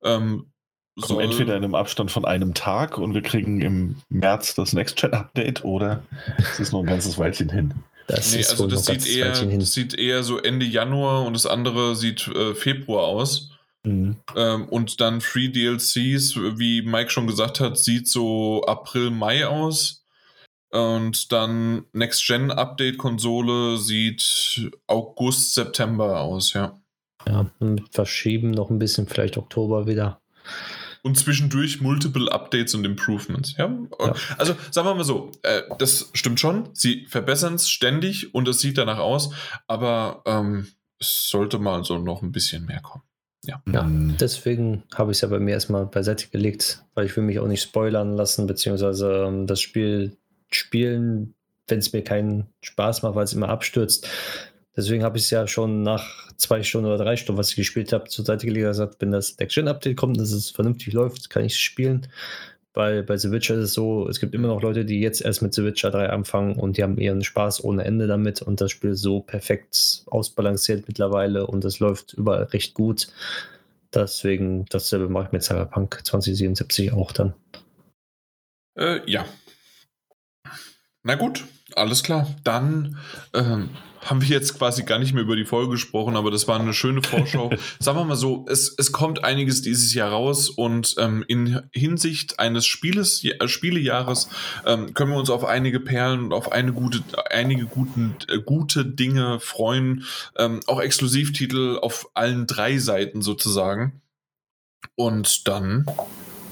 ähm, 0.03 0.29
Kommen 0.29 0.51
soll- 0.97 1.23
entweder 1.23 1.55
in 1.57 1.63
einem 1.63 1.75
Abstand 1.75 2.11
von 2.11 2.25
einem 2.25 2.53
Tag 2.53 2.97
und 2.97 3.13
wir 3.13 3.21
kriegen 3.21 3.61
im 3.61 3.95
März 4.09 4.55
das 4.55 4.73
Next-Gen-Update 4.73 5.63
oder 5.63 6.03
es 6.37 6.59
ist 6.59 6.71
noch 6.71 6.79
ein 6.81 6.85
ganzes 6.87 7.17
Weilchen 7.17 7.49
hin. 7.49 7.73
Das 8.07 8.31
Nee, 8.33 8.39
ist 8.39 8.51
also 8.51 8.67
das 8.67 8.85
sieht, 8.85 9.05
eher, 9.07 9.31
das 9.33 9.73
sieht 9.73 9.93
eher 9.93 10.23
so 10.23 10.37
Ende 10.37 10.65
Januar 10.65 11.25
und 11.25 11.33
das 11.33 11.45
andere 11.45 11.95
sieht 11.95 12.27
äh, 12.29 12.55
Februar 12.55 13.03
aus. 13.03 13.51
Mhm. 13.83 14.15
Ähm, 14.35 14.67
und 14.69 15.01
dann 15.01 15.19
Free 15.21 15.49
DLCs, 15.49 16.35
wie 16.57 16.81
Mike 16.83 17.09
schon 17.09 17.27
gesagt 17.27 17.59
hat, 17.59 17.77
sieht 17.77 18.07
so 18.07 18.63
April, 18.65 19.11
Mai 19.11 19.45
aus. 19.45 20.03
Und 20.71 21.31
dann 21.31 21.85
Next-Gen-Update-Konsole 21.93 23.77
sieht 23.77 24.71
August, 24.87 25.53
September 25.53 26.19
aus, 26.21 26.53
ja. 26.53 26.79
Ja, 27.27 27.49
und 27.59 27.83
verschieben 27.91 28.51
noch 28.51 28.69
ein 28.69 28.79
bisschen, 28.79 29.07
vielleicht 29.07 29.37
Oktober 29.37 29.85
wieder. 29.87 30.21
Und 31.07 31.15
zwischendurch 31.17 31.79
multiple 31.81 32.31
Updates 32.31 32.75
und 32.75 32.85
Improvements. 32.85 33.55
Ja? 33.57 33.73
Ja. 33.99 34.13
Also 34.37 34.55
sagen 34.71 34.87
wir 34.87 34.93
mal 34.95 35.03
so, 35.03 35.31
äh, 35.43 35.61
das 35.79 36.09
stimmt 36.13 36.39
schon. 36.39 36.69
Sie 36.73 37.05
verbessern 37.07 37.55
es 37.55 37.69
ständig 37.69 38.33
und 38.35 38.47
es 38.47 38.59
sieht 38.59 38.77
danach 38.77 38.99
aus, 38.99 39.31
aber 39.67 40.21
ähm, 40.25 40.67
es 40.99 41.29
sollte 41.29 41.59
mal 41.59 41.83
so 41.83 41.97
noch 41.97 42.21
ein 42.21 42.31
bisschen 42.31 42.65
mehr 42.65 42.81
kommen. 42.81 43.03
Ja, 43.45 43.61
Mhm. 43.65 44.17
deswegen 44.19 44.83
habe 44.95 45.11
ich 45.11 45.17
es 45.17 45.21
ja 45.21 45.29
bei 45.29 45.39
mir 45.39 45.51
erstmal 45.51 45.85
beiseite 45.85 46.27
gelegt, 46.27 46.83
weil 46.95 47.05
ich 47.05 47.15
will 47.15 47.23
mich 47.23 47.39
auch 47.39 47.47
nicht 47.47 47.61
spoilern 47.61 48.15
lassen, 48.15 48.45
beziehungsweise 48.47 49.25
ähm, 49.27 49.47
das 49.47 49.61
Spiel 49.61 50.17
spielen, 50.51 51.33
wenn 51.67 51.79
es 51.79 51.93
mir 51.93 52.03
keinen 52.03 52.47
Spaß 52.61 53.03
macht, 53.03 53.15
weil 53.15 53.23
es 53.23 53.33
immer 53.33 53.49
abstürzt. 53.49 54.07
Deswegen 54.77 55.03
habe 55.03 55.17
ich 55.17 55.23
es 55.23 55.31
ja 55.31 55.47
schon 55.47 55.81
nach 55.81 56.31
zwei 56.37 56.61
Stunden 56.61 56.87
oder 56.87 57.03
drei 57.03 57.17
Stunden, 57.17 57.39
was 57.39 57.49
ich 57.49 57.55
gespielt 57.55 57.91
habe, 57.91 58.07
zur 58.09 58.23
Seite 58.23 58.45
gelegt 58.45 58.65
und 58.65 58.71
gesagt, 58.71 58.97
wenn 58.99 59.11
das 59.11 59.35
Next-Gen-Update 59.39 59.97
kommt, 59.97 60.19
dass 60.19 60.31
es 60.31 60.51
vernünftig 60.51 60.93
läuft, 60.93 61.31
kann 61.31 61.43
ich 61.43 61.53
es 61.53 61.59
spielen. 61.59 62.07
Weil 62.75 63.01
bei 63.01 63.17
The 63.17 63.31
Witcher 63.31 63.55
ist 63.55 63.63
es 63.63 63.73
so, 63.73 64.07
es 64.07 64.19
gibt 64.19 64.35
immer 64.35 64.49
noch 64.49 64.61
Leute, 64.61 64.85
die 64.85 65.01
jetzt 65.01 65.21
erst 65.21 65.41
mit 65.41 65.55
The 65.55 65.63
Witcher 65.63 65.89
3 65.89 66.11
anfangen 66.11 66.59
und 66.59 66.77
die 66.77 66.83
haben 66.83 66.99
ihren 66.99 67.23
Spaß 67.23 67.63
ohne 67.63 67.85
Ende 67.85 68.05
damit 68.05 68.43
und 68.43 68.61
das 68.61 68.69
Spiel 68.69 68.93
so 68.93 69.21
perfekt 69.21 70.03
ausbalanciert 70.05 70.87
mittlerweile 70.87 71.47
und 71.47 71.65
es 71.65 71.79
läuft 71.79 72.13
überall 72.13 72.43
recht 72.43 72.75
gut. 72.75 73.07
Deswegen, 73.91 74.65
dasselbe 74.69 75.09
mache 75.09 75.25
ich 75.25 75.31
mit 75.31 75.41
Cyberpunk 75.41 76.05
2077 76.05 76.93
auch 76.93 77.11
dann. 77.13 77.33
Äh, 78.77 78.99
ja. 79.09 79.25
Na 81.01 81.15
gut, 81.15 81.45
alles 81.77 82.03
klar. 82.03 82.27
Dann 82.43 82.97
ähm, 83.33 83.69
haben 84.09 84.21
wir 84.21 84.29
jetzt 84.29 84.57
quasi 84.57 84.83
gar 84.83 84.99
nicht 84.99 85.13
mehr 85.13 85.23
über 85.23 85.35
die 85.35 85.45
Folge 85.45 85.71
gesprochen, 85.71 86.15
aber 86.15 86.31
das 86.31 86.47
war 86.47 86.59
eine 86.59 86.73
schöne 86.73 87.01
Vorschau. 87.01 87.49
Sagen 87.79 87.97
wir 87.97 88.05
mal 88.05 88.15
so, 88.15 88.45
es, 88.47 88.73
es 88.77 88.91
kommt 88.91 89.23
einiges 89.23 89.61
dieses 89.61 89.93
Jahr 89.93 90.11
raus 90.11 90.49
und 90.49 90.95
ähm, 90.97 91.25
in 91.27 91.61
Hinsicht 91.73 92.39
eines 92.39 92.65
Spieles, 92.65 93.23
äh, 93.23 93.47
Spielejahres 93.47 94.29
ähm, 94.65 94.93
können 94.93 95.11
wir 95.11 95.17
uns 95.17 95.29
auf 95.29 95.45
einige 95.45 95.79
Perlen 95.79 96.25
und 96.25 96.33
auf 96.33 96.51
eine 96.51 96.73
gute, 96.73 97.03
einige 97.29 97.65
guten, 97.65 98.15
äh, 98.29 98.39
gute 98.39 98.85
Dinge 98.85 99.39
freuen. 99.39 100.05
Ähm, 100.37 100.61
auch 100.67 100.79
Exklusivtitel 100.79 101.79
auf 101.81 102.09
allen 102.13 102.47
drei 102.47 102.77
Seiten 102.77 103.21
sozusagen. 103.21 104.01
Und 104.95 105.47
dann 105.47 105.85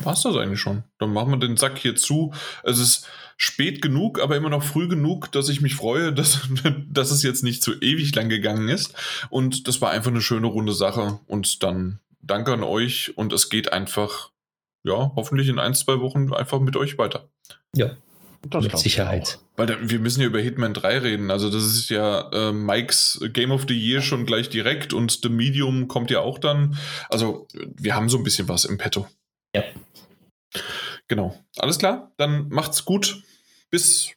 war 0.03 0.13
es 0.13 0.21
das 0.21 0.35
eigentlich 0.35 0.59
schon. 0.59 0.83
Dann 0.99 1.13
machen 1.13 1.31
wir 1.31 1.37
den 1.37 1.57
Sack 1.57 1.77
hier 1.77 1.95
zu. 1.95 2.33
Es 2.63 2.79
ist 2.79 3.07
spät 3.37 3.81
genug, 3.81 4.21
aber 4.21 4.37
immer 4.37 4.49
noch 4.49 4.63
früh 4.63 4.87
genug, 4.87 5.31
dass 5.31 5.49
ich 5.49 5.61
mich 5.61 5.75
freue, 5.75 6.13
dass, 6.13 6.47
dass 6.89 7.11
es 7.11 7.23
jetzt 7.23 7.43
nicht 7.43 7.63
so 7.63 7.73
ewig 7.73 8.13
lang 8.15 8.29
gegangen 8.29 8.69
ist. 8.69 8.93
Und 9.29 9.67
das 9.67 9.81
war 9.81 9.91
einfach 9.91 10.11
eine 10.11 10.21
schöne 10.21 10.47
runde 10.47 10.73
Sache. 10.73 11.19
Und 11.27 11.63
dann 11.63 11.99
danke 12.21 12.53
an 12.53 12.63
euch 12.63 13.17
und 13.17 13.33
es 13.33 13.49
geht 13.49 13.71
einfach, 13.71 14.31
ja, 14.83 15.11
hoffentlich 15.15 15.49
in 15.49 15.59
ein, 15.59 15.73
zwei 15.73 15.99
Wochen 15.99 16.33
einfach 16.33 16.59
mit 16.59 16.75
euch 16.75 16.97
weiter. 16.97 17.29
Ja, 17.75 17.97
Das 18.49 18.63
mit 18.63 18.77
Sicherheit. 18.77 19.39
Weil 19.57 19.67
da, 19.67 19.75
wir 19.81 19.99
müssen 19.99 20.21
ja 20.21 20.27
über 20.27 20.39
Hitman 20.39 20.73
3 20.73 20.99
reden. 20.99 21.31
Also 21.31 21.49
das 21.49 21.63
ist 21.63 21.89
ja 21.89 22.29
äh, 22.31 22.51
Mikes 22.51 23.21
Game 23.31 23.51
of 23.51 23.65
the 23.67 23.77
Year 23.77 24.01
schon 24.01 24.25
gleich 24.25 24.49
direkt 24.49 24.93
und 24.93 25.19
The 25.23 25.29
Medium 25.29 25.87
kommt 25.87 26.11
ja 26.11 26.19
auch 26.19 26.39
dann. 26.39 26.77
Also 27.09 27.47
wir 27.53 27.95
haben 27.95 28.09
so 28.09 28.17
ein 28.17 28.23
bisschen 28.23 28.47
was 28.47 28.65
im 28.65 28.77
Petto. 28.77 29.07
Ja. 29.55 29.63
Genau. 31.07 31.37
Alles 31.57 31.77
klar. 31.77 32.11
Dann 32.17 32.49
macht's 32.49 32.85
gut. 32.85 33.23
Bis 33.69 34.15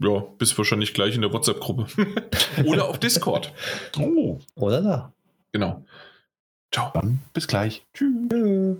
ja, 0.00 0.20
bis 0.38 0.56
wahrscheinlich 0.56 0.94
gleich 0.94 1.14
in 1.14 1.22
der 1.22 1.32
WhatsApp-Gruppe. 1.32 1.86
Oder 2.66 2.88
auf 2.88 2.98
Discord. 2.98 3.52
Oh, 3.98 4.38
Oder 4.54 4.82
da. 4.82 5.12
Genau. 5.52 5.84
Ciao. 6.70 6.90
dann 6.92 7.20
bis 7.32 7.48
gleich. 7.48 7.84
Tschüss. 7.94 8.78